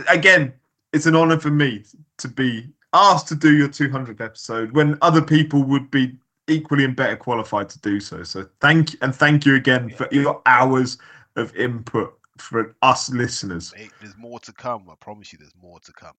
again, 0.07 0.53
it's 0.93 1.05
an 1.07 1.15
honor 1.15 1.39
for 1.39 1.49
me 1.49 1.85
to 2.17 2.27
be 2.27 2.71
asked 2.93 3.27
to 3.29 3.35
do 3.35 3.55
your 3.55 3.69
200th 3.69 4.21
episode 4.21 4.71
when 4.73 4.97
other 5.01 5.21
people 5.21 5.63
would 5.63 5.89
be 5.91 6.17
equally 6.47 6.83
and 6.83 6.95
better 6.95 7.15
qualified 7.15 7.69
to 7.69 7.79
do 7.79 7.99
so. 7.99 8.23
So 8.23 8.49
thank 8.59 8.93
you, 8.93 8.99
and 9.01 9.15
thank 9.15 9.45
you 9.45 9.55
again 9.55 9.89
for 9.91 10.07
your 10.11 10.41
hours 10.45 10.97
of 11.35 11.55
input 11.55 12.17
for 12.39 12.75
us 12.81 13.09
listeners. 13.09 13.73
Mate, 13.75 13.91
there's 14.01 14.17
more 14.17 14.39
to 14.39 14.51
come. 14.53 14.89
I 14.89 14.95
promise 14.95 15.31
you, 15.31 15.37
there's 15.39 15.55
more 15.55 15.79
to 15.81 15.93
come. 15.93 16.15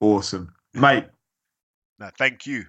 Awesome, 0.00 0.54
mate. 0.74 1.06
Now, 1.98 2.10
thank 2.18 2.46
you. 2.46 2.64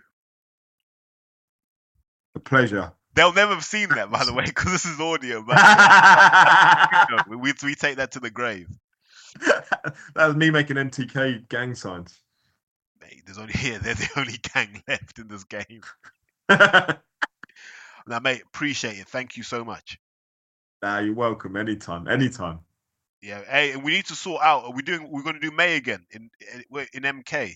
A 2.36 2.40
pleasure. 2.40 2.92
They'll 3.16 3.34
never 3.34 3.54
have 3.54 3.64
seen 3.64 3.90
that, 3.90 4.10
by 4.10 4.26
the 4.26 4.34
way, 4.34 4.46
because 4.46 4.72
this 4.72 4.86
is 4.86 5.00
audio. 5.00 5.44
But 5.44 7.28
we, 7.30 7.54
we 7.64 7.76
take 7.76 7.98
that 7.98 8.12
to 8.14 8.20
the 8.20 8.32
grave. 8.32 8.68
that 9.46 9.96
was 10.16 10.36
me 10.36 10.50
making 10.50 10.78
MTK 10.78 11.48
gang 11.50 11.76
signs. 11.76 12.20
Mate, 13.02 13.22
there's 13.26 13.38
only 13.38 13.54
here. 13.58 13.80
They're 13.80 13.94
the 13.94 14.10
only 14.18 14.38
gang 14.54 14.82
left 14.88 15.20
in 15.20 15.28
this 15.28 15.44
game. 15.44 15.82
Now, 18.08 18.20
mate, 18.20 18.44
appreciate 18.46 18.98
it. 18.98 19.08
Thank 19.08 19.38
you 19.38 19.44
so 19.44 19.64
much. 19.64 19.98
Nah, 20.82 21.00
you're 21.00 21.14
welcome. 21.14 21.56
Anytime, 21.56 22.08
anytime. 22.08 22.60
Yeah. 23.22 23.42
Hey, 23.48 23.76
we 23.78 23.94
need 23.94 24.06
to 24.08 24.16
sort 24.16 24.44
out. 24.44 24.66
Are 24.66 24.74
we 24.74 24.82
doing? 24.82 25.10
We're 25.10 25.24
going 25.24 25.40
to 25.40 25.42
do 25.42 25.52
May 25.52 25.78
again 25.78 26.06
in 26.12 26.30
eh, 26.54 26.62
in, 26.94 27.04
in 27.04 27.24
MK. 27.24 27.56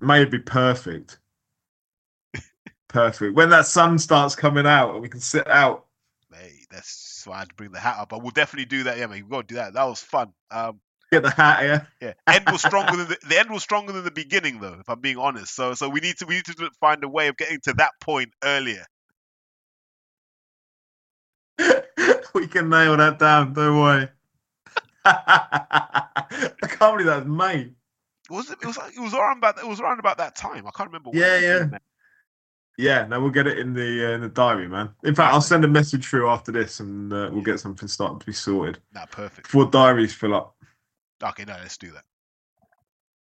May 0.00 0.18
would 0.18 0.30
be 0.30 0.40
perfect. 0.40 1.18
Perfect. 2.94 3.34
When 3.34 3.50
that 3.50 3.66
sun 3.66 3.98
starts 3.98 4.36
coming 4.36 4.66
out 4.66 4.92
and 4.94 5.02
we 5.02 5.08
can 5.08 5.20
sit 5.20 5.48
out. 5.48 5.86
Mate, 6.30 6.66
that's 6.70 7.24
why 7.26 7.36
I 7.36 7.38
had 7.40 7.48
to 7.48 7.54
bring 7.56 7.72
the 7.72 7.80
hat 7.80 7.96
up. 7.98 8.08
But 8.08 8.22
we'll 8.22 8.30
definitely 8.30 8.66
do 8.66 8.84
that. 8.84 8.96
Yeah, 8.96 9.06
mate, 9.06 9.22
we've 9.22 9.30
got 9.30 9.48
to 9.48 9.54
do 9.54 9.56
that. 9.56 9.74
That 9.74 9.84
was 9.84 10.00
fun. 10.00 10.32
Um, 10.50 10.80
Get 11.12 11.22
the 11.22 11.30
hat 11.30 11.62
yeah. 11.64 11.84
yeah. 12.00 12.34
End 12.34 12.44
was 12.50 12.62
stronger 12.62 12.96
than 12.96 13.08
the, 13.08 13.18
the 13.28 13.38
end 13.38 13.50
was 13.50 13.62
stronger 13.62 13.92
than 13.92 14.04
the 14.04 14.10
beginning, 14.10 14.60
though. 14.60 14.76
If 14.80 14.88
I'm 14.88 15.00
being 15.00 15.18
honest. 15.18 15.54
So 15.54 15.74
so 15.74 15.88
we 15.88 16.00
need 16.00 16.16
to 16.18 16.26
we 16.26 16.36
need 16.36 16.44
to 16.46 16.70
find 16.80 17.04
a 17.04 17.08
way 17.08 17.28
of 17.28 17.36
getting 17.36 17.60
to 17.64 17.74
that 17.74 17.90
point 18.00 18.30
earlier. 18.42 18.84
we 22.34 22.46
can 22.46 22.68
nail 22.68 22.96
that 22.96 23.18
down. 23.18 23.52
Don't 23.52 23.80
worry. 23.80 24.08
I 25.04 26.46
can't 26.62 26.96
believe 26.96 27.06
that's 27.06 27.26
May. 27.26 27.72
Was 28.30 28.50
it? 28.50 28.58
It 28.62 28.66
was. 28.66 28.78
It 28.96 29.00
was 29.00 29.14
around 29.14 29.38
about. 29.38 29.58
It 29.58 29.68
was 29.68 29.80
around 29.80 29.98
about 29.98 30.18
that 30.18 30.34
time. 30.34 30.66
I 30.66 30.70
can't 30.70 30.88
remember. 30.88 31.10
when 31.10 31.20
Yeah, 31.20 31.36
it 31.36 31.82
yeah. 32.76 32.84
came 32.84 33.02
out. 33.02 33.02
Yeah, 33.02 33.06
no, 33.08 33.20
we'll 33.20 33.30
get 33.30 33.46
it 33.46 33.58
in 33.58 33.72
the 33.74 34.10
uh, 34.10 34.14
in 34.14 34.20
the 34.20 34.28
diary, 34.28 34.68
man. 34.68 34.90
In 35.04 35.14
fact, 35.14 35.32
I'll 35.34 35.40
send 35.40 35.64
a 35.64 35.68
message 35.68 36.06
through 36.06 36.28
after 36.28 36.52
this, 36.52 36.80
and 36.80 37.12
uh, 37.12 37.30
we'll 37.32 37.42
get 37.42 37.60
something 37.60 37.88
started 37.88 38.20
to 38.20 38.26
be 38.26 38.32
sorted 38.32 38.78
Nah, 38.94 39.06
perfect. 39.06 39.44
before 39.48 39.66
diaries 39.70 40.14
fill 40.14 40.34
up. 40.34 40.56
Okay, 41.22 41.44
no, 41.44 41.54
let's 41.54 41.76
do 41.78 41.90
that. 41.92 42.04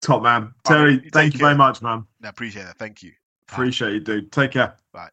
Top 0.02 0.23
man, 0.23 0.42
right, 0.42 0.52
Terry. 0.65 0.92
you 1.05 1.10
thank 1.10 1.32
you 1.32 1.39
care. 1.39 1.48
very 1.48 1.56
much, 1.56 1.82
man. 1.82 2.06
No, 2.20 2.28
appreciate 2.28 2.65
that. 2.65 2.78
Thank 2.78 3.02
you. 3.02 3.10
Bye. 3.10 3.55
Appreciate 3.55 3.92
you, 3.92 4.00
dude. 4.00 4.32
Take 4.32 4.52
care. 4.52 4.76
Bye. 4.92 5.08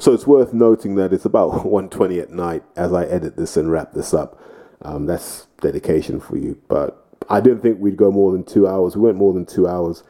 So 0.00 0.14
it's 0.14 0.26
worth 0.26 0.54
noting 0.54 0.94
that 0.94 1.12
it's 1.12 1.26
about 1.26 1.52
1.20 1.64 2.22
at 2.22 2.30
night 2.30 2.64
as 2.74 2.92
I 2.92 3.04
edit 3.04 3.36
this 3.36 3.56
and 3.58 3.70
wrap 3.70 3.92
this 3.92 4.14
up. 4.14 4.40
Um, 4.80 5.04
that's 5.04 5.46
dedication 5.60 6.20
for 6.20 6.38
you. 6.38 6.58
But 6.68 7.06
I 7.28 7.40
didn't 7.40 7.60
think 7.60 7.78
we'd 7.78 7.98
go 7.98 8.10
more 8.10 8.32
than 8.32 8.42
two 8.42 8.66
hours. 8.66 8.96
We 8.96 9.02
went 9.02 9.18
more 9.18 9.34
than 9.34 9.44
two 9.44 9.68
hours. 9.68 10.02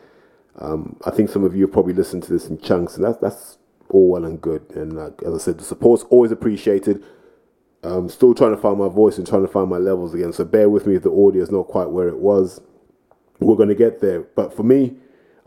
Um, 0.57 0.97
I 1.05 1.11
think 1.11 1.29
some 1.29 1.43
of 1.43 1.57
you 1.57 1.63
have 1.63 1.73
probably 1.73 1.93
listened 1.93 2.23
to 2.25 2.33
this 2.33 2.47
in 2.47 2.61
chunks, 2.61 2.95
and 2.95 3.05
that's 3.05 3.19
that's 3.19 3.59
all 3.89 4.11
well 4.11 4.25
and 4.25 4.41
good. 4.41 4.63
And 4.77 4.97
uh, 4.97 5.11
as 5.27 5.35
I 5.35 5.39
said, 5.39 5.59
the 5.59 5.65
support's 5.65 6.05
always 6.05 6.31
appreciated. 6.31 7.03
I'm 7.83 8.09
still 8.09 8.35
trying 8.35 8.55
to 8.55 8.61
find 8.61 8.79
my 8.79 8.89
voice 8.89 9.19
and 9.19 9.27
trying 9.27 9.43
to 9.43 9.53
find 9.53 9.69
my 9.69 9.79
levels 9.79 10.15
again. 10.15 10.33
So 10.33 10.45
bear 10.45 10.69
with 10.69 10.87
me 10.87 10.95
if 10.95 11.03
the 11.03 11.11
audio 11.11 11.43
is 11.43 11.51
not 11.51 11.67
quite 11.67 11.91
where 11.91 12.09
it 12.09 12.19
was. 12.19 12.61
We're 13.41 13.57
going 13.57 13.71
to 13.71 13.75
get 13.75 14.01
there. 14.01 14.21
But 14.21 14.55
for 14.55 14.63
me, 14.63 14.97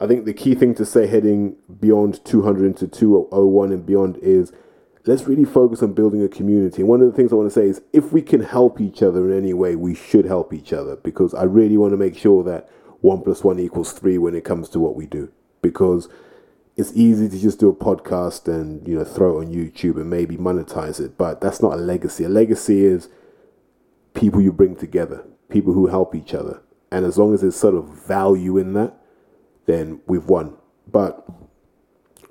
I 0.04 0.08
think 0.08 0.26
the 0.26 0.34
key 0.34 0.54
thing 0.54 0.76
to 0.76 0.86
say 0.86 1.08
heading 1.08 1.56
beyond 1.80 2.26
200 2.26 2.66
into 2.66 2.90
201 2.90 3.72
and 3.72 3.86
beyond 3.86 4.18
is 4.18 4.52
let's 5.06 5.24
really 5.24 5.46
focus 5.46 5.82
on 5.82 5.94
building 5.94 6.22
a 6.22 6.28
community. 6.28 6.82
And 6.82 6.90
one 6.90 7.00
of 7.00 7.10
the 7.10 7.16
things 7.16 7.32
I 7.32 7.36
want 7.38 7.50
to 7.50 7.58
say 7.58 7.68
is 7.68 7.82
if 7.94 8.12
we 8.12 8.22
can 8.22 8.42
help 8.42 8.82
each 8.82 9.02
other 9.02 9.32
in 9.32 9.38
any 9.38 9.54
way, 9.54 9.78
we 9.78 9.96
should 9.96 10.26
help 10.26 10.54
each 10.54 10.74
other 10.74 10.98
because 10.98 11.34
I 11.34 11.44
really 11.44 11.78
want 11.78 11.92
to 11.94 11.98
make 11.98 12.18
sure 12.18 12.44
that 12.44 12.70
one 13.00 13.22
plus 13.22 13.46
one 13.46 13.60
equals 13.60 13.94
three 13.94 14.18
when 14.18 14.36
it 14.36 14.44
comes 14.44 14.68
to 14.70 14.80
what 14.82 14.96
we 14.96 15.06
do. 15.06 15.32
Because 15.62 16.10
it's 16.76 16.92
easy 16.94 17.30
to 17.30 17.40
just 17.40 17.62
do 17.62 17.70
a 17.70 17.74
podcast 17.74 18.54
and 18.54 18.86
you 18.86 18.98
know 18.98 19.06
throw 19.06 19.38
it 19.38 19.46
on 19.46 19.54
YouTube 19.54 19.96
and 19.96 20.10
maybe 20.10 20.36
monetize 20.36 21.00
it, 21.00 21.18
but 21.18 21.40
that's 21.40 21.62
not 21.62 21.74
a 21.74 21.78
legacy. 21.78 22.26
A 22.26 22.30
legacy 22.30 22.84
is 22.84 23.08
people 24.14 24.42
you 24.42 24.52
bring 24.52 24.76
together, 24.76 25.26
people 25.48 25.72
who 25.72 25.88
help 25.88 26.14
each 26.14 26.34
other. 26.34 26.62
And 26.92 27.06
as 27.06 27.18
long 27.18 27.34
as 27.34 27.40
there's 27.40 27.56
sort 27.56 27.74
of 27.74 27.88
value 27.88 28.58
in 28.58 28.74
that, 28.74 28.98
then 29.66 30.02
we've 30.08 30.26
won. 30.26 30.58
But 30.92 31.26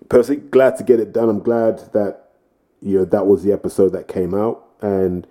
personally, 0.08 0.40
glad 0.40 0.76
to 0.76 0.84
get 0.84 1.00
it 1.00 1.12
done. 1.12 1.28
I'm 1.28 1.40
glad 1.40 1.78
that 1.92 2.30
you 2.80 2.98
know 2.98 3.04
that 3.04 3.26
was 3.26 3.42
the 3.42 3.52
episode 3.52 3.90
that 3.90 4.08
came 4.08 4.34
out, 4.34 4.64
and 4.80 5.26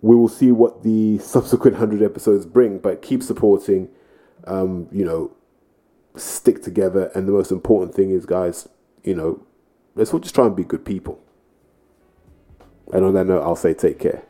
we 0.00 0.14
will 0.14 0.28
see 0.28 0.52
what 0.52 0.82
the 0.82 1.18
subsequent 1.22 1.76
hundred 1.76 2.02
episodes 2.02 2.46
bring. 2.46 2.78
But 2.78 3.02
keep 3.02 3.22
supporting. 3.22 3.88
Um, 4.44 4.86
you 4.92 5.04
know, 5.04 5.32
stick 6.14 6.62
together, 6.62 7.10
and 7.14 7.26
the 7.26 7.32
most 7.32 7.50
important 7.50 7.94
thing 7.94 8.10
is, 8.10 8.26
guys, 8.26 8.68
you 9.02 9.14
know, 9.14 9.44
let's 9.96 10.12
all 10.12 10.20
just 10.20 10.36
try 10.36 10.46
and 10.46 10.54
be 10.54 10.62
good 10.62 10.84
people. 10.84 11.20
And 12.92 13.04
on 13.04 13.14
that 13.14 13.26
note, 13.26 13.42
I'll 13.42 13.56
say 13.56 13.74
take 13.74 13.98
care. 13.98 14.22